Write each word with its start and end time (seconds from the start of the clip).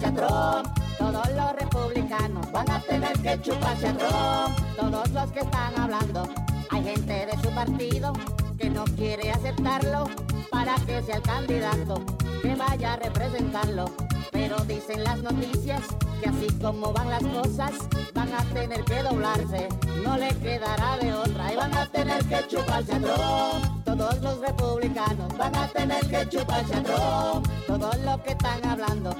Todos 0.00 1.28
los 1.36 1.52
republicanos 1.52 2.50
van 2.50 2.70
a 2.70 2.80
tener 2.80 3.12
que 3.20 3.38
chuparse 3.42 3.88
a 3.88 3.92
Trump. 3.92 4.58
Todos 4.74 5.10
los 5.10 5.30
que 5.32 5.40
están 5.40 5.78
hablando. 5.78 6.28
Hay 6.70 6.82
gente 6.82 7.26
de 7.26 7.32
su 7.42 7.50
partido 7.50 8.14
que 8.58 8.70
no 8.70 8.84
quiere 8.84 9.30
aceptarlo 9.30 10.06
para 10.50 10.76
que 10.86 11.02
sea 11.02 11.16
el 11.16 11.22
candidato 11.22 12.02
que 12.40 12.54
vaya 12.54 12.94
a 12.94 12.96
representarlo. 12.96 13.84
Pero 14.30 14.56
dicen 14.60 15.04
las 15.04 15.22
noticias 15.22 15.82
que 16.22 16.28
así 16.30 16.46
como 16.58 16.92
van 16.94 17.10
las 17.10 17.22
cosas, 17.24 17.72
van 18.14 18.32
a 18.32 18.42
tener 18.54 18.82
que 18.84 19.02
doblarse. 19.02 19.68
No 20.02 20.16
le 20.16 20.28
quedará 20.36 20.96
de 20.96 21.12
otra 21.12 21.52
y 21.52 21.56
van 21.56 21.76
a 21.76 21.86
tener 21.86 22.24
que 22.24 22.46
chuparse 22.48 22.94
a 22.94 22.98
Trump. 22.98 23.84
Todos 23.84 24.22
los 24.22 24.38
republicanos 24.40 25.36
van 25.36 25.54
a 25.54 25.68
tener 25.68 26.00
que 26.08 26.26
chuparse 26.30 26.76
a 26.76 26.82
Trump. 26.82 27.46
Todos 27.66 27.98
los 27.98 28.20
que 28.20 28.30
están 28.30 28.64
hablando, 28.64 29.14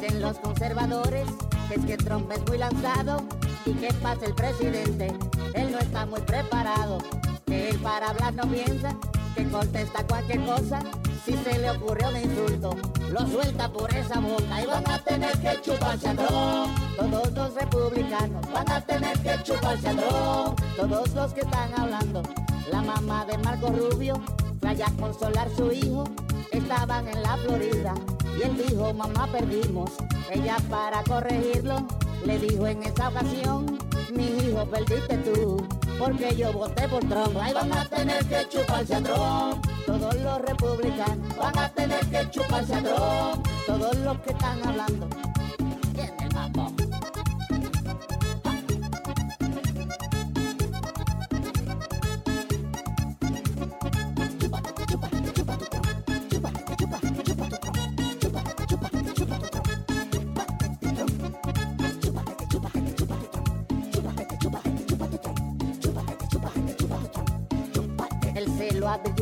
dicen 0.00 0.20
los 0.20 0.38
conservadores, 0.38 1.26
que 1.68 1.74
es 1.74 1.84
que 1.84 1.96
Trump 1.96 2.30
es 2.30 2.46
muy 2.46 2.58
lanzado 2.58 3.22
y 3.64 3.72
que 3.72 3.92
pasa 3.94 4.26
el 4.26 4.34
presidente. 4.34 5.12
Él 5.54 5.72
no 5.72 5.78
está 5.78 6.06
muy 6.06 6.20
preparado, 6.20 6.98
que 7.46 7.70
él 7.70 7.78
para 7.78 8.10
hablar 8.10 8.34
no 8.34 8.44
piensa, 8.44 8.94
que 9.34 9.44
contesta 9.48 10.06
cualquier 10.06 10.44
cosa. 10.44 10.80
Si 11.24 11.32
se 11.36 11.58
le 11.58 11.70
ocurre 11.70 12.06
un 12.06 12.16
insulto, 12.16 12.76
lo 13.10 13.26
suelta 13.26 13.70
por 13.70 13.92
esa 13.92 14.20
boca 14.20 14.62
y 14.62 14.66
van 14.66 14.88
a 14.88 14.98
tener 15.00 15.36
que 15.38 15.60
chuparse 15.62 16.08
a 16.08 16.14
Trump. 16.14 16.78
Todos 16.96 17.32
los 17.32 17.54
republicanos 17.54 18.52
van 18.52 18.70
a 18.70 18.80
tener 18.80 19.18
que 19.18 19.42
chuparse 19.42 19.88
a 19.88 19.96
Trump. 19.96 20.60
Todos 20.76 21.10
los 21.14 21.32
que 21.32 21.40
están 21.40 21.78
hablando, 21.78 22.22
la 22.70 22.82
mamá 22.82 23.24
de 23.26 23.36
Marco 23.38 23.68
Rubio 23.68 24.14
fue 24.60 24.70
allá 24.70 24.86
a 24.86 24.92
consolar 24.92 25.48
su 25.54 25.72
hijo. 25.72 26.04
Estaban 26.52 27.06
en 27.08 27.22
la 27.22 27.36
Florida 27.36 27.94
y 28.38 28.42
él 28.42 28.56
dijo, 28.56 28.94
mamá 28.94 29.26
perdimos. 29.32 29.90
Ella 30.30 30.56
para 30.70 31.02
corregirlo 31.04 31.86
le 32.24 32.38
dijo 32.38 32.66
en 32.66 32.82
esa 32.82 33.08
ocasión, 33.08 33.78
mi 34.12 34.26
hijo 34.26 34.64
perdiste 34.66 35.16
tú. 35.18 35.56
Porque 35.98 36.36
yo 36.36 36.52
voté 36.52 36.86
por 36.88 37.00
Trump, 37.00 37.36
ahí 37.40 37.52
van 37.52 37.72
a 37.72 37.84
tener 37.86 38.24
que 38.26 38.48
chuparse 38.48 38.94
a 38.94 39.02
Trump. 39.02 39.66
Todos 39.84 40.14
los 40.14 40.40
republicanos 40.42 41.36
van 41.36 41.58
a 41.58 41.68
tener 41.70 42.00
que 42.06 42.30
chuparse 42.30 42.74
a 42.74 42.82
Trump. 42.82 43.46
Todos 43.66 43.96
los 43.96 44.18
que 44.20 44.30
están 44.30 44.66
hablando. 44.66 45.08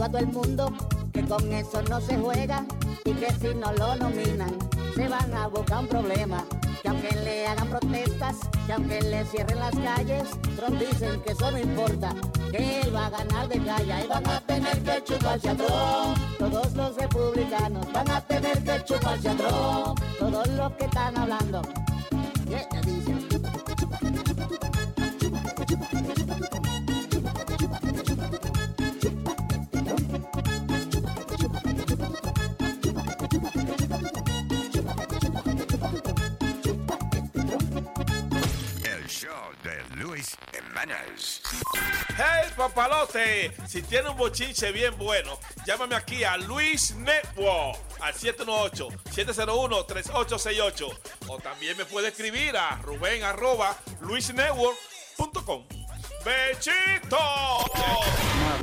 Todo 0.08 0.18
el 0.18 0.26
mundo 0.28 0.72
que 1.12 1.22
con 1.22 1.52
eso 1.52 1.82
no 1.82 2.00
se 2.00 2.16
juega 2.16 2.64
y 3.04 3.12
que 3.12 3.32
si 3.32 3.54
no 3.54 3.72
lo 3.72 3.96
nominan 3.96 4.54
se 4.94 5.08
van 5.08 5.34
a 5.34 5.46
buscar 5.48 5.80
un 5.80 5.88
problema. 5.88 6.44
Que 6.82 6.88
aunque 6.88 7.10
le 7.16 7.46
hagan 7.46 7.68
protestas, 7.68 8.36
que 8.66 8.72
aunque 8.72 9.02
le 9.02 9.24
cierren 9.26 9.58
las 9.58 9.74
calles, 9.74 10.28
Trump 10.56 10.78
dicen 10.78 11.20
que 11.22 11.32
eso 11.32 11.50
no 11.50 11.58
importa, 11.58 12.14
que 12.50 12.80
él 12.80 12.94
va 12.94 13.06
a 13.06 13.10
ganar 13.10 13.48
de 13.48 13.58
calle 13.58 14.04
y 14.04 14.06
van 14.06 14.26
a 14.26 14.40
tener 14.40 14.82
que 14.82 15.04
chuparse 15.04 15.48
a. 15.48 15.56
Todos 16.38 16.74
los 16.74 16.96
republicanos 16.96 17.92
van 17.92 18.10
a 18.10 18.20
tener 18.20 18.62
que 18.62 18.84
chuparse 18.84 19.28
a 19.28 19.36
Trump. 19.36 20.00
Todos 20.18 20.48
los 20.48 20.72
que 20.72 20.84
están 20.84 21.18
hablando. 21.18 21.62
Hey 40.78 42.50
papalote, 42.54 43.50
si 43.66 43.80
tiene 43.80 44.10
un 44.10 44.16
bochinche 44.16 44.72
bien 44.72 44.94
bueno, 44.98 45.38
llámame 45.64 45.96
aquí 45.96 46.22
a 46.22 46.36
Luis 46.36 46.94
Network 46.96 47.78
al 48.00 48.12
718-701-3868 48.12 50.98
o 51.28 51.38
también 51.38 51.78
me 51.78 51.86
puede 51.86 52.08
escribir 52.08 52.58
a 52.58 52.76
Rubén 52.82 53.24
arroba 53.24 53.74
luisnetwork.com. 54.00 55.64
¡Bechito! 56.24 57.18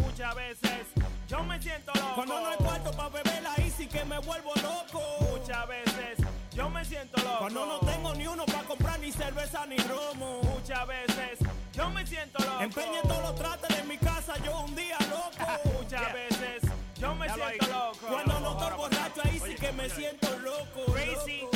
Muchas 0.02 0.35
veces 0.35 0.85
yo 1.28 1.44
me 1.44 1.59
siento 1.59 1.91
loco. 1.96 2.13
Cuando 2.13 2.40
no 2.41 2.47
hay 2.47 2.57
cuarto 2.57 2.91
para 2.91 3.09
beber 3.09 3.44
ahí 3.57 3.73
sí 3.75 3.88
que 3.88 4.06
me 4.06 4.19
vuelvo 4.19 4.53
loco. 4.56 5.02
Muchas 5.31 5.68
veces 5.68 6.19
yo 6.52 6.69
me 6.69 6.85
siento 6.85 7.19
loco. 7.23 7.40
Cuando 7.40 7.66
no 7.66 7.79
tengo 7.79 8.13
ni 8.13 8.28
uno 8.28 8.46
para 8.46 8.62
comprar 8.63 9.00
ni 9.00 9.12
cerveza 9.12 9.66
ni 9.66 9.78
romo. 9.78 10.41
Muchas 10.44 10.85
veces 10.85 11.40
yo 11.73 11.89
me 11.89 12.06
siento 12.06 12.39
loco. 12.44 12.61
Empeñé 12.61 13.01
todos 13.01 13.22
los 13.22 13.35
trates 13.35 13.78
de 13.78 13.84
mi 13.84 13.97
casa 13.97 14.34
yo 14.44 14.59
un 14.61 14.75
día 14.75 14.97
loco. 15.09 15.69
Muchas 15.79 16.13
veces 16.13 16.63
yo 17.00 17.16
me 17.16 17.29
siento 17.29 17.67
loco. 17.67 18.07
Cuando 18.07 18.39
no 18.39 18.51
estoy 18.51 18.78
borracho 18.78 19.22
ahí 19.23 19.41
sí 19.45 19.56
que 19.56 19.72
me 19.72 19.89
siento 19.89 20.39
loco. 20.39 20.91
Crazy, 20.94 21.16
me 21.16 21.22
siento 21.22 21.45
loco 21.45 21.53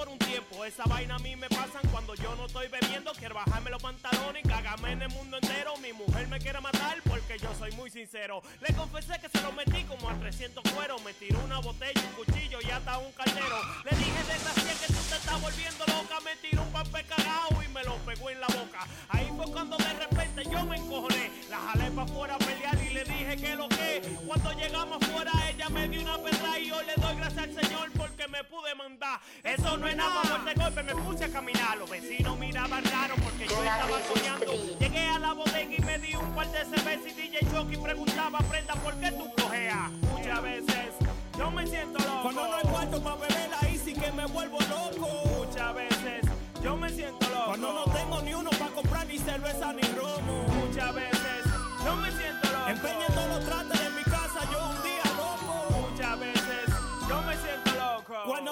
por 0.00 0.08
un 0.08 0.18
tiempo. 0.18 0.64
Esa 0.64 0.84
vaina 0.84 1.16
a 1.16 1.18
mí 1.18 1.36
me 1.36 1.46
pasan 1.48 1.82
cuando 1.92 2.14
yo 2.14 2.34
no 2.36 2.46
estoy 2.46 2.68
bebiendo. 2.68 3.12
Quiero 3.12 3.34
bajarme 3.34 3.68
los 3.68 3.82
pantalones 3.82 4.42
y 4.42 4.48
cagarme 4.48 4.92
en 4.92 5.02
el 5.02 5.10
mundo 5.10 5.36
entero. 5.36 5.76
Mi 5.76 5.92
mujer 5.92 6.26
me 6.28 6.38
quiere 6.38 6.58
matar 6.62 6.96
porque 7.06 7.38
yo 7.38 7.54
soy 7.58 7.70
muy 7.72 7.90
sincero. 7.90 8.42
Le 8.66 8.74
confesé 8.74 9.20
que 9.20 9.28
se 9.28 9.42
lo 9.42 9.52
metí 9.52 9.84
como 9.84 10.08
a 10.08 10.14
300 10.14 10.64
cueros. 10.72 11.04
Me 11.04 11.12
tiró 11.12 11.38
una 11.44 11.58
botella, 11.58 12.00
un 12.00 12.24
cuchillo 12.24 12.60
y 12.62 12.70
hasta 12.70 12.96
un 12.96 13.12
caldero. 13.12 13.58
Le 13.84 13.94
dije, 13.98 14.24
desgracia, 14.26 14.86
que 14.86 14.86
tú 14.86 15.00
te 15.10 15.16
estás 15.16 15.38
volviendo 15.38 15.84
loca. 15.84 16.18
Me 16.24 16.36
tiró 16.36 16.62
un 16.62 16.72
papel 16.72 17.04
cagado 17.04 17.62
y 17.62 17.68
me 17.68 17.84
lo 17.84 17.96
pegó 18.06 18.30
en 18.30 18.40
la 18.40 18.46
boca. 18.46 18.86
Ahí 19.10 19.30
fue 19.36 19.52
cuando 19.52 19.76
de 19.76 19.92
repente 19.92 20.44
yo 20.50 20.64
me 20.64 20.78
encojoné. 20.78 21.30
La 21.50 21.58
jalé 21.58 21.90
para 21.90 22.10
afuera 22.10 22.34
a 22.36 22.38
pelear 22.38 22.78
y 22.82 22.94
le 22.94 23.04
dije 23.04 23.36
que 23.36 23.54
lo 23.54 23.68
que. 23.68 24.00
Cuando 24.26 24.52
llegamos 24.52 25.02
afuera, 25.02 25.32
ella 25.50 25.68
me 25.68 25.88
dio 25.90 26.00
una 26.00 26.16
pedra 26.22 26.58
y 26.58 26.68
yo 26.68 26.80
le 26.82 26.94
doy 26.94 27.16
gracias 27.16 27.44
al 27.44 27.54
Señor 27.54 27.90
porque 27.98 28.26
me 28.28 28.42
pude 28.44 28.74
mandar. 28.74 29.20
Eso 29.42 29.76
no 29.76 29.89
golpe, 29.96 30.82
me 30.82 30.94
puse 30.94 31.24
a 31.24 31.28
caminar. 31.28 31.78
Los 31.78 31.90
vecinos 31.90 32.38
miraban 32.38 32.84
raro 32.84 33.14
porque 33.22 33.46
yo 33.46 33.62
estaba 33.62 33.98
soñando. 34.12 34.52
Llegué 34.78 35.06
a 35.08 35.18
la 35.18 35.32
bodega 35.32 35.74
y 35.76 35.82
me 35.82 35.98
di 35.98 36.14
un 36.14 36.34
par 36.34 36.50
de 36.52 36.64
cervezas 36.64 37.06
y 37.06 37.12
DJ 37.12 37.40
Chucky 37.52 37.76
preguntaba, 37.76 38.38
prenda, 38.38 38.74
¿por 38.74 38.94
qué 38.96 39.12
tú 39.12 39.30
cojeas? 39.40 39.90
Muchas 40.12 40.42
veces 40.42 40.94
yo 41.36 41.50
me 41.50 41.66
siento 41.66 41.98
loco. 41.98 42.22
Cuando 42.22 42.46
no 42.46 42.54
hay 42.54 42.62
cuarto 42.62 43.02
para 43.02 43.16
beber 43.16 43.50
ahí 43.60 43.80
sí 43.82 43.94
que 43.94 44.12
me 44.12 44.26
vuelvo 44.26 44.58
loco. 44.60 45.08
Muchas 45.38 45.74
veces 45.74 46.20
yo 46.62 46.76
me 46.76 46.90
siento 46.90 47.28
loco. 47.30 47.46
Cuando 47.46 47.72
no 47.72 47.84
tengo 47.92 48.22
ni 48.22 48.34
uno 48.34 48.50
para 48.50 48.70
comprar 48.72 49.06
ni 49.06 49.18
cerveza 49.18 49.72
ni 49.72 49.82
romo. 49.82 50.49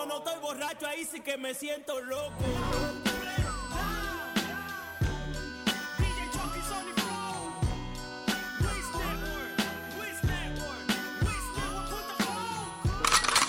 No 0.09 0.19
estoy 0.19 0.41
borracho 0.41 0.87
ahí 0.87 1.05
sí 1.05 1.21
que 1.21 1.37
me 1.37 1.55
siento 1.55 2.01
loco. 2.01 2.33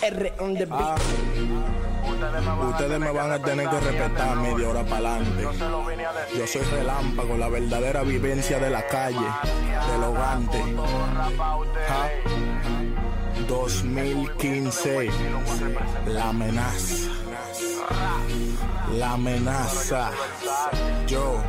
R 0.01 0.33
on 0.39 0.53
the 0.55 0.65
beat. 0.65 0.99
Ustedes 2.69 2.99
me 2.99 3.11
van 3.11 3.31
a 3.31 3.39
tener 3.39 3.69
que 3.69 3.79
respetar 3.79 4.35
media 4.37 4.69
hora 4.69 4.83
para 4.83 5.15
adelante. 5.15 5.47
Yo 6.37 6.47
soy 6.47 6.61
relámpago, 6.63 7.37
la 7.37 7.47
verdadera 7.49 8.03
vivencia 8.03 8.59
de 8.59 8.69
la 8.69 8.85
calle, 8.87 9.27
del 9.91 10.03
hogante. 10.03 10.63
2015, 13.47 15.09
la 16.07 16.29
amenaza. 16.29 16.95
La 18.97 19.13
amenaza. 19.13 20.11
Yo. 21.07 21.41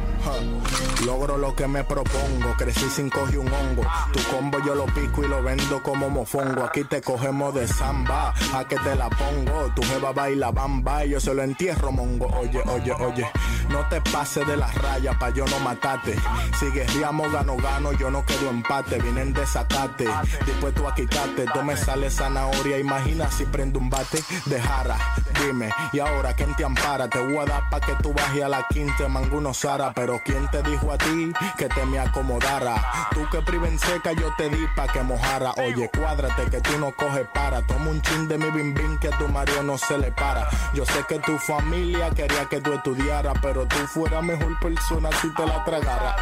Logro 1.07 1.39
lo 1.39 1.55
que 1.55 1.67
me 1.67 1.83
propongo, 1.83 2.55
crecí 2.59 2.89
sin 2.91 3.09
coger 3.09 3.39
un 3.39 3.49
hongo. 3.53 3.83
Tu 4.13 4.21
combo 4.25 4.59
yo 4.65 4.75
lo 4.75 4.85
pico 4.87 5.25
y 5.25 5.29
lo 5.29 5.43
vendo 5.43 5.83
como 5.83 6.11
mofongo. 6.11 6.65
Aquí 6.65 6.85
te 6.85 7.01
cogemos 7.01 7.55
de 7.55 7.67
samba, 7.67 8.35
a 8.55 8.65
que 8.69 8.77
te 8.77 8.95
la 8.95 9.09
pongo. 9.09 9.73
Tu 9.75 9.83
jeva 9.83 10.13
baila 10.13 10.51
bamba 10.51 11.07
y 11.07 11.11
yo 11.11 11.21
se 11.21 11.33
lo 11.35 11.43
entierro 11.43 11.91
mongo. 11.91 12.27
Oye, 12.27 12.63
oye, 12.67 12.93
oye, 12.93 13.27
no 13.71 13.89
te 13.89 14.01
pases 14.03 14.47
de 14.47 14.57
las 14.59 14.75
rayas 14.75 15.17
pa' 15.17 15.31
yo 15.31 15.47
no 15.47 15.59
matarte. 15.61 16.15
Si 16.59 16.67
guerriamos 16.67 17.33
gano 17.33 17.57
gano, 17.57 17.93
yo 17.93 18.11
no 18.11 18.25
quedo 18.27 18.51
empate. 18.51 18.99
Vienen 19.01 19.33
de 19.33 19.47
sacate, 19.47 20.07
dispuesto 20.45 20.87
a 20.87 20.95
quitarte. 20.95 21.47
Sale 21.81 22.11
zanahoria, 22.11 22.79
imagina 22.79 23.31
si 23.31 23.45
prendo 23.45 23.79
un 23.79 23.91
bate 23.91 24.23
de 24.47 24.61
jara. 24.61 24.97
Dime, 25.45 25.71
y 25.93 25.99
ahora 25.99 26.35
quién 26.35 26.55
te 26.55 26.65
ampara, 26.65 27.09
te 27.09 27.19
voy 27.19 27.39
a 27.39 27.45
dar 27.47 27.71
pa' 27.71 27.81
que 27.81 27.95
tú 28.03 28.13
bajes 28.13 28.43
a 28.43 28.49
la 28.49 28.67
quinta, 28.69 29.09
manguno 29.09 29.55
Sara, 29.55 29.93
pero 29.95 30.21
¿quién 30.25 30.49
te 30.51 30.63
dijo 30.63 30.93
a 30.93 30.99
ti 30.99 31.33
que 31.57 31.69
te 31.69 31.85
me 31.87 31.99
acomodara? 31.99 33.09
Tú 33.13 33.27
que 33.31 33.41
priven 33.43 33.79
seca 33.79 34.13
yo 34.13 34.33
te 34.37 34.49
di 34.51 34.67
pa' 34.77 34.87
que 34.89 35.03
mojara. 35.03 35.53
Oye, 35.57 35.91
cuádrate 35.97 36.51
que 36.51 36.61
tú 36.61 36.79
no 36.79 36.93
coges 36.93 37.27
para. 37.33 37.63
Toma 37.67 37.91
un 37.91 38.03
chin 38.03 38.29
de 38.29 38.39
mi 38.39 38.51
bim 38.51 38.75
bim 38.75 38.99
que 38.99 39.09
a 39.09 39.19
tu 39.19 39.29
marido 39.29 39.63
no 39.63 39.79
se 39.79 39.97
le 39.99 40.13
para. 40.13 40.49
Yo 40.75 40.85
sé 40.85 41.05
que 41.09 41.19
tu 41.21 41.39
familia 41.39 42.11
quería 42.11 42.45
que 42.47 42.61
tú 42.61 42.73
estudiaras, 42.73 43.35
pero 43.41 43.67
tú 43.67 43.77
fueras 43.89 44.23
mejor 44.23 44.59
persona 44.61 45.09
si 45.21 45.33
te 45.35 45.47
la 45.47 45.65
tragara. 45.65 46.17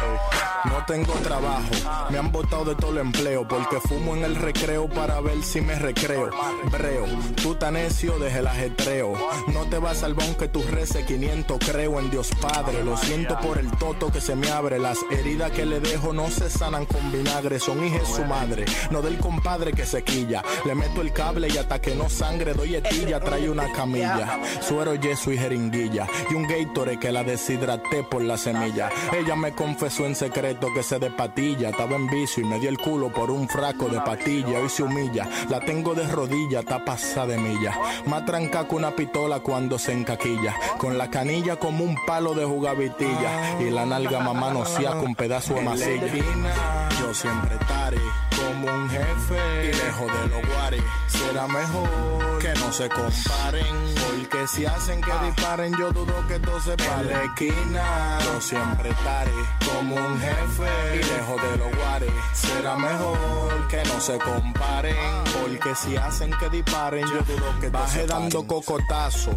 No 0.65 0.85
tengo 0.85 1.13
trabajo, 1.13 2.09
me 2.09 2.17
han 2.17 2.31
botado 2.31 2.65
de 2.65 2.75
todo 2.75 2.91
el 2.91 2.99
empleo 2.99 3.47
porque 3.47 3.79
fumo 3.81 4.15
en 4.15 4.23
el 4.23 4.35
recreo 4.35 4.87
para 4.89 5.19
ver 5.21 5.41
si 5.49 5.61
me 5.61 5.73
recreo. 5.73 6.29
Breo, 6.71 7.05
tú 7.41 7.55
tan 7.55 7.73
necio 7.73 8.19
desde 8.19 8.39
el 8.39 8.47
ajetreo. 8.47 9.13
No 9.47 9.65
te 9.65 9.79
vas 9.79 10.03
al 10.03 10.15
que 10.37 10.47
tú 10.47 10.61
reces 10.69 11.05
500, 11.05 11.57
creo 11.59 11.99
en 11.99 12.11
Dios 12.11 12.29
Padre. 12.39 12.83
Lo 12.83 12.95
siento 12.97 13.39
por 13.39 13.57
el 13.57 13.71
toto 13.71 14.11
que 14.11 14.21
se 14.21 14.35
me 14.35 14.49
abre. 14.49 14.77
Las 14.77 14.99
heridas 15.09 15.51
que 15.51 15.65
le 15.65 15.79
dejo 15.79 16.13
no 16.13 16.29
se 16.29 16.49
sanan 16.49 16.85
con 16.85 17.11
vinagre. 17.11 17.59
Son 17.59 17.83
hijas 17.83 18.07
su 18.07 18.23
madre, 18.25 18.65
no 18.91 19.01
del 19.01 19.17
compadre 19.17 19.73
que 19.73 19.85
se 19.85 20.03
quilla. 20.03 20.43
Le 20.65 20.75
meto 20.75 21.01
el 21.01 21.11
cable 21.13 21.47
y 21.47 21.57
hasta 21.57 21.81
que 21.81 21.95
no 21.95 22.09
sangre 22.09 22.53
doy 22.53 22.75
etilla. 22.75 23.19
Trae 23.19 23.49
una 23.49 23.71
camilla, 23.71 24.39
suero, 24.61 24.93
yeso 24.95 25.31
y 25.31 25.37
jeringuilla. 25.37 26.07
Y 26.29 26.35
un 26.35 26.47
Gatorade 26.47 26.99
que 26.99 27.11
la 27.11 27.23
deshidraté 27.23 28.03
por 28.03 28.21
la 28.21 28.37
semilla. 28.37 28.89
Ella 29.17 29.35
me 29.35 29.53
confesó 29.53 30.05
en 30.05 30.15
secreto 30.15 30.67
que 30.75 30.83
se 30.83 30.99
de 30.99 31.09
patilla. 31.09 31.69
Estaba 31.69 31.95
en 31.95 32.07
vicio 32.07 32.43
y 32.43 32.47
me 32.47 32.59
dio 32.59 32.69
el 32.69 32.77
culo 32.77 33.11
por 33.11 33.31
un 33.31 33.47
fraco 33.47 33.87
de 33.87 33.99
patilla. 34.01 34.59
Hoy 34.59 34.69
se 34.69 34.83
humilla, 34.83 35.27
la 35.49 35.59
tengo 35.59 35.95
de 35.95 36.07
rodilla, 36.07 36.59
está 36.59 36.83
pasada 36.83 37.27
de 37.27 37.37
milla. 37.37 37.77
Más 38.05 38.25
tranca 38.25 38.67
que 38.67 38.75
una 38.75 38.95
pistola 38.95 39.39
cuando 39.39 39.77
se 39.77 39.93
encaquilla. 39.93 40.55
Con 40.77 40.97
la 40.97 41.09
canilla 41.09 41.57
como 41.57 41.83
un 41.83 41.95
palo 42.05 42.33
de 42.33 42.45
jugavitilla 42.45 43.59
y 43.59 43.69
la 43.69 43.85
nalga 43.85 44.19
mamá 44.19 44.51
no 44.51 44.65
sea 44.65 44.91
con 44.97 45.15
pedazo 45.15 45.55
de 45.55 45.61
masilla. 45.61 46.07
Yo 46.99 47.13
siempre 47.13 47.55
estaré 47.55 48.28
como 48.39 48.73
un 48.73 48.89
jefe. 48.89 49.65
Y 49.65 49.73
lejos 49.73 50.07
de 50.07 50.27
los 50.27 50.47
guares. 50.47 50.83
Será 51.07 51.47
mejor 51.47 52.39
que 52.39 52.53
no 52.55 52.71
se 52.71 52.89
comparen, 52.89 53.75
porque 54.07 54.47
si 54.47 54.65
hacen 54.65 55.01
que 55.01 55.11
disparen, 55.25 55.75
yo 55.77 55.91
dudo 55.91 56.13
que 56.27 56.39
todo 56.39 56.59
se 56.61 56.77
pare. 56.77 57.11
la 57.11 57.23
esquina, 57.23 58.17
yo 58.23 58.41
siempre 58.41 58.89
estaré 58.89 59.31
como 59.65 59.95
un 59.95 60.19
jefe. 60.19 60.95
Y 60.95 60.97
lejos 60.97 61.41
de 61.41 61.57
los 61.57 61.75
guares. 61.77 62.11
Será 62.33 62.75
mejor 62.75 63.67
que 63.67 63.83
no 63.83 63.99
se 63.99 64.17
comparen, 64.17 64.95
porque 65.41 65.75
si 65.75 65.97
hacen 65.97 66.31
que 66.39 66.49
disparen, 66.49 67.05
yo 67.07 67.21
dudo 67.21 67.59
que 67.59 67.69
baje 67.69 68.05
dando 68.07 68.45
cocotazo 68.47 69.31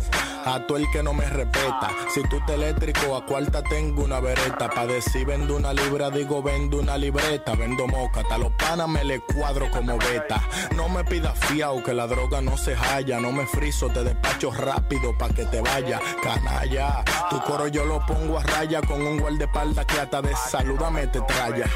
a 0.44 0.60
todo 0.66 0.78
el 0.78 0.90
que 0.90 1.02
no 1.02 1.12
me 1.12 1.24
respeta. 1.26 1.90
Si 2.14 2.22
tú 2.28 2.40
te 2.46 2.54
eléctrico 2.54 3.16
a 3.16 3.24
cuarta 3.26 3.62
tengo 3.62 4.04
una 4.04 4.20
vereta, 4.20 4.68
pa 4.70 4.86
decir 4.86 5.26
vendo 5.26 5.56
una 5.56 5.72
libra 5.72 6.10
digo 6.10 6.42
vendo 6.42 6.78
una 6.78 6.96
libreta, 6.96 7.54
vendo 7.54 7.86
moca, 7.86 8.20
hasta 8.20 8.38
los 8.38 8.52
panas 8.52 8.88
me 8.92 9.04
le 9.04 9.20
cuadro 9.20 9.70
como 9.70 9.96
beta. 9.98 10.42
No 10.76 10.88
me 10.88 11.02
pidas 11.04 11.38
fiao 11.38 11.82
que 11.82 11.94
la 11.94 12.06
droga 12.06 12.40
no 12.40 12.56
se 12.56 12.74
halla, 12.76 13.18
no 13.18 13.32
me 13.32 13.46
friso, 13.46 13.88
te 13.88 14.04
despacho 14.04 14.50
rápido 14.52 15.16
pa' 15.16 15.30
que 15.30 15.46
te 15.46 15.60
vaya, 15.60 16.00
canalla. 16.22 17.02
Tu 17.30 17.40
coro 17.40 17.68
yo 17.68 17.84
lo 17.84 18.04
pongo 18.06 18.38
a 18.38 18.42
raya 18.42 18.82
con 18.82 19.00
un 19.00 19.18
guardaespaldas 19.18 19.86
que 19.86 20.00
hasta 20.00 20.20
de 20.20 20.34
saludame 20.36 21.06
te 21.06 21.20
traya. 21.22 21.66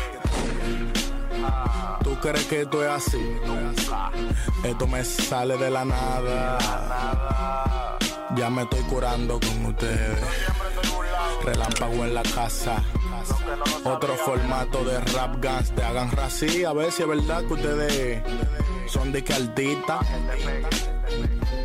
¿Tú 2.03 2.19
crees 2.21 2.45
que 2.45 2.63
esto 2.63 2.85
es 2.85 2.91
así? 2.91 3.39
Esto 4.63 4.87
me 4.87 5.05
sale 5.05 5.57
de 5.57 5.71
la 5.71 5.85
nada. 5.85 6.59
Ya 8.37 8.51
me 8.51 8.63
estoy 8.63 8.83
curando 8.83 9.41
con 9.41 9.67
ustedes. 9.67 10.19
Relámpago 11.43 12.05
en 12.05 12.15
la 12.15 12.23
casa. 12.23 12.83
Otro 13.84 14.14
formato 14.17 14.84
de 14.84 15.00
rap 15.00 15.37
guns 15.43 15.70
te 15.75 15.82
hagan 15.82 16.11
rací. 16.11 16.64
A 16.64 16.73
ver 16.73 16.90
si 16.93 17.02
es 17.02 17.08
verdad 17.08 17.44
que 17.44 17.55
ustedes 17.55 18.23
son 18.88 19.12
de 19.12 19.23
caldita. 19.23 20.00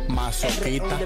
Masoquita. 0.08 0.98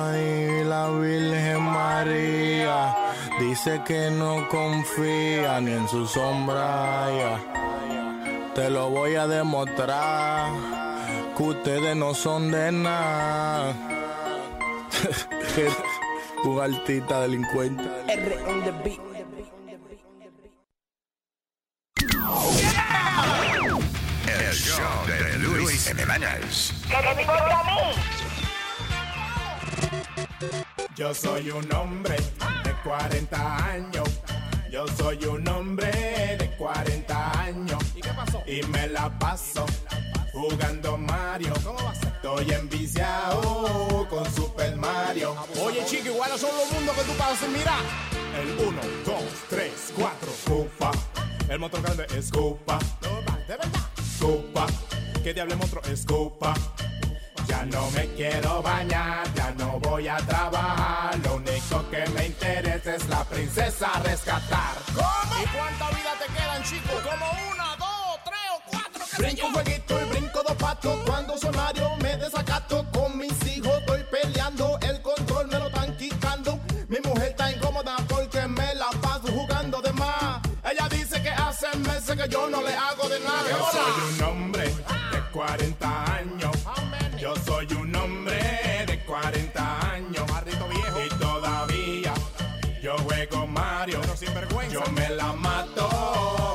Ay, 0.00 0.64
la 0.64 0.88
Virgen 0.90 1.62
María 1.62 2.96
dice 3.40 3.82
que 3.86 4.10
no 4.10 4.48
confía 4.48 5.60
ni 5.60 5.72
en 5.72 5.88
su 5.88 6.06
sombra. 6.06 7.08
Te 8.54 8.70
lo 8.70 8.90
voy 8.90 9.14
a 9.16 9.26
demostrar 9.26 10.50
que 11.36 11.42
ustedes 11.42 11.96
no 11.96 12.14
son 12.14 12.50
de 12.50 12.72
nada. 12.72 13.74
Un 16.44 16.60
altita 16.60 17.22
delincuente. 17.22 17.82
R 18.06 18.38
on 18.46 18.62
the 18.62 18.72
beat. 18.84 19.00
El 24.26 24.54
show 24.54 25.06
de 25.06 25.38
Luis 25.38 25.88
Jiménez. 25.88 26.72
Yo 30.94 31.14
soy 31.14 31.50
un 31.50 31.72
hombre 31.74 32.16
de 32.64 32.72
40 32.84 33.64
años. 33.64 34.20
Yo 34.70 34.86
soy 34.86 35.24
un 35.24 35.48
hombre 35.48 35.90
de 36.38 36.54
40 36.56 37.40
años. 37.40 37.82
¿Y 37.96 38.00
qué 38.00 38.10
pasó? 38.10 38.42
Y 38.46 38.62
me 38.68 38.86
la 38.88 39.10
paso 39.18 39.66
jugando 40.32 40.96
Mario. 40.98 41.52
¿Cómo 41.64 41.82
va 41.82 41.90
a 41.90 41.94
ser? 41.94 42.07
Estoy 42.28 42.54
enviciado 42.54 44.06
con 44.10 44.34
Super 44.34 44.76
Mario. 44.76 45.34
Oye, 45.64 45.82
chico, 45.86 46.08
igual 46.08 46.38
son 46.38 46.54
los 46.58 46.70
mundos 46.72 46.94
que 46.94 47.02
tú 47.04 47.12
pasas 47.16 47.48
mira. 47.48 47.78
El 48.38 48.66
1, 48.66 48.80
2, 49.06 49.14
3, 49.48 49.72
4, 49.96 50.32
Cupa. 50.46 50.90
El 51.48 51.58
motor 51.58 51.80
grande 51.80 52.06
es 52.14 52.30
Cupa. 52.30 52.78
De 53.48 53.56
verdad. 53.56 53.80
Cupa. 54.20 54.66
¿Qué 55.24 55.32
diable 55.32 55.56
monstruo 55.56 55.82
es 55.84 56.04
Cupa? 56.04 56.52
Ya 57.48 57.64
no 57.64 57.90
me 57.92 58.06
quiero 58.08 58.60
bañar, 58.60 59.26
ya 59.34 59.50
no 59.52 59.80
voy 59.80 60.06
a 60.06 60.18
trabajar. 60.18 61.18
Lo 61.24 61.36
único 61.36 61.90
que 61.90 62.06
me 62.10 62.26
interesa 62.26 62.94
es 62.94 63.08
la 63.08 63.24
princesa 63.24 63.90
rescatar. 64.04 64.76
¿Cómo? 64.94 65.42
¿Y 65.42 65.46
cuánta 65.46 65.88
vida 65.88 66.12
te 66.18 66.32
quedan, 66.34 66.62
chicos? 66.62 67.00
Como 67.02 67.26
una, 67.50 67.57
Brinco 69.18 69.46
un 69.46 69.52
jueguito 69.52 70.00
y 70.00 70.04
brinco 70.10 70.42
dos 70.46 70.56
patos. 70.56 70.96
Cuando 71.04 71.36
soy 71.36 71.50
Mario 71.50 71.90
me 72.00 72.16
desacato 72.16 72.86
con 72.92 73.18
mis 73.18 73.34
hijos. 73.46 73.72
Estoy 73.80 74.04
peleando, 74.10 74.78
el 74.82 75.02
control 75.02 75.48
me 75.48 75.58
lo 75.58 75.66
están 75.66 75.96
quitando. 75.96 76.60
Mi 76.88 76.98
mujer 77.00 77.30
está 77.30 77.50
incómoda 77.50 77.96
porque 78.08 78.46
me 78.46 78.74
la 78.76 78.90
paso 79.02 79.26
jugando 79.32 79.82
de 79.82 79.92
más. 79.94 80.40
Ella 80.64 80.88
dice 80.88 81.20
que 81.20 81.30
hace 81.30 81.66
meses 81.78 82.16
que 82.16 82.28
yo 82.28 82.48
no 82.48 82.62
le 82.62 82.72
hago 82.72 83.08
de 83.08 83.18
nada. 83.20 83.50
Yo 83.50 83.68
soy 83.72 84.14
un 84.14 84.22
hombre 84.22 84.64
de 84.64 85.30
40 85.32 86.14
años. 86.14 86.56
Yo 87.18 87.34
soy 87.44 87.66
un 87.74 87.96
hombre 87.96 88.38
de 88.86 89.04
40 89.04 89.92
años. 89.92 90.26
viejo. 90.44 91.04
Y 91.04 91.08
todavía 91.18 92.14
yo 92.80 92.96
juego 92.98 93.46
Mario. 93.48 94.00
Yo 94.70 94.82
me 94.92 95.08
la 95.10 95.32
mato 95.32 95.88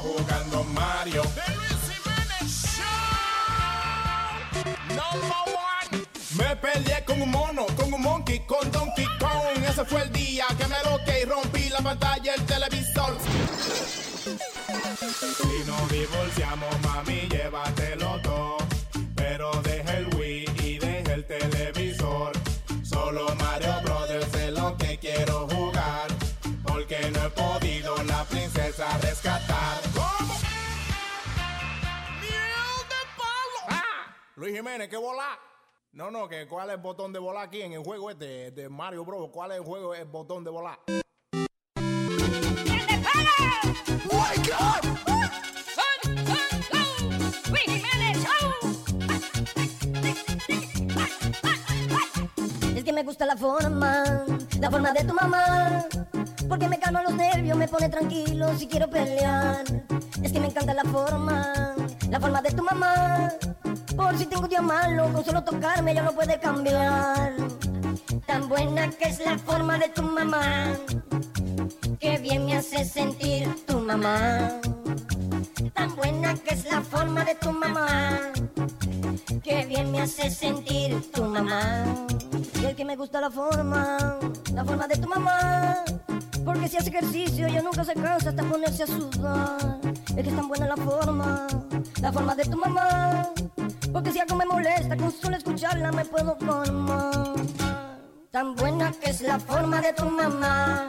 jugando 0.02 0.64
Mario. 0.64 1.24
Me 6.38 6.56
peleé 6.56 7.04
con 7.06 7.22
un 7.22 7.30
mono, 7.30 7.66
con 7.76 7.94
un 7.94 8.02
monkey, 8.02 8.40
con 8.48 8.72
Donkey 8.72 9.06
Kong. 9.20 9.64
Ese 9.68 9.86
fue 9.86 10.02
el 10.02 10.12
día 10.12 10.46
que 10.58 10.68
me 10.68 10.76
loqué 10.90 11.22
y 11.22 11.26
rompí 11.26 11.70
la 11.70 11.80
pantalla 11.80 12.32
del 12.34 12.46
televisor. 12.46 13.18
Si 14.24 15.70
nos 15.70 15.90
divorciamos, 15.92 16.82
Luis 34.44 34.58
Jiménez, 34.58 34.90
¿qué 34.90 34.98
volar? 34.98 35.40
No, 35.94 36.12
no, 36.12 36.28
que 36.28 36.46
cuál 36.48 36.68
es 36.68 36.76
el 36.76 36.82
botón 36.82 37.14
de 37.14 37.20
volar 37.20 37.48
aquí 37.48 37.62
en 37.62 37.72
el 37.72 37.82
juego 37.82 38.10
este 38.10 38.52
de 38.52 38.68
Mario 38.68 39.06
Bros. 39.06 39.30
¿Cuál 39.32 39.52
es 39.52 39.58
el 39.60 39.64
juego, 39.64 39.96
el 39.96 40.04
botón 40.04 40.44
de 40.44 40.50
volar? 40.50 40.80
Es 52.76 52.84
que 52.84 52.92
me 52.92 53.04
gusta 53.04 53.26
la 53.26 53.38
forma, 53.38 54.26
la 54.60 54.70
forma 54.70 54.92
de 54.92 55.06
tu 55.06 55.14
mamá. 55.14 55.86
Porque 56.50 56.68
me 56.68 56.78
calma 56.82 57.02
los 57.02 57.14
nervios, 57.14 57.58
me 57.58 57.70
pone 57.70 57.88
tranquilo 57.88 58.54
si 58.58 58.68
quiero 58.68 58.90
pelear. 58.90 59.64
Es 60.22 60.34
que 60.34 60.42
me 60.42 60.48
encanta 60.48 60.74
la 60.74 60.84
forma, 60.84 61.76
la 62.14 62.20
forma 62.20 62.44
de 62.44 62.52
tu 62.52 62.64
mamá. 62.64 63.28
Por 63.96 64.16
si 64.20 64.28
tengo 64.28 64.44
un 64.44 64.50
día 64.50 64.62
malo, 64.62 65.12
con 65.12 65.26
solo 65.26 65.44
tocarme 65.44 65.96
ya 65.96 66.04
no 66.04 66.12
puede 66.14 66.40
cambiar. 66.40 67.34
Tan 68.28 68.48
buena 68.48 68.88
que 68.92 69.06
es 69.06 69.20
la 69.26 69.36
forma 69.40 69.80
de 69.80 69.90
tu 69.90 70.04
mamá. 70.04 70.78
Que 72.00 72.20
bien 72.20 72.46
me 72.46 72.58
hace 72.58 72.86
sentir 72.86 73.66
tu 73.66 73.80
mamá. 73.80 74.60
Tan 75.74 75.96
buena 75.96 76.36
que 76.36 76.54
es 76.54 76.66
la 76.66 76.82
forma 76.82 77.26
de 77.26 77.34
tu 77.34 77.52
mamá. 77.52 78.20
Que 79.44 79.66
bien 79.66 79.92
me 79.92 80.02
hace 80.02 80.30
sentir 80.30 81.12
tu 81.12 81.24
mamá. 81.24 81.84
Y 82.62 82.66
el 82.66 82.76
que 82.76 82.86
me 82.86 82.96
gusta 82.96 83.22
la 83.22 83.32
forma, 83.32 84.20
la 84.54 84.64
forma 84.64 84.88
de 84.88 84.98
tu 84.98 85.08
mamá. 85.08 85.84
Porque 86.46 86.68
si 86.68 86.78
hace 86.78 86.90
ejercicio 86.90 87.48
ella 87.48 87.64
nunca 87.64 87.84
se 87.84 87.96
cansa 87.96 88.30
hasta 88.30 88.44
ponerse 88.44 88.84
a 88.84 88.88
sudar. 88.88 89.80
Es 90.16 90.24
que 90.24 90.30
es 90.30 90.36
tan 90.36 90.48
buena 90.48 90.68
la 90.68 90.78
forma, 90.78 91.48
la 92.00 92.12
forma 92.12 92.36
de 92.36 92.46
tu 92.46 92.56
mamá. 92.56 93.30
Porque 93.92 94.12
si 94.12 94.20
algo 94.20 94.36
me 94.36 94.46
molesta, 94.46 94.96
con 94.96 95.12
solo 95.12 95.38
escucharla 95.38 95.92
me 95.92 96.06
puedo 96.06 96.36
formar. 96.36 97.34
Tan 98.30 98.56
buena 98.56 98.92
que 98.92 99.10
es 99.10 99.22
la 99.22 99.40
forma 99.40 99.82
de 99.82 99.94
tu 99.94 100.06
mamá. 100.06 100.88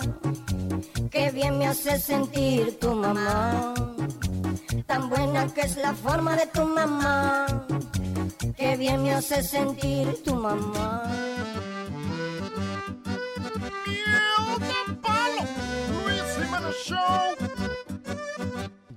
Que 1.10 1.30
bien 1.30 1.58
me 1.58 1.68
hace 1.68 1.98
sentir 1.98 2.78
tu 2.78 2.94
mamá. 2.94 3.72
Tan 4.86 5.08
buena 5.08 5.46
que 5.54 5.62
es 5.62 5.76
la 5.78 5.94
forma 5.94 6.36
de 6.36 6.46
tu 6.46 6.66
mamá. 6.66 7.46
Que 8.58 8.76
bien 8.76 9.02
me 9.02 9.14
hace 9.14 9.42
sentir 9.42 10.22
tu 10.22 10.34
mamá. 10.34 11.02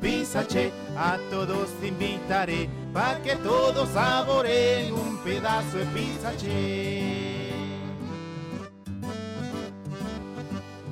Pizza 0.00 0.44
Che, 0.44 0.72
a 0.96 1.18
todos 1.30 1.70
invitaré 1.82 2.68
pa' 2.92 3.20
que 3.22 3.36
todos 3.36 3.88
saboreen 3.90 4.92
un 4.92 5.18
pedazo 5.18 5.78
de 5.78 5.86
Pizza 5.86 6.32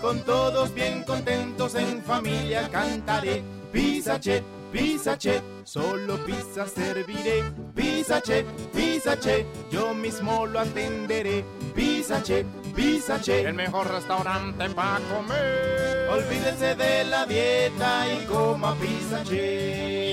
Con 0.00 0.20
todos 0.24 0.72
bien 0.74 1.02
contentos 1.04 1.74
en 1.74 2.02
familia 2.02 2.68
cantaré. 2.70 3.42
Pizza 3.72 4.18
che, 4.18 4.42
pizza 4.70 5.16
che, 5.16 5.42
solo 5.64 6.18
pizza 6.24 6.66
serviré. 6.66 7.44
Pizza 7.74 8.20
che, 8.20 8.44
pizza 8.72 9.16
che, 9.16 9.46
yo 9.70 9.94
mismo 9.94 10.46
lo 10.46 10.60
atenderé. 10.60 11.44
Pizza 11.74 12.20
che, 12.20 12.44
pizza 12.74 13.18
che, 13.18 13.42
el 13.46 13.54
mejor 13.54 13.90
restaurante 13.90 14.70
para 14.70 15.00
comer. 15.08 16.08
Olvídense 16.10 16.74
de 16.76 17.04
la 17.04 17.26
dieta 17.26 18.06
y 18.06 18.24
coma 18.26 18.74
pizza 18.76 19.22
che. 19.22 20.04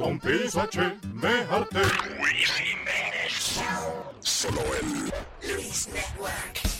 Con 0.00 0.18
Pizza 0.18 0.66
Che 0.66 0.96
me 1.12 1.44
harté. 1.50 1.82
Solo 4.20 4.62
el 4.80 5.12
Luis 5.42 5.88
Network. 5.88 6.79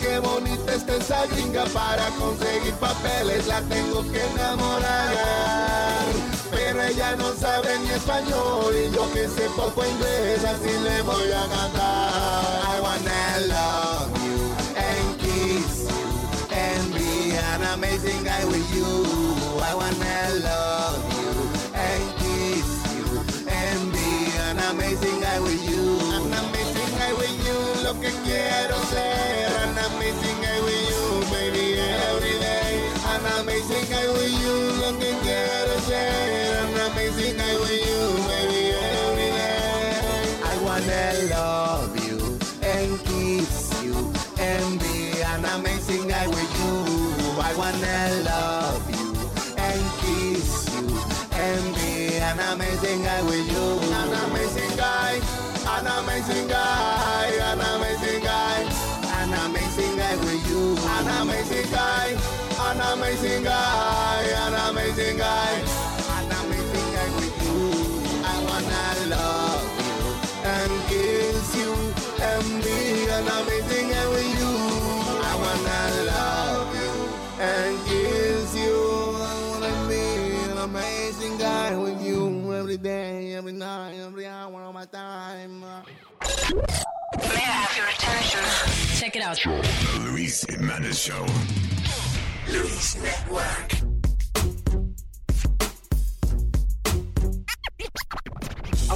Qué 0.00 0.18
bonita 0.18 0.74
está 0.74 0.96
esa 0.96 1.26
gringa 1.26 1.64
para 1.66 2.08
conseguir 2.10 2.74
papeles, 2.74 3.46
la 3.46 3.60
tengo 3.62 4.02
que 4.10 4.24
enamorar. 4.24 6.37
Pero 6.50 6.82
ella 6.82 7.16
no 7.16 7.32
sabe 7.34 7.78
ni 7.80 7.90
español 7.90 8.74
y 8.74 8.90
yo 8.94 9.10
que 9.12 9.28
sé 9.28 9.48
poco 9.56 9.84
inglés, 9.84 10.44
así 10.44 10.72
le 10.82 11.02
voy 11.02 11.30
a 11.32 11.46
cantar. 11.48 12.48
I 12.76 12.80
wanna 12.80 13.40
love 13.48 14.10
you 14.24 14.38
and 14.76 15.18
kiss 15.18 15.88
you 15.88 16.08
and 16.50 16.94
be 16.94 17.36
an 17.36 17.62
amazing 17.74 18.22
guy 18.24 18.44
with 18.46 18.66
you. 18.74 18.86
I 19.62 19.74
wanna 19.74 20.18
love 20.48 21.02
you 21.16 21.30
and 21.74 22.04
kiss 22.20 22.68
you 22.94 23.06
and 23.48 23.92
be 23.92 24.10
an 24.48 24.58
amazing 24.70 25.20
guy 25.20 25.40
with 25.40 25.62
you. 25.68 25.98
An 26.16 26.32
amazing 26.32 26.92
guy 26.98 27.12
with 27.14 27.36
you, 27.46 27.84
lo 27.84 27.92
que 28.00 28.10
quiero 28.24 28.76
ser. 28.90 29.57
Guy 53.18 53.26
with 53.26 53.50
you. 53.52 53.66
An 53.94 54.12
amazing 54.30 54.76
guy, 54.76 55.20
an 55.74 55.86
amazing 55.86 56.48
guy, 56.48 57.30
an 57.50 57.60
amazing 57.60 58.22
guy, 58.22 58.62
an 59.18 59.32
amazing 59.32 59.96
guy 59.96 60.16
with 60.16 60.48
you. 60.48 60.76
An 60.96 61.08
amazing 61.22 61.70
guy, 61.70 62.16
an 62.60 62.80
amazing 62.92 63.42
guy, 63.44 64.22
an 64.44 64.54
amazing 64.70 65.16
guy, 65.18 65.52
an 66.18 66.30
amazing 66.42 66.88
guy 66.94 67.08
with 67.18 67.36
you. 67.44 67.58
I 68.24 68.34
wanna 68.46 68.86
love 69.14 69.64
you 69.86 70.00
and 70.44 70.72
kiss 70.88 71.56
you 71.56 71.72
and 72.22 72.62
be 72.62 73.08
an 73.10 73.26
amazing 73.26 73.67
every 82.68 82.76
day, 82.76 83.32
every 83.32 83.52
night, 83.52 83.94
every 83.94 84.26
hour 84.26 84.64
of 84.64 84.74
my 84.74 84.84
time. 84.84 85.60
May 85.60 85.66
I 87.22 87.38
have 87.38 87.74
your 87.78 87.86
attention? 87.86 88.40
Check 89.00 89.16
it 89.16 89.22
out. 89.22 89.38
The 89.38 90.10
Luis 90.10 90.44
Jiménez 90.44 91.02
Show. 91.02 91.24
Luis 92.52 93.02
Network. 93.02 93.87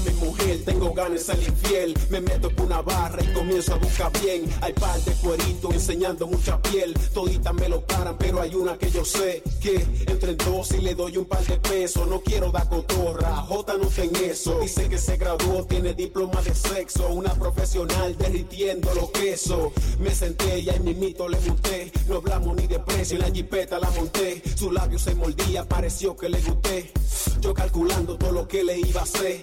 Mi 0.00 0.10
mujer, 0.12 0.62
tengo 0.64 0.92
ganas 0.92 1.26
de 1.26 1.34
ser 1.34 1.42
infiel. 1.42 1.94
Me 2.10 2.20
meto 2.20 2.50
por 2.50 2.66
una 2.66 2.82
barra 2.82 3.22
y 3.22 3.32
comienzo 3.32 3.74
a 3.74 3.76
buscar 3.76 4.10
bien. 4.20 4.44
Hay 4.60 4.72
par 4.72 5.00
de 5.00 5.12
cueritos 5.14 5.74
enseñando 5.74 6.26
mucha 6.26 6.60
piel. 6.62 6.94
Toditas 7.12 7.54
me 7.54 7.68
lo 7.68 7.80
paran, 7.82 8.16
pero 8.18 8.40
hay 8.40 8.54
una 8.54 8.76
que 8.78 8.90
yo 8.90 9.04
sé 9.04 9.42
que 9.60 9.86
entre 10.06 10.34
dos 10.34 10.72
y 10.72 10.78
le 10.78 10.94
doy 10.94 11.16
un 11.18 11.26
par 11.26 11.44
de 11.44 11.56
pesos. 11.58 12.06
No 12.08 12.20
quiero 12.20 12.50
dar 12.50 12.68
cotorra, 12.68 13.36
J 13.36 13.74
no 13.78 13.86
ten 13.86 14.10
eso. 14.24 14.58
Dice 14.60 14.88
que 14.88 14.98
se 14.98 15.16
graduó, 15.16 15.64
tiene 15.64 15.94
diploma 15.94 16.40
de 16.42 16.54
sexo. 16.54 17.08
Una 17.08 17.34
profesional 17.34 18.16
derritiendo 18.16 18.92
los 18.94 19.10
quesos. 19.10 19.72
Me 19.98 20.14
senté 20.14 20.60
y 20.60 20.70
ahí 20.70 20.80
mito 20.80 21.28
le 21.28 21.38
gusté. 21.38 21.92
No 22.08 22.16
hablamos 22.16 22.56
ni 22.56 22.66
de 22.66 22.78
precio, 22.78 23.16
en 23.16 23.22
la 23.22 23.30
jipeta 23.30 23.78
la 23.78 23.90
monté. 23.90 24.42
Su 24.56 24.72
labio 24.72 24.98
se 24.98 25.14
mordía, 25.14 25.68
pareció 25.68 26.16
que 26.16 26.28
le 26.28 26.40
gusté. 26.40 26.92
Yo 27.40 27.52
calculando 27.54 28.16
todo 28.16 28.32
lo 28.32 28.48
que 28.48 28.62
le 28.64 28.78
iba 28.78 29.00
a 29.00 29.04
hacer. 29.04 29.42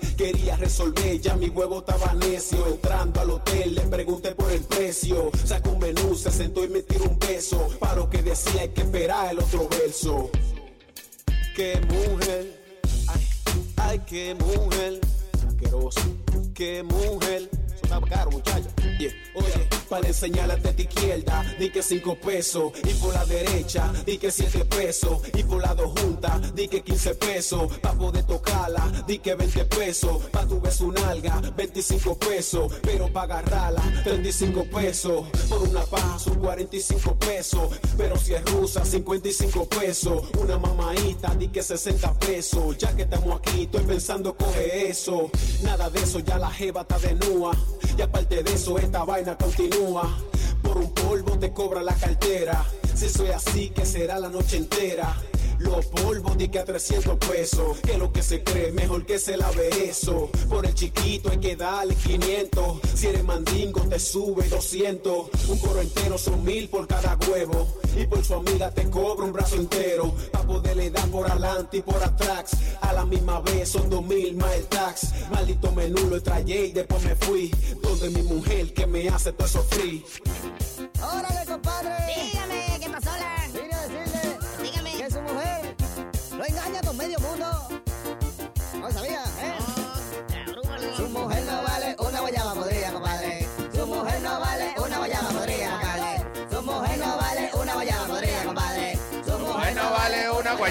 Resolver, 0.58 1.20
ya 1.20 1.36
mi 1.36 1.50
huevo 1.50 1.80
estaba 1.80 2.14
necio. 2.14 2.68
Entrando 2.68 3.22
al 3.22 3.30
hotel, 3.32 3.76
le 3.76 3.82
pregunté 3.82 4.36
por 4.36 4.52
el 4.52 4.62
precio. 4.62 5.32
Sacó 5.46 5.72
un 5.72 5.80
menú, 5.80 6.16
se 6.16 6.32
sentó 6.32 6.64
y 6.64 6.70
me 6.70 6.82
tiró 6.82 7.06
un 7.06 7.20
beso. 7.20 7.68
Para 7.80 7.96
lo 7.96 8.10
que 8.10 8.22
decía, 8.22 8.62
hay 8.62 8.70
que 8.70 8.82
esperar 8.82 9.32
el 9.32 9.40
otro 9.40 9.68
verso. 9.70 10.30
Qué 11.56 11.80
mujer, 11.90 12.62
ay, 13.08 13.28
ay, 13.78 14.00
qué 14.08 14.36
mujer. 14.36 15.00
Asqueroso, 15.48 16.02
qué 16.54 16.84
mujer. 16.84 17.50
Oye, 19.36 19.70
para 19.90 20.08
enseñarle 20.08 20.54
a 20.54 20.58
tu 20.58 20.82
izquierda, 20.82 21.56
di 21.58 21.70
que 21.70 21.82
cinco 21.82 22.16
pesos. 22.16 22.74
Y 22.84 22.94
por 22.96 23.14
la 23.14 23.26
derecha, 23.26 23.92
di 24.06 24.18
que 24.18 24.30
siete 24.32 24.66
pesos. 24.66 25.22
Y 25.34 25.44
por 25.44 25.62
la 25.62 25.74
dos 25.74 25.98
juntas, 26.00 26.54
di 26.54 26.68
que 26.68 26.82
15 26.82 27.16
pesos. 27.16 27.78
Pa' 27.80 27.94
poder 27.94 28.26
tocarla, 28.26 28.92
di 29.08 29.20
que 29.20 29.36
20 29.36 29.66
pesos. 29.66 30.24
Pa' 30.32 30.46
tu 30.46 30.60
beso 30.60 30.86
un 30.86 30.98
alga, 30.98 31.42
25 31.56 32.18
pesos. 32.18 32.74
Pero 32.82 33.12
pa' 33.12 33.24
agarrarla, 33.24 33.82
35 34.04 34.66
pesos. 34.66 35.28
Por 35.48 35.64
una 35.64 35.82
paja 35.84 36.20
son 36.20 36.36
45 36.36 37.16
pesos. 37.16 37.70
Pero 37.98 38.18
si 38.18 38.34
es 38.34 38.44
rusa, 38.52 38.84
55 38.84 39.66
pesos. 39.70 40.24
Una 40.38 40.58
mamadita, 40.58 41.34
di 41.36 41.48
que 41.48 41.64
60 41.64 42.14
pesos. 42.20 42.78
Ya 42.78 42.96
que 42.96 43.04
estamos 43.04 43.40
aquí, 43.40 43.64
estoy 43.64 43.84
pensando 43.84 44.36
coge 44.36 44.90
eso. 44.90 45.32
Nada 45.64 45.90
de 45.90 46.02
eso, 46.02 46.20
ya 46.20 46.38
la 46.38 46.52
jeva 46.52 46.82
está 46.82 47.00
de 47.00 47.14
nua. 47.16 47.56
Y 47.98 48.02
aparte 48.02 48.44
de 48.44 48.54
eso, 48.54 48.78
esta 48.78 49.04
vaina 49.04 49.38
continúa. 49.38 50.18
Por 50.62 50.78
un 50.78 50.94
polvo 50.94 51.38
te 51.38 51.52
cobra 51.54 51.82
la 51.82 51.94
cartera. 51.94 52.66
Si 52.94 53.10
soy 53.10 53.30
así, 53.30 53.70
que 53.70 53.86
será 53.86 54.20
la 54.20 54.30
noche 54.30 54.58
entera. 54.58 55.16
Los 55.60 55.88
polvos 55.88 56.38
di 56.38 56.48
que 56.48 56.60
a 56.60 56.66
300 56.66 57.18
pesos. 57.18 57.80
Que 57.80 57.98
lo 57.98 58.12
que 58.12 58.24
se 58.24 58.44
cree, 58.44 58.72
mejor 58.72 59.06
que 59.06 59.20
se 59.20 59.38
lave 59.38 59.90
eso. 59.90 60.30
Por 60.48 60.66
el 60.66 60.74
chiquito 60.74 61.30
hay 61.30 61.38
que 61.38 61.56
darle 61.56 61.96
500. 61.96 62.80
Si 62.96 63.08
eres 63.08 63.24
mandingo, 63.24 63.82
te 63.82 64.00
sube 64.00 64.48
200. 64.48 65.28
Un 65.50 65.60
coro 65.60 65.82
entero 65.82 66.18
son 66.18 66.44
mil 66.44 66.70
por 66.70 66.88
cada 66.88 67.18
huevo. 67.30 67.68
Y 67.96 68.06
por 68.06 68.24
su 68.24 68.36
amiga 68.36 68.72
te 68.72 68.90
cobra 68.90 69.26
un 69.26 69.34
brazo 69.34 69.56
entero. 69.56 70.14
Pa' 70.32 70.44
poderle 70.44 70.90
dar 70.92 71.08
por 71.10 71.30
adelante 71.30 71.78
y 71.78 71.82
por 71.82 72.02
atrás. 72.02 72.52
A 72.82 72.94
la 72.94 73.06
misma 73.06 73.42
vez 73.42 73.70
son 73.70 73.90
dos 73.90 74.06
mil 74.06 74.36
más 74.38 74.54
el 74.56 74.66
tax. 74.68 75.10
Maldito 75.30 75.72
menú 75.74 76.10
lo 76.10 76.22
traje 76.22 76.68
y 76.68 76.72
después 76.72 77.04
me 77.04 77.16
fui. 77.16 77.52
Donde 77.82 78.10
mi 78.10 78.22
mujer 78.24 78.74
que 78.74 78.88
me 78.88 79.10
hace 79.10 79.34
todo 79.34 79.46
eso 79.46 79.64
free. 79.64 80.06
Órale, 81.02 81.46
compadre. 81.46 82.39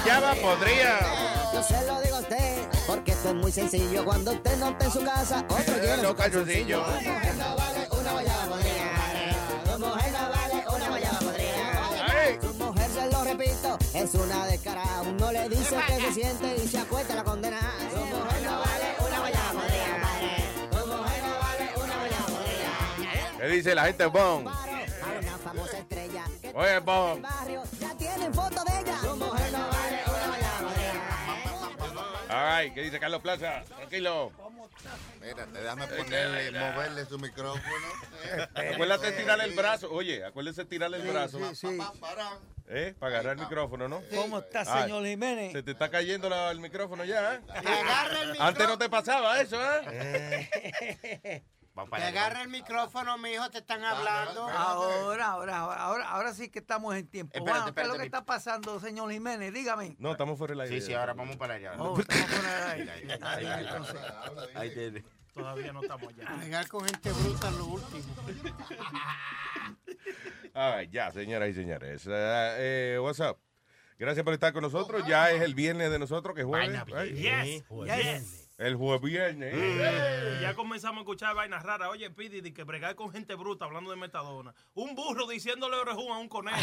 Guayaba 0.01 0.33
podrida. 0.35 0.99
Yo 1.53 1.63
se 1.63 1.85
lo 1.85 2.01
digo 2.01 2.15
a 2.15 2.19
usted, 2.19 2.67
porque 2.87 3.11
esto 3.11 3.29
es 3.29 3.35
muy 3.35 3.51
sencillo. 3.51 4.05
Cuando 4.05 4.31
usted 4.31 4.57
no 4.57 4.69
está 4.69 4.85
en 4.85 4.91
su 4.91 5.03
casa, 5.03 5.45
otro 5.49 5.75
Eh, 5.75 5.79
llena 5.81 5.97
los 6.03 6.15
calzoncillos. 6.15 6.81
No 6.87 7.55
vale 7.55 7.87
una 7.91 8.11
guayaba 8.11 8.41
compadre. 8.43 9.35
Su 9.65 9.79
mujer 9.79 10.11
no 10.11 10.29
vale 10.29 10.65
una 10.75 10.89
guayaba 10.89 11.17
compadre. 11.19 12.39
Su 12.41 12.53
mujer, 12.53 12.89
se 12.91 13.11
lo 13.11 13.23
repito, 13.23 13.77
es 13.93 14.13
una 14.15 14.45
descarada. 14.45 15.01
Uno 15.01 15.31
le 15.31 15.49
dice 15.49 15.75
que 15.87 16.01
se 16.01 16.13
siente 16.13 16.55
y 16.63 16.67
se 16.67 16.79
acuesta 16.79 17.15
la 17.15 17.23
condena. 17.23 17.59
Su 17.91 17.99
mujer 17.99 18.41
no 18.43 18.59
vale 18.59 18.95
una 19.07 19.19
guayaba 19.19 19.49
compadre. 19.49 19.79
Su 20.71 20.87
mujer 20.87 21.23
no 21.23 21.39
vale 21.39 21.71
una 21.83 21.95
guayaba 21.97 22.25
podrida. 22.27 23.37
¿Qué 23.39 23.47
dice 23.47 23.75
la 23.75 23.85
gente 23.85 24.05
Bon? 24.05 24.47
A 24.47 24.65
una 25.19 25.37
famosa 25.43 25.77
estrella 25.77 26.23
que 26.41 26.51
Oye, 26.55 26.79
Bon. 26.79 27.21
ya 27.79 27.93
tienen 27.97 28.33
foto 28.33 28.63
de 28.63 28.79
ella. 28.79 28.97
Su 29.01 29.15
mujer 29.15 29.51
no 29.51 29.59
vale 29.59 29.78
Ay, 32.41 32.71
¿qué 32.71 32.81
dice 32.81 32.99
Carlos 32.99 33.21
Plaza? 33.21 33.63
Tranquilo. 33.63 34.31
Espérate, 35.21 35.59
déjame 35.59 35.87
ponerle, 35.87 36.51
moverle 36.51 37.05
su 37.05 37.19
micrófono. 37.19 37.63
Acuérdate 38.73 39.11
de 39.11 39.17
tirarle 39.21 39.43
el 39.45 39.53
brazo. 39.55 39.91
Oye, 39.91 40.23
acuérdese 40.23 40.63
de 40.63 40.69
tirarle 40.69 40.97
el 40.97 41.07
brazo. 41.07 41.39
Sí, 41.53 41.67
sí. 41.67 41.77
¿Eh? 42.69 42.93
Para 42.99 43.13
agarrar 43.15 43.33
el 43.37 43.43
micrófono, 43.43 43.87
¿no? 43.87 44.01
¿Cómo 44.15 44.39
está, 44.39 44.63
señor 44.63 45.03
Jiménez? 45.05 45.51
Se 45.51 45.63
te 45.63 45.71
está 45.71 45.89
cayendo 45.89 46.29
la- 46.29 46.51
el 46.51 46.59
micrófono 46.59 47.03
ya, 47.03 47.35
¿eh? 47.35 47.39
agarra 47.49 48.21
el 48.21 48.41
Antes 48.41 48.67
no 48.67 48.77
te 48.77 48.89
pasaba 48.89 49.41
eso, 49.41 49.57
¿eh? 49.91 51.43
Te 51.87 52.03
agarra 52.03 52.41
el 52.41 52.49
micrófono, 52.49 53.17
mijo, 53.17 53.49
te 53.49 53.59
están 53.59 53.83
hablando. 53.83 54.47
Ahora, 54.49 55.27
ahora, 55.27 55.57
ahora, 55.57 55.75
ahora, 55.81 56.09
ahora 56.09 56.33
sí 56.33 56.49
que 56.49 56.59
estamos 56.59 56.95
en 56.95 57.07
tiempo. 57.07 57.37
Espérate, 57.37 57.59
Bueno, 57.61 57.75
¿Qué 57.75 57.81
es 57.81 57.87
lo 57.87 57.93
espérate, 57.93 57.97
que 57.97 58.03
mi- 58.03 58.17
está 58.17 58.25
pasando, 58.25 58.79
señor 58.79 59.11
Jiménez? 59.11 59.53
Dígame. 59.53 59.95
No, 59.99 60.11
estamos 60.11 60.37
fuera 60.37 60.53
del 60.53 60.61
aire. 60.61 60.79
Sí, 60.81 60.87
sí, 60.87 60.93
ahora 60.93 61.13
vamos 61.13 61.35
para 61.37 61.55
allá. 61.55 61.73
Oh, 61.77 61.99
estamos 61.99 62.25
fuera 62.27 62.73
del 62.73 62.89
aire. 62.89 63.19
Ahí 64.55 64.73
tiene. 64.73 65.03
Todavía 65.33 65.71
no 65.71 65.81
estamos 65.81 66.09
allá. 66.09 66.35
Llegar 66.43 66.67
con 66.67 66.85
gente 66.85 67.11
bruta 67.11 67.47
es 67.49 67.55
lo 67.55 67.65
último. 67.65 68.03
Ay, 70.53 70.89
ya, 70.91 71.11
señoras 71.11 71.49
y 71.49 71.53
señores. 71.53 72.03
Eh, 72.09 72.97
what's 73.01 73.19
up? 73.19 73.37
Gracias 73.97 74.23
por 74.23 74.33
estar 74.33 74.53
con 74.53 74.61
nosotros. 74.63 75.05
Ya 75.07 75.31
es 75.31 75.41
el 75.41 75.55
viernes 75.55 75.91
de 75.91 75.99
nosotros, 75.99 76.33
que 76.35 76.41
es 76.41 76.47
jueves. 76.47 76.81
Yes, 77.13 77.63
yes. 77.85 78.48
El 78.59 78.75
jueves 78.75 79.01
viernes. 79.01 79.55
Y 79.55 80.41
ya 80.41 80.53
comenzamos 80.53 80.97
a 80.97 81.01
escuchar 81.03 81.33
vainas 81.33 81.63
raras. 81.63 81.87
Oye, 81.91 82.09
Pidi, 82.09 82.41
de 82.41 82.53
que 82.53 82.65
bregar 82.65 82.93
con 82.95 83.09
gente 83.09 83.33
bruta 83.35 83.63
hablando 83.63 83.89
de 83.89 83.95
metadona. 83.95 84.53
Un 84.73 84.95
burro 84.95 85.25
diciéndole 85.27 85.77
orejón 85.77 86.11
a 86.11 86.17
un 86.17 86.27
conejo. 86.27 86.59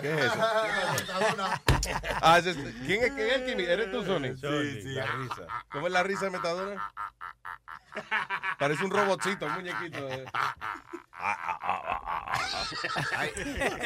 ¿Qué 0.00 0.14
es 0.14 0.24
eso? 0.24 0.34
Ah, 2.22 2.40
¿Quién 2.40 3.02
es? 3.02 3.10
¿Quién 3.12 3.30
es? 3.30 3.42
¿Quién 3.42 3.60
es? 3.60 3.68
¿Eres 3.68 3.90
tú, 3.90 4.04
Sony? 4.04 4.36
Sí, 4.36 4.82
sí. 4.82 4.88
La 4.94 5.06
risa. 5.06 5.46
¿Cómo 5.70 5.88
es 5.88 5.92
la 5.92 6.02
risa 6.04 6.26
de 6.26 6.30
Metadona? 6.30 6.92
Parece 8.58 8.84
un 8.84 8.90
robotcito, 8.92 9.46
un 9.46 9.52
muñequito. 9.54 10.08
eh. 10.08 10.24
hay, 13.16 13.30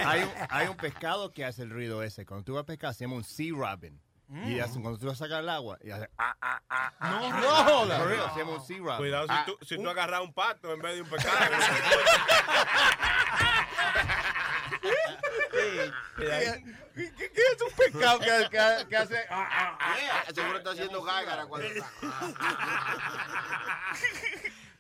hay 0.05 0.23
un, 0.23 0.31
hay 0.51 0.69
un 0.69 0.77
pescado 0.77 1.33
que 1.33 1.45
hace 1.45 1.63
el 1.63 1.71
ruido 1.71 2.03
ese. 2.03 2.27
Cuando 2.27 2.45
tú 2.45 2.55
vas 2.55 2.65
a 2.65 2.66
pescar, 2.67 2.93
se 2.95 3.05
llama 3.05 3.17
un 3.17 3.25
sea 3.25 3.53
robin. 3.55 4.01
Y 4.45 4.59
hace- 4.59 4.81
cuando 4.81 4.99
tú 4.99 5.07
vas 5.07 5.21
a 5.21 5.25
sacar 5.25 5.41
el 5.41 5.49
agua, 5.49 5.79
y 5.85 5.91
hace. 5.93 6.11
ah, 6.19 6.35
ah, 6.43 6.61
ah, 6.69 6.93
ah. 6.99 7.11
No, 7.11 7.31
no 7.41 7.49
jodas. 7.65 7.99
For 8.01 8.09
real, 8.09 8.31
Se 8.35 8.39
llama 8.41 8.53
un 8.57 8.67
sea 8.67 8.79
robin. 8.79 8.97
Cuidado 8.99 9.27
si 9.29 9.33
Ah, 9.33 9.45
tú, 9.47 9.59
si 9.65 9.77
tú 9.77 9.89
agarras 9.89 10.21
un 10.23 10.33
pato 10.35 10.73
en 10.73 10.81
vez 10.83 10.95
de 10.97 11.03
un 11.03 11.09
pescado. 11.09 11.39
¿Qué, 15.53 15.93
qué- 17.17 17.31
qué 17.33 17.43
es 17.53 17.63
un 17.63 17.71
pescado 17.77 18.19
que, 18.21 18.49
que- 18.51 18.87
que 18.89 18.97
hace? 18.97 19.19
ah, 19.31 19.49
ah, 19.51 19.79
ah? 19.81 20.33
Seguro 20.35 20.59
está 20.59 20.71
haciendo 20.71 21.03
gárgara 21.03 21.47
cuando 21.47 21.69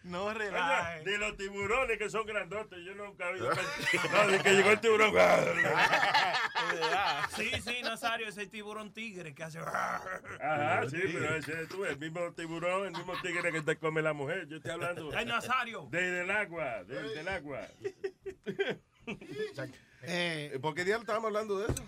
No 0.07 0.27
Oye, 0.27 0.38
relajes. 0.38 1.05
de 1.05 1.19
los 1.19 1.37
tiburones 1.37 1.99
que 1.99 2.09
son 2.09 2.25
grandotes, 2.27 2.79
yo 2.85 2.95
nunca 2.95 3.29
he 3.29 3.33
visto. 3.35 3.51
No, 4.12 4.29
de 4.29 4.38
que 4.38 4.53
llegó 4.53 4.71
el 4.71 4.81
tiburón. 4.81 5.12
Sí, 7.37 7.51
sí, 7.62 7.83
Nazario, 7.83 8.29
ese 8.29 8.47
tiburón 8.47 8.92
tigre 8.92 9.35
que 9.35 9.45
hace. 9.45 9.59
Ajá, 9.59 10.83
sí, 10.88 10.97
pero 11.12 11.37
ese 11.37 11.62
es 11.62 11.69
tú, 11.69 11.85
el 11.85 11.99
mismo 11.99 12.33
tiburón, 12.33 12.87
el 12.87 12.92
mismo 12.92 13.12
tigre 13.21 13.53
que 13.53 13.62
te 13.62 13.77
come 13.77 14.01
la 14.01 14.14
mujer. 14.14 14.47
Yo 14.49 14.57
estoy 14.57 14.73
hablando. 14.73 15.11
Ay, 15.16 15.27
Nazario. 15.27 15.87
Desde 15.90 16.23
el 16.23 16.31
agua, 16.31 16.85
desde 16.85 17.21
el 17.21 17.29
agua. 17.29 17.61
Eh, 20.09 20.59
¿Por 20.61 20.75
qué 20.75 20.85
día 20.85 20.97
estábamos 20.97 21.29
hablando 21.29 21.59
de 21.59 21.73
eso? 21.73 21.85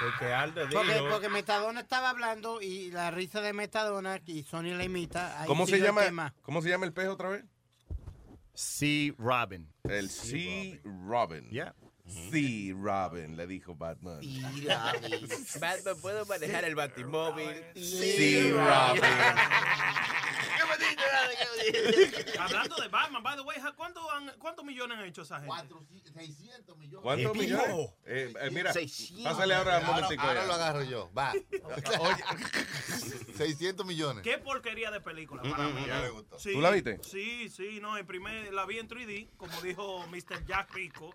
Porque 0.00 0.32
Aldo 0.32 0.62
porque, 0.72 1.02
porque 1.10 1.28
Metadona 1.28 1.80
estaba 1.80 2.10
hablando 2.10 2.60
y 2.60 2.90
la 2.90 3.10
risa 3.10 3.40
de 3.40 3.52
Metadona 3.52 4.20
y 4.26 4.42
Sony 4.44 4.74
la 4.74 4.84
imita. 4.84 5.40
ahí 5.40 5.46
¿Cómo 5.46 5.66
se, 5.66 5.72
sigue 5.72 5.80
el 5.80 5.86
llama, 5.86 6.02
tema. 6.02 6.34
¿Cómo 6.42 6.62
se 6.62 6.68
llama 6.68 6.86
el 6.86 6.92
pez 6.92 7.08
otra 7.08 7.28
vez? 7.28 7.44
Sea 8.54 9.12
robin. 9.18 9.70
El 9.84 10.08
Sea 10.10 10.80
Robin. 10.84 11.48
Yeah. 11.50 11.74
Sí, 12.30 12.72
Robin, 12.72 13.36
le 13.36 13.46
dijo 13.46 13.74
Batman. 13.74 14.20
Batman, 15.60 15.96
¿puedo 16.00 16.24
manejar 16.26 16.64
el 16.64 16.76
batimóvil? 16.76 17.64
Sí, 17.74 18.52
Robin. 18.52 19.02
Hablando 22.38 22.76
de 22.76 22.88
Batman, 22.88 23.22
by 23.22 23.36
the 23.36 23.42
way, 23.42 23.56
¿cuánto 23.76 24.00
¿cuántos 24.38 24.64
millones 24.64 24.98
han 24.98 25.04
hecho 25.06 25.22
esa 25.22 25.40
gente? 25.40 25.74
600 26.14 26.76
millones. 26.76 27.02
¿Cuántos 27.02 27.32
¿Qué 27.32 27.38
millones? 27.38 27.90
Eh, 28.04 28.32
eh, 28.40 28.50
mira, 28.52 28.72
600. 28.72 29.24
pásale 29.32 29.54
ahora 29.54 29.78
un 29.80 29.86
momentico. 29.86 30.22
ahora 30.22 30.46
lo 30.46 30.52
agarro 30.54 30.82
yo. 30.84 31.10
Va. 31.16 31.32
600 33.36 33.86
millones. 33.90 34.22
Qué 34.22 34.38
porquería 34.38 34.90
de 34.90 35.00
película 35.00 35.42
Mm, 35.42 35.50
para 35.50 35.68
mm, 35.68 35.74
mí. 35.74 35.86
ya 35.86 36.00
me 36.00 36.10
gustó. 36.10 36.38
Sí, 36.38 36.52
¿Tú 36.52 36.60
la 36.60 36.70
viste? 36.70 37.00
Sí, 37.02 37.48
sí, 37.50 37.78
no, 37.80 37.96
en 37.96 38.06
primer, 38.06 38.52
la 38.52 38.66
vi 38.66 38.78
en 38.78 38.88
3D, 38.88 39.30
como 39.36 39.60
dijo 39.62 40.06
Mr. 40.08 40.44
Jack 40.46 40.72
Rico. 40.74 41.12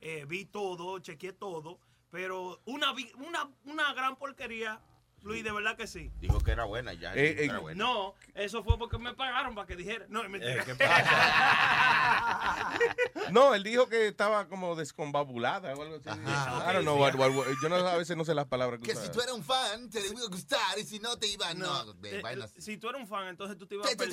Eh, 0.00 0.24
vi 0.28 0.44
todo, 0.44 0.98
chequeé 0.98 1.32
todo, 1.32 1.78
pero 2.10 2.60
una, 2.66 2.92
vi- 2.92 3.12
una, 3.16 3.48
una 3.64 3.92
gran 3.94 4.16
porquería, 4.16 4.80
Luis, 5.24 5.42
de 5.42 5.52
verdad 5.52 5.76
que 5.76 5.86
sí. 5.86 6.12
Dijo 6.20 6.38
que 6.40 6.50
era 6.52 6.64
buena 6.64 6.92
ya. 6.92 7.12
Eh, 7.14 7.34
que 7.34 7.42
eh, 7.42 7.44
era 7.46 7.58
buena. 7.58 7.82
No, 7.82 8.14
eso 8.34 8.62
fue 8.62 8.78
porque 8.78 8.98
me 8.98 9.14
pagaron 9.14 9.54
para 9.54 9.66
que 9.66 9.74
dijera. 9.74 10.04
No, 10.08 10.22
mentira. 10.28 10.62
Eh, 10.62 10.64
¿qué 10.66 10.74
No, 13.32 13.54
él 13.54 13.62
dijo 13.62 13.88
que 13.88 14.08
estaba 14.08 14.46
como 14.48 14.76
descombabulada 14.76 15.74
o 15.74 15.82
algo 15.82 15.96
así. 15.96 16.08
I 16.08 16.72
don't 16.74 16.82
know 16.82 16.98
what- 17.00 17.14
what- 17.14 17.32
what- 17.34 17.46
yo 17.62 17.68
no, 17.68 17.76
a 17.76 17.96
veces 17.96 18.16
no 18.16 18.24
sé 18.24 18.34
las 18.34 18.46
palabras 18.46 18.80
que 18.80 18.88
Que 18.88 18.96
si 18.96 19.10
tú 19.10 19.20
eres 19.20 19.32
un 19.32 19.42
fan, 19.42 19.88
te 19.90 20.00
iba 20.06 20.20
a 20.20 20.28
gustar. 20.28 20.78
Y 20.78 20.84
si 20.84 20.98
no, 20.98 21.16
te 21.16 21.26
iba 21.28 21.52
No, 21.54 21.84
no. 21.84 21.92
de 21.94 22.20
eh, 22.20 22.48
si 22.58 22.76
tú 22.76 22.88
eres 22.90 23.00
un 23.00 23.08
fan, 23.08 23.28
entonces 23.28 23.56
tú 23.56 23.66
te 23.66 23.76
ibas, 23.76 23.92
a, 23.92 23.96
per- 23.96 24.10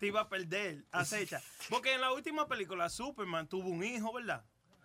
te 0.00 0.06
ibas 0.06 0.24
a 0.24 0.28
perder, 0.28 0.84
acecha. 0.92 1.42
Porque 1.68 1.94
en 1.94 2.00
la 2.00 2.12
última 2.12 2.46
película, 2.48 2.88
Superman 2.88 3.48
tuvo 3.48 3.68
un 3.68 3.84
hijo, 3.84 4.12
¿verdad? 4.12 4.44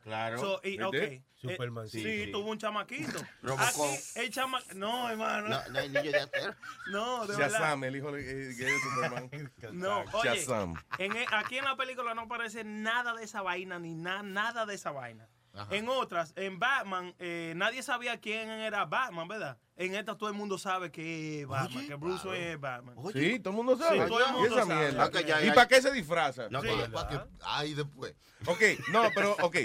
Claro. 0.10 0.39
So, 0.39 0.60
y, 0.63 0.78
¿Verdad? 0.78 0.88
ok, 0.89 0.95
eh, 0.95 1.24
Superman, 1.36 1.88
sí, 1.88 2.02
sí, 2.02 2.26
sí. 2.26 2.32
tuvo 2.32 2.50
un 2.50 2.58
chamaquito. 2.58 3.19
Robocop. 3.43 3.86
Aquí, 3.93 4.00
el 4.15 4.30
chama... 4.32 4.60
No, 4.76 5.08
hermano. 5.10 5.48
No, 5.50 5.62
no 5.69 5.80
hay 5.80 5.89
niño 5.89 6.12
de 6.12 6.17
acero. 6.19 6.56
No, 6.91 7.28
de 7.28 7.38
verdad. 7.38 7.60
Shazam, 7.60 7.84
el 7.84 7.95
hijo 7.95 8.12
de, 8.12 8.22
eh, 8.22 8.54
de 8.56 8.80
Superman. 8.80 9.30
No, 9.74 10.04
oye, 10.13 10.36
Shazam. 10.36 10.74
en 10.98 11.15
e- 11.15 11.26
aquí 11.32 11.60
en 11.60 11.65
la 11.65 11.76
película 11.78 12.13
no 12.15 12.22
aparece 12.22 12.63
nada 12.63 13.13
de 13.13 13.24
esa 13.24 13.41
vaina, 13.43 13.78
ni 13.78 13.93
na- 13.93 14.24
nada 14.24 14.65
de 14.65 14.74
esa 14.76 14.91
vaina. 14.91 15.30
En 15.72 15.89
otras, 15.89 16.32
en 16.38 16.58
Batman, 16.58 17.13
eh, 17.19 17.52
nadie 17.56 17.84
sabía 17.84 18.17
quién 18.22 18.50
era 18.50 18.86
Batman, 18.86 19.28
¿verdad? 19.28 19.58
En 19.76 19.93
esta 19.93 20.15
todo 20.15 20.30
el 20.30 20.36
mundo 20.36 20.58
sabe 20.58 20.89
que 20.91 21.41
es 21.41 21.48
Batman, 21.48 21.86
que 21.88 21.95
Bruce 21.95 22.26
Wayne 22.28 22.52
es 22.54 22.60
Batman. 22.62 22.95
Sí, 23.12 23.39
todo 23.39 23.50
el 23.52 23.56
mundo 23.58 23.76
sabe. 23.78 24.00
Sí, 24.04 24.08
todo 24.08 24.19
el 24.19 24.30
¿Y 24.30 24.34
mundo 24.34 24.56
esa 24.56 24.65
sabe. 24.65 24.76
mierda? 24.91 25.22
Ya, 25.22 25.43
¿Y 25.45 25.52
para 25.52 25.67
qué 25.67 25.82
se 25.82 25.91
disfraza? 25.91 26.48
No, 26.50 26.62
Sí. 26.62 26.67
pa- 26.93 27.08
pa' 27.08 27.10
que- 27.10 27.30
Ahí 27.43 27.74
después. 27.74 28.15
Ok, 28.45 28.62
no, 28.91 29.10
pero, 29.13 29.36
ok. 29.41 29.58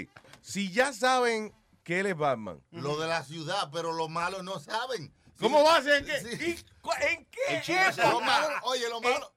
Si 0.45 0.71
ya 0.71 0.93
saben 0.93 1.53
que 1.83 1.99
él 2.01 2.05
es 2.05 2.15
Batman. 2.15 2.63
Lo 2.71 2.97
de 2.99 3.07
la 3.07 3.23
ciudad, 3.23 3.69
pero 3.73 3.93
los 3.93 4.09
malos 4.09 4.43
no 4.43 4.59
saben. 4.59 5.11
¿Cómo 5.39 5.63
va 5.63 5.77
a 5.77 5.81
ser? 5.81 5.97
¿En 5.97 6.05
qué? 6.05 6.19
Sí. 6.37 6.65
¿En 7.49 7.61
qué? 7.63 7.91
Lo 7.97 8.21
malo- 8.21 8.47
oye, 8.63 8.87
lo 8.89 9.01
malo. 9.01 9.33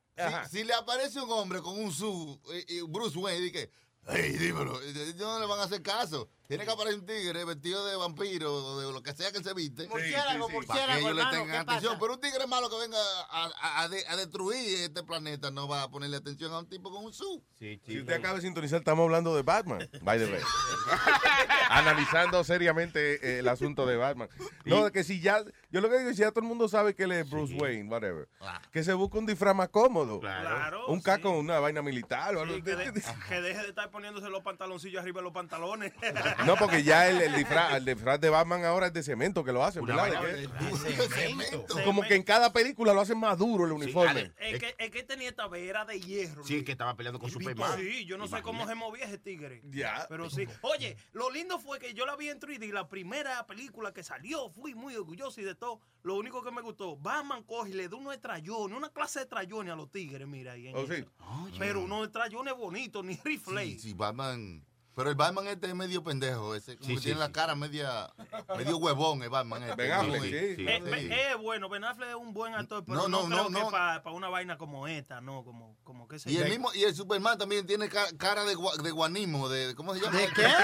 si- 0.50 0.64
le 0.64 0.74
aparece 0.74 1.20
un 1.20 1.30
hombre 1.32 1.62
con 1.62 1.78
un 1.78 1.92
su, 1.92 2.38
eh, 2.52 2.64
eh, 2.68 2.82
Bruce 2.86 3.16
Wayne, 3.18 3.46
y 3.46 3.52
que, 3.52 3.70
hey, 4.08 4.32
dímelo, 4.38 4.80
eh, 4.82 5.14
no 5.16 5.40
le 5.40 5.46
van 5.46 5.60
a 5.60 5.64
hacer 5.64 5.80
caso. 5.82 6.28
Tiene 6.48 6.64
que 6.64 6.70
aparecer 6.70 6.98
un 7.00 7.04
tigre 7.06 7.44
vestido 7.44 7.84
de 7.84 7.94
vampiro 7.96 8.54
o 8.54 8.80
de 8.80 8.90
lo 8.90 9.02
que 9.02 9.12
sea 9.14 9.30
que 9.30 9.42
se 9.42 9.52
viste. 9.52 9.86
Murciélago, 9.86 10.46
Para 10.46 10.46
que 10.46 10.52
murciélago, 10.54 10.98
ellos 10.98 11.14
le 11.16 11.22
tengan 11.26 11.46
¿qué 11.50 11.56
atención. 11.58 11.92
pasa? 11.92 11.98
Pero 12.00 12.14
un 12.14 12.20
tigre 12.20 12.46
malo 12.46 12.70
que 12.70 12.78
venga 12.78 12.96
a, 13.28 13.50
a- 13.60 13.82
a 13.82 13.88
de- 13.90 14.06
a 14.08 14.16
destruir 14.16 14.80
este 14.80 15.02
planeta 15.02 15.50
no 15.50 15.68
va 15.68 15.82
a 15.82 15.90
ponerle 15.90 16.16
atención 16.16 16.50
a 16.54 16.60
un 16.60 16.66
tipo 16.66 16.90
con 16.90 17.04
un 17.04 17.12
su. 17.12 17.44
Si 17.58 17.78
usted 18.00 18.14
acaba 18.14 18.36
de 18.36 18.40
sintonizar, 18.40 18.78
estamos 18.78 19.04
hablando 19.04 19.36
de 19.36 19.42
Batman, 19.42 19.86
by 20.00 20.18
the 20.18 20.24
way. 20.32 20.40
Analizando 21.70 22.42
seriamente 22.44 23.14
eh, 23.16 23.38
el 23.40 23.48
asunto 23.48 23.84
de 23.84 23.96
Batman. 23.96 24.28
No, 24.64 24.84
de 24.86 24.92
que 24.92 25.04
si 25.04 25.20
ya, 25.20 25.42
yo 25.70 25.80
lo 25.82 25.90
que 25.90 25.98
digo 25.98 26.10
es 26.10 26.16
si 26.16 26.22
ya 26.22 26.30
todo 26.30 26.40
el 26.40 26.46
mundo 26.46 26.66
sabe 26.68 26.94
que 26.94 27.02
él 27.02 27.12
es 27.12 27.28
Bruce 27.28 27.54
Wayne, 27.54 27.90
whatever, 27.90 28.26
que 28.72 28.82
se 28.82 28.94
busque 28.94 29.18
un 29.18 29.26
disfraz 29.26 29.54
más 29.54 29.68
cómodo. 29.68 30.20
Claro, 30.20 30.86
un 30.86 31.00
caco, 31.02 31.30
una 31.30 31.58
vaina 31.60 31.82
militar 31.82 32.34
o 32.36 32.40
algo. 32.40 32.54
Sí, 32.54 32.62
que, 32.62 32.74
de- 32.74 32.92
que 33.28 33.40
deje 33.42 33.62
de 33.62 33.68
estar 33.68 33.90
poniéndose 33.90 34.30
los 34.30 34.42
pantaloncillos 34.42 35.02
arriba 35.02 35.18
de 35.20 35.24
los 35.24 35.32
pantalones. 35.34 35.92
No, 36.46 36.56
porque 36.56 36.82
ya 36.82 37.08
el, 37.08 37.20
el 37.20 37.34
disfraz, 37.34 37.74
el 37.74 37.84
disfraz 37.84 38.20
de 38.20 38.30
Batman 38.30 38.64
ahora 38.64 38.86
es 38.88 38.92
de 38.92 39.02
cemento 39.02 39.42
que 39.44 39.52
lo 39.52 39.64
hacen, 39.64 39.82
Una 39.82 40.02
¿verdad? 40.02 40.22
vaina 40.22 40.48
De 40.58 41.08
cemento. 41.08 41.66
Como 41.84 42.02
que 42.02 42.14
en 42.14 42.22
cada 42.22 42.52
película 42.52 42.92
lo 42.94 43.00
hacen 43.00 43.18
más 43.18 43.36
duro 43.38 43.64
el 43.66 43.72
uniforme. 43.72 44.32
Es 44.38 44.58
que, 44.60 44.74
es 44.78 44.90
que 44.90 45.02
tenía 45.02 45.28
esta 45.28 45.46
vera 45.48 45.84
de 45.84 46.00
hierro. 46.00 46.44
Sí, 46.44 46.64
que 46.64 46.72
estaba 46.72 46.94
peleando 46.96 47.18
con 47.18 47.30
Superman. 47.30 47.78
Sí, 47.78 48.04
yo 48.04 48.16
no 48.18 48.26
sé 48.28 48.40
cómo 48.42 48.66
se 48.66 48.74
movía 48.74 49.04
ese 49.04 49.18
tigre. 49.18 49.62
Ya. 49.70 50.06
Pero 50.08 50.30
sí. 50.30 50.46
Oye, 50.62 50.96
lo 51.12 51.30
lindo 51.30 51.58
fue 51.58 51.78
que 51.78 51.94
yo 51.94 52.06
la 52.06 52.16
vi 52.16 52.28
en 52.28 52.38
3D, 52.40 52.72
la 52.72 52.88
primera 52.88 53.46
película 53.46 53.92
que 53.92 54.02
salió, 54.02 54.48
fui 54.50 54.74
muy 54.74 54.94
orgulloso 54.96 55.40
y 55.40 55.44
de 55.44 55.54
todo. 55.54 55.80
Lo 56.02 56.14
único 56.16 56.42
que 56.42 56.50
me 56.50 56.62
gustó, 56.62 56.96
Batman 56.96 57.42
coge 57.42 57.70
y 57.70 57.74
le 57.74 57.88
da 57.88 57.96
unos 57.96 58.18
trayones, 58.20 58.76
una 58.76 58.88
clase 58.90 59.20
de 59.20 59.26
trayones 59.26 59.72
a 59.72 59.76
los 59.76 59.90
tigres, 59.90 60.26
mira 60.26 60.52
ahí. 60.52 60.68
en 60.68 60.76
Oh, 60.76 60.86
sí. 60.86 60.94
eso. 60.94 61.10
Pero 61.58 61.80
unos 61.82 62.10
trayones 62.12 62.54
bonitos, 62.56 63.04
ni 63.04 63.16
rifle. 63.24 63.64
Sí, 63.64 63.78
sí, 63.78 63.94
Batman. 63.94 64.64
Pero 64.98 65.10
el 65.10 65.14
Batman 65.14 65.46
este 65.46 65.68
es 65.68 65.74
medio 65.76 66.02
pendejo. 66.02 66.56
Ese, 66.56 66.76
como 66.76 66.88
Sí, 66.88 66.94
que 66.94 66.98
sí, 66.98 67.04
tiene 67.04 67.20
la 67.20 67.26
sí. 67.26 67.32
cara 67.32 67.54
media, 67.54 68.10
medio 68.56 68.78
huevón 68.78 69.22
el 69.22 69.30
Batman. 69.30 69.62
Este. 69.62 69.76
Ben 69.76 69.92
Affleck, 69.92 70.18
Muy- 70.18 70.28
sí. 70.28 70.36
Eh, 70.36 70.82
sí. 70.84 71.08
Eh, 71.12 71.34
bueno, 71.40 71.68
Ben 71.68 71.84
Affleck 71.84 72.08
es 72.08 72.14
un 72.16 72.34
buen 72.34 72.52
actor, 72.52 72.82
pero 72.84 73.02
No, 73.02 73.08
no, 73.08 73.22
no, 73.28 73.36
creo 73.36 73.48
no, 73.50 73.58
que 73.58 73.64
no. 73.64 73.70
para 73.70 74.10
una 74.10 74.28
vaina 74.28 74.58
como 74.58 74.88
esta, 74.88 75.20
no, 75.20 75.44
como, 75.44 75.76
como 75.84 76.08
que 76.08 76.18
se 76.18 76.32
Y 76.32 76.38
el 76.38 76.50
mismo, 76.50 76.72
y 76.74 76.82
el 76.82 76.96
Superman 76.96 77.38
también 77.38 77.64
tiene 77.64 77.88
ca- 77.88 78.08
cara 78.18 78.42
de, 78.42 78.56
gua- 78.56 78.74
de 78.76 78.90
guanismo, 78.90 79.48
de 79.48 79.76
¿cómo 79.76 79.94
se 79.94 80.00
llama? 80.00 80.18
¿De 80.18 80.26
qué? 80.34 80.48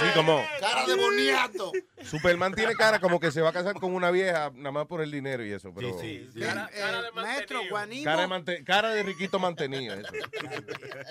Sí, 0.00 0.06
como 0.14 0.42
Cara 0.60 0.86
de 0.86 0.94
boniato. 0.96 1.72
Superman 2.04 2.54
tiene 2.54 2.74
cara 2.74 2.98
como 2.98 3.20
que 3.20 3.30
se 3.30 3.40
va 3.40 3.50
a 3.50 3.52
casar 3.52 3.74
con 3.76 3.94
una 3.94 4.10
vieja 4.10 4.50
nada 4.54 4.72
más 4.72 4.86
por 4.86 5.00
el 5.00 5.10
dinero 5.10 5.44
y 5.44 5.52
eso. 5.52 5.72
Pero 5.74 5.96
Cara, 6.40 6.68
eh, 6.72 7.10
maestro, 7.14 7.60
Guanismo. 7.70 8.04
Cara 8.04 8.22
de, 8.22 8.28
mante- 8.28 8.64
cara 8.64 8.88
de 8.90 9.02
riquito 9.02 9.38
mantenido. 9.38 9.94
Eso. 9.94 10.08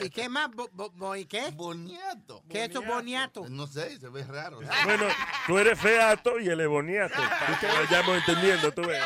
¿Y 0.01 0.09
qué 0.09 0.22
más? 0.29 0.49
Bo, 0.51 0.69
bo- 0.73 0.89
bo- 0.91 1.15
¿Y 1.15 1.25
qué? 1.25 1.51
Boniato. 1.51 2.43
¿Qué 2.49 2.65
es 2.65 2.69
eso, 2.71 2.81
boniato? 2.81 3.47
No 3.49 3.67
sé, 3.67 3.99
se 3.99 4.09
ve 4.09 4.23
raro. 4.23 4.59
Bueno, 4.86 5.05
tú 5.47 5.57
eres 5.57 5.79
feato 5.79 6.39
y 6.39 6.47
él 6.49 6.59
es 6.59 6.67
boniato. 6.67 7.19
Lo 7.62 7.95
llamo 7.97 8.15
entendiendo, 8.15 8.71
tú 8.71 8.81
ves. 8.81 9.01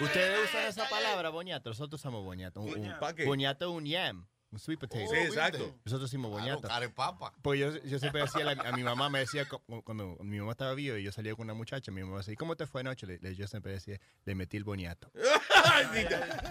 Ustedes 0.00 0.48
usan 0.48 0.66
esa 0.66 0.88
palabra, 0.88 1.28
boñato. 1.30 1.70
Nosotros 1.70 2.00
usamos 2.00 2.24
boñato. 2.24 2.60
Un, 2.60 2.78
un- 2.78 2.98
¿Pa 2.98 3.14
qué? 3.14 3.24
es 3.24 3.84
yam. 3.84 4.26
Un 4.52 4.58
sweet 4.58 4.80
potato. 4.80 4.98
Sí, 5.08 5.16
exacto. 5.16 5.76
Nosotros 5.84 6.10
decimos 6.10 6.28
boñato. 6.32 6.62
cara 6.62 6.80
de 6.80 6.88
papa. 6.88 7.32
Pues 7.40 7.60
yo, 7.60 7.70
yo 7.84 8.00
siempre 8.00 8.22
decía, 8.22 8.42
a, 8.50 8.54
la- 8.56 8.68
a 8.68 8.72
mi 8.72 8.82
mamá 8.82 9.08
me 9.08 9.20
decía, 9.20 9.46
cu- 9.48 9.62
cuando 9.84 10.16
mi 10.22 10.40
mamá 10.40 10.50
estaba 10.52 10.74
viva 10.74 10.98
y 10.98 11.04
yo 11.04 11.12
salía 11.12 11.36
con 11.36 11.44
una 11.44 11.54
muchacha, 11.54 11.92
mi 11.92 12.02
mamá 12.02 12.16
decía, 12.18 12.34
¿cómo 12.36 12.56
te 12.56 12.66
fue 12.66 12.80
anoche? 12.80 13.06
Le- 13.06 13.18
le- 13.20 13.36
yo 13.36 13.46
siempre 13.46 13.70
decía, 13.72 14.00
le 14.24 14.34
metí 14.34 14.56
el 14.56 14.64
boñato. 14.64 15.08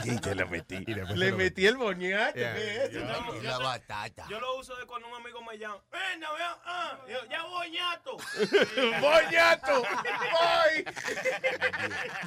Sí, 0.04 0.18
yo 0.24 0.34
le 0.36 0.46
metí. 0.46 0.76
Y 0.88 0.94
Le 0.94 1.06
lo 1.32 1.38
metí 1.38 1.66
el 1.68 1.78
boñato. 1.78 2.36
Yeah. 2.38 2.54
¿qué 2.56 2.76
es 2.86 2.90
eso? 2.92 3.00
No, 3.06 3.36
Y 3.36 3.38
yo 3.38 3.44
la 3.44 3.58
te- 3.58 3.64
batata. 3.64 4.26
Yo 4.30 4.40
lo 4.40 4.58
uso 4.58 4.76
de 4.76 4.86
cuando 4.86 5.08
un 5.08 5.16
amigo 5.16 5.42
me 5.44 5.58
llama. 5.58 5.82
Ven, 5.92 6.20
no 6.20 6.34
veo. 6.34 6.58
Ah, 6.66 7.00
yo, 7.08 7.18
ya 7.30 7.44
boñato. 7.44 8.18
¡Boñato! 9.02 9.82
¡Voy! 9.82 10.86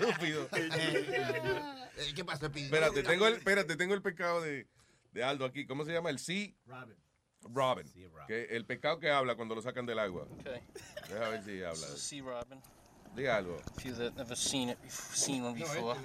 Estúpido. 0.00 0.48
Eh, 0.52 2.12
¿Qué 2.14 2.24
pasa, 2.24 2.50
Pi? 2.50 2.62
Espérate, 2.64 3.02
tengo 3.02 3.26
el, 3.26 3.34
espérate, 3.34 3.76
tengo 3.76 3.94
el 3.94 4.02
pecado 4.02 4.40
de, 4.40 4.66
de 5.12 5.24
Aldo 5.24 5.44
aquí. 5.44 5.66
¿Cómo 5.66 5.84
se 5.84 5.92
llama? 5.92 6.10
El 6.10 6.18
C. 6.18 6.54
Robin. 6.66 6.96
Robin. 7.42 7.86
Que 8.26 8.44
el 8.56 8.64
pecado 8.66 8.98
que 8.98 9.10
habla 9.10 9.34
cuando 9.34 9.54
lo 9.54 9.62
sacan 9.62 9.84
del 9.86 9.98
agua. 9.98 10.26
Okay. 10.40 10.60
Deja 11.08 11.28
ver 11.28 11.42
si 11.44 11.62
habla. 11.62 11.86
Sea 11.96 12.22
Robin. 12.22 12.60
Diga 13.14 13.36
algo. 13.36 13.60
If 13.76 13.84
you've 13.84 14.12
never 14.16 14.36
seen 14.36 14.70
it, 14.70 14.78
seen 14.88 15.44
one 15.44 15.54
before, 15.58 15.98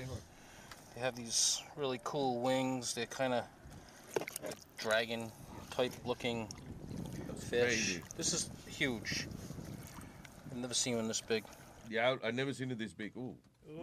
they 0.97 1.03
have 1.03 1.15
these 1.15 1.61
really 1.75 1.99
cool 2.03 2.41
wings. 2.41 2.93
They're 2.93 3.05
kind 3.05 3.33
of 3.33 3.43
dragon 4.77 5.31
type 5.69 5.91
looking 6.05 6.47
fish. 7.37 7.61
crazy. 7.61 8.01
This 8.17 8.33
is 8.33 8.49
huge. 8.67 9.27
I've 10.51 10.57
never 10.57 10.73
seen 10.73 10.95
one 10.95 11.07
this 11.07 11.21
big. 11.21 11.43
Yeah, 11.89 12.15
I've 12.23 12.33
never 12.33 12.51
seen 12.51 12.71
it 12.71 12.79
this 12.79 12.93
big. 12.93 13.13
Uh, 13.15 13.33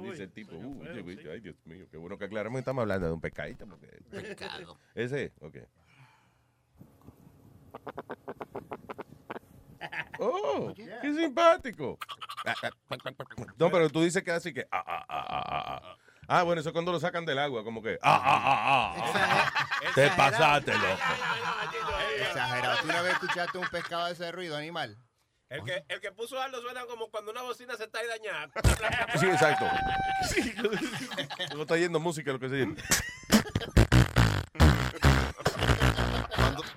dice 0.03 0.23
el 0.23 0.29
tipo, 0.29 0.57
uh, 0.57 0.91
oye, 0.91 1.03
güey, 1.03 1.19
ay, 1.31 1.41
Dios 1.41 1.55
mío, 1.67 1.87
qué 1.91 1.99
bueno 1.99 2.19
que 2.19 2.25
aclaramos 2.25 2.57
que 2.57 2.61
estamos 2.61 2.83
hablando 2.83 3.07
de 3.07 3.13
un 3.13 3.21
pescadito. 3.21 3.67
Porque... 3.67 3.87
Pecado. 4.11 4.77
Ese, 4.95 5.33
ok. 5.41 5.57
Oh, 10.19 10.73
qué 10.75 11.13
simpático. 11.15 11.99
No, 13.59 13.71
pero 13.71 13.91
tú 13.91 14.03
dices 14.03 14.23
que 14.23 14.31
así 14.31 14.53
que. 14.53 14.67
Ah, 14.71 14.85
ah, 14.87 15.05
ah, 15.09 15.97
ah, 16.29 16.43
bueno, 16.43 16.61
eso 16.61 16.71
es 16.71 16.73
cuando 16.73 16.93
lo 16.93 17.01
sacan 17.01 17.25
del 17.25 17.39
agua, 17.39 17.65
como 17.65 17.83
que. 17.83 17.99
Ah, 18.03 18.21
ah, 18.25 18.43
ah, 18.45 18.95
ah. 19.15 19.93
Te 19.95 20.09
pasaste, 20.11 20.73
loco. 20.73 20.99
Exagerado. 22.21 22.77
¿Tú 22.81 22.85
una 22.87 23.03
vez 23.03 23.13
escuchaste 23.15 23.59
un 23.59 23.69
pescado 23.69 24.07
de 24.07 24.13
ese 24.13 24.33
ruido 24.33 24.57
animal? 24.57 24.97
El 25.51 25.63
que, 25.63 25.85
el 25.89 26.01
que 26.01 26.11
puso 26.11 26.41
algo 26.41 26.61
suena 26.61 26.85
como 26.87 27.11
cuando 27.11 27.31
una 27.31 27.43
bocina 27.43 27.77
se 27.77 27.85
está 27.85 28.01
ahí 28.01 28.07
dañada. 28.09 28.51
Sí, 29.19 29.27
exacto. 29.27 29.67
Sí. 30.29 30.55
No 31.55 31.63
está 31.63 31.77
yendo 31.77 32.01
música 32.01 32.33
lo 32.33 32.41
que 32.41 32.49
se 32.49 32.57
dice. 32.57 32.83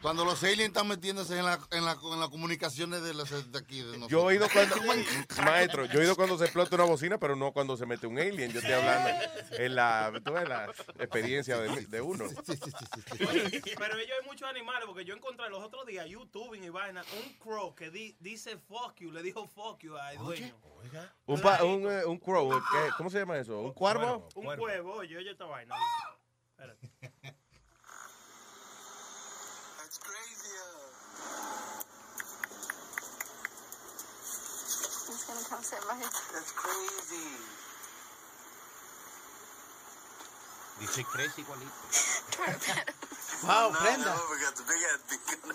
Cuando, 0.08 0.26
los 0.26 0.41
aliens 0.43 0.67
están 0.70 0.88
metiéndose 0.88 1.38
en 1.38 1.46
la, 1.46 1.60
en 1.72 1.84
la, 1.86 1.91
en 2.02 2.20
las 2.20 2.30
comunicaciones 2.30 3.02
de, 3.04 3.13
los, 3.13 3.52
de 3.52 3.60
aquí. 3.60 3.80
De 3.82 3.98
nosotros. 3.98 4.10
Yo 4.10 4.20
he 4.22 4.24
oído 4.24 4.48
cuando, 4.52 4.76
maestro, 5.43 5.86
yo 5.86 6.00
he 6.00 6.02
oído 6.04 6.15
cuando 6.15 6.38
se 6.38 6.46
explota 6.46 6.76
una 6.76 6.86
bocina, 6.86 7.17
pero 7.17 7.36
no 7.36 7.52
cuando 7.52 7.76
se 7.76 7.86
mete 7.86 8.08
un 8.08 8.17
alien. 8.17 8.52
Yo 8.52 8.60
estoy 8.60 8.74
hablando 8.74 9.10
en 9.52 9.76
la, 9.76 10.13
tú 10.24 10.32
ves, 10.32 10.48
la 10.48 10.65
experiencia 11.00 11.58
de, 11.60 11.86
de 11.88 12.02
uno. 12.02 12.26
Pero 12.48 13.98
ellos 13.98 14.17
hay 14.22 14.26
muchos 14.26 14.50
animales, 14.50 14.86
porque 14.88 15.04
yo 15.06 15.13
encontré 15.13 15.50
los 15.50 15.62
otros 15.63 15.86
días, 15.86 16.08
YouTube 16.08 16.56
y 16.56 16.70
vaina, 16.70 17.04
un 17.24 17.34
crow 17.34 17.76
que 17.76 17.89
di- 17.89 18.15
dice 18.20 18.58
fuck 18.58 18.96
you, 19.00 19.12
le 19.12 19.22
dijo 19.22 19.46
fuck 19.48 19.80
you 19.84 19.96
al 19.98 20.17
dueño. 20.17 20.56
Un, 21.26 21.41
pa- 21.41 21.63
un, 21.63 21.91
eh, 21.91 22.06
un 22.06 22.17
crow, 22.17 22.50
¿qué? 22.50 22.89
¿cómo 22.98 23.10
se 23.10 23.20
llama 23.20 23.38
eso? 23.38 23.60
¿Un 23.60 23.74
cuervo? 23.74 24.28
Un 24.36 24.56
cuevo, 24.56 24.93
oye, 24.93 25.17
oye 25.17 25.32
esta 25.32 25.46
vaina. 25.46 25.76
Espérate. 26.52 26.89
gonna 35.28 35.44
come 35.50 35.63
sit. 35.63 35.80
That's 36.34 36.52
crazy. 36.56 37.28
Dice 40.80 41.04
crazy 41.04 41.42
igualito. 41.44 42.94
Wow, 43.44 43.70
no, 43.70 43.78
prenda. 43.80 44.06
No, 44.06 44.22
we 44.32 44.38
got 44.42 44.56
the 44.56 44.63
big 44.63 44.82
ass 44.90 45.02
beacon. 45.10 45.54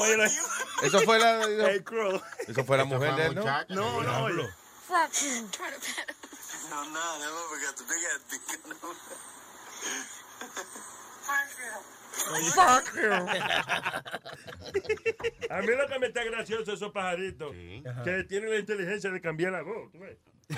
Oye, 0.00 0.16
la- 0.16 0.30
Eso 0.86 1.00
fue 1.00 1.18
la, 1.18 1.42
Hey, 1.68 1.80
crow. 1.82 2.20
eso 2.48 2.64
fue 2.64 2.76
la 2.78 2.84
mujer 2.84 3.14
de 3.16 3.26
él, 3.26 3.34
¿no? 3.34 3.42
No, 3.68 4.02
no, 4.02 4.28
him. 4.28 4.36
No, 6.70 6.84
no, 6.84 7.18
that 7.18 7.30
mother 7.30 7.60
got 7.60 7.76
the 7.76 7.84
big 7.84 8.02
ass 8.08 8.20
beacon. 8.30 8.76
Fuck 12.54 12.94
you. 12.96 13.12
A 15.50 15.60
mí 15.62 15.68
lo 15.68 15.86
que 15.86 15.98
me 15.98 16.06
está 16.08 16.24
gracioso 16.24 16.72
esos 16.72 16.92
pajaritos 16.92 17.52
que 18.04 18.24
tienen 18.24 18.50
la 18.50 18.58
inteligencia 18.58 19.10
de 19.10 19.20
cambiar 19.20 19.52
la 19.52 19.62
voz. 19.62 19.90
¿tú 19.92 19.98
ves? 20.00 20.16
De 20.48 20.56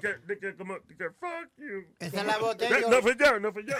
que, 0.00 0.14
de 0.26 0.38
que 0.38 0.54
como, 0.56 0.74
de 0.78 0.96
que 0.96 1.10
fuck 1.18 1.48
you. 1.56 1.86
Esa 1.98 2.20
es 2.20 2.26
la 2.26 2.38
voz 2.38 2.56
de 2.58 2.66
Eh, 2.66 2.70
ellos. 2.78 2.90
No 2.90 3.00
fui 3.02 3.16
yo, 3.18 3.40
no 3.40 3.52
fui 3.52 3.64
yo. 3.66 3.74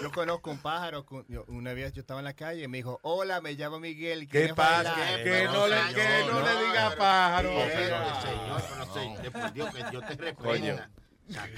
Yo 0.00 0.12
conozco 0.12 0.50
un 0.50 0.58
pájaro. 0.58 1.04
yo- 1.28 1.44
una 1.48 1.72
vez 1.72 1.92
yo 1.92 2.00
estaba 2.02 2.20
en 2.20 2.24
la 2.24 2.34
calle 2.34 2.62
y 2.64 2.68
me 2.68 2.76
dijo, 2.78 3.00
hola, 3.02 3.40
me 3.40 3.54
llamo 3.54 3.80
Miguel. 3.80 4.20
¿Qué 4.26 4.26
¿quieres 4.28 4.52
pasa? 4.54 4.92
bailar?" 4.94 5.24
Que 5.24 5.44
no 5.46 5.66
le- 5.66 5.94
que 5.94 6.24
no 6.30 6.40
le 6.42 6.66
diga 6.66 6.94
pájaro. 6.96 7.50
Señor, 7.50 8.62
no 8.78 8.94
sé, 8.94 9.90
Dios 9.90 10.06
te 10.06 10.14
reprenda. 10.14 10.90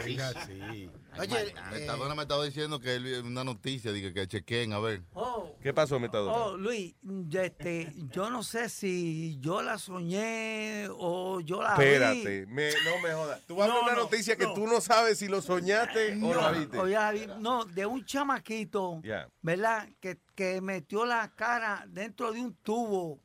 Oiga, 0.04 0.32
sí. 0.46 0.90
Oye, 1.18 1.54
Metadona 1.72 2.14
me 2.14 2.22
estaba 2.22 2.44
diciendo 2.44 2.80
que 2.80 2.94
él 2.96 3.04
vio 3.04 3.20
una 3.22 3.44
noticia, 3.44 3.92
dije 3.92 4.12
que 4.12 4.26
chequen, 4.26 4.72
a 4.72 4.78
ver. 4.80 5.02
Oh, 5.14 5.54
¿Qué 5.62 5.72
pasó, 5.72 6.00
Metadona? 6.00 6.32
oh, 6.36 6.56
Luis, 6.56 6.94
este, 7.32 7.92
yo 8.12 8.30
no 8.30 8.42
sé 8.42 8.68
si 8.68 9.38
yo 9.40 9.62
la 9.62 9.78
soñé 9.78 10.88
o 10.90 11.40
yo 11.40 11.62
la 11.62 11.76
vi. 11.76 11.84
Espérate, 11.84 12.46
me- 12.46 12.70
no 12.84 12.98
me 13.02 13.12
jodas. 13.12 13.40
Tú 13.46 13.56
vas 13.56 13.68
a 13.70 13.72
ver 13.74 13.80
No, 13.82 13.86
una 13.88 13.96
no, 13.96 14.02
noticia 14.04 14.36
que 14.36 14.46
tú 14.46 14.66
no 14.66 14.80
sabes 14.80 15.18
si 15.18 15.28
lo 15.28 15.40
soñaste 15.42 16.18
o 16.22 16.34
la 16.34 16.50
viste. 16.52 16.78
o 16.78 16.88
ya 16.88 17.00
la 17.02 17.12
vi. 17.12 17.26
No, 17.38 17.64
de 17.64 17.86
un 17.86 18.04
chamaquito, 18.04 19.00
Ya. 19.04 19.28
¿verdad? 19.42 19.88
Que, 20.00 20.18
que 20.34 20.60
metió 20.60 21.04
la 21.04 21.32
cara 21.34 21.84
dentro 21.88 22.32
de 22.32 22.40
un 22.40 22.54
tubo, 22.54 23.20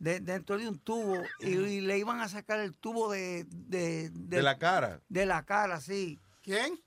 de- 0.00 0.18
dentro 0.20 0.58
de 0.58 0.66
un 0.68 0.78
tubo, 0.80 1.22
y, 1.38 1.50
y 1.50 1.80
le 1.80 1.96
iban 1.98 2.20
a 2.20 2.28
sacar 2.28 2.58
el 2.58 2.74
tubo 2.74 3.12
de... 3.12 3.44
De, 3.48 4.10
De 4.12 4.42
la 4.42 4.58
cara. 4.58 5.00
De 5.08 5.24
la 5.26 5.44
cara, 5.44 5.80
sí. 5.80 6.18
¿Quién? 6.42 6.80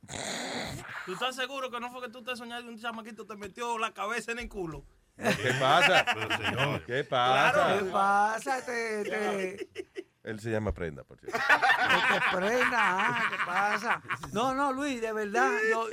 ¿Tú 1.05 1.13
estás 1.13 1.35
seguro 1.35 1.69
que 1.71 1.79
no 1.79 1.89
fue 1.91 2.01
que 2.01 2.09
tú 2.09 2.23
te 2.23 2.35
soñaste 2.35 2.67
un 2.67 2.77
chamaquito 2.79 3.25
te 3.25 3.35
metió 3.37 3.77
la 3.77 3.93
cabeza 3.93 4.31
en 4.33 4.39
el 4.39 4.49
culo? 4.49 4.83
¿Qué 5.15 5.53
pasa? 5.59 6.05
¿Qué 6.87 7.03
pasa? 7.03 7.77
¿Qué 7.79 7.85
pasa? 7.85 8.65
Te, 8.65 9.03
te, 9.03 9.69
Él 10.23 10.39
se 10.39 10.49
llama 10.49 10.71
Prenda, 10.73 11.03
por 11.03 11.19
cierto. 11.19 11.37
te 11.37 12.35
prenda, 12.37 12.79
ah, 12.79 13.23
¿qué 13.29 13.35
pasa? 13.45 14.01
No, 14.31 14.53
no, 14.55 14.71
Luis, 14.73 15.01
de 15.01 15.11
verdad, 15.13 15.51
yo, 15.69 15.87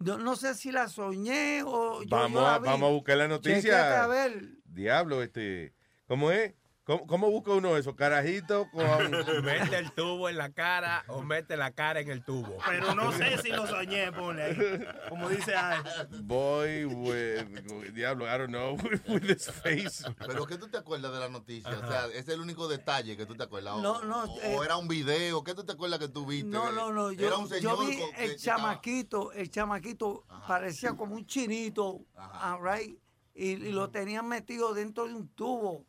yo 0.00 0.18
no 0.18 0.34
sé 0.36 0.54
si 0.54 0.72
la 0.72 0.88
soñé 0.88 1.62
o 1.64 2.02
yo, 2.02 2.08
Vamos 2.08 2.32
yo 2.32 2.40
la 2.40 2.54
a, 2.54 2.58
vi. 2.58 2.66
vamos 2.66 2.88
a 2.88 2.92
buscar 2.92 3.16
la 3.18 3.28
noticia. 3.28 4.02
a 4.02 4.06
ver. 4.08 4.42
Diablo, 4.64 5.22
este. 5.22 5.74
¿Cómo 6.12 6.30
es? 6.30 6.52
¿Cómo, 6.84 7.06
cómo 7.06 7.30
busca 7.30 7.52
uno 7.52 7.74
eso? 7.74 7.96
Carajito 7.96 8.68
con. 8.70 8.84
Mete 9.44 9.78
el 9.78 9.92
tubo 9.92 10.28
en 10.28 10.36
la 10.36 10.52
cara 10.52 11.04
o 11.08 11.22
mete 11.22 11.56
la 11.56 11.70
cara 11.70 12.00
en 12.00 12.10
el 12.10 12.22
tubo. 12.22 12.58
Pero 12.68 12.94
no 12.94 13.12
sé 13.12 13.38
si 13.38 13.48
lo 13.48 13.66
soñé, 13.66 14.12
ponle 14.12 14.42
ahí. 14.42 14.84
Como 15.08 15.30
dice 15.30 15.54
Al. 15.54 15.82
Boy, 16.24 16.84
with, 16.84 17.46
diablo, 17.94 18.26
I 18.26 18.36
don't 18.36 18.48
know, 18.50 18.74
with 19.08 19.22
his 19.24 19.50
face. 19.50 20.04
Pero 20.26 20.44
¿qué 20.44 20.58
tú 20.58 20.68
te 20.68 20.76
acuerdas 20.76 21.14
de 21.14 21.18
la 21.18 21.30
noticia? 21.30 21.70
O 21.70 21.88
sea, 21.88 22.04
ese 22.08 22.18
es 22.18 22.28
el 22.28 22.40
único 22.40 22.68
detalle 22.68 23.16
que 23.16 23.24
tú 23.24 23.34
te 23.34 23.44
acuerdas. 23.44 23.78
No, 23.78 24.04
no, 24.04 24.24
o 24.24 24.38
eh, 24.42 24.58
era 24.62 24.76
un 24.76 24.88
video, 24.88 25.42
¿qué 25.42 25.54
tú 25.54 25.64
te 25.64 25.72
acuerdas 25.72 25.98
que 25.98 26.08
tú 26.08 26.26
viste? 26.26 26.46
No, 26.50 26.72
no, 26.72 26.92
no. 26.92 27.08
era 27.08 27.22
Yo, 27.22 27.38
un 27.38 27.48
yo 27.48 27.54
señor 27.54 27.88
vi 27.88 27.96
con- 27.98 28.14
el 28.18 28.30
que 28.32 28.36
chamaquito, 28.36 29.32
el 29.32 29.50
chamaquito 29.50 30.26
parecía 30.46 30.94
como 30.94 31.14
un 31.14 31.24
chinito, 31.24 32.04
ah, 32.18 32.58
right? 32.62 32.98
Y, 33.34 33.52
y 33.52 33.72
lo 33.72 33.88
tenían 33.88 34.28
metido 34.28 34.74
dentro 34.74 35.06
de 35.06 35.14
un 35.14 35.26
tubo, 35.28 35.86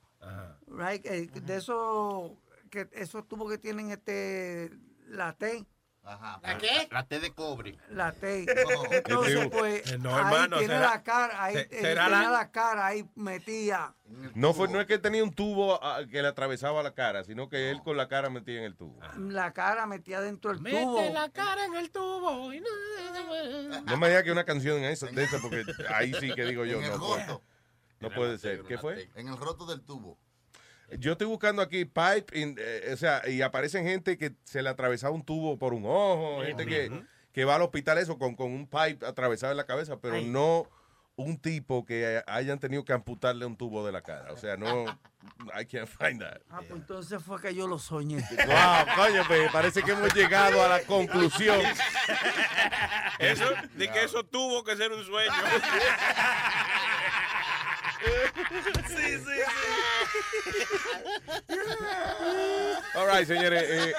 right? 0.67 1.05
Eh, 1.05 1.29
De 1.33 1.55
esos, 1.57 2.31
que, 2.69 2.87
esos 2.93 3.27
tubos 3.27 3.51
que 3.51 3.57
tienen 3.57 3.91
este, 3.91 4.71
la 5.07 5.33
T. 5.33 5.65
Ajá. 6.05 6.37
¿La 6.43 6.57
qué? 6.57 6.89
La 6.91 7.05
T 7.07 7.21
de 7.21 7.31
cobre. 7.31 7.77
La 7.89 8.11
T. 8.11 8.45
No. 8.67 8.91
Entonces, 8.91 9.47
pues, 9.49 9.89
Eh, 9.89 9.97
no, 9.99 10.13
ahí 10.13 10.19
hermano, 10.25 10.57
tiene 10.57 10.73
será- 10.73 10.89
la 10.89 11.03
cara, 11.03 11.43
ahí 11.45 11.53
será 11.53 12.03
tenía 12.05 12.23
la- 12.23 12.29
la 12.29 12.51
cara 12.51 12.85
ahí 12.87 13.09
metida. 13.15 13.95
No, 14.35 14.53
fue, 14.53 14.67
no 14.67 14.81
es 14.81 14.85
que 14.87 14.97
tenía 14.99 15.23
un 15.23 15.31
tubo 15.33 15.81
ah, 15.81 16.01
que 16.11 16.21
le 16.21 16.27
atravesaba 16.27 16.83
la 16.83 16.93
cara, 16.93 17.23
sino 17.23 17.47
que 17.47 17.71
él 17.71 17.81
con 17.83 17.95
la 17.95 18.09
cara 18.09 18.29
metía 18.29 18.57
en 18.59 18.65
el 18.65 18.75
tubo. 18.75 18.99
La 19.29 19.53
cara 19.53 19.85
metida 19.85 20.19
dentro 20.19 20.51
del 20.53 20.61
tubo. 20.61 20.97
cara 21.31 21.63
en 21.65 21.75
el 21.75 21.89
tubo. 21.89 22.51
y 22.53 22.59
no- 22.59 23.81
No 23.85 23.97
me 23.97 24.09
digas 24.09 24.23
que 24.23 24.31
una 24.33 24.43
canción 24.43 24.83
eso, 24.83 25.07
de 25.07 25.23
esa, 25.23 25.39
porque 25.39 25.63
ahí 25.93 26.13
sí 26.19 26.33
que 26.33 26.43
digo 26.43 26.65
yo, 26.65 26.79
En 26.79 26.83
el 26.85 26.91
no 26.91 26.99
puede, 26.99 27.25
roto. 27.27 27.43
No 28.09 28.15
puede 28.15 28.37
ser. 28.37 28.63
¿Qué 28.63 28.77
fue? 28.77 29.09
En 29.15 29.27
el 29.27 29.37
roto 29.37 29.65
del 29.65 29.81
tubo. 29.81 30.17
Yo 30.99 31.13
estoy 31.13 31.25
buscando 31.27 31.61
aquí 31.61 31.85
pipe, 31.85 32.37
in- 32.39 32.55
eh, 32.59 32.91
o 32.93 32.97
sea, 32.97 33.27
y 33.27 33.41
aparecen 33.41 33.85
gente 33.85 34.17
que 34.17 34.35
se 34.43 34.61
le 34.61 34.69
atravesaba 34.69 35.13
un 35.15 35.23
tubo 35.23 35.57
por 35.57 35.73
un 35.73 35.85
ojo, 35.85 36.43
gente 36.43 36.65
que, 36.67 37.03
que 37.31 37.45
va 37.45 37.55
al 37.55 37.61
hospital 37.63 37.97
eso 37.97 38.19
con, 38.19 38.35
con 38.35 38.51
un 38.51 38.67
pipe 38.67 39.03
atravesado 39.05 39.51
en 39.51 39.57
la 39.57 39.65
cabeza, 39.65 39.97
pero 39.99 40.15
Ay. 40.15 40.25
no 40.25 40.69
un 41.15 41.37
tipo 41.39 41.85
que 41.85 42.23
hayan 42.27 42.59
tenido 42.59 42.83
que 42.83 42.91
amputarle 42.93 43.45
un 43.45 43.55
tubo 43.55 43.85
de 43.85 43.91
la 43.91 44.01
cara. 44.01 44.33
O 44.33 44.37
sea, 44.37 44.57
no, 44.57 44.85
I 45.59 45.65
can't 45.65 45.87
find 45.87 46.19
that. 46.21 46.41
Ah, 46.49 46.57
pues 46.59 46.71
entonces 46.71 47.21
fue 47.23 47.39
que 47.41 47.55
yo 47.55 47.67
lo 47.67 47.79
soñé. 47.79 48.17
Wow, 48.45 48.95
coño, 48.95 49.23
pues, 49.27 49.51
parece 49.51 49.81
que 49.83 49.91
hemos 49.91 50.13
llegado 50.13 50.61
a 50.63 50.67
la 50.67 50.81
conclusión. 50.83 51.59
Eso, 53.19 53.45
de 53.75 53.89
que 53.91 54.03
eso 54.03 54.23
tuvo 54.25 54.63
que 54.63 54.75
ser 54.75 54.91
un 54.91 55.03
sueño. 55.05 55.31
Sí, 58.03 59.17
sí, 59.17 59.39
All 62.95 63.07
right, 63.07 63.25
señores. 63.27 63.63
Eh, 63.67 63.93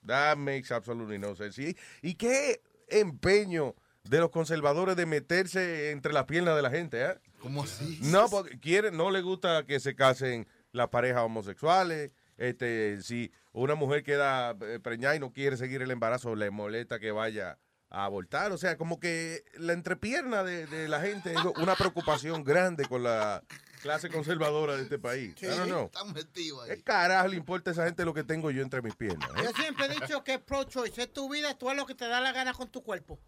That 0.06 0.36
makes 0.36 0.72
absolutely 0.72 1.18
no 1.18 1.34
sense. 1.34 1.62
Y, 1.62 1.76
y 2.02 2.14
qué 2.14 2.62
empeño 2.88 3.74
de 4.04 4.18
los 4.20 4.30
conservadores 4.30 4.96
de 4.96 5.06
meterse 5.06 5.90
entre 5.90 6.12
las 6.12 6.24
piernas 6.24 6.56
de 6.56 6.62
la 6.62 6.70
gente, 6.70 7.02
¿eh? 7.02 7.14
¿Cómo 7.40 7.64
así? 7.64 7.98
No, 8.02 8.28
porque 8.28 8.58
quieren, 8.58 8.96
no 8.96 9.10
le 9.10 9.22
gusta 9.22 9.64
que 9.66 9.80
se 9.80 9.94
casen 9.94 10.46
las 10.72 10.88
parejas 10.88 11.22
homosexuales. 11.22 12.10
Este, 12.36 13.00
si 13.02 13.32
una 13.52 13.74
mujer 13.74 14.02
queda 14.02 14.56
eh, 14.60 14.78
preñada 14.82 15.16
y 15.16 15.20
no 15.20 15.32
quiere 15.32 15.56
seguir 15.56 15.82
el 15.82 15.90
embarazo, 15.90 16.34
le 16.34 16.50
molesta 16.50 16.98
que 16.98 17.12
vaya 17.12 17.58
a 17.88 18.04
abortar. 18.04 18.52
O 18.52 18.58
sea, 18.58 18.76
como 18.76 18.98
que 19.00 19.44
la 19.56 19.72
entrepierna 19.72 20.42
de, 20.42 20.66
de 20.66 20.88
la 20.88 21.00
gente 21.00 21.32
es 21.32 21.38
una 21.62 21.74
preocupación 21.74 22.44
grande 22.44 22.84
con 22.86 23.04
la 23.04 23.42
clase 23.82 24.08
conservadora 24.10 24.76
de 24.76 24.82
este 24.82 24.98
país. 24.98 25.34
Están 25.40 26.12
metidos 26.12 26.64
ahí. 26.68 26.76
¿Qué 26.76 26.82
carajo 26.82 27.28
le 27.28 27.36
importa 27.36 27.70
a 27.70 27.72
esa 27.72 27.84
gente 27.84 28.04
lo 28.04 28.12
que 28.12 28.24
tengo 28.24 28.50
yo 28.50 28.62
entre 28.62 28.82
mis 28.82 28.96
piernas? 28.96 29.30
eh? 29.36 29.42
Yo 29.44 29.52
siempre 29.52 29.86
he 29.86 29.88
dicho 29.90 30.24
que 30.24 30.38
pro-choice 30.38 31.02
es 31.02 31.12
tu 31.12 31.30
vida, 31.30 31.56
tú 31.56 31.70
haz 31.70 31.76
lo 31.76 31.86
que 31.86 31.94
te 31.94 32.06
da 32.08 32.20
la 32.20 32.32
gana 32.32 32.52
con 32.52 32.68
tu 32.68 32.82
cuerpo. 32.82 33.18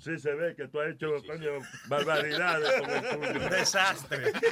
Sí 0.00 0.18
se 0.18 0.34
ve 0.34 0.54
que 0.56 0.68
tú 0.68 0.80
has 0.80 0.90
hecho, 0.92 1.06
coño, 1.26 1.60
barbaridades 1.86 2.80
con 2.80 2.90
el 2.90 3.02
tuyo. 3.08 3.48
Desastre. 3.50 4.32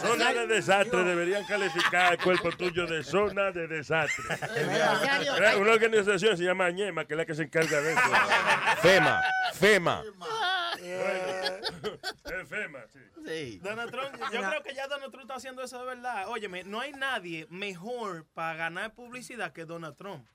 Zona 0.00 0.32
de 0.32 0.46
desastre. 0.46 1.04
Deberían 1.04 1.44
calificar 1.44 2.14
el 2.14 2.18
cuerpo 2.18 2.50
tuyo 2.52 2.86
de 2.86 3.04
zona 3.04 3.52
de 3.52 3.68
desastre. 3.68 4.24
Una 5.58 5.72
organización 5.72 6.36
se 6.36 6.44
llama 6.44 6.70
Ñema, 6.70 7.04
que 7.04 7.14
es 7.14 7.18
la 7.18 7.24
que 7.26 7.34
se 7.34 7.44
encarga 7.44 7.80
de 7.80 7.92
eso. 7.92 8.00
FEMA, 8.82 9.22
FEMA. 9.54 10.02
Es 10.82 12.48
FEMA, 12.48 12.80
sí. 13.24 13.58
Donald 13.62 13.90
Trump, 13.90 14.14
yo 14.32 14.40
creo 14.40 14.62
que 14.62 14.74
ya 14.74 14.88
Donald 14.88 15.12
Trump 15.12 15.22
está 15.22 15.34
haciendo 15.36 15.62
eso 15.62 15.78
de 15.78 15.84
verdad. 15.86 16.28
Óyeme, 16.28 16.64
no 16.64 16.80
hay 16.80 16.92
nadie 16.92 17.46
mejor 17.50 18.26
para 18.34 18.56
ganar 18.56 18.94
publicidad 18.94 19.52
que 19.52 19.64
Donald 19.64 19.96
Trump. 19.96 20.26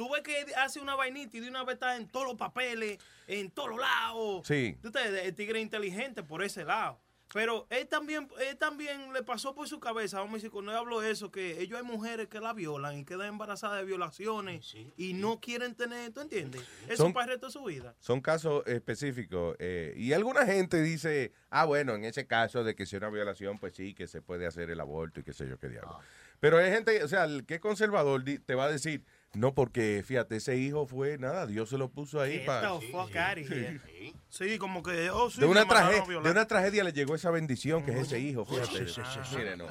Tú 0.00 0.08
ves 0.10 0.22
que 0.22 0.46
hace 0.54 0.80
una 0.80 0.94
vainita 0.94 1.36
y 1.36 1.40
de 1.40 1.50
una 1.50 1.62
vez 1.62 1.74
está 1.74 1.94
en 1.94 2.08
todos 2.08 2.24
los 2.26 2.34
papeles, 2.36 2.96
en 3.26 3.50
todos 3.50 3.68
los 3.68 3.80
lados. 3.80 4.46
Sí. 4.46 4.74
Ustedes, 4.82 5.26
el 5.26 5.34
tigre 5.34 5.58
es 5.58 5.62
inteligente 5.62 6.22
por 6.22 6.42
ese 6.42 6.64
lado. 6.64 6.98
Pero 7.34 7.66
él 7.68 7.86
también, 7.86 8.26
él 8.48 8.56
también 8.56 9.12
le 9.12 9.22
pasó 9.22 9.54
por 9.54 9.68
su 9.68 9.78
cabeza, 9.78 10.16
vamos 10.20 10.32
a 10.32 10.36
decir, 10.36 10.50
cuando 10.50 10.70
él 10.72 10.78
habló 10.78 11.00
de 11.00 11.10
eso, 11.10 11.30
que 11.30 11.60
ellos 11.60 11.78
hay 11.78 11.84
mujeres 11.84 12.28
que 12.28 12.40
la 12.40 12.54
violan 12.54 12.96
y 12.98 13.04
quedan 13.04 13.26
embarazadas 13.26 13.76
de 13.78 13.84
violaciones 13.84 14.74
y 14.96 15.12
no 15.12 15.38
quieren 15.38 15.74
tener, 15.74 16.14
¿tú 16.14 16.22
entiendes? 16.22 16.62
Eso 16.88 17.02
Son- 17.04 17.12
para 17.12 17.24
el 17.26 17.30
resto 17.32 17.48
de 17.48 17.52
su 17.52 17.62
vida. 17.64 17.94
Son 18.00 18.22
casos 18.22 18.66
específicos. 18.66 19.54
eh, 19.58 19.92
y 19.98 20.14
alguna 20.14 20.46
gente 20.46 20.80
dice, 20.80 21.34
ah, 21.50 21.66
bueno, 21.66 21.94
en 21.94 22.06
ese 22.06 22.26
caso 22.26 22.64
de 22.64 22.74
que 22.74 22.86
sea 22.86 23.00
una 23.00 23.10
violación, 23.10 23.58
pues 23.58 23.74
sí, 23.74 23.92
que 23.92 24.06
se 24.06 24.22
puede 24.22 24.46
hacer 24.46 24.70
el 24.70 24.80
aborto 24.80 25.20
y 25.20 25.24
qué 25.24 25.34
sé 25.34 25.46
yo 25.46 25.58
qué 25.58 25.68
diablo. 25.68 25.98
Pero 26.40 26.56
hay 26.56 26.70
gente, 26.72 27.04
o 27.04 27.08
sea, 27.08 27.24
el 27.24 27.44
que 27.44 27.56
es 27.56 27.60
conservador 27.60 28.24
te 28.24 28.54
va 28.54 28.64
a 28.64 28.72
decir, 28.72 29.04
no, 29.34 29.54
porque 29.54 30.02
fíjate, 30.04 30.36
ese 30.36 30.56
hijo 30.56 30.86
fue 30.86 31.16
nada, 31.18 31.46
Dios 31.46 31.68
se 31.70 31.78
lo 31.78 31.88
puso 31.88 32.20
ahí 32.20 32.38
Get 32.38 32.46
para. 32.46 32.78
the 32.78 32.86
fuck 32.90 33.14
out 33.16 33.38
of 33.38 33.50
here. 33.50 33.80
Sí, 34.28 34.58
como 34.58 34.82
que, 34.82 35.10
oh, 35.10 35.30
sí, 35.30 35.40
De 35.40 35.46
una, 35.46 35.66
tragedia, 35.66 36.20
de 36.20 36.30
una 36.30 36.46
tragedia 36.46 36.84
le 36.84 36.92
llegó 36.92 37.14
esa 37.14 37.30
bendición 37.30 37.84
que 37.84 37.92
es 37.92 37.98
ese 38.00 38.18
hijo, 38.18 38.44
fíjate. 38.44 38.86
sí, 38.88 39.00
sí, 39.04 39.20
sí. 39.24 39.36
Mire, 39.36 39.56
no. 39.56 39.66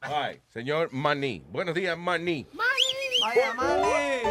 Ay, 0.00 0.40
señor 0.48 0.92
Maní. 0.92 1.44
Buenos 1.48 1.74
días, 1.74 1.96
Maní. 1.98 2.46
Vaya, 3.20 3.52
mami. 3.54 4.22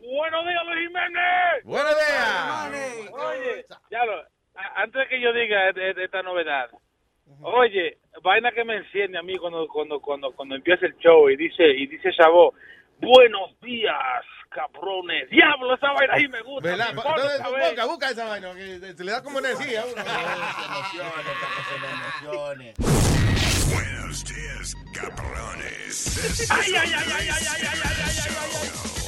Buenos 0.00 0.46
días, 0.46 0.62
Luis 0.66 0.86
Jiménez. 0.86 1.64
Buenos 1.64 1.94
días. 1.96 3.10
Oye, 3.12 3.66
ya 3.90 4.04
lo, 4.04 4.12
a- 4.54 4.82
antes 4.82 5.00
de 5.00 5.08
que 5.08 5.20
yo 5.20 5.32
diga 5.32 5.72
de- 5.72 5.94
de 5.94 6.04
esta 6.04 6.22
novedad, 6.22 6.70
oye, 7.44 7.98
vaina 8.22 8.50
que 8.52 8.64
me 8.64 8.76
enciende 8.76 9.18
a 9.18 9.22
mí 9.22 9.36
cuando 9.36 9.66
cuando 9.68 10.00
cuando 10.00 10.32
cuando 10.32 10.54
empieza 10.56 10.86
el 10.86 10.96
show 10.98 11.28
y 11.28 11.36
dice 11.36 11.64
y 11.68 11.86
dice 11.86 12.10
Chavo, 12.16 12.54
buenos 13.00 13.58
días, 13.60 14.24
cabrones. 14.50 15.28
Diablo, 15.30 15.74
esa 15.74 15.92
vaina 15.92 16.14
ahí 16.14 16.28
me 16.28 16.40
gusta. 16.42 16.70
¿Verdad? 16.70 16.86
me 16.86 17.00
importa 17.00 17.36
Entonces, 17.36 17.68
busca, 17.68 17.86
busca 17.86 18.10
esa 18.10 18.24
vaina, 18.26 18.54
que 18.54 18.94
se 18.94 19.04
le 19.04 19.12
da 19.12 19.22
como 19.22 19.38
energía 19.38 19.82
a 19.82 19.86
uno. 19.86 20.02
Buenos 23.70 24.24
días, 24.24 24.74
cabrones. 24.92 26.50
Ay, 26.50 26.74
ay, 26.74 26.92
ay, 26.94 26.94
ay, 26.94 27.12
ay, 27.18 27.28
ay, 27.30 27.56
ay, 27.60 27.78
ay, 27.82 27.90
ay, 27.94 28.70
ay, 28.98 29.03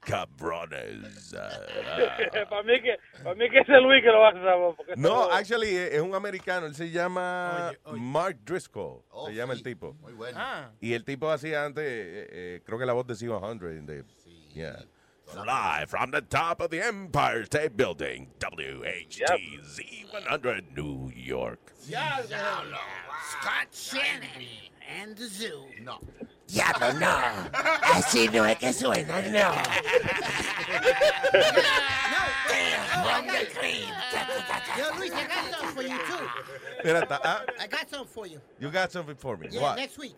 Cabrones. 0.00 1.34
para 2.50 2.62
mí 2.62 2.80
que 2.82 2.98
para 3.22 3.34
mí 3.34 3.50
que 3.50 3.58
es 3.60 3.68
el 3.68 3.82
Luis 3.82 4.02
que 4.02 4.08
lo 4.08 4.20
va 4.20 4.28
a 4.28 4.30
hacer. 4.30 4.76
porque 4.76 4.94
No, 4.96 5.24
actually, 5.24 5.76
eh, 5.76 5.96
es 5.96 6.00
un 6.00 6.14
americano. 6.14 6.66
Él 6.66 6.74
se 6.74 6.90
llama 6.90 7.72
Mark 7.92 8.38
Driscoll. 8.44 9.02
se 9.26 9.34
llama 9.34 9.52
el 9.54 9.62
tipo. 9.62 9.94
Muy 9.94 10.12
bueno. 10.12 10.38
Ah. 10.40 10.70
Y 10.80 10.94
el 10.94 11.04
tipo 11.04 11.30
hacía 11.30 11.64
antes, 11.64 11.84
eh, 11.84 12.28
eh, 12.30 12.62
creo 12.64 12.78
que 12.78 12.86
la 12.86 12.92
voz 12.92 13.06
de 13.06 13.14
100. 13.14 13.86
De, 13.86 14.04
yeah. 14.52 14.84
Live 15.34 15.88
from 15.88 16.12
the 16.12 16.22
top 16.22 16.60
of 16.60 16.70
the 16.70 16.80
Empire 16.80 17.42
State 17.42 17.76
Building, 17.76 18.30
WHTZ 18.38 20.06
100, 20.12 20.76
New 20.76 21.10
York. 21.10 21.72
Scott 21.80 23.68
Shannon 23.72 24.30
and 24.88 25.16
the 25.16 25.26
Zoo. 25.26 25.64
No. 25.82 25.98
Diablo, 26.46 26.92
no. 26.94 27.16
Así 27.82 28.28
no 28.28 28.46
es 28.46 28.56
que 28.58 28.72
suena, 28.72 29.20
no. 29.22 29.52
Yo, 34.76 34.90
Luis, 34.98 35.12
I 35.12 35.24
got 35.26 35.50
something 35.50 35.74
for 35.74 35.82
you 35.82 35.98
too. 35.98 36.28
Ah, 37.24 37.44
I 37.58 37.66
got 37.66 37.88
something 37.88 38.08
for 38.12 38.26
you. 38.26 38.40
you 38.60 38.70
got 38.70 38.92
something 38.92 39.16
for 39.16 39.36
me. 39.36 39.48
Yeah, 39.50 39.60
What? 39.62 39.76
next 39.76 39.98
week. 39.98 40.16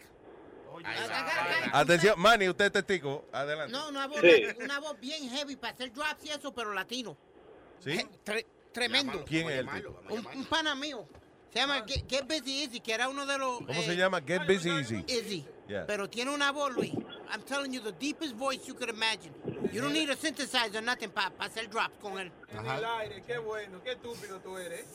I- 0.74 0.80
I 0.80 1.08
got- 1.08 1.10
I 1.10 1.70
got- 1.70 1.74
Atención, 1.88 2.18
Manny, 2.18 2.48
usted 2.48 2.66
es 2.66 2.72
testigo. 2.72 3.24
Adelante. 3.32 3.72
No, 3.72 3.88
una 3.88 4.06
voz, 4.06 4.20
Sí. 4.20 4.44
una 4.62 4.78
voz 4.80 4.98
bien 5.00 5.28
heavy 5.30 5.56
para 5.56 5.72
hacer 5.74 5.92
drops 5.92 6.24
y 6.24 6.30
eso, 6.30 6.52
pero 6.52 6.72
latino. 6.72 7.16
¿Sí? 7.82 7.98
Tre- 8.24 8.46
tremendo. 8.72 9.24
¿Quién 9.24 9.48
es 9.48 9.58
el 9.60 9.68
tipo? 9.68 10.00
Un, 10.10 10.26
un 10.26 10.44
pana 10.44 10.74
mío. 10.74 11.08
Se 11.52 11.60
llama 11.60 11.82
Get, 11.86 12.08
Get 12.08 12.26
Busy 12.28 12.62
Easy, 12.64 12.80
que 12.80 12.92
era 12.92 13.08
uno 13.08 13.24
de 13.26 13.38
los... 13.38 13.58
¿Cómo 13.58 13.72
eh, 13.72 13.84
se 13.86 13.96
llama? 13.96 14.20
Get 14.20 14.46
Busy 14.46 14.70
Easy. 14.70 15.04
Easy. 15.08 15.46
Yeah. 15.68 15.84
Pero 15.86 16.08
tiene 16.08 16.30
una 16.32 16.50
voz, 16.50 16.74
Luis. 16.74 16.92
I'm 17.30 17.42
telling 17.42 17.72
you, 17.72 17.80
the 17.82 17.92
deepest 17.92 18.34
voice 18.36 18.66
you 18.66 18.74
could 18.74 18.88
imagine. 18.88 19.32
You 19.70 19.82
don't 19.82 19.92
need 19.92 20.08
a 20.08 20.16
synthesizer, 20.16 20.82
nothing, 20.82 21.10
para 21.10 21.30
hacer 21.40 21.68
drops 21.68 21.94
con 22.00 22.18
él. 22.18 22.32
En 22.50 22.66
el 22.66 22.84
aire, 22.84 23.22
qué 23.26 23.38
bueno, 23.38 23.80
qué 23.84 23.92
estúpido 23.92 24.38
tú 24.40 24.56
eres. 24.56 24.86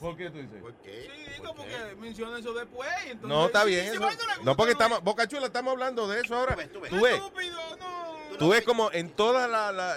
¿Por 0.00 0.16
qué 0.16 0.30
tú 0.30 0.38
dices? 0.38 0.60
Sí, 0.84 1.32
digo 1.36 1.54
porque 1.54 1.76
menciona 2.00 2.38
eso 2.38 2.52
después. 2.54 2.88
y 3.06 3.10
entonces- 3.10 3.28
No, 3.28 3.46
está 3.46 3.64
bien. 3.64 3.86
eso- 3.86 4.00
No, 4.42 4.56
porque 4.56 4.72
estamos, 4.72 5.02
Boca 5.02 5.28
Chula, 5.28 5.46
estamos 5.46 5.72
hablando 5.72 6.08
de 6.08 6.20
eso 6.22 6.34
ahora. 6.34 6.56
Tú 6.72 6.80
ves, 6.80 6.92
Estúpido, 6.92 7.58
no. 7.78 8.36
tú 8.38 8.48
ves 8.48 8.62
como 8.64 8.90
en 8.90 9.10
todos 9.10 9.48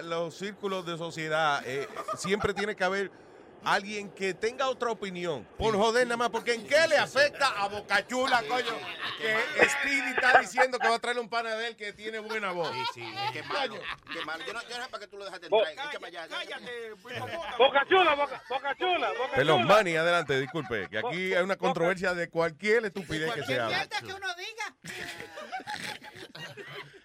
los 0.04 0.36
círculos 0.36 0.86
de 0.86 0.98
sociedad 0.98 1.64
eh, 1.66 1.88
siempre 2.18 2.54
tiene 2.54 2.76
que 2.76 2.84
haber 2.84 3.10
alguien 3.66 4.12
que 4.12 4.34
tenga 4.34 4.68
otra 4.70 4.92
opinión. 4.92 5.48
Por 5.58 5.76
joder 5.76 6.06
nada 6.06 6.18
más, 6.18 6.30
porque 6.30 6.54
¿en 6.54 6.66
qué 6.68 6.88
le 6.88 6.98
afecta 6.98 7.48
a 7.62 7.68
Boca 7.68 8.06
Chula, 8.08 8.44
coño? 8.48 8.72
Que 9.20 9.70
Speedy 9.70 10.10
está 10.12 10.40
diciendo 10.40 10.78
que 10.80 10.88
va 10.88 10.96
a 10.96 11.00
traerle 11.00 11.22
un 11.22 11.30
pana 11.30 11.56
de 11.56 11.68
él 11.70 11.76
que 11.76 11.94
tiene 11.94 12.20
buena 12.20 12.52
voz. 12.52 12.72
Sí, 12.94 13.02
sí, 13.04 13.14
qué 13.34 13.44
malo, 13.44 13.76
qué 14.14 14.24
malo. 14.26 14.44
Yo 14.46 14.54
no, 14.54 14.62
yo 14.64 14.78
no 14.78 14.84
sé 14.84 14.90
para 14.90 15.00
qué 15.02 15.08
tú 15.08 15.18
lo 15.18 15.26
dejaste 15.26 15.48
entrar. 15.48 15.66
Allá. 16.06 16.28
Cállate, 16.28 16.94
Boca 17.58 17.86
chula, 17.90 18.16
boca, 18.16 18.44
boca 18.50 18.76
chula, 18.78 19.10
boca 19.18 19.32
Perdón, 19.36 19.62
chula. 19.64 19.76
Manny, 19.76 19.96
adelante, 19.96 20.40
disculpe, 20.40 20.88
que 20.90 20.98
aquí 21.00 21.34
hay 21.34 21.44
una 21.44 21.56
controversia 21.58 22.14
de 22.14 22.30
cualquier 22.30 22.86
estupidez 22.86 23.34
que 23.34 23.44
se 23.44 23.60
habla. 23.60 23.88
que 23.88 24.06
uno 24.06 24.28
diga. 24.36 24.76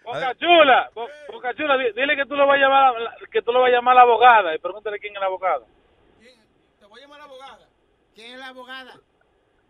Boca 0.04 0.34
chula, 0.38 0.90
Bo- 0.94 1.08
boca 1.32 1.54
chula, 1.54 1.76
di- 1.76 1.92
dile 1.92 2.16
que 2.16 2.26
tú 2.26 2.34
lo 2.34 2.46
vas 2.46 2.56
a 2.56 2.60
llamar, 2.60 2.96
a 2.96 2.98
la- 3.00 3.16
que 3.30 3.42
tú 3.42 3.52
lo 3.52 3.60
vas 3.60 3.68
a 3.68 3.72
llamar 3.76 3.92
a 3.92 3.96
la 3.96 4.02
abogada 4.02 4.54
y 4.54 4.58
pregúntale 4.58 4.98
quién 4.98 5.14
es 5.14 5.20
la 5.20 5.26
abogada. 5.26 5.64
Te 6.80 6.86
voy 6.86 6.98
a 7.00 7.02
llamar 7.02 7.20
a 7.20 7.22
la 7.22 7.24
abogada. 7.26 7.68
¿Quién 8.20 8.34
es 8.34 8.38
la 8.38 8.48
abogada? 8.48 9.00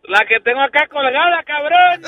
La 0.03 0.25
que 0.25 0.41
tengo 0.41 0.59
acá 0.59 0.85
colgada, 0.87 1.41
cabrón. 1.43 2.03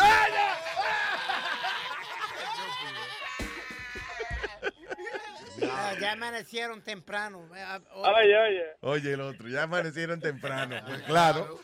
Ah, 5.71 5.93
ya 6.01 6.11
amanecieron 6.11 6.81
temprano. 6.81 7.49
Oye, 7.93 8.37
oye. 8.37 8.65
Oye, 8.81 9.13
el 9.13 9.21
otro, 9.21 9.47
ya 9.47 9.63
amanecieron 9.63 10.19
temprano. 10.19 10.75
Pues 10.85 11.01
claro. 11.03 11.61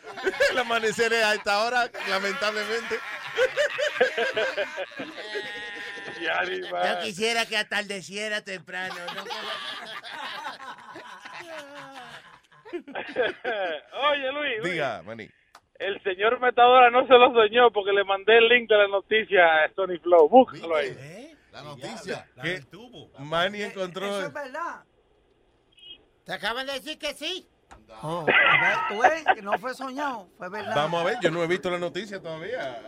El 0.49 0.57
amanecer 0.57 1.11
es 1.11 1.25
a 1.25 1.34
esta 1.34 1.61
hora, 1.65 1.91
lamentablemente. 2.07 2.99
Ya, 6.21 6.43
Yo 6.45 6.99
quisiera 7.01 7.45
que 7.45 7.57
atardeciera 7.57 8.41
temprano. 8.41 8.95
¿no? 9.13 9.23
Oye, 14.11 14.32
Luis, 14.32 14.59
Luis, 14.61 14.72
Diga, 14.74 15.01
maní. 15.03 15.30
el 15.80 16.01
señor 16.03 16.39
Metadora 16.39 16.89
no 16.91 17.05
se 17.07 17.13
lo 17.13 17.34
soñó 17.34 17.72
porque 17.72 17.91
le 17.91 18.03
mandé 18.03 18.38
el 18.38 18.47
link 18.47 18.70
de 18.70 18.78
la 18.78 18.88
noticia 18.88 19.63
a 19.63 19.74
Sony 19.74 19.97
Flow. 20.01 20.30
Búscalo 20.30 20.76
ahí. 20.76 21.36
La 21.51 21.63
noticia. 21.63 22.28
¿Qué? 22.41 22.61
Manny 23.20 23.63
encontró. 23.63 24.05
Eso 24.05 24.28
es 24.28 24.34
verdad. 24.34 24.84
Te 26.26 26.34
acaban 26.34 26.67
de 26.67 26.74
decir 26.74 26.97
que 26.99 27.13
sí. 27.13 27.47
Oh, 28.03 28.22
a 28.22 28.61
ver, 28.61 28.78
tú 28.89 29.01
ves 29.01 29.43
no 29.43 29.53
fue 29.59 29.74
soñado, 29.74 30.28
fue 30.38 30.49
verdad. 30.49 30.76
Vamos 30.76 31.01
a 31.01 31.05
ver, 31.05 31.17
yo 31.22 31.32
no 31.32 31.43
he 31.43 31.47
visto 31.47 31.70
la 31.70 31.80
noticia 31.80 32.20
todavía. 32.22 32.82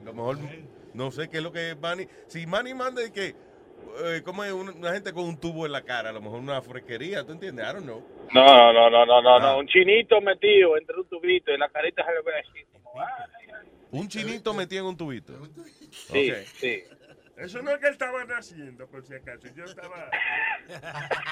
A 0.00 0.04
lo 0.04 0.12
mejor 0.12 0.38
no 0.92 1.10
sé 1.10 1.28
qué 1.28 1.38
es 1.38 1.42
lo 1.42 1.50
que 1.52 1.74
Manny. 1.80 2.06
Si 2.28 2.46
Manny 2.46 2.72
manda 2.74 3.02
de 3.02 3.12
que. 3.12 3.34
eh, 4.04 4.22
como 4.24 4.44
es 4.44 4.52
una, 4.52 4.72
una 4.72 4.92
gente 4.92 5.12
con 5.12 5.24
un 5.24 5.38
tubo 5.38 5.66
en 5.66 5.72
la 5.72 5.82
cara, 5.82 6.10
a 6.10 6.12
lo 6.12 6.20
mejor 6.20 6.38
una 6.40 6.60
fresquería, 6.62 7.24
¿tú 7.24 7.32
entiendes? 7.32 7.64
I 7.68 7.72
don't 7.72 7.84
know. 7.84 8.04
No, 8.32 8.72
no, 8.72 8.90
no, 8.90 9.04
no, 9.06 9.22
no, 9.22 9.36
Ah. 9.36 9.40
no. 9.40 9.58
Un 9.58 9.66
chinito 9.68 10.20
metido 10.20 10.76
entre 10.76 10.96
un 10.96 11.08
tubito 11.08 11.52
y 11.52 11.58
la 11.58 11.68
carita 11.68 12.04
se 12.04 12.12
le 12.12 12.22
ve 12.22 12.38
así. 12.40 12.64
como, 12.72 13.00
ah, 13.00 13.26
Un 13.90 14.08
chinito 14.08 14.52
metido 14.54 14.82
en 14.82 14.88
un 14.88 14.96
tubito. 14.96 15.32
Sí, 15.90 16.30
Ok. 16.32 16.38
sí. 16.56 16.82
Eso 17.36 17.62
no 17.62 17.72
es 17.72 17.78
que 17.78 17.86
él 17.88 17.92
estaba 17.92 18.24
naciendo, 18.24 18.86
por 18.88 19.04
si 19.04 19.14
acaso. 19.14 19.48
Yo 19.54 19.64
estaba. 19.64 20.08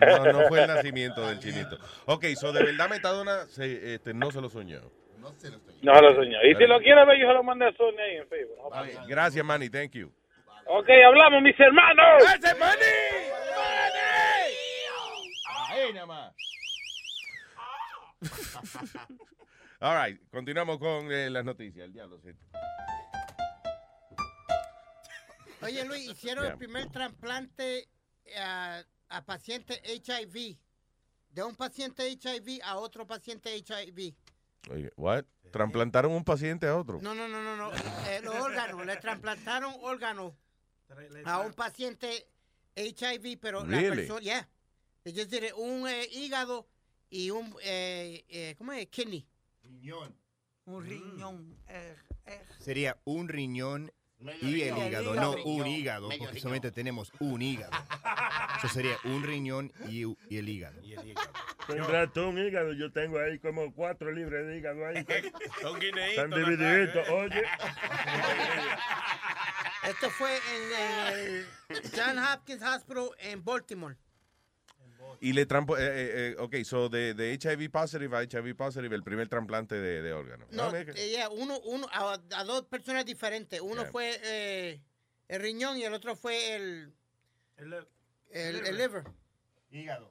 No, 0.00 0.32
no 0.32 0.48
fue 0.48 0.60
el 0.62 0.66
nacimiento 0.66 1.26
del 1.26 1.38
chinito. 1.38 1.78
Ok, 2.06 2.26
so 2.38 2.52
de 2.52 2.62
verdad 2.62 2.90
Metadona 2.90 3.46
se, 3.46 3.94
este, 3.94 4.12
no 4.12 4.30
se 4.30 4.40
lo 4.40 4.50
soñó. 4.50 4.80
No 5.18 5.32
se 5.38 5.50
lo 5.50 5.56
estoy. 5.56 5.74
No 5.82 5.94
se 5.94 6.02
lo 6.02 6.14
soñó. 6.14 6.38
Y 6.44 6.54
si 6.56 6.66
lo 6.66 6.78
quiere 6.80 7.04
ver, 7.06 7.18
yo 7.18 7.26
se 7.26 7.32
lo 7.34 7.42
mandé 7.42 7.66
a 7.66 7.72
Sony 7.72 7.98
ahí 7.98 8.16
en 8.16 8.28
Facebook. 8.28 8.58
Gracias, 9.08 9.44
Manny, 9.44 9.70
thank 9.70 9.92
you. 9.92 10.12
Ok, 10.66 10.88
hablamos, 10.90 11.42
mis 11.42 11.58
hermanos. 11.58 12.22
¡Ese 12.34 12.54
Manny! 12.56 12.80
Nada 15.94 16.06
más. 16.06 16.34
All 19.80 19.96
right, 19.96 20.20
continuamos 20.30 20.78
con 20.78 21.10
eh, 21.10 21.30
las 21.30 21.44
noticias. 21.44 21.86
El 21.86 21.92
diablo, 21.92 22.20
sí. 22.22 22.30
Oye, 25.62 25.84
Luis, 25.84 26.08
hicieron 26.10 26.44
Yeah. 26.44 26.52
el 26.52 26.58
primer 26.58 26.88
trasplante 26.90 27.88
a, 28.38 28.82
a 29.08 29.24
paciente 29.24 29.80
HIV. 29.84 30.58
De 31.30 31.42
un 31.44 31.54
paciente 31.54 32.08
HIV 32.10 32.60
a 32.64 32.76
otro 32.78 33.06
paciente 33.06 33.54
HIV. 33.56 34.14
Oye, 34.70 34.92
what? 34.96 35.24
Trasplantaron 35.52 36.12
un 36.12 36.24
paciente 36.24 36.66
a 36.66 36.76
otro. 36.76 36.98
No, 37.00 37.14
no, 37.14 37.28
no, 37.28 37.42
no, 37.42 37.56
no. 37.56 37.72
Eh, 38.08 38.20
los 38.22 38.34
órganos, 38.36 38.84
le 38.84 38.96
trasplantaron 38.96 39.74
órganos 39.80 40.34
a 41.24 41.38
un 41.40 41.52
paciente 41.54 42.26
HIV, 42.76 43.38
pero 43.40 43.64
la 43.64 43.78
Really? 43.78 43.96
persona, 44.06 44.20
yeah. 44.20 44.48
They 45.04 45.12
just 45.14 45.30
did 45.30 45.44
it, 45.44 45.52
un 45.56 45.86
eh, 45.88 46.06
hígado 46.12 46.66
y 47.08 47.30
un, 47.30 47.54
eh, 47.62 48.24
eh, 48.28 48.54
¿cómo 48.58 48.72
es? 48.72 48.86
Kidney. 48.88 49.26
Riñón. 49.62 50.14
Un 50.66 50.84
riñón. 50.86 51.56
eh, 51.68 51.96
eh. 52.26 52.42
Sería 52.60 52.98
un 53.04 53.28
riñón 53.28 53.92
Medio 54.18 54.48
y 54.50 54.62
el 54.62 54.76
hígado, 54.76 55.14
no 55.14 55.34
riñón. 55.34 55.60
un 55.60 55.66
hígado, 55.66 56.08
Medio 56.08 56.18
porque 56.18 56.32
riñón. 56.34 56.42
solamente 56.42 56.70
tenemos 56.70 57.10
un 57.18 57.40
hígado. 57.40 57.72
Eso 58.58 58.68
sería 58.68 58.96
un 59.04 59.22
riñón 59.22 59.72
y, 59.88 60.04
y 60.28 60.36
el 60.36 60.48
hígado. 60.48 60.80
Tendrás 61.66 62.12
tú 62.12 62.28
un 62.28 62.38
hígado. 62.38 62.74
Yo 62.74 62.92
tengo 62.92 63.18
ahí 63.18 63.38
como 63.38 63.72
cuatro 63.72 64.12
libras 64.12 64.46
de 64.46 64.58
hígado 64.58 64.86
ahí. 64.86 65.06
Son 65.62 65.80
guineitos. 65.80 66.24
Están 66.24 66.30
divididitos. 66.30 67.08
Oye. 67.08 67.42
Esto 69.88 70.10
fue 70.10 70.36
en, 70.36 71.14
el 71.18 71.46
John 71.96 72.18
Hopkins 72.18 72.62
Hospital 72.62 73.10
en 73.20 73.42
Baltimore. 73.42 73.96
Y 75.22 75.34
le 75.34 75.44
trampo, 75.44 75.76
eh, 75.76 75.82
eh, 75.82 76.10
eh, 76.14 76.36
ok, 76.38 76.56
so 76.64 76.88
de, 76.88 77.12
de 77.12 77.34
HIV 77.34 77.70
positive 77.70 78.16
a 78.16 78.22
HIV 78.22 78.56
positive, 78.56 78.96
el 78.96 79.02
primer 79.02 79.28
trasplante 79.28 79.74
de, 79.74 80.00
de 80.00 80.12
órgano. 80.14 80.46
No, 80.50 80.72
yeah, 80.94 81.28
uno, 81.28 81.60
uno, 81.60 81.86
a, 81.92 82.18
a 82.34 82.44
dos 82.44 82.64
personas 82.64 83.04
diferentes. 83.04 83.60
Uno 83.60 83.82
Yeah. 83.82 83.92
fue 83.92 84.20
eh, 84.24 84.80
el 85.28 85.42
riñón 85.42 85.76
y 85.76 85.84
el 85.84 85.92
otro 85.92 86.16
fue 86.16 86.56
el, 86.56 86.94
El, 87.58 87.74
el, 88.30 88.66
el 88.66 88.76
liver. 88.78 89.04
Hígado. 89.70 90.10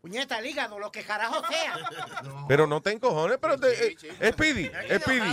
Puñeta, 0.00 0.38
el 0.38 0.46
hígado, 0.46 0.78
lo 0.78 0.92
que 0.92 1.02
carajo 1.02 1.42
sea. 1.48 1.78
Pero 2.48 2.66
no 2.66 2.80
te 2.80 2.92
encojones, 2.92 3.38
pero 3.40 3.58
te, 3.58 3.88
eh, 3.88 3.96
es 4.20 4.32
Speedy, 4.34 4.70
es 4.88 5.02
Speedy. 5.02 5.28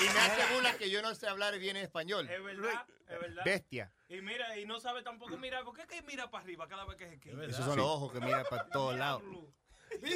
Y 0.00 0.08
me 0.12 0.20
hace 0.20 0.54
burla 0.54 0.76
que 0.76 0.90
yo 0.90 1.00
no 1.00 1.14
sé 1.14 1.26
hablar 1.26 1.58
bien 1.58 1.76
español. 1.76 2.28
Es 2.28 2.42
verdad, 2.42 2.84
es 3.08 3.20
verdad. 3.20 3.44
Bestia. 3.44 3.92
Y 4.08 4.20
mira, 4.20 4.58
y 4.58 4.66
no 4.66 4.78
sabe 4.78 5.02
tampoco 5.02 5.38
mirar. 5.38 5.64
¿Por 5.64 5.74
qué 5.74 5.82
es 5.82 5.88
que 5.88 6.02
mira 6.02 6.30
para 6.30 6.44
arriba 6.44 6.68
cada 6.68 6.84
vez 6.84 6.96
que 6.96 7.08
se 7.08 7.18
quita? 7.18 7.44
Esos 7.44 7.64
son 7.64 7.76
los 7.78 7.86
ojos 7.86 8.12
que 8.12 8.20
miran 8.20 8.44
para 8.48 8.68
todos 8.68 8.98
lados. 8.98 9.22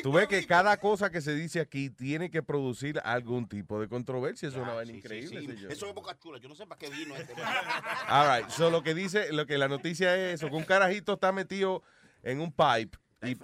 Tú 0.02 0.12
ves 0.12 0.28
que 0.28 0.46
cada 0.46 0.76
cosa 0.78 1.10
que 1.10 1.20
se 1.20 1.34
dice 1.34 1.60
aquí 1.60 1.90
tiene 1.90 2.30
que 2.30 2.42
producir 2.42 3.00
algún 3.04 3.48
tipo 3.48 3.80
de 3.80 3.88
controversia. 3.88 4.48
Es 4.48 4.54
una 4.54 4.72
vaina 4.74 4.92
Sí, 4.92 4.92
sí, 4.92 4.98
increíble. 4.98 5.40
sí. 5.40 5.46
señor. 5.56 5.72
Eso 5.72 5.88
es 5.88 5.94
boca 5.94 6.18
chula. 6.18 6.38
Yo 6.38 6.48
no 6.48 6.54
sé 6.54 6.66
para 6.66 6.78
qué 6.78 6.88
vino 6.90 7.14
este. 7.16 7.34
All 8.08 8.38
right, 8.40 8.48
so 8.50 8.70
lo 8.70 8.82
que 8.82 8.94
dice, 8.94 9.32
lo 9.32 9.46
que 9.46 9.58
la 9.58 9.68
noticia 9.68 10.14
es 10.16 10.34
eso, 10.34 10.48
que 10.50 10.56
un 10.56 10.64
carajito 10.64 11.14
está 11.14 11.32
metido 11.32 11.82
en 12.22 12.40
un 12.40 12.52
pipe. 12.52 12.98
Y, 13.22 13.36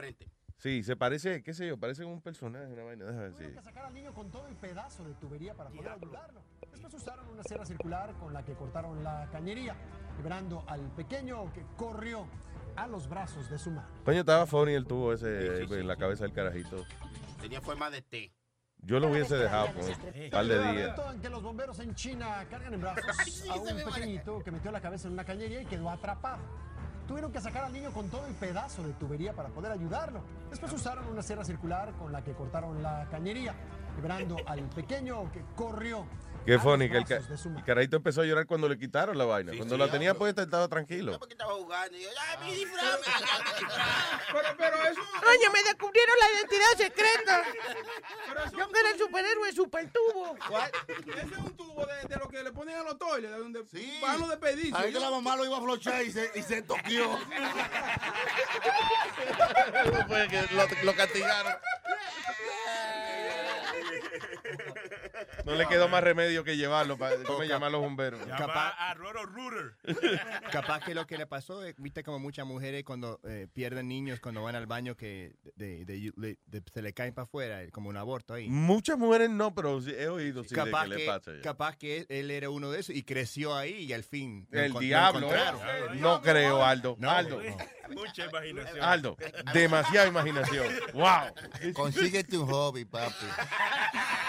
sí, 0.59 0.83
se 0.83 0.97
parece, 0.97 1.43
qué 1.43 1.55
sé 1.55 1.67
yo, 1.69 1.79
parece 1.79 2.05
un 2.05 2.21
personaje, 2.21 2.67
una 2.67 2.83
vaina, 2.85 3.05
déjame 3.05 3.31
decir. 3.31 3.55
que 3.55 3.63
sacar 3.63 3.85
al 3.87 3.95
niño 3.95 4.13
con 4.13 4.31
todo 4.31 4.47
el 4.49 4.57
pedazo 4.57 5.05
de 5.05 5.15
tubería 5.15 5.55
para 5.55 5.71
poder 5.71 5.93
ayudarlo. 5.93 6.43
Después 6.71 6.95
usaron 6.95 7.29
una 7.29 7.43
sierra 7.45 7.65
circular 7.65 8.13
con 8.19 8.33
la 8.33 8.45
que 8.45 8.55
cortaron 8.55 9.03
la 9.03 9.29
cañería, 9.33 9.75
liberando 10.17 10.65
al 10.67 10.81
pequeño 10.95 11.53
que 11.53 11.65
corrió 11.77 12.27
a 12.83 12.87
los 12.87 13.09
brazos 13.09 13.49
de 13.51 13.59
su 13.59 13.71
madre. 13.71 13.89
Coño, 14.05 14.21
estaba 14.21 14.47
funny 14.47 14.73
el 14.75 14.87
tubo 14.87 15.13
ese 15.13 15.41
Sí, 15.41 15.47
sí, 15.69 15.75
en 15.75 15.81
sí, 15.81 15.87
la 15.87 15.95
sí. 15.95 16.01
cabeza 16.01 16.25
del 16.25 16.33
carajito. 16.33 16.85
Tenía 17.41 17.61
forma 17.61 17.91
de 17.91 18.03
té. 18.03 18.33
Yo 18.81 19.01
lo 19.01 19.09
hubiese 19.09 19.37
dejado 19.37 19.73
por 19.73 19.83
un 19.85 20.31
par 20.31 20.47
de 20.47 20.55
El 20.55 20.63
días. 20.63 20.97
momento 20.97 21.13
en 21.13 21.21
que 21.21 21.29
los 21.29 21.43
bomberos 21.43 21.79
en 21.81 21.95
China 21.97 22.47
cargan 22.49 22.75
en 22.75 22.81
brazos 22.81 23.45
a 23.51 23.55
un 23.57 23.67
pequeñito 23.93 24.39
que 24.45 24.51
metió 24.53 24.71
la 24.71 24.81
cabeza 24.81 25.09
en 25.09 25.15
una 25.15 25.25
cañería 25.25 25.63
y 25.63 25.67
quedó 25.67 25.91
atrapado. 25.91 26.39
Tuvieron 27.09 27.33
que 27.33 27.41
sacar 27.41 27.65
al 27.65 27.73
niño 27.73 27.91
con 27.91 28.09
todo 28.11 28.27
el 28.27 28.35
pedazo 28.35 28.83
de 28.83 28.93
tubería 28.93 29.33
para 29.33 29.49
poder 29.49 29.73
ayudarlo. 29.73 30.21
Después 30.51 30.73
usaron 30.73 31.07
una 31.09 31.23
sierra 31.23 31.45
circular 31.45 31.93
con 31.99 32.13
la 32.13 32.23
que 32.23 32.33
cortaron 32.35 32.83
la 32.83 33.09
cañería, 33.11 33.55
liberando 33.97 34.37
al 34.47 34.61
pequeño 34.69 35.33
que 35.33 35.43
corrió. 35.57 36.05
Qué 36.47 36.55
a 36.55 36.59
funny 36.59 36.89
que 36.89 36.97
el, 36.97 37.05
ca- 37.05 37.17
el 37.19 37.65
carajito 37.65 37.97
empezó 37.99 38.23
a 38.23 38.25
llorar 38.25 38.47
cuando 38.47 38.69
le 38.71 38.79
quitaron 38.79 39.19
la 39.19 39.27
vaina. 39.27 39.53
cuando 39.57 39.75
sí, 39.75 39.79
la 39.79 39.87
tenía 39.87 39.99
diablo. 40.13 40.19
puesta 40.21 40.43
estaba 40.43 40.67
tranquilo. 40.67 41.19
Porque 41.19 41.35
estaba 41.35 41.53
jugando. 41.55 41.95
Y 41.99 42.03
yo, 42.05 42.09
¡ay, 42.19 42.39
mi 42.49 42.55
disfraz! 42.55 42.85
mi 43.01 43.05
disfraz! 43.05 44.23
Pero, 44.33 44.49
pero 44.59 44.77
eso. 44.85 45.01
Coño, 45.25 45.53
me 45.53 45.63
descubrieron 45.63 46.17
la 46.21 46.33
identidad 46.39 46.77
secreta. 46.77 47.43
Yo 48.57 48.69
que 48.71 48.81
era 48.81 48.91
el 48.91 48.99
superhéroe 48.99 49.53
super 49.53 49.91
tubo. 49.93 50.37
Ese 50.89 51.21
es 51.21 51.39
un 51.39 51.57
tubo 51.57 51.87
de, 51.87 52.09
de 52.09 52.17
lo 52.17 52.29
que 52.29 52.43
le 52.43 52.53
ponen 52.53 52.77
a 52.77 52.83
los 52.83 52.99
toiles, 52.99 53.31
de 53.31 53.39
donde 53.39 53.65
van 54.03 54.19
los 54.21 54.29
desperdicios. 54.31 54.79
Ahí 54.79 54.93
que 54.93 55.01
la 55.01 55.11
mamá 55.11 55.37
lo 55.37 55.45
iba 55.45 55.57
a 55.59 55.61
flochar 55.61 56.03
y 56.03 56.13
se, 56.13 56.31
y 56.35 56.43
se 56.43 56.63
toqueó. 56.63 57.19
Lo, 60.53 60.67
lo 60.85 60.95
castigaron. 60.97 61.55
No 65.45 65.55
le 65.55 65.67
quedó 65.67 65.89
más 65.89 66.03
remedio 66.03 66.45
que 66.45 66.57
llevarlo 66.57 66.97
para 66.99 67.17
¿cómo 67.25 67.43
llamar 67.45 67.69
a 67.69 67.71
los 67.73 67.81
bomberos. 67.81 68.21
Capaz, 68.27 68.75
A 68.79 68.95
Roro 68.95 69.25
Ruder. 69.25 69.75
capaz 70.53 70.81
que 70.85 70.95
lo 70.95 71.07
que 71.07 71.17
le 71.19 71.27
pasó, 71.27 71.65
eh, 71.65 71.75
viste 71.79 72.03
como 72.03 72.19
muchas 72.19 72.47
mujeres 72.47 72.85
cuando 72.85 73.21
eh, 73.25 73.47
pierden 73.53 73.89
niños 73.89 74.21
cuando 74.21 74.43
van 74.43 74.55
al 74.57 74.67
baño 74.67 74.97
que 74.97 75.35
de- 75.57 75.85
de- 75.85 76.13
de- 76.17 76.39
de- 76.47 76.63
se 76.73 76.83
le 76.83 76.93
caen 76.93 77.15
para 77.15 77.25
afuera, 77.25 77.63
eh, 77.63 77.71
como 77.71 77.89
un 77.89 77.97
aborto 77.97 78.35
ahí. 78.35 78.49
Muchas 78.49 78.99
mujeres 78.99 79.31
no, 79.31 79.55
pero 79.55 79.81
he 79.87 80.09
oído 80.09 80.43
sí, 80.45 80.51
de 80.51 80.55
capaz, 80.57 80.83
que 80.85 80.89
le 80.91 80.97
que, 80.99 81.07
pasa. 81.07 81.33
ya. 81.35 81.41
capaz 81.43 81.77
que 81.77 82.07
él 82.09 82.31
era 82.31 82.51
uno 82.51 82.71
de 82.71 82.81
esos 82.81 82.95
y 82.95 83.03
creció 83.03 83.57
ahí 83.57 83.85
y 83.85 83.93
al 83.93 84.05
fin 84.05 84.47
lo 84.51 84.61
El 84.61 84.73
lo 84.73 84.81
diablo, 84.81 85.19
encontraron. 85.27 85.61
¿eh? 85.97 86.01
No 86.01 86.21
creo, 86.23 86.65
Aldo. 86.65 86.97
No, 86.99 87.11
Aldo. 87.11 87.41
Mucha 87.91 88.27
imaginación. 88.27 88.83
Aldo, 88.83 89.17
demasiada 89.55 90.07
imaginación. 90.09 90.67
Wow. 90.93 91.73
Consíguete 91.75 92.37
un 92.37 92.47
hobby, 92.47 92.85
papi. 92.85 93.15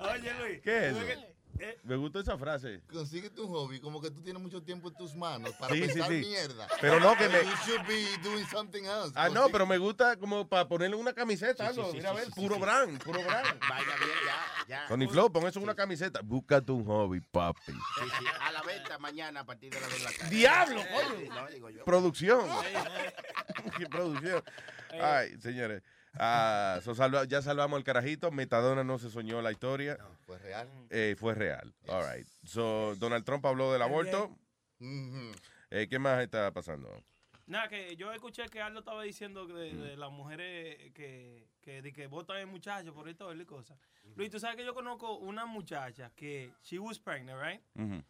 Oye, 0.00 0.34
Luis. 0.34 0.60
¿Qué 0.62 0.88
es 0.90 0.96
que- 0.96 1.38
Me 1.82 1.96
gustó 1.96 2.20
esa 2.20 2.38
frase. 2.38 2.80
Consíguete 2.92 3.40
un 3.40 3.48
hobby, 3.48 3.80
como 3.80 4.00
que 4.00 4.12
tú 4.12 4.22
tienes 4.22 4.40
mucho 4.40 4.62
tiempo 4.62 4.90
en 4.90 4.94
tus 4.94 5.16
manos 5.16 5.52
para 5.58 5.74
Sí, 5.74 5.80
pensar 5.80 6.06
sí. 6.08 6.14
mierda. 6.24 6.68
Pero 6.80 7.00
no, 7.00 7.16
que 7.16 7.28
me- 7.28 7.42
You 7.42 7.50
should 7.66 7.84
be 7.88 8.04
doing 8.22 8.46
something 8.46 8.84
else. 8.84 9.10
Ah, 9.16 9.28
no, 9.28 9.48
pero 9.48 9.66
me 9.66 9.76
gusta 9.76 10.16
como 10.16 10.48
para 10.48 10.68
ponerle 10.68 10.94
una 10.94 11.12
camiseta, 11.12 11.66
algo. 11.66 11.90
sí, 11.90 11.96
Mira, 11.96 12.10
a 12.10 12.12
sí, 12.12 12.18
ver, 12.20 12.26
sí, 12.26 12.32
puro 12.36 12.54
sí. 12.54 12.60
brand, 12.60 13.02
puro 13.02 13.24
brand. 13.24 13.58
Vaya 13.72 13.96
bien, 13.96 14.18
ya, 14.24 14.66
ya. 14.68 14.86
Tony 14.86 15.08
Flow, 15.08 15.32
pon 15.32 15.48
eso 15.48 15.58
en 15.58 15.64
una 15.64 15.74
camiseta. 15.74 16.20
Búscate 16.22 16.70
un 16.70 16.84
hobby, 16.84 17.20
papi. 17.22 17.60
Sí, 17.66 17.72
sí, 18.20 18.24
A 18.40 18.52
la 18.52 18.62
venta 18.62 18.96
mañana 19.00 19.40
a 19.40 19.44
partir 19.44 19.72
de 19.72 19.80
las 19.80 19.90
2 19.90 19.98
de 19.98 20.04
la 20.04 20.12
tarde. 20.12 20.36
¡Diablo, 20.36 20.80
Eh, 20.80 20.88
coño! 20.92 21.34
No, 21.34 21.48
digo 21.48 21.70
yo. 21.70 21.84
Producción. 21.84 22.46
Qué 23.78 23.86
producción. 23.88 24.44
Ay, 25.02 25.36
señores. 25.40 25.82
Ah, 26.18 26.80
so 26.82 26.94
salva- 26.94 27.24
ya 27.24 27.40
salvamos 27.42 27.78
el 27.78 27.84
carajito. 27.84 28.30
Metadona 28.30 28.84
no 28.84 28.98
se 28.98 29.10
soñó 29.10 29.40
la 29.42 29.52
historia. 29.52 29.98
Fue 30.26 30.38
real. 30.38 30.68
Eh, 30.90 31.16
fue 31.18 31.34
real. 31.34 31.72
All 31.88 32.04
right. 32.12 32.26
So, 32.44 32.94
Donald 32.96 33.24
Trump 33.24 33.44
habló 33.46 33.72
del 33.72 33.82
aborto. 33.82 34.36
Eh, 35.70 35.86
¿Qué 35.88 35.98
más 35.98 36.20
está 36.22 36.50
pasando? 36.52 36.88
Nada, 37.46 37.68
que 37.68 37.96
yo 37.96 38.12
escuché 38.12 38.46
que 38.48 38.60
Aldo 38.60 38.80
estaba 38.80 39.02
diciendo 39.02 39.46
de, 39.46 39.74
de 39.74 39.96
las 39.96 40.10
mujeres 40.10 40.92
que, 40.92 41.48
que, 41.62 41.80
de 41.80 41.92
que 41.92 42.06
votan 42.06 42.36
en 42.38 42.48
muchachos 42.48 42.92
por 42.94 43.08
esto 43.08 43.32
y 43.32 43.44
cosas. 43.46 43.78
Luis, 44.16 44.30
tú 44.30 44.38
sabes 44.38 44.56
que 44.56 44.64
yo 44.64 44.74
conozco 44.74 45.16
una 45.16 45.46
muchacha 45.46 46.10
que 46.14 46.52
she 46.62 46.78
was 46.78 46.98
pregnant, 46.98 47.40
right? 47.42 47.62
Ujú. 47.74 48.02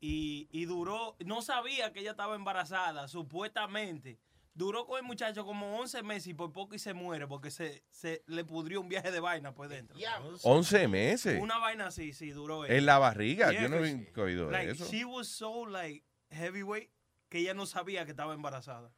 Y, 0.00 0.48
y 0.50 0.64
duró, 0.66 1.16
no 1.26 1.42
sabía 1.42 1.92
que 1.92 2.00
ella 2.00 2.12
estaba 2.12 2.36
embarazada, 2.36 3.06
supuestamente. 3.08 4.18
Duró 4.56 4.86
con 4.86 4.96
el 4.96 5.04
muchacho 5.04 5.44
como 5.44 5.78
11 5.80 6.02
meses 6.02 6.28
y 6.28 6.34
por 6.34 6.50
poco 6.50 6.74
y 6.74 6.78
se 6.78 6.94
muere 6.94 7.26
porque 7.26 7.50
se, 7.50 7.84
se 7.90 8.22
le 8.26 8.42
pudrió 8.42 8.80
un 8.80 8.88
viaje 8.88 9.10
de 9.10 9.20
vaina 9.20 9.52
por 9.54 9.68
dentro. 9.68 9.98
11 10.42 10.88
meses. 10.88 11.42
Una 11.42 11.58
vaina 11.58 11.88
así, 11.88 12.14
sí, 12.14 12.30
duró. 12.30 12.64
En 12.64 12.86
la 12.86 12.98
barriga. 12.98 13.50
Yeah, 13.52 13.62
Yo 13.64 13.68
no 13.68 13.84
he 13.84 14.12
oído 14.16 14.46
de 14.46 14.52
like, 14.52 14.70
eso. 14.72 14.86
She 14.90 15.04
was 15.04 15.28
so 15.28 15.66
like 15.66 16.06
heavyweight 16.30 16.90
que 17.28 17.40
ella 17.40 17.52
no 17.52 17.66
sabía 17.66 18.06
que 18.06 18.12
estaba 18.12 18.32
embarazada. 18.32 18.90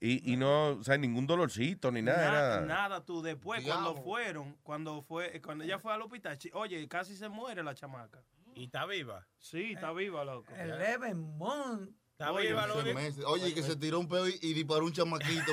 Y, 0.00 0.32
y 0.32 0.36
no, 0.36 0.70
o 0.70 0.82
sea, 0.82 0.98
ningún 0.98 1.24
dolorcito 1.24 1.92
ni 1.92 2.02
nada. 2.02 2.30
Nada, 2.32 2.56
era- 2.56 2.66
nada, 2.66 3.04
tú. 3.04 3.22
Después, 3.22 3.64
cuando 3.64 3.94
fueron, 3.94 4.56
cuando 4.64 5.02
fue, 5.02 5.40
cuando 5.40 5.62
ella 5.62 5.78
fue 5.78 5.94
al 5.94 6.02
hospital, 6.02 6.36
oye, 6.52 6.88
casi 6.88 7.16
se 7.16 7.28
muere 7.28 7.62
la 7.62 7.76
chamaca. 7.76 8.24
¿Y 8.56 8.64
está 8.64 8.86
viva? 8.86 9.24
Sí, 9.38 9.74
está 9.74 9.92
viva, 9.92 10.24
loco. 10.24 10.52
Eleven 10.56 11.36
months. 11.38 11.94
Oye, 12.18 12.54
meses. 12.94 13.24
Que 13.54 13.62
se 13.62 13.76
tiró 13.76 14.00
un 14.00 14.08
pedo 14.08 14.26
y, 14.28 14.38
y 14.40 14.54
disparó 14.54 14.86
un 14.86 14.92
chamaquito. 14.92 15.52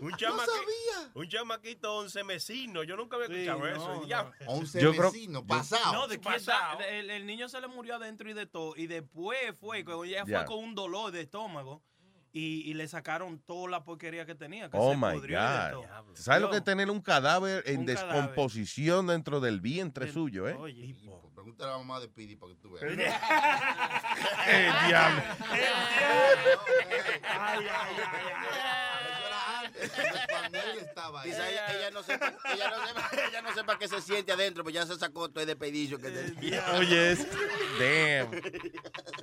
Un, 0.00 0.12
chamaqui- 0.12 1.10
un 1.14 1.28
chamaquito 1.28 1.96
once 1.96 2.22
mesino. 2.24 2.82
Yo 2.82 2.96
nunca 2.96 3.16
había 3.16 3.26
escuchado 3.28 3.66
eso. 3.66 3.94
no, 4.00 4.06
ya. 4.06 4.22
no. 4.22 4.32
Once 4.46 4.80
Yo 4.80 4.92
creo- 4.92 5.10
vecinos, 5.12 5.42
yo- 5.42 5.46
pasado. 5.46 5.92
No, 5.92 6.06
de 6.08 6.18
que 6.18 6.24
Pasado. 6.24 6.78
el, 6.88 7.10
el 7.10 7.26
niño 7.26 7.48
se 7.48 7.60
le 7.60 7.66
murió 7.68 7.96
adentro 7.96 8.30
y 8.30 8.32
de 8.32 8.46
todo. 8.46 8.74
Y 8.76 8.86
después 8.86 9.38
fue, 9.58 9.84
cuando 9.84 10.04
ella 10.04 10.24
Ya. 10.26 10.38
fue 10.38 10.46
con 10.46 10.64
un 10.64 10.74
dolor 10.74 11.10
de 11.12 11.22
estómago 11.22 11.82
y, 12.36 12.68
y 12.68 12.74
le 12.74 12.86
sacaron 12.88 13.38
toda 13.38 13.70
la 13.70 13.84
porquería 13.84 14.26
que 14.26 14.34
tenía. 14.34 14.68
Que 14.68 14.76
Oh 14.78 14.90
se 14.90 14.96
my 14.98 15.20
God. 15.20 15.86
¿Sabes 16.14 16.42
lo 16.42 16.50
que 16.50 16.56
es 16.58 16.64
tener 16.64 16.90
un 16.90 17.00
cadáver 17.00 17.62
en 17.66 17.80
Un 17.80 17.86
cadáver. 17.86 18.12
descomposición 18.12 19.06
dentro 19.06 19.40
del 19.40 19.60
vientre 19.60 20.12
suyo, 20.12 20.48
eh? 20.48 20.54
Oye. 20.58 20.94
Pregúntale 21.34 21.70
a 21.70 21.72
la 21.74 21.78
mamá 21.78 22.00
de 22.00 22.08
Pidi 22.08 22.36
para 22.36 22.52
que 22.52 22.58
tú 22.60 22.72
veas. 22.72 22.84
¡Eh, 24.48 24.72
diablo! 24.88 25.22
Cuando 30.28 30.58
él 30.58 30.78
estaba 30.78 31.22
ahí. 31.22 31.30
Quizá 31.30 31.50
ella, 31.50 31.74
ella 31.78 31.90
no 31.90 32.02
sepa, 32.02 32.34
ella, 32.52 32.70
no 32.70 32.86
sepa, 32.86 33.10
ella 33.28 33.42
no 33.42 33.54
sepa 33.54 33.78
qué 33.78 33.88
se 33.88 34.00
siente 34.00 34.32
adentro, 34.32 34.62
pues 34.62 34.74
ya 34.74 34.86
se 34.86 34.96
sacó 34.98 35.28
todo 35.28 35.40
el 35.40 35.46
despedicio 35.46 35.98
que 35.98 36.10
tenía. 36.10 36.64
Oye, 36.78 37.12
es- 37.12 37.26
damn. 37.78 38.30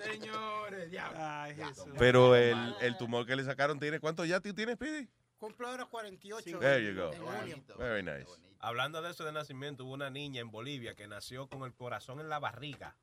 Señores, 0.03 0.89
Ay, 1.15 1.55
Jesús. 1.55 1.85
Pero 1.97 2.35
el, 2.35 2.75
el 2.81 2.97
tumor 2.97 3.25
que 3.25 3.35
le 3.35 3.43
sacaron 3.43 3.79
tiene, 3.79 3.99
¿cuánto 3.99 4.25
ya 4.25 4.39
tú 4.39 4.53
tienes, 4.53 4.77
Pidi? 4.77 5.07
Cumplo 5.37 5.67
ahora 5.69 5.85
48. 5.85 6.59
There 6.59 6.85
you 6.85 6.93
go. 7.01 7.11
Very 7.77 8.03
nice. 8.03 8.27
Hablando 8.59 9.01
de 9.01 9.09
eso 9.09 9.23
de 9.25 9.31
nacimiento, 9.31 9.85
hubo 9.85 9.93
una 9.93 10.11
niña 10.11 10.41
en 10.41 10.51
Bolivia 10.51 10.93
que 10.93 11.07
nació 11.07 11.47
con 11.49 11.63
el 11.63 11.73
corazón 11.73 12.19
en 12.19 12.29
la 12.29 12.37
barriga. 12.37 12.95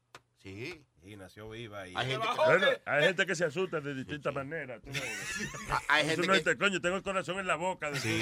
Sí. 0.43 0.85
Y 1.03 1.17
nació 1.17 1.49
viva. 1.49 1.87
Y 1.87 1.95
Hay 1.97 2.07
gente 2.09 2.27
que- 2.29 2.35
Bueno, 2.45 2.67
hay 2.85 3.05
gente 3.05 3.25
que 3.27 3.35
se 3.35 3.45
asusta 3.45 3.81
de 3.81 3.95
distintas 3.95 4.35
maneras. 4.35 4.81
tú 4.83 4.91
ves. 4.91 5.03
Hay 5.89 6.03
Tú 6.03 6.09
gente 6.23 6.27
no 6.27 6.33
que- 6.45 6.59
coño, 6.59 6.81
tengo 6.81 6.97
el 6.97 7.03
corazón 7.03 7.39
en 7.39 7.47
la 7.47 7.55
boca. 7.55 7.91
de- 7.91 7.99
Sí, 8.01 8.21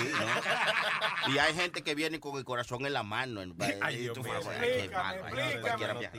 ¿no? 1.27 1.33
Y 1.35 1.39
hay 1.39 1.55
gente 1.55 1.83
que 1.83 1.95
viene 1.95 2.21
con 2.21 2.37
el 2.39 2.45
corazón 2.45 2.85
en 2.87 2.93
la 2.93 3.03
mano. 3.03 3.43
En, 3.43 3.55
Ay, 3.83 3.97
Dios 3.97 4.15
tú 4.17 4.23
mío. 4.23 4.35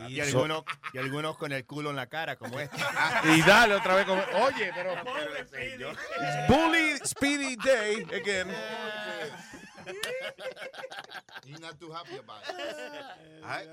Y 0.09 0.19
algunos, 0.19 0.63
y 0.93 0.97
algunos 0.97 1.37
con 1.37 1.51
el 1.53 1.65
culo 1.65 1.91
en 1.91 1.95
la 1.95 2.07
cara, 2.07 2.35
como 2.35 2.59
este. 2.59 2.75
Y 3.35 3.41
dale 3.43 3.75
otra 3.75 3.95
vez 3.95 4.05
como, 4.05 4.21
oye, 4.43 4.71
pero 4.75 4.95
Bully 6.49 6.97
Speedy 7.05 7.55
Day 7.57 8.03
again. 8.13 8.49
He's 11.45 11.59
not 11.61 11.79
too 11.79 11.93
happy 11.93 12.17
about 12.17 12.43
it. 12.43 13.69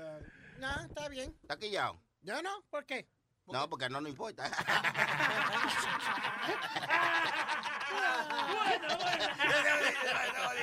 No, 0.59 0.81
está 0.81 1.09
bien. 1.09 1.35
¿Está 1.41 1.57
quillado? 1.57 1.99
Yo 2.25 2.41
no, 2.41 2.49
¿por 2.69 2.85
qué? 2.85 3.07
No, 3.47 3.69
porque 3.69 3.87
no 3.89 4.01
nos 4.01 4.09
importa. 4.09 4.49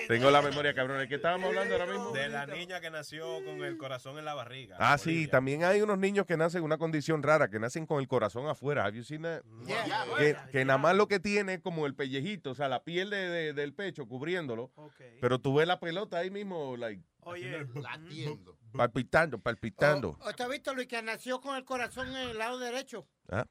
Tengo 0.09 0.31
la 0.31 0.43
memoria, 0.43 0.75
cabrón. 0.75 0.99
¿De 0.99 1.09
qué 1.09 1.15
estábamos 1.17 1.49
hablando 1.49 1.75
ahora 1.75 1.87
mismo? 1.87 2.11
De 2.13 2.29
la 2.29 2.47
niña 2.47 2.81
que 2.81 2.91
nació 2.91 3.43
con 3.45 3.63
el 3.65 3.77
corazón 3.79 4.19
en 4.19 4.25
la 4.25 4.35
barriga. 4.35 4.77
Ah, 4.79 4.99
sí, 4.99 5.27
también 5.29 5.65
hay 5.65 5.81
unos 5.81 5.99
niños 5.99 6.27
que 6.27 6.37
nacen 6.37 6.59
en 6.59 6.65
una 6.65 6.79
condición 6.79 7.23
rara, 7.23 7.49
que 7.49 7.59
nacen 7.59 7.87
con 7.87 8.01
el 8.01 8.09
corazón 8.09 8.47
afuera. 8.49 8.85
Have 8.85 8.97
you 8.97 9.05
seen 9.05 9.23
that? 9.23 9.43
Yeah. 9.67 10.05
Que, 10.19 10.37
que 10.51 10.65
nada 10.65 10.79
más 10.79 10.97
lo 10.97 11.09
que 11.09 11.21
tiene 11.21 11.55
es 11.55 11.61
como 11.61 11.87
el 11.87 11.95
pellejito, 11.95 12.51
o 12.51 12.55
sea, 12.55 12.69
la 12.69 12.83
piel 12.83 13.11
de- 13.11 13.29
de- 13.29 13.53
del 13.53 13.75
pecho 13.75 14.07
cubriéndolo. 14.07 14.71
Pero 15.21 15.39
tú 15.39 15.55
ves 15.55 15.67
la 15.67 15.81
pelota 15.81 16.19
ahí 16.19 16.31
mismo, 16.31 16.77
like, 16.77 17.03
Oye, 17.25 17.67
Latiendo. 17.75 18.59
palpitando, 18.73 19.39
palpitando. 19.39 20.17
¿O 20.21 20.33
te 20.33 20.43
has 20.43 20.49
visto, 20.51 20.75
Luis, 20.75 20.89
que 20.89 21.01
nació 21.03 21.41
con 21.41 21.57
el 21.57 21.65
corazón 21.65 22.09
en 22.09 22.31
el 22.31 22.39
lado 22.39 22.59
derecho? 22.59 23.07
Ah. 23.31 23.47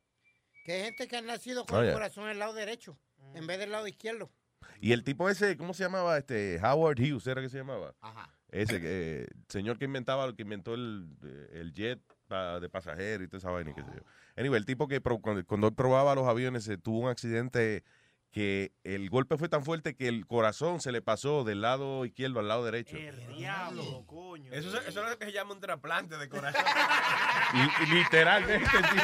Que 0.65 0.73
hay 0.73 0.83
gente 0.83 1.07
que 1.07 1.17
ha 1.17 1.21
nacido 1.21 1.65
con 1.65 1.77
Oh, 1.77 1.79
el 1.79 1.85
yeah. 1.87 1.93
corazón 1.93 2.25
en 2.25 2.31
el 2.31 2.39
lado 2.39 2.53
derecho, 2.53 2.97
en 3.33 3.47
vez 3.47 3.59
del 3.59 3.71
lado 3.71 3.87
izquierdo. 3.87 4.31
Y 4.79 4.91
el 4.91 5.03
tipo 5.03 5.29
ese, 5.29 5.57
¿cómo 5.57 5.73
se 5.73 5.83
llamaba? 5.83 6.17
Este, 6.17 6.59
Howard 6.63 6.99
Hughes, 6.99 7.25
¿era 7.27 7.41
que 7.41 7.49
se 7.49 7.57
llamaba? 7.57 7.95
Ajá. 8.01 8.29
Ese 8.49 8.79
eh, 8.83 9.27
señor 9.47 9.77
que 9.79 9.85
inventaba, 9.85 10.35
que 10.35 10.41
inventó 10.41 10.73
el, 10.73 11.07
eh, 11.23 11.49
el 11.53 11.73
jet 11.73 12.01
pa- 12.27 12.59
de 12.59 12.67
pasajeros 12.69 13.25
y 13.25 13.27
toda 13.29 13.37
esa 13.37 13.49
vaina, 13.51 13.71
y 13.71 13.73
qué 13.73 13.81
sé 13.83 13.89
yo. 13.95 14.01
Anyway, 14.35 14.57
el 14.59 14.65
tipo 14.65 14.87
que 14.89 14.99
pro- 14.99 15.19
cuando, 15.21 15.45
cuando 15.45 15.67
él 15.67 15.73
probaba 15.73 16.13
los 16.15 16.27
aviones 16.27 16.65
se 16.65 16.77
tuvo 16.77 16.99
un 16.99 17.09
accidente 17.09 17.83
que 18.31 18.71
el 18.85 19.09
golpe 19.09 19.37
fue 19.37 19.49
tan 19.49 19.63
fuerte 19.65 19.95
que 19.95 20.07
el 20.07 20.25
corazón 20.25 20.79
se 20.79 20.91
le 20.93 21.01
pasó 21.01 21.43
del 21.43 21.59
lado 21.61 22.05
izquierdo 22.05 22.39
al 22.39 22.47
lado 22.47 22.63
derecho. 22.63 22.95
diablo, 23.35 24.05
coño. 24.07 24.51
Eso, 24.53 24.69
es- 24.79 24.87
eso 24.87 25.03
es 25.03 25.09
lo 25.11 25.17
que 25.19 25.25
se 25.25 25.31
llama 25.33 25.53
un 25.53 25.59
trasplante 25.59 26.17
de 26.17 26.29
corazón. 26.29 26.63
Literalmente 27.93 28.65
el 28.77 28.83
tipo 28.83 29.03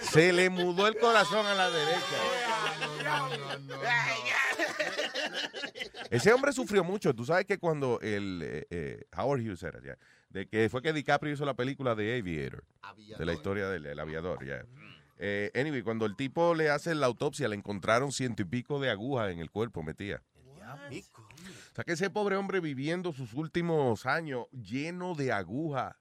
se 0.10 0.32
le 0.32 0.50
mudó 0.50 0.86
el 0.86 0.98
corazón 0.98 1.46
a 1.46 1.54
la 1.54 1.70
derecha. 1.70 2.16
Ese 6.10 6.32
hombre 6.32 6.52
sufrió 6.52 6.84
mucho. 6.84 7.14
Tú 7.14 7.24
sabes 7.24 7.44
que 7.46 7.58
cuando 7.58 7.98
el 8.00 8.42
eh, 8.44 8.66
eh, 8.70 9.04
Howard 9.16 9.40
Hughes 9.40 9.62
era 9.62 9.80
ya, 9.82 9.96
de 10.30 10.46
que 10.48 10.68
fue 10.68 10.82
que 10.82 10.92
DiCaprio 10.92 11.32
hizo 11.32 11.44
la 11.44 11.54
película 11.54 11.94
de 11.94 12.18
Aviator, 12.18 12.64
de 13.18 13.24
la 13.26 13.32
historia 13.32 13.68
del 13.68 13.86
el 13.86 13.98
aviador, 13.98 14.44
ya. 14.46 14.64
Eh, 15.18 15.50
anyway, 15.54 15.82
cuando 15.82 16.06
el 16.06 16.16
tipo 16.16 16.54
le 16.54 16.70
hace 16.70 16.94
la 16.94 17.06
autopsia, 17.06 17.48
le 17.48 17.56
encontraron 17.56 18.12
ciento 18.12 18.42
y 18.42 18.44
pico 18.44 18.80
de 18.80 18.90
agujas 18.90 19.30
en 19.32 19.40
el 19.40 19.50
cuerpo 19.50 19.82
metía. 19.82 20.22
O 21.72 21.74
sea 21.74 21.84
que 21.84 21.92
ese 21.92 22.10
pobre 22.10 22.36
hombre 22.36 22.60
viviendo 22.60 23.12
sus 23.12 23.32
últimos 23.34 24.06
años 24.06 24.46
lleno 24.52 25.14
de 25.14 25.32
agujas 25.32 25.96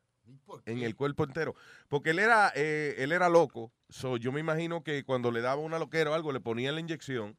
en 0.65 0.79
el 0.83 0.95
cuerpo 0.95 1.23
entero. 1.23 1.55
Porque 1.87 2.11
él 2.11 2.19
era, 2.19 2.51
eh, 2.55 2.95
él 2.97 3.11
era 3.11 3.29
loco. 3.29 3.71
So, 3.89 4.17
yo 4.17 4.31
me 4.31 4.39
imagino 4.39 4.83
que 4.83 5.03
cuando 5.03 5.31
le 5.31 5.41
daba 5.41 5.61
una 5.61 5.79
loquera 5.79 6.11
o 6.11 6.13
algo, 6.13 6.31
le 6.31 6.39
ponían 6.41 6.75
la 6.75 6.81
inyección. 6.81 7.37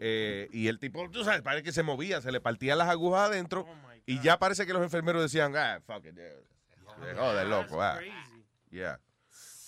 eh, 0.00 0.48
y 0.52 0.68
el 0.68 0.78
tipo, 0.78 1.10
tú 1.10 1.24
sabes, 1.24 1.42
parece 1.42 1.64
que 1.64 1.72
se 1.72 1.82
movía, 1.82 2.20
se 2.20 2.30
le 2.30 2.40
partían 2.40 2.78
las 2.78 2.88
agujas 2.88 3.28
adentro. 3.28 3.66
y 4.06 4.20
ya 4.20 4.38
parece 4.38 4.64
que 4.66 4.72
los 4.72 4.82
enfermeros 4.82 5.20
decían, 5.22 5.56
ah, 5.56 5.80
fuck 5.84 6.04
it, 6.06 6.14
yeah. 6.14 7.14
Joder, 7.16 7.46
loco, 7.48 7.82
ah. 7.82 7.98
Yeah. 8.70 9.00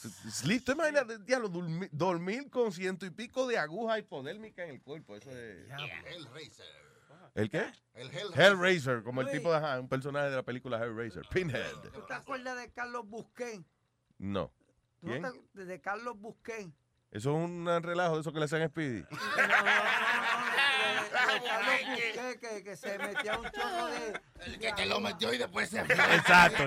Sleep, 0.08 0.64
¿tú 0.64 0.72
imaginas, 0.72 1.06
diablo, 1.24 1.48
dormi- 1.50 1.88
dormir 1.92 2.50
con 2.50 2.72
ciento 2.72 3.06
y 3.06 3.10
pico 3.10 3.46
de 3.46 3.58
agujas 3.58 3.98
hipodérmicas 4.00 4.66
en 4.68 4.74
el 4.76 4.82
cuerpo? 4.82 5.16
Eso 5.16 5.30
es... 5.30 5.68
Hellraiser. 6.06 6.66
¿El 7.34 7.50
qué? 7.50 7.64
El 7.94 8.08
Hellraiser. 8.10 8.40
Hellraiser, 8.40 9.02
como 9.02 9.20
el 9.22 9.30
tipo 9.30 9.50
de 9.50 9.56
ajá, 9.58 9.80
un 9.80 9.88
personaje 9.88 10.30
de 10.30 10.36
la 10.36 10.42
película 10.44 10.78
Hellraiser. 10.84 11.26
Pinhead. 11.32 11.72
¿Tú 11.92 12.02
te 12.06 12.14
acuerdas 12.14 12.56
de 12.58 12.70
Carlos 12.72 13.08
Busquén? 13.08 13.66
No. 14.18 14.52
¿Tú 15.00 15.08
no 15.08 15.12
¿Quién? 15.32 15.48
te- 15.54 15.64
de 15.64 15.80
Carlos 15.80 16.18
Busquén. 16.18 16.74
Eso 17.14 17.30
es 17.30 17.36
un 17.36 17.64
relajo 17.82 18.16
de 18.16 18.20
eso 18.22 18.32
que 18.32 18.40
le 18.40 18.44
hacen 18.46 18.60
a 18.62 18.66
Speedy. 18.68 19.04
Busqué, 21.14 22.38
que, 22.40 22.62
que 22.64 22.76
se 22.76 22.98
metía 22.98 23.38
un 23.38 23.48
chorro 23.50 23.86
de... 23.86 24.20
El 24.46 24.58
que, 24.58 24.72
que 24.74 24.86
lo 24.86 25.00
metió 25.00 25.32
y 25.32 25.38
después 25.38 25.68
se 25.70 25.84
fue. 25.84 25.94
Exacto. 25.94 26.64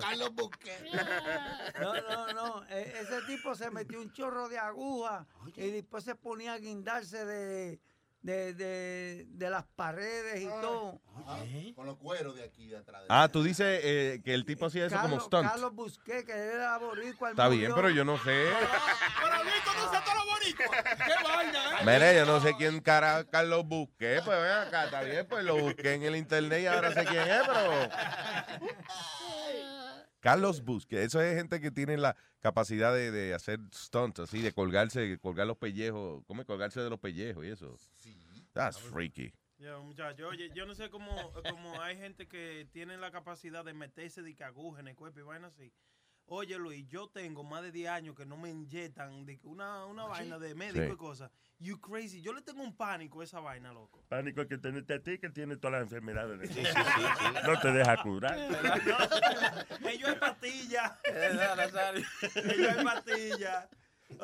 Carlos 0.00 0.34
Busqué. 0.34 0.76
No, 1.80 1.94
no, 1.94 2.32
no. 2.32 2.64
e- 2.68 2.92
Ese 3.00 3.22
tipo 3.26 3.54
se 3.54 3.70
metió 3.70 4.00
un 4.00 4.12
chorro 4.12 4.48
de 4.48 4.58
aguja 4.58 5.26
y 5.56 5.70
después 5.70 6.04
se 6.04 6.14
ponía 6.16 6.54
a 6.54 6.58
guindarse 6.58 7.24
de, 7.24 7.80
de, 8.22 8.52
de, 8.54 9.26
de 9.28 9.50
las 9.50 9.64
paredes 9.76 10.42
y 10.42 10.46
todo. 10.46 11.00
Con 11.74 11.86
los 11.86 11.96
cueros 11.96 12.36
de 12.36 12.44
aquí 12.44 12.66
de 12.66 12.76
atrás. 12.78 13.02
Ah, 13.08 13.28
tú 13.32 13.42
dices 13.42 13.80
eh, 13.82 14.20
que 14.24 14.34
el 14.34 14.44
tipo 14.44 14.66
hacía 14.66 14.86
eso 14.86 14.98
como 15.00 15.20
stunt. 15.20 15.48
Carlos 15.48 15.74
Busqué, 15.74 16.24
que 16.24 16.32
era 16.32 16.78
boricua. 16.78 17.30
Está 17.30 17.48
bien, 17.48 17.72
pero 17.74 17.90
yo 17.90 18.04
no 18.04 18.16
sé. 18.18 18.46
Pero 19.22 19.44
Luis 19.44 19.54
conoce 19.64 19.96
a 19.96 20.04
todos 20.04 20.16
los 20.16 20.26
boricuas. 20.26 20.70
¡Qué 20.82 21.24
vaina, 21.24 21.80
eh! 21.80 21.84
Mire, 21.84 22.16
yo 22.16 22.26
no 22.26 22.40
sé 22.40 22.54
quién 22.56 22.80
cara 22.80 23.24
Carlos 23.24 23.66
busqué, 23.66 24.20
pues 24.24 24.40
ven 24.40 24.52
acá, 24.52 24.84
está 24.84 25.02
bien, 25.02 25.26
pues 25.28 25.44
lo 25.44 25.56
busqué 25.56 25.94
en 25.94 26.02
el 26.02 26.16
internet 26.16 26.62
y 26.62 26.66
ahora 26.66 26.92
sé 26.92 27.04
quién 27.04 27.28
es, 27.28 27.42
pero... 27.46 27.70
Carlos 30.20 30.62
Busque, 30.62 31.02
eso 31.02 31.20
es 31.20 31.36
gente 31.36 31.60
que 31.60 31.70
tiene 31.70 31.96
la 31.96 32.16
capacidad 32.40 32.94
de, 32.94 33.10
de 33.10 33.34
hacer 33.34 33.60
stunts, 33.74 34.20
así, 34.20 34.40
de 34.42 34.52
colgarse, 34.52 35.18
colgar 35.18 35.46
los 35.46 35.56
pellejos, 35.56 36.22
¿cómo 36.26 36.42
es? 36.42 36.46
colgarse 36.46 36.80
de 36.80 36.90
los 36.90 37.00
pellejos 37.00 37.44
y 37.44 37.48
eso. 37.48 37.76
That's 38.52 38.78
freaky. 38.78 39.32
Yo, 39.58 39.82
muchacho, 39.82 40.28
oye, 40.28 40.50
yo 40.54 40.64
no 40.64 40.74
sé 40.74 40.88
cómo, 40.88 41.32
cómo 41.50 41.80
hay 41.82 41.96
gente 41.96 42.26
que 42.26 42.66
tiene 42.72 42.96
la 42.96 43.10
capacidad 43.10 43.64
de 43.64 43.74
meterse 43.74 44.22
de 44.22 44.34
que 44.34 44.44
aguja 44.44 44.80
en 44.80 44.88
el 44.88 44.96
cuerpo 44.96 45.20
y 45.20 45.22
vaina 45.22 45.48
así. 45.48 45.72
Oye, 46.32 46.56
Luis, 46.58 46.86
yo 46.86 47.08
tengo 47.08 47.42
más 47.42 47.60
de 47.62 47.72
10 47.72 47.88
años 47.90 48.14
que 48.14 48.24
no 48.24 48.36
me 48.36 48.50
inyectan 48.50 49.26
de 49.26 49.36
que 49.36 49.48
una, 49.48 49.84
una 49.86 50.04
vaina 50.04 50.38
de 50.38 50.54
médico 50.54 50.86
Sí. 50.86 50.92
y 50.92 50.96
cosas. 50.96 51.30
You 51.58 51.80
crazy. 51.80 52.22
Yo 52.22 52.32
le 52.32 52.40
tengo 52.40 52.62
un 52.62 52.76
pánico 52.76 53.20
a 53.20 53.24
esa 53.24 53.40
vaina, 53.40 53.72
loco. 53.72 54.04
Pánico 54.08 54.46
que 54.46 54.56
tenerte 54.56 54.94
a 54.94 55.02
ti 55.02 55.18
que 55.18 55.28
tiene 55.30 55.56
todas 55.56 55.72
las 55.72 55.82
enfermedades. 55.82 56.54
de- 56.54 56.62
No 57.44 57.58
te 57.60 57.72
deja 57.72 58.00
curar. 58.04 58.38
Ellos 59.90 60.08
hay 60.08 60.14
pastillas. 60.20 60.92
Ellos 61.04 61.42
hay 62.78 62.84
pastillas. 62.84 63.68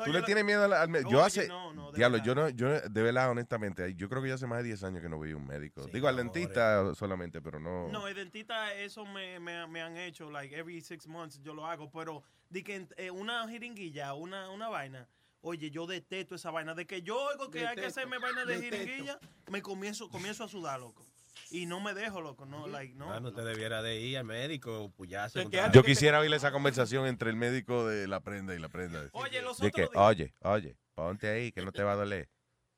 ¿Tú 0.05 0.11
le 0.11 0.21
tienes 0.23 0.45
miedo 0.45 0.63
al, 0.63 0.73
al 0.73 0.89
médico? 0.89 1.11
Yo 1.11 1.23
hace... 1.23 1.49
diablo, 1.95 2.17
yo 2.19 2.35
no, 2.35 2.49
yo 2.49 2.79
de 2.79 3.01
verdad, 3.01 3.29
honestamente, 3.29 3.95
yo 3.95 4.09
creo 4.09 4.21
que 4.21 4.29
ya 4.29 4.35
hace 4.35 4.47
más 4.47 4.59
de 4.59 4.65
10 4.65 4.83
años 4.83 5.01
que 5.01 5.09
no 5.09 5.17
voy 5.17 5.31
a 5.31 5.35
un 5.37 5.47
médico. 5.47 5.85
Digo, 5.87 6.07
al 6.07 6.17
dentista 6.17 6.93
solamente, 6.95 7.41
pero 7.41 7.59
no... 7.59 7.87
No, 7.89 8.07
el 8.07 8.15
dentista, 8.15 8.73
eso 8.73 9.05
me, 9.05 9.39
me, 9.39 9.65
me 9.67 9.81
han 9.81 9.97
hecho, 9.97 10.29
like, 10.29 10.55
every 10.55 10.81
six 10.81 11.07
months 11.07 11.39
yo 11.41 11.53
lo 11.53 11.65
hago, 11.65 11.89
pero 11.89 12.23
de 12.49 12.63
que 12.63 12.87
eh, 12.97 13.11
una 13.11 13.47
jeringuilla, 13.47 14.13
una, 14.13 14.49
una 14.49 14.69
vaina, 14.69 15.07
oye, 15.41 15.69
yo 15.71 15.85
detesto 15.85 16.35
esa 16.35 16.51
vaina. 16.51 16.73
De 16.73 16.85
que 16.85 17.01
yo 17.01 17.17
oigo 17.17 17.49
que 17.49 17.65
hay 17.65 17.75
que 17.75 17.85
hacerme 17.85 18.17
vaina 18.19 18.45
de 18.45 18.59
detesto. 18.59 18.77
jeringuilla, 18.77 19.19
me 19.49 19.61
comienzo, 19.61 20.09
comienzo 20.09 20.43
a 20.43 20.47
sudar, 20.47 20.79
loco. 20.79 21.05
Y 21.49 21.65
no 21.65 21.79
me 21.79 21.93
dejo, 21.93 22.21
loco, 22.21 22.45
no, 22.45 22.67
like, 22.67 22.93
no. 22.95 23.11
Ah, 23.13 23.19
no 23.19 23.31
te 23.33 23.41
debiera 23.41 23.81
de 23.81 23.99
ir 24.01 24.17
al 24.17 24.25
médico, 24.25 24.91
puyarse. 24.95 25.45
un 25.45 25.51
Yo 25.71 25.83
quisiera 25.83 26.19
oír 26.19 26.33
esa 26.33 26.51
conversación 26.51 27.07
entre 27.07 27.29
el 27.29 27.35
médico 27.35 27.85
de 27.87 28.07
la 28.07 28.19
prenda 28.19 28.53
y 28.55 28.59
la 28.59 28.69
prenda. 28.69 29.09
Oye, 29.13 29.41
los 29.41 29.57
de 29.57 29.71
que, 29.71 29.83
otros 29.85 29.93
días- 29.93 30.05
oye, 30.07 30.33
oye, 30.41 30.77
ponte 30.95 31.29
ahí 31.29 31.51
que 31.51 31.61
no 31.61 31.71
te 31.71 31.83
va 31.83 31.93
a 31.93 31.95
doler. 31.95 32.29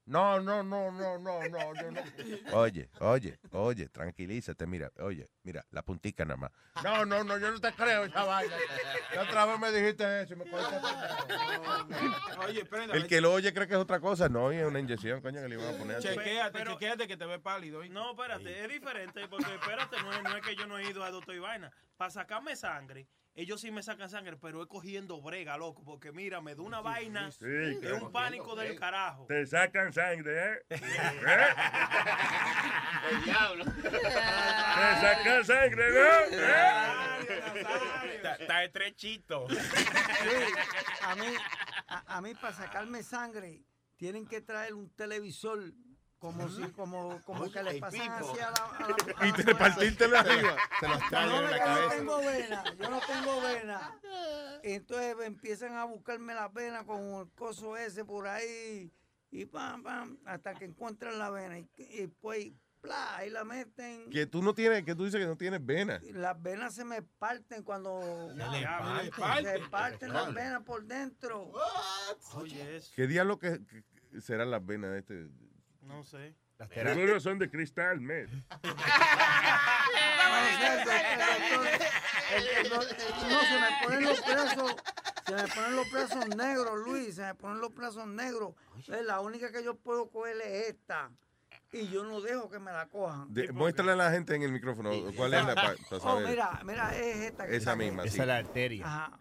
No, 0.10 0.40
no, 0.40 0.64
no, 0.64 0.92
no, 0.92 1.20
no, 1.20 1.48
no, 1.50 1.76
yo 1.76 1.92
no. 1.92 2.02
Oye, 2.58 2.90
oye, 3.00 3.40
oye, 3.52 3.90
tranquilízate, 3.90 4.66
mira, 4.66 4.92
oye, 4.98 5.28
mira, 5.44 5.64
la 5.70 5.84
puntica 5.84 6.26
nada 6.26 6.38
más. 6.38 6.52
No, 6.84 7.06
no, 7.06 7.24
no, 7.24 7.38
yo 7.38 7.52
no 7.52 7.62
te 7.62 7.72
creo 7.74 8.06
esa 8.06 8.24
vaina. 8.24 8.56
La 9.14 9.22
otra 9.22 9.46
vez 9.46 9.60
me 9.60 9.72
dijiste 9.72 10.22
eso 10.24 10.34
y 10.34 10.38
me 10.38 10.50
cogiste 10.50 10.78
Oye, 12.48 12.66
prenda. 12.66 12.96
El 12.96 13.06
que 13.06 13.22
lo 13.22 13.34
oye 13.34 13.54
cree 13.54 13.68
que 13.68 13.76
es 13.76 13.80
otra 13.80 14.00
cosa. 14.00 14.28
No, 14.30 14.52
y 14.52 14.56
es 14.56 14.66
una 14.66 14.80
inyección, 14.80 15.22
coño, 15.22 15.44
que 15.44 15.48
le 15.48 15.56
iban 15.56 15.76
a 15.76 15.78
poner. 15.78 16.00
Chequéate, 16.02 16.64
chequéate 16.66 17.08
que 17.08 17.16
te 17.16 17.26
ve 17.28 17.38
pálido. 17.38 17.86
No, 17.90 18.10
espérate, 18.12 18.64
es 18.64 18.68
diferente, 18.68 19.28
porque 19.28 19.54
espérate, 19.54 19.96
no 20.02 20.12
es, 20.12 20.24
no 20.24 20.38
es 20.38 20.42
que 20.44 20.56
yo 20.56 20.66
no 20.66 20.80
he 20.80 20.90
ido 20.90 21.04
a 21.04 21.12
doctor 21.12 21.36
y 21.36 21.40
vaina. 21.40 21.72
Para 21.98 22.10
sacarme 22.10 22.56
sangre, 22.56 23.06
ellos 23.36 23.62
sí 23.62 23.72
me 23.72 23.82
sacan 23.84 24.10
sangre, 24.10 24.36
pero 24.38 24.62
es 24.62 24.68
cogiendo 24.68 25.22
brega, 25.22 25.58
loco, 25.58 25.84
porque 25.84 26.12
mira, 26.12 26.42
me 26.42 26.56
da 26.56 26.62
una 26.62 26.82
vaina, 26.82 27.32
Sí, 27.32 27.46
es 27.46 27.78
claro. 27.80 28.06
un 28.08 28.12
pánico 28.12 28.56
del 28.56 28.78
carajo. 28.78 29.26
Te 29.28 29.46
sacan 29.46 29.94
sangre, 29.94 30.54
¿eh? 30.54 30.60
¿Eh? 30.70 30.80
El 33.12 33.24
diablo. 33.24 33.66
Te 33.66 33.92
sacan 35.02 35.46
sangre, 35.46 35.90
¿no? 35.92 36.36
¿Eh? 36.38 38.16
Está, 38.16 38.36
está 38.36 38.64
estrechito. 38.64 39.48
Sí, 39.50 39.56
a 41.04 41.16
mí, 41.16 41.28
a, 41.88 42.18
a 42.18 42.22
mí 42.22 42.34
para 42.36 42.54
sacarme 42.54 43.04
sangre 43.04 43.64
tienen 43.96 44.28
que 44.28 44.42
traer 44.42 44.74
un 44.74 44.90
televisor 44.96 45.60
como 46.20 46.50
si 46.50 46.62
como 46.72 47.22
como 47.24 47.50
que 47.52 47.64
le 47.64 47.80
así 47.82 48.00
a 48.00 48.08
la, 48.10 48.18
a 48.18 48.88
la- 48.90 48.96
Y 49.28 49.32
la 49.32 49.36
te 49.38 49.44
muela. 49.44 49.60
partírtelo 49.60 50.18
arriba. 50.20 50.56
Se 50.80 50.88
los 50.88 51.00
traen 51.10 51.30
No, 51.30 51.36
en 51.40 51.44
la 51.52 51.58
yo 51.58 51.58
no 51.58 51.66
cabeza. 51.76 51.96
tengo 51.96 52.18
vena, 52.20 52.64
yo 52.78 52.90
no 52.90 53.00
tengo 53.08 53.42
vena. 53.42 54.00
Entonces 54.64 55.16
empiezan 55.26 55.76
a 55.78 55.86
buscarme 55.86 56.34
la 56.34 56.50
vena 56.50 56.86
con 56.86 57.00
el 57.22 57.30
coso 57.36 57.78
ese 57.78 58.04
por 58.06 58.28
ahí 58.28 58.92
y 59.32 59.46
pam, 59.46 59.82
pam, 59.84 60.18
hasta 60.26 60.54
que 60.56 60.66
encuentran 60.66 61.18
la 61.20 61.30
vena 61.30 61.60
y, 61.60 61.70
y 61.78 62.08
pues, 62.08 62.52
ahí 63.16 63.30
la 63.30 63.44
meten. 63.46 64.10
Que 64.10 64.26
tú 64.26 64.42
no 64.42 64.54
tienes, 64.54 64.84
que 64.84 64.96
tú 64.96 65.06
dices 65.06 65.20
que 65.22 65.28
no 65.28 65.38
tienes 65.38 65.66
venas. 65.66 66.02
Las 66.04 66.42
venas 66.42 66.74
se 66.76 66.84
me 66.84 67.02
parten 67.04 67.64
cuando 67.64 68.30
le 68.36 68.44
se 68.60 68.66
parten. 69.18 69.70
parten 69.70 70.14
las 70.14 70.34
venas 70.34 70.64
por 70.64 70.84
dentro. 70.84 71.52
Oye, 72.34 72.78
eso, 72.78 72.92
¿Qué 72.96 73.08
diablo 73.08 73.38
que, 73.40 73.62
que 74.12 74.20
serán 74.22 74.50
las 74.52 74.66
venas 74.66 74.92
de 74.92 75.00
este? 75.00 75.28
No 75.90 76.04
sé. 76.04 76.34
Seguro 76.74 77.20
son 77.20 77.40
de 77.40 77.50
cristal, 77.50 78.00
men. 78.00 78.28
No, 82.70 82.82
se 82.82 83.60
me 83.60 83.68
ponen 83.84 84.04
los 84.04 84.26
brazos, 84.26 84.76
se 85.26 85.34
me 85.34 85.48
ponen 85.48 85.76
los 85.76 85.92
brazos 85.92 86.28
negros, 86.36 86.80
Luis, 86.86 87.16
se 87.16 87.22
me 87.24 87.36
ponen 87.36 87.60
los 87.60 87.74
brazos 87.74 88.08
negros. 88.08 88.54
Entonces, 88.78 89.06
la 89.06 89.20
única 89.20 89.52
que 89.52 89.64
yo 89.64 89.76
puedo 89.76 90.10
coger 90.10 90.38
es 90.42 90.70
esta. 90.70 91.10
Y 91.72 91.88
yo 91.90 92.04
no 92.04 92.20
dejo 92.22 92.50
que 92.50 92.60
me 92.60 92.72
la 92.72 92.88
cojan. 92.88 93.32
De- 93.34 93.52
muéstrale 93.52 93.92
a 93.92 93.96
la 93.96 94.12
gente 94.12 94.36
en 94.36 94.42
el 94.44 94.52
micrófono 94.52 94.92
cuál 95.16 95.34
es 95.36 95.46
la 95.46 95.56
para 95.56 95.76
Oh, 95.92 96.00
saber. 96.00 96.28
mira, 96.30 96.60
mira, 96.64 96.96
es 96.98 97.18
esta. 97.18 97.46
que 97.48 97.56
Esa 97.56 97.76
misma, 97.76 98.04
Esa 98.04 98.14
sí. 98.16 98.22
es 98.22 98.28
la 98.28 98.38
arteria. 98.38 98.86
Ajá. 98.86 99.20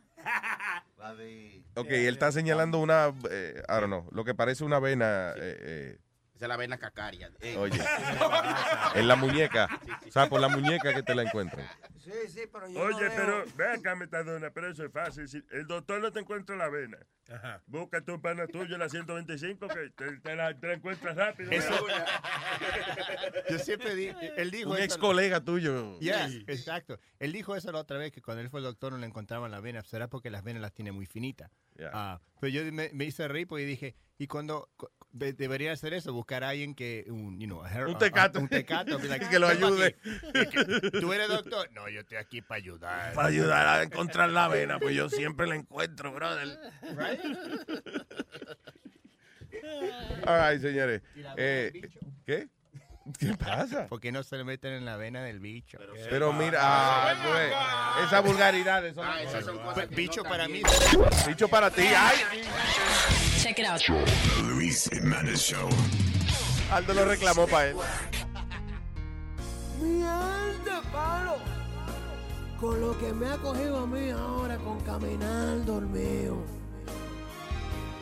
La 0.98 1.14
de. 1.14 1.62
Ok, 1.76 1.88
él 1.90 2.14
está 2.14 2.32
señalando 2.32 2.78
una, 2.78 3.12
eh, 3.30 3.62
I 3.68 3.72
don't 3.72 3.86
know, 3.86 4.08
lo 4.12 4.24
que 4.24 4.34
parece 4.34 4.64
una 4.64 4.78
vena, 4.78 5.32
eh, 5.36 5.98
Esa 6.38 6.44
es 6.44 6.48
la 6.50 6.56
vena 6.56 6.78
cacaria. 6.78 7.32
eh, 7.40 7.56
oye, 7.56 7.80
en 8.94 9.08
la 9.08 9.16
muñeca. 9.16 9.66
O 10.06 10.10
sea, 10.12 10.28
por 10.28 10.40
la 10.40 10.46
muñeca 10.46 10.94
que 10.94 11.02
te 11.02 11.12
la 11.16 11.22
encuentran. 11.24 11.66
Sí, 11.98 12.12
sí, 12.28 12.42
pero 12.52 12.68
yo 12.68 12.78
Oye, 12.80 13.08
no 13.08 13.12
pero 13.16 13.38
dejo. 13.44 13.56
ve 13.56 13.72
acá, 13.72 13.96
Metadona, 13.96 14.50
pero 14.50 14.70
eso 14.70 14.84
es 14.84 14.92
fácil. 14.92 15.26
Si 15.28 15.42
el 15.50 15.66
doctor 15.66 16.00
no 16.00 16.12
te 16.12 16.20
encuentra 16.20 16.54
la 16.54 16.68
vena, 16.68 16.96
Ajá. 17.28 17.60
busca 17.66 18.00
tu 18.02 18.20
pana 18.22 18.46
tuyo, 18.46 18.78
la 18.78 18.88
125, 18.88 19.66
que 19.66 19.90
te, 19.90 20.20
te 20.20 20.36
la, 20.36 20.54
te 20.54 20.68
la 20.68 20.74
encuentras 20.74 21.16
rápido. 21.16 21.50
Eso- 21.50 21.74
Yo 23.50 23.58
siempre 23.58 23.96
di, 23.96 24.10
él 24.36 24.50
dijo 24.52 24.70
Un 24.70 24.78
ex 24.78 24.96
colega 24.96 25.40
tuyo. 25.40 25.98
Ya, 26.00 26.26
exacto. 26.46 27.00
Él 27.18 27.32
dijo 27.32 27.56
eso 27.56 27.72
la 27.72 27.80
otra 27.80 27.98
vez, 27.98 28.12
que 28.12 28.22
cuando 28.22 28.42
él 28.42 28.48
fue 28.48 28.60
al 28.60 28.64
doctor 28.64 28.92
no 28.92 28.98
le 28.98 29.06
encontraban 29.06 29.50
la 29.50 29.58
vena. 29.60 29.82
Será 29.82 30.06
porque 30.08 30.30
las 30.30 30.44
venas 30.44 30.62
las 30.62 30.72
tiene 30.72 30.92
muy 30.92 31.06
finitas. 31.06 31.50
Ya. 31.76 31.90
Ah, 31.92 32.20
pero 32.40 32.52
yo 32.52 32.72
me, 32.72 32.90
me 32.92 33.04
hice 33.06 33.26
reír 33.26 33.48
porque 33.48 33.64
dije, 33.66 33.96
y 34.18 34.28
cuando 34.28 34.70
debería 35.12 35.72
hacer 35.72 35.94
eso, 35.94 36.12
buscar 36.12 36.44
a 36.44 36.50
alguien 36.50 36.74
que, 36.74 37.04
un, 37.08 37.40
you 37.40 37.46
know, 37.46 37.62
a 37.64 37.70
her- 37.70 37.86
Un 37.88 37.98
tecato. 37.98 38.38
a- 38.38 38.42
un 38.42 38.48
tecato, 38.48 38.98
like, 38.98 39.26
Que 39.30 39.38
lo 39.38 39.48
"Ven 39.48 39.60
pa' 39.60 39.66
ayude". 39.66 39.96
¿Tú 41.00 41.12
eres 41.12 41.28
doctor? 41.28 41.70
No, 41.72 41.88
yo 41.88 42.00
estoy 42.00 42.18
aquí 42.18 42.42
para 42.42 42.58
ayudar. 42.58 43.14
Para 43.14 43.28
ayudar 43.28 43.66
a 43.66 43.82
encontrar 43.82 44.28
la 44.30 44.48
vena, 44.48 44.78
pues 44.78 44.94
yo 44.94 45.08
siempre 45.08 45.46
la 45.46 45.56
encuentro, 45.56 46.12
brother. 46.12 46.58
All 50.26 50.50
right, 50.52 50.60
señores. 50.60 51.02
Eh, 51.36 51.72
¿Qué? 52.26 52.48
¿Qué 53.18 53.34
pasa? 53.36 53.86
Porque 53.88 54.10
no 54.12 54.22
se 54.22 54.36
le 54.36 54.44
meten 54.44 54.72
en 54.72 54.84
la 54.84 54.96
vena 54.96 55.22
del 55.22 55.38
bicho. 55.40 55.78
Pero 56.10 56.32
mira, 56.32 56.58
ah, 56.62 58.02
esa 58.06 58.20
vulgaridad, 58.20 58.84
eso 58.84 59.02
Ah, 59.02 59.22
esas 59.22 59.44
son 59.44 59.58
cosas 59.58 59.86
que 59.86 59.94
bicho 59.94 60.22
no 60.22 60.28
para 60.28 60.46
mí. 60.48 60.54
bien. 60.54 60.64
Dicho 61.26 61.48
para 61.48 61.70
ti, 61.70 61.82
ay. 61.82 62.16
Check 63.40 63.58
it 63.60 63.66
out. 63.66 63.80
Luis 64.44 64.88
Jiménez 64.92 65.40
Show. 65.40 65.68
Aldo 66.72 66.92
lo 66.94 67.04
reclamó 67.06 67.46
para 67.46 67.68
él. 67.68 67.76
Mierda, 69.80 70.82
palo. 70.92 71.36
Con 72.60 72.80
lo 72.80 72.98
que 72.98 73.12
me 73.12 73.26
ha 73.28 73.36
cogido 73.36 73.78
a 73.84 73.86
mí 73.86 74.10
ahora 74.10 74.56
con 74.58 74.80
caminar 74.80 75.64
dormido. 75.64 76.44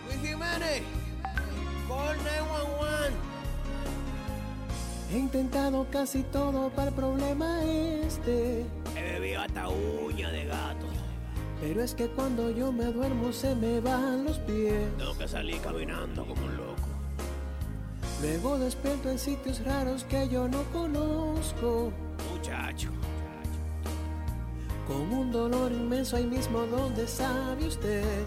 Luis 0.07 0.21
Jiménez, 0.21 0.83
call 1.87 2.17
911. 2.25 3.36
He 5.13 5.19
intentado 5.19 5.87
casi 5.91 6.25
todo 6.25 6.69
para 6.71 6.89
el 6.89 6.95
problema 6.95 7.63
este. 7.65 8.67
He 8.97 9.03
bebido 9.03 9.41
hasta 9.41 9.69
uña 9.69 10.31
de 10.31 10.47
gato. 10.47 10.87
Pero 11.61 11.83
es 11.83 11.95
que 11.95 12.09
cuando 12.09 12.51
yo 12.51 12.73
me 12.73 12.87
duermo 12.87 13.33
se 13.33 13.55
me 13.55 13.81
van 13.81 14.25
los 14.25 14.39
pies. 14.41 14.89
Tengo 14.99 15.17
que 15.17 15.29
salir 15.29 15.61
caminando 15.61 16.27
como 16.27 16.45
un 16.45 16.57
loco. 16.57 16.89
Luego 18.21 18.59
despierto 18.59 19.11
en 19.11 19.19
sitios 19.19 19.65
raros 19.65 20.05
que 20.05 20.29
yo 20.29 20.49
no 20.49 20.63
conozco. 20.73 21.93
Muchacho. 22.33 22.91
Con 24.89 25.13
un 25.13 25.31
dolor 25.31 25.71
inmenso 25.71 26.17
ahí 26.17 26.27
mismo 26.27 26.61
donde 26.67 27.07
sabe 27.07 27.67
usted. 27.67 28.25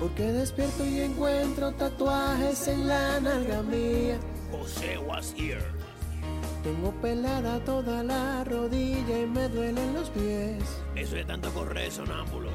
Porque 0.00 0.32
despierto 0.32 0.86
y 0.86 1.00
encuentro 1.00 1.72
tatuajes 1.72 2.66
en 2.68 2.88
la 2.88 3.20
nalga 3.20 3.62
mía. 3.62 4.18
José 4.50 4.96
was 4.96 5.34
here. 5.36 5.62
Tengo 6.62 6.90
pelada 7.02 7.62
toda 7.64 8.02
la 8.02 8.42
rodilla 8.44 9.18
y 9.18 9.26
me 9.26 9.48
duelen 9.48 9.92
los 9.92 10.08
pies. 10.08 10.64
Eso 10.96 11.16
es 11.16 11.26
tanto 11.26 11.52
correr 11.52 11.92
sonámbulo. 11.92 12.48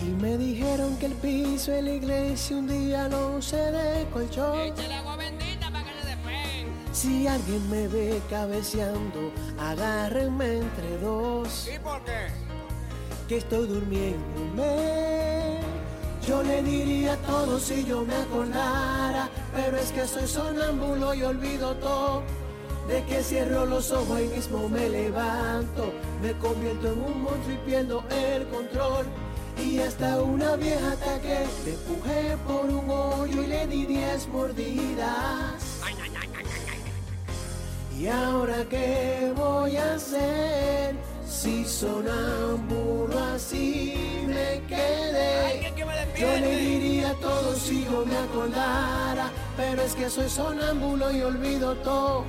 Y 0.00 0.10
me 0.22 0.36
dijeron 0.36 0.96
que 0.98 1.06
el 1.06 1.14
piso 1.14 1.72
de 1.72 1.82
la 1.82 1.90
iglesia 1.90 2.56
un 2.56 2.68
día 2.68 3.08
lo 3.08 3.36
usé 3.36 3.72
de 3.72 4.06
colchón. 4.10 4.60
Échale 4.60 4.94
agua 4.94 5.16
bendita 5.16 5.70
para 5.70 5.84
que 5.84 5.90
se 6.02 6.06
despeguen. 6.06 6.68
Si 6.92 7.26
alguien 7.26 7.70
me 7.70 7.88
ve 7.88 8.20
cabeceando, 8.28 9.32
agárrenme 9.58 10.58
entre 10.58 10.98
dos. 10.98 11.68
¿Y 11.74 11.78
por 11.78 12.04
qué? 12.04 12.26
Que 13.26 13.38
estoy 13.38 13.66
durmiéndome. 13.66 15.77
Yo 16.28 16.42
le 16.42 16.62
diría 16.62 17.16
todo 17.26 17.58
si 17.58 17.86
yo 17.86 18.04
me 18.04 18.14
acordara, 18.14 19.30
pero 19.54 19.78
es 19.78 19.90
que 19.92 20.06
soy 20.06 20.26
sonámbulo 20.26 21.14
y 21.14 21.22
olvido 21.22 21.74
todo. 21.76 22.22
De 22.86 23.02
que 23.06 23.22
cierro 23.22 23.64
los 23.64 23.90
ojos 23.92 24.20
y 24.20 24.24
mismo 24.36 24.68
me 24.68 24.90
levanto, 24.90 25.90
me 26.22 26.32
convierto 26.34 26.88
en 26.92 26.98
un 26.98 27.22
monstruo 27.22 27.54
y 27.54 27.66
pierdo 27.66 28.04
el 28.10 28.46
control. 28.48 29.06
Y 29.56 29.78
hasta 29.78 30.20
una 30.20 30.56
vieja 30.56 30.92
ataque, 30.92 31.46
le 31.64 31.72
empujé 31.72 32.36
por 32.46 32.66
un 32.66 32.90
hoyo 32.90 33.42
y 33.42 33.46
le 33.46 33.66
di 33.66 33.86
diez 33.86 34.28
mordidas. 34.28 35.80
¿Y 37.98 38.06
ahora 38.06 38.66
qué 38.68 39.32
voy 39.34 39.78
a 39.78 39.94
hacer? 39.94 40.94
Si 41.28 41.64
sonámbulo 41.64 43.18
así 43.34 44.24
me 44.26 44.62
quedé. 44.66 45.72
Yo 46.18 46.26
le 46.40 46.56
diría 46.56 47.14
todo 47.20 47.54
si 47.54 47.84
yo 47.84 48.04
me 48.04 48.16
acordara, 48.16 49.30
pero 49.56 49.82
es 49.82 49.94
que 49.94 50.10
soy 50.10 50.28
sonámbulo 50.28 51.12
y 51.12 51.22
olvido 51.22 51.76
todo. 51.76 52.24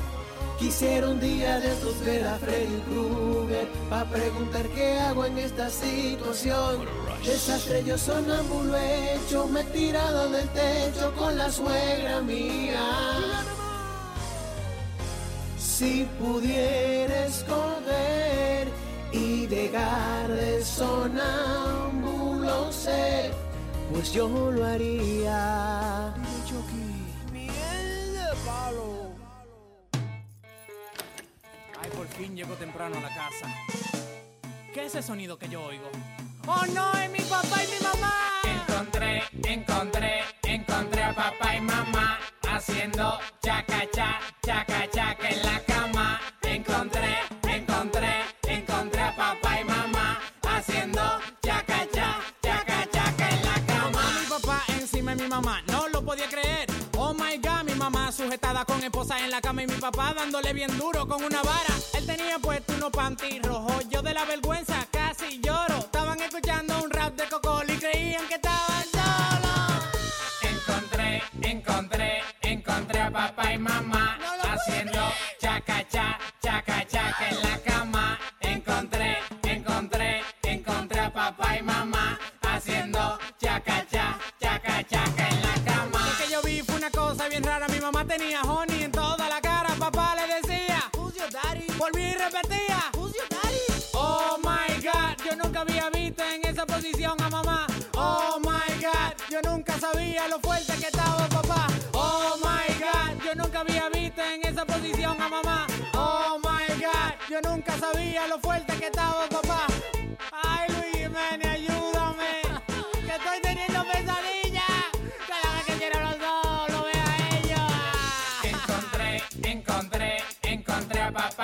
Quisiera 0.60 1.08
un 1.08 1.20
día 1.20 1.60
de 1.60 1.72
estos 1.72 2.00
ver 2.02 2.28
a 2.28 2.38
Freddy 2.38 2.82
Krueger 2.90 3.68
Pa' 3.90 4.04
preguntar 4.04 4.68
qué 4.76 5.00
hago 5.00 5.26
en 5.26 5.38
esta 5.38 5.70
situación. 5.70 6.86
Desastre 7.26 7.84
yo 7.86 7.98
sonámbulo 7.98 8.76
hecho 8.78 9.48
Me 9.48 9.62
he 9.62 9.64
tirado 9.64 10.30
del 10.30 10.48
techo 10.50 11.14
con 11.18 11.38
la 11.38 11.50
suegra 11.50 12.22
mía. 12.22 12.82
Si 15.58 16.06
pudiera 16.20 17.26
escoger 17.26 18.59
Y 19.12 19.48
dejar 19.48 20.28
de 20.28 20.64
sonámbulo 20.64 22.72
ser 22.72 23.34
Pues 23.92 24.14
yo 24.14 24.52
lo 24.52 24.66
haría 24.66 26.14
Miel 27.32 28.14
de 28.14 28.36
palo. 28.46 29.12
Ay, 31.82 31.90
por 31.96 32.08
fin 32.08 32.36
llego 32.36 32.54
temprano 32.56 32.98
a 32.98 33.02
la 33.02 33.10
casa. 33.10 33.48
¿Qué 34.74 34.86
es 34.86 34.96
ese 34.96 35.02
sonido 35.02 35.38
que 35.38 35.50
yo 35.50 35.64
oigo? 35.64 35.90
¡Oh 36.48 36.66
no! 36.74 36.92
¡Es 36.94 37.10
mi 37.10 37.20
papá 37.22 37.64
y 37.64 37.68
mi 37.68 37.80
mamá! 37.84 38.14
Encontré, 38.44 39.24
encontré, 39.44 40.22
encontré 40.44 41.04
a 41.04 41.14
papá 41.14 41.56
y 41.56 41.62
mamá 41.62 42.20
haciendo 42.48 43.20
chacacha, 43.42 44.20
chacachaca 44.46 45.30
en 45.30 45.42
la 45.44 45.60
cama. 45.66 45.99
Sujetada 58.50 58.66
con 58.66 58.84
esposa 58.84 59.24
en 59.24 59.32
la 59.32 59.42
cama 59.42 59.64
y 59.64 59.68
mi 59.68 59.76
papá 59.76 60.14
dándole 60.16 60.54
bien 60.54 60.76
duro 60.78 61.08
con 61.08 61.24
una 61.24 61.42
vara. 61.42 61.76
Él 61.94 62.06
tenía 62.06 62.40
puesto 62.40 62.74
unos 62.74 62.90
panty 62.90 63.40
rojos, 63.42 63.88
yo 63.90 64.02
de 64.02 64.14
la 64.14 64.26
vergüenza 64.26 64.88
casi 64.92 65.40
lloro. 65.40 65.78
Estaban 65.78 66.20
escuchando 66.22 66.84
un 66.84 66.90
rap 66.90 67.16
de 67.16 67.28
Cocol 67.28 67.70
y 67.70 67.78
creían 67.78 68.28
que 68.28 68.36
estaban 68.36 68.84
solos. 68.92 69.84
Encontré, 70.42 71.24
encontré, 71.42 72.24
encontré 72.42 73.02
a 73.02 73.12
papá 73.12 73.54
y 73.54 73.58
mamá 73.58 74.18
haciendo 74.42 75.00
chacacha, 75.40 76.18
chacachaca 76.42 77.30
en 77.30 77.36
la 77.42 77.58
cama. 77.58 77.69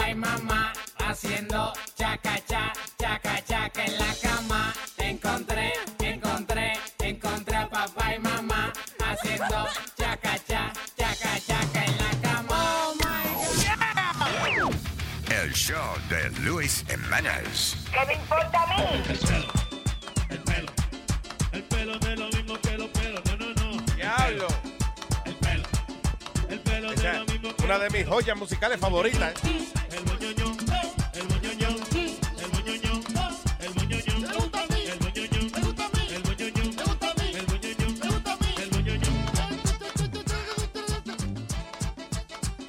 Y 0.10 0.16
mamá 0.16 0.74
haciendo 0.97 1.74
chacacha, 1.97 2.74
chacachaca 2.97 3.86
en 3.86 3.97
la 3.97 4.16
cama. 4.22 4.74
Encontré, 4.97 5.74
encontré, 5.99 6.74
encontré 6.99 7.56
a 7.56 7.70
papá 7.70 8.16
y 8.16 8.20
mamá 8.20 8.74
haciendo 8.99 9.68
chacacha, 9.97 10.74
chacachaca 10.97 11.86
en 11.86 11.97
la 11.97 12.12
cama. 12.22 12.56
Oh 12.78 12.93
my 12.95 14.60
God. 14.60 14.76
El 15.32 15.53
show 15.53 15.95
de 16.10 16.30
Luis 16.41 16.84
Jiménez. 16.88 17.76
¿Qué 17.91 18.06
me 18.06 18.14
importa 18.14 18.64
a 18.64 18.68
mí? 18.68 18.84
El 21.51 21.64
pelo 21.64 21.99
de 21.99 22.16
lo 22.16 22.28
mismo 22.30 22.60
que 22.62 22.78
los 22.78 22.89
pelos. 22.89 23.22
No, 23.26 23.38
no, 23.38 23.53
no. 23.53 23.95
Diablo. 23.95 24.47
El 25.26 25.36
pelo. 25.36 25.64
El 26.49 26.60
pelo 26.60 26.91
de 26.93 27.14
lo 27.14 27.26
mismo 27.26 27.36
una 27.66 27.80
de 27.80 27.89
mis 27.89 28.08
joyas 28.08 28.38
musicales 28.38 28.80
favoritas. 28.80 29.34
¿eh? 29.43 29.85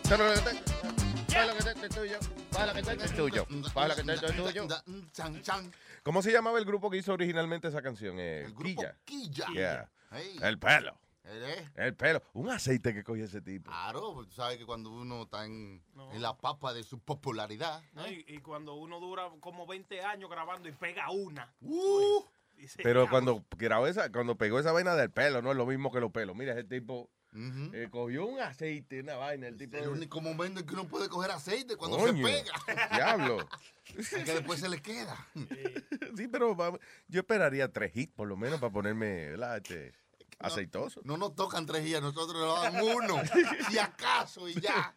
¿Sabes 0.08 0.18
lo 0.18 0.34
que 0.34 0.50
te- 0.50 1.32
sabes 1.32 1.48
lo 1.48 1.54
que 1.56 1.62
te- 1.74 1.80
te 1.80 1.88
tuyo? 1.88 2.18
¿Sabes 2.50 2.68
lo 2.68 2.74
que 2.74 2.82
te- 2.82 2.96
te 2.96 3.08
tuyo? 3.14 3.46
¿Sabes 3.72 3.88
lo 3.88 3.96
que 3.96 4.02
te- 4.04 4.26
te 4.26 4.32
tuyo? 4.32 4.66
Chan, 5.12 5.42
chan. 5.42 5.72
¿Cómo 6.02 6.22
se 6.22 6.30
llamaba 6.32 6.58
el 6.58 6.64
grupo 6.64 6.90
que 6.90 6.98
hizo 6.98 7.12
originalmente 7.12 7.68
esa 7.68 7.82
canción? 7.82 8.18
el 8.18 8.52
grupo 8.54 8.82
Quilla. 9.04 9.46
Yeah. 9.52 9.90
Hey. 10.12 10.38
El 10.42 10.58
pelo. 10.58 10.96
¿Eh? 11.24 11.68
El 11.74 11.94
pelo. 11.96 12.22
Un 12.34 12.50
aceite 12.50 12.94
que 12.94 13.02
cogió 13.02 13.24
ese 13.24 13.40
tipo. 13.40 13.68
Claro, 13.70 14.14
porque 14.14 14.30
tú 14.30 14.36
sabes 14.36 14.58
que 14.58 14.64
cuando 14.64 14.90
uno 14.90 15.22
está 15.24 15.44
en, 15.44 15.82
en 16.12 16.22
la 16.22 16.36
papa 16.36 16.72
de 16.72 16.84
su 16.84 17.00
popularidad. 17.00 17.82
¿no? 17.94 18.06
Y, 18.06 18.24
y 18.28 18.38
cuando 18.38 18.74
uno 18.74 19.00
dura 19.00 19.28
como 19.40 19.66
20 19.66 20.02
años 20.02 20.30
grabando 20.30 20.68
y 20.68 20.72
pega 20.72 21.10
una. 21.10 21.52
Uh. 21.60 22.22
dice, 22.56 22.80
Pero 22.84 23.10
cuando 23.10 23.44
grabó 23.58 23.88
esa, 23.88 24.12
cuando 24.12 24.36
pegó 24.36 24.60
esa 24.60 24.70
vaina 24.70 24.94
del 24.94 25.10
pelo, 25.10 25.42
no 25.42 25.50
es 25.50 25.56
lo 25.56 25.66
mismo 25.66 25.90
que 25.90 25.98
los 26.00 26.12
pelos. 26.12 26.36
Mira, 26.36 26.52
ese 26.52 26.62
tipo 26.62 27.10
Eh, 27.34 27.88
cogió 27.90 28.26
un 28.26 28.40
aceite, 28.40 29.00
una 29.00 29.16
vaina, 29.16 29.48
el 29.48 29.56
tipo. 29.56 29.76
El 29.76 29.88
único 29.88 30.20
momento 30.20 30.60
en 30.60 30.66
que 30.66 30.72
uno 30.72 30.88
puede 30.88 31.08
coger 31.08 31.30
aceite 31.30 31.76
cuando 31.76 31.98
Coño, 31.98 32.16
se 32.16 32.22
pega. 32.22 32.52
Diablo. 32.94 33.48
Es 33.96 34.08
que 34.10 34.24
después 34.24 34.58
se 34.58 34.68
le 34.68 34.82
queda. 34.82 35.16
Sí, 36.16 36.26
pero 36.26 36.56
vamos, 36.56 36.80
yo 37.06 37.20
esperaría 37.20 37.72
tres 37.72 37.92
hits 37.94 38.12
por 38.12 38.26
lo 38.26 38.36
menos 38.36 38.58
para 38.58 38.72
ponerme. 38.72 39.34
Este, 39.34 39.94
aceitoso. 40.40 41.00
No 41.04 41.16
nos 41.16 41.34
tocan 41.34 41.66
tres 41.66 41.84
días, 41.84 42.02
nosotros 42.02 42.40
nos 42.40 42.62
dan 42.62 42.82
uno. 42.82 43.22
si 43.70 43.78
acaso 43.78 44.48
y 44.48 44.60
ya. 44.60 44.96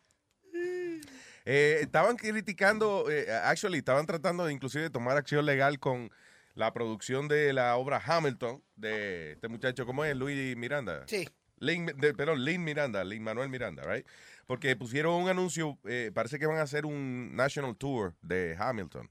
Eh, 1.45 1.80
estaban 1.82 2.17
criticando, 2.17 3.09
eh, 3.09 3.32
actually, 3.43 3.77
estaban 3.80 4.05
tratando 4.05 4.45
de 4.45 4.53
inclusive 4.53 4.84
de 4.84 4.89
tomar 4.89 5.17
acción 5.17 5.45
legal 5.45 5.80
con 5.80 6.11
la 6.55 6.73
producción 6.73 7.27
de 7.27 7.53
la 7.53 7.75
obra 7.77 8.01
Hamilton 8.05 8.61
de 8.75 9.34
este 9.34 9.47
muchacho, 9.47 9.86
¿cómo 9.86 10.03
es? 10.03 10.15
Luis 10.15 10.57
Miranda. 10.57 11.05
Sí. 11.07 11.30
Lin, 11.60 11.86
de- 11.88 12.14
perdón, 12.14 12.43
Lin 12.43 12.64
Miranda, 12.64 13.03
Lin 13.03 13.24
Manuel 13.24 13.49
Miranda, 13.49 13.84
right? 13.84 14.05
Porque 14.47 14.76
pusieron 14.76 15.14
un 15.22 15.30
anuncio, 15.30 15.78
eh, 15.86 16.12
parece 16.12 16.39
que 16.39 16.47
van 16.47 16.57
a 16.57 16.64
hacer 16.64 16.86
un 16.88 17.36
national 17.36 17.76
tour 17.78 18.16
de 18.24 18.55
Hamilton. 18.57 19.07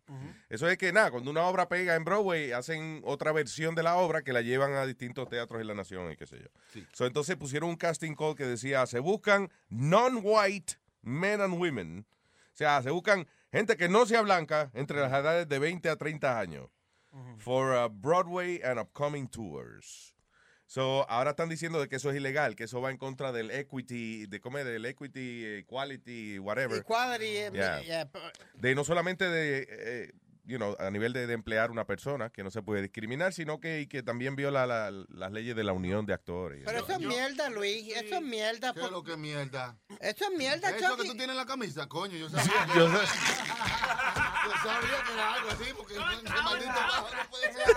Eso 0.48 0.68
es 0.68 0.76
que 0.78 0.92
nada, 0.92 1.12
cuando 1.12 1.30
una 1.30 1.44
obra 1.44 1.68
pega 1.68 1.94
en 1.94 2.04
Broadway, 2.04 2.50
hacen 2.50 3.02
otra 3.04 3.30
versión 3.30 3.76
de 3.76 3.84
la 3.84 3.94
obra 3.96 4.22
que 4.22 4.32
la 4.32 4.40
llevan 4.42 4.72
a 4.72 4.84
distintos 4.84 5.28
teatros 5.28 5.60
en 5.60 5.68
la 5.68 5.74
nación 5.74 6.10
y 6.10 6.16
qué 6.16 6.26
sé 6.26 6.38
yo. 6.40 6.48
So, 6.92 7.06
entonces 7.06 7.36
pusieron 7.36 7.70
un 7.70 7.76
casting 7.76 8.14
call 8.16 8.34
que 8.34 8.46
decía, 8.46 8.84
se 8.86 8.98
buscan 8.98 9.48
non-white 10.02 10.74
men 11.02 11.40
and 11.40 11.54
women. 11.58 12.04
O 12.52 12.56
sea, 12.58 12.82
se 12.82 12.90
buscan 12.90 13.26
gente 13.52 13.76
que 13.76 13.88
no 13.88 14.06
sea 14.06 14.22
blanca 14.22 14.70
entre 14.74 14.98
las 15.00 15.12
edades 15.12 15.48
de 15.48 15.58
20 15.60 15.88
a 15.88 15.96
30 15.96 16.38
años. 16.40 16.68
For 17.38 17.72
uh, 17.74 17.88
Broadway 17.88 18.60
and 18.62 18.78
upcoming 18.78 19.28
tours. 19.28 20.14
So, 20.70 21.08
ahora 21.10 21.30
están 21.30 21.48
diciendo 21.48 21.80
de 21.80 21.88
que 21.88 21.96
eso 21.96 22.10
es 22.10 22.16
ilegal, 22.16 22.54
que 22.54 22.64
eso 22.64 22.82
va 22.82 22.90
en 22.90 22.98
contra 22.98 23.32
del 23.32 23.50
equity, 23.50 24.26
de 24.26 24.38
cómo 24.38 24.58
es, 24.58 24.66
del 24.66 24.84
equity, 24.84 25.44
equality, 25.60 26.38
whatever. 26.38 26.76
Equality, 26.78 27.24
eh, 27.24 27.50
Yeah. 27.54 27.80
yeah, 27.80 28.04
but- 28.04 28.20
De 28.52 28.74
no 28.74 28.84
solamente 28.84 29.24
de, 29.30 29.66
eh, 29.66 30.12
you 30.44 30.58
know, 30.58 30.76
a 30.78 30.90
nivel 30.90 31.14
de, 31.14 31.26
de 31.26 31.32
emplear 31.32 31.70
una 31.70 31.86
persona, 31.86 32.28
que 32.28 32.42
no 32.44 32.50
se 32.50 32.60
puede 32.60 32.82
discriminar, 32.82 33.32
sino 33.32 33.60
que, 33.60 33.80
y 33.80 33.86
que 33.86 34.02
también 34.02 34.36
viola 34.36 34.66
la- 34.66 34.90
las 34.90 35.32
leyes 35.32 35.56
de 35.56 35.64
la 35.64 35.72
unión 35.72 36.04
de 36.04 36.12
actores. 36.12 36.62
Pero 36.66 36.80
eso 36.80 36.92
es 36.92 36.98
mierda, 37.00 37.48
Luis. 37.48 37.90
Eso 37.96 38.16
es 38.16 38.22
mierda. 38.22 38.74
¿Qué 38.74 38.80
es 38.82 38.90
lo 38.90 39.02
que 39.02 39.12
es 39.12 39.18
mierda? 39.18 39.78
Eso 40.00 40.24
es 40.30 40.36
mierda, 40.36 40.68
Eso 40.68 40.78
que 40.78 40.84
Chucky. 40.84 41.08
tú 41.08 41.12
tienes 41.16 41.30
en 41.30 41.36
la 41.38 41.46
camisa, 41.46 41.86
coño, 41.88 42.14
yo 42.18 42.28
sabía. 42.28 42.66
que- 42.72 42.78
Yo- 42.78 42.88
Yo 42.92 42.98
sabía 43.06 43.08
que 44.52 45.12
era 45.12 45.34
algo 45.34 45.50
así, 45.50 45.72
porque 45.76 45.94
ese 45.94 46.42
maldito 46.42 46.72
bajo 46.72 47.08
no 47.14 47.30
puede 47.30 47.52
ser. 47.52 47.76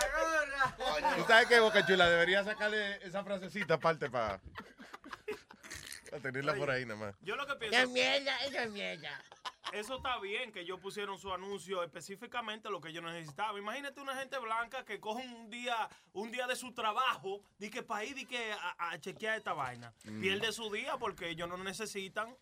¿Tú 1.18 1.24
sabes 1.28 1.48
qué, 1.48 1.60
Boca 1.60 1.86
Chula? 1.86 2.10
Debería 2.10 2.44
sacarle 2.44 3.06
esa 3.06 3.24
frasecita 3.24 3.76
aparte 3.76 4.10
para 4.10 4.40
tenerla 6.22 6.54
por 6.56 6.70
ahí 6.70 6.86
nada 6.86 7.00
más. 7.00 7.16
Yo 7.22 7.36
lo 7.36 7.46
que 7.48 7.56
pienso. 7.56 7.78
Es 7.78 7.90
mierda, 7.90 8.38
eso 8.46 8.60
es 8.60 8.72
mierda. 8.72 9.24
Eso 9.74 9.98
está 9.98 10.20
bien 10.20 10.52
que 10.52 10.62
ellos 10.62 10.80
pusieron 10.82 11.18
su 11.18 11.32
anuncio 11.34 11.82
específicamente 11.84 12.70
lo 12.70 12.82
que 12.82 12.90
ellos 12.90 13.04
necesitaban. 13.04 13.58
Imagínate 13.58 14.02
una 14.02 14.16
gente 14.18 14.38
blanca 14.38 14.84
que 14.84 15.00
coge 15.00 15.26
un 15.26 15.50
día, 15.50 15.88
un 16.12 16.30
día 16.30 16.46
de 16.46 16.58
su 16.58 16.74
trabajo, 16.74 17.42
di 17.58 17.70
que 17.70 17.82
para 17.82 18.04
ir, 18.04 18.16
di 18.16 18.26
que 18.26 18.52
a, 18.52 18.92
a 18.92 19.00
chequear 19.00 19.38
esta 19.38 19.54
vaina. 19.54 19.94
Mm. 20.04 20.20
Pierde 20.20 20.52
su 20.52 20.70
día 20.72 20.98
porque 20.98 21.30
ellos 21.30 21.48
no 21.48 21.58
necesitan. 21.58 22.36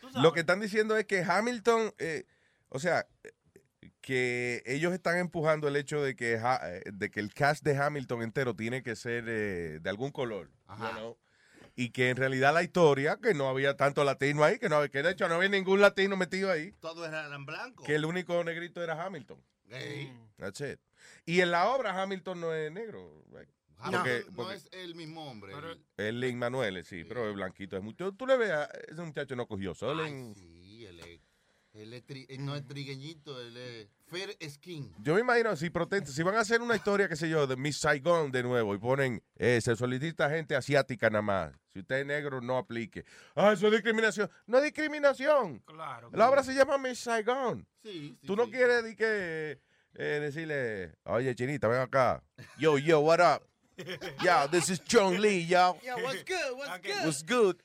tú 0.00 0.08
sabes. 0.10 0.22
Lo 0.22 0.32
que 0.32 0.40
están 0.40 0.60
diciendo 0.60 0.96
es 0.96 1.06
que 1.06 1.24
Hamilton, 1.24 1.92
eh, 1.98 2.24
o 2.68 2.78
sea, 2.78 3.04
eh, 3.24 3.32
que 4.04 4.62
ellos 4.66 4.92
están 4.92 5.16
empujando 5.16 5.66
el 5.66 5.76
hecho 5.76 6.02
de 6.02 6.14
que, 6.14 6.36
Ha- 6.36 6.60
eh, 6.76 6.82
de 6.92 7.10
que 7.10 7.20
el 7.20 7.32
cast 7.32 7.64
de 7.64 7.74
Hamilton 7.76 8.20
entero 8.22 8.54
tiene 8.54 8.82
que 8.82 8.96
ser 8.96 9.24
eh, 9.26 9.78
de 9.80 9.88
algún 9.90 10.10
color. 10.12 10.50
you 10.68 10.74
know, 10.92 11.16
Y 11.74 11.88
que 11.90 12.10
en 12.10 12.16
realidad 12.18 12.52
la 12.52 12.62
historia, 12.62 13.16
que 13.20 13.32
no 13.32 13.48
había 13.48 13.76
tanto 13.78 14.04
latino 14.04 14.44
ahí, 14.44 14.58
que, 14.58 14.68
no, 14.68 14.86
que 14.90 15.02
de 15.02 15.10
hecho 15.12 15.26
no 15.28 15.36
había 15.36 15.48
ningún 15.48 15.80
latino 15.80 16.16
metido 16.18 16.50
ahí, 16.52 16.72
Todos 16.80 17.08
eran 17.08 17.46
blancos. 17.46 17.86
que 17.86 17.94
el 17.94 18.04
único 18.04 18.44
negrito 18.44 18.82
era 18.82 19.02
Hamilton. 19.02 19.42
That's 20.36 20.60
it. 20.60 20.78
Y 21.24 21.40
en 21.40 21.50
la 21.50 21.68
obra 21.70 22.00
Hamilton 22.02 22.40
no 22.40 22.52
es 22.54 22.70
negro. 22.70 23.24
right? 23.32 23.48
Porque- 23.90 24.24
no 24.30 24.36
porque- 24.36 24.54
es 24.56 24.68
el 24.72 24.94
mismo 24.94 25.28
hombre. 25.30 25.52
el- 25.52 25.84
Es 25.96 26.14
Lin 26.14 26.38
Manuel, 26.38 26.84
sí, 26.84 27.04
pero 27.04 27.28
es 27.28 27.34
blanquito. 27.34 27.76
Es 27.76 27.82
mucho, 27.82 28.12
tú 28.12 28.26
le 28.26 28.36
ves, 28.36 28.50
a 28.50 28.64
ese 28.88 29.02
muchacho 29.02 29.34
no 29.36 29.46
cogió 29.46 29.74
sol 29.74 30.00
en... 30.06 30.34
Sí, 30.34 30.63
él 31.74 31.92
es, 31.92 31.92
él 31.92 31.92
es 31.94 32.06
tri- 32.06 32.26
él 32.28 32.44
no 32.44 32.54
es 32.56 32.64
trigueñito, 32.66 33.40
él 33.40 33.56
es 33.56 33.88
fair 34.06 34.36
skin. 34.48 34.92
Yo 35.00 35.14
me 35.14 35.20
imagino, 35.20 35.54
si 35.56 35.70
protesta, 35.70 36.10
si 36.12 36.22
van 36.22 36.36
a 36.36 36.40
hacer 36.40 36.60
una 36.62 36.76
historia, 36.76 37.08
qué 37.08 37.16
sé 37.16 37.28
yo, 37.28 37.46
de 37.46 37.56
Miss 37.56 37.78
Saigon 37.78 38.30
de 38.32 38.42
nuevo 38.42 38.74
y 38.74 38.78
ponen, 38.78 39.22
eh, 39.36 39.60
se 39.60 39.74
solicita 39.76 40.30
gente 40.30 40.54
asiática 40.56 41.10
nada 41.10 41.22
más. 41.22 41.52
Si 41.72 41.80
usted 41.80 41.96
es 42.00 42.06
negro, 42.06 42.40
no 42.40 42.56
aplique. 42.56 43.04
Ah, 43.34 43.52
eso 43.52 43.66
es 43.66 43.72
discriminación. 43.72 44.30
No 44.46 44.58
es 44.58 44.64
discriminación. 44.64 45.58
Claro. 45.60 46.10
La 46.12 46.30
obra 46.30 46.42
se 46.44 46.54
llama 46.54 46.78
Miss 46.78 47.00
Saigon. 47.00 47.66
Sí, 47.82 48.16
Tú 48.24 48.36
no 48.36 48.48
quieres 48.48 48.84
di 48.84 48.94
que, 48.94 49.58
eh, 49.96 50.18
decirle, 50.20 50.94
oye, 51.04 51.34
chinita, 51.34 51.66
ven 51.68 51.80
acá. 51.80 52.22
Yo, 52.58 52.78
yo, 52.78 53.00
what 53.00 53.20
up? 53.20 53.42
Yo, 54.24 54.46
this 54.52 54.70
is 54.70 54.78
Chong 54.84 55.18
Lee, 55.20 55.44
yo. 55.48 55.76
Yo, 55.82 55.96
what's 55.96 56.22
good? 56.22 56.56
What's 56.56 56.78
good? 56.84 57.04
What's 57.04 57.22
good? 57.24 57.56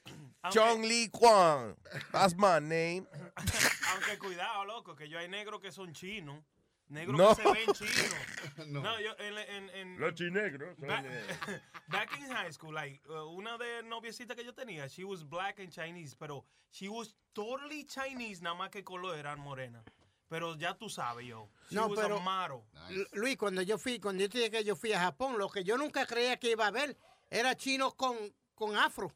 Chong 0.52 0.82
Lee 0.84 1.10
Kwan. 1.10 1.76
That's 2.12 2.36
my 2.36 2.60
name. 2.60 3.06
Aunque 3.94 4.18
cuidado, 4.20 4.66
loco, 4.66 4.96
que 4.96 5.08
yo 5.10 5.20
hay 5.20 5.28
negros 5.28 5.60
que 5.62 5.72
son 5.72 5.94
chinos. 5.94 6.42
Negros 6.90 7.18
No. 7.20 7.36
que 7.36 7.44
se 7.44 7.52
ven 7.52 7.74
chinos. 7.74 8.68
no. 8.68 9.00
yo 9.00 9.12
en, 9.20 9.38
en, 9.38 9.70
en 9.76 10.00
Los 10.00 10.14
chinegros. 10.16 10.76
Back, 10.80 11.06
back 11.90 12.18
in 12.18 12.30
high 12.32 12.52
school, 12.52 12.74
like, 12.74 13.00
uh, 13.10 13.28
una 13.30 13.58
de 13.58 13.84
noviecitas 13.84 14.36
que 14.36 14.44
yo 14.44 14.54
tenía, 14.54 14.88
she 14.90 15.04
was 15.04 15.24
black 15.24 15.60
and 15.60 15.72
Chinese, 15.72 16.16
pero 16.18 16.46
she 16.72 16.88
was 16.90 17.14
totally 17.36 17.84
Chinese, 17.86 18.42
nada 18.42 18.56
más 18.56 18.70
que 18.72 18.84
color 18.84 19.16
eran 19.18 19.40
morena. 19.40 19.84
Pero 20.30 20.56
ya 20.56 20.74
tú 20.76 20.90
sabes, 20.90 21.26
yo. 21.28 21.50
She 21.70 21.76
No, 21.76 21.88
was 21.88 22.00
pero- 22.00 22.18
a 22.18 22.22
maro. 22.22 22.64
Lu- 22.90 23.06
Luis, 23.14 23.36
cuando 23.38 23.62
yo 23.62 23.78
fui, 23.78 24.00
cuando 24.00 24.22
yo 24.24 24.30
te 24.30 24.38
dije 24.40 24.50
que 24.52 24.64
yo 24.64 24.76
fui 24.76 24.94
a 24.94 25.00
Japón, 25.00 25.38
lo 25.38 25.50
que 25.50 25.64
yo 25.64 25.78
nunca 25.78 26.06
creía 26.06 26.38
que 26.38 26.52
iba 26.52 26.66
a 26.68 26.72
ver 26.72 26.96
era 27.30 27.56
chinos 27.56 27.94
con, 27.96 28.16
con 28.56 28.76
afro. 28.76 29.12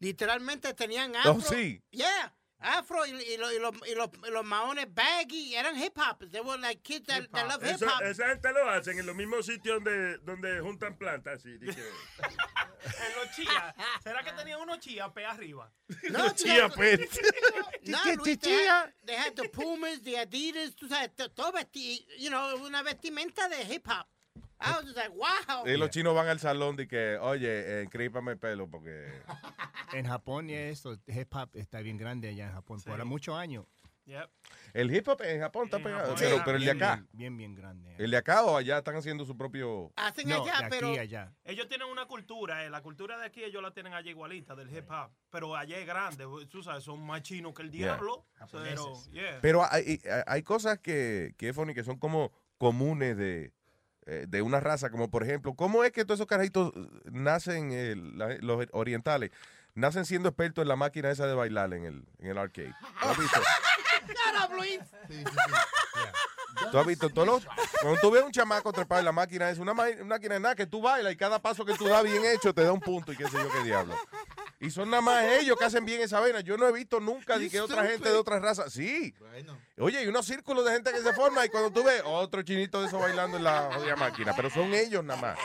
Literalmente 0.00 0.74
tenían 0.74 1.14
afro. 1.16 1.32
Oh, 1.32 1.40
sí. 1.40 1.82
Yeah. 1.90 2.34
Afro 2.60 3.06
y, 3.06 3.10
y, 3.10 3.36
lo- 3.36 3.52
y 3.52 3.58
los, 3.60 3.72
y 3.86 3.94
los, 3.94 4.10
y 4.26 4.30
los 4.32 4.44
maones 4.44 4.92
baggy 4.92 5.54
eran 5.54 5.80
hip 5.80 5.96
hop. 5.96 6.28
They 6.28 6.40
were 6.40 6.58
like 6.60 6.82
kids 6.82 7.06
that, 7.06 7.28
that 7.30 7.46
love 7.46 7.62
hip 7.62 7.80
hop. 7.88 8.02
esa 8.02 8.26
gente 8.30 8.52
lo 8.52 8.68
hacen 8.68 8.98
en 8.98 9.06
los 9.06 9.14
mismos 9.14 9.46
sitios 9.46 9.76
donde, 9.76 10.18
donde 10.18 10.60
juntan 10.60 10.96
plantas. 10.98 11.38
Así, 11.38 11.56
di 11.58 11.66
que- 11.72 11.80
En 13.06 13.14
los 13.16 13.30
chía. 13.36 13.74
¿Será 14.02 14.24
que 14.24 14.32
tenía 14.32 14.58
unos 14.58 14.78
chía 14.80 15.08
pe 15.12 15.24
arriba? 15.24 15.72
No, 16.10 16.30
Chía, 16.34 16.68
pues. 16.68 16.98
No, 17.84 17.98
Chi- 18.02 18.16
Luis, 18.16 18.24
they 18.24 18.36
chía. 18.36 18.70
had, 18.82 18.92
they 19.06 19.14
had 19.16 19.34
the 19.36 19.48
Pumas, 19.48 20.02
the 20.02 20.16
Adidas, 20.18 20.74
tú 20.74 20.88
sabes, 20.88 21.14
to- 21.14 21.28
todo 21.30 21.52
vesti, 21.52 22.04
you 22.18 22.28
know, 22.28 22.56
una 22.66 22.82
vestimenta 22.82 23.48
de 23.48 23.62
hip 23.72 23.86
hop. 23.88 24.06
I 24.60 24.72
was 24.72 24.84
just 24.84 24.96
like, 24.96 25.10
wow. 25.10 25.66
Y 25.66 25.76
los 25.76 25.90
chinos 25.90 26.14
van 26.14 26.26
al 26.28 26.40
salón 26.40 26.76
de 26.76 26.88
que, 26.88 27.16
oye, 27.18 27.48
eh, 27.48 27.82
encrípame 27.82 28.32
el 28.32 28.38
pelo 28.38 28.68
porque... 28.68 29.08
En 29.94 30.06
Japón 30.06 30.50
y 30.50 30.54
eso, 30.54 30.98
hip 31.06 31.34
hop 31.34 31.48
está 31.54 31.80
bien 31.80 31.96
grande 31.96 32.28
allá 32.28 32.46
en 32.48 32.52
Japón. 32.52 32.80
Por 32.84 33.02
muchos 33.06 33.34
años. 33.36 33.64
Yep. 34.04 34.30
El 34.74 34.94
hip 34.94 35.06
hop 35.08 35.20
en 35.22 35.40
Japón 35.40 35.64
está 35.66 35.76
En 35.78 35.82
pegado, 35.84 36.02
Japón. 36.02 36.16
pero, 36.18 36.42
pero 36.44 36.56
el 36.58 36.64
de 36.64 36.70
acá. 36.72 36.96
Bien, 36.96 37.08
bien, 37.12 37.36
bien 37.36 37.54
grande. 37.54 37.94
¿El 37.98 38.10
de 38.10 38.16
acá 38.18 38.42
o 38.44 38.56
allá 38.56 38.78
están 38.78 38.96
haciendo 38.96 39.24
su 39.24 39.36
propio...? 39.36 39.92
Hacen 39.96 40.28
No, 40.28 40.42
allá, 40.42 40.44
de 40.58 40.64
aquí 40.64 40.66
pero 40.70 40.88
a 40.88 41.00
allá. 41.00 41.32
Ellos 41.44 41.68
tienen 41.68 41.88
una 41.88 42.04
cultura, 42.06 42.64
eh, 42.64 42.70
la 42.70 42.82
cultura 42.82 43.16
de 43.18 43.26
aquí 43.26 43.42
ellos 43.44 43.62
la 43.62 43.70
tienen 43.72 43.92
allá 43.94 44.10
igualita, 44.10 44.54
del 44.54 44.70
hip 44.74 44.90
hop. 44.90 45.10
Pero 45.30 45.54
allá 45.56 45.78
es 45.78 45.86
grande, 45.86 46.24
tú 46.50 46.62
sabes, 46.62 46.84
son 46.84 47.00
más 47.06 47.22
chinos 47.22 47.54
que 47.54 47.62
el 47.62 47.70
Yeah. 47.70 47.86
diablo. 47.94 48.26
Pero, 48.52 48.92
yeah. 49.10 49.38
Pero 49.40 49.62
hay, 49.70 50.00
hay- 50.04 50.22
hay 50.26 50.42
cosas 50.42 50.78
que, 50.80 51.34
que, 51.38 51.52
funny, 51.54 51.72
que 51.74 51.84
son 51.84 51.98
como 51.98 52.30
comunes 52.58 53.16
de, 53.16 53.52
de 54.26 54.42
una 54.42 54.60
raza, 54.60 54.90
como 54.90 55.10
por 55.10 55.22
ejemplo, 55.22 55.54
¿cómo 55.54 55.84
es 55.84 55.92
que 55.92 56.04
todos 56.04 56.18
esos 56.18 56.26
carajitos 56.26 56.72
eh, 56.74 56.88
nacen, 57.10 57.70
eh, 57.72 57.94
los 58.40 58.66
orientales, 58.72 59.30
nacen 59.74 60.04
siendo 60.04 60.28
expertos 60.30 60.62
en 60.62 60.68
la 60.68 60.76
máquina 60.76 61.10
esa 61.10 61.26
de 61.26 61.34
bailar 61.34 61.72
en 61.74 61.84
el, 61.84 62.04
en 62.20 62.26
el 62.30 62.38
arcade? 62.38 62.74
¿Lo 63.02 63.08
has 63.10 63.18
visto? 63.18 63.40
Luis. 64.56 64.80
¿Tú 66.72 66.78
has 66.78 66.86
visto 66.86 67.08
todos 67.10 67.26
los- 67.28 67.46
Cuando 67.82 68.00
tú 68.00 68.10
ves 68.10 68.22
un 68.24 68.32
chamaco 68.32 68.72
trepado 68.72 68.98
en 69.00 69.04
la 69.04 69.12
máquina, 69.12 69.50
es 69.50 69.58
una 69.58 69.74
máquina 69.74 70.34
de 70.34 70.40
nada 70.40 70.54
que 70.54 70.66
tú 70.66 70.80
bailas 70.80 71.12
y 71.12 71.16
cada 71.16 71.38
paso 71.40 71.64
que 71.64 71.74
tú 71.74 71.86
das 71.86 72.02
bien 72.02 72.24
hecho 72.24 72.52
te 72.54 72.62
da 72.64 72.72
un 72.72 72.80
punto 72.80 73.12
y 73.12 73.16
qué 73.16 73.24
sé 73.28 73.36
yo 73.38 73.48
qué 73.52 73.62
diablo. 73.62 73.94
Y 74.60 74.70
son 74.70 74.90
nada 74.90 75.00
más 75.00 75.24
ellos 75.40 75.56
que 75.56 75.64
hacen 75.64 75.84
bien 75.84 76.00
esa 76.00 76.18
vaina. 76.18 76.40
Yo 76.40 76.56
no 76.56 76.66
he 76.66 76.72
visto 76.72 76.98
nunca 76.98 77.38
ni 77.38 77.48
que 77.48 77.60
otra 77.60 77.86
gente 77.86 78.08
de 78.08 78.16
otras 78.16 78.42
razas. 78.42 78.72
Sí. 78.72 79.14
Oye, 79.78 79.98
hay 79.98 80.06
unos 80.08 80.26
círculos 80.26 80.64
de 80.64 80.72
gente 80.72 80.90
que 80.92 81.00
se 81.00 81.12
forman 81.12 81.46
y 81.46 81.48
cuando 81.48 81.70
tú 81.70 81.84
ves 81.84 82.02
otro 82.04 82.42
chinito 82.42 82.80
de 82.80 82.88
eso 82.88 82.98
bailando 82.98 83.36
en 83.36 83.44
la 83.44 83.70
jodida 83.72 83.94
máquina, 83.94 84.32
pero 84.34 84.50
son 84.50 84.74
ellos 84.74 85.04
nada 85.04 85.20
más. 85.20 85.38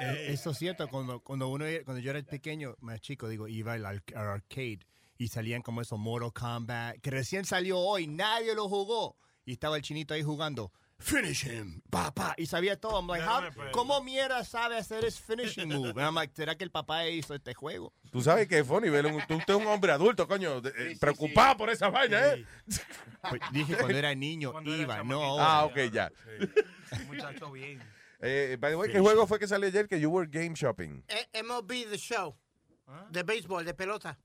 Eh, 0.00 0.28
Eso 0.30 0.50
es 0.52 0.58
cierto, 0.58 0.88
cuando, 0.88 1.20
cuando, 1.20 1.48
uno, 1.48 1.66
cuando 1.84 2.00
yo 2.00 2.10
era 2.10 2.22
pequeño, 2.22 2.76
más 2.80 3.00
chico, 3.00 3.28
digo, 3.28 3.46
iba 3.46 3.74
al, 3.74 3.84
al 3.84 4.02
arcade 4.14 4.80
y 5.18 5.28
salían 5.28 5.60
como 5.62 5.82
esos 5.82 5.98
Mortal 5.98 6.32
Kombat, 6.32 7.00
que 7.00 7.10
recién 7.10 7.44
salió 7.44 7.78
hoy, 7.78 8.06
nadie 8.06 8.54
lo 8.54 8.68
jugó. 8.68 9.16
Y 9.44 9.52
estaba 9.52 9.76
el 9.76 9.82
chinito 9.82 10.12
ahí 10.14 10.22
jugando, 10.22 10.72
finish 10.98 11.44
him, 11.46 11.80
papá, 11.90 12.34
y 12.38 12.46
sabía 12.46 12.76
todo. 12.80 12.98
I'm 12.98 13.06
like, 13.06 13.24
how-. 13.24 13.42
¿cómo 13.72 14.02
mierda 14.02 14.44
sabe 14.44 14.76
hacer 14.78 15.04
ese 15.04 15.20
finishing 15.20 15.68
move? 15.68 15.90
And 15.90 16.00
I'm 16.00 16.14
like, 16.14 16.34
¿será 16.34 16.56
que 16.56 16.64
el 16.64 16.70
papá 16.70 17.06
hizo 17.08 17.34
este 17.34 17.54
juego? 17.54 17.92
Tú 18.10 18.22
sabes 18.22 18.48
que 18.48 18.58
es 18.58 18.66
funny, 18.66 18.88
tú, 19.28 19.34
usted 19.36 19.54
es 19.54 19.60
un 19.60 19.66
hombre 19.66 19.92
adulto, 19.92 20.26
coño, 20.26 20.60
de- 20.60 20.92
eh, 20.92 20.96
preocupado 20.98 21.56
por 21.58 21.70
esa 21.70 21.88
vaina, 21.90 22.26
¿eh? 22.34 22.46
Pues 23.28 23.40
dije 23.52 23.76
cuando 23.76 23.96
era 23.98 24.14
niño, 24.14 24.52
Cuando 24.52 24.72
era 24.72 24.82
iba, 24.82 25.02
no 25.04 25.20
chamaquito. 25.20 25.40
Ah, 25.40 25.64
ok, 25.64 25.76
ya. 25.92 26.12
Muchacho 27.08 27.50
bien. 27.52 27.82
Eh, 28.20 28.56
by 28.58 28.70
the 28.70 28.76
way, 28.76 28.90
¿qué 28.90 28.98
juego 29.00 29.26
fue 29.26 29.38
que 29.38 29.46
salió 29.46 29.68
ayer 29.68 29.86
que 29.88 30.00
you 30.00 30.10
were 30.10 30.26
game 30.28 30.54
shopping? 30.54 31.02
Eh, 31.08 31.42
MLB 31.42 31.84
The 31.90 31.98
Show. 31.98 32.34
De 33.10 33.22
béisbol, 33.22 33.64
de 33.64 33.74
pelota. 33.74 34.16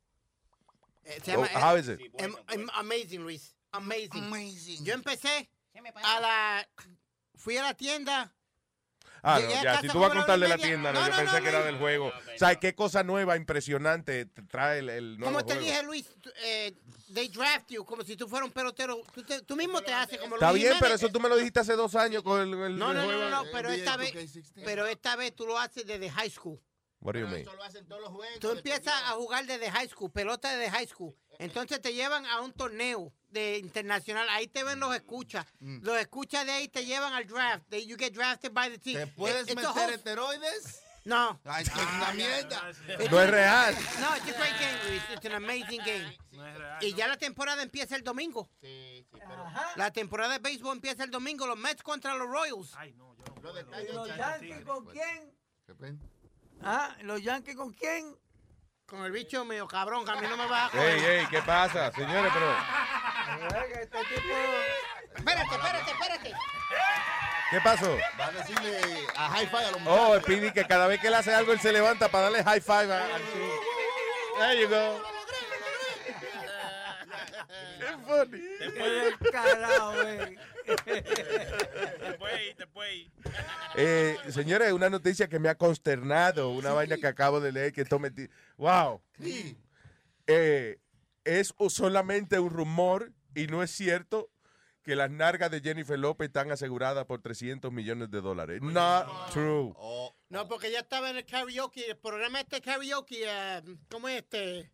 Eh, 1.04 1.20
se 1.24 1.32
llama, 1.32 1.50
Oh, 1.56 1.60
how 1.60 1.76
is 1.78 1.88
it? 1.90 2.00
Am- 2.22 2.36
am- 2.48 2.70
amazing, 2.76 3.22
Luis. 3.24 3.56
Amazing. 3.72 4.86
Yo 4.86 4.94
empecé 4.94 5.50
a 6.04 6.20
la... 6.20 6.68
Fui 7.36 7.58
a 7.58 7.64
la 7.64 7.74
tienda. 7.74 8.34
Ah, 9.24 9.40
no, 9.40 9.50
ya, 9.64 9.80
si 9.82 9.88
tú 9.88 9.94
como 9.94 10.02
vas 10.08 10.12
a 10.12 10.16
contar 10.18 10.40
de 10.40 10.48
la 10.48 10.58
tienda, 10.58 10.92
no, 10.92 11.00
No, 11.00 11.06
yo 11.06 11.12
no, 11.12 11.18
pensé 11.18 11.38
no, 11.38 11.44
que 11.44 11.50
era 11.50 11.60
no. 11.60 11.66
del 11.66 11.78
juego. 11.78 12.12
¿Sabes 12.38 12.58
qué 12.58 12.74
cosa 12.74 13.04
nueva, 13.04 13.36
impresionante 13.38 14.26
te 14.26 14.42
trae 14.44 14.80
el, 14.80 14.90
el 14.90 15.18
nuevo 15.20 15.32
Como 15.34 15.46
te 15.46 15.54
juego? 15.54 15.68
dije, 15.70 15.84
Luis, 15.84 16.10
eh, 16.44 16.74
they 17.14 17.28
draft 17.30 17.70
you 17.70 17.86
como 17.86 18.04
si 18.04 18.16
tú 18.16 18.28
fueras 18.28 18.48
un 18.48 18.54
pelotero. 18.54 19.00
Tú, 19.14 19.24
te- 19.24 19.42
tú 19.44 19.56
mismo 19.56 19.82
te 19.82 19.94
haces 19.94 20.18
como 20.20 20.36
Está 20.36 20.50
Luis 20.52 20.64
bien, 20.64 20.74
pero 20.80 20.86
Jiménez. 20.96 21.04
eso 21.04 21.12
tú 21.12 21.20
me 21.20 21.30
lo 21.30 21.36
dijiste 21.36 21.60
hace 21.60 21.74
dos 21.76 21.94
años 21.96 22.24
con 22.24 22.42
el, 22.42 22.54
el- 22.54 22.78
No, 22.80 22.94
no, 22.94 23.02
no, 23.02 23.04
juego. 23.06 23.22
no, 23.30 23.44
no, 23.44 23.52
pero 23.52 23.70
esta 23.70 23.96
vez, 23.96 24.12
pero 24.66 24.88
esta 24.88 25.16
vez 25.16 25.36
tú 25.36 25.46
lo 25.46 25.58
haces 25.60 25.86
desde 25.86 26.10
high 26.10 26.30
school. 26.32 26.60
What 27.00 27.14
do 27.14 27.20
you 27.20 27.28
mean? 27.28 27.46
Tú 28.40 28.52
empiezas 28.52 28.94
a 29.06 29.12
jugar 29.14 29.46
desde 29.46 29.70
high 29.72 29.88
school, 29.88 30.12
pelota 30.12 30.56
desde 30.56 30.72
high 30.72 30.88
school. 30.88 31.16
Entonces 31.38 31.80
te 31.82 31.94
llevan 31.94 32.26
a 32.26 32.42
un 32.42 32.54
torneo 32.54 33.14
de 33.32 33.58
internacional. 33.58 34.28
Ahí 34.30 34.48
te 34.48 34.64
ven 34.64 34.80
los 34.80 34.94
escuchas. 34.96 35.46
Los 35.60 35.98
escuchas 36.00 36.46
de 36.46 36.52
ahí 36.52 36.68
te 36.68 36.86
llevan 36.86 37.14
al 37.14 37.26
draft. 37.28 37.64
They- 37.70 37.86
you 37.86 37.98
get 37.98 38.14
drafted 38.14 38.52
by 38.54 38.70
the 38.70 38.78
team. 38.78 38.98
¿Te 38.98 39.08
puedes 39.08 39.48
meter 39.48 39.66
whole- 39.70 39.94
esteroides? 39.96 40.82
No. 41.04 41.40
Ay, 41.46 41.64
es 41.64 41.72
una 41.74 42.14
mierda. 42.14 42.62
No 43.10 43.22
es 43.22 43.30
real. 43.32 43.74
No, 44.00 44.16
it's 44.18 44.28
a 44.36 44.38
great 44.38 44.60
game, 44.60 44.78
Luis. 44.88 45.02
It's 45.16 45.26
an 45.26 45.34
amazing 45.34 45.80
game. 45.84 46.18
Y 46.82 46.94
ya 46.94 47.08
la 47.08 47.18
temporada 47.18 47.64
empieza 47.64 47.96
el 47.96 48.04
domingo. 48.04 48.50
La 49.78 49.92
temporada 49.92 50.34
de 50.34 50.40
béisbol 50.40 50.76
empieza 50.76 51.04
el 51.04 51.10
domingo. 51.10 51.48
Los 51.48 51.58
Mets 51.58 51.82
contra 51.82 52.14
los 52.16 52.28
Royals. 52.28 52.76
¿Y 52.84 53.94
los 53.94 54.08
Yankees 54.16 54.64
con 54.66 54.86
quién? 54.86 55.34
Ah, 56.62 56.96
¿los 57.02 57.22
Yankees 57.24 57.56
con 57.56 57.74
quién? 57.74 58.16
Con 58.92 59.06
el 59.06 59.12
bicho 59.14 59.46
mío, 59.46 59.66
cabrón, 59.70 60.04
que 60.04 60.12
a 60.12 60.16
mí 60.16 60.28
no 60.28 60.36
me 60.36 60.46
va 60.48 60.66
a 60.66 60.70
joder. 60.72 60.98
Ey, 60.98 61.06
ey, 61.20 61.26
¿qué 61.28 61.42
pasa, 61.44 61.90
señores? 61.94 62.30
Pero, 62.34 63.82
Este 63.82 63.98
tipo... 64.00 64.34
Espérate, 65.16 65.56
espérate, 65.56 65.92
espérate. 65.92 66.34
¿qué 67.52 67.62
pasó? 67.62 67.98
Va 68.20 68.26
a 68.26 68.32
decirle 68.32 68.82
a 69.16 69.30
high 69.30 69.48
five 69.48 69.66
a 69.66 69.72
los 69.72 69.82
Oh, 69.86 70.16
el 70.16 70.22
Pidi, 70.22 70.52
que 70.52 70.66
cada 70.66 70.88
vez 70.88 71.00
que 71.00 71.08
él 71.08 71.14
hace 71.14 71.34
algo, 71.34 71.54
él 71.54 71.62
se 71.62 71.72
levanta 71.72 72.10
para 72.10 72.26
darle 72.26 72.44
high 72.44 72.60
five 72.60 72.94
a-. 72.94 73.08
There 74.40 74.62
you 74.62 74.68
go. 74.68 75.02
Qué 78.02 78.70
funny. 78.72 79.16
Qué 79.22 79.30
carajo, 79.32 79.94
güey. 79.94 80.38
Te 80.66 82.14
puede 82.18 82.48
ir, 82.50 82.56
te 82.56 82.68
puede 82.68 82.96
ir. 82.96 83.12
Eh, 83.76 84.18
señores, 84.30 84.72
una 84.74 84.90
noticia 84.90 85.28
que 85.28 85.40
me 85.40 85.50
ha 85.50 85.56
consternado, 85.56 86.50
una 86.50 86.72
vaina 86.74 86.98
que 86.98 87.08
acabo 87.08 87.40
de 87.40 87.52
leer 87.52 87.74
que 87.74 87.82
esto 87.82 88.00
me... 88.00 88.12
ti- 88.12 88.30
¡Wow! 88.58 89.02
Eh, 90.28 90.78
es 91.24 91.54
o- 91.58 91.70
solamente 91.70 92.40
un 92.40 92.50
rumor 92.50 93.12
y 93.36 93.48
no 93.48 93.64
es 93.64 93.72
cierto 93.72 94.30
que 94.84 94.96
las 94.96 95.12
nargas 95.12 95.52
de 95.52 95.62
Jennifer 95.62 95.98
López 95.98 96.28
están 96.28 96.52
aseguradas 96.52 97.06
por 97.06 97.22
300 97.22 97.72
millones 97.72 98.10
de 98.10 98.20
dólares. 98.22 98.62
Not 98.62 99.32
true. 99.32 99.74
No, 100.30 100.48
porque 100.48 100.68
ella 100.68 100.80
estaba 100.80 101.10
en 101.10 101.18
el 101.18 101.26
karaoke, 101.26 101.90
el 101.90 101.98
programa 101.98 102.40
este 102.40 102.62
karaoke, 102.62 103.24
eh, 103.26 103.62
¿cómo 103.90 104.08
es 104.08 104.18
este? 104.24 104.72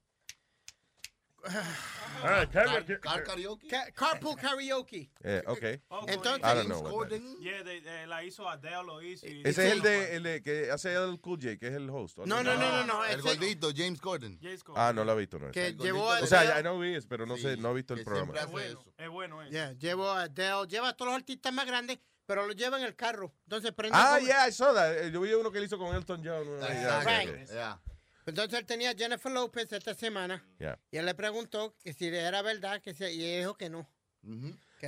Ah, 2.24 2.46
karaoke. 2.52 3.00
Car 3.00 3.24
karaoke. 3.24 3.68
Ca- 3.68 3.92
carpool 3.92 4.36
karaoke. 4.36 5.10
Eh, 5.24 5.44
ok. 5.46 5.64
Entonces, 6.08 6.42
I 6.44 6.56
don't 6.56 6.68
know 6.68 6.82
what 6.82 7.10
that 7.10 7.18
is. 7.20 7.40
Yeah, 7.40 7.64
de- 7.64 7.82
de- 7.82 8.08
la 8.08 8.24
hizo 8.24 8.50
Adele, 8.50 8.84
lo 8.86 9.02
hizo. 9.02 9.28
y- 9.28 9.42
Ese 9.46 9.68
es 9.68 9.74
el 9.74 9.82
de, 9.82 10.16
el 10.16 10.24
de 10.24 10.42
que 10.42 10.72
hace 10.72 10.94
el 10.94 11.20
Cool 11.22 11.40
J, 11.42 11.58
que 11.58 11.68
es 11.68 11.74
el 11.76 11.90
host. 11.90 12.18
No, 12.20 12.42
no, 12.44 12.56
no, 12.56 12.58
no, 12.58 12.84
no. 12.86 13.06
El 13.06 13.22
gordito, 13.22 13.70
James 13.76 14.00
Corden. 14.02 14.40
Ah, 14.76 14.92
no 14.94 15.04
lo 15.06 15.14
he 15.14 15.18
visto. 15.18 15.38
No. 15.40 15.52
Que 15.52 15.74
llevó 15.74 16.12
a 16.12 16.20
O 16.22 16.26
sea, 16.28 16.42
Adele- 16.42 16.60
I 16.60 16.62
know 16.64 16.82
he 16.84 16.98
is, 16.98 17.06
pero 17.06 17.26
no 17.26 17.38
sé, 17.38 17.56
no 17.58 17.72
he 17.72 17.74
visto 17.76 17.94
el 17.94 18.04
programa. 18.04 18.34
hace 18.34 18.68
eso. 18.68 18.84
Es 18.98 19.10
bueno 19.10 19.42
eso. 19.42 19.52
Yeah, 19.52 19.74
llevó 19.74 20.10
a 20.10 20.24
Adele, 20.24 20.68
lleva 20.68 20.90
a 20.90 20.94
todos 20.98 21.12
los 21.12 21.20
artistas 21.20 21.54
más 21.54 21.66
grandes, 21.66 22.00
pero 22.26 22.46
lo 22.48 22.54
lleva 22.54 22.78
en 22.80 22.84
el 22.86 22.96
carro. 22.96 23.32
Entonces 23.44 23.72
prende 23.74 23.96
Ah, 23.98 24.16
como- 24.16 24.28
yeah, 24.28 24.48
I 24.48 24.52
saw 24.52 24.74
that. 24.74 24.96
Eh, 24.98 25.12
Yo 25.12 25.22
vi 25.22 25.34
uno 25.34 25.52
que 25.52 25.60
le 25.60 25.66
hizo 25.68 25.78
con 25.78 25.96
Elton 25.96 26.22
John. 26.26 26.44
yeah, 26.60 27.00
okay, 27.00 27.18
Right. 27.26 27.30
okay. 27.30 27.46
Yeah. 27.56 27.80
Entonces 28.28 28.60
él 28.60 28.66
tenía 28.66 28.92
a 28.92 28.96
Jennifer 28.96 29.32
López 29.32 29.72
esta 29.72 29.94
semana 29.94 30.44
Yeah. 30.60 30.80
y 30.92 30.98
él 30.98 31.06
le 31.06 31.16
preguntó 31.16 31.76
que 31.84 31.94
si 31.94 32.08
era 32.08 32.42
verdad, 32.42 32.82
que 32.82 32.94
si, 32.94 33.04
y 33.06 33.24
ella 33.26 33.40
dijo 33.40 33.56
que 33.58 33.70
no. 33.70 33.90
Que 34.22 34.28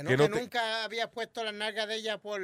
no, 0.02 0.10
Que 0.10 0.16
que, 0.16 0.16
no 0.16 0.28
te- 0.28 0.40
nunca 0.40 0.84
había 0.84 1.10
puesto 1.10 1.42
la 1.42 1.52
nalga 1.52 1.86
de 1.86 1.94
ella 1.96 2.18
por 2.18 2.40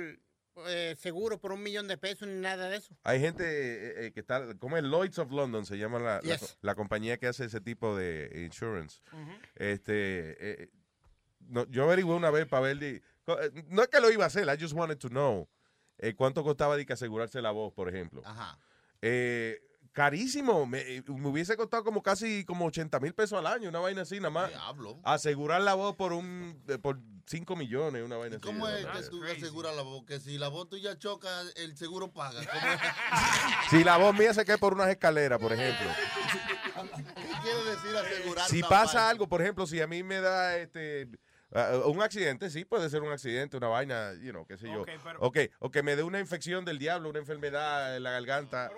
eh, 0.68 0.96
seguro 0.98 1.38
por 1.38 1.52
un 1.52 1.62
millón 1.62 1.86
de 1.86 1.98
pesos 1.98 2.26
ni 2.26 2.40
nada 2.40 2.70
de 2.70 2.76
eso. 2.78 2.96
Hay 3.02 3.20
gente 3.20 3.44
eh, 3.44 4.06
eh, 4.06 4.12
que 4.12 4.20
está, 4.20 4.54
como 4.58 4.78
es 4.78 4.82
Lloyds 4.84 5.18
of 5.18 5.30
London, 5.30 5.66
se 5.66 5.76
llama 5.76 5.98
la, 5.98 6.20
la- 6.22 6.36
Yes. 6.36 6.56
la 6.62 6.74
compañía 6.74 7.18
que 7.18 7.26
hace 7.26 7.44
ese 7.44 7.60
tipo 7.60 7.94
de 7.96 8.44
insurance. 8.46 9.00
Este, 9.56 10.70
no, 11.40 11.66
yo 11.70 11.84
averigué 11.84 12.08
una 12.10 12.30
vez 12.30 12.46
para 12.46 12.72
ver, 12.72 13.02
no 13.68 13.82
es 13.82 13.88
que 13.88 14.00
lo 14.00 14.10
iba 14.10 14.24
a 14.24 14.28
hacer, 14.28 14.46
I 14.48 14.58
just 14.60 14.72
wanted 14.74 14.96
to 14.98 15.08
know 15.08 15.48
cuánto 16.16 16.42
costaba 16.42 16.76
de 16.76 16.86
que 16.86 16.92
asegurarse 16.94 17.42
la 17.42 17.50
voz, 17.50 17.72
por 17.74 17.88
ejemplo. 17.88 18.22
Ajá. 18.24 18.58
Eh, 19.02 19.60
carísimo, 19.96 20.66
me, 20.66 20.80
eh, 20.80 21.02
me 21.06 21.28
hubiese 21.28 21.56
costado 21.56 21.82
como 21.82 22.02
casi 22.02 22.44
como 22.44 22.66
80 22.66 23.00
mil 23.00 23.14
pesos 23.14 23.38
al 23.38 23.46
año, 23.46 23.70
una 23.70 23.78
vaina 23.78 24.02
así 24.02 24.16
nada 24.16 24.28
más. 24.28 24.50
Diablo. 24.50 25.00
Asegurar 25.02 25.62
la 25.62 25.72
voz 25.72 25.96
por 25.96 26.12
un 26.12 26.62
eh, 26.68 26.76
por 26.76 27.00
5 27.24 27.56
millones, 27.56 28.04
una 28.04 28.18
vaina 28.18 28.36
así. 28.36 28.44
¿Cómo 28.44 28.68
es 28.68 28.84
que 28.84 29.02
tú 29.08 29.24
aseguras 29.24 29.74
la 29.74 29.80
voz? 29.80 30.04
Que 30.04 30.20
si 30.20 30.36
la 30.36 30.48
voz 30.48 30.68
tuya 30.68 30.98
choca, 30.98 31.30
el 31.56 31.78
seguro 31.78 32.12
paga. 32.12 32.42
Si 33.70 33.82
la 33.82 33.96
voz 33.96 34.14
mía 34.14 34.34
se 34.34 34.44
cae 34.44 34.58
por 34.58 34.74
unas 34.74 34.88
escaleras, 34.88 35.40
por 35.40 35.52
ejemplo. 35.52 35.86
¿Qué 36.94 37.32
quiere 37.42 37.64
decir 37.64 37.96
asegurar? 37.96 38.48
Si 38.48 38.62
pasa 38.62 39.08
algo, 39.08 39.26
por 39.26 39.40
ejemplo, 39.40 39.66
si 39.66 39.80
a 39.80 39.86
mí 39.86 40.02
me 40.02 40.20
da 40.20 40.58
este 40.58 41.08
ah, 41.54 41.82
un 41.86 42.02
accidente, 42.02 42.50
sí 42.50 42.64
puede 42.64 42.88
ser 42.90 43.02
un 43.02 43.12
accidente, 43.12 43.56
una 43.56 43.68
vaina, 43.68 44.12
you 44.20 44.30
know, 44.30 44.46
qué 44.46 44.56
sé 44.56 44.66
yo. 44.70 44.82
Ok, 44.82 44.90
pero- 45.02 45.20
Ok, 45.20 45.38
o 45.60 45.70
que 45.70 45.82
me 45.82 45.96
dé 45.96 46.02
una 46.02 46.18
infección 46.20 46.64
del 46.64 46.78
diablo, 46.78 47.08
una 47.10 47.18
enfermedad 47.18 47.96
en 47.96 48.02
la 48.02 48.10
garganta. 48.12 48.70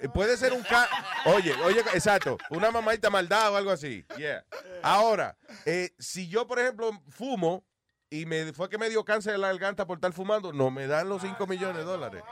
Eh, 0.00 0.08
Puede 0.08 0.36
ser 0.36 0.52
un 0.52 0.62
ca 0.62 0.88
Oye, 1.26 1.54
oye, 1.64 1.80
exacto, 1.94 2.36
una 2.50 2.70
mamadita 2.70 3.10
maldad 3.10 3.52
o 3.52 3.56
algo 3.56 3.70
así. 3.70 4.04
Yeah. 4.16 4.44
Ahora, 4.82 5.36
eh, 5.64 5.90
si 5.98 6.28
yo, 6.28 6.46
por 6.46 6.58
ejemplo, 6.58 6.90
fumo 7.10 7.64
y 8.12 8.26
me 8.26 8.52
fue 8.52 8.68
que 8.68 8.76
me 8.76 8.90
dio 8.90 9.04
cáncer 9.04 9.34
en 9.34 9.40
la 9.40 9.48
garganta 9.48 9.86
por 9.86 9.96
estar 9.96 10.12
fumando, 10.12 10.52
no 10.52 10.70
me 10.70 10.86
dan 10.86 11.08
los 11.08 11.22
5 11.22 11.46
millones 11.46 11.78
de 11.78 11.84
dólares. 11.84 12.22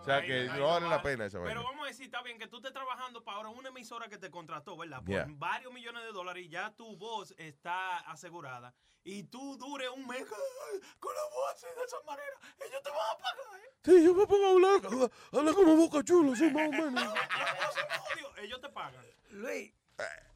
O 0.00 0.04
sea 0.04 0.22
que 0.22 0.44
no 0.56 0.66
vale 0.68 0.88
la 0.88 1.02
pena 1.02 1.26
esa 1.26 1.38
vaina. 1.38 1.50
Pero 1.52 1.62
vamos 1.64 1.84
a 1.84 1.88
decir, 1.88 2.06
está 2.06 2.22
bien 2.22 2.38
que 2.38 2.46
tú 2.46 2.56
estés 2.56 2.72
trabajando 2.72 3.22
para 3.22 3.36
ahora 3.36 3.50
una 3.50 3.68
emisora 3.68 4.08
que 4.08 4.16
te 4.18 4.30
contrató, 4.30 4.76
¿verdad? 4.76 4.98
Por 4.98 5.08
Yeah. 5.10 5.26
varios 5.28 5.72
millones 5.72 6.02
de 6.04 6.12
dólares 6.12 6.44
y 6.44 6.48
ya 6.48 6.70
tu 6.74 6.96
voz 6.96 7.34
está 7.36 7.98
asegurada. 8.10 8.74
Y 9.02 9.24
tú 9.24 9.56
dures 9.58 9.88
un 9.90 10.06
mes 10.06 10.20
"Ay, 10.22 10.80
con 10.98 11.14
la 11.14 11.22
voz 11.34 11.52
así 11.54 11.66
de 11.66 11.84
esa 11.84 11.96
manera. 12.06 12.36
Ellos 12.66 12.82
te 12.82 12.90
van 12.90 12.98
a 12.98 13.18
pagar, 13.18 13.60
¿eh? 13.60 13.70
Sí, 13.84 14.04
yo 14.04 14.14
me 14.14 14.26
pongo 14.26 14.46
a 14.46 14.50
hablar, 14.50 14.86
habla- 14.86 15.10
habla 15.32 15.52
como 15.54 15.76
boca 15.76 16.02
chulo, 16.04 16.34
sí, 16.36 16.50
más 16.50 16.68
o 16.68 16.70
menos. 16.72 17.14
Ellos 18.42 18.60
te 18.60 18.68
pagan. 18.70 19.04
Luis. 19.30 19.72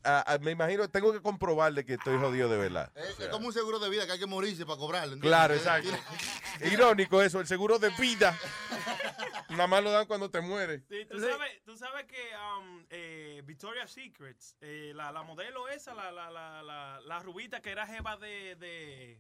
Ah, 0.07 0.23
ah, 0.27 0.39
me 0.39 0.51
imagino, 0.51 0.87
tengo 0.91 1.15
que 1.15 1.23
comprobarle 1.23 1.83
que 1.87 1.95
estoy 1.95 2.19
jodido 2.19 2.49
de 2.51 2.59
verdad. 2.59 2.93
Es, 2.95 3.05
O 3.05 3.09
es 3.09 3.17
sea, 3.17 3.31
como 3.31 3.47
un 3.47 3.55
seguro 3.55 3.79
de 3.79 3.89
vida 3.89 4.05
que 4.05 4.13
hay 4.13 4.19
que 4.19 4.27
morirse 4.27 4.67
para 4.67 4.77
cobrarlo. 4.77 5.15
¿entiendes? 5.15 5.31
Claro, 5.31 5.55
exacto. 5.55 5.89
Irónico 6.71 7.23
eso, 7.23 7.41
el 7.41 7.47
seguro 7.47 7.79
de 7.79 7.89
vida. 7.99 8.39
Nada 9.49 9.67
más 9.67 9.83
lo 9.83 9.91
dan 9.93 10.07
cuando 10.07 10.31
te 10.31 10.43
mueres. 10.43 10.83
Sí, 10.91 11.07
tú 11.11 11.19
sabes, 11.21 11.63
tú 11.65 11.77
sabes 11.77 12.05
que 12.05 12.21
um, 12.59 12.85
eh, 12.91 13.41
Victoria's 13.47 13.91
Secrets, 13.93 14.57
eh, 14.61 14.93
la, 14.95 15.11
la 15.11 15.23
modelo 15.23 15.69
esa, 15.69 15.95
la, 15.95 16.13
la, 16.13 16.31
la, 16.31 16.63
la, 16.63 17.01
la 17.01 17.19
rubita 17.21 17.61
que 17.63 17.71
era 17.71 17.87
jeva 17.87 18.17
de, 18.19 18.57
de, 18.57 19.19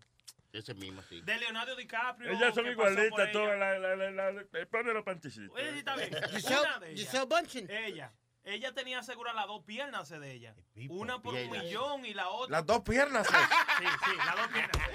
Ese 0.53 0.74
mismo, 0.74 1.03
sí. 1.09 1.22
de 1.22 1.38
Leonardo 1.38 1.76
DiCaprio. 1.76 2.30
Ellas 2.30 2.55
son 2.55 2.66
igualitas 2.66 3.20
ella. 3.20 3.32
todas. 3.32 3.59
La, 3.59 3.78
la, 3.78 3.97
la, 3.97 4.11
la, 4.11 4.32
la- 4.32 4.66
ponle 4.70 4.92
los 4.92 5.05
panticitos. 5.05 5.57
Oye, 5.57 5.72
sí, 5.72 5.78
está 5.78 5.97
bien. 5.97 6.11
Giselle- 6.12 6.78
de. 6.80 6.97
Giselle. 6.97 7.86
Ella. 7.86 8.12
Ella 8.45 8.72
tenía 8.74 8.99
aseguradas 8.99 9.36
las 9.36 9.47
dos 9.47 9.64
piernas 9.64 10.09
de 10.11 10.32
ella. 10.32 10.55
Una 10.90 11.22
por 11.22 11.34
un 11.34 11.51
millón 11.51 12.05
y 12.05 12.12
la 12.12 12.28
otra. 12.28 12.59
Las 12.59 12.66
dos 12.66 12.82
piernas. 12.82 13.26
Sí, 13.76 13.84
sí, 14.05 14.16
las 14.24 14.36
dos 14.36 14.47
piernas. 14.53 14.88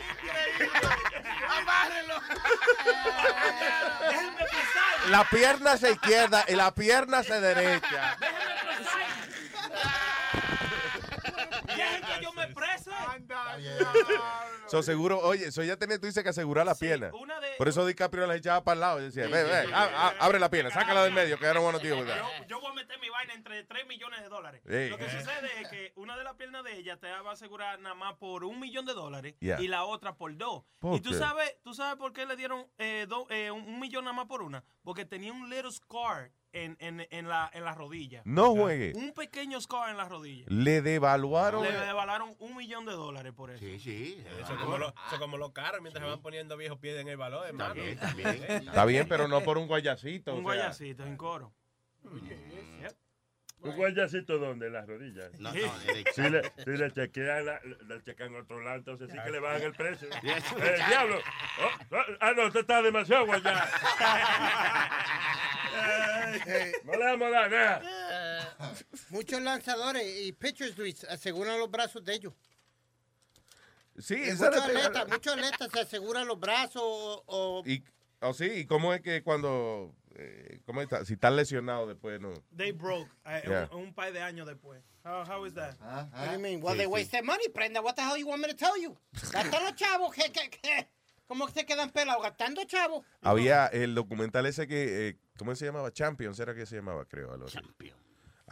¡Amárrelo! 1.49 2.13
Déjenme 4.09 4.37
pensar. 4.37 5.09
La 5.09 5.29
pierna 5.29 5.75
se 5.75 5.91
izquierda 5.91 6.45
y 6.47 6.55
la 6.55 6.73
pierna 6.73 7.23
se 7.23 7.41
derecha. 7.41 8.15
Déjenme 8.21 8.77
pensar. 8.77 9.39
Exprese. 12.51 12.91
So, 14.67 14.83
seguro, 14.83 15.19
oye, 15.19 15.47
eso 15.47 15.63
ya 15.63 15.77
tenía, 15.77 15.99
tú 15.99 16.05
dices 16.05 16.23
que 16.23 16.29
asegurar 16.29 16.65
la 16.65 16.75
pierna. 16.75 17.11
una 17.13 17.39
de- 17.39 17.55
Por 17.57 17.67
eso 17.67 17.85
DiCaprio 17.85 18.27
la 18.27 18.35
echaba 18.35 18.63
para 18.63 18.73
el 18.73 18.79
lado 18.79 18.99
y 18.99 19.03
decía, 19.05 19.25
Sí, 19.25 19.31
ve, 19.31 19.43
sí, 19.43 19.49
ve, 19.49 19.65
sí, 19.65 19.71
a- 19.73 19.87
sí, 19.87 19.93
a- 19.97 20.09
sí. 20.11 20.15
abre 20.19 20.39
la 20.39 20.49
pierna, 20.49 20.69
sácala 20.71 21.03
del 21.03 21.13
medio, 21.13 21.37
que 21.39 21.45
era 21.45 21.59
bueno 21.59 21.79
tío. 21.79 21.95
Yo, 22.05 22.15
yo 22.47 22.59
voy 22.61 22.71
a 22.71 22.73
meter 22.75 22.99
mi 22.99 23.09
vaina 23.09 23.33
entre 23.33 23.63
3 23.63 23.87
millones 23.87 24.21
de 24.21 24.29
dólares. 24.29 24.61
Sí. 24.67 24.89
Lo 24.89 24.97
que 24.97 25.09
sucede 25.09 25.61
es 25.61 25.67
que 25.69 25.91
una 25.95 26.17
de 26.17 26.23
las 26.23 26.35
piernas 26.35 26.63
de 26.63 26.77
ella 26.77 26.97
te 26.97 27.09
va 27.11 27.29
a 27.31 27.33
asegurar 27.33 27.79
nada 27.79 27.95
más 27.95 28.15
por 28.17 28.43
un 28.43 28.59
millón 28.59 28.85
de 28.85 28.93
dólares 28.93 29.35
Yeah. 29.39 29.59
y 29.59 29.67
la 29.67 29.83
otra 29.85 30.15
por 30.15 30.35
dos. 30.37 30.63
¿Por 30.79 30.95
y 30.95 31.01
tú 31.01 31.11
qué? 31.11 31.17
sabes, 31.17 31.55
tú 31.63 31.73
sabes 31.73 31.95
por 31.97 32.13
qué 32.13 32.25
le 32.25 32.35
dieron 32.35 32.65
eh, 32.77 33.05
do- 33.09 33.27
eh, 33.29 33.51
un, 33.51 33.63
un 33.67 33.79
millón 33.79 34.03
nada 34.05 34.15
más 34.15 34.25
por 34.27 34.41
una. 34.41 34.63
Porque 34.83 35.05
tenía 35.05 35.31
un 35.33 35.49
little 35.49 35.71
scar 35.71 36.31
en, 36.53 36.75
en, 36.79 37.05
en, 37.11 37.27
la, 37.27 37.49
en 37.53 37.63
la 37.63 37.73
rodilla. 37.75 38.21
No 38.25 38.55
juegue. 38.55 38.93
Un 38.95 39.13
pequeño 39.13 39.59
scar 39.61 39.89
en 39.89 39.97
la 39.97 40.09
rodilla. 40.09 40.45
Le 40.47 40.81
devaluaron. 40.81 41.63
Le 41.63 41.71
devalaron 41.71 42.35
un 42.39 42.55
millón 42.55 42.85
de 42.85 42.93
dólares 42.93 43.33
por 43.33 43.51
eso. 43.51 43.59
Sí, 43.59 43.79
sí. 43.79 44.23
Eso 44.41 44.53
es 44.53 44.59
como, 44.59 44.77
lo- 44.77 44.89
eso 44.89 45.13
es 45.15 45.19
como 45.19 45.37
los 45.37 45.51
carros 45.51 45.81
mientras 45.81 46.03
se 46.03 46.09
van 46.09 46.21
poniendo 46.21 46.57
viejos 46.57 46.79
pies 46.79 46.97
en 46.99 47.07
el 47.07 47.17
balón, 47.17 47.45
hermano. 47.47 47.73
bien, 47.75 47.87
está 47.89 48.13
bien. 48.13 48.43
Está 48.67 48.85
bien, 48.85 49.07
pero 49.07 49.27
no 49.27 49.41
por 49.41 49.57
un 49.57 49.67
guayacito. 49.67 50.31
Un 50.33 50.39
o 50.45 50.49
sea. 50.49 50.55
guayacito 50.61 51.05
en 51.05 51.17
coro. 51.17 51.53
Yep. 52.03 52.95
¿Un 53.61 53.75
guayacito 53.75 54.37
dónde? 54.37 54.67
En 54.67 54.73
las 54.73 54.87
rodillas. 54.87 55.31
No, 55.39 55.51
no, 55.53 55.73
Si 56.13 56.21
le, 56.21 56.41
si 56.63 56.69
le 56.71 56.91
chequean, 56.93 57.45
la, 57.45 57.59
le 57.63 58.01
chequean 58.03 58.33
otro 58.35 58.61
lado, 58.61 58.77
entonces 58.77 59.09
sí 59.11 59.17
que 59.23 59.31
le 59.31 59.39
bajan 59.39 59.61
el 59.63 59.73
precio. 59.73 60.07
¡Eh, 60.23 60.77
diablo! 60.87 61.19
Oh, 61.61 61.95
oh, 61.95 61.97
ah, 62.21 62.31
no, 62.35 62.47
usted 62.47 62.61
está 62.61 62.81
demasiado 62.81 63.25
guayado. 63.25 63.59
no 66.85 66.91
le 66.93 67.05
vamos 67.05 67.27
a 67.27 67.31
dar 67.31 67.51
nada. 67.51 68.55
Muchos 69.09 69.41
lanzadores 69.41 70.03
y 70.21 70.31
pitchers, 70.31 70.77
Luis, 70.77 71.03
aseguran 71.03 71.59
los 71.59 71.69
brazos 71.69 72.03
de 72.03 72.13
ellos. 72.13 72.33
Sí, 73.97 74.15
muchos 74.15 74.41
atletas, 74.55 75.07
muchos 75.09 75.33
atletas 75.33 75.69
se 75.73 75.79
aseguran 75.81 76.27
los 76.27 76.39
brazos 76.39 76.81
o, 76.81 77.23
o- 77.27 77.63
Y, 77.65 77.83
oh, 78.21 78.33
sí, 78.33 78.45
¿y 78.45 78.65
cómo 78.65 78.93
es 78.93 79.01
que 79.01 79.21
cuando. 79.23 79.93
Eh, 80.19 80.59
¿Cómo 80.65 80.81
está? 80.81 81.05
Si 81.05 81.13
están 81.13 81.35
lesionados 81.35 81.87
después, 81.87 82.19
no. 82.19 82.33
They 82.55 82.71
broke. 82.71 83.09
eh, 83.25 83.41
Yeah. 83.47 83.69
un, 83.71 83.83
un 83.87 83.93
par 83.93 84.11
de 84.13 84.21
años 84.21 84.45
después. 84.47 84.81
How, 85.05 85.23
how 85.25 85.45
is 85.45 85.53
that? 85.53 85.75
What 85.79 86.27
do 86.27 86.33
you 86.33 86.39
mean? 86.39 86.61
Well, 86.61 86.73
Sí, 86.73 86.77
they 86.79 86.85
sí. 86.87 86.91
waste 86.91 87.11
their 87.11 87.23
money, 87.23 87.47
Prenda. 87.53 87.81
What 87.81 87.95
the 87.95 88.01
hell 88.01 88.17
you 88.17 88.27
want 88.27 88.41
me 88.41 88.47
to 88.49 88.55
tell 88.55 88.75
you? 88.81 88.97
Gastan 89.31 89.63
los 89.63 89.75
chavos, 89.75 90.13
que, 90.13 90.31
que, 90.31 90.49
que, 90.49 90.87
¿cómo 91.27 91.47
que 91.47 91.53
se 91.53 91.65
quedan 91.65 91.89
pelados? 91.91 92.21
Gastando 92.21 92.63
chavos. 92.65 93.05
Había 93.21 93.67
el 93.67 93.95
documental 93.95 94.45
ese 94.45 94.67
que. 94.67 95.09
eh, 95.09 95.17
¿Cómo 95.37 95.55
se 95.55 95.65
llamaba? 95.65 95.91
Champions, 95.91 96.37
era 96.39 96.53
que 96.53 96.65
se 96.65 96.75
llamaba, 96.75 97.05
creo. 97.05 97.31
algo 97.33 97.45
así. 97.45 97.57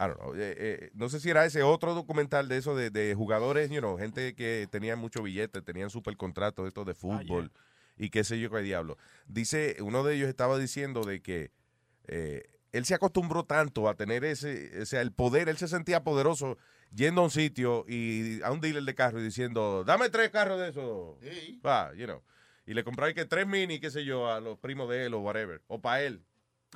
I 0.00 0.04
don't 0.06 0.16
know. 0.20 0.34
Eh, 0.34 0.54
eh, 0.56 0.90
no 0.94 1.08
sé 1.08 1.18
si 1.20 1.28
era 1.28 1.44
ese 1.44 1.62
otro 1.64 1.92
documental 1.92 2.48
de 2.48 2.56
eso 2.56 2.74
de, 2.76 2.88
de 2.90 3.14
jugadores, 3.16 3.68
you 3.68 3.80
know, 3.80 3.98
gente 3.98 4.34
que 4.34 4.68
tenía 4.70 4.94
mucho 4.96 5.22
billete, 5.22 5.60
tenían 5.60 5.90
super 5.90 6.16
contratos 6.16 6.66
estos 6.68 6.86
de 6.86 6.94
fútbol 6.94 7.50
y 7.96 8.10
qué 8.10 8.22
sé 8.22 8.38
yo 8.38 8.48
qué 8.48 8.62
diablo. 8.62 8.96
Dice, 9.26 9.76
uno 9.80 10.04
de 10.04 10.14
ellos 10.14 10.28
estaba 10.28 10.56
diciendo 10.56 11.02
de 11.02 11.20
que 11.20 11.50
eh, 12.08 12.42
él 12.72 12.84
se 12.84 12.94
acostumbró 12.94 13.44
tanto 13.44 13.88
a 13.88 13.94
tener 13.94 14.24
ese, 14.24 14.82
o 14.82 14.86
sea, 14.86 15.00
el 15.00 15.12
poder, 15.12 15.48
él 15.48 15.56
se 15.56 15.68
sentía 15.68 16.04
poderoso 16.04 16.58
yendo 16.94 17.20
a 17.20 17.24
un 17.24 17.30
sitio 17.30 17.84
y 17.88 18.42
a 18.42 18.50
un 18.50 18.60
dealer 18.60 18.82
de 18.82 18.94
carro 18.94 19.20
y 19.20 19.22
diciendo, 19.22 19.84
dame 19.84 20.10
tres 20.10 20.30
carros 20.30 20.58
de 20.60 20.68
esos, 20.68 21.16
va, 21.64 21.94
you 21.94 22.06
know. 22.06 22.22
Y 22.66 22.74
le 22.74 22.84
compraba 22.84 23.12
que 23.14 23.24
tres 23.24 23.46
mini, 23.46 23.80
qué 23.80 23.90
sé 23.90 24.04
yo, 24.04 24.30
a 24.30 24.40
los 24.40 24.58
primos 24.58 24.90
de 24.90 25.06
él 25.06 25.14
o 25.14 25.20
whatever, 25.20 25.62
o 25.68 25.80
para 25.80 26.02
él. 26.02 26.22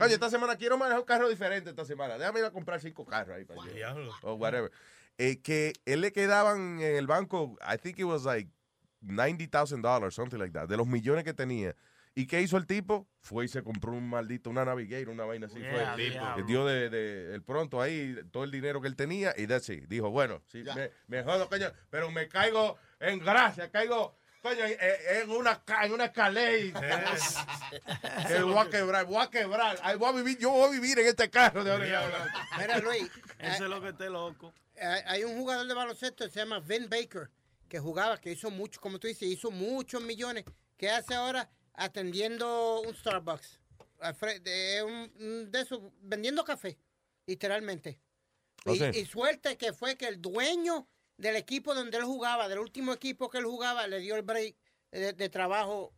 Oye, 0.01 0.15
esta 0.15 0.31
semana 0.31 0.57
quiero 0.57 0.79
manejar 0.79 1.01
un 1.01 1.05
carro 1.05 1.29
diferente 1.29 1.69
esta 1.69 1.85
semana. 1.85 2.17
Déjame 2.17 2.41
ir 2.41 2.47
a 2.47 2.51
comprar 2.51 2.81
cinco 2.81 3.05
carros 3.05 3.37
ahí 3.37 3.45
para 3.45 3.63
allá. 3.63 3.95
O 4.23 4.35
whatever. 4.35 4.73
Eh, 5.19 5.43
que 5.43 5.75
él 5.85 6.01
le 6.01 6.13
quedaban 6.13 6.81
en 6.81 6.97
el 6.97 7.07
banco, 7.07 7.59
I 7.61 7.77
think 7.77 7.99
it 7.99 8.05
was 8.05 8.25
like 8.25 8.49
$90,000, 9.05 10.11
something 10.11 10.39
like 10.39 10.53
that, 10.55 10.69
de 10.69 10.79
los 10.79 10.87
millones 10.87 11.25
que 11.25 11.35
tenía. 11.35 11.77
¿Y 12.15 12.27
qué 12.27 12.43
hizo 12.43 12.57
el 12.59 12.67
tipo? 12.67 13.09
Fue 13.21 13.47
y 13.47 13.49
se 13.49 13.63
compró 13.63 13.93
un 13.93 14.09
maldito, 14.09 14.51
una 14.51 14.65
Navigator, 14.65 15.09
una 15.09 15.25
vaina 15.25 15.47
así. 15.47 15.59
Yeah, 15.61 15.95
fue. 15.95 16.11
diablo. 16.11 16.37
Le 16.37 16.43
dio 16.45 16.67
de, 16.67 16.91
de- 16.91 17.35
el 17.35 17.43
pronto 17.43 17.81
ahí 17.81 18.15
todo 18.31 18.45
el 18.45 18.51
dinero 18.51 18.81
que 18.83 18.89
él 18.89 18.97
tenía 18.97 19.33
y 19.37 19.47
that's 19.47 19.69
it. 19.71 19.85
Dijo, 19.89 20.11
bueno, 20.11 20.43
sí, 20.47 20.63
me, 20.75 20.91
me 21.07 21.23
jodo, 21.23 21.49
coño, 21.49 21.73
pero 21.89 22.11
me 22.11 22.29
caigo 22.29 22.77
en 23.01 23.19
gracia, 23.21 23.71
caigo, 23.71 24.15
coño, 24.43 24.63
en, 24.65 24.77
en 25.23 25.31
una, 25.31 25.63
en 25.85 25.93
una 25.93 26.05
escalera. 26.07 26.81
que 28.29 28.43
voy 28.43 28.59
a 28.59 28.69
quebrar, 28.71 29.07
voy 29.07 29.23
a 29.25 29.31
quebrar. 29.31 29.79
Ay, 29.83 29.97
voy 29.97 30.09
a 30.11 30.13
vivir, 30.13 30.39
yo 30.39 30.51
voy 30.51 30.69
a 30.69 30.71
vivir 30.71 30.99
en 30.99 31.07
este 31.07 31.31
carro 31.31 31.65
de 31.65 31.73
ahora. 31.73 32.29
Mira, 32.59 32.79
Luis, 32.79 33.11
Eso 33.39 33.65
es 33.65 33.71
lo 33.71 33.81
que 33.81 33.89
esté 33.91 34.11
loco. 34.11 34.53
hay, 34.81 35.03
hay 35.07 35.25
un 35.25 35.37
jugador 35.39 35.67
de 35.67 35.75
baloncesto 35.75 36.25
que 36.25 36.31
se 36.31 36.41
llama 36.41 36.61
Vin 36.61 36.89
Baker, 36.91 37.31
que 37.69 37.79
jugaba, 37.79 38.19
que 38.21 38.33
hizo 38.33 38.51
mucho, 38.51 38.81
como 38.81 38.99
tú 38.99 39.07
dices, 39.07 39.29
hizo 39.29 39.51
muchos 39.51 40.03
millones. 40.03 40.45
¿Qué 40.77 40.91
hace 40.91 41.15
ahora? 41.15 41.49
Atendiendo 41.75 42.81
un 42.83 42.95
Starbucks. 42.95 43.61
De, 44.43 44.83
un- 44.83 45.51
vendiendo 46.03 46.45
café, 46.45 46.77
literalmente. 47.27 48.01
Y, 48.67 49.05
suerte 49.07 49.57
que 49.57 49.73
fue 49.73 49.97
que 49.97 50.07
el 50.09 50.21
dueño 50.21 50.89
del 51.17 51.37
equipo 51.37 51.75
donde 51.75 51.99
él 51.99 52.05
jugaba, 52.05 52.49
del 52.49 52.59
último 52.59 52.93
equipo 52.93 53.31
que 53.31 53.39
él 53.39 53.45
jugaba, 53.45 53.87
le 53.87 54.01
dio 54.01 54.17
el 54.17 54.23
break 54.23 54.57
de, 54.91 55.13
de 55.13 55.29
trabajo 55.29 55.93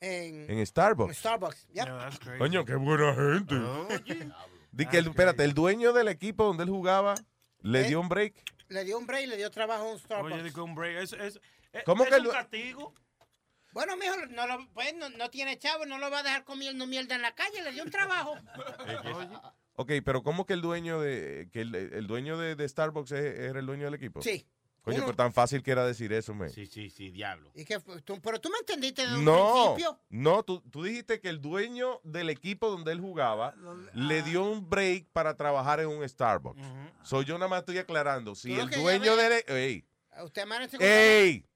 en, 0.00 0.48
En 0.50 0.64
Starbucks. 0.66 1.08
en 1.10 1.14
Starbucks. 1.14 1.66
Yep. 1.72 2.38
Coño, 2.38 2.64
qué 2.64 2.74
buena 2.76 3.14
gente. 3.14 3.54
Di 4.72 4.86
que 4.86 4.98
el- 4.98 5.08
espérate, 5.08 5.42
el 5.44 5.52
dueño 5.54 5.92
del 5.92 6.08
equipo 6.08 6.44
donde 6.44 6.62
él 6.64 6.70
jugaba 6.70 7.14
le 7.60 7.82
¿Eh? 7.82 7.88
dio 7.88 8.00
un 8.00 8.08
break. 8.08 8.34
Le 8.68 8.84
dio 8.84 8.96
un 8.98 9.06
break, 9.06 9.26
le 9.26 9.36
dio 9.36 9.50
trabajo 9.50 9.86
en 9.86 9.92
un 9.94 9.98
Starbucks. 9.98 10.34
Oye, 10.34 10.60
un 10.60 10.74
break. 10.76 10.96
Es, 11.02 11.12
es, 11.14 11.40
es, 11.72 11.84
¿Cómo 11.84 12.04
es 12.04 12.10
que 12.10 12.16
un 12.16 12.24
lo- 12.24 12.30
castigo. 12.30 12.94
Bueno, 13.72 13.96
mijo, 13.96 14.14
no, 14.30 14.46
lo, 14.46 14.66
pues, 14.72 14.94
no, 14.94 15.08
no 15.10 15.30
tiene 15.30 15.58
chavo, 15.58 15.86
no 15.86 15.98
lo 15.98 16.10
va 16.10 16.20
a 16.20 16.22
dejar 16.22 16.44
comiendo 16.44 16.86
mierda 16.86 17.14
en 17.14 17.22
la 17.22 17.34
calle, 17.34 17.62
le 17.62 17.72
dio 17.72 17.82
un 17.84 17.90
trabajo. 17.90 18.36
Ok, 19.76 19.92
pero 20.04 20.22
¿cómo 20.22 20.44
que 20.44 20.52
el 20.52 20.60
dueño 20.60 21.00
de 21.00 21.48
que 21.52 21.62
el, 21.62 21.74
el 21.74 22.06
dueño 22.06 22.36
de, 22.36 22.54
de 22.54 22.68
Starbucks 22.68 23.12
era 23.12 23.58
el 23.58 23.64
dueño 23.64 23.84
del 23.86 23.94
equipo? 23.94 24.20
Sí. 24.20 24.46
Coño, 24.82 24.96
Uno- 24.98 25.06
pero 25.06 25.16
tan 25.16 25.32
fácil 25.32 25.62
que 25.62 25.70
era 25.70 25.86
decir 25.86 26.12
eso, 26.12 26.34
man. 26.34 26.50
Sí, 26.50 26.66
sí, 26.66 26.90
sí, 26.90 27.10
diablo. 27.10 27.50
¿Y 27.54 27.64
qué 27.64 27.80
fue? 27.80 28.02
Tú- 28.02 28.20
pero 28.20 28.38
tú 28.40 28.50
me 28.50 28.58
entendiste 28.58 29.06
de 29.06 29.14
un 29.14 29.24
No, 29.24 29.74
principio. 29.74 29.98
no, 30.10 30.42
tú, 30.42 30.60
tú 30.70 30.82
dijiste 30.82 31.20
que 31.20 31.30
el 31.30 31.40
dueño 31.40 32.00
del 32.04 32.28
equipo 32.28 32.68
donde 32.68 32.92
él 32.92 33.00
jugaba 33.00 33.54
le 33.94 34.22
dio 34.22 34.44
un 34.44 34.68
break 34.68 35.06
para 35.14 35.34
trabajar 35.36 35.80
en 35.80 35.88
un 35.88 36.06
Starbucks. 36.06 36.60
Soy 37.02 37.24
yo 37.24 37.34
nada 37.38 37.48
más 37.48 37.60
estoy 37.60 37.78
aclarando. 37.78 38.34
Si 38.34 38.48
Tú 38.50 38.56
lo 38.56 38.62
el 38.64 38.68
que 38.70 38.76
ya 38.76 38.82
dueño 38.82 39.16
del... 39.16 39.32
e- 39.32 39.44
Ey, 39.48 39.84
Usted 40.24 40.42
amanece 40.42 40.76
con- 40.76 40.86
ey, 40.86 41.46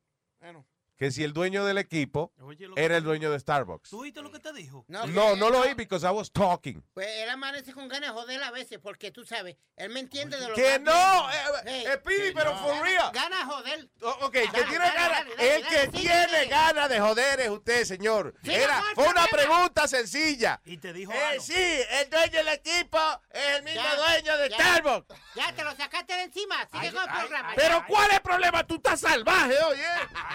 Bueno. 0.40 0.64
Que 1.05 1.11
si 1.11 1.22
el 1.24 1.32
dueño 1.32 1.64
del 1.64 1.78
equipo 1.78 2.32
Oye, 2.40 2.66
lo 2.66 2.74
que 2.74 2.84
era 2.84 2.96
el 2.96 3.05
dueño 3.05 3.30
de 3.30 3.38
Starbucks. 3.38 3.90
¿Tú 3.90 4.00
oíste 4.00 4.22
lo 4.22 4.30
que 4.32 4.38
te 4.38 4.52
dijo? 4.52 4.84
No, 4.88 5.07
No, 5.07 5.36
no 5.36 5.50
lo 5.50 5.61
oí 5.61 5.74
because 5.74 6.07
I 6.07 6.11
was 6.11 6.30
talking. 6.32 6.82
Pues 6.94 7.07
él 7.09 7.28
amanece 7.30 7.72
con 7.72 7.88
ganas 7.88 8.11
de 8.11 8.14
joder 8.20 8.42
a 8.42 8.50
veces, 8.50 8.78
porque 8.82 9.11
tú 9.11 9.24
sabes, 9.24 9.57
él 9.76 9.90
me 9.90 10.00
entiende 10.00 10.38
de 10.38 10.48
lo 10.48 10.55
¡Que 10.55 10.78
no! 10.78 11.30
Eh, 11.30 11.34
Hey, 11.66 11.84
eh, 11.86 11.96
Speedy, 12.00 12.32
pero 12.34 12.57
for 12.59 12.80
real. 12.82 13.11
Gana 13.12 13.38
de 13.38 13.44
joder. 13.44 13.88
O- 14.02 14.18
Ok, 14.24 14.34
el 14.36 14.50
que 14.52 14.62
tiene 14.64 14.90
ganas, 14.90 15.26
el 15.38 15.66
que 15.66 15.88
tiene 15.88 16.88
de 16.88 17.00
joder 17.00 17.40
es 17.40 17.48
usted, 17.50 17.84
señor. 17.84 18.34
Sí, 18.42 18.55
Era, 18.55 18.78
amor, 18.78 18.94
fue 18.94 19.09
una 19.09 19.26
pregunta 19.26 19.86
sencilla. 19.88 20.61
Y 20.64 20.78
te 20.78 20.92
dijo 20.92 21.12
Eh, 21.12 21.38
sí, 21.40 21.55
el 21.55 22.09
dueño 22.11 22.38
del 22.38 22.48
equipo 22.48 22.98
es 23.30 23.57
el 23.57 23.62
mismo 23.62 23.82
Ya, 23.82 23.96
dueño 23.96 24.36
de 24.38 24.48
ya. 24.50 24.57
Starbucks. 24.57 25.14
Ya 25.34 25.52
te 25.52 25.64
lo 25.64 25.74
sacaste 25.76 26.14
de 26.14 26.22
encima, 26.22 26.66
sigue 26.72 26.92
con 26.92 27.02
el 27.02 27.09
programa. 27.18 27.52
Pero. 27.57 27.84
¿cuál 27.86 28.09
es 28.11 28.16
el 28.16 28.22
problema? 28.22 28.64
Tú 28.66 28.76
estás 28.76 29.00
salvaje, 29.00 29.57
oye. 29.64 29.82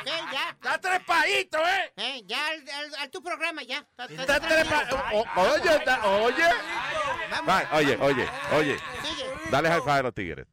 Ya. 0.06 0.58
Estás 0.62 0.82
trepadito, 0.82 1.58
¿eh? 1.58 1.94
Eh, 1.96 2.24
ya, 2.26 2.48
al, 2.50 2.70
al- 2.70 2.96
al 2.96 3.10
tu 3.10 3.24
programa, 3.24 3.64
ya. 3.64 3.78
Está- 3.98 4.06
está- 4.06 4.62
está- 4.62 5.12
Oye, 5.38 5.76
está- 5.76 6.06
oye. 6.10 6.44
Oye, 7.74 7.98
oye, 8.02 8.30
oye. 8.54 8.78
Dale 9.50 9.70
high 9.70 9.80
five 9.82 10.00
a 10.00 10.04
los 10.04 10.14
tigres. 10.14 10.46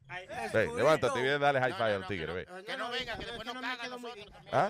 Ve, 0.53 0.71
levántate 0.75 1.19
y 1.19 1.23
ven, 1.23 1.39
dale 1.41 1.59
high 1.59 1.73
five 1.73 1.93
a 1.93 1.99
los 1.99 2.07
tigres, 2.07 2.33
ve. 2.33 2.47
Que 2.65 2.77
no 2.77 2.89
venga, 2.89 3.17
que 3.17 3.25
después 3.25 3.45
no 3.45 3.53
me 3.55 3.77
quedo 3.79 3.99
muy 3.99 4.11
bien. 4.13 4.29
¿Ah? 4.51 4.69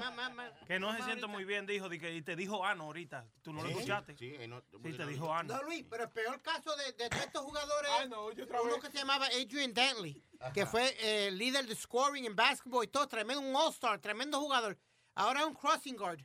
Que 0.67 0.79
no 0.79 0.95
se 0.97 1.03
siente 1.03 1.27
muy 1.27 1.45
bien, 1.45 1.65
dijo. 1.67 1.87
Y 1.93 2.21
te 2.23 2.35
dijo 2.35 2.65
Ano 2.65 2.85
ahorita. 2.85 3.25
¿Tú 3.43 3.53
no 3.53 3.61
lo 3.61 3.69
escuchaste? 3.69 4.17
Sí, 4.17 4.35
Sí, 4.83 4.93
te 4.93 5.05
dijo 5.05 5.31
Ano. 5.33 5.55
No, 5.55 5.63
Luis, 5.63 5.85
pero 5.89 6.03
el 6.05 6.09
peor 6.09 6.41
caso 6.41 6.75
de, 6.75 6.89
estos 7.23 7.43
jugadores 7.43 7.91
es 8.35 8.47
uno 8.63 8.79
que 8.79 8.89
se 8.91 8.97
llamaba 8.97 9.27
Adrian 9.27 9.73
Dantley, 9.73 10.21
que 10.53 10.65
fue 10.65 10.95
eh, 10.99 11.31
líder 11.31 11.65
de 11.67 11.75
scoring 11.75 12.25
en 12.25 12.35
basketball 12.35 12.83
y 12.83 12.87
todo, 12.87 13.07
tremendo, 13.07 13.41
un 13.41 13.55
all-star, 13.55 13.99
tremendo 13.99 14.39
jugador. 14.39 14.77
Ahora 15.17 15.45
un 15.45 15.53
crossing 15.55 15.95
guard. 15.97 16.19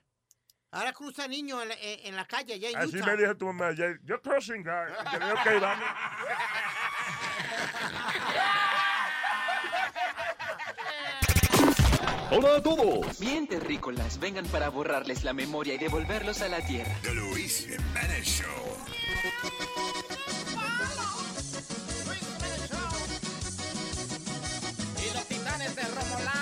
Ahora 0.70 0.92
cruza 0.92 1.26
niños 1.26 1.62
en, 1.62 1.68
la- 1.70 1.74
en- 1.80 2.06
en 2.08 2.16
la 2.16 2.26
calle 2.26 2.54
allá 2.54 2.70
en 2.70 2.76
Así 2.76 2.96
Utah. 2.98 3.06
me 3.06 3.16
dijo 3.16 3.36
tu 3.36 3.46
mamá 3.46 3.68
ayer. 3.68 3.98
Yo 4.04 4.20
crossing 4.20 4.62
guard. 4.62 4.90
Y 4.92 5.18
yo 5.20 5.34
ok, 5.34 5.60
vamos. 5.60 5.88
Hola 12.30 12.56
a 12.56 12.62
todos. 12.62 13.18
Bien, 13.18 13.46
terrícolas, 13.46 14.18
vengan 14.18 14.46
para 14.46 14.70
borrarles 14.70 15.22
la 15.24 15.32
memoria 15.32 15.74
y 15.74 15.78
devolverlos 15.78 16.40
a 16.40 16.48
la 16.48 16.64
tierra. 16.64 16.96
The 17.02 17.14
Luis 17.14 17.66
Jimenez 17.66 18.24
Show. 18.24 18.76
Y 24.98 25.14
los 25.14 25.24
titanes 25.26 25.76
de 25.76 25.82
Romolandia. 25.82 26.41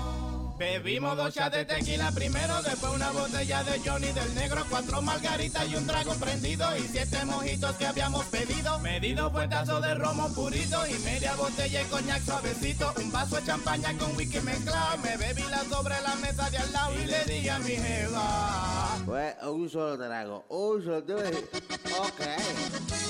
Bebimos 0.61 1.17
dos 1.17 1.33
shots 1.33 1.55
de 1.55 1.65
tequila 1.65 2.11
primero, 2.11 2.61
después 2.61 2.93
una 2.93 3.09
botella 3.09 3.63
de 3.63 3.79
Johnny 3.79 4.11
del 4.11 4.35
negro, 4.35 4.63
cuatro 4.69 5.01
margaritas 5.01 5.67
y 5.67 5.75
un 5.75 5.87
trago 5.87 6.13
prendido 6.13 6.77
y 6.77 6.81
siete 6.81 7.25
mojitos 7.25 7.75
que 7.77 7.87
habíamos 7.87 8.23
pedido. 8.25 8.77
Medido 8.77 9.31
puertazo 9.31 9.81
de 9.81 9.95
romo 9.95 10.31
purito 10.35 10.85
y 10.85 10.93
media 10.99 11.33
botella 11.33 11.79
de 11.79 11.85
coñac 11.89 12.23
suavecito, 12.23 12.93
un 12.95 13.11
vaso 13.11 13.37
de 13.37 13.45
champaña 13.47 13.97
con 13.97 14.15
whisky 14.15 14.39
mezclado. 14.41 14.99
Me 14.99 15.17
bebí 15.17 15.41
la 15.49 15.63
sobre 15.63 15.99
la 15.99 16.15
mesa 16.17 16.47
de 16.51 16.57
al 16.59 16.71
lado 16.71 16.93
y 16.93 17.05
le 17.05 17.25
dije 17.25 17.49
a 17.49 17.57
mi 17.57 17.75
jeva. 17.77 18.97
Pues 19.07 19.33
un 19.41 19.67
solo 19.67 19.97
trago, 19.97 20.45
un 20.47 20.83
solo. 20.83 21.01
Dijiste, 21.01 21.57
ok. 21.97 22.21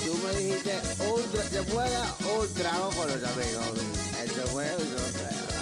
Tú 0.06 0.18
me 0.24 0.40
dijiste, 0.40 0.80
un 1.06 1.50
se 1.50 1.70
juega 1.70 2.14
un 2.34 2.54
trago 2.54 2.88
con 2.92 3.08
los 3.08 3.22
amigos. 3.22 3.78
Eso 4.24 4.42
fue 4.46 4.64
un 4.74 4.84
solo 4.84 5.12
trago. 5.12 5.61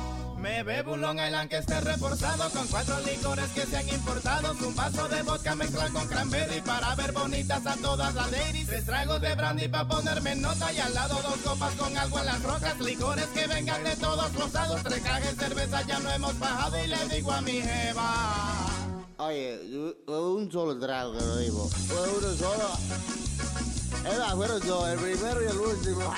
Me 0.41 0.63
bebo 0.63 0.93
un 0.93 1.01
Long 1.01 1.19
Island 1.19 1.49
que 1.49 1.57
esté 1.57 1.79
reforzado 1.81 2.49
con 2.49 2.65
cuatro 2.67 2.99
licores 3.01 3.47
que 3.51 3.65
sean 3.65 3.87
importados. 3.89 4.59
Un 4.61 4.75
vaso 4.75 5.07
de 5.07 5.21
vodka 5.21 5.55
mezclado 5.55 5.93
con 5.93 6.07
cranberry 6.07 6.61
para 6.61 6.95
ver 6.95 7.11
bonitas 7.11 7.65
a 7.67 7.75
todas 7.77 8.13
las 8.15 8.31
ladies. 8.31 8.65
Tres 8.67 8.85
tragos 8.85 9.21
de 9.21 9.35
brandy 9.35 9.67
para 9.67 9.87
ponerme 9.87 10.35
nota 10.35 10.73
y 10.73 10.79
al 10.79 10.93
lado 10.95 11.19
dos 11.21 11.37
copas 11.43 11.73
con 11.75 11.95
algo 11.95 12.19
en 12.19 12.25
las 12.25 12.41
rocas. 12.41 12.79
Licores 12.79 13.27
que 13.27 13.45
vengan 13.47 13.83
de 13.83 13.95
todos 13.97 14.33
los 14.33 14.51
lados. 14.53 14.81
Tres 14.83 15.01
cajas 15.01 15.37
de 15.37 15.45
cerveza 15.45 15.81
ya 15.83 15.99
no 15.99 16.09
hemos 16.11 16.37
bajado 16.39 16.83
y 16.83 16.87
le 16.87 17.07
digo 17.09 17.31
a 17.31 17.41
mi 17.41 17.61
jeva. 17.61 18.67
Oye, 19.17 19.59
yo- 19.69 20.31
un 20.33 20.51
solo 20.51 20.79
trago 20.79 21.13
que 21.13 21.19
lo 21.23 21.37
digo. 21.37 21.69
Uno 22.17 22.33
solo. 22.35 22.69
Más, 24.17 24.33
fueron 24.33 24.59
dos, 24.67 24.89
el 24.89 24.99
primero 24.99 25.43
y 25.43 25.47
el 25.47 25.57
último. 25.57 26.13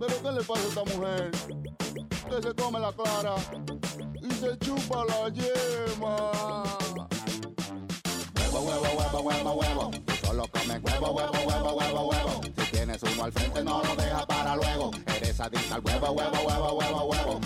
¿Pero 0.00 0.22
qué 0.22 0.32
le 0.32 0.42
pasa 0.42 0.62
a 0.62 0.68
esta 0.68 0.84
mujer? 0.96 1.30
Que 2.30 2.42
se 2.42 2.54
come 2.54 2.80
la 2.80 2.90
clara 2.90 3.34
y 4.22 4.32
se 4.32 4.56
chupa 4.58 5.04
la 5.04 5.28
yema. 5.28 6.32
Huevo, 8.34 8.60
huevo, 8.60 8.88
huevo, 8.96 9.20
huevo, 9.20 9.52
huevo. 9.52 9.90
Solo 10.24 10.48
comes 10.48 10.80
huevo, 10.82 11.10
huevo, 11.10 11.32
huevo, 11.46 11.72
huevo, 11.74 12.08
huevo. 12.08 12.40
Si 12.56 12.70
tienes 12.70 13.02
uno 13.02 13.24
al 13.24 13.32
frente, 13.32 13.62
no 13.62 13.82
lo 13.82 13.94
dejas 13.94 14.24
para 14.24 14.56
luego. 14.56 14.90
Eres 15.16 15.38
adicta 15.38 15.74
al 15.74 15.82
huevo, 15.84 16.12
huevo, 16.12 16.38
huevo, 16.46 16.72
huevo, 16.78 17.04
huevo. 17.04 17.40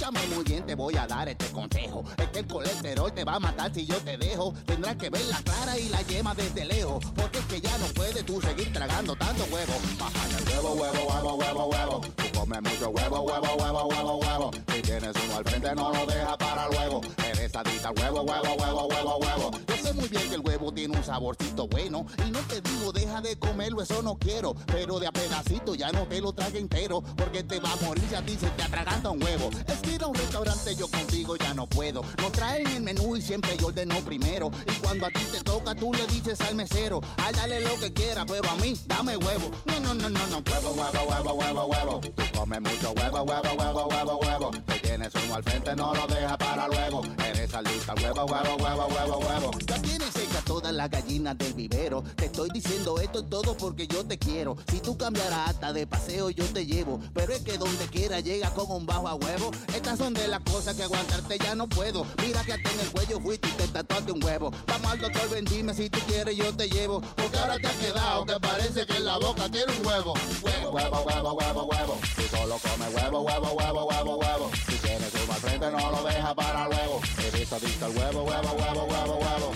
Escúchame 0.00 0.34
muy 0.34 0.44
bien, 0.44 0.64
te 0.64 0.74
voy 0.74 0.96
a 0.96 1.06
dar 1.06 1.28
este 1.28 1.44
consejo. 1.48 2.02
Es 2.16 2.28
que 2.28 2.38
el 2.38 2.46
colesterol 2.46 3.12
te 3.12 3.22
va 3.22 3.34
a 3.34 3.38
matar 3.38 3.70
si 3.74 3.84
yo 3.84 3.96
te 3.98 4.16
dejo. 4.16 4.54
Tendrás 4.64 4.96
que 4.96 5.10
ver 5.10 5.22
la 5.26 5.36
clara 5.42 5.78
y 5.78 5.90
la 5.90 6.00
yema 6.00 6.34
desde 6.34 6.64
lejos. 6.64 7.04
Porque 7.14 7.38
es 7.40 7.44
que 7.44 7.60
ya 7.60 7.76
no 7.76 7.84
puedes 7.88 8.24
tú 8.24 8.40
seguir 8.40 8.72
tragando 8.72 9.14
tanto 9.14 9.44
huevo. 9.52 9.74
Baja 9.98 10.38
el 10.38 10.48
huevo, 10.48 10.72
huevo, 10.72 11.06
huevo, 11.06 11.34
huevo, 11.34 11.66
huevo. 11.66 12.00
Tú 12.16 12.38
comes 12.38 12.62
mucho 12.62 12.88
huevo, 12.88 13.20
huevo, 13.20 13.56
huevo, 13.58 13.84
huevo, 13.88 14.16
huevo. 14.16 14.50
Si 14.72 14.80
tienes 14.80 15.12
uno 15.22 15.36
al 15.36 15.44
frente, 15.44 15.74
no 15.74 15.92
lo 15.92 16.06
dejas 16.06 16.36
para 16.38 16.66
luego. 16.68 17.02
Eres 17.28 17.54
adicta 17.54 17.88
al 17.90 17.98
huevo, 17.98 18.22
huevo, 18.22 18.54
huevo, 18.54 18.86
huevo, 18.86 19.16
huevo. 19.18 19.50
Yo 19.68 19.76
sé 19.76 19.92
muy 19.92 20.08
bien 20.08 20.28
que 20.30 20.34
el 20.36 20.40
huevo 20.40 20.72
tiene 20.72 20.96
un 20.96 21.04
saborcito 21.04 21.68
bueno. 21.68 22.06
Y 22.26 22.30
no 22.30 22.38
te 22.48 22.62
digo, 22.62 22.90
deja 22.90 23.20
de 23.20 23.38
comerlo, 23.38 23.82
eso 23.82 24.00
no 24.00 24.16
quiero. 24.16 24.54
Pero 24.66 24.98
de 24.98 25.08
a 25.08 25.12
pedacito 25.12 25.74
ya 25.74 25.92
no 25.92 26.06
te 26.06 26.22
lo 26.22 26.32
trague 26.32 26.58
entero. 26.58 27.02
Porque 27.18 27.42
te 27.42 27.60
va 27.60 27.70
a 27.70 27.76
morir 27.84 28.04
si 28.08 28.14
a 28.14 28.24
ti 28.24 28.34
se 28.40 28.48
te 28.48 28.62
atraganta 28.62 29.10
un 29.10 29.22
huevo. 29.22 29.50
Es 29.66 29.78
que 29.80 29.89
ir 29.90 30.02
a 30.02 30.06
un 30.06 30.14
restaurante 30.14 30.74
yo 30.76 30.88
contigo 30.88 31.36
ya 31.36 31.54
no 31.54 31.66
puedo. 31.66 32.02
Nos 32.18 32.32
traen 32.32 32.66
el 32.68 32.82
menú 32.82 33.16
y 33.16 33.22
siempre 33.22 33.56
yo 33.56 33.68
ordeno 33.68 33.96
primero. 34.00 34.50
Y 34.66 34.72
cuando 34.80 35.06
a 35.06 35.10
ti 35.10 35.20
te 35.32 35.40
toca, 35.40 35.74
tú 35.74 35.92
le 35.92 36.06
dices 36.06 36.40
al 36.42 36.54
mesero, 36.54 37.00
ay, 37.16 37.34
dale 37.34 37.60
lo 37.60 37.78
que 37.78 37.92
quiera, 37.92 38.24
pero 38.26 38.48
a 38.48 38.56
mí, 38.56 38.78
dame 38.86 39.16
huevo. 39.16 39.50
No, 39.66 39.80
no, 39.80 39.94
no, 39.94 40.08
no, 40.08 40.26
no, 40.28 40.42
huevo, 40.50 40.70
huevo, 40.72 41.08
huevo, 41.08 41.32
huevo, 41.34 41.66
huevo. 41.66 42.00
Tú 42.00 42.22
comes 42.38 42.60
mucho 42.60 42.92
huevo, 42.92 43.22
huevo, 43.22 43.48
huevo, 43.58 43.86
huevo, 43.88 44.18
huevo. 44.18 44.50
Si 44.68 44.80
tienes 44.80 45.12
uno 45.24 45.34
al 45.34 45.42
frente, 45.42 45.76
no 45.76 45.94
lo 45.94 46.06
dejas 46.06 46.36
para 46.36 46.68
luego. 46.68 47.02
Eres 47.28 47.54
al 47.54 47.64
huevo, 47.64 48.24
huevo, 48.24 48.56
huevo, 48.56 48.86
huevo, 48.86 49.18
huevo. 49.18 49.50
Ya 49.66 49.82
tienes 49.82 50.10
seca 50.10 50.40
todas 50.44 50.72
las 50.72 50.90
gallinas 50.90 51.36
del 51.38 51.54
vivero. 51.54 52.02
Te 52.16 52.26
estoy 52.26 52.50
diciendo 52.50 52.98
esto 53.00 53.24
todo 53.24 53.56
porque 53.56 53.86
yo 53.86 54.04
te 54.04 54.18
quiero. 54.18 54.56
Si 54.70 54.80
tú 54.80 54.96
cambiarás 54.96 55.50
hasta 55.50 55.72
de 55.72 55.86
paseo, 55.86 56.30
yo 56.30 56.44
te 56.46 56.66
llevo. 56.66 57.00
Pero 57.14 57.32
es 57.32 57.40
que 57.42 57.58
donde 57.58 57.86
quiera 57.86 58.20
llega 58.20 58.50
con 58.50 58.70
un 58.70 58.86
bajo 58.86 59.08
a 59.08 59.14
huevo. 59.14 59.50
Estas 59.80 59.98
son 59.98 60.12
de 60.12 60.28
las 60.28 60.40
cosas 60.40 60.76
que 60.76 60.82
aguantarte 60.82 61.38
ya 61.38 61.54
no 61.54 61.66
puedo. 61.66 62.06
Mira 62.22 62.44
que 62.44 62.52
hasta 62.52 62.70
en 62.70 62.80
el 62.80 62.90
cuello 62.90 63.18
fuiste 63.18 63.48
y 63.48 63.52
te 63.52 63.66
tatuaste 63.66 64.12
un 64.12 64.22
huevo. 64.22 64.52
Vamos 64.66 64.92
al 64.92 64.98
doctor, 65.00 65.30
ven, 65.30 65.46
dime 65.46 65.72
si 65.72 65.88
tú 65.88 65.98
quieres, 66.06 66.36
yo 66.36 66.54
te 66.54 66.68
llevo. 66.68 67.00
Porque 67.16 67.38
ahora 67.38 67.58
te 67.58 67.66
has 67.66 67.76
quedado 67.76 68.26
que 68.26 68.38
parece 68.40 68.84
que 68.84 68.96
en 68.98 69.06
la 69.06 69.16
boca 69.16 69.48
tiene 69.48 69.72
un 69.72 69.86
huevo. 69.86 70.12
Huevo, 70.42 70.70
huevo, 70.70 71.00
huevo, 71.06 71.32
huevo, 71.32 71.62
huevo. 71.64 71.98
Si 72.14 72.28
solo 72.28 72.58
comes 72.58 72.94
huevo, 72.94 73.20
huevo, 73.22 73.52
huevo, 73.54 73.84
huevo, 73.86 74.16
huevo. 74.18 74.50
Si 74.68 74.76
tienes 74.76 75.10
uno 75.24 75.32
al 75.32 75.40
frente, 75.40 75.70
no 75.70 75.90
lo 75.90 76.02
dejas 76.04 76.34
para 76.34 76.68
luego. 76.68 77.00
Eres 77.26 77.52
adicto 77.52 77.84
al 77.86 77.96
huevo, 77.96 78.22
huevo, 78.24 78.52
huevo, 78.52 78.84
huevo, 78.84 79.14
huevo. 79.16 79.52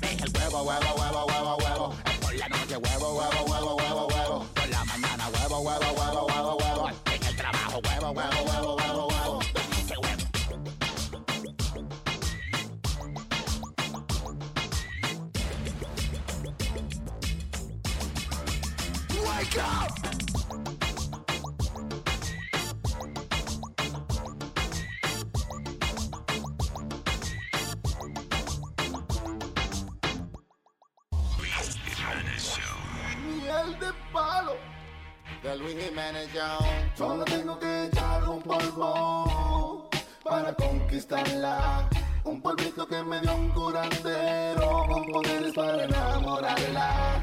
Deja 0.00 0.24
el 0.24 0.32
huevo, 0.34 0.62
huevo, 0.62 0.94
huevo, 0.96 1.26
huevo, 1.26 1.56
huevo. 1.56 1.94
Por 2.22 2.34
la 2.34 2.48
noche, 2.48 2.76
huevo, 2.78 3.14
huevo, 3.18 3.44
huevo, 3.46 3.76
huevo, 3.76 4.06
huevo. 4.06 4.46
Por 4.54 4.68
la 4.70 4.84
mañana, 4.86 5.28
huevo, 5.28 5.58
huevo, 5.58 5.92
huevo, 5.92 6.26
huevo, 6.26 6.56
huevo. 6.56 6.88
En 6.88 7.22
el 7.22 7.36
trabajo, 7.36 7.80
huevo, 7.84 8.10
huevo, 8.12 8.42
huevo, 8.48 8.76
huevo, 8.76 9.07
Wake 19.38 19.54
de 33.78 33.92
palo. 34.12 34.56
The 35.42 35.56
Luis 35.56 35.76
Jiménez. 35.84 36.28
Solo 36.96 37.24
tengo 37.24 37.58
que 37.60 37.86
echar 37.86 38.28
un 38.28 38.42
polvo 38.42 39.88
para 40.24 40.52
conquistarla. 40.52 41.88
Un 42.24 42.42
polvito 42.42 42.88
que 42.88 43.04
me 43.04 43.20
dio 43.20 43.36
un 43.36 43.50
curandero 43.50 44.84
con 44.88 45.06
poderes 45.12 45.54
para 45.54 45.84
enamorarla. 45.84 47.22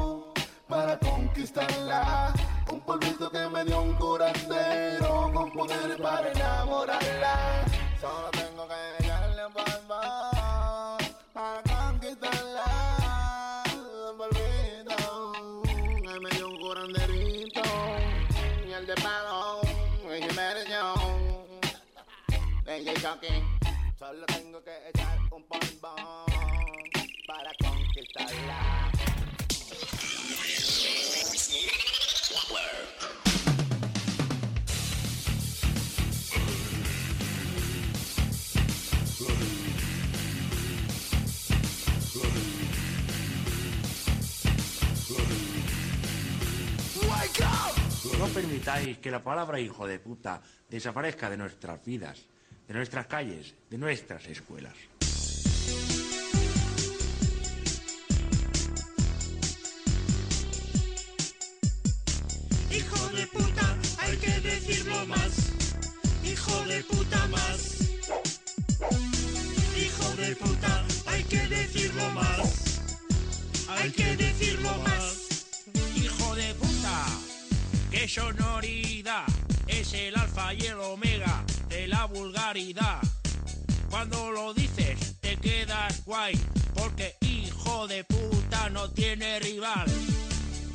para 0.71 0.97
conquistarla. 0.99 2.33
Un 2.71 2.79
polvito 2.79 3.29
que 3.29 3.45
me 3.49 3.65
dio 3.65 3.81
un 3.81 3.93
curandero 3.95 5.29
con 5.33 5.51
poderes 5.51 5.99
para 5.99 6.31
enamorarla. 6.31 7.65
Solo 7.99 8.31
tengo 8.31 8.65
que 8.69 8.73
un 9.45 9.53
polvo 9.53 9.99
para 11.33 11.61
conquistarla. 11.63 13.63
Un 14.11 14.17
polvito 14.17 15.63
que 16.05 16.19
me 16.21 16.29
dio 16.29 16.47
un 16.47 16.57
curanderito 16.61 17.61
el 18.73 18.87
de 18.87 18.95
palo, 18.95 19.59
Jiménez 20.03 20.69
Young. 20.69 21.59
DJ 22.65 22.93
Chucky. 22.93 23.43
Solo 23.99 24.25
tengo 24.27 24.63
que 24.63 24.89
echar 24.89 25.19
un 25.31 25.43
polvón 25.43 26.20
No 48.21 48.27
permitáis 48.27 48.99
que 48.99 49.09
la 49.09 49.23
palabra 49.23 49.59
hijo 49.59 49.87
de 49.87 49.97
puta 49.97 50.43
desaparezca 50.69 51.27
de 51.27 51.37
nuestras 51.37 51.83
vidas, 51.83 52.19
de 52.67 52.73
nuestras 52.75 53.07
calles, 53.07 53.55
de 53.67 53.79
nuestras 53.79 54.27
escuelas. 54.27 54.75
Hijo 62.69 63.09
de 63.09 63.25
puta, 63.25 63.77
hay 63.97 64.17
que 64.17 64.39
decirlo 64.41 65.05
más. 65.07 65.51
Hijo 66.23 66.65
de 66.67 66.83
puta 66.83 67.27
más. 67.27 67.81
Hijo 69.75 70.15
de 70.17 70.35
puta, 70.35 70.85
hay 71.07 71.23
que 71.23 71.47
decirlo 71.47 72.09
más. 72.11 72.81
Hay 73.67 73.91
que 73.91 74.15
decirlo 74.15 74.77
más. 74.83 75.65
Hijo 75.95 76.35
de 76.35 76.53
puta, 76.53 77.20
qué 77.91 78.07
sonoridad. 78.07 79.25
Es 79.67 79.93
el 79.93 80.17
alfa 80.17 80.53
y 80.53 80.65
el 80.65 80.79
omega 80.79 81.43
de 81.69 81.87
la 81.87 82.05
vulgaridad. 82.05 83.01
Cuando 83.89 84.31
lo 84.31 84.53
dices 84.53 85.19
te 85.19 85.37
quedas 85.37 86.03
guay, 86.05 86.39
porque 86.73 87.17
hijo 87.21 87.87
de 87.87 88.03
puta 88.05 88.69
no 88.69 88.89
tiene 88.91 89.39
rival. 89.39 89.85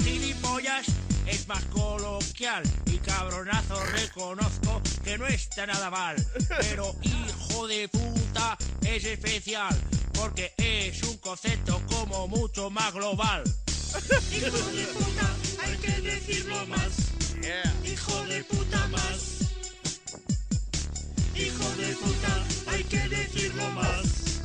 Gilipollas 0.04 0.86
es 1.26 1.48
más 1.48 1.64
coloquial 1.66 2.62
y 2.86 2.98
cabronazo 2.98 3.82
reconozco 3.86 4.82
que 5.02 5.16
no 5.18 5.26
está 5.26 5.66
nada 5.66 5.90
mal. 5.90 6.16
Pero 6.60 6.94
hijo 7.02 7.66
de 7.66 7.88
puta 7.88 8.58
es 8.82 9.04
especial, 9.04 9.74
porque 10.12 10.52
es 10.58 11.02
un 11.04 11.16
concepto 11.18 11.80
como 11.88 12.28
mucho 12.28 12.70
más 12.70 12.92
global. 12.92 13.42
Hijo 13.96 14.70
de 14.72 14.84
puta, 14.92 15.36
hay 15.64 15.76
que 15.78 16.00
decirlo 16.02 16.66
más. 16.66 17.12
Hijo 17.84 18.26
de 18.26 18.44
puta 18.44 18.88
más. 18.88 19.40
Hijo 21.34 21.76
de 21.76 21.96
puta, 21.96 22.44
hay 22.70 22.84
que 22.84 23.08
decirlo 23.08 23.70
más. 23.70 24.42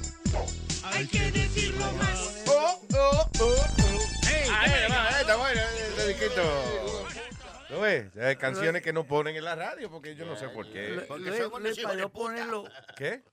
Hay 0.84 1.06
que 1.08 1.32
decirlo 1.32 1.92
más. 1.94 2.44
Oh, 2.48 2.82
oh, 2.94 3.30
oh, 3.42 3.56
oh. 3.82 4.30
Ey, 4.30 4.48
Ah, 4.50 4.64
¿qué 4.66 4.72
eh, 4.72 4.88
va, 4.90 5.10
eh, 5.10 5.22
está 5.22 5.36
bueno, 5.36 5.62
este 5.90 6.08
disquito. 6.08 7.08
¿Lo 7.72 7.82
ves? 7.82 8.16
Hay 8.18 8.36
canciones 8.38 8.82
que 8.82 8.94
no 8.94 9.06
ponen 9.06 9.36
en 9.36 9.44
la 9.44 9.56
radio 9.56 9.90
porque 9.92 10.16
yo 10.16 10.26
no 10.26 10.38
sé 10.38 10.48
por 10.48 10.72
qué. 10.72 11.06
para 11.08 11.96
yo 11.96 12.10
ponerlo, 12.10 12.64
¿Qué? 12.96 13.24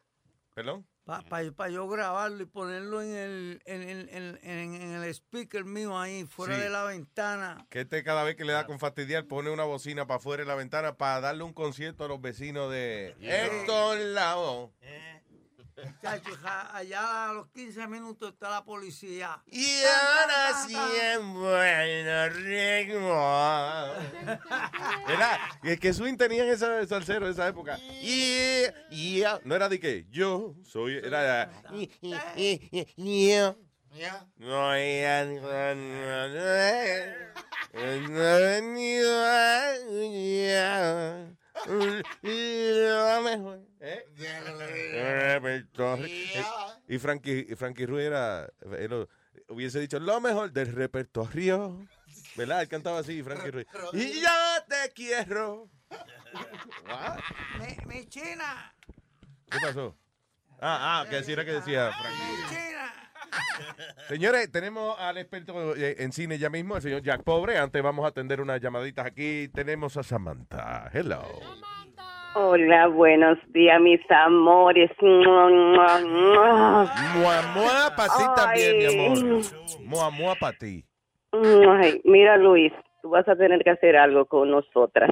¿Perdón? 0.55 0.85
Para 1.09 1.71
yo 1.71 1.89
grabarlo 1.89 2.43
y 2.43 2.47
ponerlo 2.47 3.01
en 3.01 3.15
el, 3.15 3.63
en, 3.65 3.83
el- 3.83 4.09
en- 4.11 4.39
en- 4.43 4.75
en 4.75 4.93
el 5.03 5.05
speaker 5.15 5.65
mío 5.65 5.99
ahí, 5.99 6.25
fuera 6.27 6.55
Sí. 6.57 6.61
de 6.61 6.69
la 6.71 6.85
ventana. 6.85 7.67
Que 7.71 7.81
este 7.81 8.03
cada 8.03 8.25
vez 8.25 8.37
que 8.37 8.45
le 8.45 8.53
da 8.53 8.67
con 8.67 8.79
fastidiar 8.79 9.25
pone 9.27 9.49
una 9.51 9.65
bocina 9.65 10.07
para 10.07 10.19
afuera 10.19 10.43
de 10.43 10.49
la 10.49 10.55
ventana 10.55 10.97
para 10.97 11.21
darle 11.21 11.45
un 11.45 11.55
concierto 11.55 12.05
a 12.05 12.09
los 12.09 12.21
vecinos 12.21 12.71
de 12.71 13.17
Héctor 13.21 13.99
Lavoe. 13.99 14.71
Chacho, 14.81 15.28
allá 16.73 17.31
a 17.31 17.33
los 17.33 17.49
15 17.49 17.87
minutos 17.89 18.33
está 18.33 18.51
la 18.51 18.65
policía. 18.65 19.41
Y 19.47 19.83
ahora 19.85 20.65
sí 20.67 20.77
en 21.13 21.35
buen 21.35 22.35
ritmo. 22.35 23.09
¿Verdad? 25.07 25.39
Y 25.63 25.71
es 25.71 25.81
que 25.81 25.93
swing 25.93 26.17
tenían 26.17 26.49
ese 26.49 26.87
salsero 26.87 27.27
de 27.27 27.33
esa 27.33 27.49
época. 27.49 27.77
Yeah, 28.01 28.75
yeah. 28.91 29.41
No 29.45 29.55
era 29.55 29.69
de 29.69 29.79
que 29.81 30.07
yo 30.11 30.55
soy. 30.65 30.97
Era. 30.99 31.51
y- 31.73 31.91
y- 32.03 32.15
y- 32.37 32.87
y-. 32.97 33.55
No, 34.37 34.77
ya, 34.77 35.25
no, 35.25 35.41
no, 35.75 36.29
no, 36.29 36.29
no 38.09 38.23
he 38.29 38.61
venido 38.61 39.25
a- 39.25 39.75
ya. 40.45 41.27
Lo 42.23 43.23
mejor. 43.23 43.61
¿Eh? 43.81 44.05
Repertorio. 44.93 46.07
Eh, 46.07 46.45
Y 46.89 46.99
Frankie, 46.99 47.47
y 47.49 47.55
Frankie 47.55 47.87
Ruiz 47.87 48.07
era, 48.07 48.51
él 48.79 49.07
hubiese 49.49 49.79
dicho 49.79 50.01
lo 50.01 50.21
mejor 50.21 50.53
del 50.53 50.73
repertorio. 50.73 51.87
¿Verdad? 52.35 52.63
Él 52.63 52.69
cantaba 52.69 53.01
así, 53.01 53.23
Frankie 53.23 53.51
Ruiz. 53.51 53.67
Y 53.93 54.21
yo 54.21 54.31
te 54.69 54.93
quiero. 54.95 55.69
Mi, 57.59 57.95
mi 57.95 58.07
china, 58.07 58.75
¿Qué 59.51 59.59
pasó? 59.61 59.97
Ah, 60.61 61.01
ah, 61.01 61.07
que 61.09 61.17
decía 61.17 61.45
que 61.45 61.53
decía 61.53 61.93
Frankie. 61.93 62.43
mi 62.43 62.49
china. 62.49 62.69
Señores, 64.09 64.51
tenemos 64.51 64.99
al 64.99 65.19
experto 65.19 65.77
eh, 65.77 65.97
en 65.99 66.13
cine 66.13 66.39
ya 66.39 66.51
mismo, 66.51 66.77
el 66.77 66.83
señor 66.83 67.03
Jack 67.03 67.23
Pobre. 67.23 67.59
Antes 67.59 67.83
vamos 67.83 68.05
a 68.05 68.09
atender 68.09 68.41
unas 68.41 68.61
llamaditas 68.61 69.07
aquí. 69.07 69.49
Tenemos 69.49 69.97
a 69.97 70.03
Samantha. 70.03 70.91
Hello. 70.93 71.23
Hola, 72.41 72.87
buenos 72.87 73.37
días, 73.49 73.81
mis 73.81 74.01
amores. 74.11 74.89
Mua, 75.01 75.51
mua, 75.51 75.99
mua. 75.99 76.93
Mua, 77.17 77.43
mua 77.53 77.97
para 77.97 78.17
ti 78.17 78.25
también, 78.37 78.79
mi 78.79 78.87
amor. 78.87 79.19
Mua, 79.81 80.11
mua 80.11 80.35
para 80.37 80.57
ti. 80.57 80.85
Ay, 81.33 82.01
mira, 82.05 82.37
Luis, 82.37 82.73
tú 83.03 83.09
vas 83.11 83.27
a 83.29 83.35
tener 83.35 83.65
que 83.65 83.71
hacer 83.71 83.97
algo 83.97 84.25
con 84.27 84.53
nosotras. 84.53 85.11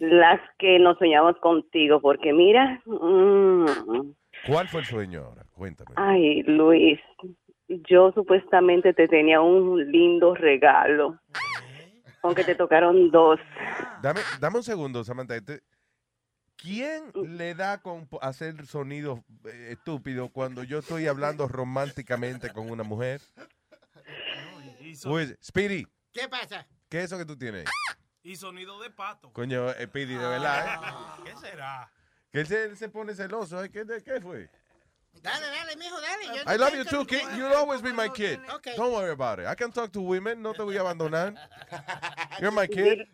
Las 0.00 0.40
que 0.58 0.80
nos 0.80 0.98
soñamos 0.98 1.36
contigo, 1.36 2.00
porque 2.00 2.32
mira. 2.32 2.82
mm, 2.86 3.66
¿Cuál 4.44 4.66
fue 4.66 4.80
el 4.80 4.86
sueño 4.86 5.20
ahora? 5.24 5.44
Cuéntame. 5.54 5.92
ay, 5.94 6.42
Luis, 6.42 6.98
yo 7.68 8.10
supuestamente 8.16 8.92
te 8.94 9.06
tenía 9.06 9.40
un 9.40 9.92
lindo 9.92 10.34
regalo. 10.34 11.20
Aunque 12.24 12.42
te 12.42 12.56
tocaron 12.56 13.12
dos. 13.12 13.38
Dame, 14.02 14.20
dame 14.40 14.56
un 14.56 14.62
segundo, 14.64 15.04
Samantha. 15.04 15.36
Este- 15.36 15.60
¿Quién 16.62 17.10
le 17.36 17.56
da 17.56 17.82
con 17.82 18.08
hacer 18.20 18.66
sonidos 18.66 19.18
eh, 19.46 19.70
estúpidos 19.72 20.30
cuando 20.30 20.62
yo 20.62 20.78
estoy 20.78 21.08
hablando 21.08 21.48
románticamente 21.48 22.52
con 22.52 22.70
una 22.70 22.84
mujer? 22.84 23.20
It? 24.80 25.36
Speedy, 25.42 25.86
¿Qué 26.12 26.28
pasa? 26.28 26.66
¿qué 26.88 26.98
es 27.00 27.04
eso 27.06 27.18
que 27.18 27.24
tú 27.24 27.36
tienes? 27.36 27.64
Y 28.22 28.36
sonido 28.36 28.80
de 28.80 28.90
pato. 28.90 29.32
Coño, 29.32 29.70
eh, 29.70 29.86
Speedy, 29.86 30.14
de 30.14 30.28
verdad, 30.28 30.66
¿eh? 30.66 31.22
¿Qué 31.24 31.36
será? 31.36 31.90
Que 32.30 32.40
él 32.40 32.46
se, 32.46 32.64
él 32.64 32.76
se 32.76 32.88
pone 32.88 33.14
celoso. 33.14 33.62
¿eh? 33.64 33.68
¿Qué, 33.70 33.84
de- 33.84 34.00
qué 34.02 34.20
fue? 34.20 34.48
Dale, 35.20 35.46
dale, 35.46 35.76
mijo, 35.76 36.00
dale. 36.00 36.26
Yo 36.26 36.42
I 36.42 36.44
te 36.44 36.58
love 36.58 36.74
you 36.74 36.84
too, 36.84 37.04
kid. 37.04 37.22
You'll 37.36 37.54
always 37.54 37.82
be 37.82 37.92
my 37.92 38.08
kid. 38.08 38.38
Okay. 38.54 38.76
Don't 38.76 38.92
worry 38.92 39.10
about 39.10 39.40
it. 39.40 39.46
I 39.46 39.56
can 39.56 39.72
talk 39.72 39.90
to 39.92 40.00
women. 40.00 40.40
No 40.40 40.52
te 40.52 40.62
voy 40.62 40.76
a 40.76 40.80
abandonar. 40.82 41.34
You're 42.40 42.52
my 42.52 42.66
kid. 42.68 43.06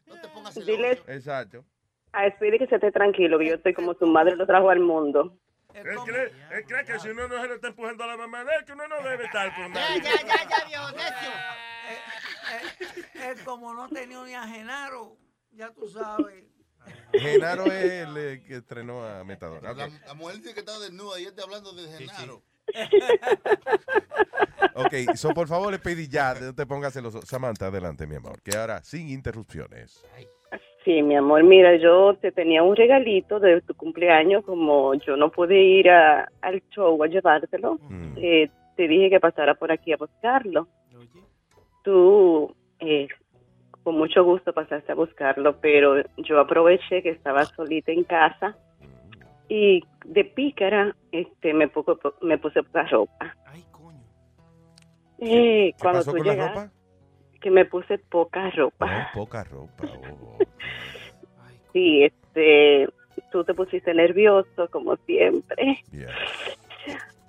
Dile 0.66 1.03
Exacto. 1.09 1.65
A 2.12 2.30
Speedy 2.30 2.59
que 2.59 2.66
se 2.66 2.76
esté 2.76 2.90
tranquilo, 2.93 3.39
que 3.39 3.48
yo 3.48 3.55
estoy 3.55 3.74
como 3.74 3.94
su 3.94 4.06
madre 4.06 4.36
lo 4.36 4.47
trajo 4.47 4.70
al 4.70 4.80
mundo. 4.80 5.36
Él 5.74 5.85
cree, 6.05 6.32
él 6.51 6.64
cree 6.66 6.85
que 6.85 6.98
si 6.98 7.09
uno 7.10 7.28
no 7.28 7.40
se 7.40 7.48
lo 7.48 7.55
está 7.55 7.68
empujando 7.68 8.05
a 8.05 8.06
la 8.09 8.16
mamá 8.16 8.43
de 8.44 8.55
él, 8.56 8.64
que 8.64 8.72
uno 8.72 8.89
no 8.89 8.97
debe 9.02 9.24
estar 9.24 9.55
con 9.55 9.72
nadie. 9.72 10.02
Ya, 10.02 10.12
ya, 10.26 10.48
ya, 10.48 10.64
viejo 10.66 10.90
necio. 10.93 11.30
Él 13.30 13.44
como 13.44 13.74
no 13.74 13.89
tenía 13.89 14.24
ni 14.24 14.35
a 14.35 14.44
Genaro, 14.44 15.16
ya 15.52 15.70
tú 15.70 15.86
sabes. 15.89 16.44
Genaro 17.12 17.64
es 17.66 17.85
el 17.85 18.16
eh, 18.16 18.43
que 18.47 18.56
estrenó 18.56 19.05
a 19.05 19.22
Metadona. 19.24 19.72
La, 19.74 19.89
la 19.89 20.14
mujer 20.14 20.36
dice 20.39 20.55
que 20.55 20.60
está 20.60 20.78
desnuda 20.78 21.20
y 21.20 21.24
él 21.24 21.28
está 21.28 21.43
hablando 21.43 21.72
de 21.72 21.86
Genaro. 21.89 22.43
Ok, 24.74 25.16
so 25.16 25.35
por 25.35 25.48
favor, 25.48 25.72
le 25.72 25.78
pedí 25.80 26.06
ya, 26.06 26.35
no 26.35 26.55
te 26.55 26.64
pongas 26.64 26.93
celoso. 26.93 27.20
Samantha, 27.22 27.66
adelante, 27.66 28.06
mi 28.06 28.14
amor, 28.14 28.40
que 28.43 28.56
ahora 28.56 28.82
sin 28.85 29.09
interrupciones. 29.09 30.05
Sí, 30.89 31.02
mi 31.02 31.16
amor, 31.16 31.44
mira, 31.44 31.77
yo 31.77 32.15
te 32.15 32.32
tenía 32.32 32.62
un 32.62 32.74
regalito 32.74 33.39
de 33.39 33.60
tu 33.60 33.74
cumpleaños, 33.74 34.43
como 34.43 34.94
yo 34.94 35.19
no 35.19 35.31
pude 35.31 35.60
ir 35.60 35.90
a- 35.90 36.27
al 36.40 36.62
show 36.70 37.02
a 37.02 37.06
llevártelo, 37.09 37.78
eh, 38.16 38.48
te 38.74 38.89
dije 38.89 39.10
que 39.10 39.20
pasara 39.20 39.55
por 39.55 39.70
aquí 39.70 39.93
a 39.93 39.98
buscarlo. 39.98 40.66
Tú, 41.85 42.55
eh, 42.81 43.06
con 43.82 43.98
mucho 43.98 44.24
gusto 44.24 44.55
pasaste 44.55 44.90
a 44.90 44.94
buscarlo, 44.94 45.59
pero 45.60 45.97
yo 46.16 46.40
aproveché 46.40 47.02
que 47.02 47.10
estaba 47.10 47.44
solita 47.55 47.93
en 47.93 48.05
casa 48.05 48.56
y 49.47 49.82
de 50.06 50.24
pícara 50.24 50.97
este, 51.12 51.52
me, 51.52 51.69
puso, 51.69 51.98
me 52.23 52.39
puse 52.39 52.62
poca 52.62 52.85
ropa. 52.85 53.36
Eh, 55.19 55.74
¿Qué 55.77 55.82
cuando 55.82 55.98
pasó 55.98 56.12
tú 56.12 56.16
con 56.16 56.27
la 56.28 56.32
llegas- 56.32 56.48
ropa? 56.55 56.73
Que 57.40 57.51
me 57.51 57.65
puse 57.65 57.98
poca 57.98 58.51
ropa. 58.51 59.10
Oh, 59.12 59.20
poca 59.20 59.44
ropa. 59.44 59.85
oh, 59.85 60.39
oh. 60.39 60.39
sí, 61.73 62.05
este, 62.05 62.89
tú 63.31 63.44
te 63.44 63.55
pusiste 63.55 63.94
nervioso 63.94 64.69
como 64.70 64.97
siempre. 65.06 65.78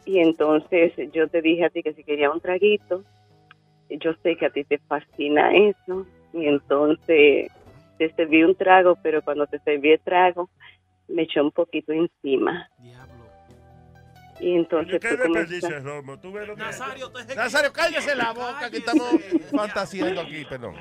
Y 0.05 0.19
entonces 0.19 0.93
yo 1.13 1.27
te 1.27 1.41
dije 1.41 1.65
a 1.65 1.69
ti 1.69 1.83
que 1.83 1.93
si 1.93 2.03
quería 2.03 2.31
un 2.31 2.41
traguito, 2.41 3.03
yo 3.89 4.13
sé 4.23 4.35
que 4.35 4.47
a 4.47 4.49
ti 4.49 4.63
te 4.63 4.79
fascina 4.79 5.55
eso. 5.55 6.05
Y 6.33 6.45
entonces 6.47 7.51
te 7.97 8.13
serví 8.15 8.43
un 8.43 8.55
trago, 8.55 8.97
pero 9.01 9.21
cuando 9.21 9.45
te 9.47 9.59
serví 9.59 9.91
el 9.91 9.99
trago, 9.99 10.49
me 11.07 11.23
echó 11.23 11.43
un 11.43 11.51
poquito 11.51 11.91
encima. 11.91 12.69
Y 14.39 14.55
entonces 14.55 14.99
¿Qué 15.01 15.09
tú 15.09 15.17
desperdicio, 15.17 15.69
comenzaste- 15.69 15.83
Romo? 15.83 16.19
¿Tú 16.19 16.31
ves 16.31 16.47
lo 16.47 16.55
que 16.55 16.61
Nazario, 16.61 17.73
cállese 17.73 18.15
la 18.15 18.31
boca 18.31 18.69
que 18.71 18.77
estamos 18.77 19.07
fantaseando 19.55 20.21
aquí. 20.21 20.45
Perdón. 20.49 20.75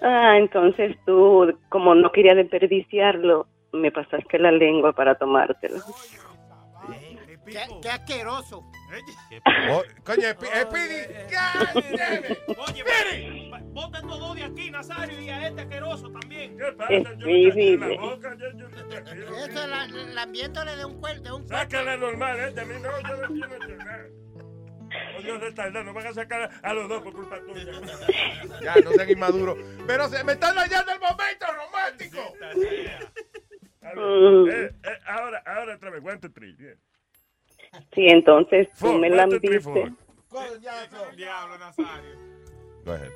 Ah, 0.00 0.36
entonces 0.38 0.96
tú, 1.06 1.58
como 1.68 1.94
no 1.94 2.10
quería 2.12 2.34
desperdiciarlo, 2.34 3.46
me 3.72 3.90
pasaste 3.90 4.38
la 4.38 4.52
lengua 4.52 4.92
para 4.92 5.14
tomártelo. 5.16 5.76
Qué, 7.44 7.60
qué 7.82 7.90
asqueroso. 7.90 8.64
Oh, 9.70 9.82
coño, 10.04 10.28
Speedy. 10.30 11.00
Oye, 12.58 12.84
Mire. 12.84 13.50
Bota 13.72 13.98
estos 13.98 14.18
dos 14.20 14.36
de 14.36 14.44
aquí, 14.44 14.70
Nazario, 14.70 15.20
y 15.20 15.28
a 15.30 15.48
este 15.48 15.62
asqueroso 15.62 16.10
también. 16.10 16.56
¿Qué 16.56 17.04
Speedy. 17.20 17.74
Eso, 17.74 19.66
la, 19.66 19.86
la 19.86 20.22
ambiéndole 20.22 20.76
de 20.76 20.84
un 20.84 21.00
cuerpo. 21.00 21.22
De 21.22 21.32
un 21.32 21.48
Sácala 21.48 21.96
normal, 21.96 22.38
¿eh? 22.38 22.50
De 22.52 22.64
mí 22.64 22.74
no, 22.80 23.00
yo 23.00 23.16
no 23.16 23.28
quiero 23.28 23.54
entregar. 23.54 24.06
Oh, 25.16 25.22
Dios 25.22 25.40
no 25.84 25.92
van 25.92 26.06
a 26.06 26.14
sacar 26.14 26.50
a 26.62 26.74
los 26.74 26.88
dos 26.88 27.02
por 27.02 27.12
culpa 27.14 27.40
tuya. 27.40 27.72
Ya, 28.62 28.74
no 28.76 28.92
sean 28.92 29.10
inmaduros. 29.10 29.58
Pero 29.86 30.08
se 30.08 30.22
me 30.22 30.32
está 30.32 30.52
dañando 30.52 30.92
el 30.92 31.00
momento 31.00 31.46
romántico. 31.52 32.34
Ver, 33.82 34.54
eh, 34.54 34.74
eh, 34.82 34.98
ahora, 35.06 35.42
ahora 35.44 35.74
otra 35.74 35.90
vez, 35.90 36.02
one, 36.02 36.18
two, 36.18 36.32
three, 36.32 36.52
bien. 36.54 36.80
Sí, 37.94 38.06
entonces 38.08 38.68
tú 38.78 38.92
me 38.94 39.08
ahead. 42.92 43.10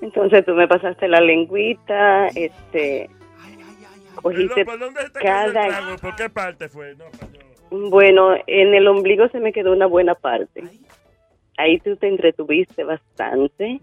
Entonces 0.00 0.44
tú 0.44 0.54
me 0.54 0.68
pasaste 0.68 1.08
la 1.08 1.20
lengüita, 1.20 2.28
este, 2.28 3.10
cogiste 4.22 4.64
Perdón, 4.64 4.66
¿por 4.66 4.78
dónde 4.78 5.02
se 5.02 5.10
te 5.10 5.20
quedó 5.20 5.32
el 5.32 5.52
cada... 5.52 5.68
trago? 5.68 5.96
¿Por 5.98 6.16
qué 6.16 6.30
parte 6.30 6.68
fue? 6.68 6.94
No, 6.94 7.04
Bueno, 7.90 8.36
en 8.46 8.74
el 8.74 8.86
ombligo 8.86 9.28
se 9.28 9.40
me 9.40 9.52
quedó 9.52 9.72
una 9.72 9.86
buena 9.86 10.14
parte. 10.14 10.62
Ahí 11.56 11.80
tú 11.80 11.96
te 11.96 12.06
entretuviste 12.06 12.84
bastante. 12.84 13.80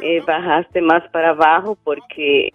Eh, 0.00 0.20
bajaste 0.26 0.80
más 0.80 1.08
para 1.10 1.30
abajo 1.30 1.78
porque 1.84 2.52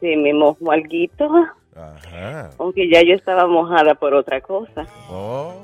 se 0.00 0.16
me 0.16 0.34
mojó 0.34 0.72
alguito, 0.72 1.30
Ajá. 1.78 2.50
aunque 2.58 2.88
ya 2.90 3.02
yo 3.02 3.14
estaba 3.14 3.46
mojada 3.46 3.94
por 3.94 4.14
otra 4.14 4.40
cosa. 4.40 4.86
Oh, 5.08 5.60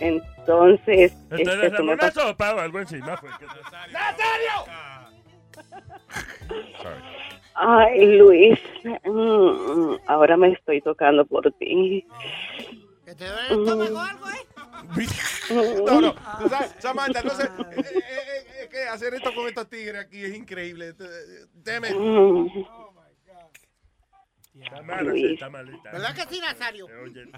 Entonces, 0.00 1.12
¿Te 1.28 1.42
este, 1.42 1.44
tú 1.44 1.60
derramó 1.60 1.86
me 1.88 1.92
una 1.94 2.10
sopa 2.10 2.54
o 2.54 2.58
algo 2.58 2.78
encima? 2.80 3.16
Fue 3.16 3.30
que- 3.38 3.46
Ay, 7.54 8.16
Luis, 8.16 8.58
mm, 9.04 9.94
ahora 10.06 10.36
me 10.36 10.52
estoy 10.52 10.80
tocando 10.80 11.24
por 11.26 11.52
ti. 11.52 12.06
No, 15.50 16.00
no. 16.00 16.14
Tú 16.40 16.48
sabes, 16.48 16.74
Samantha, 16.78 17.22
no 17.22 17.30
sé. 17.30 17.42
eh, 17.44 17.48
eh, 17.76 17.82
eh, 17.86 18.46
eh, 18.62 18.68
¿Qué 18.70 18.82
hacer 18.84 19.12
esto 19.14 19.34
con 19.34 19.46
estos 19.48 19.68
tigres 19.68 20.00
aquí 20.00 20.24
es 20.24 20.34
increíble. 20.34 20.88
Eh, 20.88 20.94
Deme. 21.54 21.90
Mm. 21.94 22.48
Está 24.60 24.82
mala, 24.82 25.12
sí, 25.12 25.32
está 25.32 25.48
malita. 25.48 25.90
¿Verdad 25.92 26.14
que 26.14 26.22
sí, 26.34 26.40
Nazario? 26.40 26.86
Oye. 27.04 27.24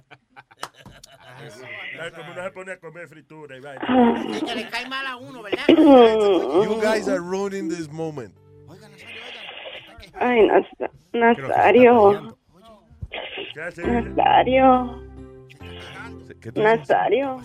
Ay, 2.01 2.11
como 2.11 2.33
uno 2.33 2.43
se 2.45 2.51
pone 2.51 2.73
a 2.73 2.79
comer 2.81 3.09
fritura 3.09 3.57
y 3.57 3.61
vaina. 3.61 4.25
Y 4.37 4.41
que 4.45 4.55
le 4.55 4.69
cae 4.69 4.89
mal 4.89 5.07
a 5.07 5.17
uno, 5.17 5.43
¿verdad? 5.43 5.65
You 5.69 6.81
guys 6.81 7.09
are 7.09 7.19
ruining 7.21 7.69
this 7.69 7.89
moment. 7.91 8.35
Ay, 10.15 10.47
Naz- 10.47 10.91
Nazario. 11.13 12.37
¿Qué 13.53 13.61
hace? 13.61 13.83
Nazario. 13.87 15.03
¿Qué 16.41 16.53
tú 16.53 16.61
dices? 16.61 16.79
Nazario. 16.89 17.41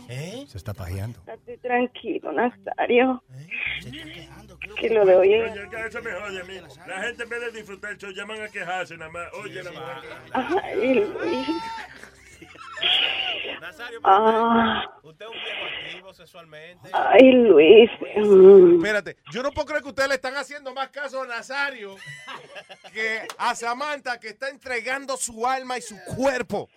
Se 0.48 0.58
está 0.58 0.74
pajeando. 0.74 1.20
Estate 1.20 1.58
tranquilo, 1.60 2.32
Nazario. 2.32 3.24
Que 4.78 4.90
lo 4.90 5.06
de 5.06 5.16
hoy 5.16 5.34
es... 5.34 5.52
Oye, 5.52 5.70
que 5.70 5.86
eso 5.86 6.02
me 6.02 6.12
jode. 6.12 6.64
La 6.88 7.04
gente 7.04 7.24
en 7.24 7.30
vez 7.30 7.42
de 7.42 7.52
disfrutar 7.52 7.92
el 7.92 7.98
show 7.98 8.12
llaman 8.12 8.42
a 8.42 8.50
quejarse 8.50 8.98
nada 8.98 9.12
más. 9.12 9.34
Oye, 9.34 9.64
la 9.64 9.72
mujer. 9.72 9.98
Ay, 10.34 10.96
Luis. 10.96 11.48
Nazario, 13.62 14.00
Ah. 14.04 14.86
usted 15.04 15.26
es 15.26 15.32
un 15.32 15.38
viejo 15.44 15.66
activo 15.66 16.14
sexualmente. 16.14 16.90
Ay, 16.94 17.32
Luis. 17.34 17.90
Mm. 18.16 18.76
Espérate, 18.78 19.18
yo 19.32 19.44
no 19.44 19.52
puedo 19.52 19.68
creer 19.68 19.84
que 19.84 19.90
ustedes 19.90 20.10
le 20.10 20.16
están 20.16 20.36
haciendo 20.36 20.74
más 20.74 20.90
caso 20.90 21.22
a 21.24 21.28
Nazario 21.28 21.96
que 22.94 23.20
a 23.38 23.54
Samantha, 23.56 24.20
que 24.20 24.30
está 24.30 24.50
entregando 24.50 25.18
su 25.18 25.46
alma 25.46 25.78
y 25.78 25.82
su 25.82 25.96
cuerpo 26.16 26.70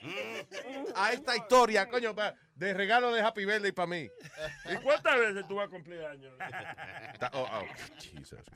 a 0.97 1.13
esta 1.13 1.37
historia, 1.37 1.89
coño, 1.89 2.15
pa- 2.15 2.35
de 2.55 2.75
regalo 2.75 3.13
de 3.13 3.21
Happy 3.23 3.45
Birthday 3.45 3.73
para 3.73 3.87
mí. 3.89 4.09
¿Y 4.71 4.77
cuántas 4.83 5.19
veces 5.19 5.47
tú 5.49 5.57
vas 5.57 5.67
a 5.67 5.71
cumplir 5.71 6.05
años? 6.05 6.33
Oh, 7.33 7.47
oh. 7.51 7.65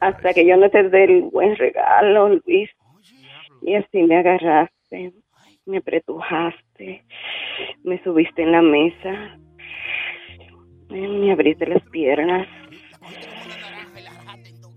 Hasta 0.00 0.34
que 0.34 0.46
yo 0.46 0.56
no 0.56 0.68
te 0.70 0.82
dé 0.88 1.04
el 1.04 1.22
buen 1.22 1.56
regalo, 1.56 2.28
Luis. 2.44 2.70
Y 3.62 3.74
así 3.74 4.02
me 4.02 4.18
agarraste, 4.18 5.12
me 5.64 5.80
pretujaste, 5.80 6.62
me 7.84 8.02
subiste 8.02 8.42
en 8.42 8.52
la 8.52 8.62
mesa, 8.62 9.38
me 10.90 11.32
abriste 11.32 11.66
las 11.66 11.82
piernas. 11.90 12.46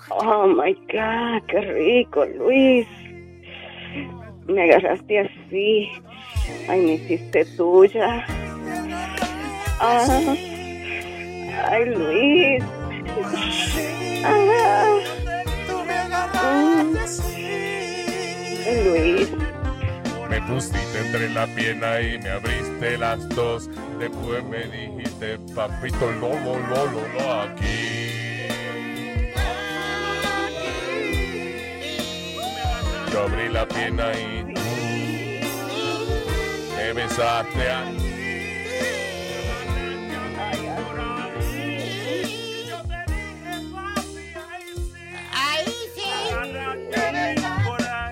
Oh 0.09 0.47
my 0.47 0.73
God, 0.91 1.45
qué 1.47 1.61
rico, 1.61 2.25
Luis. 2.25 2.87
Me 4.47 4.63
agarraste 4.63 5.19
así. 5.19 5.89
Ay, 6.67 6.81
me 6.81 6.93
hiciste 6.93 7.45
tuya. 7.55 8.25
Ah, 9.79 10.35
ay, 11.69 11.85
Luis. 11.85 12.63
Ah. 14.25 14.99
Mm. 16.43 16.95
Luis. 18.85 19.38
Pusiste 20.49 20.99
entre 20.99 21.29
la 21.29 21.45
pierna 21.45 22.01
y 22.01 22.17
me 22.17 22.31
abriste 22.31 22.97
las 22.97 23.29
dos. 23.29 23.69
Después 23.99 24.43
me 24.45 24.63
dijiste, 24.65 25.37
papito, 25.53 26.11
lo, 26.13 26.29
lo, 26.39 26.57
lo, 26.91 27.41
aquí. 27.41 28.09
Yo 33.13 33.21
abrí 33.21 33.49
la 33.49 33.67
pierna 33.67 34.11
y 34.13 34.53
tú 34.53 34.61
me 36.77 36.93
besaste 36.93 37.69
a... 37.69 37.83
Ahí 45.31 45.75
sí. 45.93 46.01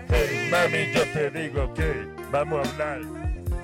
Hey, 0.09 0.49
mami, 0.51 0.93
yo 0.93 1.03
te 1.13 1.31
digo 1.31 1.73
que 1.73 2.16
vamos 2.31 2.67
a 2.67 2.71
hablar. 2.71 3.01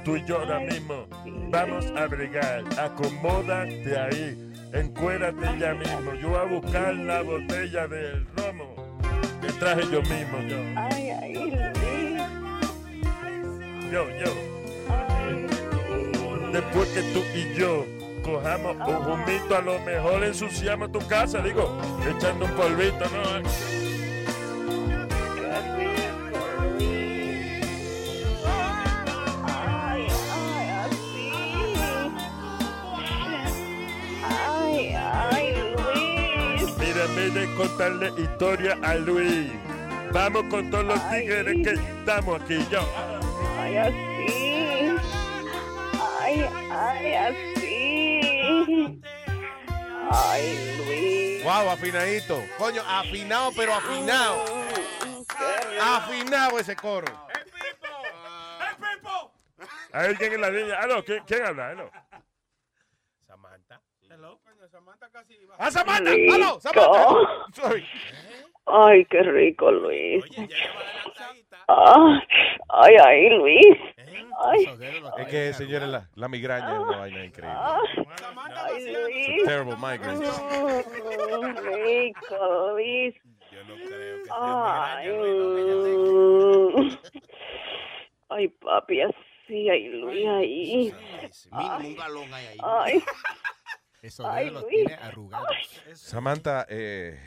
Tú 0.03 0.17
y 0.17 0.25
yo 0.25 0.39
ahora 0.39 0.59
mismo 0.59 1.05
vamos 1.49 1.85
a 1.95 2.07
bregar. 2.07 2.63
Acomódate 2.79 3.97
ahí. 3.97 4.51
Encuérdate 4.73 5.59
ya 5.59 5.73
mismo. 5.73 6.13
Yo 6.21 6.29
voy 6.29 6.39
a 6.39 6.43
buscar 6.43 6.93
la 6.95 7.21
botella 7.21 7.87
del 7.87 8.25
romo 8.35 8.75
que 9.41 9.51
traje 9.53 9.81
yo 9.91 10.01
mismo. 10.01 10.39
Yo, 10.47 10.57
Ay, 10.75 11.09
ay, 11.09 11.33
Luis. 11.35 11.53
yo, 13.91 14.05
yo. 14.09 14.33
Después 16.51 16.89
que 16.89 17.01
tú 17.13 17.23
y 17.35 17.53
yo 17.57 17.85
cojamos 18.23 18.75
un 18.87 19.11
humito, 19.11 19.55
a 19.55 19.61
lo 19.61 19.79
mejor 19.79 20.23
ensuciamos 20.23 20.91
tu 20.91 20.99
casa, 21.07 21.39
digo, 21.41 21.77
echando 22.15 22.45
un 22.45 22.51
polvito, 22.51 23.05
¿no? 23.09 23.72
De 37.43 37.55
contarle 37.55 38.07
historia 38.21 38.77
a 38.81 38.95
Luis, 38.95 39.51
vamos 40.13 40.43
con 40.49 40.69
todos 40.71 40.85
los 40.85 41.09
tigres 41.09 41.55
que 41.61 41.73
estamos 41.73 42.41
aquí. 42.41 42.65
Yo. 42.71 42.79
Ay, 43.59 43.77
así. 43.77 44.95
Ay, 46.21 46.49
ay, 46.71 47.13
así. 47.13 49.01
Ay, 50.09 50.75
Luis. 50.77 51.43
Wow, 51.43 51.71
afinadito. 51.71 52.41
Coño, 52.57 52.81
afinado, 52.87 53.51
pero 53.57 53.73
afinado. 53.73 54.45
Afinado 55.81 56.59
ese 56.59 56.77
coro. 56.77 57.11
A 59.91 60.01
ver 60.01 60.17
quién 60.17 60.33
es 60.33 60.39
la 60.39 60.49
niña. 60.49 60.75
Ah, 60.79 60.87
no, 60.87 61.03
¿quién, 61.03 61.23
quién 61.25 61.45
habla? 61.45 61.91
Samantha. 63.27 63.81
Hello. 64.09 64.39
¡Ah, 65.57 65.69
Samantha! 65.71 66.11
¡Aló! 66.11 66.59
¡Samantha! 66.59 67.15
Sorry. 67.53 67.85
Ay, 68.65 69.05
qué 69.05 69.21
rico, 69.23 69.71
Luis. 69.71 70.23
Ah, 71.67 72.19
Ay, 72.69 72.95
ay, 73.05 73.29
Luis. 73.29 73.77
Ay, 74.45 74.67
Es 75.19 75.27
que, 75.27 75.53
señores, 75.53 75.87
la, 75.89 76.09
la 76.15 76.27
migraña 76.27 76.73
es 76.73 76.79
una 76.79 76.97
vaina 76.97 77.25
increíble. 77.25 77.59
ay, 77.59 78.83
It's 78.83 78.87
a 78.95 78.99
Luis. 78.99 79.43
terrible 79.45 79.75
migraine. 79.75 80.25
Mm, 81.39 81.57
rico, 81.57 82.71
Luis. 82.71 83.15
Yo 83.51 83.63
no 83.65 83.75
creo 83.75 84.23
que 84.23 84.29
Ay, 84.31 85.09
mm. 86.71 86.97
ay, 88.29 88.47
papi, 88.47 89.01
así, 89.01 89.69
ay, 89.69 89.89
Luis, 89.89 90.27
ahí. 90.27 90.93
Mínimo 91.51 91.87
un 91.89 91.95
galón 91.95 92.33
hay 92.33 92.45
ahí. 92.47 92.57
Ay, 92.63 93.03
Esos 94.03 94.25
Ay, 94.27 94.45
dedos 94.49 94.61
los 94.61 94.71
Luis. 94.71 94.85
tiene 94.85 95.01
arrugados. 95.01 95.47
Samantha, 95.93 96.65
eh, 96.69 97.17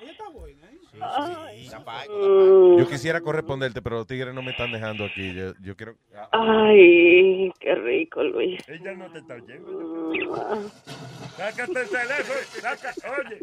Ella 0.00 0.10
está 0.10 0.28
buena, 0.30 0.66
¿eh? 0.66 0.78
ay. 1.00 1.68
yo 2.08 2.84
Mm. 2.84 2.86
quisiera 2.88 3.20
corresponderte, 3.20 3.80
pero 3.80 3.96
los 3.98 4.06
tigres 4.06 4.34
no 4.34 4.42
me 4.42 4.50
están 4.50 4.72
dejando 4.72 5.04
aquí. 5.04 5.32
Yo, 5.32 5.52
yo 5.62 5.76
quiero... 5.76 5.94
Ay, 6.32 7.50
qué 7.60 7.74
rico, 7.76 8.22
Luis. 8.24 8.60
Ella 8.68 8.92
no 8.94 9.10
te 9.12 9.18
está 9.20 9.34
oyendo. 9.34 9.70
Mm. 9.70 10.68
Sácate 11.36 11.80
el 11.80 11.88
teléfono. 11.88 12.38
Saca, 12.60 12.94
oye. 13.18 13.40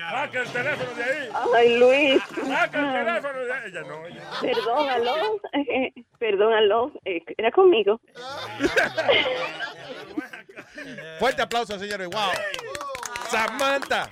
Saca 0.00 0.40
el 0.42 0.48
teléfono 0.48 0.94
de 0.96 1.04
ahí. 1.04 1.28
Ay, 1.54 1.78
Luis. 1.78 2.22
Saca 2.46 2.80
el 2.80 3.06
teléfono 3.06 3.38
de 3.44 3.52
ahí. 3.52 3.62
Ella 3.70 3.82
no 3.82 4.00
oye. 4.00 4.20
Perdón, 4.40 4.88
aló. 4.88 5.40
Eh, 5.52 5.92
perdón, 6.18 6.52
aló. 6.54 6.92
Eh, 7.04 7.22
era 7.36 7.50
conmigo. 7.52 8.00
Fuerte 11.18 11.42
aplauso, 11.42 11.78
señores. 11.78 12.08
¡Wow! 12.08 12.30
Samantha. 13.30 14.08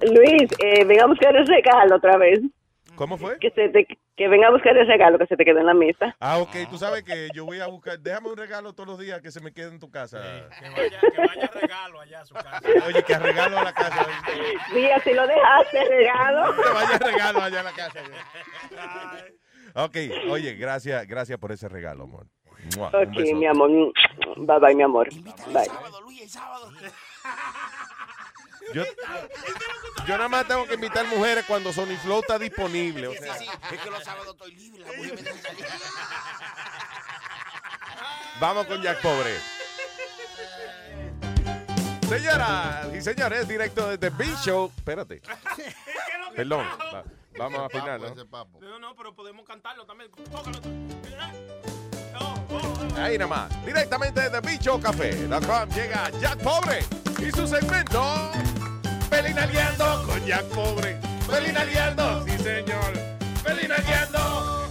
Luis, 0.00 0.50
eh, 0.58 0.84
venga 0.84 1.04
a 1.04 1.06
buscar 1.06 1.34
el 1.36 1.46
regalo 1.46 1.96
otra 1.96 2.16
vez. 2.16 2.40
¿Cómo 2.96 3.16
fue? 3.16 3.38
Que, 3.38 3.50
se 3.52 3.70
te, 3.70 3.86
que 4.14 4.28
venga 4.28 4.48
a 4.48 4.50
buscar 4.50 4.76
el 4.76 4.86
regalo 4.86 5.18
que 5.18 5.26
se 5.26 5.36
te 5.36 5.44
quedó 5.44 5.60
en 5.60 5.66
la 5.66 5.74
mesa. 5.74 6.14
Ah, 6.20 6.36
ok. 6.38 6.68
Tú 6.68 6.76
sabes 6.76 7.02
que 7.02 7.28
yo 7.32 7.46
voy 7.46 7.60
a 7.60 7.66
buscar... 7.66 7.98
Déjame 7.98 8.28
un 8.28 8.36
regalo 8.36 8.74
todos 8.74 8.88
los 8.90 8.98
días 8.98 9.22
que 9.22 9.30
se 9.30 9.40
me 9.40 9.52
quede 9.52 9.68
en 9.68 9.78
tu 9.78 9.90
casa. 9.90 10.20
Que 10.60 10.68
vaya, 10.68 11.00
que 11.00 11.18
vaya 11.18 11.46
regalo 11.46 12.00
allá 12.00 12.20
a 12.20 12.24
su 12.26 12.34
casa. 12.34 12.60
Oye, 12.86 13.02
que 13.02 13.18
regalo 13.18 13.58
a 13.58 13.64
la 13.64 13.72
casa. 13.72 14.06
Sí, 14.74 14.90
así 14.90 15.14
lo 15.14 15.26
dejaste, 15.26 15.84
regalo. 15.88 16.54
Que 16.62 16.70
vaya 16.70 16.98
regalo 16.98 17.42
allá 17.42 17.60
a 17.60 17.62
la 17.62 17.72
casa. 17.72 18.00
Ok, 19.74 19.96
oye, 20.28 20.54
gracias, 20.54 21.06
gracias 21.06 21.38
por 21.38 21.52
ese 21.52 21.68
regalo, 21.68 22.04
amor. 22.04 22.26
Mua, 22.76 22.88
un 22.88 22.94
Ok, 23.08 23.16
beso. 23.16 23.36
mi 23.36 23.46
amor. 23.46 23.70
Bye, 24.36 24.58
bye, 24.60 24.74
mi 24.74 24.82
amor. 24.82 25.08
Bye. 25.52 25.66
Yo, 28.74 28.84
yo 30.06 30.16
nada 30.16 30.28
más 30.28 30.46
tengo 30.46 30.64
que 30.66 30.74
invitar 30.74 31.04
mujeres 31.06 31.44
cuando 31.46 31.72
Sony 31.72 31.96
Flow 32.02 32.20
está 32.20 32.38
disponible. 32.38 33.08
O 33.08 33.12
sea, 33.14 33.34
Sí, 33.34 33.46
es 33.72 33.80
que 33.80 33.90
los 33.90 34.04
sábados 34.04 34.28
estoy 34.34 34.54
libre. 34.54 34.80
La 34.84 34.92
mujer 34.92 35.14
me 35.14 35.32
salir. 35.40 35.64
vamos 38.40 38.66
con 38.66 38.80
Jack 38.82 39.00
Pobre. 39.02 39.36
Señoras 42.08 42.94
y 42.94 43.00
señores, 43.00 43.46
directo 43.48 43.88
desde 43.96 44.10
Big 44.16 44.34
Show. 44.38 44.70
Espérate. 44.76 45.22
Perdón. 46.36 46.66
va- 46.94 47.04
vamos 47.38 47.60
a 47.60 47.66
afinar, 47.66 48.00
¿no? 48.00 48.14
No, 48.60 48.78
no, 48.78 48.94
pero 48.96 49.14
podemos 49.14 49.46
cantarlo 49.46 49.84
también. 49.86 50.10
Tócalo. 50.10 50.60
Ahí 52.96 53.18
nada 53.18 53.28
más. 53.28 53.66
Directamente 53.66 54.20
desde 54.20 54.40
bichocafé.com 54.40 55.68
llega 55.74 56.10
Jack 56.20 56.38
Pobre 56.38 56.80
y 57.18 57.30
su 57.30 57.46
segmento 57.46 58.30
Pelinaleando 59.10 60.06
con 60.06 60.24
Jack 60.24 60.44
Pobre. 60.46 61.00
Pelinaleando, 61.28 62.24
sí 62.24 62.38
señor. 62.38 62.92
Pelinaleando. 63.44 64.70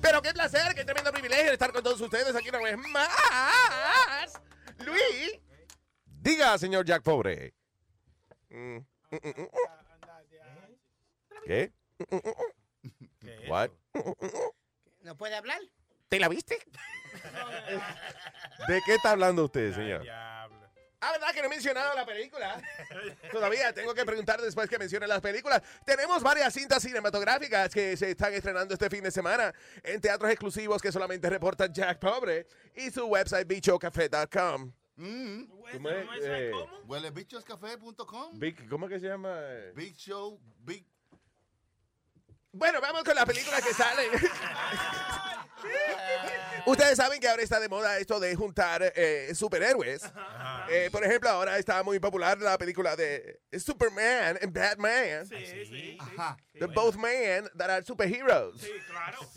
Pero 0.00 0.22
qué 0.22 0.32
placer, 0.32 0.74
qué 0.74 0.84
tremendo 0.84 1.10
privilegio 1.10 1.52
estar 1.52 1.72
con 1.72 1.82
todos 1.82 2.00
ustedes 2.00 2.36
aquí 2.36 2.48
una 2.50 2.60
vez 2.60 2.78
más. 2.78 4.40
Luis. 4.78 5.40
Diga, 6.06 6.56
señor 6.56 6.84
Jack 6.84 7.02
Pobre. 7.02 7.52
Mm, 8.48 8.76
mm, 8.76 8.84
mm, 9.10 9.48
mm, 11.46 12.16
mm. 12.16 12.90
¿Qué? 13.20 13.46
What? 13.48 13.70
¿No 15.02 15.16
puede 15.16 15.34
hablar? 15.34 15.60
¿Te 16.08 16.18
la 16.18 16.28
viste? 16.28 16.58
¿De 18.68 18.80
qué 18.84 18.94
está 18.94 19.10
hablando 19.12 19.44
usted, 19.44 19.74
señor? 19.74 20.06
Ah, 20.10 21.12
¿verdad 21.12 21.32
que 21.34 21.40
no 21.40 21.46
he 21.46 21.50
mencionado 21.50 21.94
la 21.94 22.06
película? 22.06 22.62
Todavía 23.30 23.74
tengo 23.74 23.92
que 23.94 24.06
preguntar 24.06 24.40
después 24.40 24.70
que 24.70 24.78
mencione 24.78 25.06
las 25.06 25.20
películas. 25.20 25.60
Tenemos 25.84 26.22
varias 26.22 26.54
cintas 26.54 26.82
cinematográficas 26.82 27.72
que 27.74 27.94
se 27.96 28.12
están 28.12 28.32
estrenando 28.32 28.72
este 28.72 28.88
fin 28.88 29.04
de 29.04 29.10
semana 29.10 29.52
en 29.82 30.00
teatros 30.00 30.30
exclusivos 30.30 30.80
que 30.80 30.90
solamente 30.90 31.28
reporta 31.28 31.70
Jack 31.70 31.98
Pobre 31.98 32.46
y 32.74 32.90
su 32.90 33.04
website 33.04 33.46
bichocafé.com. 33.46 34.72
¿Cómo 34.96 35.90
es? 35.90 36.06
Eh, 36.22 36.52
Huelebichoscafé.com. 36.86 38.38
Big- 38.38 38.66
¿Cómo 38.70 38.88
que 38.88 38.98
se 38.98 39.08
llama? 39.08 39.38
Big 39.74 39.94
Show, 39.96 40.40
Big. 40.60 40.86
Bueno, 42.54 42.80
vamos 42.80 43.02
con 43.02 43.14
las 43.16 43.24
películas 43.26 43.60
que 43.62 43.74
salen. 43.74 44.10
Ustedes 46.66 46.96
saben 46.96 47.20
que 47.20 47.28
ahora 47.28 47.42
está 47.42 47.58
de 47.60 47.68
moda 47.68 47.98
esto 47.98 48.20
de 48.20 48.34
juntar 48.36 48.92
eh, 48.94 49.32
superhéroes. 49.34 50.02
Eh, 50.70 50.88
por 50.92 51.04
ejemplo, 51.04 51.28
ahora 51.30 51.58
está 51.58 51.82
muy 51.82 51.98
popular 51.98 52.38
la 52.38 52.56
película 52.56 52.94
de 52.96 53.40
Superman 53.58 54.38
and 54.40 54.52
Batman. 54.52 55.28
The 56.58 56.66
both 56.66 56.94
men 56.96 57.50
that 57.56 57.70
are 57.70 57.84
superheroes. 57.84 58.62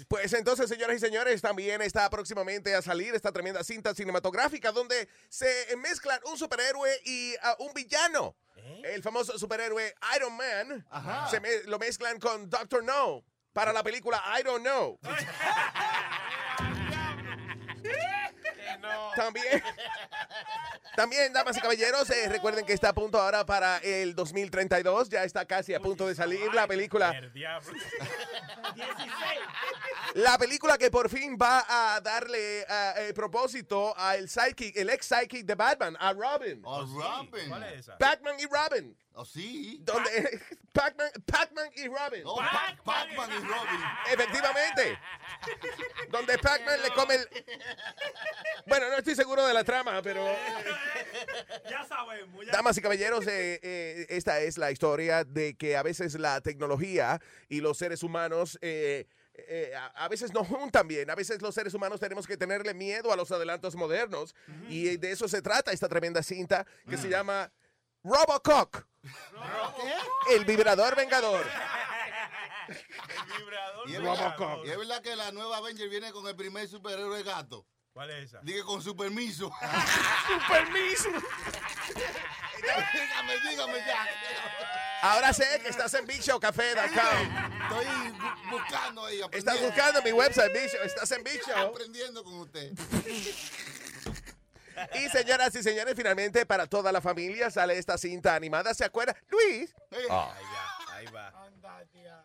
Pues 0.08 0.32
entonces, 0.34 0.70
señoras 0.70 0.96
y 0.98 1.00
señores, 1.00 1.42
también 1.42 1.82
está 1.82 2.10
próximamente 2.10 2.76
a 2.76 2.82
salir 2.82 3.16
esta 3.16 3.32
tremenda 3.32 3.64
cinta 3.64 3.94
cinematográfica 3.96 4.72
donde 4.72 5.10
se 5.28 5.76
mezclan 5.78 6.20
un 6.26 6.38
superhéroe 6.38 7.02
y 7.04 7.36
ah, 7.42 7.56
un 7.60 7.74
villano. 7.74 8.36
El 8.84 9.02
famoso 9.02 9.38
superhéroe 9.40 9.94
Iron 10.18 10.36
Man 10.36 10.86
se 11.30 11.40
me- 11.40 11.64
lo 11.66 11.80
mezclan 11.80 12.20
con 12.20 12.50
Doctor 12.50 12.84
No 12.84 13.07
para 13.54 13.74
la 13.74 13.84
película 13.84 14.22
I 14.40 14.44
Don't 14.44 14.64
Know. 14.64 15.00
También, 19.16 19.64
también, 20.96 21.34
damas 21.34 21.58
y 21.58 21.62
caballeros, 21.62 22.10
eh, 22.10 22.30
recuerden 22.30 22.66
que 22.66 22.74
está 22.74 22.90
a 22.90 22.94
punto 22.94 23.20
ahora 23.20 23.46
para 23.46 23.78
el 23.80 24.16
2032. 24.16 25.10
Ya 25.10 25.24
está 25.24 25.46
casi 25.46 25.74
a 25.74 25.80
punto 25.80 26.08
de 26.08 26.16
salir 26.16 26.54
la 26.54 26.68
película. 26.68 27.20
La 30.14 30.38
película 30.38 30.78
que 30.78 30.90
por 30.90 31.10
fin 31.10 31.38
va 31.40 31.66
a 31.68 32.02
darle 32.02 32.66
ah, 32.70 32.94
eh, 32.98 33.14
propósito 33.14 33.96
al 33.98 34.30
psychic, 34.30 34.76
el 34.78 34.90
ex 34.90 35.06
psychic 35.06 35.46
de 35.46 35.56
Batman, 35.56 35.98
a 36.00 36.14
Robin. 36.14 36.62
Oh, 36.64 36.86
Robin. 36.86 37.50
¿Cuál 37.50 37.64
es 37.64 37.80
esa? 37.82 37.98
Batman 38.00 38.36
y 38.40 38.46
Robin. 38.46 38.98
Oh, 39.20 39.26
sí. 39.26 39.80
Donde 39.82 40.40
Pac-Man 40.74 41.10
Pac-Man 41.26 41.70
y 41.76 41.88
Robin. 41.88 42.22
Oh, 42.24 42.38
Pac- 42.40 42.84
Pac-Man 42.84 43.32
y 43.32 43.36
Robin. 43.40 43.82
Efectivamente. 44.14 45.00
Donde 46.12 46.38
Pac-Man 46.38 46.82
le 46.84 46.90
come 46.92 47.16
el... 47.16 47.28
Bueno, 48.68 48.90
no 48.90 48.98
estoy 48.98 49.16
seguro 49.16 49.46
de 49.48 49.54
la 49.56 49.64
trama, 49.64 50.02
pero... 50.04 50.24
Ya 51.70 51.84
sabemos. 51.86 52.46
Ya. 52.46 52.52
Damas 52.52 52.78
y 52.78 52.82
caballeros, 52.82 53.26
eh, 53.28 53.60
eh, 53.64 54.06
esta 54.10 54.40
es 54.40 54.58
la 54.60 54.72
historia 54.72 55.24
de 55.24 55.56
que 55.56 55.76
a 55.78 55.84
veces 55.84 56.14
la 56.20 56.40
tecnología 56.42 57.20
y 57.50 57.60
los 57.62 57.78
seres 57.80 58.04
humanos 58.04 58.58
eh, 58.62 59.08
eh, 59.34 59.74
a, 59.76 59.88
a 60.06 60.08
veces 60.08 60.32
no 60.34 60.44
juntan 60.44 60.88
bien. 60.88 61.10
A 61.10 61.16
veces 61.16 61.42
los 61.42 61.56
seres 61.56 61.74
humanos 61.74 62.00
tenemos 62.00 62.28
que 62.28 62.38
tenerle 62.38 62.74
miedo 62.74 63.12
a 63.12 63.16
los 63.16 63.32
adelantos 63.32 63.76
modernos. 63.76 64.36
Y 64.70 64.98
de 64.98 65.12
eso 65.12 65.28
se 65.28 65.42
trata 65.42 65.72
esta 65.72 65.90
tremenda 65.90 66.22
cinta 66.24 66.66
que 66.90 66.98
se 66.98 67.10
llama 67.10 67.52
Robocock. 68.08 68.86
El 70.32 70.46
vibrador 70.46 70.96
vengador. 70.96 71.46
Y 73.86 73.96
es, 73.96 74.02
verdad, 74.02 74.58
y 74.66 74.70
es 74.70 74.78
verdad 74.78 75.02
que 75.02 75.16
la 75.16 75.32
nueva 75.32 75.58
Avenger 75.58 75.88
viene 75.90 76.12
con 76.12 76.28
el 76.28 76.36
primer 76.36 76.68
superhéroe 76.68 77.24
gato. 77.24 77.66
¿Cuál 77.94 78.12
es 78.12 78.26
esa? 78.30 78.40
Dije 78.44 78.62
con 78.64 78.82
su 78.84 78.96
permiso. 78.96 79.50
¡Su 80.28 80.54
permiso! 80.54 81.10
dígame, 82.94 83.40
dígame 83.50 83.78
ya. 83.80 84.08
Ahora 85.02 85.32
sé 85.34 85.60
que 85.64 85.70
estás 85.70 85.94
en 85.94 86.06
bichocafé.com. 86.06 86.86
Estoy 86.88 87.86
bu- 88.12 88.52
buscando 88.52 89.06
ahí. 89.06 89.22
Estás 89.32 89.62
buscando 89.62 90.02
mi 90.02 90.12
website, 90.12 90.52
bicho. 90.54 90.78
Estás 90.84 91.12
en 91.12 91.24
bicho. 91.24 91.56
Aprendiendo 91.56 92.24
con 92.24 92.34
usted. 92.42 92.72
Y 94.94 95.10
señoras 95.10 95.56
y 95.56 95.64
señores, 95.64 95.96
finalmente 95.96 96.46
para 96.46 96.68
toda 96.68 96.92
la 96.92 97.02
familia 97.02 97.50
sale 97.50 97.78
esta 97.78 97.98
cinta 97.98 98.36
animada. 98.36 98.74
¿Se 98.74 98.86
acuerda? 98.86 99.16
Luis, 99.28 99.74
Ah. 100.10 100.36
Ahí 100.92 101.06
va. 101.08 101.34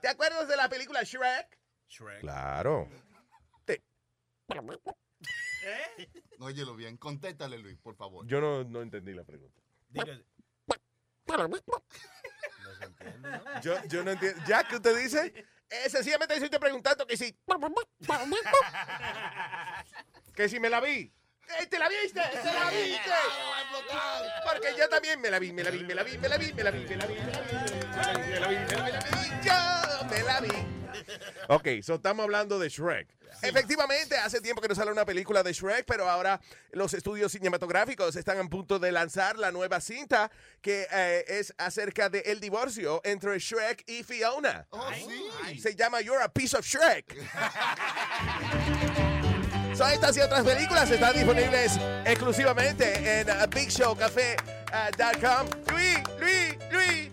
¿te 0.00 0.08
acuerdas 0.08 0.48
de 0.48 0.56
la 0.56 0.68
película 0.68 1.02
Shrek? 1.02 1.58
Shrek. 1.88 2.20
Claro. 2.20 2.88
Óyelo 6.40 6.74
bien, 6.74 6.96
contéstale, 6.96 7.58
Luis, 7.58 7.78
por 7.78 7.94
favor. 7.96 8.26
Yo 8.26 8.40
no, 8.40 8.64
no 8.64 8.82
entendí 8.82 9.14
la 9.14 9.24
pregunta. 9.24 9.60
Yo, 13.62 13.76
yo 13.86 14.02
no 14.02 14.10
entiendo. 14.10 14.42
¿Ya 14.46 14.64
que 14.64 14.76
usted 14.76 14.96
dice? 14.96 15.46
Eh, 15.70 15.88
sencillamente 15.88 16.34
estoy 16.34 16.58
preguntando 16.58 17.06
que 17.06 17.16
si. 17.16 17.34
que 20.34 20.48
si 20.48 20.58
me 20.58 20.68
la 20.68 20.80
vi. 20.80 21.12
Eh, 21.48 21.66
¿Te 21.66 21.78
la 21.78 21.88
viste? 21.88 22.20
¿Te 22.20 22.52
la 22.52 22.70
viste? 22.70 23.10
Porque 24.44 24.74
yo 24.78 24.88
también 24.88 25.20
me 25.20 25.30
la 25.30 25.38
vi, 25.38 25.52
me 25.52 25.62
la 25.62 25.70
vi, 25.70 25.84
me 25.84 25.94
la 25.94 26.02
vi, 26.02 26.18
me 26.18 26.28
la 26.28 26.36
vi, 26.38 26.52
me 26.52 26.62
la 26.64 26.70
vi, 26.70 26.84
me 26.84 26.96
la 26.96 27.06
vi, 27.06 27.14
me 27.14 27.26
la 27.26 27.36
vi, 27.36 27.54
me 27.54 28.40
la 28.40 28.48
vi, 28.48 28.56
me 28.56 28.80
la 28.80 29.00
vi, 29.00 29.46
yo 29.46 30.04
me 30.08 30.22
la 30.22 30.40
vi. 30.40 30.82
Ok, 31.48 31.68
so 31.82 31.94
estamos 31.94 32.24
hablando 32.24 32.58
de 32.58 32.68
Shrek. 32.68 33.08
Efectivamente, 33.42 34.16
hace 34.16 34.40
tiempo 34.40 34.60
que 34.62 34.68
no 34.68 34.74
sale 34.74 34.92
una 34.92 35.04
película 35.04 35.42
de 35.42 35.52
Shrek, 35.52 35.84
pero 35.84 36.08
ahora 36.08 36.40
los 36.70 36.94
estudios 36.94 37.32
cinematográficos 37.32 38.14
están 38.14 38.38
a 38.38 38.44
punto 38.48 38.78
de 38.78 38.92
lanzar 38.92 39.36
la 39.38 39.50
nueva 39.50 39.80
cinta 39.80 40.30
que 40.60 40.86
eh, 40.90 41.24
es 41.26 41.52
acerca 41.58 42.08
del 42.08 42.38
divorcio 42.40 43.00
entre 43.04 43.38
Shrek 43.38 43.82
y 43.88 44.04
Fiona. 44.04 44.66
Oh, 44.70 44.90
sí. 44.94 45.58
Se 45.58 45.74
llama 45.74 46.00
You're 46.00 46.22
a 46.22 46.28
Piece 46.32 46.56
of 46.56 46.64
Shrek. 46.64 47.16
So, 49.82 49.88
estas 49.88 50.16
y 50.16 50.20
otras 50.20 50.44
películas 50.44 50.88
están 50.88 51.12
disponibles 51.12 51.76
exclusivamente 52.04 53.20
en 53.20 53.28
uh, 53.28 53.48
BigShowCafé.com. 53.50 55.48
Luis, 55.72 55.98
Luis, 56.20 56.56
Luis. 56.70 57.10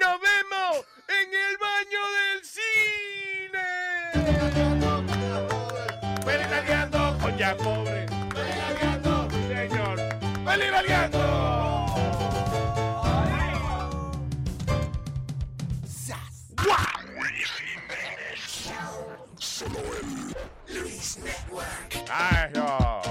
Nos 0.00 0.18
vemos 0.18 0.86
en 1.08 1.34
el 1.34 1.58
baño 1.58 2.00
del 2.16 2.42
cine. 2.42 3.68
Feliz 6.24 6.46
Aliando, 6.46 7.18
coña 7.20 7.54
pobre. 7.54 8.06
Feliz 8.34 8.62
Aliando, 8.70 9.28
señor. 9.46 9.98
Feliz 10.46 10.72
Aliando. 10.72 11.20
Solo 19.38 20.15
Nice, 22.08 22.52
y'all. 22.54 23.05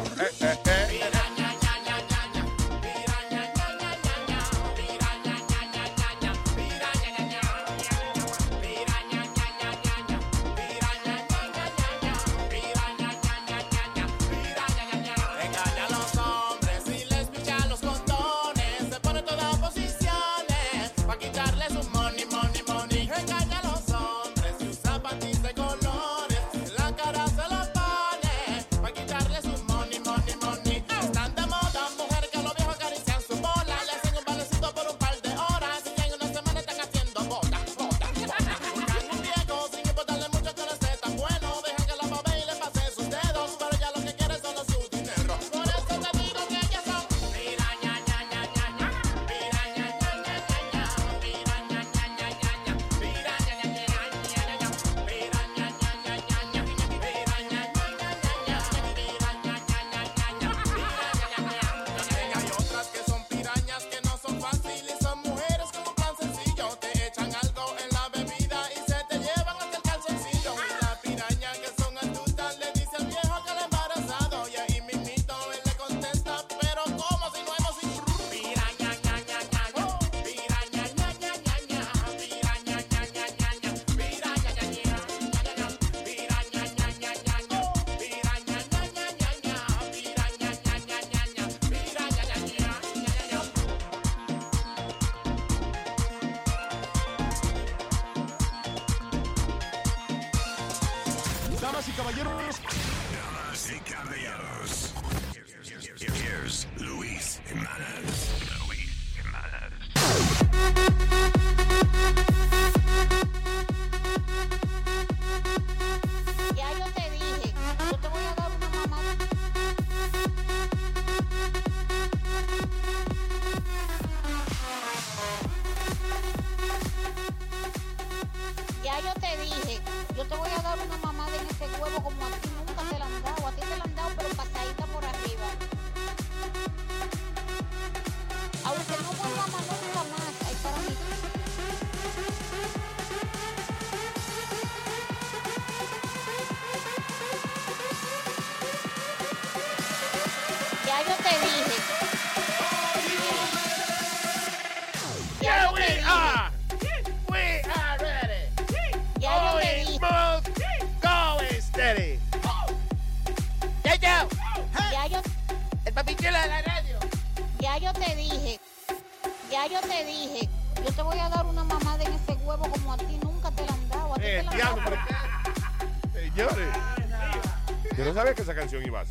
Canción 178.66 178.84
iba 178.84 179.02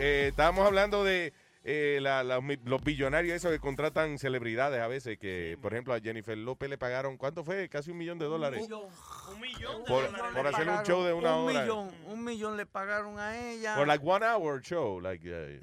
eh, 0.00 0.26
estábamos 0.28 0.66
hablando 0.66 1.04
de 1.04 1.32
eh, 1.96 2.00
la- 2.00 2.22
la- 2.24 2.40
los 2.64 2.82
billonarios 2.82 3.34
esos 3.36 3.50
que 3.52 3.58
contratan 3.58 4.18
celebridades 4.18 4.80
a 4.80 4.88
veces, 4.88 5.18
que 5.18 5.58
por 5.60 5.72
ejemplo 5.72 5.94
a 5.94 6.00
Jennifer 6.00 6.36
López 6.36 6.68
le 6.70 6.78
pagaron, 6.78 7.16
¿cuánto 7.16 7.44
fue? 7.44 7.68
Casi 7.68 7.90
un 7.90 7.98
millón 7.98 8.18
de 8.18 8.26
dólares. 8.26 8.62
Un 8.62 9.40
millón. 9.40 9.82
de 9.82 9.88
Por- 9.88 10.06
dólares. 10.10 10.32
por 10.34 10.46
hacer 10.46 10.68
un 10.68 10.82
show 10.84 11.02
de 11.04 11.12
una 11.12 11.36
un 11.36 11.48
hora. 11.50 11.62
Millón, 11.62 11.90
un 12.06 12.24
millón 12.24 12.56
le 12.56 12.66
pagaron 12.66 13.18
a 13.18 13.50
ella. 13.50 13.76
Por 13.76 13.86
like 13.86 14.04
one 14.06 14.24
hour 14.26 14.60
show, 14.62 15.00
like 15.00 15.22
eh, 15.28 15.60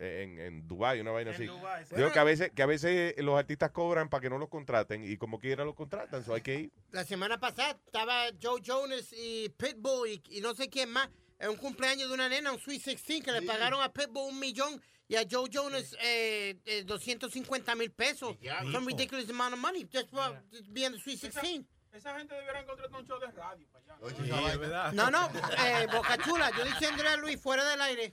en, 0.00 0.38
en 0.38 0.68
Dubai, 0.68 1.00
una 1.00 1.10
vaina 1.10 1.30
así. 1.32 1.46
Sí. 1.46 1.94
Digo 1.96 2.12
que 2.12 2.18
a 2.18 2.24
veces 2.24 2.50
que 2.54 2.62
a 2.62 2.66
veces 2.66 3.14
los 3.18 3.38
artistas 3.38 3.70
cobran 3.70 4.08
para 4.08 4.20
que 4.20 4.30
no 4.30 4.38
los 4.38 4.48
contraten 4.48 5.04
y 5.04 5.16
como 5.16 5.38
quiera 5.38 5.64
los 5.64 5.74
contratan, 5.74 6.24
so 6.24 6.34
hay 6.34 6.40
que 6.42 6.54
ir. 6.60 6.72
La 6.90 7.04
semana 7.04 7.38
pasada 7.38 7.70
estaba 7.86 8.24
Joe 8.42 8.60
Jonas 8.62 9.12
y 9.12 9.48
Pitbull 9.50 10.08
y, 10.08 10.22
y 10.30 10.40
no 10.40 10.54
sé 10.54 10.68
quién 10.68 10.90
más 10.90 11.08
en 11.38 11.50
un 11.50 11.56
cumpleaños 11.56 12.08
de 12.08 12.14
una 12.14 12.28
nena, 12.28 12.50
un 12.52 12.58
Sweet 12.58 12.82
16, 12.84 13.22
que 13.24 13.32
le 13.32 13.42
pagaron 13.42 13.82
a 13.82 13.92
Pitbull 13.92 14.30
un 14.30 14.38
millón 14.40 14.80
y 15.08 15.16
a 15.16 15.24
Joe 15.30 15.48
Jonas 15.48 15.96
eh, 16.00 16.56
eh, 16.64 16.82
250 16.84 17.74
mil 17.74 17.90
pesos. 17.90 18.36
Some 18.72 18.86
ridiculous 18.86 19.28
amount 19.30 19.54
of 19.54 19.60
money 19.60 19.84
just 19.84 20.10
for 20.10 20.42
being 20.72 20.92
the 20.92 20.98
Sweet 20.98 21.20
16. 21.20 21.66
Esa 21.92 22.18
gente 22.18 22.34
debiera 22.34 22.60
encontrar 22.60 22.90
un 22.92 23.06
show 23.06 23.18
de 23.18 23.26
radio 23.28 23.66
para 23.72 23.96
allá. 23.96 24.52
Sí, 24.52 24.58
¿verdad? 24.58 24.92
No, 24.92 25.10
no, 25.10 25.30
eh, 25.64 25.86
Boca 25.90 26.18
Chula, 26.18 26.50
yo 26.50 26.64
diciéndole 26.64 27.08
a 27.08 27.16
Luis 27.16 27.40
fuera 27.40 27.64
del 27.64 27.80
aire 27.80 28.12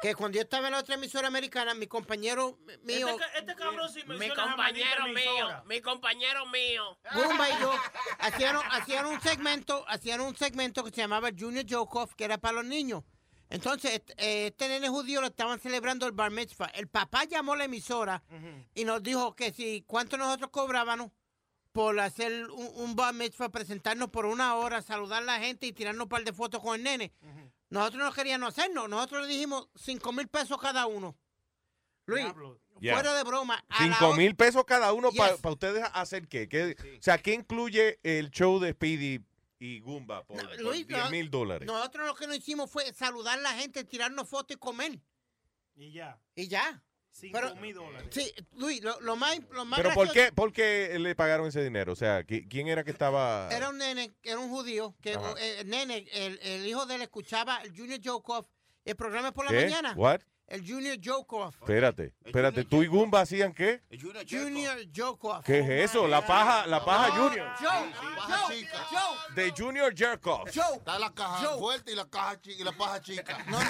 que 0.00 0.14
cuando 0.14 0.36
yo 0.36 0.42
estaba 0.42 0.66
en 0.66 0.72
la 0.72 0.80
otra 0.80 0.96
emisora 0.96 1.28
americana, 1.28 1.74
mi 1.74 1.86
compañero 1.86 2.58
mío, 2.82 3.08
Este, 3.08 3.38
este 3.38 3.54
cabrón 3.54 3.88
sí 3.88 4.00
Mi 4.06 4.16
menciona 4.16 4.44
compañero 4.44 5.06
mío, 5.08 5.62
mi 5.66 5.80
compañero 5.80 6.46
mío. 6.46 6.98
Gumba 7.14 7.48
y 7.48 7.60
yo, 7.60 7.72
hacían, 8.18 8.56
hacían 8.70 9.06
un 9.06 9.20
segmento, 9.20 9.84
hacían 9.88 10.20
un 10.20 10.36
segmento 10.36 10.84
que 10.84 10.90
se 10.90 10.96
llamaba 10.96 11.30
Junior 11.36 11.64
Jokoff, 11.68 12.14
que 12.14 12.24
era 12.24 12.38
para 12.38 12.56
los 12.56 12.64
niños. 12.64 13.04
Entonces, 13.52 13.92
este, 13.94 14.14
eh, 14.16 14.46
este 14.48 14.68
nene 14.68 14.88
judío 14.88 15.20
lo 15.20 15.26
estaban 15.26 15.60
celebrando 15.60 16.06
el 16.06 16.12
bar 16.12 16.30
mitzvah. 16.30 16.66
El 16.74 16.88
papá 16.88 17.24
llamó 17.24 17.52
a 17.52 17.56
la 17.58 17.64
emisora 17.64 18.22
y 18.74 18.84
nos 18.84 19.02
dijo 19.02 19.34
que 19.36 19.52
si 19.52 19.84
cuánto 19.86 20.16
nosotros 20.16 20.50
cobrábamos 20.50 21.10
por 21.72 21.98
hacer 22.00 22.48
un, 22.50 22.70
un 22.76 22.96
bar 22.96 23.14
mitzvah, 23.14 23.50
presentarnos 23.50 24.08
por 24.10 24.24
una 24.26 24.54
hora, 24.56 24.80
saludar 24.82 25.22
a 25.22 25.26
la 25.26 25.38
gente 25.38 25.66
y 25.66 25.72
tirarnos 25.72 26.04
un 26.04 26.08
par 26.08 26.24
de 26.24 26.32
fotos 26.32 26.62
con 26.62 26.76
el 26.76 26.82
nene. 26.82 27.12
Nosotros 27.70 28.02
no 28.02 28.12
queríamos 28.12 28.48
hacernos. 28.50 28.88
Nosotros 28.88 29.22
le 29.22 29.28
dijimos 29.32 29.68
cinco 29.74 30.12
mil 30.12 30.28
pesos 30.28 30.58
cada 30.60 30.86
uno. 30.86 31.16
Luis, 32.06 32.26
Yeah. 32.80 32.94
fuera 32.94 33.14
de 33.14 33.22
broma. 33.22 33.62
a 33.68 33.86
la 33.86 33.92
Cinco 33.94 34.08
hora- 34.08 34.16
mil 34.16 34.34
pesos 34.34 34.64
cada 34.64 34.92
uno 34.92 35.10
para 35.12 35.36
ustedes 35.52 35.84
hacer 35.92 36.26
qué? 36.26 36.48
¿Qué- 36.48 36.74
O 36.98 37.02
sea, 37.02 37.16
¿qué 37.18 37.32
incluye 37.34 38.00
el 38.02 38.30
show 38.30 38.58
de 38.58 38.72
Speedy 38.72 39.20
y 39.62 39.78
Goomba 39.80 40.24
por, 40.24 40.38
por 40.38 40.60
Luis, 40.60 40.86
10 40.88 41.10
mil 41.10 41.30
dólares? 41.30 41.66
Nosotros 41.66 42.06
lo 42.06 42.14
que 42.16 42.26
nos 42.26 42.36
hicimos 42.36 42.68
fue 42.70 42.92
saludar 42.92 43.38
a 43.38 43.42
la 43.42 43.52
gente, 43.52 43.84
tirarnos 43.84 44.28
fotos 44.28 44.56
y 44.56 44.58
comer. 44.58 44.98
Y 45.76 45.92
ya. 45.92 46.18
Y 46.34 46.48
ya. 46.48 46.82
Cinco 47.12 47.38
Pero- 47.40 47.54
mil 47.56 47.74
dólares. 47.74 48.08
Sí, 48.10 48.32
Luis, 48.56 48.82
lo, 48.82 48.98
lo 49.02 49.16
más, 49.16 49.38
lo 49.50 49.64
más 49.64 49.78
¿Pero 49.80 49.92
por 49.94 50.10
qué, 50.10 50.32
por 50.32 50.52
qué 50.52 50.96
le 50.98 51.14
pagaron 51.14 51.46
ese 51.46 51.62
dinero? 51.62 51.92
O 51.92 51.96
sea, 51.96 52.22
¿qui- 52.26 52.48
¿quién 52.48 52.68
era 52.68 52.82
que 52.84 52.90
estaba...? 52.90 53.48
Era 53.52 53.68
un 53.68 53.78
nene, 53.78 54.12
era 54.22 54.38
un 54.38 54.48
judío, 54.50 54.96
que 55.00 55.14
Ajá. 55.14 55.34
eh, 55.38 55.60
el 55.60 55.68
nene, 55.68 56.06
el, 56.12 56.38
el 56.42 56.66
hijo 56.66 56.84
de 56.86 56.94
él 56.96 57.02
escuchaba 57.02 57.58
el 57.62 57.76
Junior 57.76 58.00
Jokoff, 58.02 58.48
el 58.84 58.96
programa 58.96 59.30
por 59.32 59.44
la 59.44 59.50
¿Qué? 59.52 59.64
mañana. 59.66 59.92
What? 59.94 60.22
El 60.46 60.66
Junior 60.66 60.98
Jokoff. 61.02 61.54
Espérate, 61.60 62.12
espérate. 62.24 62.64
¿Tú 62.64 62.82
y 62.82 62.86
Goomba 62.86 63.20
hacían 63.20 63.54
qué? 63.54 63.80
Junior 64.28 64.78
Jokoff. 64.94 65.44
¿Qué 65.44 65.60
es 65.60 65.90
eso? 65.90 66.06
La 66.06 66.26
paja, 66.26 66.66
la 66.66 66.84
paja 66.84 67.10
Junior. 67.10 67.54
Joe, 67.58 67.92
Joe, 68.26 68.68
Joe. 68.90 69.34
De 69.34 69.52
Junior 69.56 69.94
Jerkoff. 69.96 70.50
Joe. 70.54 70.76
Está 70.76 70.98
la 70.98 71.10
caja 71.12 71.56
fuerte 71.56 71.92
y 71.92 71.94
la 71.94 72.04
caja 72.04 72.38
chica 72.40 72.60
y 72.60 72.64
la 72.64 72.72
paja 72.72 73.00
chica. 73.00 73.38
No, 73.46 73.58
no, 73.58 73.64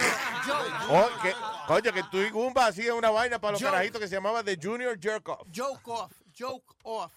Joe. 0.44 0.70
Oh, 0.90 1.22
que, 1.22 1.34
coño, 1.68 1.92
que 1.92 2.02
tú 2.10 2.18
y 2.18 2.30
Goomba 2.30 2.66
hacían 2.66 2.96
una 2.96 3.10
vaina 3.10 3.40
para 3.40 3.52
los 3.52 3.62
carajitos 3.62 4.00
que 4.00 4.08
se 4.08 4.16
llamaba 4.16 4.42
The 4.42 4.58
Junior 4.60 4.98
Jerkoff. 5.00 5.46
Joke 5.54 5.88
off. 5.88 6.12
Joke 6.36 6.74
off. 6.82 7.12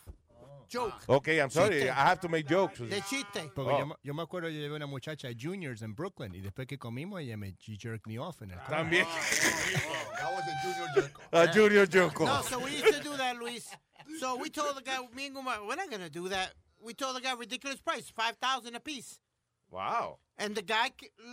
Joke. 0.67 0.93
Ah. 1.07 1.15
Ok, 1.15 1.27
I'm 1.29 1.49
sorry. 1.49 1.81
Chiste. 1.81 1.89
I 1.89 2.07
have 2.07 2.19
to 2.21 2.29
make 2.29 2.47
jokes. 2.47 2.79
De 2.79 3.01
chiste. 3.01 3.51
Porque 3.53 3.71
Oh. 3.71 3.79
yo, 3.79 3.85
me- 3.85 3.95
yo 4.03 4.13
me 4.13 4.23
acuerdo, 4.23 4.49
yo 4.49 4.59
llevé 4.59 4.75
una 4.75 4.87
muchacha 4.87 5.27
a 5.27 5.33
Juniors 5.33 5.81
en 5.81 5.93
Brooklyn 5.93 6.33
y 6.33 6.41
después 6.41 6.67
que 6.67 6.77
comimos 6.77 7.21
ella 7.21 7.37
me 7.37 7.55
she 7.59 7.77
jerked 7.77 8.07
me 8.07 8.17
off 8.17 8.41
en 8.41 8.51
el 8.51 8.57
carro. 8.59 8.83
También. 8.83 9.05
Ah, 9.07 10.17
that 10.17 10.33
was 10.33 10.43
a 10.47 10.55
junior 10.63 10.87
jerk. 10.93 11.19
A 11.31 11.43
eh. 11.43 11.51
Junior 11.53 11.87
No, 12.19 12.41
so 12.41 12.59
we 12.59 12.71
used 12.71 12.93
to 12.93 13.03
do 13.03 13.15
that, 13.17 13.37
Luis. 13.37 13.69
So 14.19 14.35
we 14.35 14.49
told 14.49 14.75
the 14.75 14.81
guy, 14.81 14.97
me 15.15 15.27
and 15.27 15.35
Guma, 15.35 15.65
we're 15.67 15.75
not 15.75 15.89
going 15.89 16.01
to 16.01 16.09
do 16.09 16.29
that. 16.29 16.53
We 16.81 16.93
told 16.93 17.15
the 17.15 17.21
guy 17.21 17.33
ridiculous 17.33 17.79
price, 17.79 18.09
5000 18.09 18.75
a 18.75 18.79
piece. 18.79 19.19
Wow. 19.71 20.19
And 20.37 20.55
the 20.55 20.61
guy, 20.61 20.91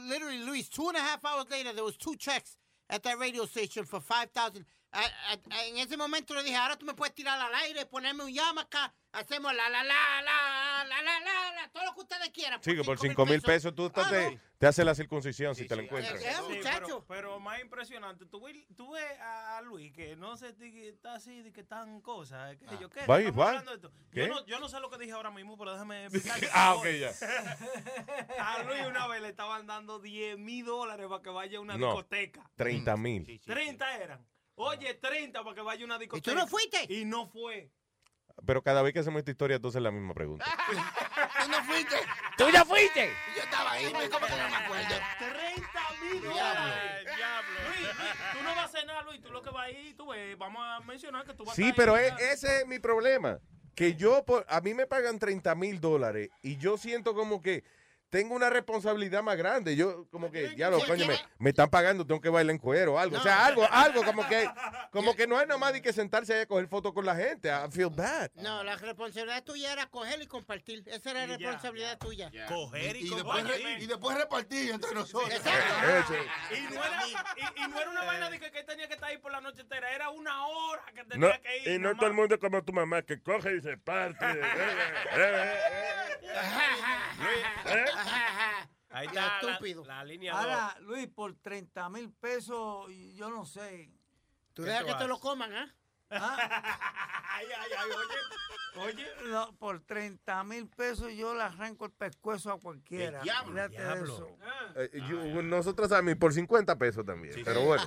literally, 0.08 0.38
Luis, 0.38 0.68
two 0.68 0.88
and 0.88 0.96
a 0.96 1.00
half 1.00 1.24
hours 1.24 1.44
later, 1.50 1.72
there 1.72 1.84
was 1.84 1.96
two 1.96 2.16
checks 2.16 2.56
at 2.88 3.02
that 3.02 3.18
radio 3.18 3.44
station 3.46 3.84
for 3.84 4.00
5000 4.00 4.64
A- 4.92 5.00
a- 5.00 5.64
En 5.66 5.78
ese 5.78 5.96
momento 5.96 6.34
le 6.34 6.42
dije, 6.42 6.56
ahora 6.56 6.76
tú 6.76 6.84
me 6.84 6.92
puedes 6.94 7.14
tirar 7.14 7.40
al 7.40 7.54
aire, 7.54 7.86
ponerme 7.86 8.24
un 8.24 8.32
llama 8.32 8.62
acá, 8.62 8.92
hacemos 9.12 9.54
la, 9.54 9.68
la, 9.70 9.82
la, 9.82 9.94
la, 10.22 10.84
la, 10.84 11.02
la, 11.02 11.20
la, 11.20 11.52
la, 11.54 11.68
todo 11.72 11.84
lo 11.86 11.94
que 11.94 12.00
ustedes 12.00 12.28
quieran. 12.30 12.62
Sí, 12.62 12.76
que 12.76 12.84
por 12.84 12.98
5 12.98 13.24
mil 13.26 13.40
pesos 13.40 13.74
tú 13.74 13.88
te, 13.88 14.02
te, 14.04 14.38
te 14.58 14.66
haces 14.66 14.84
la 14.84 14.94
circuncisión 14.94 15.54
si 15.54 15.66
te 15.66 15.76
la 15.76 15.82
encuentras. 15.82 16.20
Eh, 16.22 16.32
Sí, 16.46 16.58
pero, 16.62 17.04
pero 17.06 17.40
más 17.40 17.60
impresionante, 17.60 18.26
tú, 18.26 18.42
ves- 18.42 18.66
tú 18.76 18.92
ves 18.92 19.18
a 19.20 19.60
Luis 19.62 19.92
que 19.94 20.14
no 20.16 20.36
sé 20.36 20.52
si 20.54 20.86
está 20.88 21.14
así, 21.14 21.40
de 21.42 21.52
que 21.52 21.62
tan 21.64 22.00
cosas. 22.02 22.56
Que 22.56 22.66
yo, 22.78 22.90
¿qué? 22.90 23.00
Esto. 23.00 23.90
Yo 23.90 23.90
¿Qué? 24.12 24.28
no, 24.28 24.44
yo 24.46 24.58
no 24.60 24.68
sé 24.68 24.78
lo 24.80 24.90
que 24.90 24.98
dije 24.98 25.12
ahora 25.12 25.30
mismo, 25.30 25.56
pero 25.56 25.72
déjame 25.72 26.04
explicar. 26.12 26.50
Ah, 26.52 26.74
ok, 26.74 26.86
ya. 27.00 27.10
A 28.38 28.62
Luis 28.64 28.82
una 28.86 29.06
vez 29.08 29.22
le 29.22 29.28
estaban 29.28 29.66
dando 29.66 29.98
10 29.98 30.38
mil 30.38 30.64
dólares 30.66 31.06
para 31.08 31.22
que 31.22 31.30
vaya 31.30 31.58
a 31.58 31.60
una 31.62 31.76
No. 31.78 31.86
discoteca. 31.86 32.42
30 32.56 32.96
mil. 32.96 33.40
30 33.40 33.96
eran. 33.96 34.26
Oye, 34.54 34.94
30 34.94 35.42
para 35.42 35.54
que 35.54 35.60
vaya 35.62 35.82
a 35.82 35.84
una 35.86 35.98
discoteca. 35.98 36.30
tú 36.30 36.36
no 36.36 36.46
fuiste? 36.46 36.86
Y 36.92 37.04
no 37.04 37.26
fue. 37.26 37.70
Pero 38.46 38.62
cada 38.62 38.80
vez 38.82 38.92
que 38.94 39.00
hacemos 39.00 39.18
esta 39.18 39.30
historia, 39.30 39.56
entonces 39.56 39.78
es 39.78 39.82
la 39.82 39.90
misma 39.90 40.14
pregunta. 40.14 40.44
¿Tú 41.44 41.50
no 41.50 41.62
fuiste? 41.64 41.96
¿Tú 42.38 42.50
ya 42.50 42.64
fuiste? 42.64 43.10
Yo 43.36 43.42
estaba 43.42 43.72
ahí, 43.72 43.84
me 43.92 44.08
como 44.08 44.26
que 44.26 44.32
no 44.36 44.48
me 44.48 44.56
acuerdo. 44.56 44.94
30 45.18 45.80
mil 46.02 46.22
dólares. 46.22 47.04
Diablo. 47.16 47.60
Luis, 47.68 47.80
Luis, 47.80 48.10
tú 48.32 48.42
no 48.42 48.54
vas 48.56 48.64
a 48.64 48.68
cenar, 48.68 49.04
Luis. 49.04 49.20
Tú 49.22 49.30
lo 49.30 49.42
que 49.42 49.50
vas 49.50 49.66
a 49.66 49.70
ir, 49.70 49.96
tú 49.96 50.08
ves, 50.08 50.36
vamos 50.38 50.62
a 50.66 50.80
mencionar 50.80 51.24
que 51.26 51.34
tú 51.34 51.44
vas 51.44 51.52
a 51.52 51.56
Sí, 51.62 51.72
pero 51.76 51.96
e- 51.98 52.14
ese 52.32 52.60
es 52.60 52.66
mi 52.66 52.78
problema. 52.78 53.38
Que 53.74 53.94
yo, 53.94 54.24
por- 54.24 54.44
a 54.48 54.60
mí 54.60 54.74
me 54.74 54.86
pagan 54.86 55.18
30 55.18 55.54
mil 55.54 55.80
dólares 55.80 56.30
y 56.42 56.56
yo 56.56 56.76
siento 56.78 57.14
como 57.14 57.40
que 57.42 57.64
tengo 58.12 58.34
una 58.34 58.50
responsabilidad 58.50 59.22
más 59.22 59.38
grande. 59.38 59.74
Yo, 59.74 60.06
como 60.10 60.30
que, 60.30 60.54
ya 60.54 60.68
lo, 60.68 60.78
coño, 60.84 61.06
me, 61.06 61.16
me 61.38 61.48
están 61.48 61.70
pagando, 61.70 62.06
tengo 62.06 62.20
que 62.20 62.28
bailar 62.28 62.50
en 62.54 62.58
cuero 62.58 62.92
o 62.92 62.98
algo. 62.98 63.16
O 63.16 63.20
sea, 63.22 63.46
algo, 63.46 63.66
algo 63.70 64.04
como 64.04 64.28
que, 64.28 64.46
como 64.92 65.16
que 65.16 65.26
no 65.26 65.40
es 65.40 65.48
nomás 65.48 65.72
de 65.72 65.80
que 65.80 65.94
sentarse 65.94 66.34
ahí 66.34 66.40
a 66.42 66.46
coger 66.46 66.68
fotos 66.68 66.92
con 66.92 67.06
la 67.06 67.16
gente. 67.16 67.48
I 67.48 67.70
feel 67.70 67.88
bad. 67.88 68.30
No, 68.34 68.62
la 68.64 68.76
responsabilidad 68.76 69.42
tuya 69.44 69.72
era 69.72 69.86
coger 69.86 70.20
y 70.20 70.26
compartir. 70.26 70.82
Esa 70.88 71.12
era 71.12 71.26
la 71.26 71.38
responsabilidad 71.38 71.98
tuya. 71.98 72.30
Coger 72.48 72.96
y, 72.96 73.06
Y 73.06 73.14
después, 73.14 73.44
re- 73.48 73.78
y 73.80 73.86
después 73.86 74.16
repartir 74.18 74.70
entre 74.72 74.92
nosotros. 74.92 75.32
Y 76.52 76.74
no, 76.74 76.84
era, 76.84 77.06
y, 77.06 77.64
y 77.64 77.68
no 77.68 77.80
era 77.80 77.90
una 77.90 78.04
vaina 78.04 78.28
de 78.30 78.38
que, 78.38 78.50
que 78.50 78.62
tenía 78.64 78.86
que 78.88 78.94
estar 78.94 79.08
ahí 79.08 79.16
por 79.16 79.32
la 79.32 79.40
noche 79.40 79.62
entera, 79.62 79.90
era 79.94 80.10
una 80.10 80.46
hora 80.46 80.82
que 80.94 81.02
tenía 81.04 81.28
No, 81.28 81.42
que 81.42 81.58
ir. 81.58 81.68
y 81.68 81.78
no 81.78 81.94
todo 81.96 82.06
el 82.08 82.12
mundo 82.12 82.38
como 82.38 82.62
tu 82.62 82.72
mamá 82.74 83.00
que 83.02 83.22
coge 83.22 83.56
y 83.56 83.60
se 83.62 83.78
parte. 83.78 84.26
Eh, 88.02 88.08
eh, 88.08 88.20
eh, 88.38 88.62
eh. 88.62 88.68
Ahí 88.90 89.06
está 89.06 89.38
la, 89.42 89.50
estúpido. 89.52 89.84
la 89.86 90.04
línea 90.04 90.38
Ahora, 90.38 90.76
Luis, 90.80 91.08
por 91.08 91.34
30 91.34 91.88
mil 91.88 92.10
pesos, 92.10 92.86
yo 93.14 93.30
no 93.30 93.44
sé. 93.46 93.90
Tú 94.52 94.62
dejas 94.62 94.84
que 94.84 94.94
te 94.94 95.06
lo 95.08 95.18
coman, 95.18 95.52
¿ah? 95.54 95.74
ay, 96.10 97.46
ay, 97.58 97.70
ay, 97.78 97.88
oye, 98.76 98.86
oye. 98.86 99.30
No, 99.30 99.50
por 99.54 99.80
30 99.80 100.44
mil 100.44 100.68
pesos 100.68 101.10
yo 101.14 101.34
le 101.34 101.42
arranco 101.42 101.86
el 101.86 101.92
pescuezo 101.92 102.52
a 102.52 102.60
cualquiera. 102.60 103.18
El 103.18 103.24
diablo, 103.24 103.68
diablo. 103.68 104.04
eso. 104.04 104.28
Eh, 104.76 105.00
yo- 105.08 105.42
nosotros 105.42 105.88
también, 105.88 106.18
por 106.18 106.34
50 106.34 106.76
pesos 106.76 107.06
también. 107.06 107.34
pero 107.44 107.62
bueno. 107.62 107.84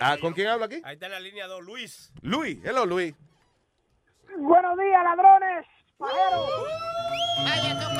Ah, 0.00 0.18
¿Con 0.20 0.34
quién 0.34 0.48
habla 0.48 0.66
aquí? 0.66 0.82
Ahí 0.84 0.94
está 0.94 1.08
la 1.08 1.18
línea 1.20 1.46
2, 1.46 1.62
Luis. 1.64 2.12
Luis. 2.20 2.58
Hello, 2.62 2.84
Luis. 2.84 3.14
Buenos 4.36 4.76
días, 4.76 5.02
ladrones. 5.02 5.66
Pajeros. 5.96 6.50
Vaya, 7.38 7.80
tocayo. 7.80 7.95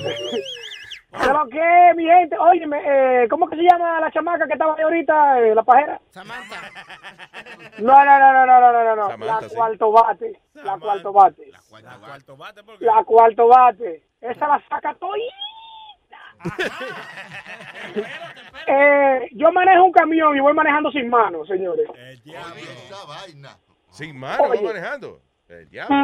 ¿De 1.10 1.32
lo 1.32 1.48
que, 1.48 1.92
mi 1.96 2.04
gente? 2.04 2.36
Oye, 2.38 2.64
eh, 2.84 3.26
¿cómo 3.28 3.48
que 3.48 3.56
se 3.56 3.62
llama 3.62 4.00
la 4.00 4.12
chamaca 4.12 4.46
que 4.46 4.52
estaba 4.52 4.76
ahí 4.76 4.82
ahorita, 4.82 5.40
eh, 5.40 5.54
la 5.54 5.62
pajera? 5.64 6.00
Samantha. 6.10 6.56
No, 7.78 8.04
no, 8.04 8.18
no, 8.18 8.32
no, 8.32 8.46
no, 8.46 8.60
no, 8.60 8.72
no, 8.84 8.96
no. 8.96 9.08
Samantha, 9.08 9.40
la 9.40 9.48
sí. 9.48 9.54
cuarto 9.56 9.90
bate. 9.90 10.40
La 10.54 10.78
cuarto 10.78 11.12
bate. 11.12 11.50
La 11.50 11.98
cuarto 11.98 12.36
bate 12.36 12.62
porque 12.62 12.84
La 12.84 13.02
cuarto 13.04 13.48
bate. 13.48 14.04
Esa 14.20 14.46
la 14.46 14.62
saca 14.68 14.94
todita. 14.94 15.34
eh, 18.66 19.28
yo 19.32 19.52
manejo 19.52 19.84
un 19.84 19.92
camión 19.92 20.36
y 20.36 20.40
voy 20.40 20.54
manejando 20.54 20.90
sin 20.92 21.10
manos, 21.10 21.48
señores. 21.48 21.88
Esa 22.24 23.04
vaina. 23.06 23.58
Sin 23.90 24.16
mano, 24.16 24.44
Oye. 24.44 24.62
va 24.62 24.72
manejando. 24.72 25.20
El 25.48 25.68
diablo. 25.68 25.96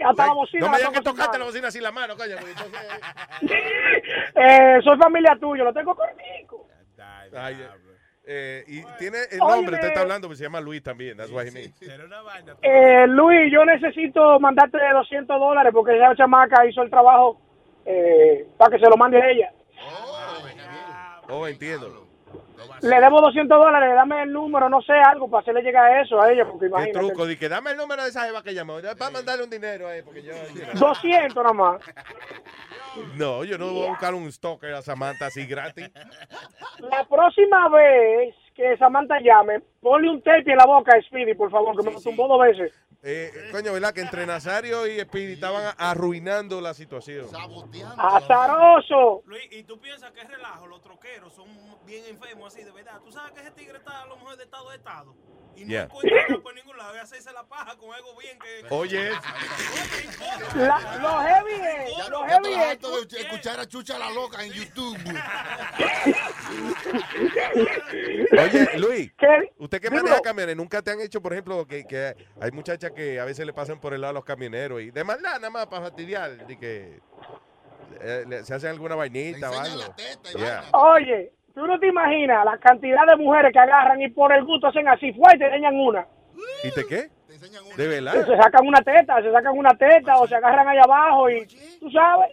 Hasta 0.00 0.26
la 0.26 0.32
bocina. 0.32 0.66
no 0.66 0.72
me 0.72 0.78
digas 0.78 0.92
que 0.92 1.00
tocaste 1.02 1.38
la 1.38 1.44
bocina 1.44 1.70
sin 1.70 1.82
la 1.82 1.92
mano, 1.92 2.16
coño. 2.16 2.36
entonces- 2.36 3.00
Eh, 4.36 4.78
soy 4.82 4.98
familia 4.98 5.36
tuya, 5.40 5.64
lo 5.64 5.72
tengo 5.72 5.94
cortico. 5.94 6.66
Ay, 7.36 7.66
eh, 8.26 8.64
y 8.66 8.82
tiene 8.98 9.18
el 9.30 9.38
nombre, 9.38 9.74
usted 9.76 9.88
está 9.88 10.00
hablando, 10.00 10.28
pero 10.28 10.36
se 10.36 10.44
llama 10.44 10.60
Luis 10.60 10.82
también. 10.82 11.16
That's 11.16 11.30
what 11.30 11.44
he 11.46 11.50
means. 11.50 11.74
Eh, 12.62 13.06
Luis, 13.08 13.52
yo 13.52 13.64
necesito 13.64 14.40
mandarte 14.40 14.78
200 14.92 15.38
dólares 15.38 15.72
porque 15.74 15.96
esa 15.96 16.14
chamaca 16.16 16.64
hizo 16.66 16.82
el 16.82 16.90
trabajo 16.90 17.40
eh, 17.84 18.46
para 18.56 18.70
que 18.76 18.82
se 18.82 18.88
lo 18.90 18.96
mande 18.96 19.20
a 19.20 19.30
ella. 19.30 19.52
Oh, 21.28 21.46
entiendo. 21.46 22.06
Le 22.82 23.00
debo 23.00 23.20
200 23.20 23.58
dólares, 23.58 23.94
dame 23.94 24.22
el 24.22 24.32
número, 24.32 24.68
no 24.68 24.80
sé, 24.82 24.92
algo 24.92 25.28
para 25.28 25.42
hacerle 25.42 25.62
llegar 25.62 26.04
eso 26.04 26.20
a 26.20 26.30
ella, 26.30 26.44
porque 26.44 26.60
¿Qué 26.60 26.66
imagínate. 26.66 26.98
truco? 26.98 27.26
Di 27.26 27.36
que 27.36 27.48
dame 27.48 27.72
el 27.72 27.76
número 27.76 28.02
de 28.02 28.08
esa 28.08 28.24
jeva 28.24 28.42
que 28.42 28.54
llamó. 28.54 28.78
Para 28.98 29.10
mandarle 29.10 29.44
un 29.44 29.50
dinero 29.50 29.88
ahí, 29.88 30.02
porque 30.02 30.22
yo... 30.22 30.32
200 30.74 31.34
nada 31.34 31.52
más. 31.52 31.80
No, 33.16 33.44
yo 33.44 33.58
no 33.58 33.72
voy 33.72 33.86
a 33.86 33.90
buscar 33.90 34.14
un 34.14 34.30
stalker 34.30 34.72
a 34.74 34.82
Samantha 34.82 35.26
así 35.26 35.46
gratis. 35.46 35.90
La 36.78 37.04
próxima 37.04 37.68
vez 37.68 38.34
que 38.54 38.76
Samantha 38.76 39.18
llame, 39.20 39.60
ponle 39.80 40.10
un 40.10 40.22
tape 40.22 40.52
en 40.52 40.56
la 40.56 40.66
boca 40.66 40.96
a 40.96 41.02
Speedy, 41.02 41.34
por 41.34 41.50
favor, 41.50 41.76
que 41.76 41.84
me 41.84 41.92
lo 41.92 42.00
tumbó 42.00 42.28
dos 42.28 42.40
veces. 42.40 42.72
Eh, 43.06 43.50
coño, 43.52 43.70
¿verdad? 43.74 43.92
Que 43.92 44.00
entre 44.00 44.24
Nazario 44.24 44.86
y 44.86 44.98
Speedy 44.98 45.34
estaban 45.34 45.74
arruinando 45.76 46.60
la 46.62 46.72
situación. 46.72 47.26
¡Azaroso! 47.98 49.22
Luis, 49.26 49.42
y 49.50 49.62
tú 49.64 49.78
piensas 49.78 50.10
que 50.12 50.22
es 50.22 50.28
relajo, 50.28 50.66
los 50.66 50.80
troqueros 50.80 51.34
son 51.34 51.46
bien 51.84 52.02
enfermos 52.08 52.54
así, 52.54 52.64
de 52.64 52.72
verdad. 52.72 53.00
Tú 53.04 53.12
sabes 53.12 53.32
que 53.32 53.40
ese 53.40 53.50
tigre 53.50 53.76
está 53.76 54.00
a 54.02 54.06
lo 54.06 54.16
mejor 54.16 54.38
de 54.38 54.44
estado 54.44 54.70
a 54.70 54.74
estado. 54.74 55.14
Y 55.56 55.64
no 55.64 55.70
Yeah. 55.70 55.82
encuentra 55.84 56.38
por 56.42 56.52
ningún 56.54 56.76
lado. 56.76 56.96
Y 56.96 56.98
hacerse 56.98 57.30
la 57.32 57.44
paja 57.44 57.76
con 57.76 57.92
algo 57.92 58.16
bien 58.16 58.36
que. 58.40 58.66
Oye. 58.74 59.10
La- 60.56 60.98
lo 61.00 61.20
heavy 61.20 61.52
es, 61.52 61.96
Ya, 61.96 62.08
lo 62.08 62.20
ya 62.22 62.28
heavy 62.28 62.48
estoy 62.48 62.52
es. 62.54 62.58
harto 62.70 63.00
de 63.04 63.20
escuchar 63.20 63.60
a 63.60 63.66
Chucha 63.66 63.98
la 63.98 64.10
loca 64.10 64.42
en 64.44 64.52
YouTube. 64.52 64.98
Oye, 68.32 68.78
Luis, 68.78 69.12
¿Qué? 69.16 69.52
usted 69.58 69.80
que 69.80 69.90
maneja 69.90 70.20
camiones, 70.20 70.56
nunca 70.56 70.82
te 70.82 70.90
han 70.90 71.00
hecho, 71.00 71.20
por 71.22 71.32
ejemplo, 71.32 71.64
que, 71.66 71.84
que 71.86 72.16
hay 72.40 72.50
muchachas 72.50 72.90
que 72.94 73.20
a 73.20 73.24
veces 73.24 73.44
le 73.46 73.52
pasan 73.52 73.80
por 73.80 73.94
el 73.94 74.00
lado 74.00 74.10
a 74.12 74.14
los 74.14 74.24
camioneros 74.24 74.80
y 74.82 74.90
de 74.90 75.04
maldad 75.04 75.36
nada 75.36 75.50
más 75.50 75.66
para 75.66 75.82
fastidiar, 75.82 76.46
de 76.46 76.58
que 76.58 77.00
eh, 78.00 78.24
se 78.44 78.54
hacen 78.54 78.70
alguna 78.70 78.94
vainita 78.94 79.50
o 79.50 79.58
algo. 79.58 79.82
Yeah. 80.36 80.64
Oye, 80.72 81.32
tú 81.54 81.66
no 81.66 81.78
te 81.78 81.88
imaginas 81.88 82.44
la 82.44 82.58
cantidad 82.58 83.06
de 83.06 83.16
mujeres 83.16 83.52
que 83.52 83.58
agarran 83.58 84.00
y 84.00 84.08
por 84.08 84.32
el 84.32 84.44
gusto 84.44 84.68
hacen 84.68 84.88
así, 84.88 85.12
fuerte, 85.12 85.38
te 85.38 85.46
enseñan 85.46 85.74
una. 85.76 86.06
¿Y 86.62 86.70
te 86.70 86.86
qué? 86.86 87.08
De 87.76 87.84
Se 87.84 87.88
verdad. 87.88 88.26
sacan 88.42 88.66
una 88.66 88.80
teta, 88.80 89.20
se 89.20 89.30
sacan 89.30 89.58
una 89.58 89.70
teta 89.76 90.16
o 90.18 90.26
se 90.26 90.34
agarran 90.34 90.66
allá 90.66 90.82
abajo 90.84 91.28
y, 91.28 91.44
tú 91.78 91.90
sabes, 91.90 92.30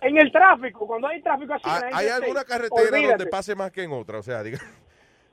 en 0.00 0.18
el 0.18 0.30
tráfico, 0.30 0.86
cuando 0.86 1.08
hay 1.08 1.22
tráfico 1.22 1.54
así. 1.54 1.64
la 1.64 1.96
¿Hay, 1.96 2.08
alguna 2.08 2.44
carretera 2.44 2.82
olvídate. 2.90 3.08
donde 3.08 3.26
pase 3.26 3.54
más 3.54 3.70
que 3.70 3.84
en 3.84 3.92
otra? 3.92 4.18
O 4.18 4.22
sea, 4.22 4.42
diga. 4.42 4.58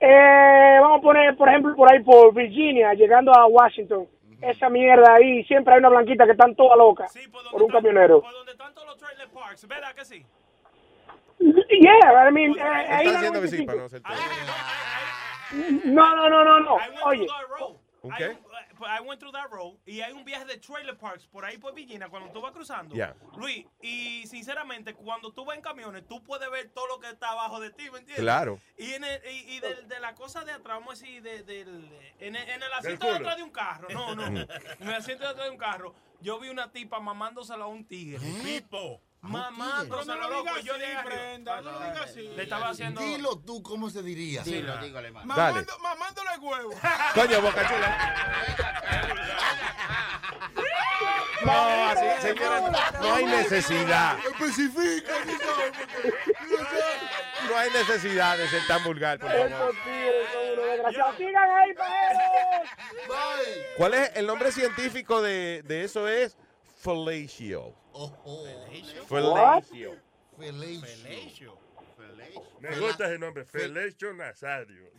Eh, 0.02 0.78
vamos 0.80 1.00
a 1.00 1.02
poner, 1.02 1.36
por 1.36 1.48
ejemplo, 1.48 1.76
por 1.76 1.92
ahí 1.92 2.02
por 2.02 2.32
Virginia, 2.32 2.94
llegando 2.94 3.32
a 3.34 3.46
Washington. 3.46 4.06
Esa 4.42 4.68
mierda 4.68 5.14
ahí, 5.14 5.44
siempre 5.44 5.74
hay 5.74 5.80
una 5.80 5.90
blanquita 5.90 6.24
que 6.24 6.32
están 6.32 6.54
todas 6.54 6.78
locas 6.78 7.12
por, 7.50 7.62
un 7.62 7.70
camionero. 7.70 8.22
Parks, 9.32 9.68
¿verdad 9.68 9.94
que 9.94 10.04
sí? 10.04 10.24
Yeah, 11.38 12.28
I 12.28 12.32
mean, 12.32 12.52
eh, 12.58 12.62
ahí 12.62 13.06
Está 13.06 13.12
la 13.12 13.20
diciendo 13.20 13.40
que 13.40 13.48
sí, 13.48 13.64
95. 13.64 14.02
para 14.02 14.16
no 15.84 15.84
No, 15.84 16.16
no, 16.16 16.28
no, 16.28 16.44
no, 16.44 16.60
no. 16.60 16.78
Oye, 17.04 17.26
¿Un 18.02 18.12
Hay 18.12 18.18
qué? 18.18 18.38
I 18.86 19.00
went 19.00 19.18
through 19.20 19.32
that 19.32 19.48
road 19.50 19.76
y 19.86 20.00
hay 20.00 20.12
un 20.12 20.24
viaje 20.24 20.44
de 20.44 20.56
trailer 20.58 20.96
parks 20.96 21.26
por 21.26 21.44
ahí 21.44 21.58
por 21.58 21.74
Virginia 21.74 22.08
cuando 22.08 22.30
tú 22.30 22.40
vas 22.40 22.52
cruzando. 22.52 22.94
Luis, 23.36 23.66
y 23.82 24.26
sinceramente, 24.26 24.94
cuando 24.94 25.32
tú 25.32 25.44
vas 25.44 25.56
en 25.56 25.62
camiones, 25.62 26.06
tú 26.06 26.22
puedes 26.22 26.50
ver 26.50 26.70
todo 26.70 26.86
lo 26.86 27.00
que 27.00 27.08
está 27.10 27.30
abajo 27.30 27.60
de 27.60 27.70
ti, 27.70 27.84
¿me 27.90 27.98
entiendes? 27.98 28.20
Claro. 28.20 28.60
Y, 28.78 28.92
en 28.94 29.04
el- 29.04 29.20
y, 29.30 29.54
y 29.56 29.60
del- 29.60 29.88
de, 29.88 30.00
la 30.00 30.14
cosa 30.14 30.44
de 30.44 30.52
atrás, 30.52 30.78
vamos 30.78 30.98
a 30.98 31.00
decir, 31.04 31.22
de- 31.22 31.42
del, 31.42 31.68
en, 32.20 32.36
el, 32.36 32.42
en 32.48 32.54
el 32.54 32.60
Del 32.60 32.72
asiento 32.72 33.06
de 33.06 33.12
atrás 33.16 33.36
de 33.36 33.42
un 33.42 33.50
carro, 33.50 33.88
no, 33.90 34.14
no, 34.14 34.24
en 34.80 34.88
el 34.88 34.94
asiento 34.94 35.24
de 35.24 35.30
atrás 35.30 35.46
de 35.46 35.50
un 35.52 35.58
carro, 35.58 35.94
yo 36.20 36.38
vi 36.38 36.48
una 36.48 36.70
tipa 36.70 37.00
mamándosela 37.00 37.64
a 37.64 37.68
un 37.68 37.84
tigre. 37.86 38.20
Tipo. 38.42 39.00
Mamándosela, 39.22 40.14
No, 40.14 40.20
no 40.22 40.28
lo 40.28 40.36
loco, 40.36 40.56
digas 40.56 40.64
yo 40.64 41.04
Brenda, 41.04 41.60
no 41.60 41.72
lo 41.72 41.78
digas 41.80 42.00
así. 42.00 42.28
Le 42.36 42.42
estaba 42.42 42.68
haciendo... 42.70 43.00
Dilo 43.02 43.38
tú, 43.38 43.62
¿cómo 43.62 43.90
se 43.90 44.02
diría? 44.02 44.42
Dilo, 44.42 44.76
dígale, 44.78 45.10
Dale. 45.12 45.26
Mamando, 45.26 45.78
mamándole 45.80 46.30
huevo. 46.40 46.70
Coño, 47.14 47.40
Boca 47.42 47.68
Chula. 47.68 48.14
No, 51.44 51.88
así, 51.88 52.04
señores, 52.20 52.62
no 53.00 53.14
hay 53.14 53.24
necesidad. 53.24 54.18
Especifica, 54.18 55.12
No 57.48 57.56
hay 57.56 57.70
necesidad 57.70 58.36
de 58.36 58.48
ser 58.48 58.66
tan 58.66 58.84
vulgar, 58.84 59.18
por 59.18 59.30
favor. 59.30 59.74
¿Cuál 63.76 63.94
es 63.94 64.12
el 64.16 64.26
nombre 64.26 64.52
científico 64.52 65.22
de, 65.22 65.62
de 65.64 65.84
eso? 65.84 66.06
Es 66.08 66.36
fellatio. 66.80 67.74
Fellatio. 69.08 69.96
Felacio. 70.38 71.58
Me 72.60 72.78
gusta 72.78 73.04
ese 73.06 73.18
nombre, 73.18 73.44
Felecho 73.44 74.12
Nazario. 74.14 74.90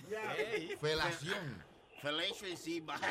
Felación. 0.79 1.63
Felicio 2.01 2.47
encima. 2.47 2.99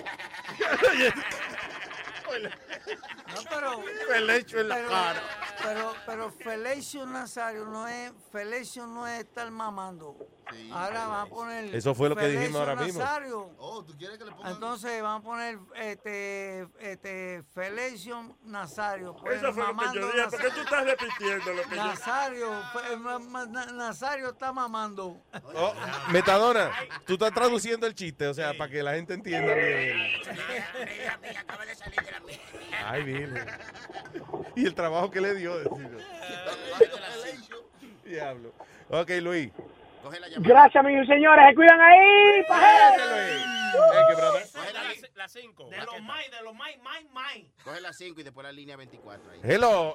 No, 2.30 3.42
pero. 3.48 3.82
Felecho 4.08 4.60
en 4.60 4.68
la 4.68 4.74
pero- 4.76 4.88
cara. 4.88 5.22
Pero, 5.64 5.94
pero 6.06 6.30
Felicio 6.30 7.04
Nazario 7.06 7.64
no 7.64 7.88
es. 7.88 8.12
Felicio 8.30 8.86
no 8.86 9.06
es 9.06 9.20
estar 9.20 9.50
mamando. 9.50 10.16
Ahora 10.72 11.06
van 11.06 11.20
a 11.20 11.26
poner. 11.26 11.74
Eso 11.74 11.94
fue 11.94 12.08
lo 12.08 12.16
que 12.16 12.26
dijimos 12.28 12.60
ahora 12.60 12.76
mismo. 12.76 13.00
Nazario. 13.00 13.50
Oh, 13.58 13.84
¿tú 13.84 13.96
quieres 13.96 14.18
que 14.18 14.24
le 14.24 14.32
ponga 14.32 14.50
Entonces 14.50 15.02
van 15.02 15.20
a 15.20 15.22
poner 15.22 15.58
este, 15.76 16.66
este 16.80 17.42
Felicio 17.54 18.36
Nazario. 18.42 19.14
pues, 19.16 19.36
Eso 19.42 19.52
fue 19.52 19.64
lo 19.66 19.76
que 19.76 19.84
yo 19.98 20.06
dije. 20.12 20.26
¿Por 20.30 20.40
qué 20.40 20.50
tú 20.50 20.60
estás 20.60 20.84
repitiendo 20.84 21.52
lo 21.54 21.62
que 21.62 21.76
yo 21.76 21.84
Nazario, 21.84 22.50
ma- 23.28 23.46
Na- 23.46 23.66
Nazario 23.72 24.30
está 24.30 24.52
mamando. 24.52 25.22
Oh, 25.54 25.72
Metadona, 26.12 26.70
tú 27.06 27.14
estás 27.14 27.32
traduciendo 27.32 27.86
el 27.86 27.94
chiste, 27.94 28.26
o 28.26 28.34
sea, 28.34 28.56
para 28.56 28.70
que 28.70 28.82
la 28.82 28.94
gente 28.94 29.14
entienda 29.14 29.54
bien. 29.54 29.96
Ay, 32.86 33.02
Virgen. 33.04 33.46
Y 34.56 34.66
el 34.66 34.74
trabajo 34.74 35.10
que 35.10 35.20
le 35.20 35.34
dio. 35.34 35.56
decirlo. 35.58 35.98
Diablo. 38.04 38.52
Ok, 38.88 39.10
Luis. 39.20 39.50
Gracias, 40.38 40.84
mis 40.84 41.06
señores. 41.06 41.44
Se 41.48 41.54
cuidan 41.54 41.80
ahí. 41.80 42.44
La 45.14 45.28
5. 45.28 45.68
De 45.68 45.76
los 45.76 46.02
mai, 46.02 46.30
de 46.30 46.42
los 46.42 46.54
mai, 46.54 46.78
mai, 46.78 47.04
mai. 47.12 47.50
Coge 47.62 47.80
la 47.82 47.92
5 47.92 48.20
y 48.20 48.22
después 48.24 48.42
la 48.42 48.52
línea 48.52 48.74
24 48.76 49.32
ahí. 49.32 49.40
Hello. 49.42 49.94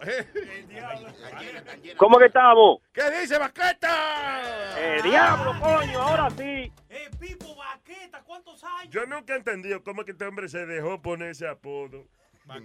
¿Cómo 1.97 2.19
que 2.19 2.25
estamos? 2.25 2.79
¿Qué 2.93 3.09
dice, 3.21 3.39
Baqueta? 3.39 4.77
Eh, 4.77 5.01
diablo, 5.03 5.59
coño, 5.59 5.99
ahora 5.99 6.29
sí. 6.29 6.71
Eh, 6.89 7.09
Pipo, 7.19 7.55
Baqueta, 7.55 8.21
¿cuántos 8.21 8.63
años? 8.63 8.89
Yo 8.91 9.05
nunca 9.07 9.33
he 9.33 9.37
entendido 9.37 9.83
cómo 9.83 10.01
es 10.01 10.05
que 10.05 10.11
este 10.11 10.25
hombre 10.25 10.47
se 10.47 10.65
dejó 10.67 11.01
poner 11.01 11.29
ese 11.29 11.47
apodo. 11.47 12.05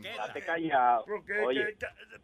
Estate 0.05 0.45
callado. 0.45 1.05
Porque, 1.07 1.41
Oye, 1.41 1.77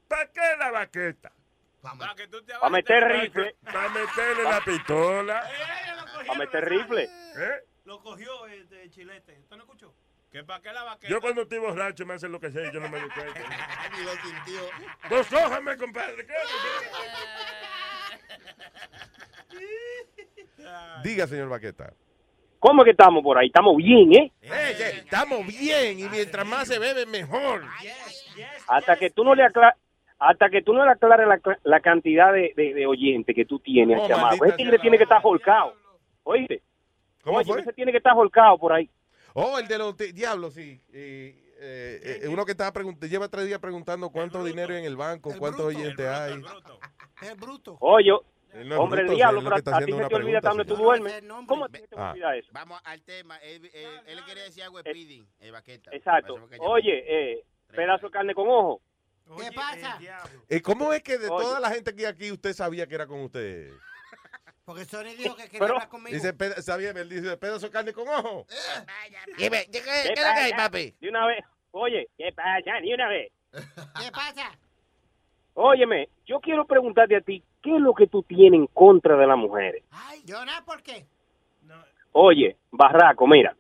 ¿Para 0.07 0.31
qué 0.31 0.41
la 0.59 0.71
baqueta? 0.71 1.33
Para 1.81 2.71
meter 2.71 3.05
rifle. 3.05 3.57
Para 3.65 3.89
meterle 3.89 4.43
la 4.45 4.61
pistola. 4.61 5.43
Para 6.27 6.39
meter 6.39 6.65
rifle. 6.69 7.05
¿Eh? 7.05 7.65
Lo 7.85 8.01
cogió 8.03 8.47
este 8.47 8.91
chilete. 8.91 9.39
¿Usted 9.41 9.57
no 9.57 9.63
escuchó? 9.63 9.95
¿Que 10.31 10.43
para 10.43 10.61
qué 10.61 10.73
la 10.73 10.83
vaqueta? 10.83 11.09
Yo 11.09 11.21
cuando 11.21 11.43
estoy 11.43 11.59
borracho 11.59 12.05
me 12.05 12.15
hacen 12.15 12.33
lo 12.33 12.41
que 12.41 12.51
sea 12.51 12.69
y 12.69 12.73
yo 12.73 12.81
no 12.81 12.89
me 12.89 13.01
doy 13.01 13.09
cuenta. 13.11 13.41
Ni 13.97 14.05
lo 14.05 14.13
sintió. 14.13 14.61
Dos 15.09 15.33
hojas, 15.33 15.63
me 15.63 15.77
compadre. 15.77 16.27
Diga, 21.03 21.27
señor 21.27 21.49
Baqueta. 21.49 21.93
¿Cómo 22.59 22.83
que 22.83 22.91
estamos 22.91 23.23
por 23.23 23.39
ahí? 23.39 23.47
Estamos 23.47 23.77
bien, 23.77 24.13
¿eh? 24.15 24.33
Eh, 24.43 24.51
eh, 24.51 24.93
estamos 25.05 25.47
bien 25.47 26.01
y 26.01 26.09
mientras 26.09 26.45
más 26.47 26.67
se 26.67 26.79
bebe, 26.79 27.07
mejor. 27.07 27.63
Hasta 28.67 28.97
que 28.97 29.11
tú 29.11 29.23
no 29.23 29.35
le 29.35 29.45
aclares. 29.45 29.79
Hasta 30.19 30.49
que 30.49 30.63
tú 30.63 30.73
no 30.73 30.85
le 30.85 30.93
aclares 30.93 31.27
la, 31.29 31.41
la 31.65 31.81
cantidad 31.81 32.33
de, 32.33 32.53
de, 32.57 32.73
de 32.75 32.87
oyentes 32.87 33.35
que 33.35 33.45
tú 33.45 33.59
tienes, 33.59 33.99
Oh, 34.01 34.09
maldita 34.09 34.47
Ese 34.47 34.57
tigre 34.57 34.79
tiene 34.79 34.97
que 34.97 35.03
estar 35.05 35.21
holcado. 35.23 35.75
Oíste. 36.25 36.63
¿Cómo 37.23 37.39
Oye, 37.39 37.47
fue? 37.53 37.61
ese 37.61 37.73
tiene 37.73 37.93
que 37.93 37.99
estar 37.99 38.17
holcado 38.17 38.57
por 38.59 38.73
ahí. 38.73 38.89
Oh, 39.35 39.59
el 39.59 39.69
de 39.69 39.77
los 39.79 39.97
diablos, 39.97 40.55
sí. 40.55 40.81
Eh, 40.93 41.35
eh, 41.59 42.21
eh, 42.23 42.29
uno 42.29 42.45
que 42.47 42.53
estaba 42.53 42.73
preguntando, 42.73 43.07
lleva 43.07 43.29
tres 43.29 43.47
días 43.47 43.59
preguntando 43.59 44.09
cuánto 44.11 44.43
dinero 44.45 44.73
hay 44.73 44.81
en 44.81 44.85
el 44.87 44.97
banco, 44.97 45.33
cuántos 45.39 45.67
oyentes 45.67 46.07
hay. 46.07 46.43
Es 47.23 47.37
bruto. 47.37 47.77
Oye, 47.81 48.13
no 48.65 48.81
hombre, 48.81 49.03
el 49.03 49.15
diablo, 49.15 49.43
pero 49.43 49.57
a 49.57 49.61
ti 49.61 49.93
se 49.93 50.09
te 50.09 50.15
olvida 50.15 50.41
dónde 50.41 50.65
tú 50.65 50.77
duermes. 50.77 51.23
¿Cómo 51.47 51.69
te 51.69 51.81
te 51.81 51.97
Ah. 51.97 52.13
olvida 52.13 52.37
eso? 52.37 52.49
Vamos 52.53 52.81
al 52.85 53.03
tema. 53.03 53.37
Él, 53.39 53.69
él, 53.75 53.89
él 54.07 54.25
quería 54.25 54.45
decir 54.45 54.63
algo 54.63 54.83
de 54.83 54.91
speeding, 54.91 55.27
eh, 55.41 55.51
Baqueta. 55.51 55.91
Exacto. 55.93 56.37
Oye, 56.61 57.05
eh, 57.07 57.45
pedazo 57.75 58.07
de 58.07 58.13
carne 58.13 58.35
con 58.35 58.49
ojo. 58.49 58.81
¿Qué 59.39 59.53
pasa? 59.53 59.99
Eh, 60.49 60.63
¿Cómo 60.63 60.93
es 60.93 61.03
que 61.03 61.19
de 61.19 61.29
Oye. 61.29 61.45
toda 61.45 61.61
la 61.61 61.71
gente 61.71 61.95
que 61.95 62.07
hay 62.07 62.13
aquí 62.13 62.31
usted 62.31 62.53
sabía 62.53 62.87
que 62.87 62.95
era 62.95 63.07
con 63.07 63.21
usted? 63.21 63.73
Porque 64.65 64.85
Sony 64.85 65.15
dijo 65.17 65.37
que 65.37 65.45
quería 65.45 65.61
Pero- 65.61 65.75
hablar 65.75 65.89
conmigo. 65.89 66.15
Dice, 66.15 66.33
peda- 66.33 66.61
sabía, 66.63 66.91
él 66.91 67.09
dice, 67.09 67.37
pedazo 67.37 67.67
de 67.67 67.73
carne 67.73 67.93
con 67.93 68.09
ojo. 68.09 68.47
Dime, 69.39 69.65
¿qué, 69.67 69.81
qué, 69.81 69.83
¿Qué 69.83 70.01
es 70.03 70.09
lo 70.09 70.15
que 70.15 70.41
hay, 70.41 70.53
papi? 70.55 70.95
De 71.01 71.09
una 71.09 71.27
vez. 71.27 71.45
Oye, 71.73 72.09
¿qué 72.17 72.33
pasa? 72.33 72.81
Ni 72.81 72.93
una 72.95 73.09
vez. 73.09 73.33
¿Qué 73.53 74.11
pasa? 74.13 74.51
Óyeme, 75.55 76.09
yo 76.27 76.41
quiero 76.41 76.67
preguntarte 76.67 77.17
a 77.17 77.21
ti, 77.21 77.43
¿qué 77.63 77.75
es 77.77 77.81
lo 77.81 77.95
que 77.95 78.07
tú 78.09 78.23
tienes 78.23 78.59
en 78.61 78.67
contra 78.69 79.17
de 79.17 79.27
las 79.27 79.39
mujeres? 79.39 79.83
Ay, 79.91 80.23
yo 80.25 80.45
nada, 80.45 80.65
¿por 80.65 80.83
qué? 80.83 81.07
Oye, 82.13 82.57
Barraco, 82.71 83.27
mira. 83.27 83.57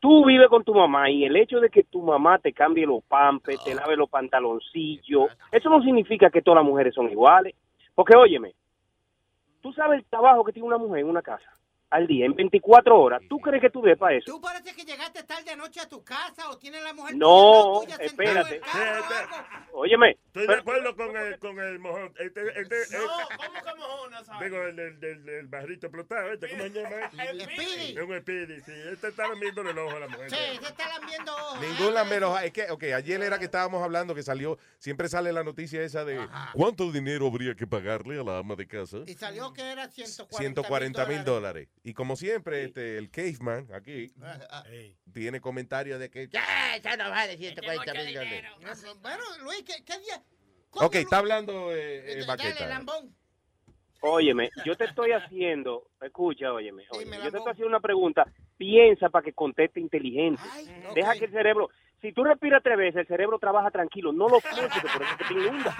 Tú 0.00 0.24
vives 0.24 0.48
con 0.48 0.64
tu 0.64 0.74
mamá 0.74 1.10
y 1.10 1.24
el 1.24 1.36
hecho 1.36 1.60
de 1.60 1.70
que 1.70 1.84
tu 1.84 2.02
mamá 2.02 2.38
te 2.38 2.52
cambie 2.52 2.86
los 2.86 3.04
pampes, 3.04 3.62
te 3.62 3.74
lave 3.74 3.96
los 3.96 4.08
pantaloncillos, 4.08 5.30
eso 5.52 5.70
no 5.70 5.82
significa 5.82 6.30
que 6.30 6.42
todas 6.42 6.62
las 6.62 6.68
mujeres 6.68 6.94
son 6.94 7.10
iguales. 7.10 7.54
Porque, 7.94 8.16
óyeme, 8.16 8.54
tú 9.60 9.72
sabes 9.72 10.00
el 10.00 10.06
trabajo 10.06 10.42
que 10.42 10.52
tiene 10.52 10.66
una 10.66 10.78
mujer 10.78 11.00
en 11.00 11.10
una 11.10 11.22
casa 11.22 11.59
al 11.90 12.06
día, 12.06 12.24
en 12.26 12.34
24 12.34 12.98
horas. 12.98 13.20
¿Tú 13.28 13.38
crees 13.38 13.60
que 13.60 13.68
tú 13.70 13.82
ves 13.82 13.98
para 13.98 14.16
eso? 14.16 14.30
¿Tú 14.30 14.40
parece 14.40 14.74
que 14.74 14.84
llegaste 14.84 15.22
tarde 15.24 15.50
anoche 15.50 15.80
a 15.80 15.88
tu 15.88 16.02
casa 16.04 16.48
o 16.50 16.56
tienes 16.58 16.82
la 16.84 16.92
mujer 16.92 17.16
No, 17.16 17.80
tuya, 17.82 17.96
sentada 17.96 18.30
en 18.30 18.36
el 18.38 18.44
espérate. 18.54 18.60
carro 18.60 19.46
o? 19.72 19.80
Óyeme, 19.80 20.10
Estoy 20.26 20.42
de 20.42 20.48
pero- 20.48 20.60
acuerdo 20.60 20.96
con 20.96 21.16
el, 21.16 21.38
con 21.38 21.58
el 21.58 21.78
mojón. 21.80 22.14
Este, 22.18 22.40
este, 22.60 22.82
este- 22.82 22.96
¿Cómo 22.98 23.52
que 23.64 23.74
mojona, 23.78 24.24
sabes? 24.24 24.50
Digo, 24.50 24.62
el 24.62 24.76
del, 24.76 25.00
del, 25.00 25.24
del 25.24 25.46
barrito 25.48 25.86
explotado, 25.86 26.32
este, 26.32 26.48
¿cómo 26.50 26.62
se 26.62 26.70
llama? 26.70 26.96
El 27.30 27.40
Speedy. 27.42 27.96
Es 27.98 28.02
un 28.04 28.12
espidi, 28.14 28.60
sí. 28.60 28.72
Este 28.92 29.08
está 29.08 29.24
viendo 29.40 29.62
el 29.62 29.78
ojo 29.78 29.96
a 29.96 30.00
la 30.00 30.08
mujer. 30.08 30.30
Sí, 30.30 30.36
se 30.60 30.66
está 30.68 30.88
lambiendo 30.98 31.32
ojos. 31.34 31.60
Ningún 31.60 31.94
lambero. 31.94 32.38
Es 32.38 32.52
que, 32.52 32.70
ok, 32.70 32.84
ayer 32.94 33.20
era 33.22 33.38
que 33.38 33.44
estábamos 33.46 33.82
hablando 33.82 34.14
que 34.14 34.22
salió, 34.22 34.58
siempre 34.78 35.08
sale 35.08 35.32
la 35.32 35.42
noticia 35.42 35.82
esa 35.82 36.04
de 36.04 36.20
cuánto 36.54 36.90
dinero 36.92 37.26
habría 37.26 37.54
que 37.54 37.66
pagarle 37.66 38.20
a 38.20 38.22
la 38.22 38.38
ama 38.38 38.54
de 38.54 38.66
casa. 38.68 38.98
Y 39.06 39.14
salió 39.14 39.52
que 39.52 39.62
era 39.62 39.88
140 39.88 40.36
140 40.36 41.06
mil 41.06 41.24
dólares. 41.24 41.68
Y 41.82 41.94
como 41.94 42.16
siempre, 42.16 42.64
este, 42.64 42.98
el 42.98 43.10
caveman 43.10 43.68
aquí 43.72 44.12
tiene 45.12 45.40
comentarios 45.40 45.98
de 45.98 46.10
que. 46.10 46.28
Ya, 46.28 46.76
ya 46.82 46.96
no 46.96 47.08
vale 47.10 47.36
140 47.36 47.94
mil 47.94 48.14
dólares. 48.14 48.44
Bueno, 49.00 49.24
Luis, 49.42 49.64
¿qué, 49.64 49.82
qué 49.84 49.98
día? 50.00 50.22
Ok, 50.72 50.96
está 50.96 51.18
hablando 51.18 51.74
eh, 51.74 52.12
eh, 52.12 52.14
Dale, 52.20 52.26
Baqueta. 52.26 52.66
lambón. 52.66 53.14
Óyeme, 54.02 54.50
yo 54.64 54.76
te 54.76 54.84
estoy 54.84 55.12
haciendo, 55.12 55.90
escucha, 56.00 56.52
óyeme, 56.54 56.84
óyeme, 56.90 57.16
Dime, 57.16 57.24
yo 57.24 57.30
te 57.30 57.36
estoy 57.36 57.52
haciendo 57.52 57.68
una 57.68 57.80
pregunta, 57.80 58.24
piensa 58.56 59.10
para 59.10 59.22
que 59.22 59.34
conteste 59.34 59.78
inteligente. 59.78 60.42
Deja 60.94 61.14
que 61.14 61.26
el 61.26 61.32
cerebro, 61.32 61.68
si 62.00 62.12
tú 62.12 62.24
respiras 62.24 62.62
tres 62.62 62.78
veces, 62.78 63.00
el 63.02 63.06
cerebro 63.06 63.38
trabaja 63.38 63.70
tranquilo, 63.70 64.12
no 64.12 64.28
lo 64.28 64.40
que 64.40 64.48
por 64.48 65.02
eso 65.02 65.16
que 65.18 65.24
te 65.24 65.34
inunda. 65.34 65.74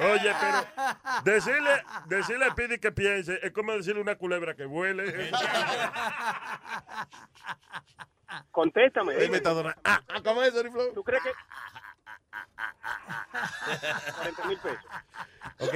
Oye, 0.00 0.34
pero 0.40 0.64
decirle, 1.24 1.82
decirle 2.06 2.44
a 2.46 2.54
Pidi 2.54 2.78
que 2.78 2.92
piense 2.92 3.38
es 3.42 3.52
como 3.52 3.72
decirle 3.72 4.00
a 4.00 4.02
una 4.02 4.16
culebra 4.16 4.54
que 4.54 4.64
vuele. 4.64 5.30
Contéstame. 8.50 9.14
Ey, 9.14 9.28
metadona. 9.30 9.76
Ah, 9.84 10.00
ah, 10.08 10.20
¿cómo 10.24 10.42
es, 10.42 10.52
Flow? 10.52 10.92
¿Tú 10.94 11.02
crees 11.02 11.22
que...? 11.22 11.30
40 14.16 14.44
mil 14.46 14.58
pesos. 14.58 14.84
Ok. 15.60 15.74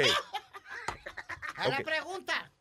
A 1.56 1.68
la 1.68 1.76
Ok. 1.78 1.84
pregunta. 1.84 2.51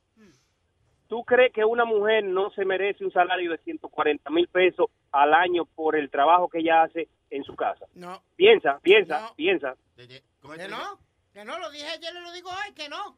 ¿Tú 1.11 1.25
crees 1.25 1.51
que 1.51 1.65
una 1.65 1.83
mujer 1.83 2.23
no 2.23 2.51
se 2.51 2.63
merece 2.63 3.03
un 3.03 3.11
salario 3.11 3.51
de 3.51 3.57
140 3.57 4.29
mil 4.29 4.47
pesos 4.47 4.85
al 5.11 5.33
año 5.33 5.65
por 5.65 5.97
el 5.97 6.09
trabajo 6.09 6.47
que 6.47 6.59
ella 6.59 6.83
hace 6.83 7.09
en 7.29 7.43
su 7.43 7.53
casa? 7.53 7.85
No. 7.95 8.23
Piensa, 8.37 8.79
piensa, 8.81 9.19
No. 9.19 9.35
piensa. 9.35 9.75
Que 9.97 10.69
no, 10.69 10.99
que 11.33 11.43
no, 11.43 11.59
lo 11.59 11.69
dije 11.69 11.85
ayer 11.85 12.13
y 12.15 12.23
lo 12.23 12.31
digo 12.31 12.49
hoy, 12.49 12.73
que 12.73 12.87
no. 12.87 13.17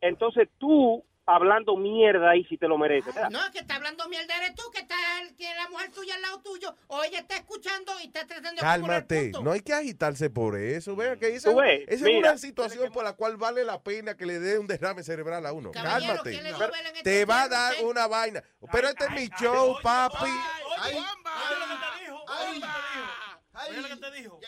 Entonces 0.00 0.48
tú, 0.56 1.04
hablando 1.26 1.76
mierda 1.76 2.30
ahí, 2.30 2.44
si 2.44 2.56
te 2.58 2.66
lo 2.68 2.78
mereces. 2.78 3.14
¿verdad? 3.14 3.30
No, 3.30 3.44
es 3.44 3.50
que 3.50 3.58
está 3.60 3.76
hablando 3.76 4.08
mierda 4.08 4.36
eres 4.36 4.54
tú, 4.54 4.62
que 4.72 4.80
está 4.80 4.94
que 5.36 5.54
la 5.54 5.68
mujer 5.70 5.90
tuya 5.92 6.14
al 6.16 6.22
lado 6.22 6.40
tuyo, 6.42 6.74
o 6.88 7.02
ella 7.04 7.20
está 7.20 7.36
escuchando 7.36 7.92
y 8.02 8.06
está 8.06 8.26
tratando 8.26 8.50
de 8.60 8.60
Cálmate, 8.60 9.22
puntos. 9.24 9.44
no 9.44 9.52
hay 9.52 9.60
que 9.60 9.72
agitarse 9.72 10.30
por 10.30 10.56
eso. 10.58 10.96
Vea 10.96 11.16
que 11.16 11.34
esa, 11.34 11.54
ves, 11.54 11.84
esa 11.88 12.08
es 12.08 12.16
una 12.18 12.38
situación 12.38 12.92
por 12.92 13.04
la 13.04 13.12
cual 13.14 13.36
vale 13.36 13.64
la 13.64 13.80
pena 13.82 14.16
que 14.16 14.26
le 14.26 14.38
dé 14.40 14.58
un 14.58 14.66
derrame 14.66 15.02
cerebral 15.02 15.46
a 15.46 15.52
uno. 15.52 15.70
Caballero, 15.72 16.14
Cálmate. 16.14 16.30
¿quién 16.30 16.42
le 16.44 16.48
dio 16.50 16.58
Pero 16.58 16.72
vela 16.72 16.88
en 16.88 16.96
este 16.96 17.10
Te 17.10 17.24
va 17.24 17.42
a 17.42 17.48
dar 17.48 17.72
usted? 17.74 17.86
una 17.86 18.06
vaina. 18.06 18.42
Pero 18.72 18.88
este 18.88 19.04
es 19.04 19.10
mi 19.12 19.28
show, 19.40 19.76
papi. 19.82 20.16
Oye, 20.24 20.92
oye 20.92 21.00
lo 21.00 21.66
que 21.66 21.74
te 21.74 23.31
Oye 23.68 23.80
lo 23.82 23.88
que 23.88 23.96
te 23.96 24.10
dijo. 24.12 24.40
Que. 24.40 24.46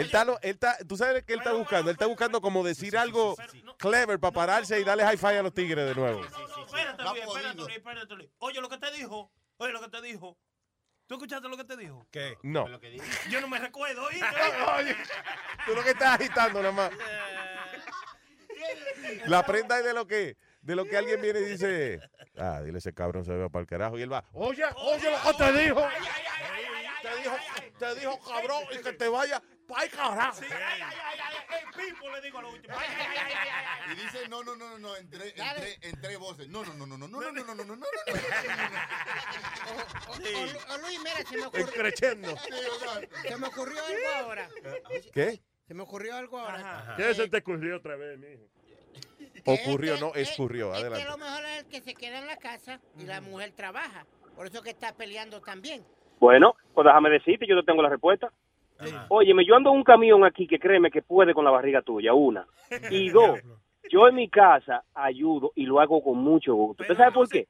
Él 0.00 0.06
está, 0.06 0.24
lo- 0.24 0.40
él 0.42 0.50
está, 0.50 0.76
tú 0.88 0.96
sabes 0.96 1.24
qué 1.24 1.34
él 1.34 1.38
está 1.40 1.52
buscando. 1.52 1.90
Él 1.90 1.94
está 1.94 2.06
buscando 2.06 2.40
como 2.40 2.64
decir 2.64 2.96
algo 2.98 3.36
clever 3.78 4.18
para 4.18 4.32
pararse 4.32 4.80
y 4.80 4.84
darle 4.84 5.04
high 5.04 5.16
five 5.16 5.38
a 5.38 5.42
los 5.42 5.54
tigres 5.54 5.86
de 5.86 5.94
nuevo. 5.94 6.24
Espérate, 6.24 7.02
Luis, 7.04 7.22
espérate, 7.22 7.54
Luis, 7.56 7.76
espérate, 7.76 8.14
Luis. 8.16 8.30
Oye 8.38 8.60
lo 8.60 8.68
que 8.68 8.78
te 8.78 8.90
dijo. 8.92 9.30
Oye 9.58 9.72
lo 9.72 9.80
que 9.80 9.88
te 9.88 10.02
dijo. 10.02 10.36
¿Tú 11.06 11.14
escuchaste 11.14 11.48
lo 11.48 11.56
que 11.56 11.64
te 11.64 11.76
dijo? 11.76 12.06
¿Qué? 12.12 12.36
No. 12.42 12.66
Yo 13.28 13.40
no 13.40 13.48
me 13.48 13.58
recuerdo. 13.58 14.04
Oye, 14.06 14.96
tú 15.66 15.74
lo 15.74 15.82
que 15.82 15.90
estás 15.90 16.20
agitando 16.20 16.60
nada 16.62 16.72
más. 16.72 16.90
La 19.26 19.44
prenda 19.44 19.78
es 19.78 19.84
de 19.84 19.94
lo 19.94 20.06
que, 20.06 20.36
de 20.62 20.76
lo 20.76 20.84
que 20.84 20.96
alguien 20.96 21.20
viene 21.20 21.40
y 21.40 21.44
dice, 21.44 22.00
ah, 22.36 22.60
dile 22.62 22.78
ese 22.78 22.92
cabrón 22.92 23.24
se 23.24 23.34
va 23.34 23.48
para 23.48 23.62
el 23.62 23.66
carajo. 23.66 23.98
Y 23.98 24.02
él 24.02 24.12
va, 24.12 24.24
oye, 24.32 24.64
oye 24.76 25.10
lo 25.10 25.22
que 25.22 25.44
te 25.44 25.52
dijo. 25.62 25.88
Te 27.02 27.16
dijo, 27.16 27.36
te 27.78 27.94
dijo 27.94 28.20
cabrón 28.20 28.64
y 28.72 28.78
que 28.78 28.92
te 28.92 29.08
vaya 29.08 29.42
para 29.66 29.84
el 29.84 29.90
carajo. 29.90 30.42
El 30.42 31.66
pipo 31.74 32.10
le 32.10 32.20
digo 32.20 32.38
a 32.38 32.42
lo 32.42 32.50
último. 32.50 32.76
Y 33.90 33.94
dice, 33.94 34.28
no, 34.28 34.42
no, 34.44 34.54
no, 34.54 34.70
no, 34.70 34.78
no, 34.78 34.96
en 34.96 35.08
tres, 35.08 35.32
en 35.36 35.54
tres, 35.56 35.78
en 35.82 36.00
tres 36.00 36.18
voces. 36.18 36.48
No, 36.48 36.62
no, 36.64 36.74
no, 36.74 36.86
no, 36.86 36.98
no, 36.98 37.08
no, 37.08 37.20
no, 37.20 37.32
no, 37.32 37.42
no, 37.42 37.54
no, 37.54 37.54
no, 37.54 37.64
no, 37.64 37.76
no. 37.76 37.86
O, 40.08 40.78
Luis, 40.78 40.98
mira, 40.98 41.24
se 41.28 41.36
me 41.36 41.46
ocurrió. 41.46 41.66
Creciendo. 41.68 42.36
Se 43.22 43.36
me 43.36 43.46
ocurrió 43.46 43.82
algo 43.84 44.08
ahora. 44.16 44.48
¿Qué? 45.12 45.42
Se 45.66 45.74
me 45.74 45.82
ocurrió 45.82 46.16
algo 46.16 46.38
ahora. 46.38 46.94
¿Qué 46.96 47.14
se 47.14 47.28
te 47.28 47.38
ocurrió 47.38 47.76
otra 47.76 47.96
vez, 47.96 48.18
mijo? 48.18 48.48
Ocurrió, 49.44 49.98
no 49.98 50.14
escurrió. 50.14 50.72
Es 50.72 50.80
que 50.80 50.86
Adelante. 50.86 51.08
lo 51.08 51.18
mejor 51.18 51.44
es 51.44 51.58
el 51.60 51.66
que 51.68 51.80
se 51.80 51.94
queda 51.94 52.18
en 52.18 52.26
la 52.26 52.36
casa 52.36 52.80
y 52.98 53.04
la 53.04 53.20
mujer 53.20 53.52
trabaja. 53.52 54.06
Por 54.36 54.46
eso 54.46 54.62
que 54.62 54.70
está 54.70 54.94
peleando 54.94 55.40
también. 55.40 55.84
Bueno, 56.18 56.54
pues 56.74 56.84
déjame 56.84 57.10
decirte, 57.10 57.46
yo 57.46 57.56
te 57.56 57.64
tengo 57.64 57.82
la 57.82 57.88
respuesta. 57.88 58.32
Óyeme, 59.08 59.44
yo 59.44 59.56
ando 59.56 59.70
en 59.70 59.76
un 59.76 59.84
camión 59.84 60.24
aquí 60.24 60.46
que 60.46 60.58
créeme 60.58 60.90
que 60.90 61.02
puede 61.02 61.34
con 61.34 61.44
la 61.44 61.50
barriga 61.50 61.82
tuya, 61.82 62.14
una. 62.14 62.46
Y 62.90 63.10
dos, 63.10 63.40
yo 63.90 64.08
en 64.08 64.14
mi 64.14 64.28
casa 64.28 64.84
ayudo 64.94 65.52
y 65.54 65.66
lo 65.66 65.80
hago 65.80 66.02
con 66.02 66.18
mucho 66.18 66.54
gusto. 66.54 66.82
¿Usted 66.82 66.96
sabe 66.96 67.12
por 67.12 67.28
qué? 67.28 67.46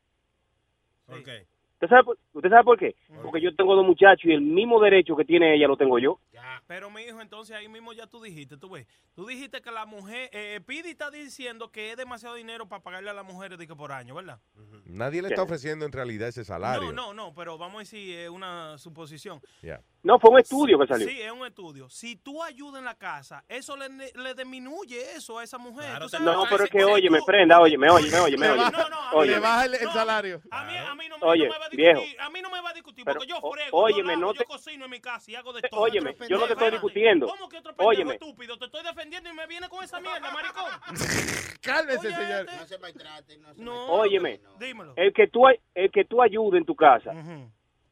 ¿Por 1.06 1.22
qué? 1.22 1.46
¿Usted 1.82 1.88
sabe, 1.88 2.04
por- 2.04 2.18
¿Usted 2.34 2.50
sabe 2.50 2.62
por 2.64 2.78
qué? 2.78 2.94
Porque 3.22 3.40
yo 3.40 3.54
tengo 3.56 3.74
dos 3.74 3.86
muchachos 3.86 4.26
y 4.26 4.32
el 4.32 4.42
mismo 4.42 4.78
derecho 4.80 5.16
que 5.16 5.24
tiene 5.24 5.54
ella 5.54 5.66
lo 5.66 5.78
tengo 5.78 5.98
yo. 5.98 6.20
Pero 6.66 6.90
mi 6.90 7.00
hijo, 7.02 7.22
entonces 7.22 7.56
ahí 7.56 7.68
mismo 7.68 7.94
ya 7.94 8.06
tú 8.06 8.20
dijiste, 8.20 8.58
tú 8.58 8.68
ves, 8.68 8.86
tú 9.14 9.26
dijiste 9.26 9.62
que 9.62 9.70
la 9.70 9.86
mujer, 9.86 10.28
eh, 10.32 10.60
Pidi 10.66 10.90
está 10.90 11.10
diciendo 11.10 11.70
que 11.72 11.92
es 11.92 11.96
demasiado 11.96 12.34
dinero 12.34 12.68
para 12.68 12.82
pagarle 12.82 13.08
a 13.08 13.14
las 13.14 13.24
mujeres 13.24 13.58
de 13.58 13.66
que 13.66 13.74
por 13.74 13.92
año, 13.92 14.14
¿verdad? 14.14 14.38
Nadie 14.84 15.22
le 15.22 15.28
está 15.28 15.42
ofreciendo 15.42 15.86
en 15.86 15.92
realidad 15.92 16.28
ese 16.28 16.44
salario. 16.44 16.92
No, 16.92 17.14
no, 17.14 17.14
no, 17.14 17.34
pero 17.34 17.56
vamos 17.56 17.76
a 17.76 17.78
decir, 17.80 18.14
es 18.18 18.28
una 18.28 18.76
suposición. 18.76 19.40
Ya. 19.62 19.80
No, 20.02 20.18
fue 20.18 20.30
un 20.30 20.38
estudio 20.38 20.78
que 20.78 20.86
salió. 20.86 21.06
Sí, 21.06 21.20
es 21.20 21.30
un 21.30 21.44
estudio. 21.46 21.90
Si 21.90 22.16
tú 22.16 22.42
ayudas 22.42 22.78
en 22.78 22.86
la 22.86 22.94
casa, 22.94 23.44
eso 23.48 23.76
le, 23.76 23.86
le 23.90 24.34
disminuye 24.34 25.14
eso 25.14 25.38
a 25.38 25.44
esa 25.44 25.58
mujer. 25.58 25.86
Sabes, 26.08 26.20
No, 26.22 26.44
pero 26.48 26.64
es 26.64 26.70
que 26.70 26.82
oye, 26.84 27.10
me 27.10 27.20
prenda, 27.20 27.60
oye, 27.60 27.76
me 27.76 27.90
oye, 27.90 28.10
me 28.10 28.18
oye, 28.18 28.36
me 28.38 28.48
oye. 28.50 28.58
baja- 28.62 28.70
no, 28.70 28.88
no, 28.88 29.10
Oye, 29.18 29.32
le 29.32 29.38
baja 29.40 29.64
el- 29.66 29.74
el 29.74 29.90
salario. 29.90 30.40
A 30.50 30.64
mí, 30.64 30.76
a 30.76 30.94
mí 30.94 31.06
no, 31.08 31.18
me- 31.18 31.26
Oye, 31.26 31.44
no 31.48 31.52
me 31.52 31.58
va 31.58 31.66
a 31.66 31.68
viejo. 31.68 32.00
discutir. 32.00 32.20
A 32.22 32.30
mí 32.30 32.40
no 32.40 32.50
me 32.50 32.60
va 32.62 32.70
a 32.70 32.72
discutir 32.72 33.04
Pero, 33.04 33.18
porque 33.20 33.28
yo 33.30 33.40
frego, 33.52 33.76
óyeme, 33.78 34.00
yo, 34.00 34.20
lavo, 34.20 34.20
no 34.20 34.32
yo 34.32 34.38
te- 34.38 34.44
cocino 34.46 34.84
en 34.86 34.90
mi 34.90 35.00
casa 35.00 35.30
y 35.30 35.34
hago 35.34 35.52
de 35.52 35.60
todo. 35.68 35.80
Óyeme, 35.82 36.16
yo 36.30 36.38
no 36.38 36.46
te 36.46 36.52
estoy 36.54 36.70
discutiendo. 36.70 37.26
¿Cómo 37.26 37.48
que 37.50 37.58
otro 37.58 37.72
pendejo 37.72 37.88
Óyeme. 37.90 38.14
estúpido? 38.14 38.56
Te 38.56 38.64
estoy 38.64 38.82
defendiendo 38.82 39.28
y 39.28 39.34
me 39.34 39.46
viene 39.46 39.68
con 39.68 39.84
esa 39.84 40.00
mierda, 40.00 40.30
maricón. 40.32 40.64
Cálmese, 41.60 41.98
Oye, 42.08 42.16
señor. 42.16 42.40
este- 42.48 42.56
No 42.56 42.66
se 42.66 42.78
maltraten, 42.78 43.42
no 43.42 43.54
se 43.54 43.62
No, 43.62 43.86
Óyeme, 43.92 44.40
dímelo. 44.58 44.94
el 44.96 45.12
que 45.12 45.26
tú 45.26 45.42
el 45.74 45.90
que 45.90 46.04
tú 46.06 46.22
ayudes 46.22 46.58
en 46.60 46.64
tu 46.64 46.74
casa, 46.74 47.12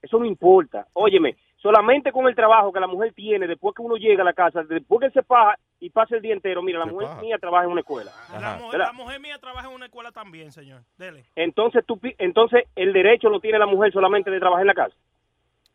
eso 0.00 0.18
no 0.18 0.24
importa. 0.24 0.86
Óyeme, 0.94 1.36
solamente 1.58 2.12
con 2.12 2.26
el 2.26 2.34
trabajo 2.34 2.72
que 2.72 2.80
la 2.80 2.86
mujer 2.86 3.12
tiene 3.12 3.46
después 3.46 3.74
que 3.74 3.82
uno 3.82 3.96
llega 3.96 4.22
a 4.22 4.24
la 4.24 4.32
casa, 4.32 4.62
después 4.62 5.00
que 5.00 5.10
se 5.10 5.22
paga 5.22 5.58
y 5.80 5.90
pasa 5.90 6.16
el 6.16 6.22
día 6.22 6.32
entero, 6.32 6.62
mira, 6.62 6.78
la 6.78 6.86
Se 6.86 6.92
mujer 6.92 7.08
mía 7.20 7.38
trabaja 7.38 7.64
en 7.64 7.70
una 7.70 7.80
escuela. 7.80 8.10
La 8.32 8.56
mujer, 8.56 8.72
¿verdad? 8.72 8.86
la 8.86 8.92
mujer 8.92 9.20
mía 9.20 9.38
trabaja 9.38 9.68
en 9.68 9.74
una 9.74 9.86
escuela 9.86 10.10
también, 10.10 10.50
señor. 10.52 10.82
Dele. 10.96 11.24
Entonces 11.36 11.84
tú 11.86 12.00
entonces 12.18 12.64
el 12.74 12.92
derecho 12.92 13.28
lo 13.28 13.40
tiene 13.40 13.58
la 13.58 13.66
mujer 13.66 13.92
solamente 13.92 14.30
de 14.30 14.40
trabajar 14.40 14.62
en 14.62 14.68
la 14.68 14.74
casa. 14.74 14.96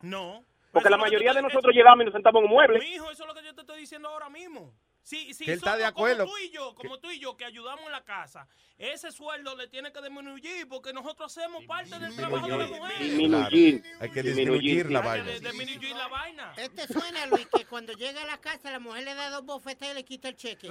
No. 0.02 0.44
Porque 0.72 0.90
la 0.90 0.98
mayoría 0.98 1.34
de 1.34 1.42
nosotros 1.42 1.74
llegamos 1.74 2.02
y 2.02 2.06
nos 2.06 2.14
sentamos 2.14 2.42
en 2.42 2.46
un 2.48 2.54
mueble. 2.56 2.80
Mi 2.80 2.96
hijo, 2.96 3.12
eso 3.12 3.24
es 3.24 3.28
lo 3.28 3.36
que 3.36 3.44
yo 3.44 3.54
te 3.54 3.62
estoy 3.62 3.80
diciendo 3.80 4.10
ahora 4.10 4.28
mismo. 4.30 4.74
Si, 5.04 5.34
si 5.34 5.46
Que 5.46 5.52
él 5.52 5.58
está 5.58 5.72
somos 5.72 5.80
de 5.80 5.86
acuerdo. 5.86 6.26
Como 6.26 6.34
tú 6.38 6.44
y 6.44 6.50
yo, 6.52 6.76
como 6.76 7.00
tú 7.00 7.12
y 7.12 7.20
yo, 7.20 7.36
que 7.38 7.46
ayudamos 7.46 7.86
en 7.86 7.92
la 7.92 8.04
casa, 8.04 8.48
ese 8.78 9.12
sueldo 9.12 9.56
le 9.56 9.68
tiene 9.68 9.92
que 9.92 10.02
disminuir 10.02 10.68
porque 10.68 10.94
nosotros 10.94 11.36
hacemos 11.38 11.64
parte 11.66 12.00
del 12.00 12.16
trabajo 12.16 12.48
de 12.48 12.58
la 12.58 12.68
mujer. 12.68 13.00
Disminuir. 13.00 13.82
Claro, 13.82 13.98
Hay 14.02 14.10
que 14.10 14.24
Disminuir. 14.24 14.92
la 14.92 15.00
Hay 15.00 15.06
vaina. 15.06 15.26
que 15.26 15.40
disminuir 15.40 15.96
la 15.96 16.08
vaina. 16.08 16.54
Este 16.58 16.88
suena, 16.88 17.26
Luis, 17.28 17.48
que 17.48 17.66
cuando 17.66 17.94
llega 17.94 18.24
a 18.24 18.26
la 18.26 18.38
casa 18.40 18.72
la 18.72 18.80
mujer 18.80 19.04
le 19.04 19.14
da 19.14 19.30
dos 19.30 19.46
bofetas 19.46 19.92
y 19.92 19.94
le 19.94 20.04
quita 20.06 20.30
el 20.30 20.36
cheque. 20.36 20.70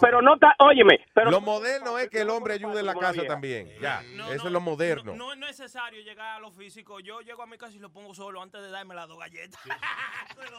Pero 0.00 0.22
no 0.22 0.34
está, 0.34 0.54
óyeme, 0.58 1.04
pero 1.14 1.30
Lo 1.30 1.40
moderno 1.40 1.98
es 1.98 2.08
que 2.10 2.20
el 2.20 2.30
hombre 2.30 2.54
ayude 2.54 2.80
en 2.80 2.86
la 2.86 2.94
casa 2.94 3.24
también. 3.26 3.72
Ya, 3.80 4.02
No, 4.14 4.26
eso 4.32 4.42
no, 4.42 4.46
es 4.48 4.52
lo 4.52 4.60
moderno. 4.60 5.14
No, 5.14 5.34
no 5.36 5.48
es 5.48 5.58
necesario 5.58 6.02
llegar 6.02 6.36
a 6.36 6.40
lo 6.40 6.50
físico. 6.50 7.00
Yo 7.00 7.20
llego 7.20 7.42
a 7.42 7.46
mi 7.46 7.56
casa 7.58 7.74
y 7.74 7.78
lo 7.78 7.90
pongo 7.92 8.14
solo 8.14 8.42
antes 8.42 8.60
de 8.60 8.70
darme 8.70 8.94
las 8.94 9.08
dos 9.08 9.18
galletas. 9.18 9.60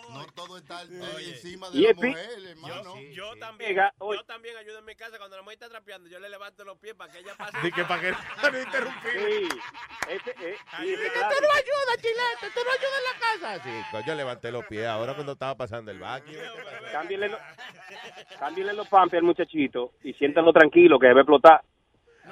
No 0.10 0.26
todo 0.34 0.58
está 0.58 0.84
eh, 0.84 0.88
encima 1.28 1.70
de 1.70 1.80
la 1.82 1.94
mujer, 1.94 2.30
hermano. 2.48 2.77
Yo 3.14 3.36
también, 3.38 3.76
yo 4.00 4.24
también 4.26 4.58
ayudo 4.58 4.80
en 4.80 4.86
mi 4.86 4.96
casa 4.96 5.18
cuando 5.18 5.36
la 5.36 5.42
mujer 5.42 5.56
está 5.56 5.70
trapeando. 5.70 6.10
Yo 6.10 6.20
le 6.20 6.30
levanto 6.30 6.64
los 6.66 6.78
pies 6.78 6.94
para 6.96 7.12
que 7.12 7.20
ella 7.20 7.36
pase. 7.38 7.58
Di 7.62 7.72
que 7.72 7.84
para 7.86 8.02
que 8.02 8.12
no 8.52 8.60
interrumpir. 8.60 9.12
Sí. 9.12 9.50
Ese, 10.10 10.30
eh, 10.32 10.58
sí, 10.78 10.96
clásico. 10.96 11.42
no 11.42 11.54
ayudas, 11.54 11.98
Chilete, 12.02 12.54
tú 12.54 12.60
no 12.64 12.72
ayudas 12.72 12.98
en 12.98 13.04
la 13.04 13.20
casa. 13.52 13.64
Sí, 13.64 13.82
coño, 13.92 14.16
levanté 14.16 14.52
los 14.52 14.66
pies 14.66 14.86
ahora 14.86 15.14
cuando 15.14 15.34
estaba 15.34 15.56
pasando 15.56 15.92
el 15.92 16.00
vacuum. 16.00 16.36
Cámbienle, 16.92 17.30
lo- 17.30 17.40
cámbienle 18.40 18.74
los 18.74 18.88
pampes 18.88 19.18
al 19.18 19.24
muchachito 19.24 19.94
y 20.04 20.14
siéntanlo 20.14 20.54
tranquilo 20.54 20.98
que 21.00 21.08
debe 21.08 21.22
explotar. 21.22 21.62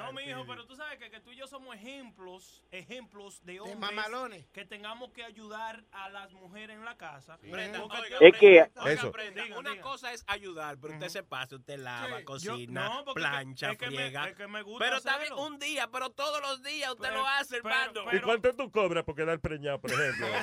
No, 0.06 0.12
mi 0.12 0.22
hijo, 0.24 0.44
pero 0.46 0.66
tú 0.66 0.74
sabes 0.76 0.98
que, 0.98 1.10
que 1.10 1.20
tú 1.20 1.32
y 1.32 1.36
yo 1.36 1.46
somos 1.46 1.74
ejemplos, 1.76 2.62
ejemplos 2.70 3.44
de 3.44 3.60
hombres 3.60 3.78
mamalones. 3.78 4.46
que 4.52 4.64
tengamos 4.64 5.10
que 5.12 5.24
ayudar 5.24 5.84
a 5.92 6.08
las 6.08 6.32
mujeres 6.32 6.76
en 6.76 6.84
la 6.84 6.96
casa. 6.96 7.38
Oiga, 7.42 8.18
Es 8.20 8.36
que- 8.38 8.70
Eso. 8.86 9.12
Una 9.58 9.70
diga. 9.70 9.82
cosa 9.82 10.12
es 10.12 10.24
ayudar, 10.26 10.78
pero 10.80 10.94
usted 10.94 11.08
se 11.08 11.22
pasa, 11.22 11.56
usted 11.56 11.78
lava, 11.78 12.18
Sí, 12.18 12.24
cocina, 12.24 12.88
yo- 12.88 12.94
no, 12.94 13.04
porque 13.04 13.20
plancha, 13.20 13.72
es 13.72 13.78
que 13.78 13.86
me- 13.90 13.96
friega. 13.96 14.28
es 14.28 14.34
que 14.36 14.46
me 14.46 14.62
gusta 14.62 14.84
pero 14.84 14.96
está 14.98 15.18
bien 15.18 15.32
hacerlo. 15.32 15.46
un 15.46 15.58
día, 15.58 15.88
pero 15.90 16.10
todos 16.10 16.40
los 16.40 16.62
días 16.62 16.90
usted 16.92 17.08
Pero- 17.08 17.20
lo 17.22 17.26
hace, 17.26 17.62
pero- 17.62 17.74
hermano. 17.74 18.16
¿Y 18.16 18.20
cuánto 18.20 18.54
tú 18.54 18.70
cobras 18.70 19.04
por 19.04 19.14
quedar 19.14 19.38
preñado, 19.40 19.80
por 19.80 19.90
ejemplo? 19.92 20.26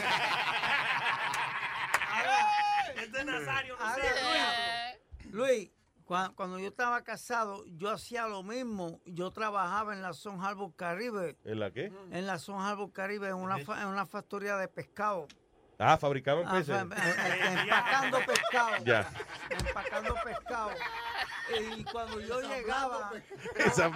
Este 2.95 3.25
Nazario 3.25 3.75
no 3.77 3.85
A 3.85 3.95
sé, 3.95 4.01
ver, 4.01 4.99
Luis. 5.31 5.33
Luis, 5.33 5.71
cua- 6.05 6.33
cuando 6.35 6.59
yo 6.59 6.67
estaba 6.67 7.03
casado, 7.03 7.63
yo 7.65 7.89
hacía 7.89 8.27
lo 8.27 8.43
mismo. 8.43 8.99
Yo 9.05 9.31
trabajaba 9.31 9.93
en 9.93 10.01
la 10.01 10.13
Son 10.13 10.43
Harbor 10.43 10.73
Caribe. 10.75 11.37
¿En 11.43 11.59
la 11.59 11.71
qué? 11.71 11.91
En 12.11 12.27
la 12.27 12.37
Son 12.39 12.61
Harbor 12.61 12.91
Caribe, 12.91 13.29
en 13.29 13.35
una, 13.35 13.59
fa- 13.59 13.81
en 13.81 13.87
una 13.87 14.05
factoría 14.05 14.57
de 14.57 14.67
pescado. 14.67 15.27
Ah, 15.79 15.97
fabricaban 15.97 16.45
Ah, 16.47 16.51
peces. 16.53 16.79
empacando 16.79 18.19
pescado. 18.25 18.83
Ya. 18.85 19.09
Empacando 19.49 20.15
pescado. 20.23 20.69
Y 21.75 21.83
cuando 21.85 22.19
yo 22.21 22.41
llegaba, 22.41 23.11
Esa- 23.55 23.91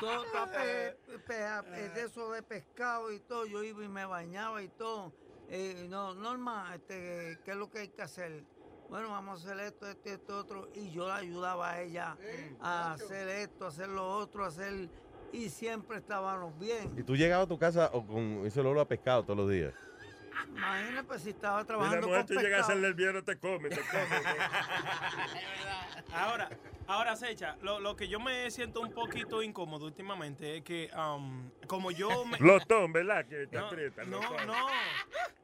todo 0.00 0.24
estaba 0.24 0.50
pe- 0.52 0.96
pe- 1.26 1.88
de 1.90 2.02
eso 2.02 2.32
de 2.32 2.42
pescado 2.42 3.12
y 3.12 3.20
todo, 3.20 3.46
yo 3.46 3.62
iba 3.62 3.84
y 3.84 3.88
me 3.88 4.04
bañaba 4.06 4.62
y 4.62 4.68
todo. 4.68 5.12
Eh, 5.50 5.86
no, 5.88 6.14
Norma, 6.14 6.72
este, 6.74 7.38
¿qué 7.44 7.52
es 7.52 7.56
lo 7.56 7.70
que 7.70 7.78
hay 7.80 7.88
que 7.88 8.02
hacer? 8.02 8.44
Bueno, 8.88 9.10
vamos 9.10 9.44
a 9.44 9.50
hacer 9.52 9.60
esto, 9.66 9.86
esto, 9.86 10.08
esto, 10.08 10.38
otro. 10.38 10.68
Y 10.74 10.90
yo 10.90 11.06
la 11.08 11.16
ayudaba 11.16 11.70
a 11.72 11.82
ella 11.82 12.16
a 12.60 12.92
hacer 12.92 13.28
esto, 13.28 13.66
a 13.66 13.68
hacer 13.68 13.88
lo 13.88 14.08
otro, 14.08 14.44
a 14.44 14.48
hacer... 14.48 14.88
Y 15.30 15.50
siempre 15.50 15.98
estábamos 15.98 16.58
bien. 16.58 16.90
¿Y 16.96 17.02
tú 17.02 17.14
llegabas 17.14 17.44
a 17.44 17.48
tu 17.48 17.58
casa 17.58 17.90
o 17.92 18.06
con 18.06 18.46
ese 18.46 18.60
olor 18.60 18.78
a 18.78 18.86
pescado 18.86 19.24
todos 19.24 19.36
los 19.36 19.50
días? 19.50 19.74
Imagínate 20.48 21.06
pues, 21.06 21.22
si 21.22 21.30
estaba 21.30 21.58
Y 21.58 21.62
la 21.62 21.66
trabajando 21.66 22.06
mujer 22.06 22.24
con 22.24 22.26
tú 22.36 22.40
llegas 22.40 22.60
a 22.64 22.68
pescado. 22.68 22.80
ser 22.80 22.88
nervioso, 22.88 23.24
te 23.24 23.38
come, 23.38 23.68
te 23.68 23.76
come. 23.76 24.08
Ahora, 26.14 26.48
ahora, 26.88 27.14
Secha, 27.14 27.56
lo, 27.62 27.78
lo 27.78 27.94
que 27.94 28.08
yo 28.08 28.18
me 28.18 28.50
siento 28.50 28.80
un 28.80 28.92
poquito 28.92 29.42
incómodo 29.42 29.86
últimamente 29.86 30.56
es 30.56 30.64
que, 30.64 30.90
um, 30.96 31.50
como 31.66 31.90
yo 31.90 32.24
me... 32.24 32.36
Glotón, 32.38 32.92
¿verdad? 32.92 33.26
Que 33.26 33.46
te 33.46 33.56
No, 34.06 34.20
no, 34.20 34.44
no. 34.46 34.66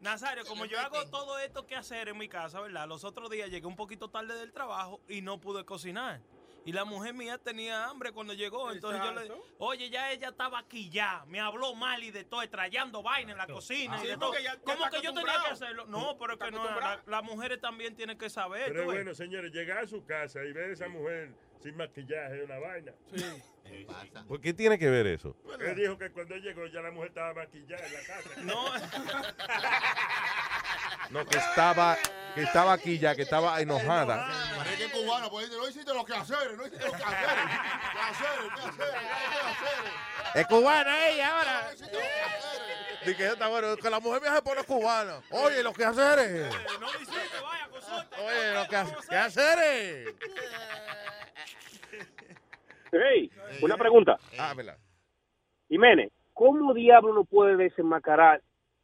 Nazario, 0.01 0.45
como 0.45 0.65
yo 0.65 0.81
hago 0.81 1.07
todo 1.07 1.39
esto 1.39 1.67
que 1.67 1.77
hacer 1.77 2.09
en 2.09 2.19
mi 2.19 2.29
casa, 2.29 2.61
¿verdad? 2.61 2.89
Los 2.89 3.05
otros 3.05 3.31
días 3.31 3.51
llegué 3.51 3.67
un 3.67 3.77
poquito 3.77 4.09
tarde 4.09 4.35
del 4.37 4.53
trabajo 4.53 5.01
y 5.09 5.23
no 5.23 5.41
pude 5.41 5.65
cocinar. 5.65 6.21
Y 6.67 6.73
la 6.73 6.85
mujer 6.85 7.13
mía 7.15 7.37
tenía 7.39 7.87
hambre 7.87 8.13
cuando 8.13 8.33
llegó. 8.33 8.71
Entonces 8.73 9.03
yo 9.03 9.13
le 9.13 9.31
oye, 9.59 9.91
ya 9.91 10.11
ella 10.13 10.29
estaba 10.29 10.59
aquí 10.61 10.89
ya. 10.91 11.25
Me 11.27 11.41
habló 11.41 11.75
mal 11.75 12.03
y 12.03 12.11
de 12.11 12.25
todo, 12.25 12.49
trayendo 12.49 13.03
vaina 13.03 13.33
en 13.33 13.39
la 13.39 13.47
cocina. 13.47 13.97
y 13.97 14.01
Sí, 14.01 14.07
de 14.07 14.15
todo. 14.17 14.31
porque 14.31 14.43
ya- 14.43 14.55
ya 14.55 14.61
¿Cómo 14.63 14.89
que 14.91 15.03
yo 15.03 15.13
tenía 15.13 15.35
que 15.47 15.53
hacerlo? 15.53 15.87
No, 15.87 16.17
pero 16.19 16.35
es 16.35 16.39
que 16.39 16.51
no, 16.51 16.65
la- 16.65 17.03
las 17.07 17.23
mujeres 17.23 17.61
también 17.61 17.95
tienen 17.95 18.17
que 18.17 18.31
saber. 18.31 18.67
Pero 18.69 18.87
ves. 18.87 18.95
bueno, 18.95 19.15
señores, 19.15 19.53
llegar 19.53 19.79
a 19.79 19.87
su 19.87 20.05
casa 20.07 20.43
y 20.45 20.53
ver 20.53 20.71
a 20.71 20.73
esa 20.73 20.89
mujer 20.89 21.33
sin 21.63 21.77
maquillaje 21.77 22.39
es 22.39 22.45
una 22.45 22.59
vaina. 22.59 22.93
¿Por 24.29 24.41
qué 24.41 24.53
tiene 24.53 24.79
que 24.79 24.89
ver 24.89 25.07
eso? 25.07 25.37
Él 25.61 25.75
dijo 25.75 25.99
que 25.99 26.11
cuando 26.11 26.35
él 26.35 26.43
llegó 26.43 26.67
ya 26.67 26.81
la 26.81 26.91
mujer 26.91 27.09
estaba 27.09 27.35
maquillada 27.35 27.87
en 27.87 27.93
la 27.93 28.01
casa. 28.01 28.31
No. 28.43 28.65
No, 31.11 31.25
que 31.27 31.39
estaba, 31.39 31.97
que 32.35 32.43
estaba 32.43 32.73
aquí 32.73 32.99
ya, 32.99 33.15
que 33.15 33.23
estaba 33.23 33.61
enojada. 33.61 34.27
Parece 34.57 34.77
que 34.77 34.85
es 34.87 34.93
cubano, 34.93 35.31
pues 35.31 35.51
no 35.51 35.69
hiciste 35.69 35.93
los 35.95 36.05
quehaceres, 36.05 36.57
no 36.57 36.67
hiciste 36.67 36.85
los 36.85 36.97
quehaceres. 36.97 37.45
Quehaceres, 37.93 38.53
quehaceres, 38.55 39.01
quehaceres. 39.33 39.93
Es 40.35 40.47
cubana 40.47 41.09
ella 41.09 41.39
ahora. 41.39 41.63
No 41.63 41.71
los. 41.87 43.05
Dice 43.05 43.17
que 43.17 43.27
está 43.27 43.49
bueno, 43.49 43.77
que 43.77 43.91
la 43.91 44.01
mujer 44.01 44.23
me 44.23 44.29
hace 44.29 44.43
pone 44.43 44.65
cubana. 44.65 45.21
Oye, 45.31 45.63
los 45.63 45.75
quehaceres. 45.77 46.53
No 46.81 46.89
hiciste, 47.01 47.41
vaya, 47.43 47.69
con 47.71 47.83
suerte. 47.83 48.17
Oye, 48.21 48.53
los 48.55 48.69
queha- 48.69 49.09
quehaceres. 49.09 50.15
Hey, 52.93 53.31
una 53.61 53.77
pregunta. 53.77 54.19
Ah, 54.39 54.55
¿verdad? 54.57 54.79
Jiménez, 55.69 56.11
¿cómo 56.33 56.73
diablo 56.75 57.11
uno 57.11 57.25
puede 57.25 57.57
desenmascarar 57.57 58.41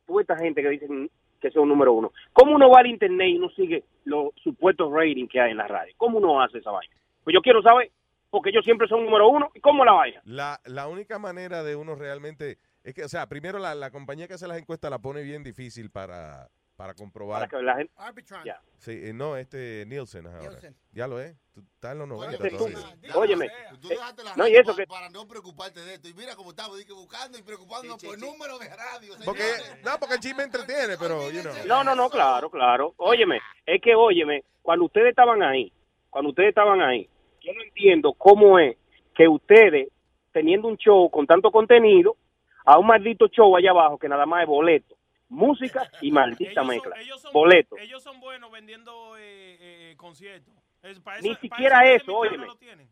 toda 0.06 0.22
esta 0.22 0.36
gente 0.36 0.62
que 0.62 0.68
dicen 0.70 1.10
que 1.40 1.50
son 1.50 1.68
número 1.68 1.92
uno? 1.92 2.12
¿Cómo 2.32 2.54
uno 2.54 2.70
va 2.70 2.80
al 2.80 2.86
internet 2.86 3.28
y 3.28 3.38
no 3.38 3.48
sigue 3.50 3.84
los 4.04 4.30
supuestos 4.42 4.92
ratings 4.92 5.30
que 5.30 5.40
hay 5.40 5.50
en 5.52 5.56
la 5.56 5.68
radio? 5.68 5.92
¿Cómo 5.96 6.18
uno 6.18 6.40
hace 6.40 6.58
esa 6.58 6.70
vaina? 6.70 6.94
Pues 7.24 7.34
yo 7.34 7.40
quiero 7.40 7.62
saber, 7.62 7.90
porque 8.30 8.50
ellos 8.50 8.64
siempre 8.64 8.88
son 8.88 9.04
número 9.04 9.28
uno, 9.28 9.50
¿y 9.54 9.60
cómo 9.60 9.84
la 9.84 9.92
vaina? 9.92 10.20
La, 10.24 10.60
la 10.64 10.86
única 10.86 11.18
manera 11.18 11.62
de 11.62 11.76
uno 11.76 11.94
realmente 11.94 12.58
es 12.84 12.94
que, 12.94 13.04
o 13.04 13.08
sea, 13.08 13.26
primero 13.28 13.58
la, 13.58 13.74
la 13.74 13.90
compañía 13.90 14.28
que 14.28 14.34
hace 14.34 14.48
las 14.48 14.58
encuestas 14.58 14.90
la 14.90 14.98
pone 14.98 15.22
bien 15.22 15.42
difícil 15.42 15.90
para, 15.90 16.48
para 16.81 16.94
comprobar. 16.94 17.40
Para 17.40 17.59
que 17.59 17.62
la 17.62 17.77
gente... 17.77 17.93
Arbitron. 17.98 18.43
Sí, 18.78 18.93
eh, 18.93 19.12
no, 19.12 19.36
este 19.36 19.85
Nielsen 19.86 20.27
ahora. 20.27 20.39
Nielsen. 20.40 20.74
Ya 20.93 21.07
lo 21.07 21.20
es. 21.20 21.36
Tú 21.52 21.61
estás 21.61 21.93
en 21.93 21.98
los 21.98 22.09
90 22.09 22.36
Ese 22.39 22.57
tú- 22.57 22.57
todavía. 22.57 22.97
Óyeme, 23.16 23.51
Tú 23.82 23.89
eh, 23.89 23.90
dejaste 23.90 24.24
la 24.24 24.35
no, 24.36 24.48
y 24.48 24.57
eso 24.57 24.74
que... 24.74 24.86
para 24.86 25.11
no 25.11 25.28
preocuparte 25.28 25.81
de 25.81 25.93
esto. 25.94 26.09
Y 26.09 26.15
mira 26.15 26.35
cómo 26.36 26.51
estamos, 26.51 26.78
dije, 26.78 26.90
buscando 26.94 27.36
y 27.36 27.43
preocupándonos 27.43 28.01
Sí, 28.01 28.07
por 28.07 28.16
sí, 28.16 28.23
sí. 28.23 28.27
números 28.31 28.59
de 28.61 28.69
radio. 28.74 29.12
Porque, 29.27 29.43
no, 29.85 29.90
porque 30.01 30.15
el 30.15 30.20
chisme 30.20 30.43
entretiene, 30.44 30.97
pero, 30.98 31.31
you 31.31 31.43
know. 31.43 31.52
No, 31.66 31.85
no, 31.85 31.94
no, 31.94 32.09
claro, 32.09 32.48
claro. 32.51 32.94
Óyeme, 32.97 33.39
es 33.66 33.82
que, 33.82 33.94
óyeme, 33.94 34.43
cuando 34.62 34.86
ustedes 34.86 35.11
estaban 35.11 35.43
ahí, 35.43 35.70
cuando 36.09 36.31
ustedes 36.31 36.48
estaban 36.48 36.81
ahí, 36.81 37.07
yo 37.43 37.52
no 37.52 37.62
entiendo 37.62 38.15
cómo 38.15 38.59
es 38.59 38.74
que 39.15 39.28
ustedes, 39.28 39.89
teniendo 40.32 40.66
un 40.66 40.78
show 40.78 41.11
con 41.11 41.27
tanto 41.27 41.51
contenido, 41.51 42.16
a 42.65 42.78
un 42.78 42.86
maldito 42.86 43.28
show 43.28 43.55
allá 43.55 43.70
abajo 43.70 43.98
que 43.98 44.09
nada 44.09 44.24
más 44.24 44.43
es 44.44 44.48
boleto, 44.48 44.97
música 45.31 45.90
y 46.02 46.12
maldita 46.12 46.51
Ellos 46.51 46.55
son- 46.57 46.66
mezcla. 46.69 47.01
ellos 47.01 47.20
son- 47.23 47.32
Boleto. 47.32 47.77
Ellos 47.78 48.02
son 48.02 48.20
buenos 48.20 48.51
vendiendo 48.51 49.16
eh, 49.16 49.57
eh, 49.93 49.94
conciertos. 49.97 50.52
Es- 50.82 51.01
para 51.01 51.20
Ni 51.20 51.31
eso- 51.31 51.40
siquiera 51.40 51.85
eso, 51.85 51.94
emisora 51.94 52.19
óyeme. 52.31 52.47
lo 52.47 52.57
tienen. 52.57 52.89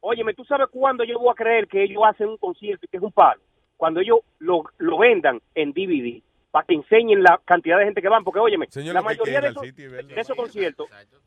Óyeme, 0.00 0.34
¿tú 0.34 0.44
sabes 0.44 0.68
cuándo 0.70 1.02
yo 1.04 1.18
voy 1.18 1.30
a 1.32 1.34
creer 1.34 1.66
que 1.66 1.82
ellos 1.82 2.02
hacen 2.06 2.28
un 2.28 2.36
concierto 2.36 2.84
y 2.84 2.88
que 2.88 2.98
es 2.98 3.02
un 3.02 3.12
palo? 3.12 3.42
Cuando 3.76 4.00
ellos 4.00 4.18
lo, 4.38 4.64
lo 4.78 4.98
vendan 4.98 5.40
en 5.54 5.72
DVD 5.72 6.22
para 6.50 6.66
que 6.66 6.74
enseñen 6.74 7.22
la 7.22 7.40
cantidad 7.44 7.78
de 7.78 7.86
gente 7.86 8.02
que 8.02 8.08
van. 8.08 8.22
Porque, 8.22 8.38
óyeme, 8.38 8.66
Señor, 8.70 8.94
la 8.94 9.02
mayoría 9.02 9.40
de 9.40 9.48
esos, 9.48 9.62
sitio 9.62 9.90
de 9.90 10.20
esos 10.20 10.36
conciertos, 10.36 10.86
Exacto. 10.88 11.18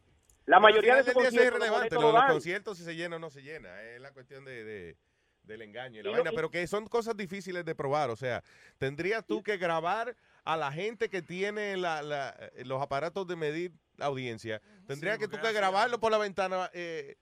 la 0.45 0.59
mayoría 0.59 0.93
de 0.95 1.01
esos 1.01 1.11
eso 1.11 1.19
es 1.19 1.25
conciertos, 1.25 1.59
los 1.59 1.67
irrelevante. 1.67 1.95
Lo 1.95 2.11
los 2.11 2.23
conciertos 2.25 2.77
si 2.77 2.83
se 2.83 2.95
llena 2.95 3.15
o 3.15 3.19
no 3.19 3.29
se 3.31 3.41
llena. 3.41 3.81
Es 3.83 3.99
la 3.99 4.13
cuestión 4.13 4.45
de, 4.45 4.63
de- 4.63 4.95
del 5.47 5.61
engaño 5.63 5.99
y 5.99 6.03
la 6.03 6.09
Y 6.09 6.13
vaina. 6.13 6.31
Pero 6.35 6.51
que 6.51 6.67
son 6.67 6.85
cosas 6.87 7.15
difíciles 7.17 7.65
de 7.65 7.73
probar. 7.73 8.09
O 8.09 8.15
sea, 8.15 8.43
tendrías 8.77 9.25
tú 9.25 9.41
que 9.41 9.57
grabar 9.57 10.15
a 10.43 10.57
la 10.57 10.71
gente 10.71 11.09
que 11.09 11.21
tiene 11.21 11.77
la- 11.77 12.01
la- 12.01 12.35
eh, 12.55 12.63
los 12.65 12.81
aparatos 12.81 13.25
de 13.27 13.35
medir 13.35 13.71
audiencia. 13.99 14.61
Tendría 14.85 15.13
Sí, 15.15 15.19
que 15.21 15.27
tú 15.27 15.37
que 15.41 15.51
grabarlo 15.53 15.99
por 15.99 16.11
la 16.11 16.17
ventana. 16.17 16.69
Eh, 16.73 17.15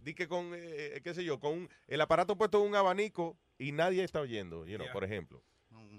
di 0.00 0.14
que 0.14 0.28
con, 0.28 0.52
eh, 0.54 1.00
qué 1.02 1.14
sé 1.14 1.24
yo, 1.24 1.38
con 1.40 1.52
un- 1.52 1.68
el 1.88 2.00
aparato 2.00 2.36
puesto 2.36 2.60
en 2.62 2.68
un 2.70 2.76
abanico 2.76 3.36
y 3.58 3.72
nadie 3.72 4.04
está 4.04 4.20
oyendo, 4.20 4.66
you 4.66 4.76
know, 4.76 4.86
Yeah. 4.86 4.92
por 4.92 5.04
ejemplo. 5.04 5.42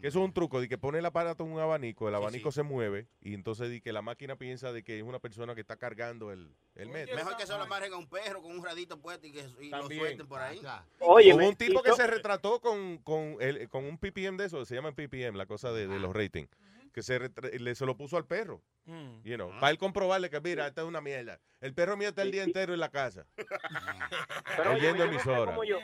Que 0.05 0.09
eso 0.09 0.19
es 0.19 0.25
un 0.25 0.33
truco, 0.33 0.61
de 0.61 0.69
que 0.69 0.77
pone 0.77 0.99
el 0.99 1.05
aparato 1.07 1.43
en 1.45 1.51
un 1.51 1.59
abanico, 1.59 2.07
el 2.07 2.13
abanico 2.13 2.51
sí. 2.51 2.57
se 2.57 2.61
mueve 2.61 3.07
y 3.21 3.33
entonces 3.33 3.71
di 3.71 3.81
que 3.81 3.91
la 3.91 4.03
máquina 4.03 4.35
piensa 4.35 4.71
de 4.71 4.83
que 4.83 4.97
es 4.99 5.03
una 5.03 5.17
persona 5.17 5.55
que 5.55 5.61
está 5.61 5.77
cargando 5.77 6.31
el, 6.31 6.55
el 6.75 6.89
metro. 6.89 7.15
Mejor 7.15 7.35
que 7.37 7.47
solo 7.47 7.63
amarren 7.63 7.91
a 7.91 7.97
un 7.97 8.07
perro 8.07 8.43
con 8.43 8.51
un 8.51 8.63
radito 8.63 9.01
puesto 9.01 9.25
y 9.25 9.31
que 9.31 9.43
y 9.59 9.69
lo 9.69 9.87
suelten 9.87 10.27
por 10.27 10.39
ahí. 10.39 10.61
Hubo 10.99 11.47
un 11.47 11.55
tipo 11.55 11.81
que 11.81 11.93
se 11.93 12.05
retrató 12.05 12.59
con, 12.61 12.99
con, 12.99 13.37
el- 13.39 13.67
con 13.67 13.83
un 13.83 13.97
PPM 13.97 14.37
de 14.37 14.45
eso, 14.45 14.63
se 14.63 14.75
llama 14.75 14.91
PPM, 14.91 15.35
la 15.37 15.47
cosa 15.47 15.71
de, 15.71 15.87
de 15.87 15.97
los 15.97 16.13
ratings, 16.15 16.51
que 16.93 17.01
se, 17.01 17.17
retra- 17.19 17.49
le, 17.59 17.73
se 17.73 17.87
lo 17.87 17.97
puso 17.97 18.15
al 18.17 18.27
perro, 18.27 18.61
Mm. 18.85 19.23
you 19.23 19.33
know, 19.37 19.49
para 19.59 19.71
él 19.71 19.79
comprobarle 19.79 20.29
que, 20.29 20.39
mira, 20.39 20.67
esta 20.67 20.81
es 20.83 20.87
una 20.87 21.01
mierda. 21.01 21.39
El 21.61 21.73
perro 21.73 21.97
mío 21.97 22.09
está 22.09 22.21
el 22.21 22.31
día 22.31 22.43
entero 22.43 22.75
en 22.75 22.79
la 22.79 22.89
casa, 22.91 23.25
Pero, 24.55 24.73
oyendo 24.73 24.97
yo 24.97 25.05
no 25.05 25.11
sé 25.11 25.15
emisora, 25.15 25.45
cómo 25.51 25.63
yo- 25.63 25.79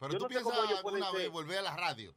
Pero 0.00 0.12
Yo 0.12 0.18
tú 0.18 0.28
piensas 0.28 0.52
alguna 0.76 1.10
vez 1.12 1.30
volver 1.30 1.58
a 1.60 1.62
la 1.62 1.74
radio. 1.74 2.14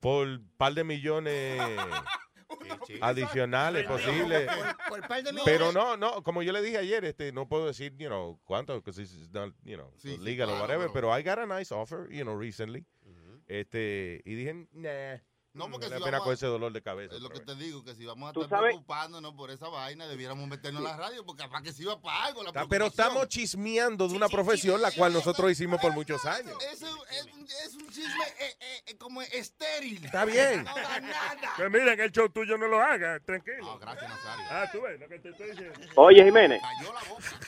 Por 0.00 0.40
par 0.56 0.74
de 0.74 0.84
millones 0.84 1.60
adicionales 3.00 3.84
posibles. 3.86 4.48
Por, 4.48 5.00
por 5.00 5.08
par 5.08 5.22
de 5.22 5.32
Pero 5.44 5.72
no, 5.72 5.96
no, 5.96 6.22
como 6.22 6.42
yo 6.42 6.52
le 6.52 6.62
dije 6.62 6.78
ayer, 6.78 7.04
este, 7.04 7.32
no 7.32 7.48
puedo 7.48 7.66
decir, 7.66 7.94
you 7.96 8.08
know, 8.08 8.40
cuánto, 8.44 8.74
because 8.76 9.00
it's 9.00 9.30
not, 9.32 9.52
you 9.64 9.76
know, 9.76 9.92
Sí, 9.96 10.16
sí, 10.16 10.18
legal 10.18 10.50
or 10.50 10.60
whatever, 10.60 10.88
pero- 10.92 11.10
pero 11.10 11.18
I 11.18 11.22
got 11.22 11.38
a 11.38 11.46
nice 11.46 11.72
offer, 11.72 12.08
you 12.10 12.22
know, 12.22 12.36
recently. 12.38 12.84
Este, 13.48 14.22
y 14.24 14.34
dije, 14.34 14.66
nah, 14.72 15.18
No, 15.56 15.70
porque 15.70 15.86
Vale 15.88 15.96
si 15.96 16.02
vamos 16.10 16.20
con 16.20 16.30
a- 16.30 16.34
ese 16.34 16.46
dolor 16.46 16.72
de 16.72 16.82
cabeza. 16.82 17.14
Es 17.16 17.22
lo 17.22 17.30
que 17.30 17.40
te 17.40 17.54
digo, 17.54 17.82
que 17.82 17.94
si 17.94 18.04
vamos 18.04 18.28
a 18.28 18.30
estar 18.40 18.48
sabes- 18.58 18.70
preocupándonos 18.74 19.32
por 19.34 19.50
esa 19.50 19.68
vaina, 19.68 20.06
debiéramos 20.06 20.46
meternos 20.48 20.82
en 20.82 20.88
la 20.88 20.96
radio, 20.96 21.24
porque 21.24 21.42
capaz 21.44 21.62
que 21.62 21.72
sirva 21.72 22.00
para 22.00 22.24
algo 22.24 22.42
la 22.42 22.50
Está- 22.50 22.66
Pero 22.68 22.86
estamos 22.86 23.28
chismeando 23.28 24.06
de 24.08 24.14
una 24.14 24.28
profesión 24.28 24.80
la 24.82 24.90
cual 24.92 25.12
nosotros 25.12 25.50
hicimos 25.50 25.80
por 25.80 25.92
muchos 25.92 26.24
años. 26.26 26.56
Eso 26.72 26.86
es, 27.10 27.24
un- 27.32 27.44
es 27.46 27.74
un 27.74 27.88
chisme 27.90 28.24
eh, 28.38 28.56
eh, 28.60 28.82
eh, 28.86 28.96
como 28.98 29.22
estéril. 29.22 30.04
Está 30.04 30.24
bien. 30.24 30.64
No 30.64 30.74
da 30.74 31.00
nada. 31.00 31.52
Pues 31.56 31.70
mira, 31.70 31.92
en 31.94 32.00
el 32.00 32.12
show 32.12 32.28
tuyo 32.28 32.58
no 32.58 32.68
lo 32.68 32.80
hagas, 32.82 33.22
tranquilo. 33.24 33.58
No, 33.62 33.78
gracias, 33.78 34.08
Nazario. 34.10 34.44
Ah, 34.50 34.68
tú 34.70 34.82
ves 34.82 35.00
lo 35.00 35.08
que 35.08 35.18
te 35.18 35.28
estoy 35.30 35.50
diciendo. 35.50 35.78
Oye, 35.96 36.22
Jiménez. 36.24 36.60
Cayó 36.60 36.92
la 36.92 37.00
boca. 37.04 37.40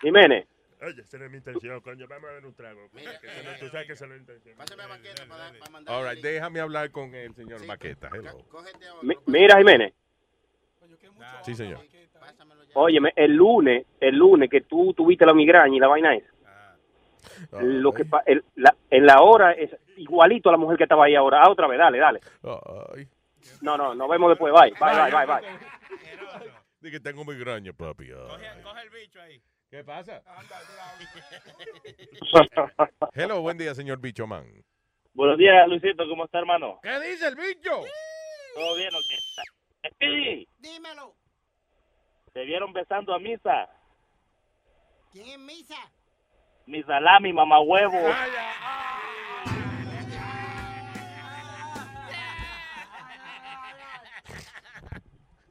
Jiménez. 0.00 0.46
Oye, 0.82 1.00
esa 1.02 1.18
no 1.18 1.24
es 1.24 1.30
mi 1.30 1.38
intención, 1.38 1.80
coño. 1.80 2.06
Vamos 2.08 2.30
a 2.30 2.32
ver 2.34 2.46
un 2.46 2.54
trago. 2.54 2.88
Que 2.92 3.02
esa 3.02 3.42
no- 3.50 3.58
tú 3.58 3.68
sabes 3.70 3.86
que 3.86 3.92
esa 3.94 4.06
no 4.06 4.14
es 4.14 4.20
mi 4.20 4.22
intención. 4.24 4.56
Pásame 4.58 4.82
a 4.82 4.86
Baqueta 4.88 5.26
para, 5.26 5.52
para 5.58 5.70
mandar. 5.70 5.94
All 5.94 6.08
right, 6.10 6.22
déjame 6.22 6.60
hablar 6.60 6.90
con 6.90 7.14
el 7.14 7.34
señor 7.34 7.66
Baqueta. 7.66 8.10
Hello. 8.12 8.44
Mi- 9.02 9.16
mira, 9.26 9.56
Jiménez. 9.58 9.94
Sí, 11.44 11.54
señor. 11.54 11.80
Óyeme, 12.74 13.12
el 13.16 13.32
lunes, 13.34 13.86
el 14.00 14.16
lunes 14.16 14.50
que 14.50 14.60
tú 14.62 14.92
tuviste 14.94 15.24
la 15.24 15.32
migraña 15.32 15.74
y 15.76 15.80
la 15.80 15.88
vaina 15.88 16.14
es. 16.14 16.24
Ah, 17.52 17.60
Lo 17.62 17.92
que 17.92 18.04
pa- 18.04 18.22
el- 18.26 18.44
la- 18.56 18.74
en 18.90 19.06
la 19.06 19.20
hora 19.22 19.52
es 19.52 19.70
igualito 19.96 20.48
a 20.48 20.52
la 20.52 20.58
mujer 20.58 20.76
que 20.76 20.84
estaba 20.84 21.06
ahí 21.06 21.14
ahora. 21.14 21.42
Ah, 21.42 21.50
otra 21.50 21.66
vez, 21.66 21.78
dale, 21.78 21.98
dale. 21.98 22.20
Ay. 22.94 23.08
No, 23.62 23.76
no, 23.76 23.94
nos 23.94 24.08
vemos 24.08 24.28
después. 24.30 24.52
Bye, 24.52 24.72
bye, 24.78 25.10
bye, 25.10 25.26
bye. 25.26 25.26
bye. 25.26 26.50
Di 26.80 26.90
que 26.90 27.00
tengo 27.00 27.24
migraña, 27.24 27.72
papi. 27.72 28.04
Ay. 28.10 28.62
Coge 28.62 28.82
el 28.82 28.90
bicho 28.90 29.20
ahí. 29.20 29.40
¿Qué 29.76 29.84
pasa? 29.84 30.22
Hello, 33.12 33.42
buen 33.42 33.58
día, 33.58 33.74
señor 33.74 34.00
Bicho 34.00 34.26
Man. 34.26 34.46
Buenos 35.12 35.36
días, 35.36 35.68
Luisito, 35.68 36.08
¿cómo 36.08 36.24
está, 36.24 36.38
hermano? 36.38 36.80
¿Qué 36.82 36.98
dice 37.00 37.28
el 37.28 37.34
bicho? 37.34 37.82
¿Todo 38.54 38.74
bien 38.76 38.94
o 38.94 38.98
qué? 39.06 39.16
Speedy, 39.90 40.48
Dímelo. 40.56 41.14
¿te 42.32 42.46
vieron 42.46 42.72
besando 42.72 43.12
a 43.12 43.18
Misa? 43.18 43.68
¿Quién 45.12 45.26
es 45.26 45.38
Misa? 45.40 45.92
Mi 46.64 46.82
salami, 46.82 47.34
mamá 47.34 47.60
huevo. 47.60 47.98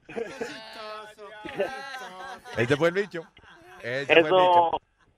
Este 0.07 0.45
bicho. 0.45 1.30
Este 2.57 2.76
fue 2.76 2.88
el 2.88 2.93
bicho. 2.95 3.22
Eso, 3.85 4.71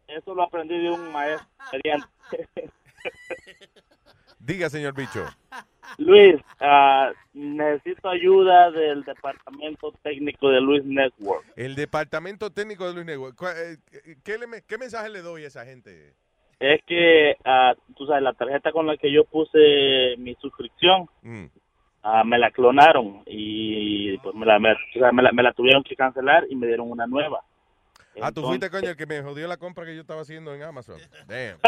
eso 0.08 0.36
lo 0.36 0.44
aprendí 0.44 0.78
de 0.78 0.92
un 0.92 1.12
maestro. 1.12 1.48
Diga, 4.40 4.70
señor 4.70 4.94
bicho. 4.94 5.26
Luis, 5.98 6.36
ah, 6.60 7.12
necesito 7.34 8.10
ayuda 8.10 8.72
del 8.72 9.04
departamento 9.04 9.94
técnico 10.04 10.50
de 10.50 10.62
Luis 10.62 10.84
Network. 10.86 11.46
El 11.56 11.76
departamento 11.76 12.50
técnico 12.52 12.86
de 12.88 12.94
Luis 12.94 13.06
Network. 13.06 13.36
¿Cuál- 13.36 13.56
eh, 13.58 13.78
¿Qué, 14.24 14.38
le 14.38 14.48
me- 14.48 14.62
qué 14.68 14.78
mensaje 14.78 15.10
le 15.10 15.22
doy 15.22 15.44
a 15.44 15.48
esa 15.48 15.66
gente? 15.66 16.14
Es 16.60 16.82
que, 16.86 17.36
ah, 17.46 17.74
tú 17.96 18.06
sabes, 18.06 18.22
la 18.24 18.34
tarjeta 18.34 18.72
con 18.72 18.86
la 18.88 18.98
que 18.98 19.12
yo 19.12 19.24
puse 19.26 20.16
mi 20.18 20.36
suscripción, 20.36 21.08
Mm. 21.22 21.46
ah, 22.04 22.24
me 22.24 22.38
la 22.38 22.52
clonaron 22.52 23.24
y 23.26 24.18
pues 24.20 24.36
me 24.36 24.46
la, 24.46 24.60
me, 24.60 24.74
o 24.74 24.78
sea, 24.94 25.12
me 25.12 25.24
la, 25.24 25.32
me 25.32 25.44
la 25.44 25.54
tuvieron 25.54 25.84
que 25.84 25.96
cancelar 25.96 26.46
y 26.50 26.56
me 26.56 26.68
dieron 26.68 26.90
una 26.92 27.08
nueva. 27.08 27.42
Ah, 28.22 28.32
tú 28.32 28.42
fuiste, 28.44 28.70
coño, 28.70 28.90
el 28.90 28.96
que 28.98 29.06
me 29.06 29.22
jodió 29.22 29.48
la 29.48 29.58
compra 29.58 29.86
que 29.86 29.96
yo 29.96 30.02
estaba 30.02 30.22
haciendo 30.22 30.54
en 30.54 30.64
Amazon. 30.64 31.00
Damn. 31.28 31.60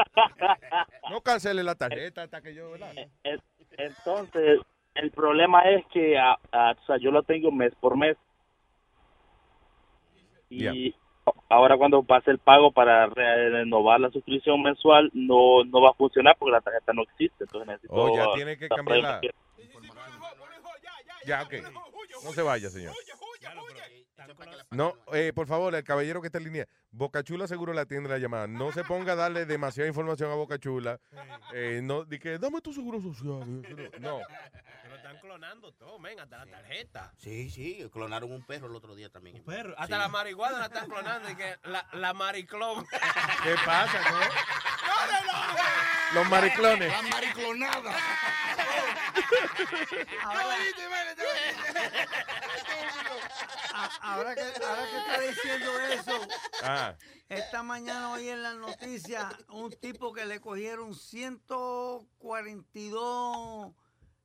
No 1.09 1.21
cancele 1.21 1.63
la 1.63 1.76
tarjeta 1.76 2.23
hasta 2.23 2.41
que 2.41 2.53
yo, 2.53 2.71
¿verdad? 2.71 2.93
En- 3.23 3.41
Entonces, 3.77 4.59
el 4.95 5.11
problema 5.11 5.61
es 5.69 5.85
que 5.93 6.17
ah, 6.17 6.38
ah, 6.51 6.76
o 6.81 6.85
sea, 6.85 6.97
yo 6.97 7.11
lo 7.11 7.23
tengo 7.23 7.51
mes 7.51 7.73
por 7.80 7.95
mes. 7.97 8.17
Y 10.49 10.95
ahora 11.49 11.77
cuando 11.77 12.01
pase 12.03 12.31
el 12.31 12.39
pago 12.39 12.71
para 12.71 13.05
re- 13.07 13.49
renovar 13.51 13.99
la 13.99 14.09
suscripción 14.09 14.61
mensual, 14.63 15.09
no, 15.13 15.63
no 15.63 15.81
va 15.81 15.91
a 15.91 15.93
funcionar 15.93 16.35
porque 16.39 16.51
la 16.53 16.61
tarjeta 16.61 16.91
no 16.93 17.03
existe. 17.03 17.43
Entonces 17.43 17.67
necesito... 17.67 17.93
Oh, 17.93 18.15
ya 18.15 18.34
tiene 18.34 18.57
que 18.57 18.67
la 18.67 18.76
cambiarla. 18.76 19.21
Ya, 21.26 21.43
ok. 21.43 21.53
No 22.23 22.31
se 22.34 22.41
vaya, 22.41 22.69
señor. 22.69 22.93
No, 24.72 24.94
eh, 25.14 25.32
por 25.34 25.48
favor, 25.48 25.74
el 25.74 25.84
caballero 25.84 26.22
que 26.22 26.28
está 26.28 26.38
en 26.38 26.44
línea, 26.45 26.68
Bocachula 26.91 27.48
seguro 27.48 27.74
le 27.74 27.82
atiende 27.82 28.10
la 28.10 28.18
llamada. 28.18 28.48
No 28.48 28.72
se 28.72 28.84
ponga 28.84 29.14
a 29.14 29.16
darle 29.16 29.45
demasiada 29.45 29.88
información 29.88 30.32
a 30.32 30.36
Bocachula. 30.36 30.99
Eh, 31.53 31.80
no, 31.84 32.03
di 32.03 32.20
que 32.20 32.38
dame 32.38 32.61
tu 32.61 32.74
seguro 32.74 33.02
social. 33.02 33.40
No. 33.99 34.20
Pero 34.84 34.95
están 34.95 35.20
clonando 35.20 35.72
todo, 35.74 35.99
ven, 35.99 36.20
hasta 36.20 36.45
la 36.45 36.45
tarjeta. 36.52 37.14
Sí, 37.18 37.49
sí, 37.49 37.90
clonaron 37.91 38.32
un 38.32 38.45
perro 38.45 38.68
el 38.68 38.76
otro 38.76 38.95
día 38.95 39.10
también. 39.10 39.44
Perro, 39.44 39.74
hasta 39.78 39.98
la 39.98 40.07
marihuana 40.07 40.60
la 40.60 40.66
están 40.66 40.90
clonando 40.90 41.30
y 41.30 41.36
que 41.36 41.57
la, 41.64 41.88
la 41.94 42.14
mariclón. 42.14 42.86
¿Qué 43.44 43.56
pasa, 43.66 43.99
no? 44.11 44.20
Los 46.14 46.30
mariclones. 46.30 46.91
La 46.91 47.02
mariclonada. 47.03 47.95
Ahora 54.01 54.35
que, 54.35 54.41
ahora 54.41 54.84
que 54.91 54.97
está 54.97 55.22
diciendo 55.22 55.80
eso, 55.93 56.27
Ah. 56.64 56.95
esta 57.30 57.64
mañana 57.64 58.11
oí 58.11 58.27
en 58.30 58.43
las 58.43 58.56
noticias 58.57 59.26
un 59.49 59.72
tipo 59.72 60.11
que 60.14 60.26
le 60.26 60.39
cogieron 60.41 60.93
142 60.95 63.73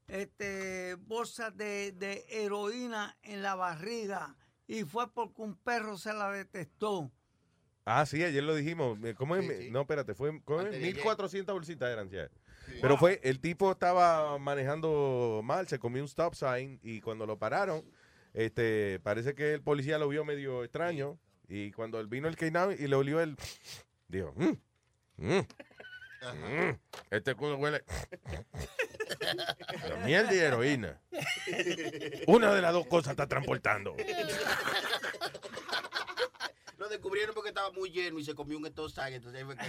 este, 0.08 0.96
bolsas 0.96 1.56
de, 1.56 1.92
de 1.92 2.24
heroína 2.28 3.16
en 3.22 3.42
la 3.42 3.54
barriga 3.54 4.36
y 4.66 4.82
fue 4.84 5.10
porque 5.12 5.42
un 5.42 5.56
perro 5.56 5.96
se 5.98 6.12
la 6.12 6.30
detestó. 6.30 7.10
Ah, 7.86 8.06
sí, 8.06 8.22
ayer 8.24 8.42
lo 8.42 8.54
dijimos. 8.54 8.98
Eh, 9.04 9.14
¿Cómo 9.14 9.36
es? 9.36 9.46
Sí, 9.46 9.64
sí. 9.64 9.70
No, 9.70 9.82
espérate, 9.82 10.14
fue 10.14 10.40
¿cómo 10.44 10.60
es? 10.60 10.66
Antes 10.66 10.80
de 10.80 10.86
ayer. 10.86 10.96
1400 10.96 11.52
bolsitas 11.54 11.90
eran, 11.90 12.08
sí. 12.08 12.16
Pero 12.80 12.96
fue, 12.96 13.20
el 13.22 13.40
tipo 13.40 13.70
estaba 13.70 14.38
manejando 14.38 15.42
mal, 15.44 15.68
se 15.68 15.78
comió 15.78 16.02
un 16.02 16.08
stop 16.08 16.34
sign 16.34 16.80
y 16.82 17.02
cuando 17.02 17.26
lo 17.26 17.38
pararon, 17.38 17.84
este, 18.34 19.00
parece 19.02 19.34
que 19.34 19.54
el 19.54 19.62
policía 19.62 19.98
lo 19.98 20.08
vio 20.08 20.24
medio 20.24 20.62
extraño 20.64 21.18
y 21.48 21.70
cuando 21.72 21.98
él 22.00 22.06
vino 22.08 22.28
el 22.28 22.36
K9 22.36 22.76
y 22.78 22.86
le 22.88 22.96
olió 22.96 23.20
el, 23.20 23.36
dijo, 24.08 24.32
"Mm, 24.36 24.52
mm, 25.16 25.38
mm, 25.38 26.78
este 27.10 27.34
culo 27.34 27.56
huele 27.56 27.84
a 29.92 29.96
miel 30.04 30.28
de 30.28 30.38
heroína. 30.40 31.00
Una 32.26 32.52
de 32.54 32.60
las 32.62 32.72
dos 32.72 32.86
cosas 32.86 33.10
está 33.12 33.26
transportando. 33.26 33.94
Lo 36.78 36.88
descubrieron 36.88 37.34
porque 37.34 37.50
estaba 37.50 37.70
muy 37.70 37.90
lleno 37.90 38.18
y 38.18 38.24
se 38.24 38.34
comió 38.34 38.58
un 38.58 38.66
estosag, 38.66 39.12
entonces 39.12 39.40
ahí 39.40 39.44
fue 39.46 39.56
que- 39.56 39.64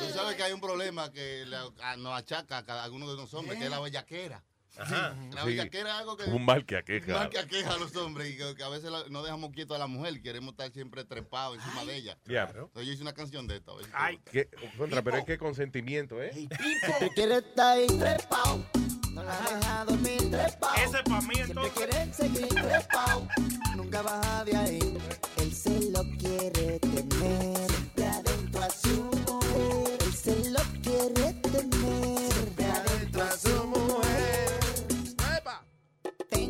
Tú 0.00 0.10
sabes 0.12 0.36
que 0.36 0.42
hay 0.42 0.52
un 0.52 0.60
problema 0.60 1.12
que 1.12 1.44
le- 1.46 1.56
a- 1.82 1.96
nos 1.96 2.16
achaca 2.18 2.58
a 2.58 2.64
cada 2.64 2.90
uno 2.90 3.08
de 3.10 3.16
los 3.16 3.32
hombres, 3.34 3.58
que 3.58 3.64
es 3.64 3.70
la 3.70 3.80
bellaquera. 3.80 4.42
Ajá. 4.78 5.14
La 5.34 5.42
Sí. 5.42 5.48
bellaquera 5.48 5.90
es 5.90 5.94
algo 5.96 6.16
que... 6.16 6.24
Un 6.24 6.44
mal 6.44 6.64
que 6.64 6.76
aqueja. 6.76 7.06
Un 7.06 7.12
mal 7.18 7.30
que 7.30 7.38
aqueja 7.38 7.72
a 7.74 7.76
los 7.78 7.94
hombres 7.96 8.30
y 8.30 8.36
que, 8.36 8.54
que 8.54 8.62
a 8.62 8.68
veces 8.68 8.90
la- 8.90 9.04
no 9.10 9.22
dejamos 9.22 9.50
quieto 9.52 9.74
a 9.74 9.78
la 9.78 9.86
mujer 9.86 10.14
y 10.14 10.22
queremos 10.22 10.52
estar 10.52 10.70
siempre 10.72 11.04
trepados 11.04 11.58
encima 11.58 11.84
de 11.84 11.96
ella. 11.96 12.18
Ya. 12.26 12.44
Entonces 12.44 12.86
yo 12.86 12.92
hice 12.92 13.02
una 13.02 13.12
canción 13.14 13.46
de 13.46 13.56
esta. 13.56 13.72
a 13.72 13.74
ver 13.76 13.84
si 13.84 13.90
te 13.90 13.96
Ay, 13.98 14.20
qué, 14.30 14.48
contra, 14.76 15.02
pero 15.02 15.16
es 15.18 15.24
que 15.24 15.36
consentimiento, 15.38 16.22
¿eh? 16.22 16.30
Si 16.32 16.48
quieres 17.14 17.44
estar 17.44 17.76
ahí 17.76 17.86
trepao, 17.86 18.64
no 19.12 19.22
la 19.22 19.40
deja 19.40 19.84
dormir 19.84 20.30
trepao. 20.30 20.74
Ese 20.76 21.02
pa' 21.02 21.20
mí, 21.22 21.34
Siempre 21.34 21.42
entonces. 21.66 21.72
quiere 21.74 22.14
seguir 22.14 22.48
trepao, 22.48 23.28
nunca 23.76 24.02
baja 24.02 24.44
de 24.44 24.56
ahí. 24.56 24.98
Él 25.38 25.52
se 25.52 25.90
lo 25.90 26.02
quiere 26.18 26.78
tener 26.78 27.67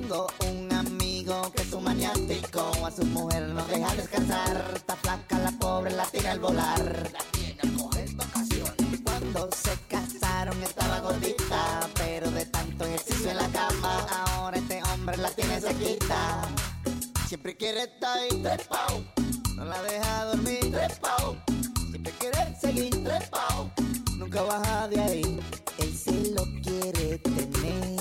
Tengo 0.08 0.26
un 0.48 0.72
amigo 0.72 1.52
que 1.54 1.60
es 1.60 1.72
un 1.74 1.84
maniático, 1.84 2.72
a 2.82 2.90
su 2.90 3.04
mujer 3.04 3.42
no 3.48 3.62
deja 3.66 3.94
descansar. 3.94 4.72
Está 4.74 4.96
flaca 4.96 5.38
la 5.38 5.50
pobre, 5.50 5.90
la 5.90 6.06
tira 6.06 6.32
al 6.32 6.40
volar. 6.40 7.10
La 7.12 7.18
tiene 7.30 7.60
a 7.60 7.78
coger 7.78 8.14
vacaciones. 8.14 9.00
Cuando 9.04 9.50
se 9.52 9.76
casaron 9.86 10.62
estaba 10.62 11.00
gordita, 11.00 11.90
pero 11.96 12.30
de 12.30 12.46
tanto 12.46 12.86
ejercicio 12.86 13.32
en 13.32 13.36
la 13.36 13.48
cama, 13.48 14.06
ahora 14.08 14.56
este 14.56 14.82
hombre 14.84 15.18
la 15.18 15.30
tiene 15.30 15.60
sequita. 15.60 16.48
Siempre 17.26 17.54
quiere 17.58 17.82
estar 17.82 18.16
ahí 18.16 18.42
trepao, 18.42 19.04
no 19.56 19.64
la 19.66 19.82
deja 19.82 20.24
dormir 20.24 20.72
trepao. 20.72 21.36
Siempre 21.90 22.12
quiere 22.12 22.56
seguir 22.58 23.04
trepao, 23.04 23.70
nunca 24.16 24.40
baja 24.40 24.88
de 24.88 25.00
ahí. 25.02 25.40
Él 25.76 25.94
se 25.94 26.30
lo 26.30 26.44
quiere 26.62 27.18
tener 27.18 27.98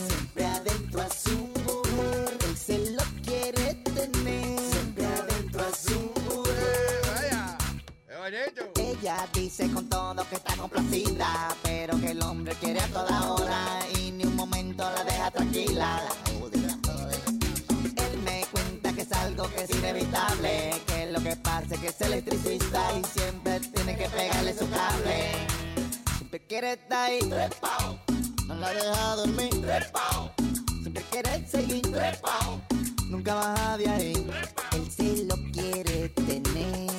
dice 9.33 9.69
con 9.71 9.87
todo 9.87 10.27
que 10.29 10.35
está 10.35 10.55
complacida, 10.55 11.55
pero 11.63 11.99
que 11.99 12.11
el 12.11 12.21
hombre 12.21 12.55
quiere 12.55 12.79
a 12.79 12.87
toda 12.87 13.33
hora 13.33 13.79
y 13.99 14.11
ni 14.11 14.25
un 14.25 14.35
momento 14.35 14.83
la 14.89 15.03
deja 15.03 15.31
tranquila. 15.31 16.01
Él 17.95 18.21
me 18.23 18.45
cuenta 18.51 18.93
que 18.93 19.01
es 19.01 19.11
algo 19.11 19.49
que 19.53 19.63
es 19.63 19.69
inevitable, 19.71 20.71
que 20.87 21.11
lo 21.11 21.21
que 21.21 21.35
pasa 21.37 21.75
es 21.75 21.79
que 21.79 21.87
es 21.87 22.01
electricista 22.01 22.81
y 22.99 23.03
siempre 23.19 23.59
tiene 23.59 23.97
que 23.97 24.09
pegarle 24.09 24.53
su 24.53 24.69
cable. 24.69 25.31
Siempre 26.17 26.39
quiere 26.47 26.73
estar 26.73 27.09
ahí, 27.09 27.19
trepao, 27.19 27.99
no 28.47 28.55
la 28.55 28.73
deja 28.73 29.15
dormir, 29.15 29.61
trepao. 29.61 30.31
Siempre 30.81 31.03
quiere 31.11 31.47
seguir, 31.47 31.81
trepao, 31.81 32.61
nunca 33.09 33.35
baja 33.35 33.77
de 33.77 33.89
ahí. 33.89 34.27
Él 34.73 34.91
se 34.91 35.23
lo 35.25 35.35
quiere 35.51 36.09
tener, 36.09 36.91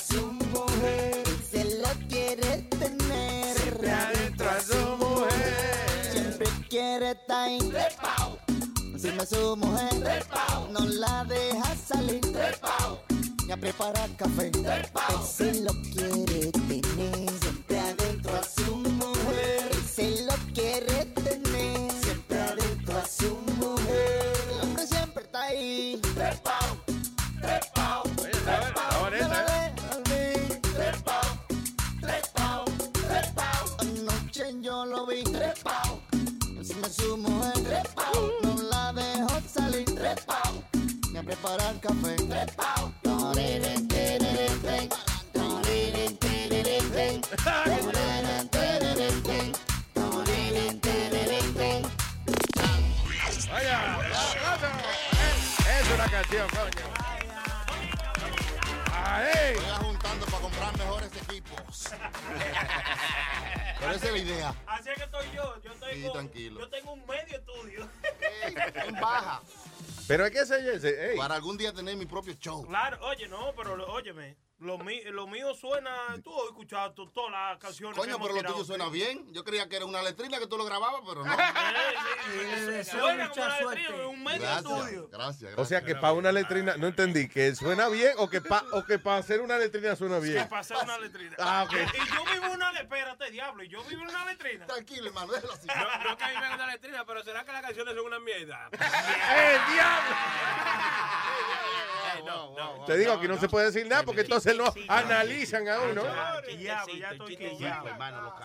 su 0.00 0.32
mujer. 0.32 1.22
Se 1.50 1.64
lo 1.78 1.88
quiere 2.08 2.62
tener, 2.78 3.56
siempre 3.56 3.90
adentro 3.90 4.50
a 4.50 4.60
su 4.60 4.96
mujer. 4.96 6.10
Siempre 6.12 6.46
quiere 6.68 7.10
estar 7.12 7.48
trepao. 7.58 8.38
Encima 8.92 9.26
su 9.26 9.56
mujer, 9.56 9.88
trepao. 10.00 10.68
no 10.72 10.80
la 10.80 11.24
deja 11.24 11.76
salir, 11.76 12.20
trepao. 12.20 13.02
ni 13.46 13.52
a 13.52 13.56
preparar 13.56 14.10
café. 14.16 14.50
Él 14.54 14.88
se 15.26 15.60
lo 15.62 15.72
quiere 15.92 16.52
tener, 16.52 17.30
siempre 17.40 17.78
adentro 17.78 18.32
a 18.36 18.42
su 18.42 18.76
mujer. 18.76 19.70
Se 19.94 20.24
lo 20.24 20.34
quiere 20.54 21.04
tener, 21.06 21.19
su 36.90 37.16
mujer, 37.16 37.52
trepao. 37.52 38.30
No 38.42 38.62
la 38.62 38.92
dejo 38.92 39.40
salir, 39.52 39.84
trepao. 39.84 40.62
Ni 41.12 41.18
a 41.18 41.22
preparar 41.22 41.78
café, 41.80 42.16
ten. 42.16 42.50
Vaya, 53.50 53.98
es 55.80 55.90
una 55.94 56.06
canción, 56.08 56.48
coño. 56.50 56.86
¡Ay! 58.92 59.54
Voy 59.56 59.64
a 59.64 59.74
juntando 59.76 60.26
para 60.26 60.38
comprar 60.38 60.78
mejores 60.78 61.10
equipos. 61.22 61.90
Pero 63.80 63.92
esa 63.92 64.06
es 64.06 64.12
la 64.12 64.18
idea. 64.18 64.54
Así 64.66 64.88
es 64.90 64.96
que 64.96 65.04
estoy 65.04 65.26
yo. 65.34 65.60
Yo 65.62 65.72
tengo, 65.72 66.06
Sí, 66.06 66.12
tranquilo. 66.12 66.60
Yo 66.60 66.68
tengo 66.68 66.92
un 66.92 67.06
medio 67.06 67.38
estudio. 67.38 67.88
En 68.86 69.00
baja. 69.00 69.42
Pero 70.06 70.24
hay 70.24 70.30
que 70.30 70.44
ser 70.44 70.66
ese. 70.68 71.12
ey. 71.12 71.16
Para 71.16 71.34
algún 71.36 71.56
día 71.56 71.72
tener 71.72 71.96
mi 71.96 72.06
propio 72.06 72.34
show. 72.34 72.66
Claro, 72.66 72.98
oye, 73.06 73.26
no, 73.28 73.52
pero 73.56 73.76
lo- 73.76 73.86
óyeme. 73.92 74.36
Lo, 74.60 74.76
mí- 74.78 75.02
lo 75.06 75.26
mío 75.26 75.54
suena. 75.54 75.90
Tú 76.22 76.38
has 76.38 76.48
escuchado 76.48 76.92
to- 76.92 77.08
todas 77.08 77.30
las 77.32 77.58
canciones. 77.58 77.94
que 77.94 78.00
Coño, 78.02 78.18
pero 78.20 78.34
lo 78.34 78.52
tuyo 78.52 78.64
suena 78.64 78.84
aquí. 78.84 78.92
bien. 78.94 79.32
Yo 79.32 79.42
creía 79.42 79.66
que 79.68 79.76
era 79.76 79.86
una 79.86 80.02
letrina 80.02 80.38
que 80.38 80.46
tú 80.46 80.58
lo 80.58 80.64
grababas, 80.66 81.00
pero 81.06 81.24
no. 81.24 81.32
Eh, 82.32 82.84
sí, 82.84 82.90
Suena 82.90 83.30
como 83.30 83.44
una 83.44 83.60
letrina, 83.60 84.06
un 84.06 84.22
medio 84.22 84.40
Gracias, 84.40 84.58
estudio. 84.58 85.08
gracias, 85.08 85.40
gracias. 85.42 85.58
O 85.58 85.64
sea 85.64 85.82
que 85.82 85.94
para 85.96 86.12
una 86.12 86.30
letrina, 86.30 86.76
no 86.76 86.86
entendí, 86.86 87.28
que 87.28 87.54
suena 87.56 87.88
bien 87.88 88.12
o 88.18 88.28
que 88.28 88.40
para 88.40 88.64
o 88.72 88.84
que 88.84 88.98
para 88.98 89.16
hacer 89.16 89.40
una 89.40 89.56
letrina 89.58 89.96
suena 89.96 90.18
bien. 90.18 90.42
Que 90.42 90.48
pasé 90.48 90.74
una 90.76 90.98
letrina. 90.98 91.34
Ah, 91.38 91.64
ok. 91.66 91.72
Y 91.72 92.14
yo 92.14 92.24
vivo 92.32 92.44
en 92.46 92.52
una 92.52 92.72
letrina, 92.72 92.80
espérate, 92.82 93.30
diablo, 93.30 93.62
y 93.64 93.68
yo 93.68 93.82
vivo 93.84 94.02
en 94.02 94.08
una 94.10 94.24
letrina. 94.26 94.66
Tranquilo, 94.66 95.06
hermano, 95.08 95.32
déjalo 95.32 95.52
así. 95.54 95.66
No, 95.66 96.10
no 96.10 96.16
que 96.16 96.24
a 96.24 96.28
mí 96.28 96.34
me 96.34 96.48
gusta 96.48 96.66
la 96.66 96.72
letrina, 96.72 97.04
pero 97.06 97.22
¿será 97.24 97.44
que 97.44 97.52
las 97.52 97.62
canciones 97.62 97.94
son 97.96 98.06
una 98.06 98.18
mierda? 98.20 98.68
¡El 98.72 99.74
diablo! 99.74 100.16
Te 102.86 102.96
digo 102.96 103.20
que 103.20 103.28
no 103.28 103.38
se 103.38 103.48
puede 103.48 103.66
decir 103.66 103.86
nada 103.86 104.02
porque 104.02 104.22
entonces 104.22 104.49
no 104.54 104.64
analizan 104.88 105.68
a 105.68 105.80
uno. 105.80 106.02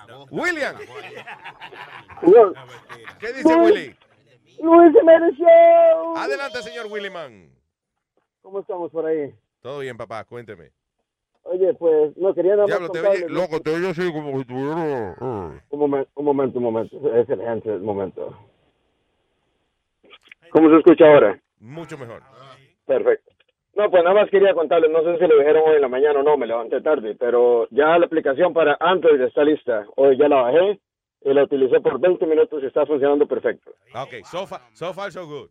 Lo. 0.07 0.25
William. 0.31 0.75
¿Qué 3.19 3.33
dice 3.33 3.55
Willy? 3.55 3.95
Luis 4.61 4.93
Show. 5.37 6.17
Adelante, 6.17 6.61
señor 6.61 6.87
Willy 6.89 7.09
Man. 7.09 7.49
¿Cómo 8.41 8.59
estamos 8.59 8.91
por 8.91 9.05
ahí? 9.05 9.33
Todo 9.61 9.79
bien, 9.79 9.97
papá, 9.97 10.23
cuénteme. 10.23 10.71
Oye, 11.43 11.73
pues, 11.75 12.15
no 12.17 12.33
quería 12.33 12.55
nada 12.55 12.65
Diablo, 12.65 12.89
te 12.89 13.01
oye, 13.01 13.29
loco, 13.29 13.59
te 13.61 13.69
oye 13.69 13.89
así 13.89 14.11
como 14.11 14.39
si 14.39 14.45
tuviera... 14.45 15.11
eh. 15.11 15.61
Un 15.69 15.79
momento, 15.79 16.11
un 16.15 16.25
momento, 16.25 16.57
un 16.57 16.63
momento. 16.63 17.15
Es 17.15 17.29
el 17.29 17.41
gente, 17.41 17.69
un 17.69 17.85
momento. 17.85 18.35
¿Cómo 20.51 20.69
se 20.69 20.77
escucha 20.77 21.05
ahora? 21.05 21.39
Mucho 21.59 21.97
mejor. 21.97 22.23
Perfecto. 22.87 23.34
No, 23.75 23.91
pues 23.91 24.03
nada 24.03 24.15
más 24.15 24.29
quería 24.29 24.53
contarles, 24.53 24.89
no 24.89 25.03
sé 25.03 25.17
si 25.19 25.27
lo 25.27 25.37
dijeron 25.37 25.63
hoy 25.67 25.75
en 25.75 25.81
la 25.81 25.89
mañana 25.89 26.19
o 26.21 26.23
no, 26.23 26.37
me 26.37 26.47
levanté 26.47 26.79
tarde, 26.81 27.15
pero 27.19 27.67
ya 27.71 27.97
la 27.97 28.05
aplicación 28.05 28.53
para 28.53 28.77
Android 28.79 29.19
está 29.21 29.43
lista. 29.43 29.85
Hoy 29.97 30.17
ya 30.17 30.29
la 30.29 30.43
bajé 30.43 30.79
y 31.21 31.33
la 31.33 31.43
utilicé 31.43 31.81
por 31.81 31.99
20 31.99 32.25
minutos 32.25 32.63
y 32.63 32.67
está 32.67 32.85
funcionando 32.85 33.27
perfecto. 33.27 33.71
Ok, 33.93 34.23
so 34.23 34.47
far, 34.47 34.61
so, 34.73 34.93
far, 34.93 35.11
so 35.11 35.25
good. 35.27 35.49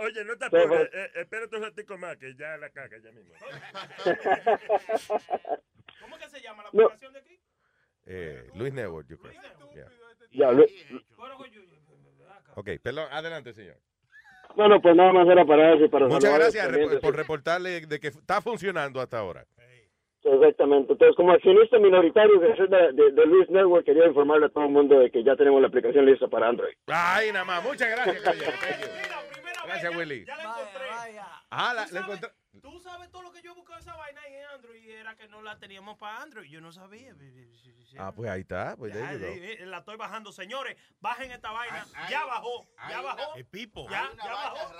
Oye, 0.00 0.24
no 0.24 0.36
te 0.38 0.44
apures. 0.44 0.88
eh, 0.92 1.10
espérate 1.16 1.56
un 1.56 1.62
ratico 1.64 1.98
más, 1.98 2.16
que 2.16 2.34
ya 2.36 2.56
la 2.58 2.70
caga 2.70 2.96
ya 2.98 3.10
mismo. 3.12 3.34
¿Cómo 6.00 6.16
que 6.18 6.28
se 6.28 6.40
llama 6.40 6.62
la 6.62 6.70
No. 6.72 6.84
aplicación 6.84 7.12
de 7.12 7.18
aquí? 7.18 7.40
Eh, 8.06 8.48
Luis 8.54 8.72
Network, 8.72 9.08
yo 9.08 9.18
creo. 9.18 9.32
Ya, 10.30 10.52
Lu- 10.52 10.66
Ok, 12.54 12.68
perdón, 12.82 13.08
adelante, 13.10 13.52
señor. 13.52 13.76
No, 14.58 14.68
no, 14.68 14.82
pues 14.82 14.94
nada 14.96 15.12
más 15.12 15.26
era 15.28 15.44
para 15.46 15.74
eso 15.74 15.88
para 15.88 16.06
Muchas 16.08 16.34
gracias 16.34 16.68
rep- 16.68 17.00
por 17.00 17.16
reportarle 17.16 17.80
de 17.86 17.98
que 18.00 18.08
está 18.08 18.42
funcionando 18.42 19.00
hasta 19.00 19.18
ahora. 19.20 19.44
Exactamente. 20.24 20.92
Entonces, 20.92 21.16
como 21.16 21.32
accionista 21.32 21.78
minoritario 21.78 22.38
de, 22.40 22.48
de, 22.48 22.92
de- 22.92 23.12
de 23.12 23.26
Luis 23.26 23.48
Network, 23.48 23.86
quería 23.86 24.06
informarle 24.06 24.46
a 24.46 24.48
todo 24.50 24.64
el 24.64 24.70
mundo 24.70 24.98
de 24.98 25.10
que 25.10 25.22
ya 25.24 25.36
tenemos 25.36 25.60
la 25.62 25.68
aplicación 25.68 26.04
lista 26.04 26.28
para 26.28 26.48
Android. 26.48 26.74
Ay, 26.88 27.32
nada 27.32 27.44
más. 27.46 27.64
Muchas 27.64 27.88
gracias, 27.88 28.22
caballero. 29.68 29.90
Thank 29.90 29.92
you. 29.92 29.96
Gracias, 29.96 29.96
Willy. 29.96 30.24
Ya 30.26 30.36
la 30.36 30.42
encontré. 30.42 31.20
Ah, 31.50 31.74
la, 31.74 31.86
¿Tú 31.86 31.94
la 31.94 32.00
sabes- 32.00 32.04
encontré. 32.16 32.30
Tú 32.62 32.80
sabes 32.80 33.10
todo 33.12 33.22
lo 33.22 33.30
que 33.32 33.40
yo 33.42 33.54
buscaba 33.54 33.78
esa 33.78 33.94
vaina 33.94 34.20
en 34.26 34.44
Android 34.46 34.82
y 34.82 34.90
era 34.90 35.14
que 35.16 35.28
no 35.28 35.42
la 35.42 35.58
teníamos 35.60 35.96
para 35.96 36.22
Android. 36.22 36.48
Yo 36.50 36.60
no 36.60 36.72
sabía. 36.72 37.14
Ah, 37.98 38.12
pues 38.12 38.28
ahí 38.30 38.40
está. 38.40 38.74
Pues 38.76 38.92
Ya, 38.94 39.14
eh, 39.14 39.58
eh, 39.62 39.66
la 39.66 39.78
estoy 39.78 39.96
bajando. 39.96 40.32
Señores, 40.32 40.76
bajen 40.98 41.30
esta 41.30 41.52
vaina. 41.52 41.86
ya 42.10 42.24
bajó. 42.24 42.68
Ya 42.88 43.00
bajó. 43.00 43.36
El 43.36 43.44
pipo. 43.46 43.88
Ya, 43.88 44.10
ya 44.16 44.32
bajó. 44.32 44.72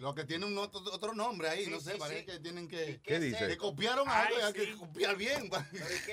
Lo 0.00 0.14
que 0.14 0.24
tiene 0.24 0.44
un 0.44 0.58
otro, 0.58 0.80
otro 0.92 1.14
nombre 1.14 1.48
ahí, 1.48 1.64
Sí, 1.64 1.70
no 1.70 1.80
sé, 1.80 1.92
sí, 1.94 1.98
parece 1.98 2.20
sí. 2.20 2.26
que 2.26 2.40
tienen 2.40 2.68
que... 2.68 3.00
¿Qué 3.02 3.18
dice? 3.18 3.48
Que 3.48 3.56
copiaron 3.56 4.06
Ay, 4.08 4.26
algo 4.26 4.38
y 4.40 4.42
hay 4.42 4.52
que 4.52 4.76
copiar 4.76 5.16
bien. 5.16 5.50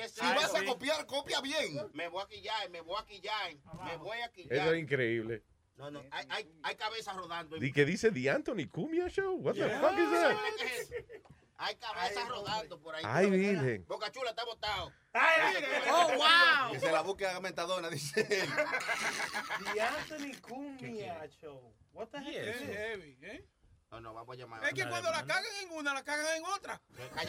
si 0.09 0.21
Ay, 0.21 0.35
vas 0.35 0.55
a 0.55 0.63
copiar, 0.63 1.05
copia 1.05 1.41
bien. 1.41 1.89
Me 1.93 2.07
voy 2.07 2.23
a 2.23 2.27
quillar, 2.27 2.69
me 2.69 2.81
voy 2.81 2.97
a 3.01 3.05
quillar, 3.05 3.51
me 3.83 3.97
voy 3.97 4.19
a 4.21 4.31
quillar. 4.31 4.53
Eso 4.57 4.73
es 4.73 4.79
increíble. 4.79 5.43
No, 5.79 5.89
no, 5.89 6.03
hay, 6.11 6.25
hay, 6.29 6.51
hay 6.61 6.75
cabezas 6.75 7.15
rodando. 7.15 7.55
¿Y 7.55 7.71
qué 7.71 7.85
dice 7.85 8.11
The 8.11 8.29
Anthony 8.29 8.67
Cumia 8.69 9.07
Show? 9.07 9.37
What 9.37 9.53
the 9.53 9.59
Yeah. 9.61 9.79
fuck 9.79 9.97
is 9.97 10.09
that? 10.11 10.35
¿Qué 10.57 10.65
es 10.65 10.91
eso? 10.91 10.93
Hay 11.61 11.75
cabezas 11.75 12.27
rodando 12.29 12.79
por 12.81 12.95
ahí. 12.95 13.03
Ay, 13.05 13.29
virgen. 13.29 13.85
Boca 13.87 14.11
Chula 14.11 14.29
está 14.31 14.43
botado. 14.45 14.91
Oh, 15.89 16.07
wow. 16.17 16.71
Que 16.71 16.79
se 16.79 16.91
la 16.91 17.01
busque 17.01 17.25
a 17.27 17.39
Metadona, 17.39 17.89
dice 17.89 18.21
él. 18.29 18.49
The 19.73 19.81
Anthony 19.81 20.33
Cumia 20.41 21.27
Show. 21.41 21.73
What 21.93 22.09
the 22.11 22.19
heck 22.19 22.35
is 22.35 23.19
this? 23.19 23.41
No, 23.91 23.99
no, 23.99 24.13
vamos 24.13 24.35
a 24.35 24.39
llamar. 24.39 24.63
Es 24.65 24.73
que 24.73 24.87
cuando 24.87 25.09
la 25.09 25.25
cagan 25.25 25.43
en 25.63 25.71
una, 25.75 25.93
la 25.95 26.03
cagan 26.03 26.37
en 26.37 26.45
otra. 26.45 26.79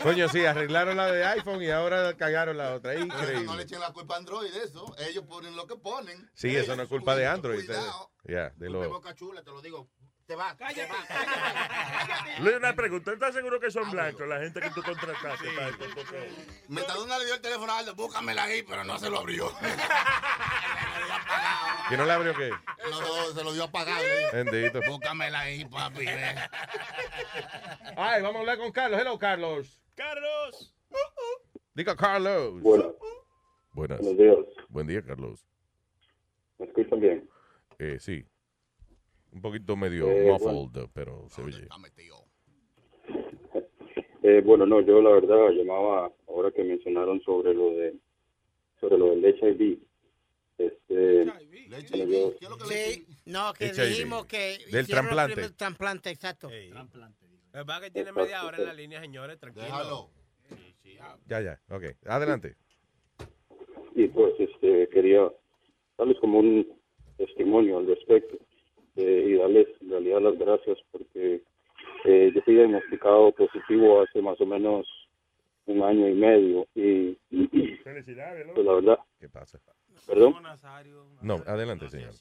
Coño, 0.03 0.29
sí, 0.29 0.45
arreglaron 0.45 0.95
la 0.97 1.07
de 1.11 1.25
iPhone 1.25 1.63
y 1.63 1.71
ahora 1.71 2.15
cagaron 2.17 2.59
la 2.59 2.75
otra. 2.75 2.93
Es 2.93 3.01
Pero 3.01 3.07
no 3.15 3.23
le 3.23 3.33
increíble. 3.33 3.63
echen 3.63 3.81
la 3.81 3.93
culpa 3.93 4.15
a 4.15 4.19
Android 4.19 4.53
de 4.53 4.65
eso. 4.65 4.95
Ellos 4.99 5.25
ponen 5.27 5.57
lo 5.57 5.67
que 5.67 5.77
ponen. 5.77 6.31
Sí, 6.35 6.55
eso 6.55 6.77
no 6.77 6.83
es 6.83 6.89
culpa 6.91 7.17
de 7.17 7.27
Android. 7.27 7.65
Cuidado. 7.65 8.11
Ya, 8.25 8.51
de 8.51 8.67
De 8.67 8.71
lo... 8.71 8.89
Boca 8.91 9.15
Chula, 9.15 9.43
te 9.43 9.51
lo 9.51 9.63
digo. 9.63 9.89
Te 10.27 10.37
vas, 10.37 10.57
te 10.57 10.63
Cállate. 10.65 10.93
vas. 10.93 12.41
Luis, 12.41 12.57
una 12.57 12.75
pregunta. 12.77 13.13
¿Estás 13.13 13.35
seguro 13.35 13.59
que 13.59 13.71
son 13.71 13.91
blancos 13.91 14.29
la 14.29 14.39
gente 14.39 14.61
que 14.61 14.71
tú 14.71 14.83
contrataste 14.83 15.51
para 15.57 15.69
esto? 15.71 15.85
Porque- 15.95 16.31
Metadona 16.69 17.19
le 17.19 17.25
dio 17.25 17.35
el 17.35 17.41
teléfono 17.41 17.73
a 17.73 17.79
Aldo, 17.79 17.95
búscamela 17.97 18.45
ahí, 18.45 18.63
pero 18.63 18.85
no 18.85 18.97
se 18.99 19.09
lo 19.11 19.19
abrió. 19.19 19.51
¿Que 21.91 21.97
no 21.97 22.05
le 22.07 22.13
abrió 22.13 22.33
qué? 22.35 22.51
No, 22.91 23.33
se 23.35 23.45
lo 23.45 23.53
dio 23.53 23.65
apagado. 23.65 24.03
Bendito. 24.33 24.81
Búscamela 24.89 25.41
ahí, 25.41 25.65
papi. 25.65 26.05
ve. 26.07 26.35
Ay, 27.97 28.23
vamos 28.23 28.37
a 28.37 28.41
hablar 28.41 28.59
con 28.59 28.71
Carlos. 28.73 29.01
Hello, 29.01 29.19
Carlos. 29.19 29.83
Carlos. 29.97 30.75
Diga 31.75 31.97
Carlos. 31.97 32.63
Buenas. 32.63 32.87
buenos 33.73 34.17
días. 34.17 34.37
Buen 34.69 34.87
día, 34.87 35.03
Carlos. 35.03 35.45
¿Me 36.59 36.67
escuchan 36.67 37.01
bien? 37.01 37.29
Eh, 37.79 37.97
sí. 37.99 38.25
Un 39.33 39.41
poquito 39.43 39.77
medio 39.77 40.09
Eh, 40.11 40.31
muffled, 40.31 40.89
pero 40.93 41.29
se 41.29 41.43
oye. 41.43 41.67
Eh, 44.23 44.43
bueno, 44.45 44.67
no, 44.67 44.83
yo 44.83 45.01
la 45.01 45.13
verdad 45.13 45.49
llamaba 45.49 46.13
ahora 46.29 46.51
que 46.51 46.63
mencionaron 46.63 47.23
sobre 47.23 47.55
lo 47.55 47.71
de 47.71 47.95
sobre 48.79 48.99
lo 48.99 49.07
del 49.17 49.25
HIV. 49.25 49.79
Este, 50.61 51.25
bueno, 51.25 51.41
yo- 51.41 52.35
Sí, 52.67 53.07
no, 53.25 53.53
que 53.55 53.67
HIV. 53.69 53.89
dijimos 53.89 54.27
que 54.27 54.37
Del 54.37 54.83
hicieron 54.83 54.83
el 54.83 54.89
trasplante. 55.11 55.35
primer 55.35 55.51
trasplante, 55.53 56.11
exacto. 56.11 56.51
Es 56.51 56.71
verdad 57.53 57.81
que 57.81 57.91
tiene 57.91 58.13
media 58.13 58.45
hora 58.45 58.59
en 58.59 58.67
la 58.67 58.75
línea, 58.75 59.01
señores, 59.01 59.39
tranquilo. 59.41 59.65
Déjalo. 59.65 60.11
Ya, 61.27 61.41
ya. 61.41 61.61
Ok. 61.71 61.85
Adelante. 62.07 62.57
y 63.95 64.07
pues 64.09 64.33
este 64.39 64.89
quería 64.91 65.31
darles 65.99 66.17
como 66.21 66.39
un 66.39 66.67
testimonio 67.17 67.79
al 67.79 67.87
respecto 67.89 68.37
eh, 68.97 69.25
y 69.29 69.35
darles 69.35 69.67
en 69.81 69.91
realidad 69.91 70.21
las 70.23 70.39
gracias 70.39 70.79
porque 70.93 71.43
eh, 72.05 72.31
yo 72.35 72.41
fui 72.43 72.55
diagnosticado 72.55 73.33
positivo 73.33 74.01
hace 74.03 74.23
más 74.23 74.41
o 74.41 74.47
menos 74.47 74.87
un 75.71 75.83
año 75.83 76.09
y 76.09 76.15
medio 76.15 76.67
y, 76.75 77.17
Felicidades, 77.83 78.47
pues 78.55 78.67
la 78.67 78.75
verdad 78.75 78.99
¿Qué 79.19 79.29
pasa? 79.29 79.59
perdón 80.07 80.35
No, 81.23 81.37
adelante, 81.47 81.89
señor. 81.89 82.13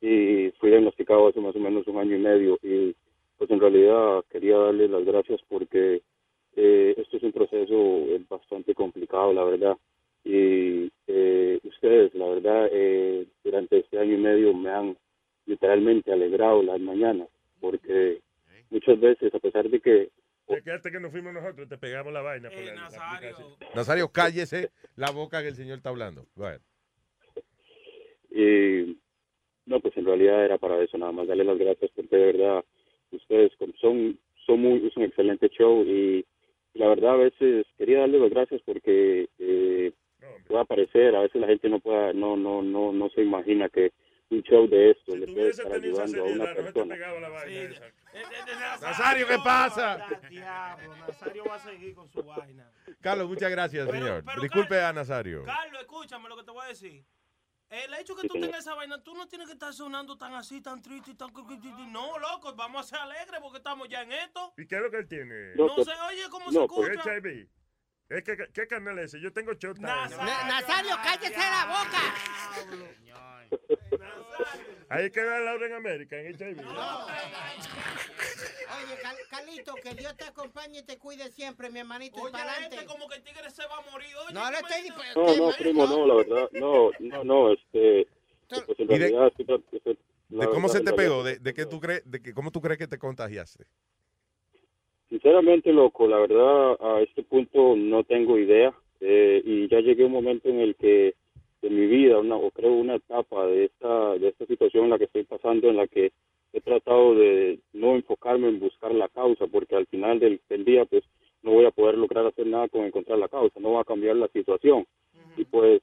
Y 0.00 0.50
fui 0.58 0.70
diagnosticado 0.70 1.28
hace 1.28 1.40
más 1.40 1.56
o 1.56 1.58
menos 1.58 1.86
un 1.88 1.98
año 1.98 2.16
y 2.16 2.20
medio 2.20 2.58
y 2.62 2.94
pues 3.38 3.50
en 3.50 3.60
realidad 3.60 4.24
quería 4.30 4.56
darles 4.56 4.90
las 4.90 5.04
gracias 5.04 5.40
porque 5.48 6.02
eh, 6.54 6.94
esto 6.96 7.16
es 7.16 7.22
un 7.22 7.32
proceso 7.32 7.74
eh, 7.74 8.22
bastante 8.28 8.74
complicado 8.74 9.32
la 9.32 9.44
verdad. 9.44 9.76
Y 10.24 10.90
eh, 11.06 11.60
ustedes 11.62 12.14
la 12.14 12.26
verdad 12.26 12.68
eh, 12.72 13.26
durante 13.44 13.78
este 13.78 13.98
año 13.98 14.14
y 14.14 14.18
medio 14.18 14.54
me 14.54 14.70
han 14.70 14.96
literalmente 15.46 16.12
alegrado 16.12 16.62
las 16.62 16.80
mañanas 16.80 17.28
porque 17.60 18.20
muchas 18.70 18.98
veces 19.00 19.34
a 19.34 19.38
pesar 19.38 19.68
de 19.70 19.80
que 19.80 20.10
Te 20.46 20.62
quedaste 20.62 20.90
que 20.92 21.00
nos 21.00 21.10
fuimos 21.10 21.32
nosotros, 21.34 21.68
te 21.68 21.76
pegamos 21.78 22.12
la 22.12 22.22
vaina. 22.22 22.48
por 22.50 22.58
la- 22.60 22.74
la 22.74 22.86
aplicación. 22.86 23.48
Nazario, 23.74 24.08
cállese 24.12 24.70
la 24.94 25.10
boca 25.10 25.42
que 25.42 25.48
el 25.48 25.54
señor 25.56 25.78
está 25.78 25.88
hablando. 25.90 26.26
Bueno. 26.34 26.60
Y 28.30 28.98
no, 29.66 29.80
pues 29.80 29.96
en 29.96 30.04
realidad 30.04 30.44
era 30.44 30.58
para 30.58 30.82
eso, 30.82 30.98
nada 30.98 31.12
más 31.12 31.26
darle 31.26 31.44
las 31.44 31.58
gracias 31.58 31.90
porque 31.94 32.16
de 32.16 32.26
verdad 32.32 32.64
ustedes 33.10 33.52
son, 33.80 34.18
son 34.44 34.60
muy, 34.60 34.86
es 34.86 34.96
un 34.96 35.04
excelente 35.04 35.48
show 35.48 35.82
y 35.84 36.24
la 36.74 36.88
verdad 36.88 37.14
a 37.14 37.16
veces 37.16 37.66
quería 37.78 38.00
darle 38.00 38.18
las 38.20 38.30
gracias 38.30 38.60
porque 38.64 39.28
eh, 39.38 39.92
puede 40.46 40.60
aparecer, 40.60 41.16
a 41.16 41.22
veces 41.22 41.40
la 41.40 41.46
gente 41.48 41.68
no 41.68 41.80
pueda, 41.80 42.12
no, 42.12 42.36
no, 42.36 42.62
no, 42.62 42.92
no 42.92 43.08
se 43.10 43.22
imagina 43.22 43.68
que 43.68 43.92
un 44.28 44.42
show 44.42 44.68
de 44.68 44.90
esto 44.90 45.16
le 45.16 45.26
puede 45.26 45.50
estar 45.50 45.72
ayudando 45.72 46.22
a 46.22 46.26
una 46.26 46.54
persona. 46.54 46.96
Nazario, 48.80 49.26
¿qué 49.28 49.38
pasa? 49.44 50.06
Diablo, 50.28 50.96
Nazario 50.96 51.44
va 51.44 51.54
a 51.54 51.58
seguir 51.60 51.94
con 51.94 52.10
su 52.10 52.22
vaina. 52.22 52.70
Carlos, 53.00 53.28
muchas 53.28 53.50
gracias, 53.50 53.86
Pero- 53.86 53.98
señor. 53.98 54.24
pero, 54.24 54.42
Disculpe 54.42 54.80
a 54.82 54.92
Nazario. 54.92 55.44
Carlos, 55.44 55.80
escúchame 55.80 56.28
lo 56.28 56.36
que 56.36 56.44
te 56.44 56.50
voy 56.50 56.64
a 56.64 56.68
decir. 56.68 57.04
El 57.68 57.94
hecho 57.94 58.14
que 58.14 58.22
Sí, 58.22 58.28
tú 58.28 58.34
señor. 58.34 58.48
tengas 58.48 58.60
esa 58.64 58.74
vaina, 58.74 59.02
tú 59.02 59.14
no 59.14 59.26
tienes 59.26 59.48
que 59.48 59.54
estar 59.54 59.72
sonando 59.72 60.16
tan 60.16 60.34
así, 60.34 60.60
tan 60.60 60.80
triste 60.82 61.10
y 61.10 61.14
tan... 61.14 61.32
No, 61.92 62.16
loco, 62.18 62.54
vamos 62.54 62.86
a 62.86 62.88
ser 62.88 62.98
alegres 63.00 63.40
porque 63.40 63.58
estamos 63.58 63.88
ya 63.88 64.02
en 64.02 64.12
esto. 64.12 64.54
¿Y 64.56 64.66
qué 64.66 64.76
es 64.76 64.82
lo 64.82 64.90
que 64.90 64.98
él 64.98 65.08
tiene? 65.08 65.54
No, 65.56 65.68
se 65.84 65.90
oye 66.08 66.28
cómo 66.30 66.50
se 66.52 66.62
escucha. 66.62 67.16
HIV. 67.16 67.48
Es 68.08 68.22
que, 68.22 68.36
¿Qué 68.54 68.68
canal 68.68 68.96
es 69.00 69.06
ese? 69.14 69.20
Yo 69.20 69.32
tengo 69.32 69.52
Showtime. 69.54 69.84
Na- 69.84 70.06
Nazario, 70.06 70.96
cállese 71.02 71.38
la 71.38 71.66
boca. 71.66 72.14
Ahí 74.88 75.10
queda 75.10 75.40
Laura 75.40 75.66
en 75.66 75.72
América, 75.74 76.16
en 76.20 76.26
HIV. 76.34 76.60
Oye, 78.76 78.96
Cal- 79.02 79.16
Carlito, 79.30 79.74
que 79.82 79.94
Dios 79.94 80.16
te 80.16 80.24
acompañe 80.24 80.80
y 80.80 80.82
te 80.84 80.98
cuide 80.98 81.30
siempre, 81.30 81.70
mi 81.70 81.80
hermanito. 81.80 82.20
Oye, 82.20 82.32
adelante. 82.36 82.76
este 82.76 82.86
como 82.86 83.08
que 83.08 83.16
el 83.16 83.22
tigre 83.22 83.50
se 83.50 83.62
va 83.66 83.78
a 83.78 83.90
morir. 83.90 84.08
Oye, 84.24 84.34
No 84.34 84.50
le 84.50 84.58
¿qué 84.58 84.74
estoy 84.74 84.90
No, 85.16 85.36
no, 85.46 85.52
primo, 85.58 85.86
no, 85.86 86.06
la 86.06 86.14
verdad, 86.14 86.48
no, 86.52 86.90
no, 87.00 87.24
no, 87.24 87.52
este, 87.52 88.06
pues 88.48 88.80
en 88.80 88.92
¿Y 88.92 88.98
de- 88.98 89.10
la 89.10 89.30
¿De 90.28 90.46
cómo 90.48 90.66
verdad, 90.68 90.72
se 90.72 90.80
te 90.80 90.92
pegó? 90.92 91.22
¿De, 91.24 91.38
de 91.38 91.54
qué 91.54 91.66
tú 91.66 91.80
crees, 91.80 92.02
de 92.10 92.20
que, 92.20 92.34
cómo 92.34 92.50
tú 92.50 92.60
crees 92.60 92.78
que 92.78 92.86
te 92.88 92.98
contagiaste? 92.98 93.64
Sinceramente, 95.08 95.72
loco, 95.72 96.06
la 96.08 96.18
verdad, 96.18 96.72
a 96.80 97.00
este 97.00 97.22
punto 97.22 97.76
no 97.76 98.02
tengo 98.04 98.38
idea. 98.38 98.74
eh, 99.00 99.42
y 99.44 99.68
ya 99.68 99.78
llegué 99.80 100.02
a 100.04 100.06
un 100.06 100.12
momento 100.12 100.48
en 100.48 100.58
el 100.60 100.74
que 100.76 101.14
de 101.68 101.74
mi 101.74 101.86
vida, 101.86 102.18
una, 102.18 102.36
o 102.36 102.50
creo 102.50 102.72
una 102.72 102.96
etapa 102.96 103.46
de 103.46 103.64
esta, 103.64 104.14
de 104.18 104.28
esta 104.28 104.46
situación 104.46 104.84
en 104.84 104.90
la 104.90 104.98
que 104.98 105.04
estoy 105.04 105.24
pasando, 105.24 105.68
en 105.68 105.76
la 105.76 105.86
que 105.86 106.12
he 106.52 106.60
tratado 106.60 107.14
de 107.14 107.58
no 107.72 107.96
enfocarme 107.96 108.48
en 108.48 108.60
buscar 108.60 108.94
la 108.94 109.08
causa, 109.08 109.46
porque 109.46 109.76
al 109.76 109.86
final 109.86 110.18
del, 110.18 110.40
del 110.48 110.64
día, 110.64 110.84
pues, 110.84 111.04
no 111.42 111.52
voy 111.52 111.64
a 111.64 111.70
poder 111.70 111.98
lograr 111.98 112.26
hacer 112.26 112.46
nada 112.46 112.68
con 112.68 112.84
encontrar 112.84 113.18
la 113.18 113.28
causa, 113.28 113.60
no 113.60 113.72
va 113.72 113.82
a 113.82 113.84
cambiar 113.84 114.16
la 114.16 114.28
situación. 114.28 114.86
Y 115.36 115.44
pues, 115.44 115.82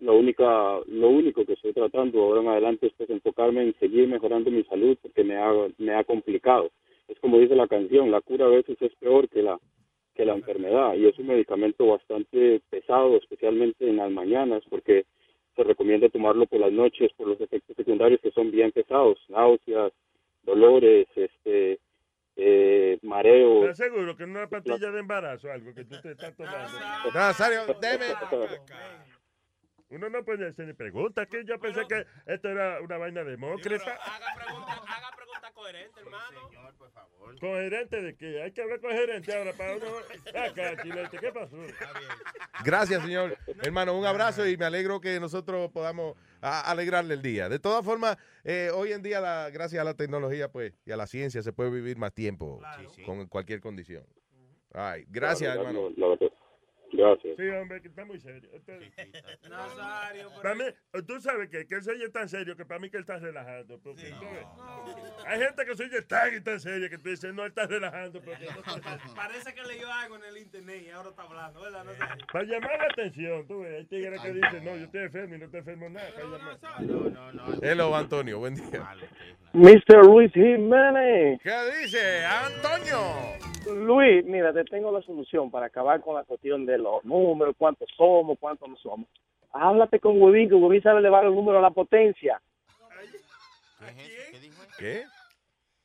lo 0.00 0.16
única, 0.16 0.80
lo 0.86 1.08
único 1.08 1.44
que 1.44 1.54
estoy 1.54 1.72
tratando 1.72 2.22
ahora 2.22 2.40
en 2.40 2.48
adelante 2.48 2.86
es 2.88 2.92
pues, 2.94 3.10
enfocarme 3.10 3.62
en 3.62 3.74
seguir 3.78 4.08
mejorando 4.08 4.50
mi 4.50 4.64
salud, 4.64 4.96
porque 5.00 5.24
me 5.24 5.36
ha, 5.36 5.52
me 5.78 5.94
ha 5.94 6.04
complicado 6.04 6.70
es 7.08 7.18
como 7.20 7.38
dice 7.38 7.54
la 7.54 7.68
canción, 7.68 8.10
la 8.10 8.20
cura 8.20 8.46
a 8.46 8.50
veces 8.50 8.80
es 8.80 8.94
peor 8.96 9.28
que 9.28 9.42
la 9.42 9.58
que 10.14 10.24
la 10.24 10.34
enfermedad 10.34 10.94
y 10.94 11.06
es 11.06 11.18
un 11.18 11.26
medicamento 11.26 11.86
bastante 11.86 12.60
pesado, 12.70 13.16
especialmente 13.16 13.88
en 13.88 13.96
las 13.96 14.10
mañanas, 14.10 14.62
porque 14.70 15.04
se 15.56 15.64
recomienda 15.64 16.08
tomarlo 16.08 16.46
por 16.46 16.60
las 16.60 16.72
noches 16.72 17.12
por 17.16 17.28
los 17.28 17.40
efectos 17.40 17.76
secundarios 17.76 18.20
que 18.20 18.30
son 18.32 18.50
bien 18.50 18.72
pesados, 18.72 19.18
náuseas, 19.28 19.92
dolores, 20.42 21.06
este, 21.14 21.78
eh, 22.36 22.98
mareos. 23.02 23.62
¿Estás 23.62 23.78
seguro 23.78 24.16
que 24.16 24.26
no 24.26 24.32
es 24.32 24.36
una 24.36 24.48
pastilla 24.48 24.90
de 24.90 25.00
embarazo 25.00 25.50
algo 25.50 25.74
que 25.74 25.84
tú 25.84 26.00
te 26.00 26.12
estás 26.12 26.34
tomando? 26.36 26.78
Nazario, 27.12 27.60
deme. 27.80 28.06
Uno 29.90 30.10
no 30.10 30.24
puede 30.24 30.48
hacer 30.48 30.74
preguntas, 30.74 31.28
que 31.28 31.44
yo 31.44 31.58
pensé 31.60 31.82
que 31.86 32.04
esto 32.26 32.48
era 32.48 32.80
una 32.80 32.96
vaina 32.98 33.22
demócrata. 33.22 33.92
Haga 33.94 34.44
preguntas 34.44 34.80
coherentes, 35.64 36.02
hermano. 36.04 36.50
¿Coherente 37.40 38.02
de 38.02 38.16
qué? 38.16 38.42
Hay 38.42 38.52
que 38.52 38.62
hablar 38.62 38.80
coherente 38.80 39.34
ahora 39.36 39.52
para 39.54 39.76
uno... 39.76 39.86
Acá, 40.34 40.82
chilete, 40.82 41.18
¿qué 41.18 41.32
pasó? 41.32 41.56
Gracias, 42.64 43.02
señor. 43.02 43.36
Hermano, 43.62 43.98
un 43.98 44.04
abrazo 44.04 44.46
y 44.46 44.56
me 44.56 44.64
alegro 44.66 45.00
que 45.00 45.18
nosotros 45.20 45.70
podamos 45.72 46.16
a- 46.40 46.70
alegrarle 46.70 47.14
el 47.14 47.22
día. 47.22 47.48
De 47.48 47.58
todas 47.58 47.84
formas, 47.84 48.16
eh, 48.44 48.70
hoy 48.74 48.92
en 48.92 49.02
día, 49.02 49.20
la- 49.20 49.50
gracias 49.50 49.80
a 49.80 49.84
la 49.84 49.94
tecnología 49.94 50.50
pues 50.50 50.74
y 50.84 50.92
a 50.92 50.96
la 50.96 51.06
ciencia, 51.06 51.42
se 51.42 51.52
puede 51.52 51.70
vivir 51.70 51.96
más 51.96 52.12
tiempo 52.12 52.60
con 53.06 53.26
cualquier 53.26 53.60
condición. 53.60 54.04
Ay, 54.72 55.04
gracias, 55.08 55.56
hermano. 55.56 55.90
no. 55.96 56.18
Gracias. 57.04 57.36
Sí, 57.36 57.48
hombre, 57.48 57.80
que 57.82 57.88
está 57.88 58.04
muy 58.04 58.18
serio. 58.20 58.48
Este- 58.52 58.90
Para 60.42 60.54
mí, 60.54 60.64
tú 61.06 61.20
sabes 61.20 61.48
que, 61.50 61.66
que 61.66 61.74
él 61.76 61.82
se 61.82 61.90
oye 61.92 62.08
tan 62.08 62.28
serio 62.28 62.56
que 62.56 62.64
para 62.64 62.80
mí 62.80 62.88
que 62.90 62.96
él 62.96 63.02
está 63.02 63.18
relajando. 63.18 63.80
Hay 65.26 65.38
gente 65.40 65.64
que 65.66 65.76
se 65.76 65.84
oye 65.84 66.02
tan 66.02 66.34
y 66.34 66.40
tan 66.40 66.60
serio 66.60 66.88
que 66.88 66.98
tú 66.98 67.08
dices, 67.10 67.34
no, 67.34 67.42
él 67.42 67.48
está 67.48 67.66
relajando. 67.66 68.20
Porque 68.22 68.46
no 68.46 69.14
Parece 69.14 69.54
que 69.54 69.62
leyó 69.64 69.90
algo 69.92 70.16
en 70.16 70.24
el 70.24 70.38
internet 70.38 70.82
y 70.86 70.90
ahora 70.90 71.10
está 71.10 71.22
hablando, 71.22 71.60
¿verdad? 71.60 71.84
Nazario? 71.84 72.26
Para 72.32 72.44
llamar 72.44 72.78
la 72.78 72.84
atención, 72.84 73.46
tú 73.46 73.60
ves, 73.60 73.74
hay 73.74 73.84
tigres 73.86 74.20
que 74.20 74.32
dicen, 74.32 74.64
no, 74.64 74.76
yo 74.76 74.84
estoy 74.84 75.00
enfermo 75.02 75.34
y 75.34 75.38
no 75.38 75.44
estoy 75.46 75.60
enfermo 75.60 75.88
nada. 75.90 76.08
para 76.14 76.80
llamar. 76.80 77.58
Hello, 77.62 77.94
Antonio, 77.94 78.38
buen 78.38 78.54
día. 78.54 78.88
Mr. 79.52 80.04
Luis 80.04 80.32
Jiménez. 80.32 81.40
¿Qué 81.42 81.82
dice, 81.82 82.24
Antonio? 82.24 82.98
Luis, 83.86 84.24
mira, 84.26 84.52
te 84.52 84.64
tengo 84.64 84.92
la 84.92 85.00
solución 85.02 85.50
para 85.50 85.66
acabar 85.66 86.00
con 86.02 86.14
la 86.16 86.24
cuestión 86.24 86.66
de 86.66 86.76
los 86.76 86.93
números, 87.02 87.54
cuántos 87.58 87.88
somos, 87.96 88.38
cuántos 88.38 88.68
no 88.68 88.76
somos. 88.76 89.08
Háblate 89.52 89.98
con 90.00 90.20
Huevín, 90.20 90.48
que 90.48 90.54
Huevín 90.54 90.82
sabe 90.82 90.98
elevar 91.00 91.24
los 91.24 91.34
números 91.34 91.58
a 91.58 91.62
la 91.62 91.70
potencia. 91.70 92.40
¿Qué? 94.78 95.04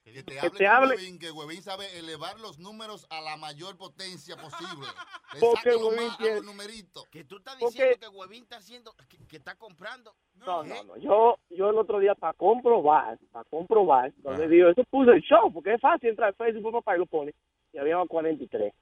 Que 0.04 0.24
te 0.24 0.34
Que 0.34 0.40
hable 0.40 0.50
te 0.58 0.66
con 0.66 0.74
hable- 0.76 0.96
Huevín, 0.96 1.20
que 1.20 1.30
Huevín 1.32 1.62
sabe 1.62 2.00
elevar 2.00 2.40
los 2.40 2.58
números 2.58 3.06
a 3.12 3.22
la 3.22 3.38
mayor 3.38 3.78
potencia 3.78 4.36
posible. 4.38 4.88
Le 5.34 5.40
Porque 5.40 5.76
Huevín 5.76 6.10
tiene- 6.18 6.36
los 6.38 6.46
numeritos. 6.46 7.08
Que 7.10 7.24
tú 7.26 7.38
estás 7.38 7.58
Porque- 7.60 7.74
diciendo 7.84 7.98
que 8.00 8.18
Huevín 8.18 8.42
está 8.44 8.58
haciendo, 8.58 8.92
que, 9.08 9.18
que 9.28 9.38
está 9.38 9.54
comprando. 9.56 10.16
No, 10.34 10.64
no, 10.64 10.84
no. 10.84 10.98
Yo, 10.98 11.38
yo 11.52 11.70
el 11.70 11.78
otro 11.78 12.00
día, 12.00 12.16
para 12.16 12.34
comprobar, 12.34 13.20
para 13.32 13.46
comprobar, 13.50 14.10
Ah. 14.10 14.14
donde 14.24 14.48
digo, 14.48 14.70
eso 14.70 14.84
puse 14.90 15.12
el 15.12 15.22
show, 15.22 15.54
porque 15.54 15.76
es 15.76 15.82
fácil 15.82 16.10
entrar 16.10 16.30
a 16.30 16.34
Facebook, 16.34 16.72
papá, 16.72 16.96
y 16.96 17.00
lo 17.00 17.06
pone, 17.06 17.36
y 17.72 17.78
había 17.78 17.98
43. 18.08 18.74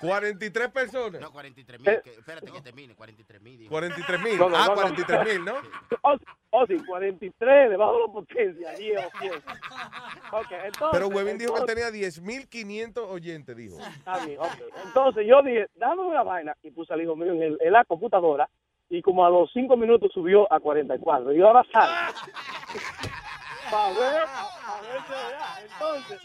43 0.00 0.68
personas. 0.70 1.20
No, 1.20 1.32
43 1.32 1.80
mil. 1.80 1.88
Espérate 1.88 2.50
que 2.52 2.60
termine, 2.60 2.94
43 2.94 3.42
mil. 3.42 3.68
43 3.68 4.20
mil. 4.22 4.38
No, 4.38 4.48
no, 4.48 4.56
ah, 4.56 4.64
no, 4.68 4.74
no. 4.74 4.80
43 4.82 5.24
mil, 5.24 5.44
¿no? 5.44 5.54
Oh, 6.02 6.16
oh, 6.50 6.66
sí, 6.66 6.76
43 6.86 7.70
debajo 7.70 7.92
de 7.94 8.00
la 8.06 8.12
potencia, 8.12 8.70
10 8.72 8.98
o 9.06 9.18
100. 9.20 9.32
Ok, 10.32 10.52
entonces... 10.64 10.88
Pero 10.92 11.08
Webin 11.08 11.38
dijo 11.38 11.54
que 11.54 11.64
tenía 11.72 11.90
10.500 11.90 12.98
oyentes, 13.08 13.56
dijo. 13.56 13.78
Está 13.80 14.24
bien, 14.24 14.38
ok. 14.38 14.48
Entonces 14.86 15.26
yo 15.26 15.42
dije, 15.42 15.66
dame 15.76 16.02
una 16.02 16.22
vaina 16.22 16.54
y 16.62 16.70
puse 16.70 16.92
al 16.92 17.02
hijo 17.02 17.16
mío 17.16 17.32
en, 17.32 17.42
el- 17.42 17.58
en 17.60 17.72
la 17.72 17.84
computadora 17.84 18.48
y 18.90 19.02
como 19.02 19.26
a 19.26 19.30
los 19.30 19.50
5 19.52 19.76
minutos 19.76 20.10
subió 20.14 20.50
a 20.52 20.60
44. 20.60 21.32
Y 21.32 21.40
ahora 21.42 21.64
sale. 21.72 21.92
Pa' 23.70 23.88
ver, 23.90 24.24
pa' 24.26 24.80
ver 24.80 25.00
si 25.06 25.12
es 25.12 25.28
verdad. 25.28 25.62
Entonces, 25.64 26.20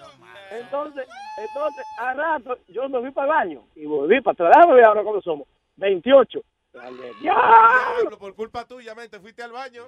entonces, 0.52 1.08
entonces, 1.38 1.86
a 1.98 2.14
rato, 2.14 2.58
yo 2.68 2.88
me 2.90 3.00
fui 3.02 3.12
para 3.12 3.28
el 3.28 3.34
baño 3.34 3.68
y 3.76 3.86
volví 3.86 4.22
para 4.22 4.34
atrás. 4.34 4.52
Déjame 4.56 4.76
ver 4.76 4.86
ahora 4.86 5.04
cómo 5.04 5.22
somos. 5.22 5.48
28. 5.78 6.42
Dale, 6.74 7.14
Diablo, 7.22 8.18
por 8.18 8.36
culpa 8.36 8.66
tuya, 8.66 8.96
men, 8.96 9.10
te 9.10 9.20
fuiste 9.20 9.44
al 9.44 9.52
baño. 9.52 9.84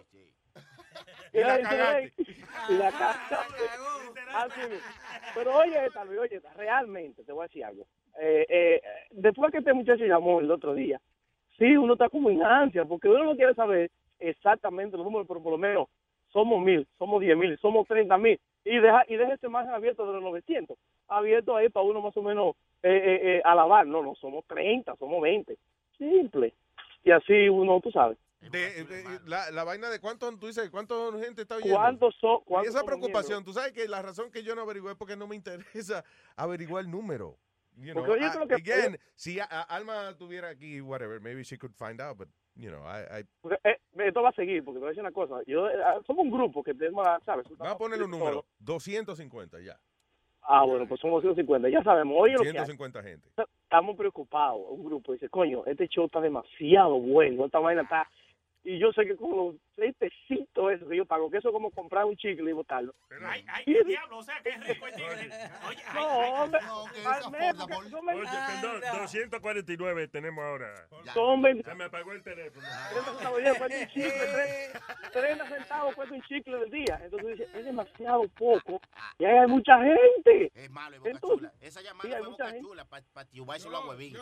Y 1.33 1.39
la 1.39 1.59
cagaste. 1.61 2.13
Y 2.69 2.73
la 2.73 2.91
cagaste. 2.91 3.35
Así 4.33 4.59
mismo. 4.61 4.87
Pero 5.33 5.57
oye, 5.57 5.85
esta, 5.85 6.01
oye, 6.03 6.35
esta, 6.35 6.53
realmente, 6.53 7.23
te 7.23 7.31
voy 7.31 7.43
a 7.43 7.47
decir 7.47 7.65
algo. 7.65 7.85
Eh, 8.19 8.45
eh, 8.47 8.81
después 9.11 9.51
que 9.51 9.57
este 9.59 9.73
muchacho 9.73 10.05
llamó 10.05 10.39
el 10.39 10.49
otro 10.49 10.73
día, 10.73 10.99
sí, 11.57 11.75
uno 11.75 11.93
está 11.93 12.09
como 12.09 12.29
en 12.29 12.43
ansia, 12.43 12.85
porque 12.85 13.09
uno 13.09 13.23
no 13.23 13.35
quiere 13.35 13.53
saber 13.53 13.91
exactamente 14.19 14.95
los 14.97 15.05
números, 15.05 15.27
pero 15.27 15.43
por 15.43 15.51
lo 15.51 15.57
menos 15.57 15.87
somos 16.35 16.61
mil, 16.61 16.85
somos 16.99 17.21
diez 17.21 17.37
mil, 17.37 17.57
somos 17.59 17.87
treinta 17.87 18.17
mil. 18.17 18.37
Y 18.65 18.77
deja, 18.79 19.05
y 19.07 19.15
deja 19.15 19.33
ese 19.35 19.47
margen 19.47 19.73
abierto 19.73 20.05
de 20.05 20.13
los 20.13 20.21
900. 20.23 20.77
Abierto 21.07 21.55
ahí 21.55 21.69
para 21.69 21.85
uno 21.85 22.01
más 22.01 22.17
o 22.17 22.21
menos 22.21 22.55
eh, 22.83 22.89
eh, 22.91 23.19
eh, 23.37 23.41
alabar. 23.45 23.85
No, 23.87 24.01
no, 24.03 24.15
somos 24.15 24.43
30, 24.47 24.95
somos 24.97 25.21
20. 25.21 25.57
Simple. 25.97 26.53
Y 27.03 27.11
así 27.11 27.47
uno, 27.47 27.79
tú 27.79 27.89
sabes. 27.91 28.17
De, 28.41 28.83
de- 28.83 29.19
la, 29.27 29.49
la 29.51 29.63
vaina 29.63 29.89
de 29.89 29.99
cuánto, 29.99 30.29
tú 30.37 30.47
dices, 30.47 30.69
cuánto 30.71 31.17
gente 31.19 31.43
está 31.43 31.55
oyendo. 31.55 31.75
¿Cuántos 31.75 32.15
son? 32.19 32.39
Y 32.41 32.43
cuántos 32.45 32.75
esa 32.75 32.83
preocupación, 32.83 33.43
tú 33.45 33.53
sabes 33.53 33.71
que 33.71 33.87
la 33.87 34.01
razón 34.01 34.29
que 34.31 34.43
yo 34.43 34.55
no 34.55 34.61
averigüé 34.63 34.91
es 34.91 34.97
porque 34.97 35.15
no 35.15 35.27
me 35.27 35.35
interesa 35.35 36.03
averiguar 36.35 36.83
el 36.83 36.91
número. 36.91 37.37
You 37.77 37.93
know, 37.93 38.03
I- 38.15 38.47
que- 38.47 38.55
again, 38.55 38.99
si 39.15 39.37
Alma 39.69 40.09
estuviera 40.09 40.49
aquí, 40.49 40.81
whatever, 40.81 41.19
maybe 41.21 41.43
she 41.43 41.57
could 41.57 41.73
find 41.75 42.01
out, 42.01 42.17
but, 42.17 42.29
you 42.55 42.69
know, 42.69 42.83
I, 42.85 43.19
I 43.19 43.25
eh, 43.63 43.79
esto 43.99 44.21
va 44.21 44.29
a 44.29 44.33
seguir, 44.33 44.63
porque 44.63 44.77
te 44.77 44.79
voy 44.79 44.87
a 44.87 44.91
decir 44.91 45.03
una 45.03 45.11
cosa. 45.11 45.41
Yo, 45.45 45.69
eh, 45.69 45.73
somos 46.05 46.25
un 46.25 46.31
grupo 46.31 46.63
que 46.63 46.73
tenemos, 46.73 47.05
¿sabes? 47.25 47.45
Vamos 47.57 47.75
a 47.75 47.77
ponerle 47.77 48.05
un 48.05 48.11
número, 48.11 48.45
250 48.59 49.59
ya. 49.61 49.77
Ah, 50.47 50.63
bueno, 50.63 50.87
pues 50.87 51.01
somos 51.01 51.21
150. 51.21 51.69
Ya 51.69 51.83
sabemos. 51.83 52.15
Oye, 52.19 52.33
lo 52.33 52.41
que 52.41 52.49
hay. 52.49 52.65
150 52.65 53.01
gente. 53.01 53.29
estamos 53.63 53.95
preocupados. 53.97 54.61
Un 54.69 54.85
grupo 54.85 55.13
dice, 55.13 55.27
coño, 55.27 55.63
este 55.65 55.87
show 55.87 56.05
está 56.05 56.21
demasiado 56.21 56.99
bueno. 56.99 57.45
Esta 57.45 57.59
vaina 57.59 57.81
está. 57.81 58.07
Y 58.63 58.77
yo 58.77 58.91
sé 58.93 59.05
que 59.05 59.15
con 59.15 59.35
los 59.35 59.55
seis 59.75 59.95
pesitos 59.97 60.71
esos 60.71 60.87
que 60.89 60.97
yo 60.97 61.05
pago, 61.05 61.29
que 61.29 61.37
eso 61.37 61.49
es 61.49 61.53
como 61.53 61.71
comprar 61.71 62.05
un 62.05 62.15
chicle 62.17 62.49
y 62.49 62.53
botarlo. 62.53 62.93
Ay, 63.27 63.45
ay, 63.49 63.65
qué 63.65 63.83
diablo, 63.83 64.17
o 64.17 64.23
sea, 64.23 64.41
qué 64.43 64.51
rico 64.57 64.87
el 64.87 64.93
tigre. 64.95 65.11
Oye, 65.67 65.81
ay, 65.87 65.95
No, 65.95 66.21
ay, 66.21 66.31
hombre, 66.43 66.59
ay, 66.63 67.21
al 67.23 67.31
mes, 67.31 67.55
porque 67.55 67.89
son 67.89 68.09
Oye, 68.09 68.29
perdón, 68.61 68.81
249 69.01 70.07
tenemos 70.07 70.43
ahora. 70.43 70.87
20 71.41 71.63
Se 71.69 71.75
me 71.75 71.83
apagó 71.85 72.11
el 72.13 72.23
teléfono. 72.23 72.65
30 72.91 73.03
centavos 73.13 73.37
al 73.37 73.43
día 73.43 73.53
cuesta 73.57 73.77
un 73.79 73.87
chicle, 73.87 74.11
tre- 74.11 75.11
30 75.11 75.47
centavos 75.49 75.95
cuesta 75.95 76.15
un 76.15 76.21
chicle 76.23 76.57
del 76.59 76.69
día. 76.71 76.99
Entonces 77.03 77.37
dice, 77.37 77.57
es 77.57 77.65
demasiado 77.65 78.27
poco 78.29 78.81
y 79.17 79.25
ahí 79.25 79.37
hay 79.37 79.47
mucha 79.47 79.77
gente. 79.81 80.51
Es 80.53 80.69
malo, 80.71 80.97
Entonces, 81.05 81.51
Esa 81.61 81.79
sí, 81.81 81.85
llamada 81.85 82.09
hay 82.15 82.21
fue 82.21 82.29
mucha 82.31 82.43
Boca 82.43 82.53
gente. 82.53 82.67
Chula 82.67 82.85
para 82.85 83.25
tirárselo 83.27 83.77
a 83.77 83.87
Huevín. 83.87 84.15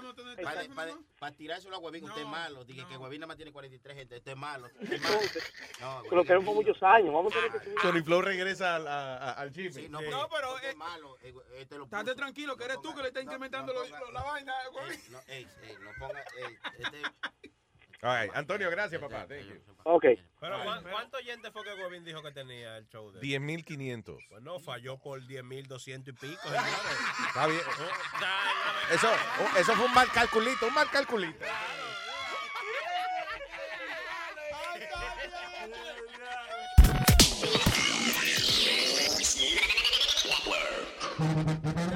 Para 1.19 1.31
tirárselo 1.31 1.75
a 1.75 1.79
Huevín, 1.79 2.03
usted 2.05 2.21
es 2.21 2.27
malo. 2.27 2.63
Dije 2.65 2.83
que 2.89 2.97
Huevín 2.97 3.19
nada 3.21 3.27
más 3.27 3.37
tiene 3.37 3.51
43 3.51 3.97
gente. 3.97 4.17
Usted 4.17 4.31
es 4.31 4.37
malo. 4.37 4.67
Usted 4.81 4.93
es 4.93 5.01
malo. 5.01 5.17
No, 5.81 6.01
lo 6.11 6.23
queremos 6.23 6.45
por 6.45 6.55
muchos 6.55 6.81
años. 6.83 7.13
Vamos 7.13 7.33
a 7.33 7.35
tener 7.35 7.51
que 7.51 7.59
subir. 7.65 7.79
Sony 7.81 8.03
Flow 8.03 8.21
regresa 8.21 8.75
al, 8.75 8.87
a- 8.87 9.17
a- 9.17 9.31
al. 9.33 9.53
Sí, 9.53 9.63
no, 9.89 9.99
Sí. 9.99 10.05
pero, 10.05 10.11
No, 10.11 10.29
pero, 10.29 10.55
usted 10.55 10.71
eh, 10.71 10.75
malo. 10.75 11.17
eh, 11.23 11.33
lo 11.71 11.83
Estate 11.85 12.15
tranquilo, 12.15 12.55
que 12.57 12.65
eres 12.65 12.81
tú 12.81 12.93
que 12.95 13.01
le 13.01 13.07
estás 13.09 13.23
incrementando 13.23 13.73
lo- 13.73 13.85
lo- 13.87 14.11
la 14.11 14.21
vaina. 14.23 14.53
güey. 14.71 14.99
No, 15.09 15.19
ey, 15.27 15.47
ey, 15.63 15.77
no 15.81 15.91
ponga. 15.99 16.19
ey, 16.37 16.57
este, 16.79 17.01
All 18.05 18.21
right, 18.21 18.35
Antonio, 18.35 18.69
gracias, 18.69 18.99
papá. 18.99 19.25
Thank 19.27 19.43
you. 19.47 19.61
Ok. 19.85 20.03
Pero 20.41 20.61
¿cuán- 20.63 20.83
¿cuántos 20.83 21.21
oyentes 21.21 21.51
fue 21.53 21.63
que 21.63 21.73
Gobín 21.81 22.03
dijo 22.03 22.21
que 22.21 22.31
tenía 22.33 22.75
el 22.77 22.85
show 22.89 23.11
de 23.13 23.21
10.500. 23.21 24.17
Pues 24.29 24.41
no, 24.41 24.59
falló 24.59 24.97
por 24.97 25.21
10.200 25.25 26.09
y 26.09 26.11
pico. 26.11 26.41
Está 27.27 27.47
bien. 27.47 27.61
Eso, 28.91 29.07
oh, 29.09 29.57
eso 29.57 29.73
fue 29.75 29.85
un 29.85 29.93
mal 29.93 30.11
calculito, 30.11 30.67
un 30.67 30.73
mal 30.73 30.89
calculito. 30.89 31.45
Eu 34.73 34.81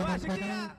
acho 0.05 0.25
que 0.25 0.31
é. 0.31 0.69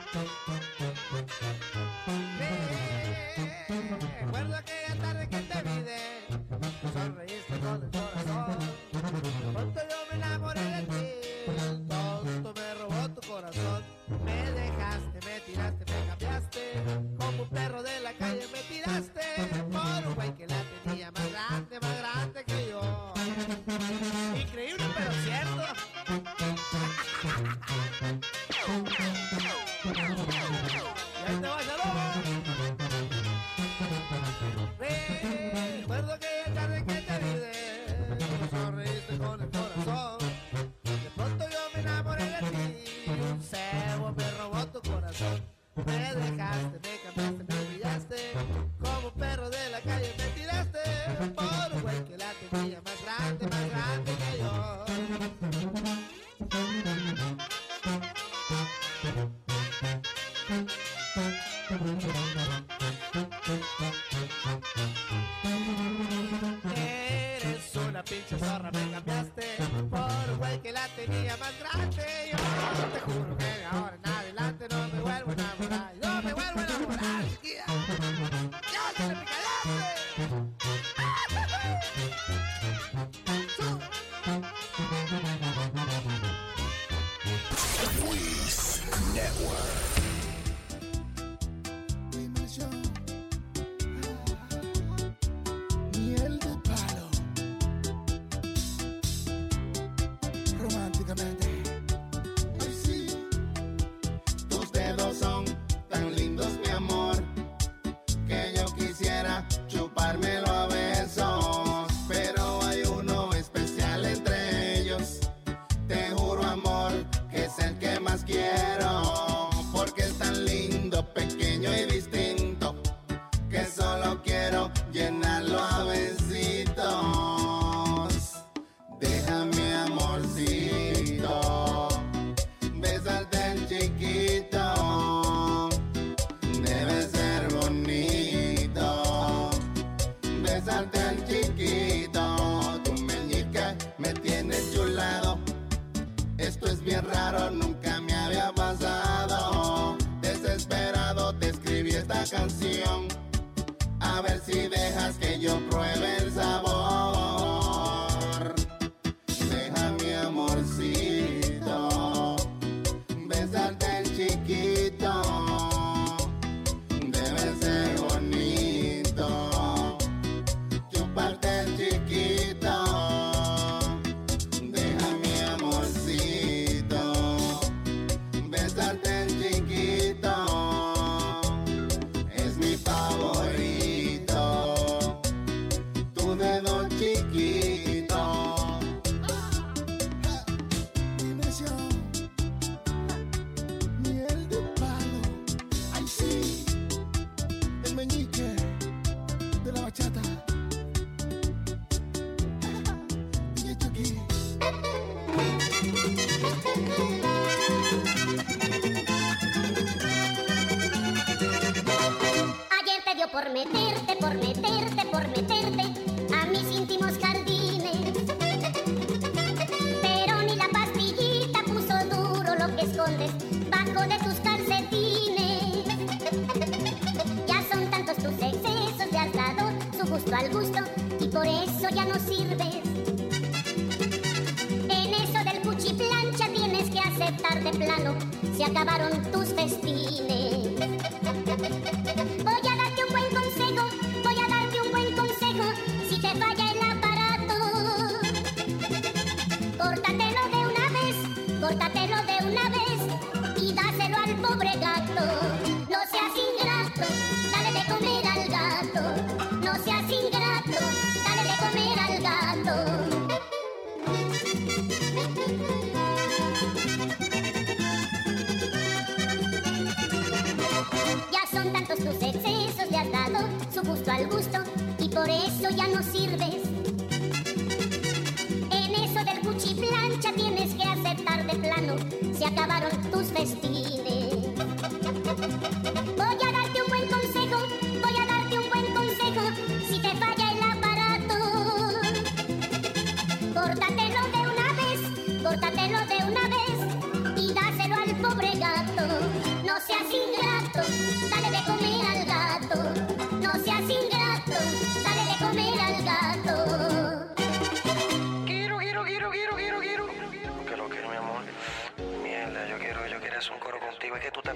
Gostosa. 0.00 0.67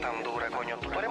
Tan 0.02 0.22
dura, 0.22 0.50
coño. 0.50 0.76
Tú 0.78 0.98
eres, 0.98 1.10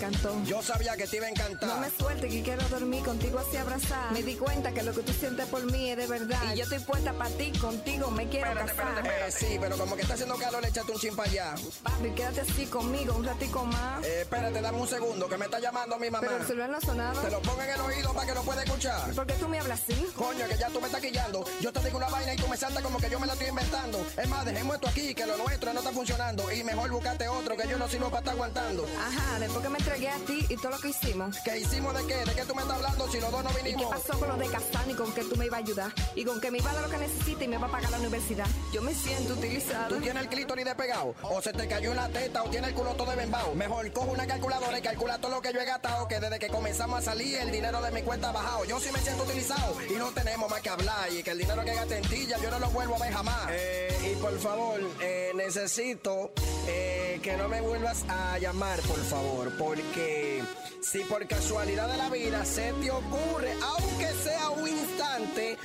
encantó. 0.00 0.42
Yo 0.44 0.62
sabía 0.62 0.96
que 0.96 1.06
te 1.06 1.16
iba 1.16 1.26
a 1.26 1.30
encantar. 1.30 1.68
No 1.68 1.76
me 1.78 1.90
suelte 1.90 2.28
que 2.28 2.42
quiero 2.42 2.68
dormir 2.68 3.04
contigo 3.04 3.38
así 3.38 3.56
abrazada. 3.56 4.10
Me 4.12 4.22
di 4.22 4.34
cuenta 4.36 4.72
que 4.72 4.82
lo 4.82 4.92
que 4.94 5.02
tú 5.02 5.12
sientes 5.12 5.46
por 5.46 5.64
mí 5.70 5.90
es 5.90 5.96
de 5.96 6.06
verdad. 6.06 6.38
Y 6.54 6.58
yo 6.58 6.64
estoy 6.64 6.78
puesta 6.80 7.12
para 7.12 7.30
ti, 7.30 7.52
contigo 7.52 8.10
me 8.10 8.28
quiero 8.28 8.54
casar. 8.54 9.06
Eh, 9.06 9.30
sí, 9.30 9.58
pero 9.60 9.76
como 9.76 9.96
que 9.96 10.02
está 10.02 10.14
haciendo 10.14 10.36
calor, 10.36 10.64
échate 10.64 10.92
un 10.92 10.98
chin 10.98 11.14
para 11.14 11.30
allá. 11.30 11.54
Papi, 11.82 12.10
quédate 12.10 12.40
así 12.40 12.66
conmigo 12.66 13.14
un 13.14 13.24
ratico 13.24 13.64
más. 13.64 14.04
Eh, 14.04 14.22
espérate, 14.22 14.60
dame 14.60 14.78
un 14.78 14.88
segundo, 14.88 15.28
que 15.28 15.36
me 15.36 15.44
está 15.44 15.60
llamando 15.60 15.98
mi 15.98 16.10
mamá. 16.10 16.26
Pero 16.26 16.40
el 16.40 16.46
celular 16.46 16.70
no 16.70 16.80
sonaba. 16.80 17.20
Te 17.20 17.30
lo 17.30 17.42
pongo 17.42 17.62
en 17.62 17.70
el 17.70 17.80
oído 17.80 18.12
para 18.14 18.26
que 18.26 18.34
lo 18.34 18.42
pueda 18.42 18.62
escuchar. 18.62 19.10
¿Por 19.12 19.26
qué 19.26 19.34
tú 19.34 19.48
me 19.48 19.60
hablas 19.60 19.80
así? 19.82 20.06
Coño, 20.16 20.46
que 20.48 20.56
ya 20.56 20.68
tú 20.68 20.80
me 20.80 20.86
estás 20.86 21.00
quillando. 21.00 21.44
Yo 21.60 21.72
te 21.72 21.80
digo 21.80 21.98
una 21.98 22.08
vaina 22.08 22.34
y 22.34 22.36
tú 22.36 22.48
me 22.48 22.56
saltas 22.56 22.82
como 22.82 22.98
que 22.98 23.10
yo 23.10 23.20
me 23.20 23.26
la 23.26 23.34
estoy 23.34 23.48
inventando. 23.48 24.06
Es 24.16 24.28
más, 24.28 24.44
dejemos 24.44 24.76
esto 24.76 24.88
aquí, 24.88 25.14
que 25.14 25.26
lo 25.26 25.36
nuestro 25.36 25.72
no 25.72 25.80
está 25.80 25.92
funcionando. 25.92 26.50
Y 26.52 26.64
mejor 26.64 26.90
buscate 26.90 27.28
otro, 27.28 27.56
que 27.56 27.68
yo 27.68 27.78
no 27.78 27.88
sirvo 27.88 28.08
para 28.08 28.20
estar 28.20 28.34
aguantando. 28.34 28.86
Ajá, 28.98 29.38
después 29.38 29.62
que 29.62 29.68
me 29.68 29.78
entregué 29.90 30.08
a 30.08 30.18
ti 30.26 30.46
y 30.48 30.56
todo 30.56 30.70
lo 30.70 30.78
que 30.78 30.88
hicimos. 30.88 31.36
¿Qué 31.44 31.58
hicimos 31.58 31.94
de 31.94 32.06
qué? 32.06 32.14
¿De 32.24 32.34
qué 32.34 32.44
tú 32.44 32.54
me 32.54 32.62
estás 32.62 32.76
hablando 32.76 33.08
si 33.10 33.20
los 33.20 33.30
dos 33.30 33.42
no 33.44 33.50
¿Y 33.50 33.54
qué 33.54 33.62
vinimos? 33.62 33.90
pasó 33.90 34.18
con 34.18 34.28
lo 34.28 34.36
de 34.36 34.46
Castani 34.48 34.94
con 34.94 35.12
que 35.12 35.24
tú 35.24 35.36
me 35.36 35.46
ibas 35.46 35.60
a 35.60 35.62
ayudar? 35.64 35.92
Y 36.14 36.24
con 36.24 36.40
que 36.40 36.50
me 36.50 36.58
iba 36.58 36.70
a 36.70 36.74
dar 36.74 36.84
lo 36.84 36.90
que 36.90 36.98
necesita 36.98 37.44
y 37.44 37.48
me 37.48 37.58
va 37.58 37.66
a 37.66 37.70
pagar 37.70 37.90
la 37.90 37.98
universidad. 37.98 38.46
Yo 38.72 38.82
me 38.82 38.94
siento 38.94 39.34
utilizada. 39.34 39.88
¿Tú 39.88 39.96
tienes 40.00 40.22
el 40.22 40.28
clítoris 40.28 40.64
despegado? 40.64 41.14
¿O 41.22 41.42
se 41.42 41.52
te 41.52 41.66
cayó 41.66 41.90
una 41.92 42.08
teta 42.08 42.42
o 42.44 42.50
tienes 42.50 42.68
el 42.70 42.74
culo 42.76 42.94
todo 42.94 43.10
embembado? 43.12 43.54
Mejor 43.54 43.90
cojo 43.92 44.12
una 44.12 44.26
calculadora 44.26 44.78
y 44.78 44.82
calcula 44.82 45.18
todo 45.20 45.32
lo 45.32 45.42
que 45.42 45.52
yo 45.52 45.60
he 45.60 45.64
gastado 45.64 46.06
Que 46.08 46.20
desde 46.20 46.38
que 46.38 46.48
comenzamos 46.48 46.98
a 47.00 47.02
salir 47.02 47.36
el 47.38 47.50
dinero 47.50 47.80
de 47.82 47.90
mi 47.90 48.02
cuenta 48.02 48.28
ha 48.28 48.32
bajado 48.32 48.64
Yo 48.64 48.78
sí 48.80 48.90
me 48.92 49.00
siento 49.00 49.24
utilizado 49.24 49.76
y 49.88 49.94
no 49.94 50.10
tenemos 50.10 50.48
más 50.50 50.60
que 50.60 50.68
hablar 50.70 51.12
Y 51.12 51.22
que 51.22 51.30
el 51.32 51.38
dinero 51.38 51.64
que 51.64 51.74
gasté 51.74 51.98
en 51.98 52.08
ti 52.08 52.26
ya 52.26 52.38
yo 52.38 52.50
no 52.50 52.58
lo 52.58 52.68
vuelvo 52.70 52.94
a 52.96 52.98
ver 52.98 53.12
jamás 53.12 53.48
Eh, 53.50 54.12
Y 54.12 54.16
por 54.20 54.38
favor, 54.38 54.80
eh, 55.00 55.32
necesito 55.34 56.32
eh, 56.68 57.18
que 57.22 57.36
no 57.36 57.48
me 57.48 57.60
vuelvas 57.60 58.04
a 58.08 58.38
llamar, 58.38 58.80
por 58.82 58.98
favor 59.04 59.50
Porque 59.58 59.79
porque 59.80 60.42
si 60.82 61.00
por 61.04 61.26
casualidad 61.26 61.88
de 61.88 61.96
la 61.96 62.10
vida 62.10 62.44
se 62.44 62.72
te 62.74 62.90
ocurre, 62.90 63.54
aunque 63.62 64.08
sea 64.22 64.50
un 64.50 64.68
instante, 64.68 65.58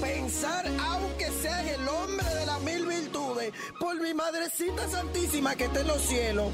pensar, 0.00 0.66
aunque 0.86 1.30
sea 1.30 1.60
en 1.62 1.80
el 1.80 1.88
hombre 1.88 2.26
de 2.34 2.46
las 2.46 2.60
mil 2.60 2.86
virtudes, 2.86 3.52
por 3.78 4.00
mi 4.00 4.14
madrecita 4.14 4.88
santísima 4.88 5.54
que 5.56 5.64
está 5.64 5.80
en 5.80 5.88
los 5.88 6.02
cielos. 6.02 6.52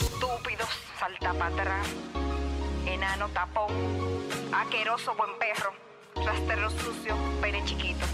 Estúpido, 0.00 0.66
salta 0.98 1.32
para 1.34 1.54
atrás. 1.54 1.86
Enano 2.86 3.28
tapón. 3.30 3.72
Aqueroso 4.52 5.14
buen 5.16 5.30
perro. 5.38 5.72
Rastrero 6.24 6.70
sucio, 6.70 7.16
pere 7.40 7.64
chiquito. 7.64 8.06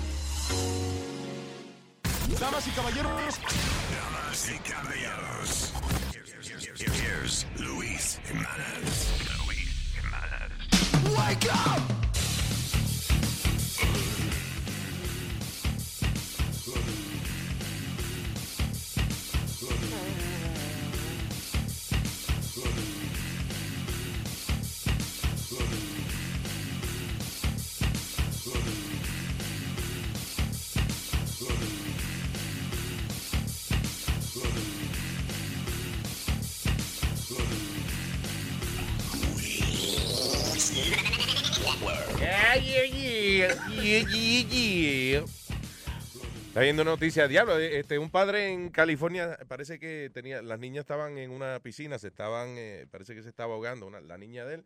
Damas 2.39 2.67
y 2.67 2.71
caballeros. 2.71 3.41
Damas 3.91 4.51
y 4.51 4.59
caballeros. 4.71 6.10
Here's 6.89 7.45
Luis 7.59 8.19
Jimenez. 8.25 9.13
Luis 9.45 9.93
Jimenez. 9.95 11.15
Wake 11.15 11.55
up! 11.55 12.00
Está 46.49 46.61
viendo 46.61 46.85
noticias, 46.85 47.29
diablo. 47.29 47.59
Este, 47.59 47.99
un 47.99 48.11
padre 48.11 48.49
en 48.51 48.71
California 48.71 49.39
parece 49.49 49.79
que 49.79 50.11
tenía, 50.13 50.43
las 50.43 50.59
niñas 50.59 50.83
estaban 50.83 51.17
en 51.19 51.31
una 51.31 51.61
piscina, 51.61 51.99
se 51.99 52.09
estaban, 52.09 52.51
eh, 52.57 52.87
parece 52.91 53.15
que 53.15 53.23
se 53.23 53.29
estaba 53.29 53.55
ahogando, 53.55 53.87
una- 53.87 54.01
la 54.01 54.19
niña 54.19 54.45
de 54.45 54.57
él. 54.57 54.65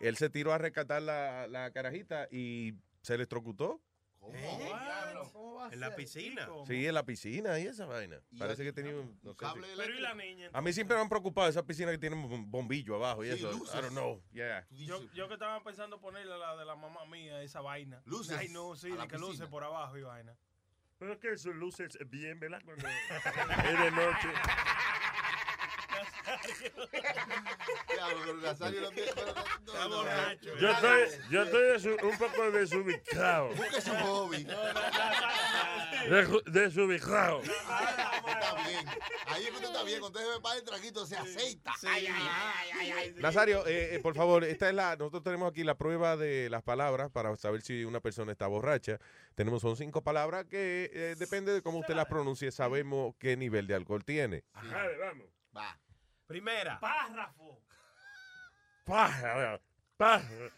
Él 0.00 0.16
se 0.16 0.30
tiró 0.30 0.52
a 0.52 0.58
rescatar 0.58 1.02
la, 1.02 1.46
la 1.48 1.70
carajita 1.72 2.28
y 2.30 2.74
se 3.02 3.14
electrocutó. 3.14 3.80
En 5.70 5.80
la 5.80 5.94
piscina. 5.94 6.48
Sí, 6.66 6.86
en 6.86 6.94
la 6.94 7.04
piscina 7.04 7.58
y 7.58 7.66
esa 7.66 7.84
vaina. 7.86 8.20
Parece 8.38 8.64
que 8.64 8.72
tenía 8.72 8.94
un. 8.94 9.18
no 9.22 9.34
sé 9.34 9.46
si- 9.46 9.76
Pero 9.76 9.94
y 9.94 10.00
la 10.00 10.14
niña. 10.14 10.50
A 10.52 10.60
mí 10.62 10.72
siempre 10.72 10.96
me 10.96 11.02
han 11.02 11.08
preocupado 11.08 11.48
esas 11.48 11.62
piscinas 11.64 11.92
que 11.92 11.98
tienen 11.98 12.18
un 12.20 12.50
bombillo 12.50 12.94
abajo 12.96 13.24
y 13.24 13.28
Sí, 13.28 13.34
eso. 13.38 13.52
luces. 13.52 13.74
I 13.74 13.82
don't 13.82 13.90
know. 13.92 14.22
Yeah. 14.32 14.66
Yo, 14.70 15.02
yo 15.12 15.28
que 15.28 15.34
estaba 15.34 15.62
pensando 15.62 16.00
ponerle 16.00 16.32
a 16.34 16.38
la 16.38 16.56
de 16.56 16.64
la 16.64 16.76
mamá 16.76 17.04
mía 17.06 17.42
esa 17.42 17.60
vaina. 17.60 18.00
Luces 18.06 18.36
Ay, 18.38 18.48
no, 18.48 18.74
sí, 18.76 18.90
a 18.92 18.94
la 18.94 19.02
de 19.02 19.08
que 19.08 19.16
luces 19.18 19.32
piscina. 19.32 19.50
por 19.50 19.64
abajo 19.64 19.96
y 19.98 20.02
vaina. 20.02 20.36
Pero 20.98 21.12
es 21.12 21.18
que 21.18 21.36
sus 21.38 21.54
luces 21.54 21.96
bien, 22.06 22.40
¿verdad? 22.40 22.60
Cuando 22.64 22.86
es 22.88 23.78
de 23.78 23.90
noche. 23.92 24.28
Yo 30.60 30.70
estoy, 30.70 31.00
yo 31.30 31.42
estoy 31.42 31.62
desu- 31.62 32.02
un 32.02 32.18
poco 32.18 32.50
desubicado. 32.50 33.48
Busque 33.54 33.80
su 33.80 33.90
hobby. 33.94 34.44
Desu- 36.08 36.42
Desubicado. 36.44 37.42
Está 37.42 38.54
bien. 38.66 38.86
Ahí 39.26 39.44
es 39.44 39.50
que 39.50 39.54
usted 39.56 39.66
está 39.68 39.82
bien. 39.84 40.00
Cuando 40.00 40.18
usted 40.18 40.34
se 40.34 40.40
para 40.40 40.56
el 40.56 40.64
traguito, 40.64 41.06
se 41.06 41.16
aceita. 41.16 41.72
Ay, 41.86 42.06
ay, 42.06 42.28
ay, 42.30 42.70
ay, 42.80 42.90
ay. 42.92 43.14
Nazario, 43.18 43.66
eh, 43.66 43.94
eh, 43.96 44.00
por 44.00 44.14
favor, 44.14 44.44
esta 44.44 44.68
es 44.68 44.74
la, 44.74 44.96
nosotros 44.96 45.22
tenemos 45.22 45.50
aquí 45.50 45.64
la 45.64 45.76
prueba 45.76 46.16
de 46.16 46.48
las 46.50 46.62
palabras 46.62 47.10
para 47.10 47.34
saber 47.36 47.62
si 47.62 47.84
una 47.84 48.00
persona 48.00 48.32
está 48.32 48.46
borracha. 48.46 48.98
Tenemos, 49.34 49.62
son 49.62 49.76
cinco 49.76 50.02
palabras 50.02 50.46
que 50.46 50.90
eh, 50.92 51.14
depende 51.18 51.52
de 51.52 51.62
cómo 51.62 51.78
usted 51.78 51.94
las 51.94 52.06
pronuncie, 52.06 52.50
sabemos 52.50 53.14
qué 53.18 53.36
nivel 53.36 53.66
de 53.66 53.74
alcohol 53.74 54.04
tiene. 54.04 54.44
Dale, 54.54 54.96
vamos. 54.98 55.26
Va. 55.56 55.78
Primera. 56.28 56.78
Párrafo. 56.78 57.60
Pájaro. 58.84 59.60
Pájaro. 59.96 60.52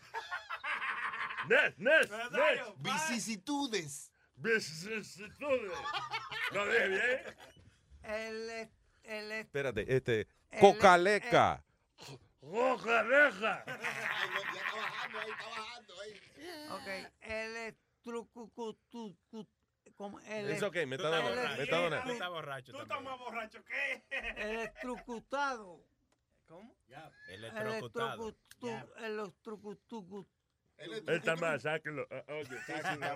Nes, 1.48 1.78
Nes, 1.78 2.10
Nes. 2.10 2.60
Vicisitudes. 2.78 4.12
Vicisitudes. 4.34 5.78
¿Lo 6.52 6.66
dije 6.66 6.88
bien? 6.88 7.36
El, 8.02 8.50
el, 9.04 9.32
es- 9.32 9.46
Espérate, 9.46 9.96
este, 9.96 10.28
El- 10.50 10.60
cocaleca. 10.60 11.64
¡Cocaleca! 12.40 13.64
ok, 16.72 16.88
el 17.20 17.56
estrucucutu, 17.56 19.16
como 20.00 20.18
el 20.20 20.48
Es 20.48 20.62
ok, 20.62 20.76
me 20.86 20.96
está 20.96 21.10
dando- 21.10 21.30
me 21.30 21.62
está 21.62 22.02
Tú 22.02 22.10
estás 22.12 22.30
borracho 22.30 22.72
Tú 22.72 22.78
también. 22.78 22.98
estás 22.98 23.02
más 23.02 23.18
borracho 23.18 23.62
que 23.66 24.02
el 24.38 24.56
estrucutado. 24.60 25.84
¿Cómo? 26.46 26.74
El 26.88 26.94
El 27.28 27.44
electrocutado. 27.44 28.30
estrucutu, 28.30 28.94
el 28.96 29.20
estrucutu. 29.20 30.26
Él 30.78 31.04
está 31.06 31.36
mal, 31.36 31.60
sáquelo. 31.60 32.08
Ah, 32.10 32.24
Oye, 32.28 32.58
sáquelo. 32.66 33.10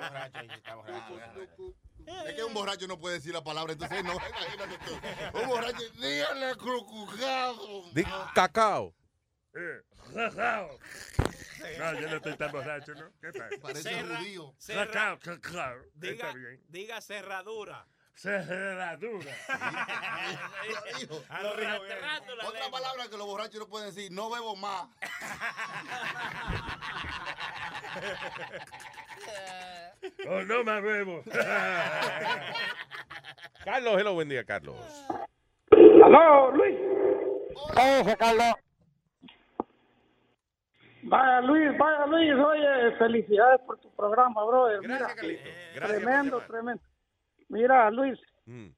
Es 2.27 2.35
que 2.35 2.45
un 2.45 2.53
borracho 2.53 2.87
no 2.87 2.99
puede 3.01 3.15
decir 3.15 3.33
la 3.33 3.43
palabra, 3.43 3.73
entonces 3.73 4.05
no, 4.05 4.13
imagínate 4.29 4.79
tú. 4.85 5.41
Un 5.41 5.49
borracho, 5.49 5.89
dígale 5.99 6.55
crucujado. 6.57 7.91
Di 7.95 8.05
cacao. 8.35 8.95
No, 11.79 12.01
yo 12.01 12.09
no 12.09 12.17
estoy 12.17 12.37
tan 12.37 12.53
borracho, 12.53 12.95
¿no? 12.95 13.11
¿Qué 13.21 13.33
tal? 13.33 13.51
Parece 13.61 13.83
Cerra- 13.91 14.17
judío. 14.19 14.55
cerra- 14.59 14.87
Cacao, 14.87 15.19
cacao. 15.21 15.77
Diga, 15.95 16.27
Está 16.29 16.33
bien. 16.39 16.61
diga 16.69 17.01
cerradura. 17.01 17.87
Cerradura. 18.15 19.33
Arrastrando 21.29 22.35
la 22.37 22.49
Otra 22.49 22.61
lengua. 22.61 22.71
palabra 22.81 23.09
que 23.11 23.17
los 23.17 23.27
borrachos 23.27 23.59
no 23.61 23.69
pueden 23.69 23.89
decir, 23.95 24.11
no 24.13 24.31
bebo 24.31 24.57
más. 24.57 24.89
Oh, 30.29 30.41
no 30.43 30.65
me 30.65 30.81
bebo. 30.81 31.23
Carlos, 33.65 34.01
hello, 34.01 34.15
buen 34.15 34.29
día, 34.29 34.45
Carlos. 34.45 34.77
Aló, 35.71 36.51
Luis. 36.53 36.77
Ese 37.77 38.17
Carlos. 38.17 38.55
Vaya 41.07 41.41
Luis, 41.43 41.77
vaya 41.79 42.07
Luis, 42.07 42.33
oye, 42.35 42.93
felicidades 42.99 43.61
por 43.63 43.79
tu 43.79 43.91
programa, 43.95 44.45
brother. 44.45 44.81
Gracias, 44.83 45.17
Mira. 45.23 45.39
Gracias 45.43 45.81
por 45.81 45.89
tremendo, 45.91 46.41
tremendo. 46.47 46.83
Mira, 47.49 47.91
Luis, 47.91 48.19
Mm. 48.47 48.69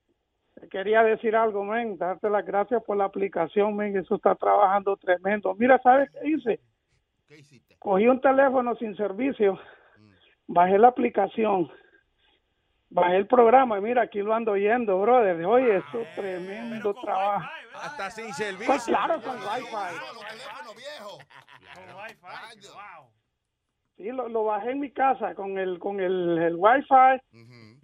te 0.61 0.69
quería 0.69 1.03
decir 1.03 1.37
algo, 1.37 1.65
men, 1.65 1.97
darte 1.99 2.29
las 2.31 2.45
gracias 2.45 2.83
por 2.85 2.97
la 2.97 3.05
aplicación, 3.05 3.77
men, 3.77 3.97
eso 3.97 4.17
está 4.17 4.35
trabajando 4.35 4.97
tremendo. 4.97 5.55
Mira, 5.55 5.81
¿sabes 5.83 6.11
qué 6.11 6.29
hice? 6.29 6.61
¿Qué 7.29 7.39
hiciste? 7.39 7.77
Cogí 7.79 8.07
un 8.09 8.21
teléfono 8.21 8.75
sin 8.77 8.97
servicio, 8.97 9.59
bajé 10.49 10.79
la 10.79 10.89
aplicación, 10.89 11.71
bajé 12.91 13.17
el 13.17 13.27
programa 13.27 13.79
y 13.79 13.81
mira, 13.83 14.03
aquí 14.03 14.21
lo 14.21 14.35
ando 14.35 14.53
oyendo, 14.53 15.01
brother. 15.01 15.45
Oye, 15.45 15.77
eso 15.79 16.01
es 16.01 16.15
tremendo 16.15 16.95
trabajo. 16.95 17.49
Hasta 17.75 18.11
sin 18.11 18.27
Pues 18.27 18.37
servicio. 18.37 18.83
claro, 18.87 19.21
con 19.23 19.37
wifi. 19.37 19.71
Con 21.75 21.97
wifi. 21.97 22.69
Wow. 22.69 23.11
Sí, 23.97 24.05
lo, 24.13 24.29
lo 24.29 24.45
bajé 24.45 24.73
en 24.73 24.81
mi 24.81 24.91
casa 24.91 25.35
con 25.35 25.57
el 25.59 25.79
con 25.79 26.01
el, 26.01 26.39
el 26.39 26.55
wifi 26.57 27.21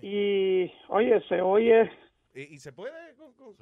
y 0.02 0.72
oye, 0.88 1.20
se 1.28 1.40
oye. 1.40 1.90
¿Y, 2.34 2.54
y 2.54 2.58
se 2.58 2.72
puede? 2.72 3.14
con- 3.16 3.34
con- 3.34 3.54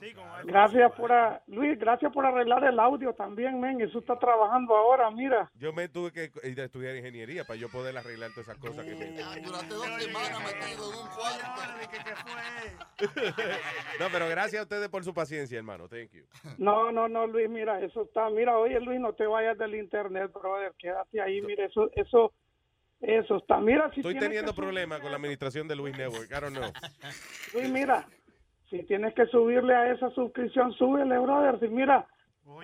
Sí, 0.00 0.12
con 0.14 0.24
wifi. 0.24 0.46
Gracias 0.46 0.92
por 0.92 1.12
a- 1.12 1.40
Luis, 1.46 1.78
gracias 1.78 2.12
por 2.12 2.26
arreglar 2.26 2.64
el 2.64 2.78
audio 2.80 3.12
también, 3.14 3.60
men. 3.60 3.80
Eso 3.80 4.00
está 4.00 4.18
trabajando 4.18 4.74
ahora, 4.76 5.10
mira. 5.12 5.48
Yo 5.54 5.72
me 5.72 5.88
tuve 5.88 6.10
que 6.12 6.30
ir 6.48 6.60
a 6.60 6.64
estudiar 6.64 6.96
ingeniería 6.96 7.44
para 7.44 7.58
yo 7.58 7.68
poder 7.68 7.96
arreglar 7.96 8.30
todas 8.32 8.48
esas 8.48 8.58
cosas 8.58 8.84
que 8.84 8.94
me... 8.96 9.06
Durante 9.42 9.74
dos 9.74 10.02
semanas 10.02 10.38
metido 10.44 10.92
en 10.92 10.98
un 10.98 11.06
cuarto. 11.08 11.44
No, 14.00 14.06
pero 14.12 14.28
gracias 14.28 14.60
a 14.60 14.62
ustedes 14.64 14.88
por 14.88 15.04
su 15.04 15.14
paciencia, 15.14 15.56
hermano. 15.58 15.88
Thank 15.88 16.10
you. 16.12 16.24
No, 16.58 16.90
no, 16.90 17.08
no, 17.08 17.26
Luis, 17.26 17.48
mira, 17.48 17.80
eso 17.80 18.02
está. 18.02 18.28
Mira, 18.30 18.58
oye, 18.58 18.80
Luis, 18.80 19.00
no 19.00 19.12
te 19.12 19.26
vayas 19.26 19.56
del 19.58 19.74
internet, 19.76 20.32
brother. 20.32 20.72
Quédate 20.78 21.20
ahí, 21.20 21.40
mira, 21.42 21.64
eso, 21.66 21.90
eso, 21.94 22.32
eso 23.06 23.36
está. 23.36 23.58
Mira, 23.58 23.90
si 23.92 24.00
Estoy 24.00 24.18
teniendo 24.18 24.54
problemas 24.54 25.00
con 25.00 25.10
la 25.10 25.16
administración 25.16 25.68
de 25.68 25.76
Luis 25.76 25.96
Network. 25.96 26.30
I 26.30 26.40
don't 26.40 26.56
know. 26.56 26.72
Luis, 27.54 27.70
mira, 27.70 28.06
si 28.70 28.82
tienes 28.84 29.14
que 29.14 29.26
subirle 29.26 29.74
a 29.74 29.92
esa 29.92 30.10
suscripción, 30.10 30.72
súbele, 30.72 31.18
brother. 31.18 31.60
Si 31.60 31.68
mira, 31.68 32.06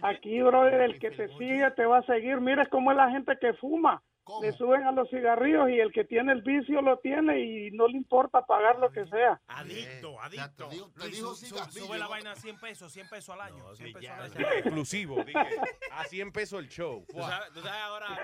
aquí, 0.02 0.40
brother, 0.40 0.80
el 0.80 0.98
que 0.98 1.10
te 1.10 1.28
sigue 1.38 1.70
te 1.72 1.84
va 1.84 1.98
a 1.98 2.06
seguir. 2.06 2.40
Mira 2.40 2.66
cómo 2.66 2.90
es 2.90 2.96
la 2.96 3.10
gente 3.10 3.36
que 3.40 3.52
fuma. 3.54 4.02
Le 4.42 4.52
suben 4.52 4.84
a 4.84 4.92
los 4.92 5.08
cigarrillos 5.10 5.68
y 5.70 5.80
el 5.80 5.92
que 5.92 6.04
tiene 6.04 6.32
el 6.32 6.42
vicio 6.42 6.80
lo 6.82 6.98
tiene 6.98 7.40
y 7.40 7.70
no 7.72 7.88
le 7.88 7.96
importa 7.96 8.44
pagar 8.46 8.78
lo 8.78 8.90
que 8.92 9.04
sea. 9.06 9.40
Adicto, 9.48 10.20
adicto. 10.20 10.68
Luis, 10.96 11.18
su- 11.18 11.34
su- 11.34 11.56
sube 11.56 11.98
la 11.98 12.06
vaina 12.06 12.32
a 12.32 12.36
100 12.36 12.58
pesos, 12.60 12.92
100 12.92 13.08
pesos 13.08 13.30
al 13.34 13.40
año. 13.40 13.74
100 13.74 13.92
pesos 13.92 14.10
al 14.10 14.22
año. 14.36 14.48
Exclusivo, 14.58 15.24
dije, 15.24 15.38
a 15.92 16.04
100 16.04 16.32
pesos 16.32 16.60
el 16.60 16.68
show. 16.68 17.04
Tú 17.08 17.18
sabes, 17.20 17.52
tú 17.52 17.60
sabes 17.60 17.80
ahora 17.82 18.18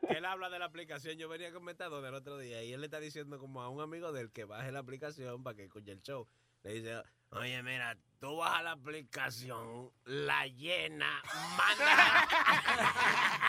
que, 0.00 0.06
que 0.08 0.14
él 0.14 0.24
habla 0.24 0.48
de 0.50 0.58
la 0.58 0.64
aplicación. 0.66 1.16
Yo 1.18 1.28
venía 1.28 1.52
con 1.52 1.64
Metadona 1.64 2.08
el 2.08 2.14
otro 2.14 2.38
día 2.38 2.62
y 2.62 2.72
él 2.72 2.80
le 2.80 2.86
está 2.86 3.00
diciendo 3.00 3.38
como 3.38 3.60
a 3.62 3.68
un 3.68 3.80
amigo 3.80 4.12
del 4.12 4.30
que 4.32 4.44
baje 4.44 4.72
la 4.72 4.78
aplicación 4.80 5.42
para 5.42 5.56
que 5.56 5.64
escuche 5.64 5.92
el 5.92 6.00
show. 6.02 6.26
Le 6.62 6.74
dice, 6.74 7.02
oye, 7.30 7.60
mira, 7.62 7.96
tú 8.20 8.36
bajas 8.36 8.62
la 8.64 8.70
aplicación, 8.72 9.90
la 10.04 10.46
llena, 10.46 11.22
manda. 11.58 12.28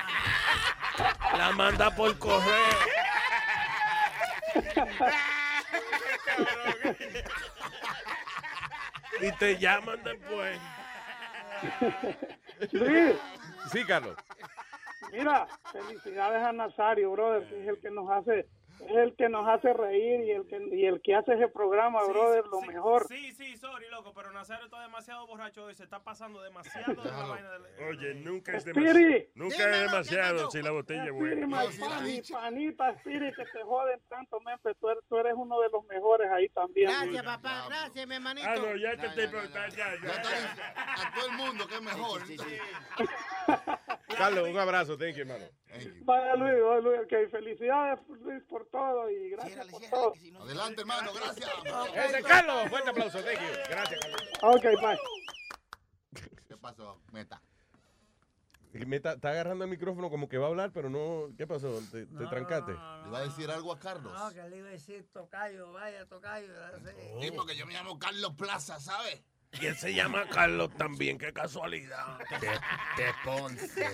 la 1.38 1.51
manda 1.51 1.89
por 1.95 2.17
correo. 2.19 2.43
y 9.22 9.31
te 9.33 9.57
llaman 9.57 10.01
después. 10.03 10.59
Luis, 12.72 13.15
Sí, 13.72 13.83
Carlos. 13.85 14.15
mira, 15.11 15.47
felicidades 15.72 16.43
a 16.43 16.51
Nazario, 16.51 17.11
brother, 17.11 17.47
que 17.47 17.61
es 17.61 17.67
el 17.67 17.80
que 17.80 17.89
nos 17.91 18.09
hace 18.09 18.47
es 18.87 18.95
el 18.95 19.15
que 19.15 19.29
nos 19.29 19.47
hace 19.47 19.73
reír 19.73 20.21
y 20.21 20.31
el 20.31 20.47
que 20.47 20.61
y 20.75 20.85
el 20.85 21.01
que 21.01 21.15
hace 21.15 21.33
ese 21.33 21.47
programa, 21.47 22.03
brother, 22.05 22.45
lo 22.47 22.61
mejor. 22.61 23.07
Sí, 23.07 23.33
sí, 23.33 23.57
sorry, 23.57 23.89
loco, 23.89 24.13
pero 24.15 24.31
Nazario 24.31 24.65
está 24.65 24.81
demasiado 24.81 25.25
borracho 25.27 25.65
hoy, 25.65 25.75
se 25.75 25.83
está 25.83 26.03
pasando 26.03 26.41
demasiado 26.41 27.01
de 27.01 27.09
la 27.09 27.25
vaina 27.25 27.51
del... 27.51 27.63
Oye, 27.87 28.13
nunca 28.15 28.57
es 28.57 28.65
demasiado. 28.65 28.99
Nunca 29.35 29.69
es 29.69 29.79
demasiado 29.91 30.51
si 30.51 30.61
la 30.61 30.71
botella 30.71 31.03
es 31.05 31.09
Spirit, 31.09 31.47
buena. 31.49 31.65
panita, 32.31 32.89
Spirit, 32.91 33.35
que 33.35 33.45
te 33.45 33.63
joden 33.63 33.99
tanto, 34.09 34.39
men, 34.41 34.57
tú 34.79 34.89
eres, 34.89 35.03
tú 35.07 35.17
eres 35.17 35.33
uno 35.35 35.59
de 35.61 35.69
los 35.69 35.85
mejores 35.85 36.29
ahí 36.31 36.49
también. 36.49 36.89
Gracias, 36.89 37.23
papá. 37.23 37.65
Gracias, 37.67 38.07
mi 38.07 38.15
hermanito. 38.15 38.47
Ah, 38.49 38.55
no, 38.55 38.75
ya 38.75 38.91
este 38.91 39.09
tipo 39.09 39.37
está, 39.37 39.69
ya, 39.69 39.93
ya. 40.03 40.11
A 40.75 41.13
todo 41.15 41.27
el 41.27 41.37
mundo, 41.37 41.67
que 41.67 41.75
es 41.75 41.81
mejor. 41.81 42.21
Carlos, 44.17 44.49
un 44.49 44.57
abrazo. 44.57 44.97
Thank 44.97 45.15
you, 45.15 45.22
hermano. 45.22 45.45
Vaya 46.03 46.35
Luis, 46.35 46.53
vaya 46.63 46.80
Luis, 46.81 46.99
ok, 47.01 47.31
felicidades 47.31 47.99
Luis 48.22 48.43
por 48.43 48.65
todo 48.67 49.09
y 49.09 49.30
gracias 49.31 49.67
por 49.67 49.81
todo. 49.89 50.13
Adelante, 50.41 50.81
hermano, 50.81 51.11
gracias. 51.13 51.49
Ese 51.95 52.19
es 52.19 52.25
Carlos. 52.25 52.69
Fuerte 52.69 52.89
aplauso. 52.89 53.19
Thank 53.23 53.39
you. 53.39 53.47
Gracias, 53.69 53.99
Carlos. 53.99 54.22
Ok, 54.41 54.63
bye. 54.81 54.97
¿Qué 56.47 56.57
pasó? 56.57 57.01
Meta. 57.11 57.41
Y 58.73 58.85
me 58.88 58.95
está, 58.95 59.11
agarrando 59.11 59.65
el 59.65 59.69
micrófono 59.69 60.09
como 60.09 60.27
que 60.27 60.39
va 60.39 60.47
a 60.47 60.49
hablar, 60.49 60.72
pero 60.73 60.89
no. 60.89 61.30
¿Qué 61.38 61.45
pasó? 61.45 61.80
¿Te, 61.91 62.07
te 62.07 62.25
trancaste? 62.25 62.72
¿Le 62.72 63.09
va 63.11 63.19
a 63.19 63.23
decir 63.23 63.51
algo 63.51 63.72
a 63.72 63.80
Carlos? 63.80 64.11
No, 64.11 64.31
que 64.31 64.49
le 64.49 64.57
iba 64.57 64.67
a 64.67 64.72
decir 64.72 65.07
tocayo, 65.13 65.72
vaya 65.73 66.07
tocayo. 66.07 66.51
Sí, 67.22 67.31
porque 67.35 67.55
yo 67.55 67.67
me 67.67 67.73
llamo 67.73 67.99
Carlos 67.99 68.33
Plaza, 68.35 68.80
¿sabes? 68.80 69.23
Y 69.61 69.65
él 69.67 69.75
se 69.77 69.93
llama 69.93 70.25
Carlos 70.30 70.72
también, 70.77 71.17
qué 71.17 71.32
casualidad. 71.32 72.17
De, 72.41 72.48
de 72.48 73.11
Ponce. 73.23 73.85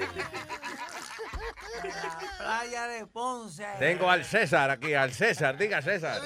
Playa 2.38 2.88
de 2.88 3.05
Ponce. 3.07 3.65
Tengo 3.77 4.09
al 4.09 4.23
César 4.23 4.69
aquí, 4.71 4.93
al 4.93 5.11
César. 5.11 5.57
Diga, 5.57 5.81
César. 5.81 6.21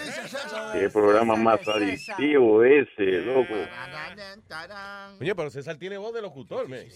Qué 0.73 0.89
programa 0.89 1.35
más 1.35 1.67
adictivo 1.67 2.63
ese, 2.63 3.03
loco. 3.21 3.53
Oye, 5.19 5.35
pero 5.35 5.49
César 5.49 5.77
tiene 5.77 5.97
voz 5.97 6.13
de 6.13 6.21
locutor, 6.21 6.67
me. 6.69 6.87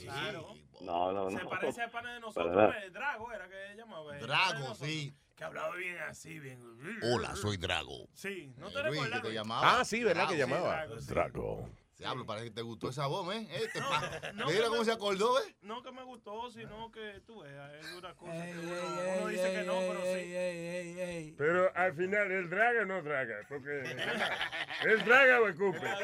No, 0.82 1.12
no, 1.12 1.30
Se 1.32 1.38
no. 1.44 1.50
parece 1.50 1.82
al 1.82 1.90
pana 1.92 2.14
de 2.14 2.20
nosotros, 2.20 2.76
eh, 2.84 2.90
Drago 2.92 3.32
era 3.34 3.48
que 3.50 3.76
llamaba. 3.76 4.16
eh, 4.16 4.20
Drago, 4.22 4.76
sí. 4.76 5.12
Que 5.36 5.44
hablaba 5.44 5.76
bien 5.76 5.98
así, 6.08 6.40
bien. 6.40 6.62
Hola, 7.04 7.36
soy 7.36 7.58
Drago. 7.58 8.08
Sí, 8.14 8.54
no 8.58 8.70
Eh, 8.70 8.74
te 8.74 8.84
Luis, 8.84 9.02
que 9.22 9.34
llamaba. 9.34 9.80
Ah, 9.80 9.86
sí, 9.86 10.04
¿verdad 10.04 10.28
que 10.28 10.38
Drago, 10.38 10.52
llamaba? 10.56 10.76
Drago, 10.86 11.00
sí. 11.00 11.08
Drago. 11.08 11.70
Diablo, 11.98 12.26
parece 12.28 12.46
que 12.50 12.52
te 12.54 12.62
gustó 12.62 12.90
esa 12.90 13.08
voz, 13.08 13.34
¿eh? 13.36 13.48
Eh, 13.50 13.68
te 13.74 13.80
pa- 13.82 14.32
no, 14.36 14.46
Mira 14.46 14.60
que 14.60 14.68
cómo 14.68 14.80
me- 14.80 14.86
se 14.86 14.92
acordó, 14.92 15.40
¿eh? 15.42 15.56
No 15.62 15.82
que 15.82 15.92
me 15.92 16.04
gustó, 16.04 16.52
sino 16.52 16.92
que 16.92 17.22
tú 17.26 17.40
veas, 17.42 17.74
es 17.74 17.92
una 17.94 18.14
cosa 18.14 18.32
que 18.34 18.52
Ey, 18.52 18.54
uno, 18.54 18.76
ey, 18.76 19.18
uno 19.20 19.30
ey, 19.30 19.36
dice 19.36 19.52
que 19.52 19.60
ey, 19.62 19.66
no, 19.66 19.74
pero 19.74 20.04
ey, 20.04 20.26
sí. 20.26 20.36
ey, 20.36 20.68
ey, 20.68 21.00
ey. 21.00 21.32
Pero 21.38 21.76
al 21.76 21.96
final, 21.96 22.32
¿el 22.32 22.50
draga 22.52 22.82
o 22.84 22.86
no 22.86 23.02
draga? 23.02 23.36
Porque. 23.50 23.82
¿Es 24.86 25.06
draga 25.06 25.42
o 25.42 25.48
escupe? 25.48 25.80
Drago 25.80 25.98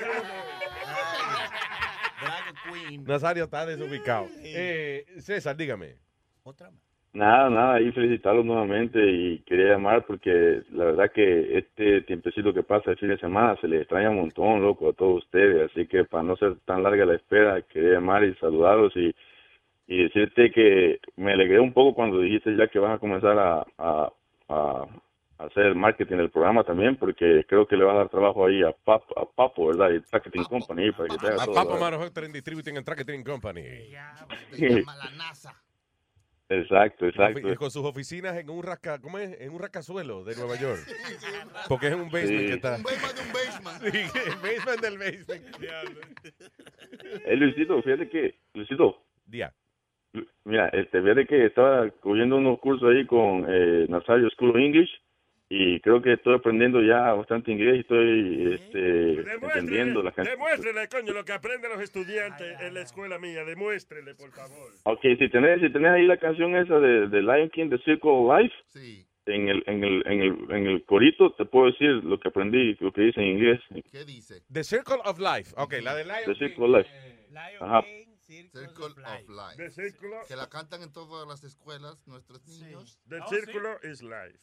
Queen. 2.74 3.04
Nazario 3.04 3.44
está 3.44 3.66
desubicado. 3.68 4.28
Eh, 4.38 5.06
César, 5.20 5.56
dígame. 5.56 6.00
Otra 6.42 6.72
más. 6.72 6.82
Nada, 7.14 7.48
nada, 7.48 7.75
ahí 7.75 7.92
felicitarlos 7.92 8.43
nuevamente 8.43 9.00
y 9.00 9.40
quería 9.43 9.74
llamar 9.74 10.03
porque 10.08 10.64
la 10.72 10.85
verdad 10.85 11.11
que 11.11 11.59
este 11.59 12.01
tiempecito 12.01 12.51
que 12.51 12.64
pasa 12.64 12.90
el 12.90 12.98
fin 12.98 13.09
de 13.09 13.19
semana 13.19 13.56
se 13.61 13.67
les 13.67 13.82
extraña 13.82 14.09
un 14.09 14.16
montón, 14.16 14.64
loco, 14.64 14.90
a 14.90 14.93
todos 14.93 15.24
ustedes, 15.24 15.69
así 15.69 15.85
que 15.85 16.06
para 16.06 16.24
no 16.24 16.35
ser 16.38 16.56
tan 16.66 16.82
larga 16.82 17.06
la 17.06 17.14
espera, 17.14 17.61
quería 17.61 17.93
llamar 17.93 18.24
y 18.24 18.33
saludarlos 18.35 18.95
y, 18.95 19.14
y 19.85 20.03
decirte 20.06 20.50
que 20.51 21.00
me 21.16 21.33
alegré 21.33 21.59
un 21.59 21.72
poco 21.72 21.93
cuando 21.93 22.19
dijiste 22.19 22.56
ya 22.56 22.67
que 22.67 22.80
vas 22.80 22.95
a 22.95 23.00
comenzar 23.00 23.38
a, 23.38 23.64
a, 23.77 24.11
a 24.50 24.88
hacer 25.38 25.67
el 25.67 25.75
marketing 25.75 26.17
del 26.17 26.32
programa 26.32 26.64
también, 26.64 26.95
porque 26.95 27.45
creo 27.48 27.67
que 27.67 27.77
le 27.77 27.83
vas 27.83 27.93
a 27.93 27.98
dar 28.00 28.09
trabajo 28.09 28.43
ahí 28.48 28.64
a 28.64 28.72
Papo, 28.72 29.19
a 29.19 29.30
Papo 29.30 29.67
¿verdad? 29.67 29.92
Y 29.92 30.01
Marketing 30.11 30.43
Company 30.45 30.92
para 30.92 31.09
que 31.09 31.17
te 31.17 31.27
haga 31.27 31.43
A 31.43 31.45
todo. 31.45 31.53
Papo 31.53 31.74
¿verdad? 31.74 31.92
Manufacturing 31.92 32.33
Distributing 32.33 32.77
and 32.77 32.85
Tracking 32.88 33.24
Company. 33.24 33.61
Sí. 34.51 34.83
Exacto, 36.50 37.08
exacto. 37.08 37.52
Y 37.52 37.56
con 37.56 37.72
sus 37.72 37.84
oficinas 37.86 38.36
en 38.38 38.50
un 38.50 38.62
rasca, 38.64 39.00
¿cómo 39.00 39.18
es? 39.18 39.40
En 39.40 39.52
un 39.54 39.60
rascazuelo 39.60 40.24
de 40.24 40.36
Nueva 40.36 40.56
York. 40.60 40.82
Porque 41.70 41.88
es 41.88 41.96
un 41.96 42.10
basement 42.12 42.42
Sí. 42.42 42.46
que 42.48 42.54
está. 42.54 42.76
Un 42.76 42.84
basement 42.84 43.14
de 43.16 43.22
un 43.22 43.34
basement. 43.34 43.84
Sí, 43.94 44.20
el 44.30 44.36
basement 44.36 44.82
del 44.82 44.98
basement. 44.98 45.56
Eh, 47.26 47.36
Luisito, 47.36 47.82
fíjate 47.82 48.10
que, 48.10 48.40
Luisito, 48.54 49.04
Día. 49.26 49.54
Mira, 50.44 50.68
este, 50.70 51.02
fíjate 51.02 51.26
que 51.26 51.46
estaba 51.46 51.90
cogiendo 52.02 52.36
unos 52.38 52.60
cursos 52.60 52.88
ahí 52.90 53.06
con 53.08 53.46
eh, 53.50 53.88
Nazario 53.90 54.30
School 54.32 54.52
of 54.52 54.58
English 54.58 54.90
y 55.50 55.80
creo 55.82 56.02
que 56.02 56.14
estoy 56.14 56.36
aprendiendo 56.36 56.82
ya 56.82 57.14
bastante 57.14 57.52
inglés 57.52 57.76
y 57.76 57.80
estoy 57.82 58.54
este, 58.54 59.12
entendiendo 59.46 60.02
las 60.02 60.14
canciones. 60.14 60.40
Demuéstrele, 60.40 60.88
coño, 60.88 61.14
lo 61.14 61.24
que 61.26 61.34
aprenden 61.34 61.72
los 61.72 61.82
estudiantes 61.82 62.60
en 62.62 62.74
la 62.74 62.82
escuela 62.82 63.20
mía. 63.20 63.44
Demuéstrele, 63.46 64.16
por 64.16 64.32
favor. 64.32 64.72
Ok, 64.86 65.02
si 65.20 65.30
tenés, 65.30 65.62
si 65.62 65.70
tenés 65.72 65.92
ahí 65.92 66.06
la 66.08 66.18
canción 66.18 66.56
esa 66.56 66.80
de, 66.80 67.08
de 67.08 67.22
Lion 67.22 67.50
King, 67.50 67.70
The 67.70 67.78
Circle 67.80 68.10
of 68.12 68.40
Life, 68.40 68.56
Sí. 68.68 69.06
en 69.28 69.48
el, 69.50 69.64
en, 69.68 69.84
el, 69.84 70.04
en, 70.08 70.22
el, 70.22 70.38
en 70.50 70.68
el 70.68 70.84
corito 70.86 71.32
te 71.34 71.46
puedo 71.46 71.68
decir 71.68 71.90
lo 72.04 72.20
que 72.20 72.30
aprendí, 72.30 72.76
lo 72.80 72.92
que 72.92 73.02
dice 73.02 73.22
en 73.22 73.28
inglés. 73.28 73.60
¿Qué 73.92 74.06
dice? 74.06 74.42
The 74.52 74.64
Circle 74.64 74.98
of 75.06 75.20
Life. 75.20 75.54
Ok, 75.58 75.76
la 75.84 75.94
de 75.96 76.04
The 76.04 76.08
Lion 76.10 76.26
King. 76.26 76.34
Circle 76.48 76.66
of 76.66 76.72
Life. 76.78 76.90
Ajá. 77.60 77.84
Circle 78.52 78.86
of 78.86 79.30
Life. 79.30 79.58
The 79.58 79.70
Círculo. 79.72 80.18
Que 80.28 80.36
la 80.36 80.48
cantan 80.50 80.82
en 80.82 80.92
todas 80.92 81.28
las 81.28 81.44
escuelas 81.44 81.98
nuestros 82.08 82.45
niños. 82.48 83.00
The 83.08 83.20
Círculo 83.30 83.78
is 83.84 84.02
life. 84.02 84.40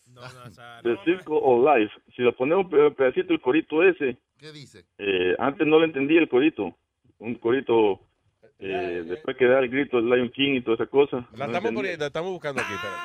The 0.83 0.97
Circle 1.05 1.39
of 1.43 1.65
Life. 1.77 1.93
Si 2.17 2.23
lo 2.23 2.35
ponemos 2.37 2.65
un 2.67 2.71
pe- 2.71 2.91
pedacito 2.93 3.33
el 3.33 3.41
corito 3.41 3.83
ese, 3.83 4.19
¿Qué 4.39 4.53
dice? 4.53 4.85
eh, 4.99 5.35
antes 5.39 5.67
no 5.67 5.79
le 5.79 5.87
entendí 5.87 6.17
el 6.17 6.29
corito. 6.29 6.77
Un 7.19 7.35
corito, 7.35 8.01
eh, 8.59 9.03
después 9.07 9.37
que 9.37 9.45
da 9.47 9.59
el 9.59 9.69
grito 9.69 9.99
del 9.99 10.07
Lion 10.09 10.31
King 10.31 10.55
y 10.57 10.63
toda 10.63 10.77
esa 10.77 10.87
cosa. 10.87 11.29
La 11.33 11.47
no 11.47 11.53
estamos, 11.53 11.73
poniendo, 11.73 11.99
la 12.03 12.07
estamos 12.07 12.31
buscando 12.33 12.63
aquí. 12.63 12.73
espérate. 12.73 13.01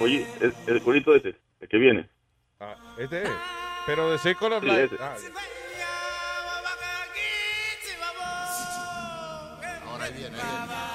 Oye, 0.00 0.26
el, 0.40 0.52
el 0.66 0.82
corito 0.82 1.14
ese, 1.14 1.36
el 1.60 1.68
que 1.68 1.76
viene. 1.78 2.08
Ah, 2.64 2.76
este 2.96 3.24
es. 3.24 3.28
Pero 3.86 4.12
The 4.12 4.18
Circle 4.18 4.54
of 4.54 4.62
Sí, 4.62 4.70
ah, 4.70 5.16
ya. 5.76 5.88
Ahora 9.90 10.04
ahí 10.04 10.12
viene, 10.12 10.36
ahí 10.38 10.46
viene. 10.46 10.92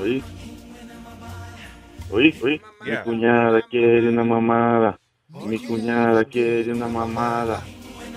Oye. 0.00 0.22
Oye, 2.10 2.34
oye. 2.42 2.60
Yeah. 2.84 2.98
Mi 2.98 3.04
cuñada 3.04 3.62
quiere 3.62 4.08
una 4.08 4.24
mamada. 4.24 4.98
Mi 5.28 5.58
cuñada 5.60 6.24
quiere 6.24 6.72
una 6.72 6.88
mamada. 6.88 7.62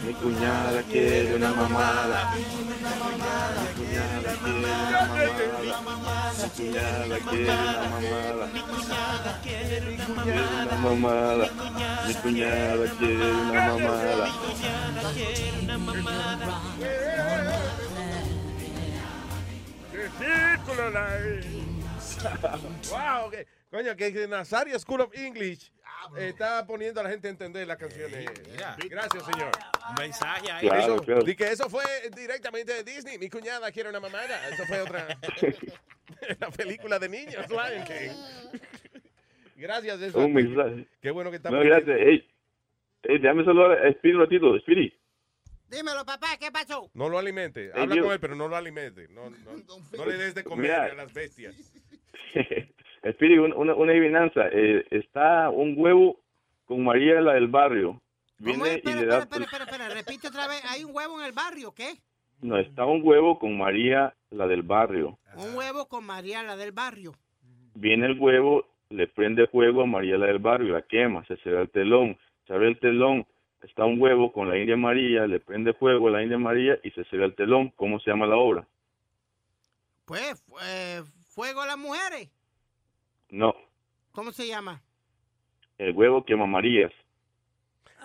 Mi 0.05 0.13
cuñada 0.13 0.81
quiere 0.83 1.35
una 1.35 1.53
mamada. 1.53 2.33
Mi 4.41 4.49
cuñada 6.49 6.49
quiere. 6.55 6.87
Mi 8.53 8.61
cuñada 8.61 9.41
quiere 9.43 9.95
una 9.95 10.07
mamada. 10.77 11.47
Quiere. 11.47 12.07
Mi 12.07 12.13
cuñada 12.15 12.85
quiere 12.97 13.31
wow, 22.91 23.29
que- 23.29 23.47
coño, 23.71 23.95
que 23.95 24.27
Nazario 24.27 24.77
School 24.79 25.01
of 25.01 25.13
English 25.15 25.71
está 26.17 26.65
poniendo 26.65 26.99
a 26.99 27.03
la 27.03 27.09
gente 27.09 27.27
a 27.27 27.31
entender 27.31 27.67
las 27.67 27.77
canciones. 27.77 28.25
Gracias, 28.89 29.23
señor. 29.25 29.51
Un 29.89 29.95
mensaje 29.99 30.51
ahí. 30.51 30.65
Eso- 30.67 30.75
Claro, 30.75 31.01
claro. 31.03 31.21
di 31.23 31.35
que 31.35 31.47
eso 31.51 31.69
fue 31.69 31.83
directamente 32.15 32.73
de 32.73 32.83
Disney. 32.83 33.17
Mi 33.17 33.29
cuñada 33.29 33.71
quiere 33.71 33.89
una 33.89 33.99
mamada. 33.99 34.47
Eso 34.49 34.65
fue 34.65 34.81
otra. 34.81 35.07
la 36.39 36.49
película 36.51 36.99
de 36.99 37.09
niños, 37.09 37.45
Lion 37.49 37.83
King. 37.85 38.59
Gracias, 39.55 40.01
eso. 40.01 40.19
Un 40.19 40.33
mensaje. 40.33 40.87
Qué 41.01 41.11
bueno 41.11 41.29
que 41.29 41.37
está 41.37 41.49
No, 41.51 41.59
gracias. 41.61 41.97
Ey, 41.99 42.27
ey, 43.03 43.19
déjame 43.19 43.45
saludar 43.45 43.85
a 43.85 43.91
Speedy 43.93 44.15
un 44.15 44.21
ratito. 44.21 44.59
Speedy. 44.59 44.93
Dímelo, 45.69 46.03
papá, 46.05 46.35
¿qué 46.39 46.51
pasó? 46.51 46.89
No 46.93 47.07
lo 47.07 47.17
alimente. 47.17 47.71
Habla 47.73 48.01
con 48.01 48.11
él, 48.11 48.19
pero 48.19 48.35
no 48.35 48.47
lo 48.49 48.57
alimente. 48.57 49.07
No, 49.09 49.29
no, 49.29 49.51
no 49.97 50.05
le 50.05 50.17
des 50.17 50.35
de 50.35 50.43
comer 50.43 50.63
Mira. 50.71 50.85
a 50.85 50.93
las 50.95 51.13
bestias. 51.13 51.55
Un- 53.03 53.53
una, 53.53 53.73
una 53.75 53.91
adivinanza. 53.91 54.47
Eh, 54.51 54.85
está 54.91 55.49
un 55.49 55.73
huevo 55.77 56.19
con 56.65 56.83
María, 56.83 57.19
la 57.21 57.33
del 57.33 57.47
barrio. 57.47 58.01
Viene 58.37 58.81
y 58.83 58.93
le 58.93 59.05
da... 59.05 59.19
espera, 59.19 59.45
espera, 59.45 59.89
repite 59.93 60.27
otra 60.27 60.47
vez. 60.47 60.63
Hay 60.69 60.83
un 60.83 60.95
huevo 60.95 61.19
en 61.19 61.25
el 61.25 61.31
barrio, 61.31 61.71
¿qué? 61.73 61.93
No, 62.41 62.57
está 62.57 62.85
un 62.85 63.01
huevo 63.03 63.37
con 63.37 63.57
María, 63.57 64.15
la 64.31 64.47
del 64.47 64.63
barrio. 64.63 65.17
Un 65.35 65.55
huevo 65.55 65.87
con 65.87 66.03
Mariana 66.05 66.55
del 66.55 66.71
barrio. 66.71 67.13
Viene 67.75 68.07
el 68.07 68.19
huevo, 68.19 68.65
le 68.89 69.07
prende 69.07 69.47
fuego 69.47 69.83
a 69.83 69.85
María, 69.85 70.17
la 70.17 70.25
del 70.25 70.39
barrio, 70.39 70.73
la 70.73 70.81
quema, 70.81 71.23
se 71.25 71.37
cierra 71.37 71.61
el 71.61 71.69
telón. 71.69 72.17
Se 72.47 72.53
abre 72.53 72.67
el 72.67 72.79
telón, 72.79 73.27
está 73.61 73.85
un 73.85 74.01
huevo 74.01 74.31
con 74.33 74.49
la 74.49 74.57
India 74.57 74.75
María, 74.75 75.27
le 75.27 75.39
prende 75.39 75.73
fuego 75.73 76.07
a 76.07 76.11
la 76.11 76.23
India 76.23 76.39
María 76.39 76.79
y 76.83 76.89
se 76.91 77.03
cierra 77.05 77.25
el 77.25 77.35
telón. 77.35 77.69
¿Cómo 77.75 77.99
se 77.99 78.09
llama 78.09 78.25
la 78.25 78.37
obra? 78.37 78.67
Pues, 80.05 80.43
eh, 80.63 81.01
fuego 81.29 81.61
a 81.61 81.67
las 81.67 81.77
mujeres. 81.77 82.29
No, 83.31 83.55
¿Cómo 84.11 84.31
se 84.33 84.45
llama? 84.45 84.83
el 85.77 85.93
huevo 85.95 86.23
quema 86.25 86.45
Marías. 86.45 86.91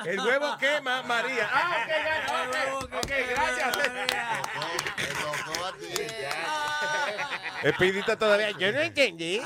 El 0.05 0.21
huevo 0.21 0.57
quema 0.59 1.03
María. 1.03 1.49
Ah, 1.53 1.85
ok, 1.85 2.85
ok, 2.85 2.95
ok, 2.95 3.11
gracias. 3.31 3.79
Espidita 7.65 8.17
todavía. 8.17 8.53
Yo 8.53 8.71
no 8.73 8.81
entendí. 8.81 9.41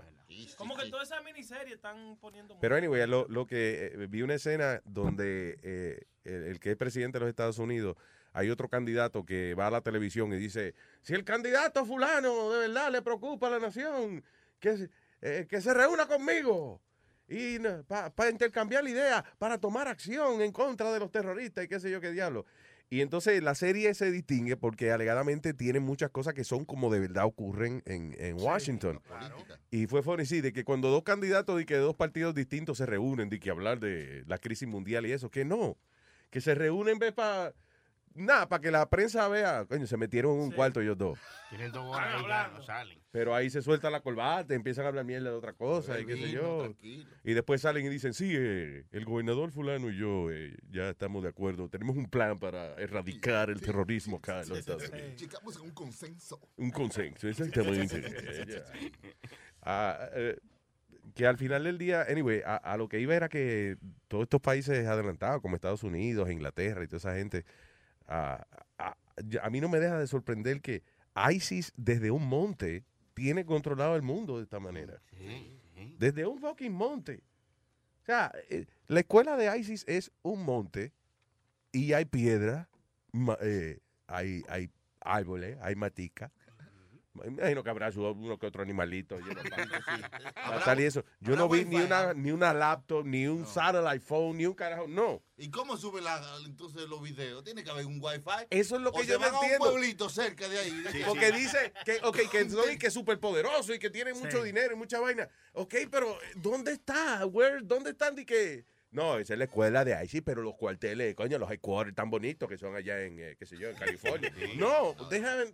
Como 0.58 0.76
que 0.78 0.90
toda 0.90 1.04
esa 1.04 1.22
miniserie 1.22 1.74
están 1.76 2.18
poniendo. 2.20 2.58
Pero 2.60 2.76
anyway, 2.76 3.06
lo, 3.08 3.28
lo 3.28 3.46
que 3.46 3.92
eh, 3.94 4.08
vi 4.08 4.22
una 4.22 4.36
escena 4.36 4.82
donde 4.86 5.60
eh, 5.62 6.06
el, 6.24 6.44
el 6.44 6.60
que 6.60 6.72
es 6.72 6.78
presidente 6.78 7.18
de 7.18 7.26
los 7.26 7.30
Estados 7.30 7.58
Unidos, 7.60 7.98
hay 8.34 8.50
otro 8.50 8.70
candidato 8.70 9.26
que 9.26 9.54
va 9.56 9.68
a 9.68 9.72
la 9.72 9.82
televisión 9.82 10.32
y 10.34 10.38
dice, 10.38 10.74
si 11.02 11.14
el 11.14 11.24
candidato 11.24 11.86
fulano 11.86 12.52
de 12.52 12.68
verdad 12.68 12.92
le 12.92 13.02
preocupa 13.02 13.48
a 13.48 13.52
la 13.52 13.60
nación, 13.60 14.24
que, 14.60 14.78
se- 14.78 14.90
eh, 15.22 15.48
que 15.50 15.62
se 15.62 15.74
reúna 15.74 16.06
conmigo 16.08 16.82
y 17.28 17.58
para 17.88 18.30
intercambiar 18.30 18.88
ideas, 18.88 19.24
para 19.38 19.58
tomar 19.58 19.88
acción 19.88 20.42
en 20.42 20.52
contra 20.52 20.92
de 20.92 21.00
los 21.00 21.12
terroristas 21.12 21.64
y 21.64 21.68
qué 21.68 21.80
sé 21.80 21.90
yo 21.92 22.02
qué 22.02 22.12
diablo. 22.12 22.46
Y 22.90 23.00
entonces 23.00 23.42
la 23.42 23.56
serie 23.56 23.94
se 23.94 24.12
distingue 24.12 24.58
porque 24.58 24.92
alegadamente 24.92 25.54
tiene 25.54 25.80
muchas 25.80 26.10
cosas 26.10 26.34
que 26.34 26.44
son 26.44 26.66
como 26.66 26.92
de 26.92 27.00
verdad 27.00 27.24
ocurren 27.24 27.82
en, 27.86 28.14
en 28.20 28.36
Washington. 28.38 29.00
Y 29.72 29.88
fue 29.88 30.04
funny, 30.04 30.26
sí, 30.26 30.42
de 30.42 30.52
que 30.52 30.66
cuando 30.66 30.90
dos 30.90 31.04
candidatos 31.04 31.62
y 31.62 31.66
que 31.66 31.78
dos 31.78 31.96
partidos 31.96 32.36
distintos 32.36 32.80
se 32.80 32.86
reúnen, 32.86 33.30
de 33.30 33.40
que 33.40 33.50
hablar 33.50 33.80
de 33.80 34.26
la 34.28 34.38
crisis 34.38 34.68
mundial 34.68 35.06
y 35.06 35.14
eso, 35.14 35.30
que 35.32 35.46
no, 35.46 35.78
que 36.30 36.42
se 36.42 36.54
reúnen 36.54 37.00
para, 37.00 37.54
nada, 38.16 38.48
para 38.48 38.62
que 38.62 38.72
la 38.72 38.90
prensa 38.90 39.28
vea, 39.28 39.66
coño, 39.66 39.86
se 39.88 39.98
metieron 39.98 40.34
en 40.36 40.42
un 40.42 40.52
cuarto 40.52 40.82
ellos 40.82 40.98
dos. 40.98 41.20
Tienen 41.50 41.72
dos 41.72 41.86
horas 41.96 42.16
ahí, 42.16 42.28
ya 42.28 42.48
no 42.50 42.62
salen. 42.64 43.00
Pero 43.12 43.36
ahí 43.36 43.50
se 43.50 43.62
suelta 43.62 43.90
la 43.90 44.00
corbata, 44.00 44.54
empiezan 44.54 44.86
a 44.86 44.88
hablar 44.90 45.04
mierda 45.04 45.30
de 45.30 45.36
otra 45.36 45.54
cosa 45.54 46.00
y 46.00 46.06
qué 46.06 46.16
sé 46.16 46.32
yo. 46.32 46.74
Y 47.24 47.34
después 47.34 47.62
salen 47.62 47.86
y 47.86 47.90
dicen, 47.90 48.14
sí, 48.14 48.34
eh, 48.34 48.86
el 48.92 49.06
gobernador 49.06 49.52
fulano 49.52 49.90
y 49.90 49.98
yo 49.98 50.32
eh, 50.32 50.56
ya 50.70 50.90
estamos 50.90 51.24
de 51.24 51.30
acuerdo, 51.30 51.68
tenemos 51.68 51.98
un 51.98 52.10
plan 52.10 52.40
para 52.40 52.74
erradicar 52.76 53.50
el 53.50 53.60
terrorismo 53.60 54.18
acá 54.18 54.42
en 54.42 54.50
los 54.50 54.60
Estados 54.60 54.90
Unidos. 54.90 55.20
Llegamos 55.20 55.58
a 55.58 55.62
un 55.62 55.72
consenso. 55.72 56.40
Un 56.58 56.72
consenso, 56.72 57.28
exactamente. 57.28 58.04
Ah, 59.62 60.10
eh, 60.14 60.38
que 61.14 61.28
al 61.28 61.38
final 61.38 61.66
del 61.66 61.78
día, 61.78 62.04
anyway, 62.10 62.42
a, 62.46 62.56
a 62.56 62.78
lo 62.78 62.88
que 62.88 63.00
iba 63.00 63.14
era 63.14 63.28
que 63.28 63.76
todos 64.08 64.24
estos 64.24 64.40
países 64.40 64.88
adelantados, 64.88 65.42
como 65.42 65.56
Estados 65.56 65.84
Unidos, 65.84 66.32
Inglaterra 66.32 66.84
y 66.84 66.88
toda 66.88 66.98
esa 66.98 67.16
gente, 67.16 67.46
a, 68.08 68.46
ya- 69.26 69.44
a 69.46 69.50
mí 69.50 69.62
no 69.62 69.70
me 69.70 69.80
deja 69.80 69.98
de 70.00 70.08
sorprender 70.08 70.62
que 70.62 70.84
ISIS 71.32 71.74
desde 71.76 72.12
un 72.12 72.26
monte 72.28 72.84
tiene 73.14 73.46
controlado 73.46 73.96
el 73.96 74.02
mundo 74.02 74.38
de 74.38 74.44
esta 74.44 74.60
manera. 74.60 75.02
Desde 75.98 76.26
un 76.26 76.40
fucking 76.40 76.72
monte. 76.74 77.24
O 78.02 78.06
sea, 78.06 78.32
eh, 78.50 78.66
la 78.88 79.02
escuela 79.02 79.38
de 79.38 79.56
ISIS 79.60 79.84
es 79.88 80.12
un 80.24 80.44
monte 80.44 80.94
y 81.72 81.94
hay 81.94 82.06
piedra, 82.06 82.68
eh, 83.42 83.80
hay, 84.08 84.44
hay 84.50 84.70
árboles, 85.02 85.58
hay 85.62 85.76
matica. 85.76 86.32
Me 87.14 87.28
imagino 87.28 87.62
que 87.62 87.70
habrá 87.70 87.92
su- 87.92 88.02
uno 88.06 88.40
que 88.40 88.48
otro 88.48 88.62
animalito. 88.64 89.18
para- 89.20 90.10
para 90.34 90.64
tal 90.64 90.80
y 90.80 90.86
eso. 90.86 91.04
Yo 91.20 91.36
no 91.36 91.50
vi 91.50 91.66
ni 91.66 91.76
una, 91.76 92.14
ni 92.14 92.32
una 92.32 92.54
laptop, 92.54 93.06
ni 93.06 93.28
un 93.28 93.46
satellite 93.46 94.00
phone, 94.00 94.38
ni 94.38 94.46
un 94.46 94.54
carajo. 94.54 94.88
No. 94.88 95.22
¿Y 95.36 95.50
cómo 95.50 95.76
sube 95.76 96.02
la, 96.02 96.22
entonces 96.46 96.88
los 96.88 97.02
videos? 97.02 97.44
Tiene 97.44 97.64
que 97.66 97.70
haber 97.70 97.86
un 97.86 98.00
wifi. 98.02 98.46
Eso 98.50 98.76
es 98.78 98.82
lo 98.82 98.94
que 98.94 99.00
o 99.00 99.04
yo 99.04 99.20
no 99.20 99.26
a 99.26 99.30
un 99.30 99.36
entiendo. 99.44 99.66
pueblito 99.72 100.10
cerca 100.10 100.48
de 100.48 100.60
ahí. 100.60 100.84
Porque 101.06 101.32
dice 101.34 101.74
que, 101.84 102.00
okay, 102.04 102.28
que 102.28 102.50
son 102.50 102.72
y 102.72 102.78
que 102.78 102.88
es 102.88 102.94
súper 102.94 103.20
poderoso 103.20 103.74
y 103.74 103.80
que 103.80 103.90
tiene 103.90 104.14
mucho 104.14 104.42
dinero 104.44 104.74
y 104.74 104.78
mucha 104.78 105.00
vaina. 105.02 105.28
Ok, 105.54 105.76
pero 105.92 106.18
¿dónde 106.36 106.72
está? 106.72 107.26
Where, 107.26 107.60
¿Dónde 107.64 107.90
están? 107.92 108.18
Y 108.18 108.26
que... 108.26 108.66
No, 108.92 109.18
esa 109.18 109.34
es 109.34 109.40
la 109.40 109.46
escuela 109.46 109.84
de 109.86 110.02
ICI, 110.04 110.22
pero 110.22 110.42
los 110.42 110.56
cuarteles, 110.56 111.16
coño, 111.16 111.38
los 111.38 111.50
headquarters 111.50 111.96
tan 111.96 112.10
bonitos 112.10 112.48
que 112.50 112.58
son 112.58 112.76
allá 112.76 113.02
en, 113.02 113.20
eh, 113.20 113.36
qué 113.40 113.46
sé 113.46 113.58
yo, 113.58 113.70
en 113.70 113.76
California. 113.78 114.34
No, 114.58 114.94
dejan... 115.10 115.54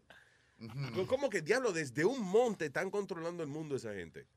¿Cómo 1.07 1.29
que 1.29 1.41
diablo? 1.41 1.71
Desde 1.71 2.05
un 2.05 2.21
monte 2.21 2.65
están 2.65 2.89
controlando 2.89 3.43
el 3.43 3.49
mundo 3.49 3.75
esa 3.75 3.93
gente. 3.93 4.27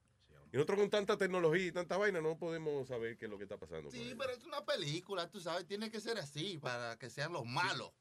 Y 0.53 0.57
nosotros 0.57 0.81
con 0.81 0.91
tanta 0.91 1.17
tecnología 1.17 1.67
y 1.67 1.73
tanta 1.73 1.97
vaina 1.97 2.21
no 2.21 2.37
podemos 2.37 2.89
saber 2.89 3.17
qué 3.17 3.27
es 3.27 3.31
lo 3.31 3.39
que 3.39 3.45
está 3.45 3.57
pasando. 3.57 3.91
Sí, 3.91 4.15
pero 4.19 4.33
es 4.33 4.45
una 4.45 4.65
película, 4.65 5.31
tú 5.31 5.41
sabes, 5.41 5.65
tiene 5.67 5.91
que 5.91 6.01
ser 6.01 6.19
así 6.19 6.59
para 6.59 6.99
que 6.99 7.09
sean 7.09 7.33
los 7.33 7.47
malos. 7.47 7.93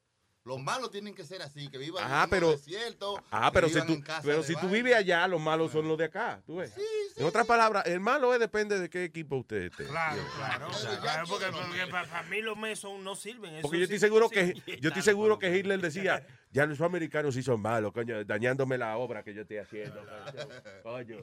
Los 0.46 0.60
malos 0.60 0.90
tienen 0.90 1.14
que 1.14 1.24
ser 1.26 1.42
así, 1.42 1.70
que 1.70 1.78
vivan 1.78 2.04
Ajá, 2.04 2.24
en 2.24 2.30
pero, 2.30 2.52
desierto. 2.52 3.22
ajá, 3.30 3.52
pero 3.52 3.70
si 3.70 3.82
tú, 3.86 4.02
pero 4.24 4.42
si 4.42 4.56
vives 4.56 4.96
allá, 4.96 5.28
los 5.28 5.40
malos 5.40 5.72
son 5.72 5.88
los 5.88 5.98
de 5.98 6.06
acá. 6.06 6.42
¿tú 6.46 6.56
ves? 6.56 6.74
en 7.18 7.26
otras 7.26 7.46
palabras, 7.46 7.86
el 7.86 8.00
malo 8.00 8.34
es 8.34 8.40
depende 8.40 8.80
de 8.80 8.90
qué 8.90 9.04
equipo 9.04 9.36
usted 9.36 9.64
esté. 9.64 9.86
Claro, 9.86 10.22
claro. 10.38 10.68
claro, 11.02 11.28
porque, 11.28 11.46
porque 11.52 11.88
para, 11.92 12.24
mí 12.24 12.42
los 12.42 12.58
mesos 12.58 12.98
no 13.00 13.16
sirven. 13.16 13.56
eso 13.56 13.62
Porque 13.64 13.80
yo 13.80 13.86
sí 13.86 13.94
estoy 13.94 14.00
seguro 14.00 14.30
sí 14.30 14.36
que 14.36 14.80
yo 14.80 14.88
estoy 14.88 15.04
seguro 15.04 15.38
que 15.38 15.56
Hitler 15.56 15.82
decía, 15.82 16.26
ya 16.52 16.66
los 16.66 16.82
americanos 16.82 17.36
sí 17.36 17.44
son 17.44 17.62
malos, 17.62 17.92
coño, 17.94 18.24
dañándome 18.26 18.78
la 18.78 18.98
obra 18.98 19.24
que 19.24 19.34
yo 19.34 19.42
estoy 19.42 19.58
haciendo. 19.58 20.04
Coño. 20.84 21.18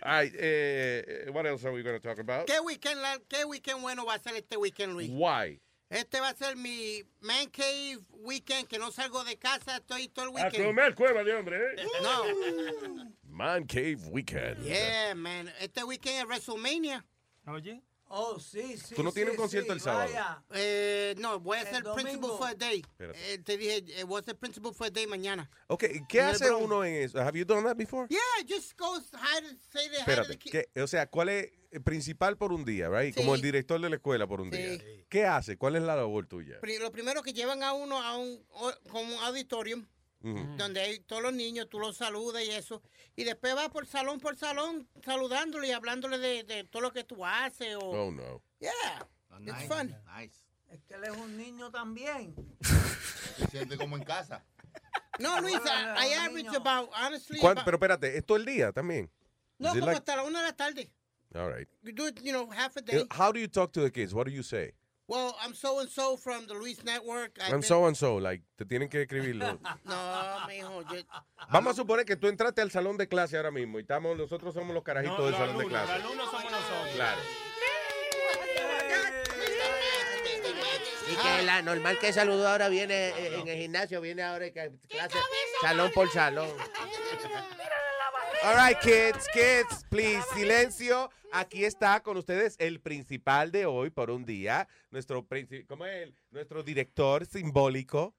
Ay, 0.00 0.30
eh, 0.34 1.26
what 1.32 1.44
else 1.46 1.64
are 1.66 1.72
we 1.74 1.82
going 1.82 1.98
to 1.98 2.00
talk 2.00 2.18
about? 2.20 2.46
¿Qué 2.46 2.60
weekend, 2.60 3.00
la- 3.00 3.18
¿Qué 3.28 3.44
weekend 3.44 3.80
bueno 3.82 4.04
va 4.06 4.14
a 4.14 4.18
ser 4.18 4.36
este 4.36 4.56
weekend, 4.56 4.92
Luis? 4.92 5.10
Why? 5.12 5.60
Este 5.90 6.20
va 6.20 6.28
a 6.28 6.34
ser 6.34 6.54
mi 6.54 7.02
man 7.20 7.48
cave 7.50 7.98
weekend, 8.12 8.68
que 8.68 8.78
no 8.78 8.92
salgo 8.92 9.24
de 9.24 9.36
casa, 9.38 9.78
estoy 9.78 10.08
todo 10.08 10.26
el 10.26 10.30
A 10.40 10.44
weekend. 10.44 10.66
comer 10.66 10.94
cueva 10.94 11.24
de 11.24 11.34
hombre, 11.34 11.56
¿eh? 11.56 11.86
No. 12.02 13.10
Man 13.24 13.64
Cave 13.66 13.96
Weekend. 14.10 14.62
Yeah, 14.64 15.14
man. 15.14 15.48
Este 15.60 15.82
weekend 15.84 16.18
es 16.20 16.26
WrestleMania. 16.26 17.04
Oye. 17.46 17.82
Oh, 18.10 18.38
sí, 18.40 18.76
sí. 18.78 18.94
¿Tú 18.94 19.02
no 19.02 19.12
tienes 19.12 19.32
sí, 19.34 19.36
un 19.36 19.42
concierto 19.42 19.72
sí, 19.72 19.76
el 19.76 19.80
sábado? 19.82 20.10
Eh, 20.54 21.14
no, 21.18 21.38
voy 21.40 21.58
a 21.58 21.60
El 21.62 21.66
hacer 21.68 21.84
Principal 21.94 22.30
for 22.38 22.48
a 22.48 22.54
Day. 22.54 22.82
Eh, 22.98 23.38
te 23.44 23.56
dije, 23.58 23.84
eh, 24.00 24.04
voy 24.04 24.16
a 24.16 24.20
hacer 24.20 24.36
Principal 24.36 24.72
for 24.74 24.86
a 24.86 24.90
Day 24.90 25.06
mañana. 25.06 25.50
Ok, 25.66 25.84
¿qué 26.08 26.18
En 26.20 26.24
el 26.28 26.30
hace 26.34 26.50
uno 26.50 26.84
en 26.84 26.94
eso? 26.94 27.18
Have 27.20 27.38
you 27.38 27.44
done 27.44 27.64
that 27.64 27.76
before? 27.76 28.06
Yeah, 28.08 28.18
just 28.48 28.78
go 28.78 28.96
hi 29.12 29.40
to 29.42 29.48
say 29.70 29.88
the 29.90 29.98
Espérate, 29.98 30.28
the 30.28 30.38
kid. 30.38 30.50
¿qué- 30.52 30.82
o 30.82 30.86
sea, 30.86 31.06
¿cuál 31.10 31.28
es 31.28 31.52
el 31.70 31.82
principal 31.82 32.38
por 32.38 32.52
un 32.52 32.64
día, 32.64 32.88
right? 32.88 33.14
Sí. 33.14 33.20
Como 33.20 33.34
el 33.34 33.42
director 33.42 33.78
de 33.78 33.90
la 33.90 33.96
escuela 33.96 34.26
por 34.26 34.40
un 34.40 34.50
Sí. 34.50 34.56
día. 34.56 34.78
¿Qué 35.10 35.26
hace? 35.26 35.58
¿Cuál 35.58 35.76
es 35.76 35.82
la 35.82 35.94
labor 35.96 36.26
tuya? 36.26 36.60
Lo 36.80 36.90
primero 36.90 37.22
que 37.22 37.34
llevan 37.34 37.62
a 37.62 37.74
uno 37.74 38.02
a 38.02 38.16
un, 38.16 38.42
como 38.88 39.02
un 39.02 39.22
auditorium 39.24 39.86
Donde 40.20 40.80
hay 40.80 40.98
todos 41.00 41.22
los 41.22 41.32
niños, 41.32 41.68
tú 41.70 41.78
los 41.78 41.96
saludas 41.96 42.42
y 42.44 42.50
eso. 42.50 42.82
Y 43.14 43.24
después 43.24 43.54
vas 43.54 43.68
por 43.68 43.86
salón 43.86 44.18
por 44.20 44.36
salón 44.36 44.88
saludándole 45.04 45.68
y 45.68 45.72
hablándole 45.72 46.18
de, 46.18 46.42
de 46.42 46.64
todo 46.64 46.82
lo 46.82 46.92
que 46.92 47.04
tú 47.04 47.24
haces. 47.24 47.76
O, 47.76 47.80
Oh, 47.90 48.10
no. 48.10 48.42
Yeah, 48.58 49.06
it's 49.40 49.68
fun. 49.68 49.94
Es 50.70 50.82
que 50.86 50.94
él 50.94 51.04
es 51.04 51.16
un 51.16 51.36
niño 51.36 51.70
también. 51.70 52.34
Se 53.38 53.46
siente 53.46 53.76
como 53.78 53.96
en 53.96 54.02
casa. 54.04 54.44
No, 55.20 55.40
Luis, 55.40 55.56
I, 55.64 56.08
I 56.08 56.12
average 56.14 56.54
about, 56.56 56.90
honestly, 56.94 57.38
¿Cuán- 57.40 57.52
about- 57.56 57.64
pero 57.64 57.76
espérate, 57.76 58.16
¿es 58.18 58.24
todo 58.26 58.36
el 58.36 58.44
día 58.44 58.72
también? 58.72 59.10
no, 59.58 59.70
como 59.70 59.86
like- 59.86 59.98
hasta 59.98 60.16
la 60.16 60.24
una 60.24 60.40
de 60.40 60.46
la 60.46 60.56
tarde. 60.56 60.90
All 61.34 61.52
right. 61.52 61.68
You 61.82 61.92
do 61.92 62.08
it, 62.08 62.20
you 62.22 62.32
know, 62.32 62.48
half 62.50 62.76
a 62.76 62.80
day. 62.82 63.00
Eh, 63.00 63.06
How 63.10 63.32
do 63.32 63.38
you 63.38 63.48
talk 63.48 63.72
to 63.72 63.82
the 63.82 63.90
kids? 63.90 64.12
What 64.14 64.26
do 64.26 64.30
you 64.32 64.42
say? 64.42 64.74
Well, 65.08 65.34
I'm 65.42 65.54
so 65.54 65.80
and 65.80 65.88
so 65.88 66.18
from 66.18 66.46
the 66.46 66.52
Luis 66.54 66.84
Network. 66.84 67.32
I've 67.40 67.46
I'm 67.46 67.60
been- 67.60 67.62
so 67.62 67.86
and 67.86 67.96
so, 67.96 68.18
like, 68.20 68.42
te 68.58 68.66
tienen 68.66 68.90
que 68.90 69.00
escribirlo. 69.06 69.58
No, 69.86 70.46
mijo, 70.46 70.82
yo, 70.92 71.02
Vamos 71.50 71.72
a 71.72 71.76
suponer 71.76 72.04
que 72.04 72.16
tú 72.16 72.26
entraste 72.28 72.60
al 72.60 72.70
salón 72.70 72.98
de 72.98 73.08
clase 73.08 73.38
ahora 73.38 73.50
mismo 73.50 73.78
y 73.78 73.82
estamos, 73.82 74.18
nosotros 74.18 74.52
somos 74.52 74.74
los 74.74 74.82
carajitos 74.84 75.18
No, 75.18 75.24
del 75.24 75.34
salón 75.34 75.58
de 75.58 75.64
clase. 75.66 75.92
los 75.94 76.04
alumnos 76.04 76.30
somos 76.30 76.52
nosotros. 76.52 76.94
Claro. 76.94 77.20
Y 81.10 81.16
que 81.16 81.42
la 81.46 81.62
normal 81.62 81.98
que 81.98 82.12
saludó 82.12 82.46
ahora 82.46 82.68
viene 82.68 83.08
eh, 83.08 83.38
en 83.40 83.48
el 83.48 83.56
gimnasio, 83.56 84.02
viene 84.02 84.22
ahora 84.22 84.44
en 84.46 84.52
clase, 84.52 85.18
salón 85.62 85.90
por 85.94 86.10
salón. 86.10 86.50
All 88.44 88.54
right, 88.54 88.78
kids, 88.80 89.26
kids, 89.32 89.84
please, 89.90 90.22
silencio. 90.34 91.10
Aquí 91.32 91.64
está 91.64 92.00
con 92.02 92.16
ustedes 92.16 92.56
el 92.58 92.80
principal 92.80 93.50
de 93.50 93.66
hoy 93.66 93.90
por 93.90 94.10
un 94.10 94.24
día, 94.24 94.66
nuestro 94.90 95.26
¿cómo 95.68 95.84
es? 95.84 96.02
él? 96.02 96.14
Nuestro 96.30 96.62
director 96.62 97.26
simbólico, 97.26 98.14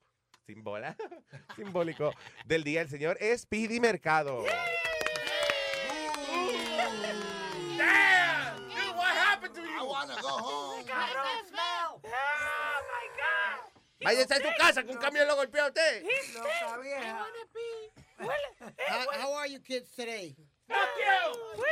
simbola, 0.45 0.95
simbólico 1.55 2.13
del 2.45 2.63
día, 2.63 2.81
el 2.81 2.89
señor 2.89 3.17
Speedy 3.37 3.79
Mercado. 3.79 4.43
Damn! 7.77 8.57
Dude, 8.67 8.95
what 8.95 9.15
happened 9.15 9.55
to 9.55 9.61
you? 9.61 9.79
I 9.79 9.83
wanna 9.83 10.15
go 10.21 10.27
home. 10.27 10.58
Váyase 14.03 14.33
a 14.33 14.37
su 14.37 14.49
casa 14.57 14.83
que 14.83 14.91
un 14.91 14.97
camión 14.97 15.27
lo 15.27 15.35
golpeó 15.35 15.63
a 15.63 15.67
usted. 15.67 16.03
Loca 16.35 16.77
vieja. 16.81 17.25
how, 18.87 19.05
how 19.19 19.33
are 19.33 19.47
you 19.47 19.59
kids 19.59 19.89
today? 19.95 20.35
Fuck 20.67 20.77
you! 20.97 21.63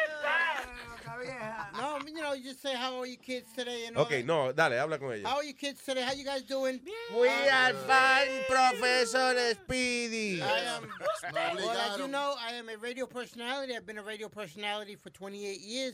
No, 1.78 2.00
you 2.06 2.14
know, 2.22 2.34
you 2.34 2.44
just 2.44 2.62
say 2.62 2.74
how 2.76 2.98
are 3.00 3.06
you 3.06 3.18
kids 3.18 3.48
today 3.56 3.86
and 3.88 3.98
Ok, 3.98 4.12
all 4.12 4.18
that. 4.18 4.26
no, 4.26 4.52
dale, 4.52 4.80
habla 4.80 4.98
con 4.98 5.14
ella. 5.14 5.28
How 5.30 5.38
are 5.38 5.44
you 5.44 5.54
kids 5.54 5.84
today? 5.84 6.02
How 6.02 6.14
you 6.14 6.26
guys 6.26 6.42
doing? 6.44 6.80
We 7.16 7.28
are 7.28 7.74
fine, 7.74 8.30
Professor 8.50 9.54
Speedy. 9.64 10.42
I 10.42 10.60
am. 10.76 10.90
Well, 11.34 11.70
as 11.94 12.00
you 12.00 12.08
know, 12.08 12.36
I 12.40 12.54
am 12.54 12.70
a 12.70 12.78
radio 12.78 13.06
personality. 13.06 13.76
I've 13.76 13.86
been 13.86 13.98
a 14.00 14.04
radio 14.04 14.28
personality 14.30 14.96
for 14.96 15.10
28 15.12 15.60
years 15.62 15.94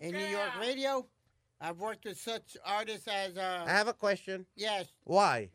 in 0.00 0.12
New 0.12 0.18
York 0.26 0.50
radio. 0.60 1.06
I've 1.60 1.78
worked 1.78 2.04
with 2.04 2.18
such 2.18 2.56
artists 2.64 3.08
as. 3.08 3.36
Uh, 3.36 3.64
I 3.66 3.70
have 3.70 3.88
a 3.88 3.92
question. 3.94 4.46
yes. 4.56 4.86
Why? 5.04 5.50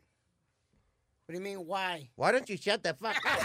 What 1.26 1.32
do 1.32 1.38
you 1.38 1.44
mean? 1.44 1.66
Why? 1.66 2.10
Why 2.16 2.32
don't 2.32 2.50
you 2.50 2.58
shut 2.58 2.82
the 2.82 2.92
fuck 2.92 3.16
up? 3.24 3.40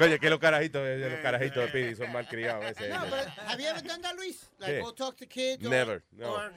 Oye, 0.00 0.18
que 0.18 0.30
los 0.30 0.38
carajitos, 0.38 0.86
eh, 0.86 1.08
los 1.10 1.20
carajitos 1.20 1.62
de 1.64 1.68
Speedy 1.68 1.94
son 1.96 2.12
mal 2.12 2.26
criados. 2.28 2.64
ese. 2.70 2.88
No, 2.88 3.00
but 3.06 3.26
have 3.46 3.62
you 3.62 3.68
ever 3.68 3.82
done 3.82 4.00
that, 4.02 4.14
Luis? 4.16 4.50
Like 4.58 4.74
¿Qué? 4.74 4.80
go 4.80 4.92
talk 4.94 5.16
to 5.16 5.26
kids. 5.26 5.64
or- 5.64 5.70
Never. 5.70 6.02
No. 6.12 6.34
or 6.34 6.52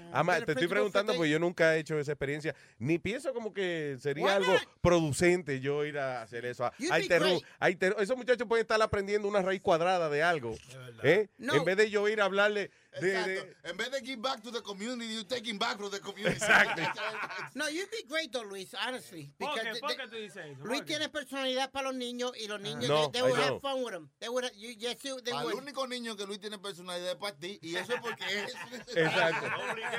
te 0.45 0.51
estoy 0.53 0.67
preguntando 0.67 1.13
porque 1.15 1.29
yo 1.29 1.39
nunca 1.39 1.75
he 1.75 1.79
hecho 1.79 1.97
esa 1.99 2.11
experiencia. 2.11 2.55
Ni 2.79 2.99
pienso 2.99 3.33
como 3.33 3.53
que 3.53 3.97
sería 3.99 4.35
algo 4.35 4.55
producente 4.81 5.59
yo 5.59 5.85
ir 5.85 5.97
a 5.97 6.21
hacer 6.21 6.45
eso. 6.45 6.69
You'd 6.77 6.91
great. 7.33 7.43
a 7.59 7.69
interru- 7.69 7.99
esos 8.01 8.17
muchachos 8.17 8.47
pueden 8.47 8.63
estar 8.63 8.81
aprendiendo 8.81 9.27
una 9.27 9.41
raíz 9.41 9.61
cuadrada 9.61 10.09
de 10.09 10.23
algo. 10.23 10.55
¿eh? 11.03 11.27
No. 11.37 11.55
En 11.55 11.65
vez 11.65 11.77
de 11.77 11.89
yo 11.89 12.07
ir 12.09 12.21
a 12.21 12.25
hablarle. 12.25 12.71
Exacto. 12.93 13.29
de- 13.29 13.55
En 13.63 13.77
vez 13.77 13.91
de 13.91 13.99
give 14.01 14.17
back 14.21 14.41
to 14.41 14.51
the 14.51 14.61
community, 14.61 15.13
you 15.15 15.23
taking 15.23 15.57
back 15.57 15.77
from 15.77 15.89
the 15.91 15.99
community. 16.01 16.35
Exacto. 16.35 16.81
No, 17.55 17.67
you'd 17.69 17.89
be 17.91 18.03
great 18.07 18.31
though, 18.31 18.43
Luis, 18.43 18.73
honestly. 18.73 19.33
¿Por 19.37 19.53
qué? 19.59 19.79
¿Por 19.79 19.95
qué 19.95 20.07
tú 20.07 20.15
dices 20.15 20.45
eso? 20.45 20.63
Luis 20.65 20.83
tiene 20.85 21.09
personalidad 21.09 21.69
para 21.71 21.87
los 21.89 21.95
niños 21.95 22.31
y 22.37 22.47
los 22.47 22.59
niños, 22.61 22.87
No, 22.87 23.09
they, 23.11 23.21
they 23.21 23.29
would 23.29 23.39
have 23.41 23.59
fun 23.59 23.83
with 23.83 23.93
him. 23.93 24.09
They 24.19 24.29
would, 24.29 24.45
you, 24.55 24.71
yes, 24.71 24.97
you- 25.03 25.21
they 25.21 25.33
Al 25.33 25.45
would. 25.45 25.55
único 25.55 25.85
niño 25.87 26.15
que 26.15 26.25
Luis 26.25 26.39
tiene 26.39 26.57
personalidad 26.59 27.11
es 27.11 27.15
para 27.17 27.35
ti, 27.37 27.59
y 27.61 27.75
eso 27.75 27.93
es 27.93 28.01
porque 28.01 28.23
es. 28.45 28.55
Exacto. 28.95 29.47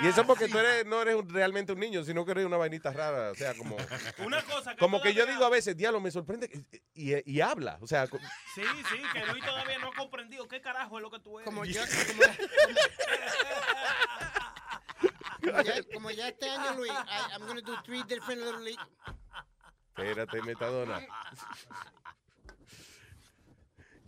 Y 0.03 0.07
eso 0.09 0.27
porque 0.27 0.49
tú 0.49 0.59
eres, 0.59 0.87
no 0.87 1.01
eres 1.03 1.17
realmente 1.29 1.73
un 1.73 1.81
niño, 1.81 2.05
sino 2.05 2.25
que 2.25 2.33
eres 2.33 2.47
una 2.47 2.57
vainita 2.57 2.93
rara. 2.93 3.31
O 3.31 3.35
sea, 3.35 3.55
como, 3.55 3.77
Una 4.19 4.43
cosa 4.45 4.73
que 4.73 4.79
como 4.79 5.01
que 5.03 5.15
yo 5.15 5.27
digo 5.27 5.45
a 5.45 5.51
veces, 5.51 5.77
diablo, 5.77 6.01
me 6.01 6.11
sorprende. 6.11 6.49
que- 6.49 6.83
Y, 6.95 7.33
y 7.33 7.41
habla. 7.41 7.79
O 7.81 7.87
sea, 7.87 8.07
Sí, 8.07 8.63
sí, 8.91 9.03
que 9.13 9.27
Luis 9.27 9.45
todavía 9.45 9.79
no 9.79 9.89
ha 9.89 9.95
comprendido 9.95 10.47
qué 10.49 10.61
carajo 10.61 10.99
es 10.99 11.03
lo 11.03 11.11
que 11.11 11.19
tú 11.21 11.39
eres. 11.39 11.47
Como 11.47 11.65
yo, 11.65 11.81
como, 11.81 12.23
ya, 15.65 15.83
como 15.93 16.11
ya 16.11 16.29
este 16.29 16.49
año, 16.49 16.75
Luis, 16.77 16.91
I, 16.93 17.33
I'm 17.35 17.43
going 17.47 17.57
to 17.57 17.63
do 17.63 17.77
three 17.85 18.03
different 18.05 18.41
little 18.43 18.61
league. 18.63 18.79
espérate, 19.97 20.43
metadona. 20.43 21.01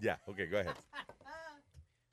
Ya, 0.00 0.20
ok, 0.26 0.36
go 0.50 0.58
ahead. 0.58 0.74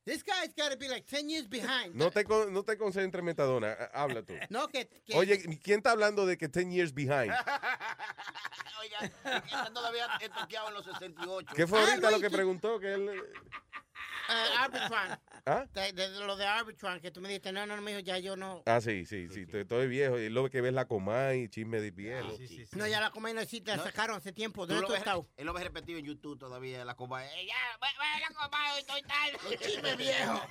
This 0.03 0.23
guy's 0.23 0.51
got 0.57 0.71
to 0.71 0.77
be 0.77 0.87
like 0.89 1.05
10 1.05 1.29
years 1.29 1.47
behind. 1.47 1.93
No 1.95 2.09
te, 2.09 2.23
con- 2.23 2.51
no 2.51 2.63
te 2.63 2.75
concentres, 2.75 3.23
metadona. 3.23 3.75
ha- 3.93 4.03
Habla 4.03 4.23
tú. 4.23 4.33
No, 4.49 4.67
que, 4.67 4.87
que 5.05 5.15
Oye, 5.15 5.37
¿quién 5.61 5.77
está 5.79 5.91
hablando 5.91 6.25
de 6.25 6.37
que 6.37 6.47
10 6.47 6.69
years 6.71 6.93
behind? 6.93 7.31
Oiga, 8.81 9.11
está 9.45 9.71
todavía 9.71 10.07
estoqueado 10.19 10.69
en 10.69 10.73
los 10.73 10.85
68. 10.85 11.53
¿Qué 11.55 11.67
fue 11.67 11.79
Ah, 11.79 11.83
ahorita 11.83 12.01
lo 12.09 12.17
Luis, 12.17 12.21
que 12.23 12.29
tú- 12.29 12.35
preguntó? 12.35 12.79
Que 12.79 12.93
él, 12.93 13.23
uh, 14.29 14.59
Arbitron. 14.59 15.19
¿Ah? 15.45 15.65
De, 15.73 15.93
de- 15.93 16.09
de 16.09 16.19
lo 16.25 16.35
de 16.35 16.45
Arbitron, 16.45 16.99
que 16.99 17.09
tú 17.11 17.19
me 17.19 17.27
dijiste, 17.29 17.51
no, 17.51 17.65
no, 17.65 17.75
no, 17.75 17.81
mijo, 17.81 17.99
ya 17.99 18.17
yo 18.19 18.35
no. 18.35 18.61
Ah, 18.65 18.79
sí, 18.79 19.05
sí, 19.05 19.27
sí. 19.29 19.41
Estoy, 19.41 19.61
estoy 19.61 19.87
viejo. 19.87 20.19
Y 20.19 20.29
lo 20.29 20.49
que 20.49 20.61
ves 20.61 20.73
la 20.73 20.85
coma 20.85 21.33
y 21.33 21.49
chisme 21.49 21.81
de 21.81 21.91
piel. 21.91 22.23
No, 22.73 22.85
ya 22.87 22.99
la 23.01 23.09
comida 23.11 23.33
no 23.33 23.41
existe, 23.41 23.71
la 23.71 23.77
No. 23.77 23.83
sacaron 23.83 24.17
hace 24.17 24.31
tiempo. 24.31 24.65
¿Dónde 24.67 24.85
tú 24.85 24.93
estás? 24.93 25.17
Él 25.37 25.45
lo 25.47 25.53
ves 25.53 25.63
repetido 25.63 25.97
en 25.99 26.05
YouTube 26.05 26.37
todavía, 26.37 26.85
la 26.85 26.95
coma. 26.95 27.25
Eh, 27.25 27.47
ya, 27.47 27.55
ve, 27.81 27.87
ve 27.99 28.21
la 28.21 28.27
coma, 28.35 28.73
hoy 28.73 28.79
estoy 28.79 29.01
tal. 29.01 29.59
Chisme 29.59 29.95
viejo. 29.95 30.41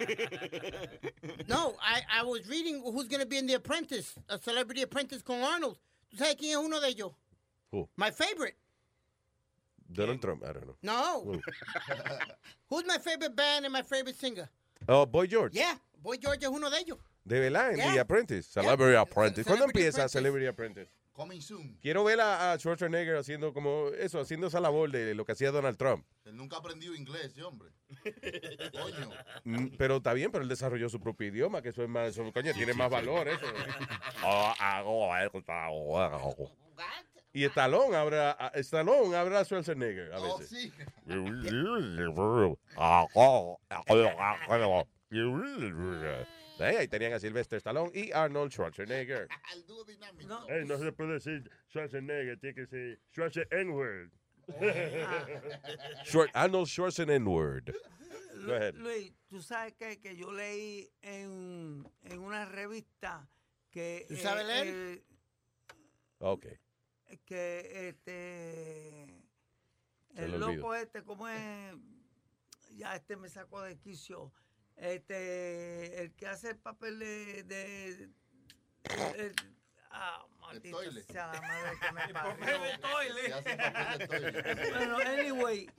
No, 1.47 1.77
I, 1.81 2.03
I 2.21 2.23
was 2.25 2.47
reading 2.49 2.81
who's 2.83 3.09
going 3.09 3.21
to 3.21 3.27
be 3.27 3.39
in 3.39 3.47
The 3.47 3.55
Apprentice, 3.57 4.15
a 4.29 4.39
Celebrity 4.39 4.83
Apprentice 4.83 5.23
con 5.23 5.43
Arnold. 5.43 5.77
¿Tú 6.11 6.17
sabes 6.17 6.37
quién 6.37 6.53
es 6.53 6.57
uno 6.65 6.81
de 6.81 6.89
ellos? 6.89 7.13
Who? 7.73 7.89
My 7.97 8.11
favorite. 8.11 8.57
Donald 9.93 10.21
Trump, 10.21 10.43
I 10.45 10.53
don't 10.53 10.65
know. 10.67 10.77
No. 10.83 11.23
Who? 11.25 11.41
Who's 12.69 12.85
my 12.87 12.99
favorite 12.99 13.35
band 13.35 13.65
and 13.65 13.73
my 13.73 13.83
favorite 13.83 14.17
singer? 14.17 14.49
Oh, 14.89 15.05
Boy 15.07 15.27
George. 15.27 15.55
Yeah, 15.55 15.77
Boy 16.03 16.17
George 16.19 16.43
es 16.45 16.49
uno 16.51 16.71
de 16.71 16.79
ellos. 16.79 16.99
De 17.25 17.39
verdad, 17.41 17.71
en 17.73 17.77
Yeah. 17.79 17.93
The 17.95 18.01
Apprentice. 18.01 18.49
Celebrity 18.51 18.97
Apprentice. 18.97 19.45
¿Cuándo 19.45 19.65
Celebrity 19.67 19.79
empieza 19.81 19.99
Apprentice. 20.05 20.19
Celebrity 20.19 20.47
Apprentice? 20.47 20.91
Coming 21.13 21.43
soon. 21.43 21.77
Quiero 21.83 22.03
ver 22.05 22.19
a, 22.21 22.53
a 22.53 22.59
Schwarzenegger 22.59 23.17
haciendo 23.17 23.53
como 23.53 23.89
eso, 23.99 24.21
haciendo 24.21 24.47
esa 24.47 24.59
labor 24.59 24.91
de 24.91 25.15
lo 25.15 25.27
que 25.27 25.33
hacía 25.33 25.51
Donald 25.51 25.77
Trump. 25.77 26.07
Él 26.25 26.35
nunca 26.37 26.57
aprendió 26.57 26.95
inglés, 26.95 27.25
ese 27.27 27.43
hombre. 27.43 27.69
Coño. 28.73 29.11
Mm, 29.45 29.67
Pero 29.77 29.97
está 29.97 30.15
bien, 30.15 30.31
pero 30.31 30.43
él 30.43 30.49
desarrolló 30.49 30.89
su 30.89 30.99
propio 31.01 31.27
idioma, 31.29 31.61
que 31.61 31.71
eso 31.71 31.83
es 31.83 31.89
más, 31.91 32.09
eso, 32.09 32.23
coño, 32.33 32.55
tiene 32.55 32.73
más 32.73 32.89
valor 32.91 33.29
eso. 33.29 33.45
Y 37.33 37.45
Stallone 37.45 37.95
habla, 37.97 38.51
Stallone 38.55 39.15
habla 39.17 39.41
a 39.41 39.45
Schwarzenegger 39.45 40.13
a 40.13 40.19
Oh, 40.21 40.39
veces. 40.39 40.49
Sí, 40.51 40.73
ahí 46.65 46.89
tenían 46.89 47.13
a 47.15 47.19
Sylvester 47.21 47.57
Stallone 47.59 47.91
y 47.95 48.13
Arnold 48.13 48.53
Schwarzenegger. 48.53 49.29
Al 49.53 49.67
dúo 49.67 49.85
dinámico. 49.85 50.29
No. 50.29 50.79
Se 50.79 50.93
puede 50.93 51.13
decir 51.15 51.51
Schwarzenegger, 51.71 52.39
tiene 52.39 52.55
que 52.55 52.67
ser 52.67 53.01
Schwarzenegger. 53.13 54.11
Schwar- 56.05 56.31
Arnold 56.35 56.67
Schwarzenegger. 56.69 57.63
Luis, 58.75 59.13
tú 59.29 59.41
sabes 59.43 59.75
que, 59.75 60.01
que 60.01 60.17
yo 60.17 60.33
leí 60.33 60.91
en, 61.03 61.87
en 62.05 62.19
una 62.19 62.45
revista 62.47 63.29
que... 63.71 64.07
¿Tú 64.09 64.17
sabes 64.17 64.47
leer? 64.47 65.03
Ok. 66.19 66.47
Que 67.19 67.89
este... 67.89 69.07
Se 70.15 70.25
El 70.25 70.41
loco 70.41 70.75
este, 70.75 71.03
¿cómo 71.05 71.29
es? 71.29 71.75
Ya 72.77 72.95
este 72.97 73.17
me 73.17 73.29
sacó 73.29 73.63
de 73.63 73.79
quicio. 73.79 74.33
Este, 74.77 76.03
el 76.03 76.13
que 76.15 76.27
hace 76.27 76.51
el 76.51 76.59
papel 76.59 76.99
de... 76.99 77.43
de- 77.45 78.11
el- 79.17 79.35
ah, 79.91 80.25
maldita 80.41 80.77
toile. 80.79 81.03
sea 81.03 81.33
la 81.33 81.41
madre 81.43 81.79
que 81.81 81.93
me 81.93 82.01
El 82.75 82.81
parió. 82.81 84.71
Bueno, 84.71 84.97
anyway, 84.99 85.71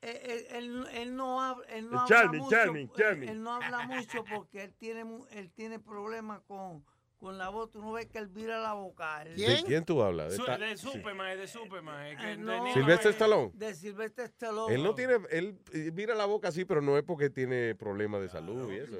él, 0.00 0.16
él- 0.22 0.46
él- 0.50 0.86
él 0.92 1.16
no 1.16 1.40
habla, 1.42 1.66
él 1.68 1.90
no 1.90 2.06
Charlie, 2.06 2.26
habla 2.26 2.38
mucho, 2.38 2.50
Charlie, 2.56 2.80
él- 2.82 2.90
Charlie. 2.96 3.28
Él, 3.28 3.42
no 3.42 3.52
habla 3.54 3.86
mucho 3.86 4.24
porque 4.24 4.62
él 4.64 4.74
tiene 4.74 5.04
mu- 5.04 5.26
él 5.30 5.50
tiene 5.52 5.78
problemas 5.78 6.40
con, 6.42 6.84
con 7.20 7.38
la 7.38 7.50
voz. 7.50 7.70
Tú 7.70 7.80
no 7.80 7.92
ves 7.92 8.06
que 8.06 8.18
él 8.18 8.26
vira 8.28 8.58
la 8.60 8.72
boca. 8.72 9.22
Él- 9.22 9.36
¿De 9.36 9.62
quién 9.64 9.84
tú 9.84 10.02
hablas? 10.02 10.34
Su- 10.34 10.40
Esta- 10.42 10.58
de 10.58 10.76
Superman, 10.76 11.38
de 11.38 11.46
Superman. 11.46 12.06
es 12.06 12.18
que 12.18 12.32
Eh, 12.32 12.36
no, 12.38 12.72
¿Sylvester 12.72 13.10
Stallone? 13.12 13.50
De 13.54 13.74
Silvestre 13.74 14.24
Stallone. 14.24 14.74
Él 14.74 14.82
no 14.82 14.94
tiene, 14.94 15.18
él 15.30 15.60
mira 15.94 16.14
la 16.14 16.24
boca 16.24 16.48
así, 16.48 16.64
pero 16.64 16.80
no 16.80 16.96
es 16.96 17.04
porque 17.04 17.30
tiene 17.30 17.74
problemas 17.74 18.22
de 18.22 18.28
salud 18.30 18.72
y 18.72 18.78
eso. 18.78 18.96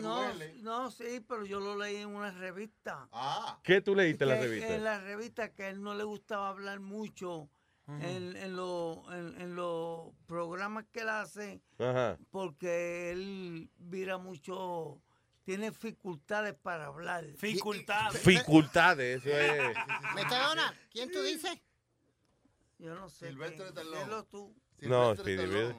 no, 0.00 0.32
no, 0.62 0.90
sí, 0.90 1.20
pero 1.28 1.44
yo 1.44 1.60
lo 1.60 1.76
leí 1.76 1.96
en 1.96 2.08
una 2.08 2.30
revista. 2.32 3.08
Ah. 3.12 3.60
¿Qué 3.62 3.80
tú 3.80 3.94
leíste 3.94 4.24
en 4.24 4.30
la 4.30 4.36
revista? 4.40 4.74
En 4.74 4.84
la 4.84 5.00
revista 5.00 5.52
que 5.52 5.68
él 5.68 5.82
no 5.82 5.94
le 5.94 6.04
gustaba 6.04 6.48
hablar 6.48 6.80
mucho 6.80 7.48
en, 7.88 8.36
en, 8.36 8.54
lo- 8.54 9.02
en- 9.12 9.40
en 9.40 9.56
los 9.56 10.12
programas 10.26 10.84
que 10.92 11.00
él 11.00 11.08
hace 11.08 11.60
Ajá. 11.78 12.16
porque 12.30 13.10
él 13.10 13.68
vira 13.78 14.16
mucho, 14.16 15.02
tiene 15.50 15.70
dificultades 15.70 16.54
para 16.54 16.86
hablar. 16.86 17.26
Dificultades. 17.26 18.24
Dificultades, 18.24 19.26
eso 19.26 19.36
es. 19.36 19.76
Metadona, 20.14 20.72
¿quién 20.92 21.10
tú 21.10 21.20
dices? 21.22 21.58
Yo 22.78 22.94
no 22.94 23.08
sé. 23.08 23.26
Silvestre. 23.26 23.72
Dilo 23.72 24.24
tú. 24.26 24.54
No, 24.82 25.16
Speedy. 25.16 25.74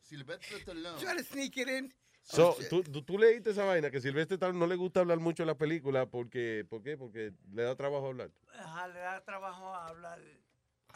Silvestre 0.00 0.56
Stallone. 0.58 0.98
Try 0.98 1.16
to 1.16 1.22
sneak 1.22 1.56
it 1.58 1.68
in. 1.68 1.94
So, 2.24 2.56
tú, 2.68 2.82
tú, 2.82 3.02
tú 3.02 3.16
leíste 3.16 3.50
esa 3.50 3.64
vaina 3.64 3.88
que 3.88 4.00
Silvestre 4.00 4.34
Stallone 4.34 4.58
no 4.58 4.66
le 4.66 4.74
gusta 4.74 4.98
hablar 4.98 5.20
mucho 5.20 5.44
en 5.44 5.46
la 5.46 5.56
película 5.56 6.06
porque, 6.06 6.66
¿por 6.68 6.82
qué? 6.82 6.96
Porque 6.96 7.32
le 7.52 7.62
da 7.62 7.76
trabajo 7.76 8.08
hablar. 8.08 8.32
Ajá, 8.58 8.88
le 8.88 8.98
da 8.98 9.24
trabajo 9.24 9.72
a 9.76 9.86
hablar. 9.86 10.20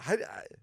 I, 0.00 0.14
I, 0.14 0.56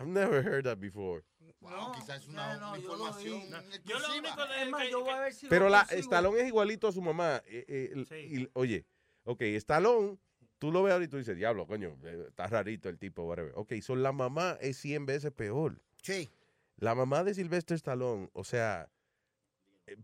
I've 0.00 0.08
never 0.08 0.42
heard 0.42 0.64
that 0.64 0.78
before. 0.78 1.22
Wow, 1.60 1.92
quizás 1.92 2.22
es 2.22 2.28
una, 2.28 2.56
no, 2.56 2.68
una 2.72 2.78
yo 2.78 2.88
lo 2.88 2.92
información 2.94 3.40
vi. 3.42 3.78
Yo 3.84 3.98
lo 3.98 4.08
único 4.16 4.46
de 4.46 4.62
Es 4.62 4.70
más, 4.70 4.88
yo 4.88 5.00
voy 5.00 5.10
a 5.10 5.20
ver 5.20 5.32
si 5.34 5.46
lo 5.46 5.50
Pero 5.50 5.68
la. 5.68 5.82
Stallone 5.90 6.40
es 6.40 6.46
igualito 6.46 6.88
a 6.88 6.92
su 6.92 7.02
mamá. 7.02 7.42
eh, 7.46 7.64
eh, 8.10 8.26
y- 8.30 8.48
oye, 8.54 8.86
ok, 9.24 9.42
Stallone, 9.42 10.16
tú 10.58 10.72
lo 10.72 10.82
ves 10.82 10.94
ahorita 10.94 11.08
y 11.08 11.10
tú 11.10 11.18
dices, 11.18 11.36
diablo, 11.36 11.66
coño, 11.66 11.98
eh, 12.04 12.24
está 12.28 12.46
rarito 12.46 12.88
el 12.88 12.98
tipo, 12.98 13.24
whatever. 13.24 13.52
Ok, 13.56 13.74
so 13.82 13.94
la 13.94 14.12
mamá 14.12 14.56
es 14.62 14.78
100 14.78 15.04
veces 15.04 15.32
peor. 15.32 15.82
Sí. 16.02 16.30
La 16.76 16.94
mamá 16.94 17.22
de 17.24 17.34
Sylvester 17.34 17.74
Stallone, 17.74 18.30
o 18.32 18.42
sea, 18.42 18.88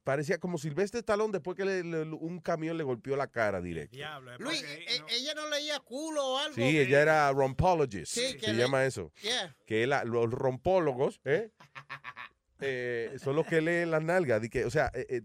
parecía 0.04 0.38
como 0.38 0.58
Sylvester 0.58 0.98
Stallone 1.00 1.32
después 1.32 1.56
que 1.56 1.64
le- 1.64 1.82
le- 1.84 2.02
un 2.02 2.40
camión 2.40 2.76
le 2.76 2.84
golpeó 2.84 3.16
la 3.16 3.26
cara 3.26 3.60
directo. 3.60 3.96
Diablo, 3.96 4.36
Luis, 4.38 4.60
porque- 4.62 4.84
e- 4.84 5.16
ella 5.16 5.34
no 5.34 5.48
leía 5.50 5.78
culo 5.80 6.24
o 6.26 6.38
algo. 6.38 6.54
Sí, 6.54 6.78
ella 6.78 7.02
era 7.02 7.32
rompologist, 7.32 8.12
Sí, 8.12 8.34
que 8.34 8.46
se 8.46 8.52
le- 8.52 8.58
llama 8.62 8.84
eso. 8.84 9.12
Yeah. 9.22 9.56
Que 9.66 9.86
la- 9.86 10.04
los 10.04 10.30
rompólogos, 10.30 11.20
¿eh? 11.24 11.50
Eh, 12.60 13.16
son 13.22 13.36
los 13.36 13.46
que 13.46 13.60
leen 13.60 13.90
las 13.90 14.02
nalgas. 14.02 14.40
que, 14.48 14.64
o 14.64 14.70
sea, 14.70 14.90
eh, 14.94 15.06
eh, 15.08 15.22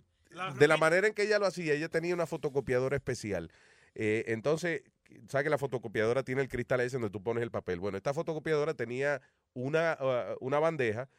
de 0.60 0.68
la 0.68 0.78
manera 0.78 1.08
en 1.08 1.14
que 1.14 1.24
ella 1.24 1.40
lo 1.40 1.46
hacía, 1.46 1.74
ella 1.74 1.90
tenía 1.90 2.14
una 2.14 2.26
fotocopiadora 2.26 2.96
especial. 2.98 3.52
Eh, 3.96 4.26
entonces, 4.28 4.84
¿sabes 5.28 5.44
que 5.46 5.50
la 5.50 5.58
fotocopiadora 5.58 6.24
tiene 6.24 6.42
el 6.42 6.50
cristal 6.50 6.82
ese 6.82 6.96
donde 6.98 7.10
tú 7.10 7.22
pones 7.24 7.44
el 7.44 7.52
papel? 7.52 7.80
Bueno, 7.80 7.98
esta 7.98 8.14
fotocopiadora 8.14 8.74
tenía 8.74 9.22
una, 9.54 9.98
uh, 10.00 10.38
una 10.46 10.60
bandeja 10.60 11.10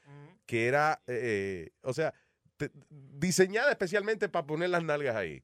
que 0.46 0.66
era, 0.66 1.02
eh, 1.06 1.66
eh, 1.68 1.70
o 1.82 1.92
sea, 1.92 2.12
diseñada 2.88 3.70
especialmente 3.70 4.28
para 4.28 4.46
poner 4.46 4.70
las 4.70 4.84
nalgas 4.84 5.16
ahí. 5.16 5.42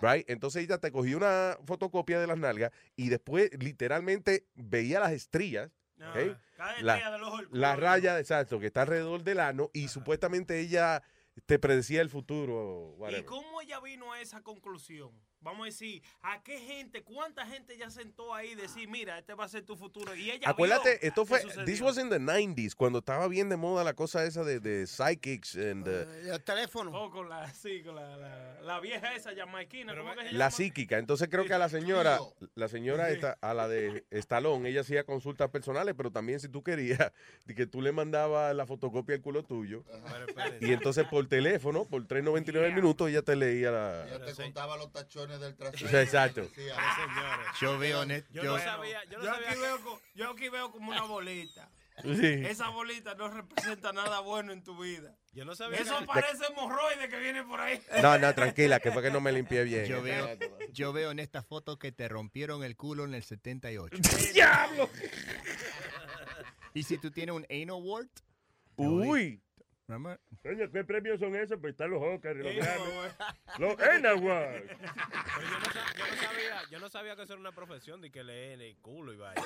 Right? 0.00 0.28
Entonces 0.30 0.64
ella 0.64 0.78
te 0.78 0.90
cogía 0.92 1.16
una 1.16 1.58
fotocopia 1.66 2.20
de 2.20 2.26
las 2.26 2.38
nalgas 2.38 2.70
y 2.96 3.08
después 3.08 3.50
literalmente 3.58 4.46
veía 4.54 5.00
las 5.00 5.12
estrías. 5.12 5.70
Ah, 6.00 6.12
cada 6.56 6.80
La- 6.82 6.94
estrella 6.96 7.10
del 7.12 7.22
ojo 7.22 7.36
del 7.38 7.48
la 7.52 7.76
raya, 7.76 8.18
exacto, 8.18 8.58
que 8.60 8.66
está 8.66 8.82
alrededor 8.82 9.22
del 9.24 9.40
ano 9.40 9.70
y 9.72 9.88
supuestamente 9.88 10.58
ella 10.60 11.02
te 11.46 11.58
predecía 11.58 12.00
el 12.00 12.10
futuro. 12.10 12.96
¿Y 13.10 13.22
cómo 13.22 13.60
ella 13.60 13.80
vino 13.80 14.12
a 14.12 14.20
esa 14.20 14.42
conclusión? 14.42 15.10
Vamos 15.44 15.60
a 15.60 15.64
decir, 15.66 16.02
¿a 16.22 16.42
qué 16.42 16.58
gente, 16.58 17.02
cuánta 17.02 17.44
gente 17.46 17.76
ya 17.76 17.90
sentó 17.90 18.34
ahí 18.34 18.52
y 18.52 18.54
decir, 18.54 18.88
mira, 18.88 19.18
este 19.18 19.34
va 19.34 19.44
a 19.44 19.48
ser 19.48 19.62
tu 19.62 19.76
futuro? 19.76 20.14
Y 20.14 20.30
ella 20.30 20.48
Acuérdate, 20.48 20.98
vio 20.98 21.08
esto 21.08 21.26
fue, 21.26 21.42
this 21.66 21.82
was 21.82 21.98
in 21.98 22.08
the 22.08 22.18
90s, 22.18 22.74
cuando 22.74 23.00
estaba 23.00 23.28
bien 23.28 23.50
de 23.50 23.58
moda 23.58 23.84
la 23.84 23.92
cosa 23.92 24.24
esa 24.24 24.42
de, 24.42 24.58
de 24.58 24.86
psychics 24.86 25.54
and 25.56 25.86
uh, 25.86 26.32
El 26.32 26.42
teléfono. 26.42 26.90
Oh, 26.94 27.10
con 27.10 27.28
la, 27.28 27.52
sí, 27.52 27.82
con 27.82 27.94
la, 27.94 28.16
la, 28.16 28.62
la 28.62 28.80
vieja 28.80 29.14
esa 29.14 29.34
jamaiquina, 29.34 29.94
¿cómo 29.94 30.14
que 30.14 30.20
se 30.20 30.32
la 30.32 30.46
llama? 30.46 30.50
psíquica. 30.50 30.96
Entonces 30.96 31.28
creo 31.30 31.44
que 31.44 31.52
a 31.52 31.58
la 31.58 31.68
señora, 31.68 32.18
la 32.54 32.68
señora 32.68 33.10
esta, 33.10 33.36
a 33.42 33.52
la 33.52 33.68
de 33.68 34.06
Estalón, 34.10 34.64
ella 34.64 34.80
hacía 34.80 35.04
consultas 35.04 35.50
personales, 35.50 35.94
pero 35.94 36.10
también 36.10 36.40
si 36.40 36.48
tú 36.48 36.62
querías, 36.62 37.12
de 37.44 37.54
que 37.54 37.66
tú 37.66 37.82
le 37.82 37.92
mandabas 37.92 38.56
la 38.56 38.64
fotocopia 38.64 39.14
del 39.14 39.22
culo 39.22 39.42
tuyo, 39.42 39.84
y 40.62 40.72
entonces 40.72 41.06
por 41.06 41.28
teléfono, 41.28 41.84
por 41.84 42.06
3.99 42.06 42.74
minutos, 42.74 43.10
ella 43.10 43.20
te 43.20 43.36
leía 43.36 43.70
la... 43.70 44.06
Ella 44.08 44.24
te 44.24 44.32
contaba 44.32 44.78
los 44.78 44.90
tachones 44.90 45.33
del 45.38 45.54
trasero. 45.56 45.98
Exacto. 46.00 46.42
Decía, 46.42 46.74
Yo 47.60 47.78
veo 47.78 48.04
net- 48.04 48.26
Yo, 48.30 48.42
yo- 48.44 48.56
no 48.56 48.62
sabía, 48.62 49.04
yo 49.04 49.18
no 49.18 49.24
sabía 49.24 49.50
aquí 49.50 49.60
veo, 49.60 50.00
yo 50.14 50.30
aquí 50.30 50.48
veo 50.48 50.70
como 50.72 50.90
una 50.90 51.02
bolita. 51.02 51.70
Sí. 52.02 52.26
Esa 52.44 52.70
bolita 52.70 53.14
no 53.14 53.28
representa 53.28 53.92
nada 53.92 54.18
bueno 54.18 54.52
en 54.52 54.64
tu 54.64 54.76
vida. 54.82 55.14
Yo 55.32 55.44
no 55.44 55.54
sabía 55.54 55.78
Eso 55.78 55.96
que- 56.00 56.06
parece 56.06 56.44
hemorroide 56.46 57.08
que 57.08 57.18
viene 57.20 57.44
por 57.44 57.60
ahí. 57.60 57.80
No, 58.02 58.18
no, 58.18 58.34
tranquila, 58.34 58.80
que 58.80 58.90
fue 58.90 59.00
que 59.00 59.12
no 59.12 59.20
me 59.20 59.30
limpié 59.30 59.62
bien. 59.62 59.84
Yo 59.86 60.02
veo, 60.02 60.28
yo 60.72 60.92
veo 60.92 61.12
en 61.12 61.20
esta 61.20 61.42
foto 61.44 61.78
que 61.78 61.92
te 61.92 62.08
rompieron 62.08 62.64
el 62.64 62.74
culo 62.76 63.04
en 63.04 63.14
el 63.14 63.22
78. 63.22 63.96
¡Diablo! 64.34 64.90
Y 66.72 66.82
si 66.82 66.98
tú 66.98 67.10
tienes 67.12 67.34
un 67.34 67.46
anal 67.48 67.80
wart. 67.82 68.10
Uy. 68.76 69.40
Coño, 69.86 70.70
¿qué 70.72 70.82
premios 70.84 71.20
son 71.20 71.36
esos? 71.36 71.58
Pues 71.60 71.72
están 71.72 71.90
los 71.90 72.02
Oscars, 72.02 72.38
los 72.38 72.52
Sí, 72.52 72.56
Grammy. 72.58 72.84
güey. 72.84 73.10
Los. 73.58 73.76
Pero 73.76 73.92
yo 73.92 74.00
no, 74.00 74.14
yo 75.94 76.06
no 76.08 76.16
sabía, 76.22 76.62
yo 76.70 76.80
no 76.80 76.88
sabía 76.88 77.16
que 77.16 77.22
eso 77.22 77.32
era 77.34 77.40
una 77.40 77.52
profesión 77.52 78.00
de 78.00 78.10
que 78.10 78.24
leen 78.24 78.60
el 78.62 78.76
culo 78.78 79.12
y 79.12 79.16
vaya. 79.18 79.42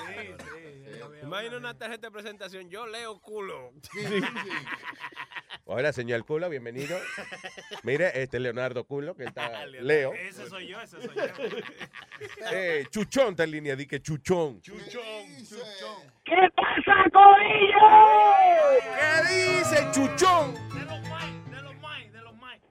Imagina 1.22 1.56
una 1.56 1.76
tarjeta 1.76 2.06
de 2.06 2.10
presentación, 2.12 2.70
yo 2.70 2.86
leo 2.86 3.20
culo. 3.20 3.72
Hola, 5.70 5.92
señor 5.92 6.24
Culo, 6.24 6.48
bienvenido. 6.48 6.98
Mire, 7.82 8.06
este 8.22 8.38
es 8.38 8.42
Leonardo 8.42 8.84
Culo, 8.84 9.14
que 9.14 9.24
está 9.24 9.66
Leo. 9.66 10.14
Ese 10.14 10.48
soy 10.48 10.66
yo, 10.66 10.80
ese 10.80 10.96
soy 10.98 11.14
yo. 11.14 11.22
Eh, 12.52 12.86
Chuchón 12.90 13.32
está 13.32 13.44
en 13.44 13.50
línea, 13.50 13.76
di 13.76 13.86
que 13.86 14.00
Chuchón. 14.00 14.62
Chuchón, 14.62 14.80
chuchón. 15.36 16.10
¿Qué 16.24 16.36
pasa, 16.56 17.04
Corillo? 17.12 17.86
¿Qué 18.96 19.34
dice 19.34 19.86
Chuchón? 19.92 20.54
De 20.54 20.84
los 20.86 21.00
mic, 21.02 21.44
de 21.50 21.62
los 21.62 21.74
mic, 21.74 22.12
de 22.12 22.20
los 22.22 22.34
mic. 22.34 22.62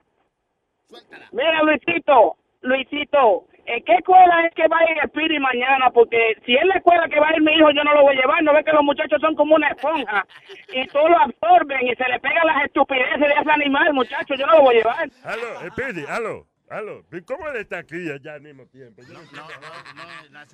Mira, 1.30 1.62
Luisito, 1.62 2.36
Luisito, 2.62 3.46
¿en 3.68 3.84
qué 3.84 3.94
escuela 3.94 4.46
es 4.46 4.54
que 4.54 4.66
va 4.68 4.78
a 4.78 4.90
ir 4.90 4.98
el 5.02 5.10
Piri 5.10 5.38
mañana? 5.38 5.90
Porque 5.90 6.34
si 6.44 6.54
es 6.56 6.64
la 6.64 6.74
escuela 6.76 7.08
que 7.08 7.20
va 7.20 7.28
a 7.28 7.36
ir 7.36 7.42
mi 7.42 7.52
hijo, 7.52 7.70
yo 7.70 7.84
no 7.84 7.94
lo 7.94 8.02
voy 8.02 8.16
a 8.16 8.20
llevar. 8.20 8.42
No 8.42 8.52
ve 8.54 8.64
que 8.64 8.72
los 8.72 8.82
muchachos 8.82 9.20
son 9.20 9.34
como 9.34 9.54
una 9.54 9.68
esponja 9.68 10.26
y 10.72 10.86
todo 10.88 11.08
lo 11.08 11.18
absorben 11.18 11.86
y 11.86 11.94
se 11.94 12.08
le 12.08 12.18
pegan 12.20 12.46
las 12.46 12.64
estupideces 12.64 13.20
de 13.20 13.26
ese 13.26 13.50
animal, 13.50 13.92
muchachos. 13.94 14.38
Yo 14.38 14.46
no 14.46 14.54
lo 14.56 14.62
voy 14.62 14.76
a 14.76 14.78
llevar. 14.78 15.10
Aló, 15.24 15.70
Speedy, 15.70 16.04
aló, 16.08 16.46
aló. 16.70 17.02
¿Y 17.12 17.20
¿Cómo 17.22 17.48
él 17.48 17.56
está 17.56 17.78
aquí 17.78 18.10
allá 18.10 18.34
al 18.34 18.40
mismo 18.42 18.66
tiempo? 18.66 19.02
Yo 19.02 19.12
no 19.14 19.20
entiendo. 19.20 19.48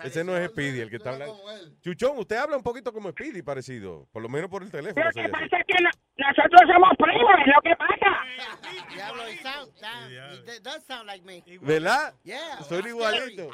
Ese 0.05 0.25
no 0.25 0.36
es 0.36 0.49
Speedy 0.51 0.81
el 0.81 0.91
que 0.91 0.97
está 0.97 1.10
hablando. 1.12 1.36
Chuchón, 1.83 2.18
usted 2.18 2.36
habla 2.36 2.57
un 2.57 2.62
poquito 2.62 2.93
como 2.93 3.10
Speedy, 3.10 3.43
parecido. 3.43 4.07
Por 4.12 4.23
lo 4.23 4.28
menos 4.28 4.51
por 4.51 4.62
el 4.62 4.70
teléfono. 4.70 5.10
Se 5.12 5.23
que 5.23 5.28
pasa 5.28 5.44
es 5.44 5.65
que 5.67 5.83
no- 5.83 5.91
nosotros 6.17 6.60
somos 6.73 6.91
primos, 6.97 7.33
es 7.41 7.47
lo 7.55 7.60
que 7.62 7.76
pasa. 7.76 8.25
Diablo, 8.94 9.26
he 9.26 9.36
sound, 9.39 9.73
sound, 9.76 10.12
he 10.12 10.36
d- 10.47 10.60
does 10.60 10.84
sound 10.84 11.07
like 11.07 11.25
me. 11.25 11.43
¿Verdad? 11.60 12.15
Yeah. 12.25 12.62
Soy 12.68 12.83
igualito. 12.86 13.51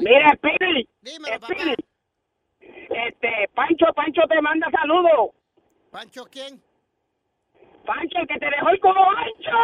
Mira, 0.00 0.36
Piri, 0.42 0.88
Dímelo, 1.00 1.40
papá. 1.40 1.54
Este, 2.60 3.48
Pancho, 3.54 3.86
Pancho 3.94 4.22
te 4.28 4.40
manda 4.42 4.68
saludos. 4.70 5.30
¿Pancho 5.90 6.24
quién? 6.30 6.60
Pancho, 7.86 8.18
el 8.18 8.26
que 8.28 8.38
te 8.38 8.46
dejó 8.50 8.68
el 8.70 8.80
culo 8.80 9.00
ancho. 9.10 9.58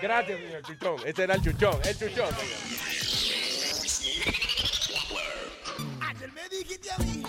Gracias, 0.00 0.38
señor 0.40 0.62
Chuchón. 0.62 0.96
Ese 1.06 1.24
era 1.24 1.34
el 1.34 1.42
Chuchón, 1.42 1.80
el 1.84 1.98
Chuchón. 1.98 2.28
Ayer 6.00 6.32
me 6.32 6.48
dijiste 6.48 6.90
a 6.90 6.98
mí. 6.98 7.22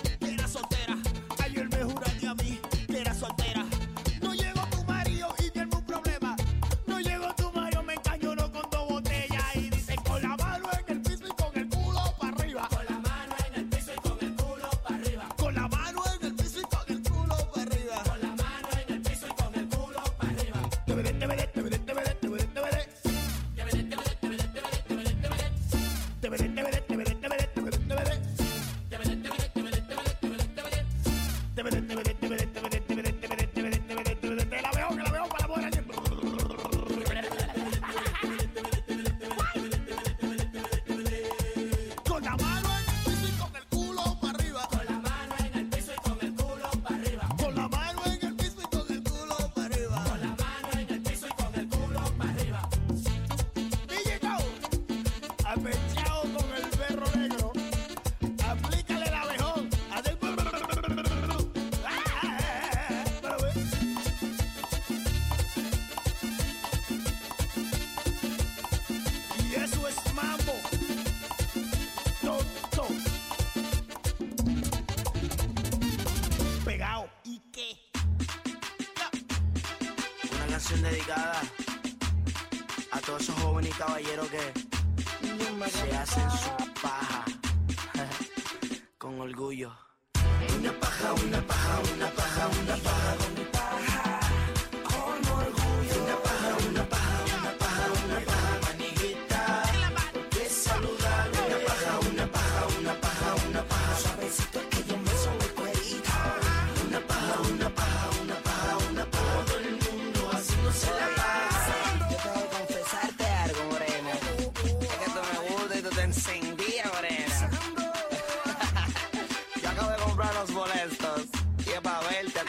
Es 122.30 122.44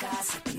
para 0.00 0.57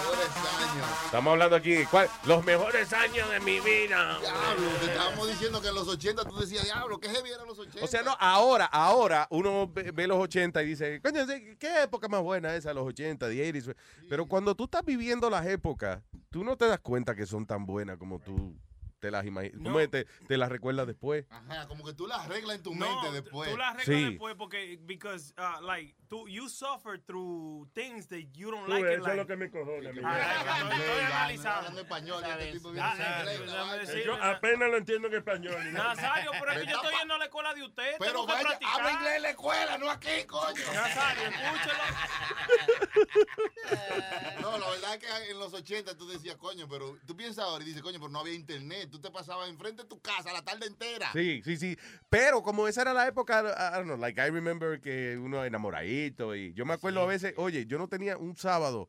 Mejores 0.00 0.30
años. 0.38 0.86
Estamos 1.04 1.32
hablando 1.32 1.56
aquí, 1.56 1.84
¿cuál? 1.90 2.08
Los 2.24 2.46
mejores 2.46 2.90
años 2.94 3.30
de 3.30 3.40
mi 3.40 3.60
vida. 3.60 4.18
Diablo, 4.20 4.68
te 4.80 4.86
estábamos 4.86 5.28
diciendo 5.28 5.60
que 5.60 5.68
en 5.68 5.74
los 5.74 5.86
80 5.86 6.24
tú 6.24 6.34
decías, 6.36 6.64
diablo, 6.64 6.98
qué 6.98 7.10
heavy 7.10 7.28
eran 7.28 7.46
los 7.46 7.58
80. 7.58 7.84
O 7.84 7.86
sea, 7.86 8.02
no, 8.02 8.16
ahora, 8.18 8.64
ahora 8.64 9.26
uno 9.30 9.70
ve, 9.70 9.90
ve 9.90 10.06
los 10.06 10.16
80 10.16 10.62
y 10.62 10.66
dice, 10.66 11.02
coño, 11.02 11.26
qué 11.58 11.82
época 11.82 12.08
más 12.08 12.22
buena 12.22 12.54
esa, 12.54 12.72
los 12.72 12.86
80, 12.86 13.28
the 13.28 13.52
80s. 13.52 13.76
Pero 14.08 14.24
cuando 14.24 14.54
tú 14.54 14.64
estás 14.64 14.82
viviendo 14.82 15.28
las 15.28 15.44
épocas, 15.44 16.00
tú 16.30 16.42
no 16.42 16.56
te 16.56 16.66
das 16.66 16.80
cuenta 16.80 17.14
que 17.14 17.26
son 17.26 17.44
tan 17.44 17.66
buenas 17.66 17.98
como 17.98 18.18
tú 18.18 18.56
te 19.00 19.10
las 19.10 19.24
imaginas. 19.24 19.90
Te, 19.90 20.04
te 20.26 20.36
las 20.36 20.48
recuerdas 20.50 20.86
después? 20.86 21.24
Ajá, 21.30 21.66
como 21.68 21.84
que 21.84 21.92
tú 21.94 22.06
las 22.06 22.20
arreglas 22.20 22.56
en 22.56 22.62
tu 22.62 22.74
No, 22.74 22.86
mente 23.02 23.12
después. 23.22 23.50
Tú 23.50 23.56
la 23.56 23.68
arreglas 23.70 23.86
Sí. 23.98 24.04
después 24.10 24.34
porque, 24.36 24.78
because, 24.82 25.32
uh, 25.38 25.62
like, 25.64 25.94
tú, 26.08 26.26
you 26.28 26.48
suffer 26.48 27.00
through 27.06 27.68
things 27.74 28.08
that 28.08 28.18
you 28.34 28.50
don't 28.50 28.66
Tú, 28.66 28.72
like. 28.72 28.94
eso 28.94 29.06
es 29.08 29.16
lo 29.16 29.26
que 29.26 29.36
me 29.36 29.50
cojona. 29.50 29.90
Ah, 30.04 30.70
estoy- 30.70 31.04
analizando. 31.06 31.80
Español, 31.80 32.24
este 32.24 32.68
Ah, 32.80 32.96
ah, 32.98 33.76
Yo 34.04 34.14
apenas 34.22 34.68
lo 34.70 34.76
entiendo 34.76 35.08
en 35.08 35.14
español. 35.14 35.72
Nazario, 35.72 36.30
pero 36.38 36.52
es 36.52 36.58
que 36.58 36.66
yo 36.70 36.76
estoy 36.76 36.94
yendo 36.98 37.14
a 37.14 37.18
la 37.18 37.24
escuela 37.26 37.54
de 37.54 37.62
usted. 37.64 37.94
Pero 37.98 38.26
vaya, 38.26 38.58
habla 38.66 38.92
inglés 38.92 39.16
en 39.16 39.22
la 39.22 39.30
escuela, 39.30 39.78
no 39.78 39.90
aquí, 39.90 40.24
coño. 40.26 40.64
Nazario, 40.74 41.22
escúchelo. 41.28 41.84
No, 44.40 44.58
la 44.58 44.70
verdad 44.70 44.94
es 44.94 44.98
que 45.00 45.30
en 45.30 45.38
los 45.38 45.52
80 45.52 45.96
tú 45.96 46.08
decías, 46.08 46.36
coño, 46.36 46.66
pero 46.68 46.96
tú 47.06 47.16
piensas 47.16 47.44
ahora 47.44 47.62
y 47.64 47.68
dices, 47.68 47.82
coño, 47.82 47.98
pero 47.98 48.10
no 48.10 48.20
había 48.20 48.34
internet. 48.34 48.87
Tú 48.90 49.00
te 49.00 49.10
pasabas 49.10 49.48
enfrente 49.48 49.82
de 49.82 49.88
tu 49.88 50.00
casa 50.00 50.32
la 50.32 50.42
tarde 50.42 50.66
entera. 50.66 51.10
Sí, 51.12 51.42
sí, 51.44 51.56
sí. 51.56 51.76
Pero 52.08 52.42
como 52.42 52.66
esa 52.68 52.82
era 52.82 52.92
la 52.94 53.06
época, 53.06 53.40
I 53.40 53.76
don't 53.76 53.84
know, 53.86 53.96
like 53.96 54.20
I 54.20 54.30
remember 54.30 54.80
que 54.80 55.16
uno 55.18 55.44
enamoradito 55.44 56.34
y 56.34 56.52
yo 56.54 56.64
me 56.66 56.74
acuerdo 56.74 57.00
a 57.02 57.06
veces, 57.06 57.34
oye, 57.36 57.66
yo 57.66 57.78
no 57.78 57.88
tenía 57.88 58.16
un 58.16 58.36
sábado 58.36 58.88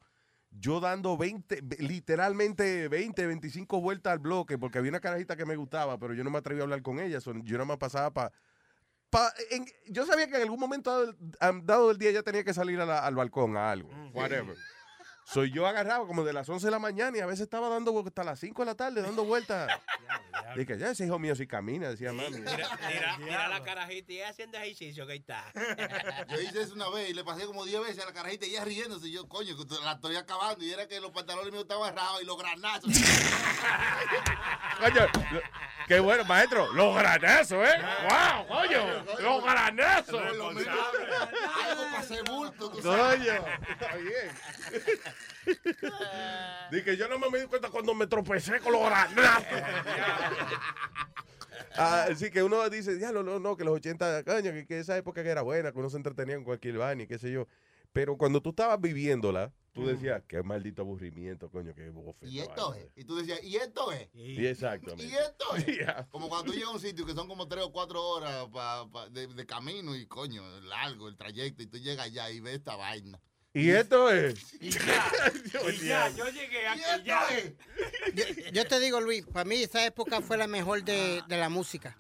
yo 0.52 0.80
dando 0.80 1.16
20, 1.16 1.60
ve- 1.62 1.78
literalmente 1.80 2.88
20, 2.88 3.28
25 3.28 3.82
vueltas 3.82 4.14
al 4.14 4.20
bloque 4.20 4.58
porque 4.58 4.80
había 4.80 4.90
una 4.90 5.00
carajita 5.00 5.36
que 5.36 5.46
me 5.46 5.56
gustaba, 5.56 6.00
pero 6.00 6.16
yo 6.16 6.24
no 6.24 6.32
me 6.32 6.40
atreví 6.40 6.60
a 6.60 6.64
hablar 6.64 6.82
con 6.82 7.00
ella, 7.00 7.20
yo 7.44 7.58
no 7.60 7.66
me 7.68 7.78
pasaba 7.78 8.12
para... 8.12 8.32
yo 9.88 10.06
sabía 10.06 10.28
que 10.28 10.38
en 10.38 10.42
algún 10.44 10.60
momento 10.60 11.14
dado, 11.40 11.62
dado 11.64 11.88
del 11.90 11.98
día 11.98 12.12
ya 12.12 12.24
tenía 12.24 12.44
que 12.44 12.54
salir 12.54 12.80
a 12.80 12.86
la- 12.86 13.06
al 13.06 13.16
balcón 13.16 13.58
a 13.58 13.72
algo, 13.72 13.90
whatever. 14.14 14.56
Soy 15.32 15.52
yo 15.52 15.68
agarrado 15.68 16.08
como 16.08 16.24
de 16.24 16.34
las 16.34 16.50
11 16.50 16.66
de 16.66 16.72
la 16.72 16.80
mañana 16.80 17.18
y 17.18 17.22
a 17.22 17.26
veces 17.28 17.42
estaba 17.42 17.70
dando 17.70 17.98
hasta 18.06 18.24
las 18.24 18.40
5 18.40 18.62
de 18.62 18.66
la 18.66 18.76
tarde 18.76 19.02
dando 19.02 19.24
vueltas. 19.26 19.72
Dije, 20.56 20.80
ya 20.80 20.90
ese 20.90 21.06
hijo 21.06 21.20
mío 21.20 21.36
si 21.36 21.46
camina, 21.46 21.90
decía 21.90 22.12
mami. 22.12 22.40
Mira, 22.40 22.70
mira, 22.88 23.18
mira 23.20 23.48
la 23.48 23.62
carajita 23.62 24.12
y 24.12 24.16
ella 24.18 24.30
haciendo 24.30 24.58
ejercicio 24.58 25.06
que 25.06 25.14
ahí 25.14 25.20
está. 25.20 25.44
Yo 26.30 26.42
hice 26.42 26.62
eso 26.64 26.74
una 26.74 26.90
vez 26.90 27.10
y 27.12 27.14
le 27.14 27.24
pasé 27.24 27.46
como 27.46 27.64
10 27.66 27.82
veces 27.82 28.04
a 28.04 28.08
la 28.08 28.14
carajita 28.14 28.48
y 28.48 28.52
ella 28.52 28.66
riéndose. 28.66 29.08
Y 29.08 29.12
yo, 29.12 29.28
coño, 29.30 29.56
que 29.56 29.64
la 29.84 29.92
estoy 29.94 30.16
acabando. 30.16 30.64
Y 30.66 30.72
era 30.72 30.88
que 30.88 31.00
los 31.00 31.12
pantalones 31.12 31.52
míos 31.52 31.64
estaban 31.64 31.96
rajados 31.96 32.24
y 32.24 32.26
los 32.26 32.38
granazos. 32.38 32.92
Coño, 34.80 35.08
lo- 35.32 35.42
qué 35.88 36.00
bueno, 36.00 36.24
maestro. 36.26 36.74
Los 36.74 36.96
granazos, 36.96 37.68
¿eh? 37.68 37.82
¡Wow, 38.10 38.48
coño! 38.48 39.04
¡Los 39.20 39.44
granazos! 39.44 40.22
Algo 40.22 41.98
hacer 41.98 42.24
bulto, 42.24 42.72
tú 42.72 42.82
Coño, 42.82 42.98
sabes. 42.98 43.28
está 43.70 43.96
bien. 43.98 44.32
Dije, 46.72 46.98
yo 46.98 47.08
no 47.08 47.18
me 47.20 47.40
di 47.40 47.46
cuenta 47.48 47.70
cuando 47.70 47.94
me 47.94 48.08
tropecé 48.08 48.60
con 48.60 48.74
los 48.74 48.82
granazos. 48.84 49.46
Así 51.76 52.30
que 52.30 52.44
uno 52.44 52.70
dice, 52.70 53.00
ya 53.00 53.12
no, 53.12 53.24
no, 53.24 53.40
no, 53.40 53.56
que 53.56 53.64
los 53.64 53.76
80, 53.76 54.24
coño, 54.24 54.52
que, 54.52 54.66
que 54.66 54.80
esa 54.80 54.98
época 54.98 55.24
que 55.24 55.30
era 55.30 55.42
buena, 55.42 55.72
que 55.72 55.80
uno 55.80 55.90
se 55.90 55.98
entretenía 55.98 56.36
en 56.36 56.44
cualquier 56.44 56.78
vaina 56.78 57.04
y 57.04 57.08
qué 57.08 57.18
sé 57.18 57.32
yo. 57.32 57.48
Pero 57.94 58.18
cuando 58.18 58.42
tú 58.42 58.50
estabas 58.52 58.80
viviéndola, 58.80 59.52
tú 59.74 59.86
decías, 59.88 60.22
qué 60.28 60.44
maldito 60.44 60.82
aburrimiento, 60.84 61.50
coño, 61.50 61.74
qué 61.74 61.90
bofe. 61.90 62.28
Y 62.28 62.40
esto 62.40 62.70
vaina". 62.72 62.86
es. 62.86 62.92
Y 62.96 63.04
tú 63.06 63.16
decías, 63.16 63.42
¿y 63.44 63.56
esto 63.56 63.92
es? 63.92 64.10
Y 64.14 64.46
exactamente. 64.46 65.06
Y 65.06 65.14
esto 65.14 65.56
es. 65.56 65.66
Yeah. 65.80 66.08
Como 66.12 66.28
cuando 66.30 66.52
tú 66.52 66.54
llegas 66.54 66.70
a 66.70 66.74
un 66.74 66.80
sitio 66.80 67.06
que 67.06 67.14
son 67.14 67.28
como 67.28 67.48
3 67.48 67.64
o 67.64 67.72
4 67.72 68.04
horas 68.04 68.48
pa- 68.54 68.88
pa- 68.92 69.10
de, 69.10 69.28
de 69.28 69.46
camino 69.46 69.96
y 69.96 70.06
coño, 70.06 70.44
largo 70.62 71.08
el 71.08 71.18
trayecto. 71.18 71.64
Y 71.64 71.68
tú 71.68 71.78
llegas 71.78 72.06
allá 72.08 72.30
y 72.30 72.40
ves 72.42 72.56
esta 72.56 72.76
vaina. 72.76 73.20
Y 73.54 73.72
esto 73.72 74.12
es. 74.12 74.54
Y 74.62 74.70
ya, 74.70 75.12
y 75.74 75.86
ya, 75.86 76.10
yo 76.10 76.30
llegué 76.30 76.68
aquí, 76.68 76.82
ya. 77.04 77.28
Yo, 78.14 78.24
yo 78.52 78.68
te 78.68 78.80
digo, 78.80 79.02
Luis, 79.02 79.26
para 79.26 79.46
mí 79.46 79.56
esa 79.64 79.86
época 79.86 80.22
fue 80.22 80.38
la 80.38 80.48
mejor 80.48 80.84
de, 80.84 81.22
de 81.28 81.38
la 81.38 81.50
música. 81.50 81.98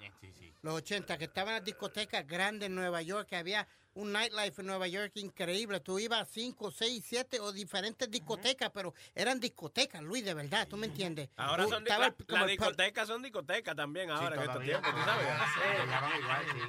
Los 0.61 0.75
80, 0.75 1.17
que 1.17 1.25
estaban 1.25 1.55
las 1.55 1.63
discotecas 1.63 2.27
grandes 2.27 2.67
en 2.67 2.75
Nueva 2.75 3.01
York, 3.01 3.27
que 3.29 3.35
había 3.35 3.67
un 3.99 4.11
nightlife 4.13 4.61
en 4.61 4.67
Nueva 4.67 4.87
York 4.87 5.11
increíble. 5.15 5.79
Tú 5.81 5.99
ibas 5.99 6.21
a 6.21 6.25
5, 6.25 6.71
6, 6.71 7.03
7 7.07 7.39
o 7.39 7.51
diferentes 7.51 8.09
discotecas, 8.09 8.69
pero 8.73 8.93
eran 9.13 9.39
discotecas, 9.39 10.01
Luis, 10.01 10.23
de 10.23 10.33
verdad, 10.33 10.67
¿tú 10.67 10.77
me 10.77 10.87
entiendes? 10.87 11.29
Ahora 11.35 11.63
Tú- 11.65 11.69
son 11.71 11.83
di- 11.83 11.89
estaba 11.89 12.07
la- 12.07 12.15
el- 12.17 12.25
como 12.25 12.37
las 12.39 12.47
discotecas 12.47 13.07
son 13.07 13.21
discotecas 13.21 13.75
también 13.75 14.09
ahora 14.09 14.35
en 14.35 14.41
estos 14.43 14.63
tiempos, 14.63 14.91
¿tú 14.91 15.01
sabes? 15.03 15.27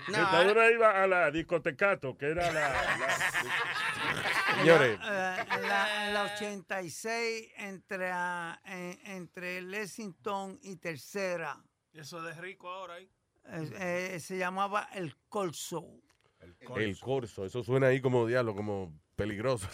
Sí. 0.07 0.15
Ahora 0.17 0.71
iba 0.71 1.03
a 1.03 1.07
la 1.07 1.31
discotecato, 1.31 2.17
que 2.17 2.27
era 2.31 2.51
la... 2.53 2.75
Señores. 4.59 4.99
Eh, 5.03 5.45
en, 5.55 5.63
la, 5.63 6.11
la 6.13 6.25
86, 6.35 7.53
entre, 7.57 8.11
ah, 8.13 8.61
en- 8.65 8.99
entre 9.05 9.61
Lexington 9.63 10.59
y 10.63 10.77
Tercera, 10.77 11.63
Eso 11.93 12.21
de 12.23 12.35
rico 12.35 12.69
ahora 12.69 12.95
ahí. 12.95 13.11
eh, 13.47 14.11
eh, 14.15 14.21
se 14.21 14.37
llamaba 14.39 14.89
El 14.93 15.17
Corso. 16.65 16.81
El 16.83 16.99
corso. 17.01 17.45
Eso 17.45 17.63
suena 17.65 17.89
ahí 17.89 18.01
como 18.01 18.27
diablo, 18.27 18.55
como 18.55 18.93
peligroso. 19.17 19.67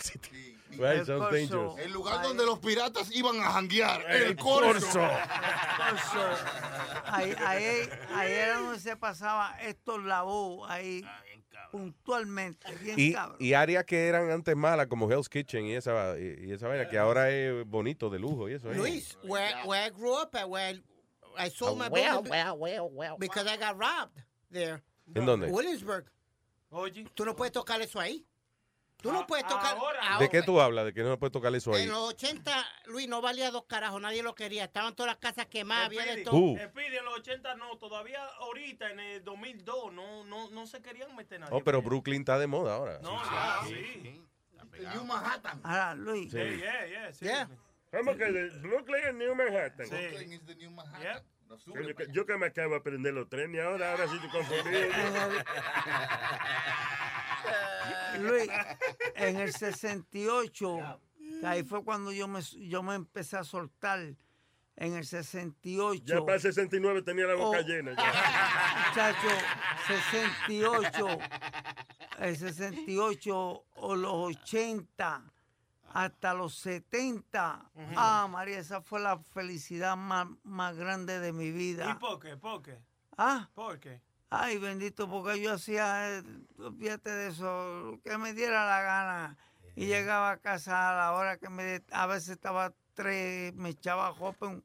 Right, 0.70 0.80
El 1.00 1.06
sounds 1.06 1.22
corso. 1.24 1.30
dangerous. 1.36 1.78
El 1.78 1.92
lugar 1.92 2.22
donde 2.22 2.44
los 2.44 2.58
piratas 2.58 3.14
iban 3.14 3.38
a 3.40 3.50
janguear. 3.52 4.04
El 4.10 4.22
El, 4.22 4.36
corso. 4.36 4.70
corso. 4.70 5.00
Corso. 5.00 6.28
Ahí, 7.06 7.32
ahí, 7.46 7.88
ahí 8.14 8.32
era 8.32 8.58
donde 8.58 8.78
se 8.80 8.96
pasaba 8.96 9.56
estos 9.62 10.02
lavos 10.04 10.68
ahí 10.70 11.04
puntualmente, 11.70 12.72
bien 12.76 12.98
Y, 12.98 13.12
cabrón. 13.12 13.36
y 13.40 13.52
áreas 13.52 13.84
que 13.84 14.06
eran 14.08 14.30
antes 14.30 14.56
malas, 14.56 14.86
como 14.86 15.10
Hell's 15.10 15.28
Kitchen 15.28 15.66
y 15.66 15.74
esa, 15.74 16.18
y, 16.18 16.46
y 16.48 16.52
esa 16.52 16.68
vaina, 16.68 16.88
que 16.88 16.96
ahora 16.98 17.30
es 17.30 17.66
bonito, 17.66 18.08
de 18.08 18.18
lujo 18.18 18.48
y 18.48 18.54
eso. 18.54 18.70
¿eh? 18.70 18.76
Luis, 18.76 19.16
where, 19.24 19.54
where 19.64 19.86
I 19.86 19.90
grew 19.90 20.14
up 20.20 20.34
at, 20.34 20.48
where 20.48 20.80
I, 21.38 21.50
sold 21.50 21.78
my 21.78 21.88
Well, 21.88 22.22
well, 22.28 22.56
well, 22.58 22.88
well. 22.92 23.16
because 23.18 23.46
I 23.46 23.56
got 23.56 23.76
robbed 23.78 24.16
there. 24.50 24.82
¿En 25.14 25.26
dónde? 25.26 25.48
Williamsburg. 25.50 26.06
Oye. 26.76 27.06
Tú 27.14 27.24
no 27.24 27.34
puedes 27.34 27.52
tocar 27.52 27.80
eso 27.80 27.98
ahí. 27.98 28.26
Tú 28.98 29.12
no 29.12 29.26
puedes 29.26 29.46
tocar. 29.46 29.78
¿De 30.18 30.28
qué 30.28 30.42
tú 30.42 30.60
hablas? 30.60 30.86
¿De 30.86 30.92
que 30.92 31.02
no 31.02 31.18
puedes 31.18 31.32
tocar 31.32 31.54
eso 31.54 31.74
ahí? 31.74 31.84
En 31.84 31.90
los 31.90 32.08
80, 32.10 32.66
Luis, 32.86 33.08
no 33.08 33.20
valía 33.20 33.50
dos 33.50 33.64
carajos, 33.66 34.00
nadie 34.00 34.22
lo 34.22 34.34
quería. 34.34 34.64
Estaban 34.64 34.94
todas 34.94 35.12
las 35.12 35.18
casas 35.18 35.46
quemadas, 35.46 35.86
había 35.86 36.04
de 36.04 36.22
todo. 36.22 36.36
Uh. 36.36 36.56
En 36.58 37.04
los 37.04 37.18
80 37.18 37.54
no, 37.56 37.76
todavía 37.78 38.24
ahorita 38.40 38.90
en 38.90 39.00
el 39.00 39.24
2002 39.24 39.92
no, 39.92 40.24
no, 40.24 40.50
no 40.50 40.66
se 40.66 40.82
querían 40.82 41.14
meter 41.14 41.40
nadie. 41.40 41.54
Oh, 41.54 41.62
pero 41.62 41.82
Brooklyn 41.82 42.20
está 42.20 42.38
de 42.38 42.46
moda 42.46 42.74
ahora. 42.74 42.98
No, 43.02 43.22
ya, 43.22 43.60
sí. 43.66 44.22
New 44.94 45.04
Manhattan. 45.04 45.60
Ahora, 45.62 45.94
Luis. 45.94 46.30
Sí. 46.30 46.38
Yeah, 46.38 46.86
yeah, 46.86 47.12
sí. 47.12 47.26
¿Cómo 47.90 48.16
que 48.16 48.24
de 48.24 48.50
Brooklyn 48.58 49.04
en 49.08 49.18
New 49.18 49.34
Manhattan? 49.34 49.88
Brooklyn 49.88 50.32
is 50.32 50.44
the 50.44 50.54
new 50.56 50.70
Manhattan. 50.70 51.22
No 51.48 51.58
sube 51.58 51.94
Yo, 52.12 52.26
que 52.26 52.36
me 52.36 52.46
acabo 52.46 52.70
de 52.70 52.76
aprender 52.76 53.14
los 53.14 53.28
trenes 53.28 53.64
ahora, 53.64 53.92
ahora 53.92 54.08
sí 54.08 54.18
te 54.20 54.28
confundí. 54.28 54.70
Luis, 58.20 58.48
en 59.14 59.36
el 59.36 59.52
68, 59.52 61.00
que 61.40 61.46
ahí 61.46 61.62
fue 61.64 61.84
cuando 61.84 62.12
yo 62.12 62.26
me, 62.28 62.40
yo 62.42 62.82
me 62.82 62.94
empecé 62.94 63.36
a 63.36 63.44
soltar. 63.44 64.00
En 64.78 64.94
el 64.94 65.06
68. 65.06 66.02
Ya 66.04 66.20
para 66.20 66.34
el 66.34 66.40
69 66.42 67.00
tenía 67.00 67.24
la 67.26 67.34
boca 67.34 67.60
Oh. 67.60 67.62
llena. 67.62 67.96
ya. 67.96 67.96
Muchacho, 68.90 69.28
68, 69.86 71.18
el 72.18 72.36
68 72.36 73.64
o 73.74 73.96
los 73.96 74.12
80 74.12 75.22
hasta 75.96 76.34
los 76.34 76.54
70. 76.56 77.70
Ah, 77.96 78.28
María, 78.30 78.58
esa 78.58 78.82
fue 78.82 79.00
la 79.00 79.16
felicidad 79.18 79.96
más, 79.96 80.26
más 80.42 80.76
grande 80.76 81.18
de 81.20 81.32
mi 81.32 81.46
¿Y 81.46 81.52
vida. 81.52 81.98
por 81.98 82.20
qué? 82.20 82.36
¿Por 82.36 82.60
qué? 82.62 82.78
Ah, 83.16 83.48
¿Por 83.54 83.80
qué? 83.80 84.02
ay, 84.28 84.58
bendito, 84.58 85.08
porque 85.08 85.40
yo 85.40 85.54
hacía, 85.54 86.18
eh, 86.18 86.22
fíjate 86.78 87.08
de 87.10 87.28
eso, 87.28 87.98
que 88.04 88.18
me 88.18 88.34
diera 88.34 88.66
la 88.66 88.82
gana. 88.82 89.36
Y 89.74 89.86
llegaba 89.86 90.32
a 90.32 90.36
casa 90.36 90.90
a 90.90 90.96
la 90.96 91.12
hora 91.12 91.38
que 91.38 91.48
me, 91.48 91.82
a 91.90 92.06
veces 92.06 92.30
estaba 92.30 92.74
tres, 92.92 93.54
me 93.54 93.70
echaba 93.70 94.12
jopa 94.12 94.46
en, 94.48 94.64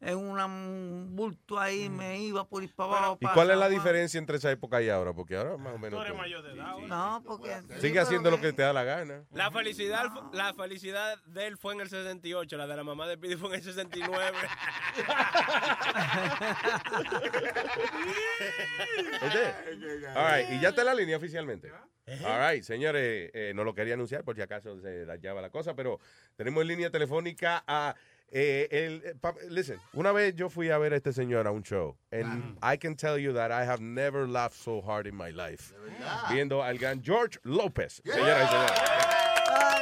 en 0.00 0.16
una- 0.16 0.46
un 0.46 1.08
bulto 1.14 1.58
ahí, 1.58 1.88
me 1.90 2.18
iba 2.20 2.46
por 2.48 2.62
ir 2.62 2.74
para 2.74 2.88
abajo. 2.96 3.18
¿Y 3.20 3.26
cuál 3.26 3.50
es 3.50 3.58
la 3.58 3.68
diferencia 3.68 4.18
entre 4.18 4.38
esa 4.38 4.50
época 4.50 4.80
y 4.82 4.88
ahora? 4.88 5.12
Porque 5.12 5.36
ahora 5.36 5.56
más 5.58 5.74
o 5.74 5.78
menos. 5.78 5.98
Tú 6.00 6.04
eres 6.06 6.16
mayor 6.16 6.42
de 6.42 6.52
edad. 6.54 6.76
No, 6.88 7.22
porque... 7.26 7.60
Sigue 7.80 8.00
haciendo 8.00 8.30
lo 8.30 8.40
que 8.40 8.52
te 8.52 8.62
da 8.62 8.72
la 8.72 8.84
gana. 8.84 9.24
La 9.32 9.50
felicidad, 9.50 10.06
la 10.32 10.54
felicidad 10.54 11.22
de 11.26 11.46
él 11.46 11.58
fue 11.58 11.74
en 11.74 11.80
el 11.82 11.88
68, 11.90 12.56
la 12.56 12.66
de 12.66 12.76
la 12.76 12.84
mamá 12.84 13.06
de 13.06 13.18
Pidi 13.18 13.36
fue 13.36 13.50
en 13.50 13.54
el 13.56 13.62
69. 13.62 14.36
¿Oye? 19.22 20.08
All 20.16 20.36
right, 20.38 20.50
y 20.52 20.60
ya 20.60 20.70
está 20.70 20.84
la 20.84 20.94
línea 20.94 21.16
oficialmente. 21.16 21.70
All 22.24 22.50
right, 22.50 22.62
señores, 22.64 23.30
eh, 23.34 23.52
no 23.54 23.62
lo 23.62 23.72
quería 23.74 23.94
anunciar 23.94 24.24
por 24.24 24.34
si 24.34 24.42
acaso 24.42 24.80
se 24.80 25.04
dañaba 25.04 25.40
la 25.40 25.50
cosa, 25.50 25.74
pero 25.74 26.00
tenemos 26.36 26.62
en 26.62 26.68
línea 26.68 26.90
telefónica 26.90 27.62
a. 27.66 27.94
eh, 28.32 28.68
el, 28.70 29.02
eh, 29.04 29.14
pa- 29.20 29.34
listen, 29.48 29.78
una 29.94 30.12
vez 30.12 30.34
yo 30.36 30.48
fui 30.48 30.70
a 30.70 30.78
ver 30.78 30.92
a 30.92 30.96
este 30.96 31.12
señor 31.12 31.46
a 31.46 31.50
un 31.52 31.62
show, 31.62 31.96
and 32.12 32.56
I 32.62 32.76
can 32.76 32.94
tell 32.96 33.18
you 33.18 33.32
that 33.34 33.50
I 33.50 33.64
have 33.64 33.80
never 33.80 34.26
laughed 34.28 34.56
so 34.56 34.80
hard 34.80 35.06
in 35.06 35.14
my 35.16 35.30
life. 35.30 35.72
Viendo 36.30 36.62
al 36.62 36.78
gran 36.78 37.02
George 37.02 37.38
López. 37.44 38.00
Señoras 38.04 38.44
y 38.44 38.48
señores. 38.48 39.80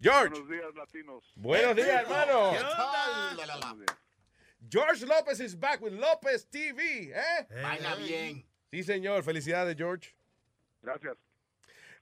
George. 0.00 0.30
Buenos 0.30 0.48
días, 0.48 0.74
latinos. 0.76 1.24
Buenos 1.36 1.74
días, 1.76 2.02
hermano. 2.02 2.52
¿Qué 2.52 2.60
tal? 2.60 3.84
George 4.70 5.06
López 5.06 5.40
is 5.40 5.54
back 5.58 5.80
with 5.80 5.92
López 5.92 6.44
TV, 6.50 7.12
¿eh? 7.14 7.46
Baila 7.62 7.96
bien. 7.96 8.44
Sí, 8.70 8.82
señor. 8.84 9.22
Felicidades, 9.24 9.76
George. 9.76 10.14
Gracias. 10.82 11.16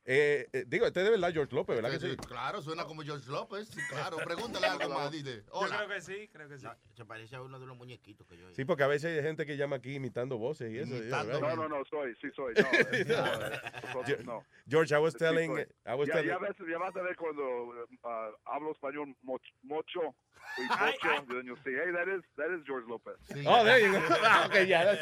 Eh, 0.09 0.47
eh, 0.53 0.65
digo, 0.69 0.87
este 0.87 1.01
es 1.01 1.05
de 1.07 1.11
verdad 1.11 1.33
George 1.33 1.53
López, 1.53 1.75
¿verdad 1.75 1.91
que 1.91 1.99
Sí, 1.99 2.07
sí? 2.11 2.13
sí, 2.13 2.29
Claro, 2.29 2.63
suena 2.63 2.85
como 2.85 3.03
George 3.03 3.29
López. 3.29 3.67
Sí, 3.69 3.81
claro. 3.91 4.17
Pregúntale 4.25 4.69
algo 4.69 4.89
más, 4.89 5.11
dile. 5.11 5.43
Hola. 5.51 5.69
Yo 5.81 5.87
creo 5.87 5.89
que 5.89 6.01
sí, 6.01 6.29
creo 6.33 6.49
que 6.49 6.59
sí. 6.61 6.67
Se 6.97 7.05
parece 7.05 7.35
a 7.35 7.43
uno 7.43 7.59
de 7.59 7.67
los 7.67 7.77
muñequitos 7.77 8.25
que 8.27 8.37
yo 8.39 8.47
Sí, 8.55 8.65
porque 8.65 8.85
a 8.85 8.87
veces 8.87 9.17
hay 9.19 9.23
gente 9.25 9.45
que 9.47 9.57
llama 9.57 9.77
aquí 9.77 9.95
imitando 9.97 10.39
voces 10.39 10.71
y 10.73 10.79
eso. 10.79 10.95
Imitando. 10.95 11.41
yeah? 11.41 11.49
No, 11.57 11.57
no, 11.57 11.69
no, 11.69 11.85
soy, 11.91 12.15
sí 12.21 12.29
soy. 12.37 12.55
No, 12.57 12.69
eh, 12.93 13.05
no, 13.05 14.03
eh, 14.07 14.19
no. 14.25 14.45
George, 14.69 14.95
I 14.95 14.99
was 14.99 15.15
Sí, 15.15 15.19
telling, 15.19 15.51
soy. 15.51 15.67
I 15.85 15.95
was 15.95 16.07
ya, 16.07 16.15
telling, 16.15 16.29
ya, 16.31 16.39
ves, 16.39 16.57
ya 16.71 16.79
vas 16.79 16.95
a 16.95 17.03
ver 17.03 17.17
cuando 17.17 17.43
uh, 17.43 18.33
hablo 18.45 18.73
español 18.73 19.13
moch- 19.25 19.41
mucho 19.63 20.15
y 20.59 20.63
mucho, 20.63 21.27
then 21.29 21.45
you'll 21.45 21.59
see, 21.65 21.73
hey, 21.73 21.91
that 21.93 22.09
is, 22.09 22.23
that 22.37 22.47
is 22.57 22.65
George 22.65 22.87
Lopez. 22.89 23.17
Oh, 23.47 23.65
there 23.65 23.81
you 23.81 23.93
go. 23.93 23.99
Ah, 24.23 24.47
ok, 24.47 24.65
ya. 24.67 24.97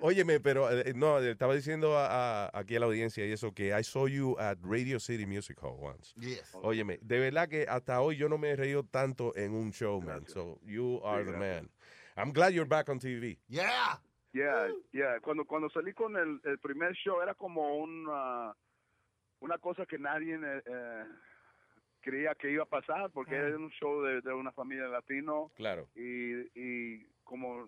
Óyeme, 0.00 0.40
pero 0.40 0.70
eh, 0.70 0.92
no, 0.94 1.18
estaba 1.20 1.54
diciendo 1.54 1.96
a- 1.96 2.46
a- 2.46 2.50
aquí 2.58 2.76
a 2.76 2.80
la 2.80 2.86
audiencia 2.86 3.24
y 3.34 3.36
eso 3.36 3.52
que 3.52 3.72
I 3.78 3.82
saw 3.82 4.06
you 4.06 4.36
at 4.38 4.58
Radio 4.62 4.98
City 5.00 5.26
Music 5.26 5.58
Hall 5.60 5.76
once. 5.80 6.14
Yes. 6.16 6.54
Óyeme, 6.62 6.98
de 7.02 7.18
verdad 7.18 7.48
que 7.48 7.66
hasta 7.68 8.00
hoy 8.00 8.16
yo 8.16 8.28
no 8.28 8.38
me 8.38 8.50
he 8.50 8.56
reído 8.56 8.84
tanto 8.84 9.32
en 9.36 9.52
un 9.54 9.72
show, 9.72 10.00
man. 10.00 10.26
So 10.28 10.58
you 10.64 11.00
are 11.04 11.24
Sí, 11.24 11.30
the 11.32 11.36
man. 11.38 11.70
I'm 12.16 12.32
glad 12.32 12.52
you're 12.52 12.68
back 12.68 12.88
on 12.88 12.98
TV. 13.00 13.38
Yeah. 13.48 13.98
Yeah, 14.32 14.68
yeah. 14.92 15.18
Cuando, 15.20 15.44
cuando 15.44 15.68
salí 15.70 15.92
con 15.94 16.16
el, 16.16 16.40
el 16.44 16.58
primer 16.58 16.92
show 16.94 17.20
era 17.22 17.34
como 17.34 17.76
una, 17.78 18.54
una 19.40 19.58
cosa 19.58 19.84
que 19.86 19.98
nadie 19.98 20.34
eh, 20.34 20.62
eh, 20.66 21.04
creía 22.00 22.34
que 22.34 22.50
iba 22.50 22.62
a 22.64 22.66
pasar 22.66 23.10
porque 23.10 23.34
era 23.34 23.56
un 23.56 23.70
show 23.70 24.02
de, 24.02 24.20
de 24.20 24.32
una 24.32 24.52
familia 24.52 24.86
latino 24.88 25.50
Claro. 25.56 25.88
y, 25.96 26.34
y 26.54 27.06
como 27.24 27.66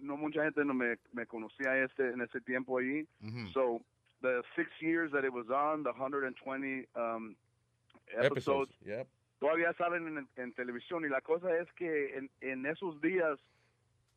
no 0.00 0.16
mucha 0.16 0.42
gente 0.44 0.64
no 0.64 0.74
me, 0.74 0.98
me 1.12 1.26
conocía 1.26 1.82
ese, 1.82 2.10
en 2.10 2.20
ese 2.20 2.40
tiempo 2.42 2.78
allí. 2.78 3.06
So 3.54 3.80
the 4.22 4.42
six 4.56 4.68
years 4.80 5.10
that 5.12 5.24
it 5.24 5.32
was 5.32 5.48
on, 5.50 5.82
the 5.82 5.90
120 5.90 6.86
um, 6.94 7.36
episodes, 8.12 8.32
Episodes. 8.32 8.70
Yep. 8.84 9.06
todavía 9.40 9.72
salen 9.78 10.18
en, 10.18 10.28
en 10.36 10.52
televisión 10.52 11.04
y 11.04 11.08
la 11.08 11.20
cosa 11.20 11.48
es 11.56 11.68
que 11.76 12.16
en, 12.18 12.30
en 12.40 12.66
esos 12.66 13.00
días 13.00 13.38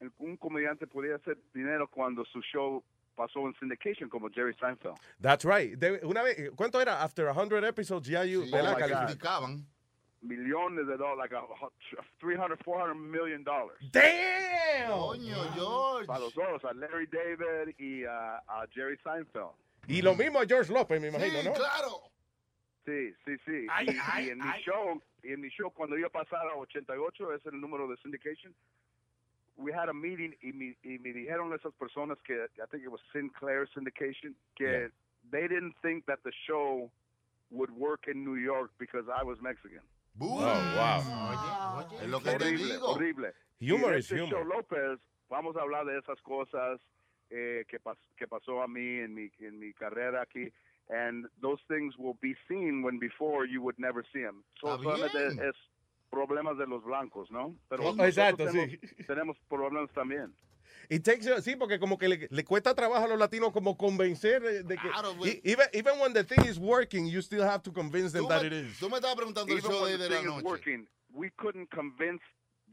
el- 0.01 0.11
un 0.19 0.35
comediante 0.38 0.88
podía 0.88 1.15
hacer 1.15 1.38
dinero 1.53 1.88
cuando 1.88 2.25
su 2.25 2.41
show 2.41 2.83
pasó 3.15 3.45
en 3.48 3.53
syndication 3.59 4.09
como 4.09 4.30
Jerry 4.30 4.53
Seinfeld. 4.56 4.98
That's 5.22 5.45
right. 5.45 5.77
De- 5.77 6.01
una 6.03 6.23
vez, 6.23 6.51
¿cuánto 6.56 6.82
era? 6.82 7.01
After 7.03 7.32
100 7.32 7.64
episodes 7.64 8.07
ya 8.07 8.25
you, 8.25 8.43
Sí. 8.43 8.51
¿verdad? 8.51 8.73
Oh. 8.75 8.80
Calificaban. 8.80 9.65
Millones 10.22 10.88
de 10.88 10.95
dólares, 10.98 11.17
like 11.19 11.35
a, 11.35 11.41
hu- 11.41 11.72
300, 12.19 12.57
400 12.64 12.95
million 12.95 13.43
dollars. 13.43 13.77
Damn! 13.91 14.90
Coño, 14.90 15.35
George. 15.53 16.07
Para 16.07 16.19
los 16.22 16.33
dos, 16.33 16.64
a 16.65 16.73
Larry 16.73 17.07
David 17.07 17.75
y 17.77 18.03
a, 18.06 18.38
a 18.48 18.65
Jerry 18.73 18.98
Seinfeld. 19.03 19.51
Y 19.87 20.01
lo 20.01 20.15
mismo 20.15 20.39
a 20.39 20.45
George 20.45 20.71
López, 20.71 20.99
me 21.01 21.07
imagino, 21.09 21.43
¿no? 21.43 21.53
claro. 21.53 22.01
Sí, 22.85 23.13
sí, 23.25 23.35
sí. 23.45 23.65
Ay, 23.69 23.87
y, 23.89 23.97
ay, 24.11 24.25
y 24.27 24.29
en 24.31 24.39
mi 24.39 24.51
show, 24.65 25.01
y 25.23 25.31
en 25.33 25.41
mi 25.41 25.49
show 25.49 25.71
cuando 25.71 25.97
iba 25.97 26.07
a 26.07 26.11
pasar 26.11 26.45
a 26.47 26.55
88, 26.55 27.33
ese 27.33 27.47
es 27.47 27.53
el 27.53 27.61
número 27.61 27.87
de 27.87 27.95
syndication. 27.97 28.53
We 29.55 29.71
had 29.71 29.87
a 29.87 29.93
meeting 29.93 30.35
y 30.41 30.51
me, 30.51 30.75
y 30.83 30.97
me 30.99 31.13
dijeron 31.13 31.53
esas 31.53 31.73
personas 31.75 32.17
que 32.25 32.33
I 32.33 32.65
think 32.71 32.83
it 32.83 32.89
was 32.89 32.99
Sinclair 33.13 33.67
Syndication 33.73 34.33
que 34.57 34.89
they 35.31 35.47
didn't 35.47 35.75
think 35.81 36.05
that 36.07 36.19
the 36.23 36.31
show 36.47 36.89
would 37.51 37.69
work 37.71 38.07
in 38.07 38.25
New 38.25 38.35
York 38.35 38.71
because 38.79 39.05
I 39.07 39.23
was 39.23 39.39
Mexican. 39.41 39.81
Oh, 40.19 40.39
wow. 40.39 41.85
Es 42.01 42.09
lo 42.09 42.19
que 42.19 42.31
te 42.31 42.45
horrible, 42.45 42.73
digo. 42.73 42.87
horrible. 42.95 43.33
Humor 43.61 43.93
y 43.93 43.99
is 43.99 44.11
este 44.11 44.21
humor. 44.23 44.39
show 44.39 44.43
López, 44.43 44.99
vamos 45.29 45.55
a 45.55 45.61
hablar 45.61 45.85
de 45.85 45.99
esas 45.99 46.19
cosas 46.21 46.81
eh, 47.33 47.65
que, 47.67 47.79
pas 47.79 47.97
que 48.15 48.27
pasó 48.27 48.61
a 48.61 48.67
mí 48.67 48.99
en 48.99 49.13
mi, 49.13 49.29
en 49.39 49.57
mi 49.59 49.73
carrera 49.73 50.21
aquí. 50.21 50.51
And 50.89 51.25
those 51.41 51.61
things 51.67 51.95
will 51.97 52.17
be 52.21 52.35
seen 52.47 52.83
when 52.83 52.99
before 52.99 53.45
you 53.47 53.61
would 53.61 53.77
never 53.79 54.03
see 54.11 54.21
them. 54.21 54.43
So, 54.59 54.67
Está 54.75 54.83
solamente 54.83 55.17
bien. 55.35 55.49
es 55.49 55.55
problemas 56.11 56.57
de 56.57 56.67
los 56.67 56.83
blancos, 56.83 57.31
¿no? 57.31 57.55
Pero 57.69 57.83
nosotros 57.83 58.07
exacto, 58.09 58.45
tenemos, 58.45 58.69
sí. 58.69 59.03
tenemos 59.07 59.37
problemas 59.49 59.91
también. 59.93 60.33
It 60.89 61.03
takes, 61.03 61.23
sí, 61.41 61.55
porque 61.55 61.79
como 61.79 61.97
que 61.97 62.07
le, 62.09 62.27
le 62.29 62.43
cuesta 62.43 62.75
trabajo 62.75 63.05
a 63.05 63.07
los 63.07 63.17
latinos 63.17 63.51
como 63.53 63.77
convencer 63.77 64.41
de 64.41 64.63
de 64.63 64.75
que... 64.77 64.89
Claro, 64.89 65.15
güey. 65.15 65.31
e- 65.31 65.41
even, 65.45 65.67
even 65.73 65.99
when 65.99 66.13
the 66.13 66.23
thing 66.23 66.43
is 66.45 66.59
working, 66.59 67.05
you 67.07 67.21
still 67.21 67.43
have 67.43 67.63
to 67.63 67.71
convince 67.71 68.11
them 68.11 68.23
Tú 68.25 68.29
that 68.29 68.43
it 68.45 68.51
is. 68.53 68.77
tú 68.79 68.89
me 68.89 68.97
estabas 68.97 69.15
preguntando 69.15 69.51
el 69.53 69.59
Even 69.59 69.71
show 69.71 69.83
when 69.83 69.91
de, 69.93 69.97
the 69.97 70.09
de 70.09 70.15
la 70.15 70.21
thing 70.21 70.27
is 70.29 70.35
noche. 70.35 70.43
working, 70.45 70.87
we 71.13 71.29
couldn't 71.37 71.69
convince 71.71 72.21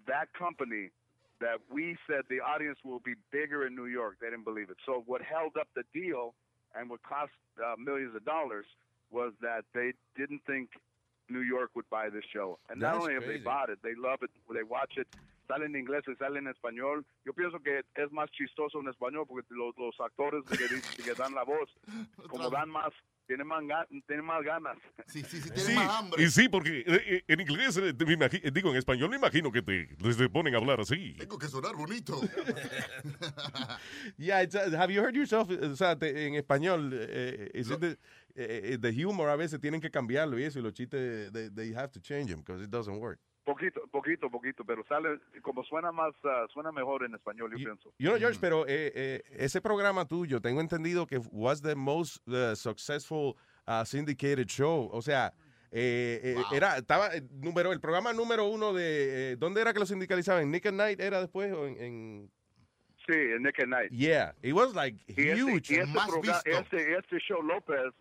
that 0.07 0.29
company 0.37 0.91
that 1.41 1.59
we 1.71 1.97
said 2.07 2.23
the 2.29 2.41
audience 2.41 2.79
will 2.85 3.01
be 3.01 3.15
bigger 3.33 3.67
in 3.67 3.75
New 3.75 3.87
York. 3.87 4.17
They 4.21 4.29
didn't 4.29 4.45
believe 4.45 4.71
it. 4.71 4.77
So 4.87 5.03
what 5.07 5.23
held 5.23 5.57
up 5.59 5.69
the 5.75 5.85
deal 5.93 6.35
and 6.75 6.89
what 6.89 7.03
cost 7.03 7.33
uh, 7.59 7.75
millions 7.79 8.15
of 8.15 8.25
dollars 8.25 8.67
was 9.11 9.33
that 9.41 9.65
they 9.75 9.93
didn't 10.17 10.43
think 10.47 10.71
New 11.29 11.41
York 11.41 11.71
would 11.75 11.89
buy 11.91 12.11
this 12.11 12.25
show. 12.33 12.59
And 12.69 12.81
not 12.81 12.93
That's 12.93 13.03
only 13.03 13.15
have 13.15 13.27
they 13.27 13.39
bought 13.39 13.71
it, 13.71 13.79
they 13.83 13.95
love 13.97 14.21
it, 14.23 14.31
they 14.53 14.63
watch 14.63 14.95
it. 14.97 15.09
Sale 15.49 15.65
en 15.65 15.75
inglés 15.75 16.03
y 16.07 16.15
sale 16.15 16.39
en 16.39 16.47
español. 16.47 17.05
Yo 17.25 17.33
pienso 17.33 17.59
que 17.59 17.83
es 17.97 18.13
más 18.13 18.31
chistoso 18.31 18.79
en 18.81 18.89
español 18.89 19.27
porque 19.27 19.47
los, 19.51 19.77
los 19.79 19.99
actores 19.99 20.45
que, 20.47 21.03
que 21.05 21.15
dan 21.15 21.35
la 21.35 21.43
voz, 21.43 21.69
como 22.29 22.51
dan 22.51 22.71
más, 22.71 22.93
tienen 23.31 23.47
más, 23.47 23.63
ga- 23.63 23.87
tienen 24.09 24.25
más 24.25 24.43
ganas. 24.43 24.77
Sí, 25.07 25.23
sí, 25.23 25.41
sí, 25.41 25.51
Sí, 25.51 25.51
tiene 25.55 25.75
más 25.77 25.89
hambre. 26.01 26.21
y 26.25 26.31
sí, 26.31 26.49
porque 26.49 26.81
eh, 26.81 26.85
eh, 27.07 27.25
en 27.29 27.39
inglés, 27.41 27.77
eh, 27.77 27.93
me 27.97 28.17
imagi- 28.17 28.41
eh, 28.43 28.51
digo, 28.53 28.71
en 28.71 28.77
español 28.77 29.09
me 29.09 29.17
imagino 29.19 29.53
que 29.53 29.63
te, 29.63 29.89
les 30.01 30.17
te 30.17 30.29
ponen 30.29 30.53
a 30.55 30.59
hablar 30.59 30.81
así. 30.81 31.15
Tengo 31.17 31.39
que 31.39 31.47
sonar 31.47 31.77
bonito. 31.77 32.21
Yeah, 34.19 34.43
it's, 34.43 34.55
uh, 34.57 34.71
have 34.77 34.91
you 34.93 35.01
heard 35.01 35.15
yourself, 35.15 35.49
o 35.51 35.77
sea, 35.77 35.97
te- 35.97 36.27
en 36.27 36.35
español, 36.35 36.91
eh, 36.93 37.51
is 37.55 37.71
it 37.71 37.79
the, 37.81 37.97
eh, 38.35 38.77
the 38.81 38.91
humor 38.93 39.29
a 39.29 39.37
veces 39.37 39.61
tienen 39.61 39.81
que 39.81 39.91
cambiarlo 39.91 40.37
y 40.39 40.43
eso, 40.45 40.59
y 40.59 40.63
los 40.63 40.73
chistes, 40.75 41.31
they, 41.33 41.49
they 41.51 41.73
have 41.73 41.91
to 41.93 42.01
change 42.01 42.31
them 42.31 42.41
because 42.41 42.61
it 42.63 42.71
doesn't 42.71 42.99
work. 42.99 43.21
Poquito, 43.51 43.81
poquito, 43.91 44.31
poquito, 44.31 44.65
pero 44.65 44.85
sale 44.87 45.19
como 45.43 45.65
suena 45.65 45.91
más, 45.91 46.13
ah, 46.23 46.47
suena 46.53 46.71
mejor 46.71 47.05
en 47.05 47.15
español, 47.15 47.51
yo 47.51 47.57
pienso. 47.57 47.93
Know, 47.99 48.17
George, 48.17 48.39
pero 48.41 48.65
eh, 48.69 48.93
eh, 48.95 49.23
ese 49.33 49.61
programa 49.61 50.07
tuyo, 50.07 50.41
tengo 50.41 50.61
entendido 50.61 51.05
que 51.05 51.19
was 51.33 51.61
the 51.61 51.75
most 51.75 52.19
uh, 52.29 52.55
successful 52.55 53.35
uh, 53.67 53.85
syndicated 53.85 54.47
show. 54.49 54.89
O 54.93 55.03
sea, 55.03 55.33
eh, 55.73 56.21
eh, 56.23 56.43
era, 56.53 56.77
estaba 56.77 57.09
eh, 57.13 57.23
número, 57.33 57.73
el 57.73 57.81
programa 57.81 58.13
número 58.13 58.45
uno 58.47 58.73
de, 58.73 59.33
eh, 59.33 59.37
¿dónde 59.37 59.61
era 59.63 59.73
que 59.73 59.81
lo 59.81 59.87
sindicalizaban? 59.87 60.45
¿En 60.45 60.51
Nick 60.53 60.67
at 60.67 60.73
Night 60.73 61.01
era 61.01 61.19
después 61.21 61.53
o 61.53 61.67
en, 61.67 61.77
en- 61.83 62.31
Sí, 63.07 63.17
en 63.17 63.43
Nick 63.43 63.59
at 63.61 63.67
Night. 63.67 63.91
Yeah, 63.91 64.33
it 64.43 64.53
was 64.53 64.75
like 64.77 64.97
Y 65.09 65.29
este, 65.29 65.43
huge. 65.43 65.71
y 65.75 65.79
este, 65.81 66.51
este, 66.53 66.97
este 66.99 67.19
show 67.19 67.43
López 67.43 67.93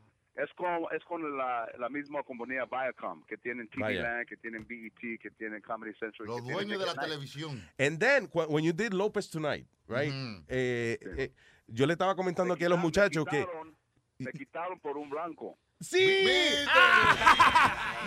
es 0.44 0.54
con, 0.56 0.86
es 0.96 1.04
con 1.06 1.38
la, 1.38 1.68
la 1.78 1.90
misma 1.90 2.24
compañía 2.24 2.66
Viacom, 2.66 3.24
que 3.26 3.38
tienen 3.38 3.68
TV 3.70 3.82
Vaya. 3.84 4.02
Land, 4.04 4.28
que 4.28 4.38
tienen 4.38 4.66
BET, 4.68 5.20
que 5.20 5.32
tienen 5.32 5.62
Comedy 5.62 5.94
Central. 6.00 6.28
Los 6.28 6.42
que 6.42 6.52
dueños 6.54 6.80
de 6.80 6.86
la 6.86 6.94
televisión. 6.96 7.62
And 7.78 8.00
then, 8.00 8.30
when 8.34 8.64
you 8.64 8.74
did 8.74 8.94
Lopez 8.94 9.30
Tonight, 9.30 9.68
right? 9.88 10.12
eh, 10.48 10.98
eh, 11.18 11.32
yo 11.68 11.86
le 11.86 11.94
estaba 11.94 12.16
comentando 12.16 12.54
aquí 12.54 12.64
a 12.66 12.70
los 12.70 12.80
muchachos 12.80 13.26
que... 13.26 13.42
Quitaron- 13.46 13.76
Me 14.20 14.32
quitaron 14.34 14.80
por 14.80 14.98
un 14.98 15.10
blanco. 15.10 15.58
Sí. 15.82 16.26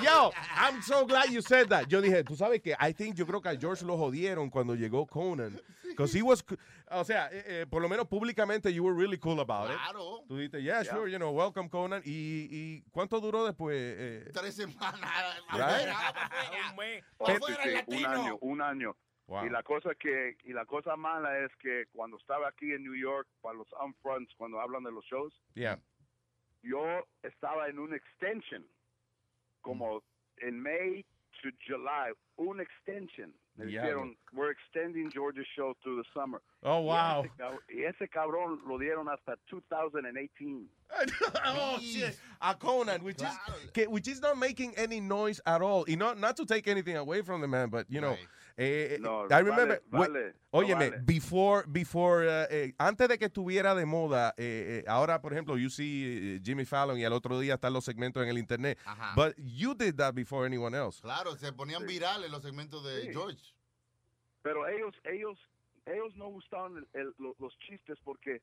Yo, 0.03 0.31
I'm 0.57 0.83
so 0.83 1.07
glad 1.07 1.31
you 1.31 1.41
said 1.41 1.69
that. 1.69 1.87
Yo 1.89 2.01
dije, 2.03 2.25
tú 2.25 2.37
sabes 2.37 2.61
que 2.63 2.75
I 2.79 2.93
think 2.93 3.17
yo 3.17 3.25
creo 3.27 3.41
que 3.41 3.49
a 3.51 3.57
George 3.57 3.85
lo 3.85 3.97
jodieron 3.97 4.51
cuando 4.51 4.75
llegó 4.75 5.07
Conan. 5.07 5.59
Because 5.89 6.15
he 6.15 6.23
was, 6.23 6.43
o 6.91 7.05
sea, 7.05 7.29
eh, 7.31 7.45
eh, 7.47 7.67
por 7.69 7.83
lo 7.83 7.89
menos 7.89 8.09
públicamente 8.09 8.73
you 8.73 8.83
were 8.83 8.95
really 8.95 9.19
cool 9.19 9.41
about 9.41 9.71
it. 9.71 9.77
Claro. 9.77 10.25
Tú 10.27 10.37
dijiste, 10.39 10.63
yeah, 10.63 10.83
sure, 10.83 11.07
you 11.11 11.19
know, 11.19 11.31
welcome 11.33 11.69
Conan. 11.69 12.01
¿Y, 12.05 12.49
y 12.51 12.83
cuánto 12.91 13.21
duró 13.21 13.45
después? 13.45 13.77
eh? 13.77 14.31
Tres 14.33 14.55
semanas. 14.57 15.01
Right. 15.53 17.03
Sí, 17.27 17.75
un 17.87 18.07
año, 18.07 18.39
un 18.41 18.63
año. 18.63 18.97
Wow. 19.27 19.47
Y 19.47 19.51
la 19.51 19.63
cosa 19.63 19.91
que 19.95 20.37
y 20.45 20.53
la 20.53 20.65
cosa 20.67 20.97
mala 20.97 21.39
es 21.39 21.51
que 21.61 21.85
cuando 21.93 22.17
estaba 22.17 22.49
aquí 22.49 22.73
en 22.73 22.83
New 22.83 22.97
York 22.97 23.29
para 23.41 23.55
los 23.57 23.69
upfronts, 23.73 24.35
cuando 24.37 24.61
hablan 24.61 24.83
de 24.83 24.93
los 24.93 25.05
shows, 25.05 25.33
Yeah. 25.55 25.79
Yo 26.63 27.03
estaba 27.23 27.69
en 27.69 27.79
un 27.79 27.95
extension, 27.95 28.65
como 29.63 30.01
mm. 30.01 30.49
en 30.49 30.63
May 30.63 31.05
to 31.43 31.51
July, 31.67 32.13
un 32.39 32.61
extension. 32.61 33.33
Me 33.57 33.67
Diablo. 33.67 33.91
dijeron, 33.91 34.17
we're 34.33 34.51
extending 34.51 35.11
Georgia's 35.11 35.47
show 35.55 35.75
through 35.83 35.97
the 35.97 36.09
summer. 36.15 36.41
Oh, 36.63 36.81
Y 36.81 36.85
wow. 36.87 37.23
ese 37.23 37.31
cab- 37.37 37.61
Y 37.69 37.85
ese 37.85 38.09
cabrón 38.09 38.61
lo 38.67 38.79
dieron 38.79 39.09
hasta 39.11 39.37
2018. 39.51 40.67
oh 41.47 41.79
shit, 41.81 42.19
a 42.41 42.55
Conan, 42.55 43.03
which 43.03 43.21
is 43.21 43.29
que- 43.75 43.89
which 43.89 44.09
is 44.09 44.21
not 44.23 44.39
making 44.39 44.75
any 44.77 45.01
noise 45.01 45.41
at 45.45 45.61
all. 45.61 45.85
Y 45.87 45.97
not 45.97 46.19
not 46.19 46.37
to 46.37 46.47
take 46.47 46.67
anything 46.67 46.97
away 46.97 47.21
from 47.21 47.43
the 47.43 47.49
man, 47.49 47.69
but 47.69 47.85
you 47.91 48.01
know, 48.01 48.17
eh, 48.57 48.99
No, 49.01 49.25
I 49.27 49.41
remember. 49.43 49.83
vale, 49.89 50.03
wait, 50.03 50.11
vale, 50.13 50.35
no 50.53 50.59
óyeme, 50.59 50.91
vale. 50.91 51.03
before 51.05 51.65
before 51.69 52.27
eh, 52.29 52.47
eh, 52.51 52.75
antes 52.79 53.09
de 53.09 53.19
que 53.19 53.27
estuviera 53.27 53.75
de 53.75 53.85
moda, 53.87 54.35
eh, 54.37 54.83
eh, 54.83 54.85
ahora 54.89 55.21
por 55.21 55.33
ejemplo, 55.33 55.57
you 55.57 55.71
see 55.71 56.37
eh, 56.37 56.41
Jimmy 56.45 56.65
Fallon 56.65 56.99
y 56.99 57.05
al 57.05 57.13
otro 57.13 57.39
día 57.41 57.55
están 57.55 57.73
los 57.73 57.85
segmentos 57.85 58.23
en 58.23 58.29
el 58.29 58.39
internet. 58.39 58.79
Ajá. 58.85 59.15
But 59.17 59.35
you 59.39 59.75
did 59.75 59.95
that 59.97 60.15
before 60.15 60.47
anyone 60.47 60.77
else. 60.77 61.01
Claro, 61.01 61.37
se 61.37 61.53
ponían 61.53 61.87
virales 61.87 62.31
los 62.31 62.43
segmentos 62.43 62.85
de 62.85 63.03
Sí. 63.03 63.13
George. 63.13 63.39
Pero 64.43 64.67
ellos, 64.69 64.95
ellos, 65.05 65.39
ellos 65.87 66.15
no 66.17 66.29
gustaban 66.29 66.77
el- 66.77 66.89
el- 67.01 67.15
lo- 67.19 67.37
los 67.39 67.57
chistes 67.61 67.97
porque 68.05 68.41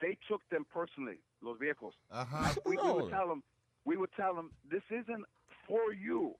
they 0.00 0.16
took 0.28 0.42
them 0.50 0.64
personally, 0.66 1.20
los 1.40 1.58
viejos. 1.58 1.94
Ajá. 2.10 2.52
We, 2.64 2.76
we 2.76 2.82
would 2.92 3.10
tell 3.10 3.28
them, 3.28 3.42
we 3.84 3.96
would 3.96 4.10
tell 4.14 4.34
them, 4.34 4.50
this 4.68 4.82
isn't 4.90 5.24
for 5.66 5.92
you, 5.94 6.36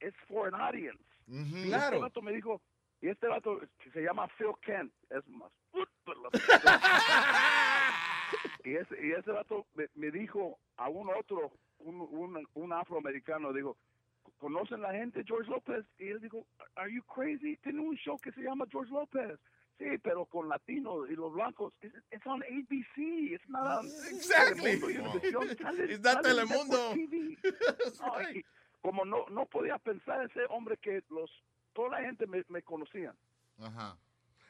it's 0.00 0.16
for 0.28 0.46
an 0.48 0.54
audience. 0.54 0.98
Y 1.26 1.66
Claro. 1.68 1.96
este 1.96 2.02
vato 2.02 2.22
me 2.22 2.32
dijo, 2.32 2.60
y 3.00 3.08
este 3.08 3.26
vato 3.26 3.60
que 3.78 3.90
se 3.90 4.02
llama 4.02 4.28
Phil 4.38 4.52
Kent, 4.60 4.92
es 5.10 5.26
más. 5.28 5.50
y, 8.64 8.74
ese, 8.76 9.06
y 9.06 9.12
ese 9.12 9.30
vato 9.30 9.66
me, 9.74 9.86
me 9.94 10.10
dijo 10.10 10.58
a 10.76 10.88
un 10.88 11.08
otro, 11.10 11.52
un, 11.78 12.00
un, 12.00 12.46
un 12.54 12.72
afroamericano, 12.72 13.52
dijo, 13.52 13.76
¿conocen 14.38 14.82
la 14.82 14.92
gente 14.92 15.22
George 15.26 15.50
López? 15.50 15.84
Y 15.98 16.08
él 16.08 16.20
dijo, 16.20 16.46
¿Are 16.76 16.92
you 16.92 17.02
crazy? 17.04 17.56
Tiene 17.58 17.80
un 17.80 17.96
show 17.96 18.18
que 18.18 18.32
se 18.32 18.42
llama 18.42 18.66
George 18.70 18.92
López. 18.92 19.38
Sí, 19.78 19.86
pero 20.02 20.26
con 20.26 20.48
latinos 20.48 21.10
y 21.10 21.16
los 21.16 21.32
blancos. 21.32 21.72
It's, 21.82 21.96
it's 22.12 22.26
on 22.26 22.42
ABC. 22.42 22.98
It's 23.32 23.48
not 23.48 23.78
on 23.80 23.86
Exactly. 23.86 24.78
Telemundo. 24.78 25.20
Sale- 25.58 25.92
It's 25.92 26.04
not 26.04 26.22
Telemundo. 26.22 26.94
Network 26.94 26.94
TV. 27.10 27.38
No, 28.00 28.30
y 28.30 28.44
como 28.82 29.04
no, 29.04 29.24
no 29.30 29.46
podía 29.46 29.78
pensar 29.78 30.24
ese 30.24 30.40
hombre 30.50 30.76
que 30.76 31.02
los 31.10 31.30
toda 31.72 31.90
la 31.90 32.00
gente 32.06 32.26
me, 32.26 32.42
me 32.48 32.60
conocía. 32.62 33.14
Ajá. 33.60 33.96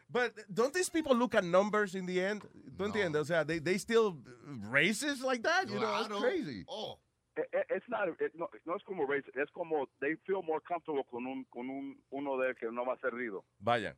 But 0.09 0.33
don't 0.53 0.75
these 0.75 0.91
people 0.91 1.15
look 1.15 1.35
at 1.35 1.45
numbers 1.45 1.95
in 1.95 2.05
the 2.07 2.21
end? 2.21 2.43
¿Tú 2.77 2.85
entiendes? 2.85 3.21
O 3.21 3.25
sea, 3.25 3.45
they, 3.47 3.61
they 3.61 3.79
still 3.79 4.19
racist 4.71 5.23
like 5.23 5.43
that? 5.43 5.69
You 5.69 5.79
know, 5.81 5.99
it's 6.01 6.09
Claro. 6.09 6.21
crazy. 6.21 6.65
Oh. 6.69 6.99
Eh, 7.37 7.41
eh, 7.53 7.65
It's 7.77 7.89
not, 7.89 8.09
it- 8.21 8.35
no, 8.35 8.47
no 8.67 8.75
es 8.77 8.83
como 8.85 9.07
race, 9.07 9.25
es 9.35 9.49
como 9.53 9.89
they 10.01 10.17
feel 10.27 10.43
more 10.43 10.61
comfortable 10.61 11.03
con 11.11 11.27
un 11.27 11.45
con 11.51 11.71
un 11.71 11.97
uno 12.11 12.37
de 12.37 12.55
que 12.55 12.71
no 12.71 12.85
va 12.85 12.93
a 12.95 12.99
ser 12.99 13.11
ruido. 13.13 13.43
Vaya. 13.59 13.97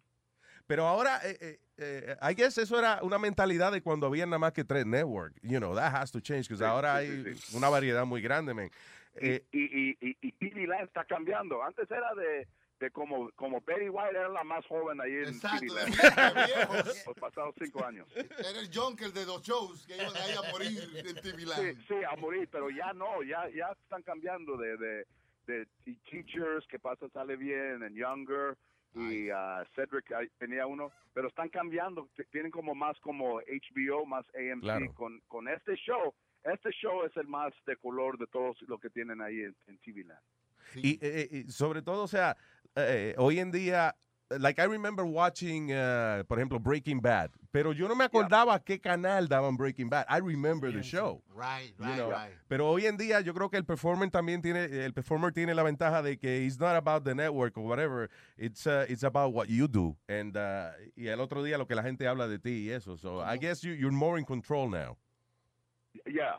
Pero 0.69 0.87
ahora, 0.87 1.19
eh, 1.25 1.37
eh, 1.41 1.59
eh, 1.77 2.17
I 2.23 2.35
guess 2.35 2.57
eso 2.59 2.79
era 2.79 3.01
una 3.03 3.19
mentalidad 3.19 3.73
de 3.73 3.83
cuando 3.83 4.07
había 4.07 4.25
nada 4.25 4.39
más 4.39 4.53
que 4.53 4.63
tres 4.65 4.87
network. 4.87 5.35
You 5.43 5.59
know, 5.59 5.75
that 5.75 5.93
has 5.93 6.13
to 6.13 6.21
change, 6.21 6.49
because 6.49 6.61
Sí, 6.61 6.65
ahora 6.65 7.01
sí, 7.03 7.09
hay 7.11 7.35
sí, 7.35 7.57
una 7.57 7.69
variedad 7.69 8.07
muy 8.07 8.23
grande, 8.23 8.55
man. 8.55 8.71
Eh, 9.17 9.45
y, 9.53 9.91
y, 9.91 9.97
y, 10.21 10.35
y 10.41 10.67
Land 10.67 10.85
está 10.89 11.05
cambiando. 11.05 11.63
Antes 11.63 11.91
era 11.91 12.15
de, 12.15 12.47
de 12.81 12.91
como, 12.91 13.31
como 13.33 13.61
Betty 13.61 13.89
White 13.89 14.11
era 14.11 14.29
la 14.29 14.43
más 14.45 14.67
joven 14.67 15.01
ahí 15.01 15.13
en 15.13 15.29
Exacto, 15.29 15.73
Land. 15.75 15.95
Los 17.07 17.17
pasados 17.19 17.55
cinco 17.63 17.85
años. 17.85 18.09
Era 18.17 18.61
el 18.61 18.69
Junker 18.75 19.13
de 19.13 19.25
los 19.27 19.43
shows 19.43 19.87
que 19.87 19.95
iban 19.97 20.17
ahí 20.17 20.33
a 20.37 20.51
morir 20.53 20.79
en 20.97 21.15
TV 21.17 21.39
Sí, 21.39 21.45
Land. 21.47 21.87
sí, 21.87 21.95
a 22.11 22.17
morir, 22.17 22.49
pero 22.51 22.71
ya 22.71 22.93
no, 22.93 23.23
ya, 23.23 23.49
ya 23.51 23.71
están 23.83 24.03
cambiando 24.03 24.57
de, 24.57 24.77
de, 24.77 25.07
de 25.47 25.67
Teachers, 26.11 26.67
que 26.67 26.79
pasa, 26.79 27.09
sale 27.11 27.37
bien, 27.37 27.83
en 27.83 27.95
Younger, 27.95 28.57
y 28.97 29.29
ah, 29.31 29.65
Cedric 29.75 30.07
tenía 30.39 30.67
uno, 30.67 30.93
pero 31.13 31.27
están 31.29 31.49
cambiando, 31.49 32.09
tienen 32.31 32.53
como 32.53 32.75
más 32.77 32.99
como 33.01 33.41
HBO, 33.41 34.07
más 34.07 34.25
AMC, 34.37 34.63
Claro. 34.63 34.95
con, 34.95 35.21
con 35.27 35.49
este 35.49 35.75
show. 35.77 36.15
Este 36.45 36.71
show 36.73 37.05
es 37.05 37.17
el 37.17 37.27
más 37.27 37.53
de 37.67 37.77
color 37.77 38.19
de 38.19 38.27
todos 38.27 38.57
lo 38.69 38.79
que 38.79 38.91
tienen 38.91 39.21
ahí 39.23 39.41
en, 39.41 39.57
en 39.67 39.79
TV 39.79 40.05
Land. 40.05 40.21
y, 40.77 40.93
eh, 40.95 40.99
eh, 41.03 41.29
y 41.31 41.51
sobre 41.51 41.83
todo, 41.83 42.03
o 42.05 42.09
sea, 42.09 42.37
eh, 42.77 43.15
hoy 43.17 43.39
en 43.39 43.51
día 43.51 43.95
like 44.39 44.59
I 44.59 44.65
remember 44.65 45.05
watching, 45.05 45.73
uh, 45.73 46.25
por 46.25 46.39
ejemplo, 46.39 46.59
Breaking 46.59 47.01
Bad, 47.01 47.31
pero 47.53 47.73
yo 47.73 47.89
no 47.89 47.95
me 47.95 48.05
acordaba 48.05 48.59
qué 48.59 48.81
canal 48.81 49.29
daban 49.29 49.57
Breaking 49.57 49.89
Bad. 49.89 50.07
I 50.09 50.19
remember 50.19 50.73
the 50.73 50.83
show. 50.83 51.23
Right, 51.35 51.75
you 51.79 51.85
right, 51.85 51.97
know. 51.97 52.11
right. 52.11 52.33
Pero 52.49 52.69
hoy 52.69 52.87
en 52.87 52.97
día 52.97 53.21
yo 53.21 53.35
creo 53.35 53.51
que 53.51 53.57
el 53.57 53.65
performer 53.65 54.11
también 54.11 54.43
tiene, 54.43 54.65
el 54.65 54.93
performer 54.93 55.33
tiene 55.33 55.55
la 55.55 55.63
ventaja 55.63 56.03
de 56.03 56.19
que 56.19 56.45
it's 56.45 56.59
not 56.59 56.77
about 56.77 57.05
the 57.05 57.15
network 57.15 57.57
or 57.57 57.65
whatever, 57.65 58.11
it's 58.37 58.67
uh, 58.67 58.87
it's 58.89 59.05
about 59.05 59.33
what 59.33 59.49
you 59.49 59.69
do. 59.69 59.97
And 60.09 60.37
uh, 60.37 60.71
y 60.97 61.09
el 61.09 61.21
otro 61.21 61.43
día 61.43 61.59
lo 61.59 61.67
que 61.67 61.75
la 61.75 61.83
gente 61.83 62.07
habla 62.07 62.29
de 62.29 62.39
ti 62.39 62.69
y 62.69 62.71
eso. 62.71 62.97
So 62.97 63.21
I 63.21 63.37
guess 63.37 63.63
you, 63.63 63.73
you're 63.73 63.93
more 63.93 64.19
in 64.19 64.25
control 64.25 64.69
now. 64.69 64.97
Yeah. 66.07 66.35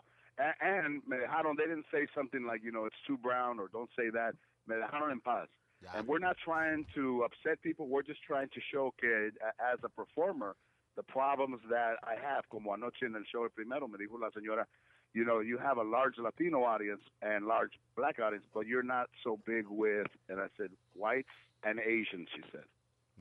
And 0.62 1.02
me 1.08 1.18
dejaron, 1.18 1.56
they 1.58 1.64
didn't 1.64 1.86
say 1.92 2.08
something 2.14 2.46
like, 2.46 2.62
you 2.64 2.72
know, 2.72 2.86
it's 2.86 2.96
too 3.08 3.18
brown 3.18 3.60
or 3.60 3.70
don't 3.72 3.90
say 3.98 4.10
that. 4.12 4.36
Me 4.68 4.76
dejaron 4.76 5.12
en 5.12 5.22
paz. 5.22 5.48
And 5.96 6.08
we're 6.08 6.20
not 6.20 6.38
trying 6.44 6.86
to 6.96 7.24
upset 7.24 7.62
people. 7.62 7.88
We're 7.88 8.02
just 8.04 8.24
trying 8.24 8.50
to 8.50 8.62
show 8.72 8.94
a- 9.04 9.64
as 9.72 9.80
a 9.84 9.90
performer, 9.90 10.56
the 10.96 11.04
problems 11.04 11.60
that 11.70 11.98
I 12.04 12.16
have, 12.16 12.48
como 12.50 12.72
anoche 12.74 13.04
en 13.04 13.16
el 13.16 13.24
show 13.32 13.44
el 13.44 13.50
primero, 13.50 13.88
me 13.88 13.98
dijo 13.98 14.20
la 14.20 14.30
señora, 14.32 14.66
you 15.14 15.24
know, 15.24 15.40
you 15.40 15.58
have 15.58 15.78
a 15.78 15.84
large 15.84 16.18
Latino 16.18 16.64
audience 16.64 17.02
and 17.22 17.46
large 17.46 17.72
black 17.96 18.20
audience, 18.20 18.46
but 18.54 18.66
you're 18.68 18.84
not 18.84 19.10
so 19.24 19.38
big 19.46 19.66
with, 19.70 20.08
and 20.28 20.40
I 20.40 20.48
said, 20.58 20.72
whites 20.94 21.30
and 21.64 21.80
Asians, 21.80 22.28
she 22.36 22.42
said. 22.52 22.66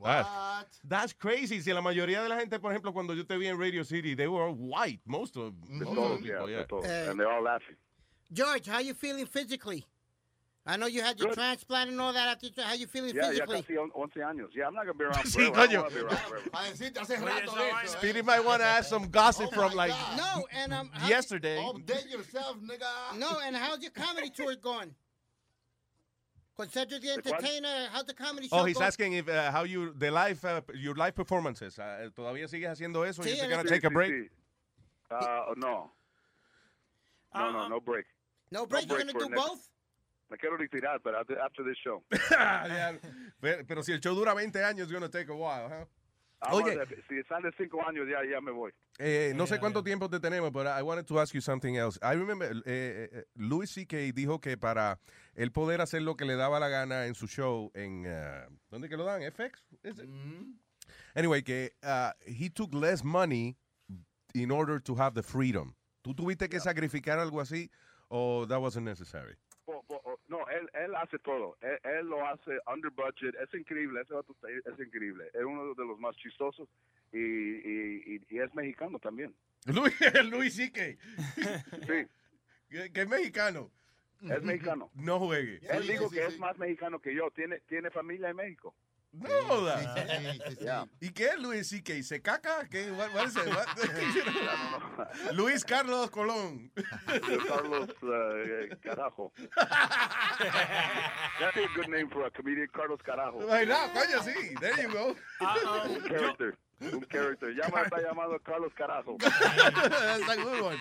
That's, 0.03 0.79
that's 0.83 1.13
crazy. 1.13 1.61
Si 1.61 1.71
la 1.73 1.81
mayoría 1.81 2.21
de 2.21 2.29
la 2.29 2.37
gente, 2.37 2.59
por 2.59 2.71
ejemplo, 2.73 2.91
cuando 2.93 3.13
yo 3.13 3.23
te 3.23 3.37
vi 3.37 3.47
en 3.47 3.57
Radio 3.57 3.83
City, 3.83 4.13
they 4.15 4.27
were 4.27 4.43
all 4.43 4.53
white, 4.53 4.99
most 5.05 5.37
of, 5.37 5.53
De 5.67 5.85
most 5.85 5.97
of 5.97 6.21
the 6.21 6.27
yeah, 6.27 6.33
people, 6.33 6.47
de 6.47 6.51
yeah. 6.53 6.63
todos. 6.65 6.85
Eh. 6.85 7.09
and 7.11 7.19
they're 7.19 7.31
all 7.31 7.41
laughing. 7.43 7.75
George, 8.33 8.67
how 8.67 8.79
you 8.79 8.93
feeling 8.93 9.25
physically? 9.25 9.85
I 10.67 10.77
know 10.77 10.87
you 10.87 11.03
had 11.03 11.19
your 11.19 11.29
Good. 11.29 11.35
transplant 11.37 11.91
and 11.91 12.01
all 12.01 12.11
that. 12.11 12.27
After 12.27 12.47
you, 12.47 12.53
how 12.63 12.73
you 12.73 12.87
feeling 12.87 13.13
Yeah, 13.15 13.25
ya 13.31 13.45
physically? 13.45 13.61
casi 13.61 13.77
on- 13.77 13.91
11 13.95 14.21
años. 14.23 14.47
Yeah, 14.55 14.65
I'm 14.67 14.73
not 14.73 14.85
going 14.85 14.97
to 14.97 14.97
be 14.97 15.05
around 15.05 15.25
Sí, 15.25 15.45
forever. 15.53 15.59
I 15.59 15.67
don't 15.67 15.69
coño. 15.69 15.83
wanna 15.83 15.95
be 15.95 16.01
around 16.01 16.17
forever. 16.27 16.49
A 16.53 16.71
decirte 16.71 16.97
hace 16.97 17.17
rato 17.19 17.55
de 17.55 17.61
eso, 17.61 17.77
eh. 17.83 17.85
Speedy 17.87 18.21
might 18.23 18.43
want 18.43 18.61
to 18.61 18.65
ask 18.65 18.89
some 18.89 19.07
gossip 19.09 19.53
from 19.53 19.73
like 19.75 19.91
No, 20.17 20.47
and 20.51 20.73
um, 20.73 20.89
how- 20.91 21.07
yesterday. 21.07 21.57
Update 21.57 22.09
yourself, 22.11 22.57
nigga. 22.61 23.17
No, 23.19 23.37
and 23.45 23.55
how's 23.55 23.79
your 23.83 23.91
comedy 23.91 24.31
tour 24.31 24.55
going? 24.61 24.95
Con 26.55 26.69
Cedric 26.69 27.01
the. 27.01 27.13
Entertainer, 27.15 27.89
how's 27.91 28.05
the 28.05 28.13
comedy 28.13 28.47
show 28.47 28.59
Oh, 28.59 28.65
he's 28.65 28.75
going? 28.77 28.87
asking 28.87 29.13
if 29.13 29.27
uh, 29.27 29.51
how 29.51 29.63
you 29.63 29.93
the 29.97 30.09
live 30.09 30.43
uh, 30.45 30.61
your 30.73 30.95
live 30.95 31.13
performances. 31.13 31.77
Uh, 31.77 32.09
¿Todavía 32.15 32.47
sigues 32.47 32.69
haciendo 32.69 33.05
eso? 33.05 33.21
Sí, 33.23 33.35
You're 33.37 33.49
gonna 33.49 33.63
Sí, 33.63 33.69
take 33.69 33.83
a 33.85 33.89
break? 33.89 34.11
sí. 34.11 34.29
Uh, 35.11 35.53
no. 35.57 35.91
No, 37.33 37.51
no, 37.51 37.67
no 37.67 37.79
break. 37.81 38.05
No 38.51 38.65
break, 38.65 38.87
you're 38.87 38.95
break 39.03 39.07
gonna 39.07 39.19
for 39.19 39.29
do 39.29 39.35
next- 39.35 39.47
both? 39.49 39.69
Me 40.31 40.37
quiero 40.37 40.57
retirar, 40.57 40.99
but 41.03 41.13
after, 41.13 41.63
this 41.63 41.77
show. 41.83 42.01
Pero, 43.41 43.63
pero 43.67 43.83
si 43.83 43.91
el 43.91 43.99
show 43.99 44.15
dura 44.15 44.33
20 44.33 44.57
años, 44.63 44.83
it's 44.85 44.91
gonna 44.91 45.07
take 45.09 45.29
a 45.29 45.35
while, 45.35 45.69
huh? 45.69 45.85
Vamos 46.41 46.63
Oye. 46.63 46.79
a- 46.81 46.85
si 47.07 47.15
están 47.19 47.43
de 47.43 47.51
cinco 47.57 47.79
años, 47.85 48.07
ya, 48.09 48.23
ya 48.27 48.41
me 48.41 48.51
voy. 48.51 48.71
Eh, 48.97 49.33
no 49.35 49.45
sé 49.45 49.59
cuánto 49.59 49.83
tiempo 49.83 50.09
te 50.09 50.19
tenemos, 50.19 50.51
pero 50.51 50.69
I 50.71 50.81
wanted 50.81 51.05
to 51.07 51.19
ask 51.19 51.33
you 51.35 51.41
something 51.41 51.75
else. 51.75 51.99
I 52.01 52.13
remember, 52.15 52.51
eh, 52.65 53.09
eh, 53.11 53.23
Louis 53.35 53.69
C.K. 53.69 54.13
dijo 54.13 54.39
que 54.41 54.57
para 54.57 54.97
él 55.35 55.51
poder 55.51 55.81
hacer 55.81 56.01
lo 56.01 56.15
que 56.15 56.25
le 56.25 56.35
daba 56.35 56.59
la 56.59 56.69
gana 56.69 57.05
en 57.05 57.15
su 57.15 57.27
show 57.27 57.71
en, 57.75 58.05
uh, 58.07 58.49
¿dónde 58.69 58.89
que 58.89 58.97
lo 58.97 59.03
dan? 59.05 59.21
FX? 59.31 59.63
Is 59.83 59.99
it? 59.99 60.09
Anyway, 61.15 61.41
que 61.43 61.71
uh, 61.83 62.11
he 62.25 62.49
took 62.49 62.73
less 62.73 63.03
money 63.03 63.55
in 64.33 64.51
order 64.51 64.79
to 64.81 64.95
have 64.95 65.13
the 65.13 65.23
freedom. 65.23 65.73
¿Tú 66.03 66.13
tuviste 66.13 66.49
que 66.49 66.59
sacrificar 66.59 67.19
algo 67.19 67.39
así 67.41 67.69
o 68.09 68.45
that 68.47 68.59
wasn't 68.59 68.85
necessary? 68.85 69.35
Po- 69.65 69.83
po- 69.87 70.01
o- 70.05 70.19
no, 70.27 70.45
él, 70.49 70.69
él 70.73 70.93
hace 70.95 71.17
todo. 71.19 71.57
Él, 71.61 71.79
él 71.83 72.05
lo 72.07 72.23
hace 72.25 72.59
under 72.71 72.91
budget. 72.91 73.33
Es 73.41 73.51
increíble. 73.59 74.01
Ese 74.01 74.13
vato 74.13 74.35
es 74.43 74.79
increíble. 74.79 75.25
Es 75.33 75.43
uno 75.43 75.73
de 75.73 75.85
los 75.85 75.97
más 75.99 76.15
chistosos 76.17 76.67
y, 77.11 77.17
y, 77.17 78.03
y, 78.05 78.21
y 78.35 78.39
es 78.39 78.53
mexicano 78.53 78.99
también. 78.99 79.33
Luis, 79.65 79.95
Luis 80.29 80.55
C.K. 80.55 80.81
Sí, 81.87 82.07
que, 82.69 82.91
que 82.91 83.01
es 83.01 83.07
mexicano. 83.07 83.71
Es 84.21 84.43
mexicano. 84.43 84.91
No 84.93 85.19
juegue. 85.19 85.59
Él 85.69 85.87
dijo 85.87 86.09
que 86.09 86.25
es 86.25 86.39
más 86.39 86.57
mexicano 86.57 86.99
que 86.99 87.13
yo. 87.13 87.29
Tiene, 87.31 87.59
tiene 87.61 87.89
familia 87.91 88.29
en 88.29 88.35
México. 88.35 88.75
No 89.15 89.29
joda. 89.47 90.87
¿Y 90.99 91.09
qué 91.11 91.27
es 91.27 91.39
Luis 91.39 91.69
C.K.? 91.69 92.03
¿Se 92.03 92.21
caca? 92.21 92.67
¿Qué? 92.69 92.91
What, 92.91 93.13
what 93.13 93.27
is 93.27 93.35
it? 93.37 93.47
What? 93.47 95.33
Luis 95.33 95.63
Carlos 95.63 96.09
Colón. 96.09 96.69
Carlos 97.47 97.89
uh, 98.03 98.75
Carajo. 98.81 99.31
That'd 101.39 101.55
be 101.55 101.63
a 101.63 101.67
good 101.75 101.87
name 101.87 102.09
for 102.09 102.25
a 102.25 102.31
comedian, 102.31 102.67
Carlos 102.73 102.99
Carajo. 103.01 103.49
Ay, 103.49 103.65
no, 103.65 103.77
coño, 103.93 104.21
sí. 104.21 104.33
There 104.59 104.81
you 104.81 104.91
go. 104.91 105.15
Un 105.89 106.01
character. 106.09 106.57
Un 106.81 107.01
character. 107.05 107.55
Ya 107.55 107.69
me 107.73 107.81
está 107.81 108.01
llamando 108.01 108.37
Carlos. 108.39 108.71
That's 108.75 110.29
a 110.29 110.35
good 110.43 110.61
one. 110.61 110.77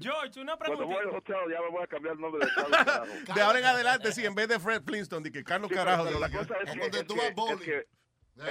George, 0.00 0.40
una 0.40 0.56
Cuando 0.56 0.78
pregunta. 0.78 0.84
voy 0.86 0.96
al 0.96 1.16
hotel 1.16 1.36
ya 1.50 1.60
me 1.62 1.68
voy 1.70 1.82
a 1.82 1.86
cambiar 1.86 2.14
el 2.14 2.20
nombre 2.20 2.44
de 2.44 2.52
Carlos 2.54 2.76
Carajo. 2.76 3.06
De 3.34 3.40
ahora 3.40 3.58
en 3.60 3.64
adelante, 3.64 4.12
sí, 4.12 4.24
en 4.26 4.34
vez 4.34 4.48
de 4.48 4.58
Fred 4.58 4.82
Flintstone, 4.82 5.22
de 5.22 5.32
que 5.32 5.44
Carlos 5.44 5.68
Sí, 5.70 5.76
Carajo. 5.76 6.04
pero 6.04 6.18
la 6.18 6.28
la- 6.28 6.36
cosa 6.38 6.54
es 6.56 6.70
que, 6.72 6.80
es 6.80 6.90
que, 6.90 6.98
es 6.98 7.60
que- 7.60 7.86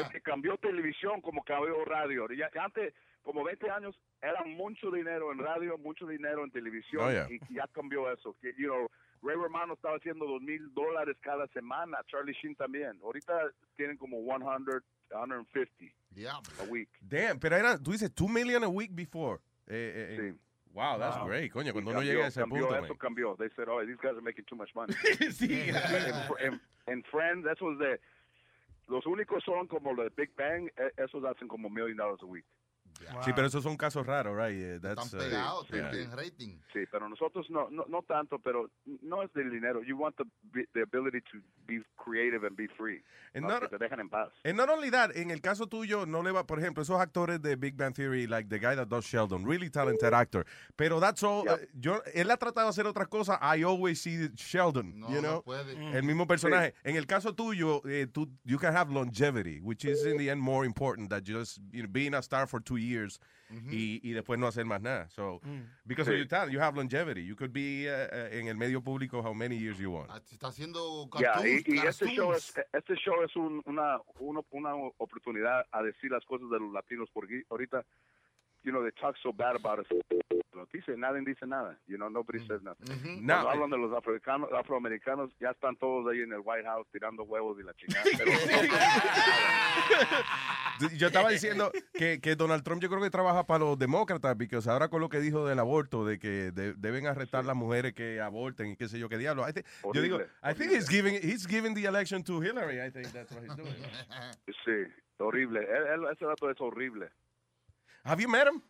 es 0.02 0.10
que 0.10 0.22
cambió 0.22 0.58
televisión 0.58 1.22
como 1.22 1.44
cambió 1.44 1.84
radio. 1.86 2.28
Ya 2.32 2.50
antes, 2.62 2.94
como 3.22 3.44
20 3.44 3.70
años, 3.70 3.96
era 4.22 4.44
mucho 4.44 4.92
dinero 4.92 5.32
en 5.32 5.40
radio, 5.40 5.78
mucho 5.78 6.06
dinero 6.08 6.44
en 6.44 6.52
televisión. 6.52 7.04
Oh, 7.06 7.12
yeah. 7.12 7.28
Y 7.30 7.40
ya 7.54 7.68
cambió 7.74 8.12
eso. 8.12 8.36
Que, 8.42 8.54
you 8.58 8.68
know, 8.68 8.88
Ray 9.22 9.36
Romano 9.38 9.74
estaba 9.76 9.96
haciendo 9.98 10.26
dos 10.26 10.42
mil 10.42 10.74
dólares 10.74 11.16
cada 11.22 11.48
semana. 11.48 12.00
Charlie 12.08 12.34
Sheen 12.42 12.56
también. 12.56 13.00
Ahorita 13.02 13.34
tienen 13.78 13.98
como 13.98 14.18
100, 14.18 14.82
150 15.12 15.94
yeah. 16.16 16.40
a 16.60 16.64
week. 16.72 16.90
Damn, 17.02 17.40
pero 17.40 17.56
era, 17.56 17.78
tú 17.78 17.92
dices 17.92 18.14
2 18.14 18.28
million 18.30 18.64
a 18.64 18.70
week 18.70 18.92
before. 18.94 19.40
Eh, 19.68 19.76
eh, 19.96 20.18
eh. 20.30 20.34
Wow, 20.74 21.00
that's 21.00 21.18
Wow. 21.18 21.26
great, 21.28 21.52
coño, 21.52 21.74
cuando 21.74 21.92
Y 21.92 21.94
uno 21.94 22.00
cambió, 22.00 22.14
llega 22.14 22.26
a 22.26 22.28
ese 22.28 22.40
cambió, 22.42 22.68
punto, 22.68 22.76
Eso 22.76 22.88
man. 22.94 22.98
cambió. 22.98 23.36
They 23.38 23.50
said, 23.56 23.68
oh, 23.68 23.84
these 23.86 23.98
guys 24.02 24.14
are 24.14 24.22
making 24.22 24.46
too 24.46 24.56
much 24.56 24.70
money. 24.76 24.94
sí. 25.32 25.70
en, 25.70 26.54
en- 26.54 26.62
en 26.88 27.04
Friends, 27.04 27.48
esos 27.48 27.78
de... 27.80 28.00
Los 28.88 29.06
únicos 29.06 29.44
son 29.44 29.68
como 29.68 29.92
los 29.94 30.06
de 30.06 30.14
Big 30.16 30.34
Bang, 30.38 30.70
esos 30.98 31.24
hacen 31.26 31.48
como 31.50 31.70
million 31.70 31.98
dollars 31.98 32.22
a 32.24 32.26
week. 32.26 32.46
Sí, 33.24 33.32
pero 33.36 33.48
esos 33.48 33.64
son 33.64 33.78
casos 33.78 34.06
raros, 34.06 34.36
right? 34.36 34.82
That's, 34.82 35.06
Están 35.06 35.20
uh, 35.20 35.24
pegados, 35.24 35.68
yeah. 35.70 35.92
tienen 35.92 36.12
rating. 36.18 36.60
Sí, 36.74 36.86
pero 36.92 37.08
nosotros 37.10 37.50
no, 37.50 37.70
no, 37.70 37.86
no 37.88 38.02
tanto, 38.04 38.40
pero 38.40 38.70
no 39.02 39.22
es 39.24 39.32
del 39.34 39.50
dinero. 39.50 39.82
You 39.84 39.98
want 39.98 40.16
the, 40.18 40.26
the 40.74 40.82
ability 40.82 41.22
to 41.32 41.40
be 41.66 41.82
creative 41.98 42.46
and 42.46 42.56
be 42.56 42.68
free. 42.78 43.04
And 43.34 43.44
No, 43.46 43.50
not- 43.60 43.62
que 43.62 43.68
te 43.70 43.78
dejan 43.78 44.00
en 44.00 44.10
paz. 44.10 44.30
And 44.44 44.58
not 44.58 44.70
only 44.70 44.90
that, 44.92 45.16
en 45.16 45.32
el 45.32 45.42
caso 45.42 45.68
tuyo, 45.68 46.06
no 46.08 46.22
le 46.22 46.32
va, 46.32 46.46
por 46.46 46.60
ejemplo, 46.60 46.82
esos 46.84 47.00
actores 47.00 47.42
de 47.42 47.56
Big 47.56 47.76
Bang 47.76 47.94
Theory, 47.94 48.26
like 48.28 48.50
the 48.50 48.58
guy 48.60 48.76
that 48.76 48.88
does 48.88 49.06
Sheldon, 49.06 49.46
really 49.46 49.70
talented 49.70 50.14
actor. 50.14 50.46
Pero 50.76 51.00
that's 51.00 51.22
all, 51.24 51.48
eh, 51.48 51.68
yo, 51.80 52.02
él 52.14 52.32
ha 52.32 52.38
tratado 52.38 52.68
de 52.68 52.70
hacer 52.72 52.88
otras 52.88 53.08
cosas, 53.08 53.38
I 53.42 53.64
always 53.64 54.02
see 54.02 54.30
Sheldon, 54.36 55.00
No, 55.00 55.10
you 55.10 55.16
no 55.16 55.22
know? 55.22 55.42
puede. 55.44 55.76
El 55.96 56.04
mismo 56.04 56.26
personaje. 56.28 56.74
En 56.84 56.96
el 56.96 57.06
caso 57.06 57.34
tuyo, 57.34 57.82
eh, 57.86 58.08
tú, 58.08 58.28
you 58.44 58.58
can 58.58 58.76
have 58.76 58.92
longevity, 58.92 59.60
which 59.62 59.86
is 59.86 60.06
in 60.06 60.18
the 60.18 60.30
end 60.30 60.42
more 60.42 60.66
important 60.66 61.10
than 61.10 61.24
just 61.24 61.60
you 61.72 61.84
know, 61.84 61.90
being 61.92 62.14
a 62.14 62.22
star 62.22 62.48
for 62.48 62.60
two 62.60 62.78
years 62.78 62.87
y, 63.72 64.00
y 64.04 64.12
después 64.12 64.38
no 64.40 64.48
hacer 64.48 64.66
más 64.66 64.82
nada. 64.82 65.10
So, 65.10 65.40
because 65.86 66.10
of 66.10 66.16
Sí. 66.16 66.20
your 66.20 66.28
talent, 66.28 66.52
you 66.52 66.60
have 66.60 66.76
longevity. 66.76 67.26
You 67.26 67.36
could 67.36 67.52
be 67.54 67.88
uh, 67.88 68.08
uh, 68.14 68.38
en 68.38 68.48
el 68.48 68.56
medio 68.58 68.82
público 68.82 69.22
how 69.24 69.34
many 69.34 69.58
years 69.58 69.78
you 69.78 69.92
want. 69.92 70.12
Se 70.26 70.36
está 70.36 70.48
haciendo 70.48 71.10
Ya, 71.20 71.32
cartoons, 71.34 71.68
y, 71.68 71.76
y 71.76 71.78
este 71.80 72.08
show 72.14 72.34
es, 72.34 72.54
este 72.74 72.96
show 72.96 73.24
es 73.24 73.36
un- 73.36 73.62
una, 73.66 74.00
una, 74.20 74.42
una 74.52 74.74
oportunidad 74.98 75.66
a 75.72 75.82
decir 75.82 76.12
las 76.12 76.26
cosas 76.26 76.50
de 76.50 76.60
los 76.60 76.74
latinos, 76.74 77.10
porque 77.14 77.44
ahorita, 77.50 77.86
you 78.64 78.72
know, 78.72 78.82
they 78.84 78.92
talk 79.00 79.16
so 79.24 79.32
bad 79.32 79.56
about 79.56 79.80
us. 79.80 79.86
Noticias, 80.54 80.98
nadie 80.98 81.22
dice 81.24 81.46
nada. 81.46 81.78
You 81.88 81.98
know, 81.98 82.10
nobody 82.10 82.40
says 82.48 82.62
nothing. 82.64 82.88
No, 83.26 83.44
Cuando 83.44 83.50
hablan 83.52 83.70
de 83.70 83.78
los 83.78 83.94
afroamericanos, 83.96 84.50
afroamericanos, 84.54 85.30
ya 85.40 85.52
están 85.52 85.76
todos 85.78 86.12
ahí 86.12 86.22
en 86.22 86.34
el 86.34 86.40
White 86.44 86.66
House 86.66 86.88
tirando 86.92 87.24
huevos 87.24 87.58
y 87.60 87.64
la 87.64 87.74
chingada. 87.76 88.04
Yo 90.96 91.08
estaba 91.08 91.30
diciendo 91.30 91.72
que, 91.94 92.20
que 92.22 92.36
Donald 92.36 92.64
Trump 92.64 92.82
yo 92.82 92.90
creo 92.90 93.02
que 93.02 93.10
trabaja 93.10 93.46
para 93.46 93.66
los 93.66 93.78
demócratas, 93.80 94.36
porque 94.36 94.60
ahora 94.70 94.90
con 94.90 95.02
lo 95.02 95.10
que 95.10 95.20
dijo 95.20 95.48
del 95.48 95.60
aborto, 95.60 96.06
de 96.06 96.20
que 96.20 96.52
de- 96.52 96.74
deben 96.74 97.08
arrestar 97.08 97.46
las 97.46 97.56
mujeres 97.56 97.94
que 97.94 98.22
aborten 98.22 98.72
y 98.72 98.76
qué 98.76 98.88
sé 98.88 99.00
yo 99.00 99.10
qué 99.10 99.18
diablo. 99.18 99.48
I 99.48 99.54
think- 99.54 99.66
yo 99.94 100.02
digo, 100.02 100.20
I 100.44 100.54
think 100.54 100.72
he's 100.72 100.88
giving, 100.90 101.16
he's 101.16 101.48
giving 101.48 101.74
the 101.74 101.86
election 101.86 102.24
to 102.24 102.42
Hillary. 102.42 102.80
I 102.80 102.92
think 102.92 103.08
that's 103.12 103.32
what 103.32 103.44
he's 103.44 103.56
doing. 103.56 103.74
sí, 104.66 104.92
horrible. 105.20 105.60
Él- 105.62 105.88
él- 106.04 106.08
ese 106.12 106.26
dato 106.26 106.50
es 106.50 106.60
horrible. 106.60 107.10
Have 108.08 108.22
you 108.22 108.30
met 108.30 108.48
him? 108.48 108.62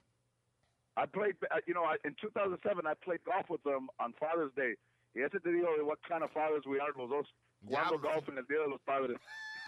I 0.97 1.05
played, 1.05 1.35
uh, 1.51 1.57
you 1.67 1.75
know, 1.75 1.83
I, 1.83 1.97
in 2.03 2.15
2007, 2.19 2.87
I 2.87 2.93
played 3.05 3.19
golf 3.23 3.45
with 3.49 3.63
them 3.63 3.87
on 3.99 4.13
Father's 4.19 4.51
Day. 4.55 4.73
Y 5.15 5.21
ese 5.21 5.39
te 5.43 5.49
digo 5.49 5.77
de 5.77 5.85
what 5.85 5.99
kind 6.09 6.23
of 6.23 6.31
fathers 6.31 6.65
we 6.65 6.79
are 6.79 6.89
los 6.97 7.07
dos. 7.09 7.25
Jugando 7.63 7.99
golf 8.01 8.27
en 8.29 8.37
el 8.37 8.43
Día 8.45 8.63
de 8.65 8.69
los 8.69 8.81
Padres. 8.85 9.17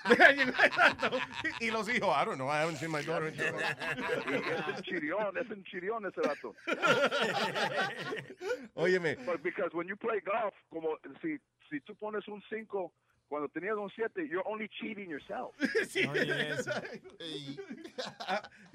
Exacto. 0.09 1.19
y 1.61 1.69
los 1.69 1.87
hijos, 1.87 2.09
I 2.09 2.25
don't 2.25 2.39
know, 2.39 2.47
I 2.47 2.61
haven't 2.61 2.77
seen 2.77 2.89
my 2.89 3.03
daughter. 3.03 3.27
in 3.27 3.37
so 3.37 3.43
long. 3.43 3.61
Y 3.61 4.33
es 4.33 4.67
un 4.67 4.81
chirión, 4.83 5.37
es 5.37 5.49
un 5.51 5.63
chirión 5.65 6.03
ese 6.05 6.21
dato. 6.21 6.55
Óyeme. 8.75 9.17
But 9.23 9.43
because 9.43 9.71
when 9.73 9.87
you 9.87 9.95
play 9.97 10.19
golf, 10.25 10.55
como 10.71 10.97
si, 11.21 11.37
si 11.69 11.79
tú 11.81 11.93
pones 11.95 12.27
un 12.27 12.41
5 12.49 12.91
cuando 13.29 13.47
tenías 13.49 13.77
un 13.77 13.91
7, 13.95 14.25
you're 14.27 14.47
only 14.47 14.67
cheating 14.81 15.09
yourself. 15.09 15.53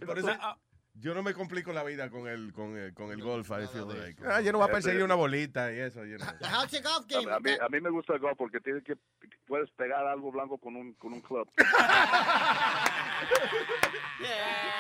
Por 0.07 0.19
eso 0.19 0.31
yo 0.95 1.13
no 1.13 1.23
me 1.23 1.35
complico 1.35 1.73
la 1.73 1.83
vida 1.83 2.09
con 2.09 2.29
el, 2.29 2.53
con 2.53 2.77
el, 2.77 2.95
con 2.95 3.11
el 3.11 3.21
golf. 3.21 3.51
I 3.51 3.67
feel 3.67 3.89
like. 3.89 4.23
Ah, 4.25 4.41
yo 4.41 4.53
no 4.53 4.59
voy 4.59 4.69
a 4.69 4.73
perseguir 4.73 5.03
una 5.03 5.17
bolita 5.17 5.73
y 5.73 5.81
eso. 5.81 6.05
you 6.05 6.19
know. 6.19 6.27
How's 6.41 6.71
your 6.71 6.83
golf 6.83 7.07
game? 7.09 7.29
A 7.31 7.41
mí, 7.41 7.51
a 7.61 7.69
mí 7.69 7.81
me 7.81 7.91
gusta 7.91 8.15
el 8.15 8.21
golf 8.21 8.39
porque 8.39 8.61
tienes 8.61 8.85
que 8.85 8.97
puedes 9.47 9.69
pegar 9.73 10.07
algo 10.07 10.31
blanco 10.31 10.57
con 10.59 10.77
un 10.77 10.95
con 10.95 11.13
un 11.13 11.21
club. 11.21 11.49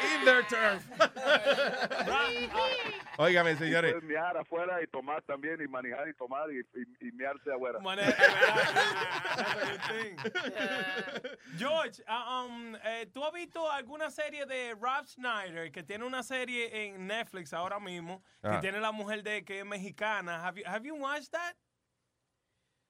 In 0.05 0.25
their 0.25 0.43
turf. 0.44 0.84
Óigame, 3.18 3.57
señores. 3.57 3.93
Puedes 3.93 4.09
mear 4.09 4.36
afuera 4.36 4.83
y 4.83 4.86
tomar 4.86 5.23
también 5.23 5.60
y 5.62 5.68
manejar 5.68 6.09
y 6.09 6.15
tomar 6.15 6.51
y, 6.51 6.59
y, 6.59 7.09
y 7.09 7.12
mearse 7.12 7.52
afuera. 7.52 7.78
George, 11.59 12.02
ah, 12.07 12.44
um, 12.44 12.75
eh, 12.84 13.07
¿tú 13.12 13.25
has 13.25 13.33
visto 13.33 13.70
alguna 13.70 14.10
serie 14.10 14.47
de 14.47 14.75
Rob 14.75 15.07
Schneider 15.07 15.70
que 15.70 15.83
tiene 15.83 16.03
una 16.05 16.23
serie 16.23 16.86
en 16.86 17.07
Netflix 17.07 17.52
ahora 17.52 17.78
mismo 17.81 18.23
que 18.42 18.49
Ah. 18.49 18.60
tiene 18.60 18.81
la 18.81 18.92
mujer 18.92 19.23
de 19.23 19.44
que 19.44 19.60
es 19.60 19.65
mexicana? 19.66 20.44
Have 20.47 20.60
you, 20.60 20.66
have 20.66 20.84
you 20.86 20.94
watched 20.94 21.31
that? 21.33 21.55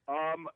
Um, 0.07 0.49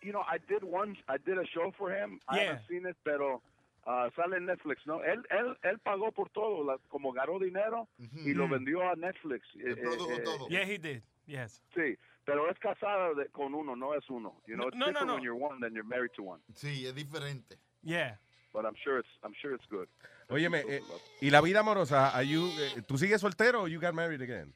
you 0.00 0.12
know, 0.12 0.22
I 0.22 0.38
did 0.38 0.62
one, 0.62 0.96
I 1.08 1.16
did 1.18 1.36
a 1.38 1.44
show 1.46 1.72
for 1.76 1.90
him. 1.90 2.20
I 2.28 2.36
Yeah. 2.36 2.44
haven't 2.52 2.68
seen 2.68 2.86
it, 2.86 2.96
pero 3.04 3.42
uh, 3.84 4.08
sale 4.14 4.36
en 4.36 4.46
Netflix, 4.46 4.86
¿no? 4.86 5.00
Él, 5.02 5.22
él, 5.30 5.56
él 5.64 5.78
pagó 5.80 6.12
por 6.12 6.28
todo, 6.30 6.62
la- 6.64 6.78
como 6.88 7.12
ganó 7.12 7.40
dinero 7.40 7.88
y 8.24 8.32
lo 8.32 8.46
Mm. 8.46 8.50
vendió 8.52 8.88
a 8.88 8.94
Netflix. 8.94 9.44
Eh, 9.56 9.70
eh, 9.72 9.74
eh, 9.76 10.38
Yeah, 10.50 10.64
he 10.64 10.78
did. 10.78 11.02
Yes. 11.26 11.64
Sí, 11.74 11.96
pero 12.24 12.48
es 12.48 12.56
casada 12.60 13.12
de- 13.14 13.28
con 13.30 13.54
uno, 13.54 13.74
no 13.74 13.92
es 13.94 14.08
uno. 14.08 14.40
You 14.46 14.54
know, 14.54 14.68
it's 14.68 14.76
No, 14.76 14.86
no, 14.86 14.92
different 14.92 15.08
no. 15.08 15.14
when 15.14 15.24
you're 15.24 15.36
one 15.44 15.58
than 15.60 15.74
you're 15.74 15.82
married 15.88 16.12
to 16.12 16.22
one. 16.22 16.40
Sí, 16.54 16.86
es 16.86 16.94
diferente. 16.94 17.58
Yeah. 17.82 18.20
But 18.52 18.66
I'm 18.66 18.74
sure 18.84 18.98
it's, 18.98 19.08
I'm 19.24 19.32
sure 19.40 19.54
it's 19.54 19.64
good. 19.70 19.88
Óyeme, 20.28 20.64
eh, 20.68 20.82
¿y 21.20 21.30
la 21.30 21.40
vida 21.40 21.60
amorosa? 21.60 22.10
Are 22.14 22.26
you, 22.26 22.50
eh, 22.58 22.82
¿Tú 22.86 22.98
sigues 22.98 23.20
soltero 23.20 23.62
o 23.62 23.66
you 23.66 23.80
got 23.80 23.94
married 23.94 24.20
again? 24.22 24.52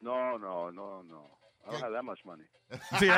No, 0.00 0.38
no, 0.38 0.70
no, 0.70 1.02
no. 1.02 1.38
I 1.66 1.72
don't 1.72 1.82
have 1.82 1.92
that 1.92 2.04
much 2.04 2.24
money. 2.24 2.44
Sí. 2.98 3.08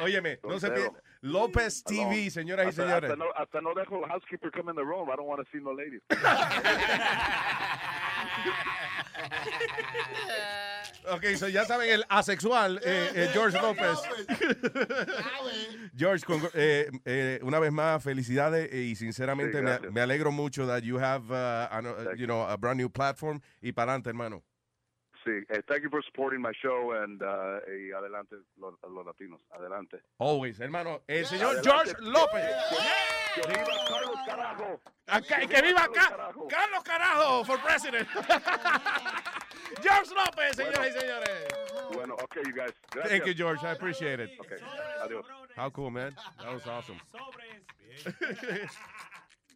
Óyeme, 0.00 0.38
no 0.44 0.58
se 0.58 0.70
pierda. 0.70 0.98
López 1.20 1.84
TV, 1.84 2.30
señoras 2.30 2.68
y 2.68 2.72
señores. 2.72 3.10
Hasta 3.10 3.16
no, 3.16 3.30
hasta 3.36 3.60
no 3.60 3.74
dejo 3.74 4.02
el 4.02 4.10
housekeeper 4.10 4.50
come 4.50 4.70
in 4.70 4.76
the 4.76 4.84
room. 4.84 5.10
I 5.10 5.16
don't 5.16 5.26
want 5.26 5.40
to 5.44 5.46
see 5.52 5.62
no 5.62 5.72
ladies. 5.72 6.00
Ok, 11.12 11.24
so 11.36 11.48
ya 11.48 11.64
saben, 11.64 11.90
el 11.90 12.04
asexual, 12.08 12.78
eh, 12.84 13.10
eh, 13.14 13.30
George 13.32 13.58
López. 13.60 13.98
George, 15.96 16.24
con- 16.24 16.48
eh, 16.54 16.90
eh, 17.04 17.40
una 17.42 17.58
vez 17.58 17.72
más, 17.72 18.02
felicidades 18.02 18.72
y 18.72 18.94
sinceramente 18.94 19.58
Sí, 19.58 19.64
me, 19.64 19.70
gracias. 19.70 19.92
me 19.92 20.00
alegro 20.00 20.30
mucho 20.30 20.66
that 20.66 20.82
you 20.82 20.98
have, 20.98 21.28
uh, 21.30 21.68
an- 21.74 21.86
uh, 21.86 22.14
you 22.16 22.26
know, 22.26 22.42
a 22.46 22.56
brand 22.56 22.78
new 22.78 22.88
platform 22.88 23.40
y 23.60 23.72
para 23.72 23.92
adelante, 23.92 24.10
hermano. 24.10 24.42
Sí, 25.24 25.30
eh, 25.50 25.62
thank 25.68 25.82
you 25.84 25.88
for 25.90 26.02
supporting 26.02 26.40
my 26.42 26.52
show 26.60 26.92
and 26.92 27.22
uh, 27.22 27.60
y 27.70 27.92
adelante 27.92 28.34
los, 28.58 28.74
los 28.82 29.06
latinos, 29.06 29.38
adelante. 29.56 29.98
Always, 30.18 30.58
hermano. 30.60 31.00
El 31.06 31.24
señor 31.26 31.56
Adelante. 31.58 31.70
George 31.70 31.94
López. 32.00 32.50
Que 33.34 33.40
viva 33.46 33.64
Carlos 33.88 34.16
Carajo. 34.26 34.80
Acá- 35.06 35.46
que 35.46 35.62
viva 35.62 35.84
acá. 35.84 36.32
Carlos 36.48 36.82
Carajo 36.84 37.44
for 37.44 37.58
president. 37.58 38.08
George 39.80 40.10
López, 40.14 40.56
señoras 40.56 40.88
y 40.88 40.92
señores. 41.00 41.48
Bueno, 41.94 42.14
okay, 42.14 42.42
you 42.44 42.52
guys. 42.52 42.72
Thank 43.08 43.24
you, 43.24 43.32
George. 43.34 43.62
I 43.64 43.70
appreciate 43.72 44.18
it. 44.20 44.30
Okay, 44.40 44.58
adiós. 45.04 45.24
How 45.56 45.70
cool, 45.70 45.90
man. 45.90 46.14
That 46.42 46.52
was 46.52 46.66
awesome. 46.66 47.00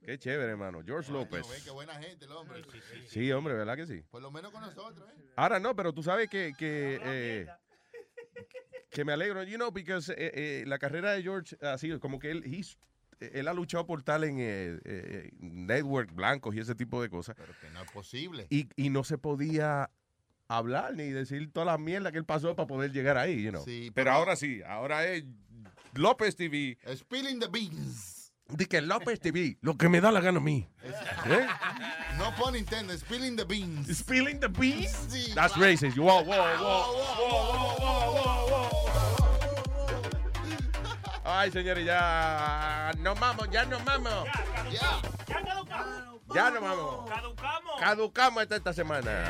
Qué 0.07 0.19
chévere, 0.19 0.53
hermano. 0.53 0.83
George 0.87 1.11
López. 1.13 1.41
No, 1.43 1.49
ve, 1.49 1.57
qué 1.65 1.71
buena 1.71 1.95
gente 1.97 2.25
el 2.25 2.33
hombre. 2.33 2.63
Sí, 3.09 3.31
hombre, 3.33 3.55
¿verdad 3.55 3.77
que 3.77 3.87
sí? 3.87 4.03
Por 4.11 4.23
lo 4.23 4.31
menos 4.31 4.53
con 4.53 4.61
nosotros, 4.63 5.07
¿eh? 5.11 5.25
Ahora 5.37 5.59
no, 5.61 5.75
pero 5.75 5.93
tú 5.93 6.03
sabes 6.03 6.29
que, 6.29 6.53
que, 6.57 7.01
eh, 7.03 7.47
que 8.91 9.05
me 9.05 9.13
alegro, 9.13 9.43
you 9.43 9.57
know, 9.57 9.71
because 9.73 10.13
eh, 10.13 10.31
eh, 10.35 10.65
la 10.67 10.79
carrera 10.79 11.13
de 11.13 11.23
George 11.23 11.57
ha 11.61 11.77
sido 11.77 11.99
como 12.01 12.19
que 12.19 12.31
él, 12.31 12.45
he's- 12.45 12.79
él 13.19 13.49
ha 13.49 13.53
luchado 13.53 13.85
por 13.87 14.03
tal 14.03 14.25
en 14.25 14.39
eh, 14.39 14.79
eh, 14.85 15.31
network 15.41 16.13
blancos 16.15 16.55
y 16.55 16.61
ese 16.61 16.75
tipo 16.75 17.03
de 17.03 17.11
cosas. 17.11 17.35
Pero 17.37 17.53
que 17.61 17.69
no 17.71 17.83
es 17.83 17.91
posible. 17.91 18.47
Y, 18.51 18.69
y 18.77 18.91
no 18.91 19.03
se 19.05 19.19
podía 19.19 19.91
hablar 20.49 20.95
ni 20.95 21.11
decir 21.11 21.51
toda 21.53 21.67
la 21.67 21.79
mierda 21.79 22.13
que 22.13 22.19
él 22.19 22.25
pasó 22.25 22.55
para 22.55 22.69
poder 22.69 22.93
llegar 22.93 23.17
ahí, 23.19 23.43
you 23.43 23.51
know. 23.51 23.65
Sí, 23.65 23.91
pero 23.93 24.05
pero- 24.07 24.13
ahora 24.13 24.37
sí, 24.37 24.63
ahora 24.65 25.05
es 25.07 25.25
López 25.95 26.37
TV. 26.37 26.79
Spilling 26.95 27.41
the 27.41 27.49
beans. 27.49 28.16
De 28.49 28.67
que 28.67 28.81
López 28.81 29.19
TV, 29.21 29.59
lo 29.61 29.77
que 29.77 29.89
me 29.89 30.01
da 30.01 30.13
la 30.13 30.21
gana 30.21 30.39
a 30.39 30.43
mí. 30.43 30.69
¿Eh? 30.85 31.47
No 32.17 32.35
pun 32.37 32.55
intended, 32.57 32.99
spilling 32.99 33.37
the 33.37 33.45
beans. 33.45 33.89
Spilling 33.99 34.39
the 34.39 34.49
beans? 34.49 34.97
Sí. 35.09 35.35
That's 35.35 35.57
racist. 35.57 35.99
Whoa, 35.99 36.23
whoa, 36.23 36.57
whoa. 36.59 37.17
Ay, 41.25 41.51
señores, 41.51 41.85
ya 41.85 42.93
nos 42.99 43.19
vamos, 43.19 43.51
ya 43.51 43.65
nos 43.65 43.85
vamos. 43.85 44.29
Ya. 44.71 45.03
Ya 46.35 46.51
nos 46.51 46.63
vamos. 46.63 47.11
Caducamos. 47.11 47.81
Caducamos 47.81 48.43
esta, 48.45 48.57
esta 48.57 48.73
semana. 48.73 49.25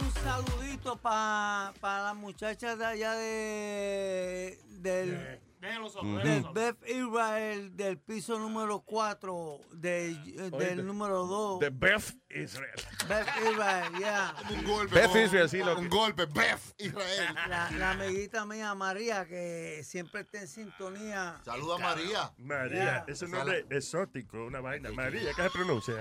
Un 0.00 0.12
saludito 0.22 0.96
para 0.96 1.72
la 1.82 2.14
muchacha 2.14 2.76
de 2.76 2.84
allá 2.84 3.12
de 3.14 4.58
del, 4.80 5.40
Solo, 5.60 6.18
del 6.20 6.40
solo. 6.42 6.52
Beth 6.54 6.88
Israel 6.88 7.76
del 7.76 7.98
piso 7.98 8.38
número 8.38 8.80
4 8.80 9.58
de, 9.72 10.10
eh, 10.12 10.50
del 10.58 10.86
número 10.86 11.26
2. 11.26 11.60
De 11.60 11.68
Beth 11.70 12.16
Israel. 12.30 12.70
Beth 13.06 13.28
Israel, 13.50 13.92
ya. 14.00 14.34
Un 14.50 14.64
golpe. 14.64 14.94
Beth 14.94 15.10
con- 15.10 15.20
Israel, 15.20 15.48
sí, 15.50 15.58
lo 15.58 15.76
Un 15.76 15.82
que- 15.82 15.88
golpe, 15.96 16.24
Beth 16.26 16.60
Israel. 16.78 17.34
La, 17.48 17.70
la 17.72 17.90
amiguita 17.90 18.46
mía 18.46 18.74
María 18.74 19.26
que 19.26 19.82
siempre 19.84 20.22
está 20.22 20.38
en 20.40 20.48
sintonía. 20.48 21.40
Saluda 21.44 21.74
a 21.74 21.78
María. 21.78 22.32
María, 22.38 23.04
es 23.06 23.20
un 23.22 23.32
nombre 23.32 23.66
exótico, 23.70 24.38
una 24.44 24.60
vaina. 24.60 24.90
María, 24.92 25.32
¿qué 25.34 25.42
se 25.42 25.50
pronuncia? 25.50 25.94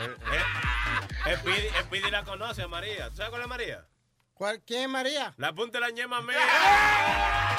El 1.25 1.39
Pidi, 1.41 1.67
el 1.77 1.85
Pidi 1.89 2.09
la 2.11 2.23
conoce 2.23 2.61
a 2.61 2.67
María. 2.69 3.09
¿Tú 3.09 3.17
¿Sabes 3.17 3.29
cuál 3.31 3.41
es 3.41 3.47
María? 3.49 3.85
¿Cuál, 4.33 4.61
¿Quién 4.65 4.83
es 4.83 4.89
María? 4.89 5.33
La 5.35 5.53
punta 5.53 5.79
de 5.79 5.81
la 5.81 5.89
ñema 5.91 6.21
mía. 6.21 6.37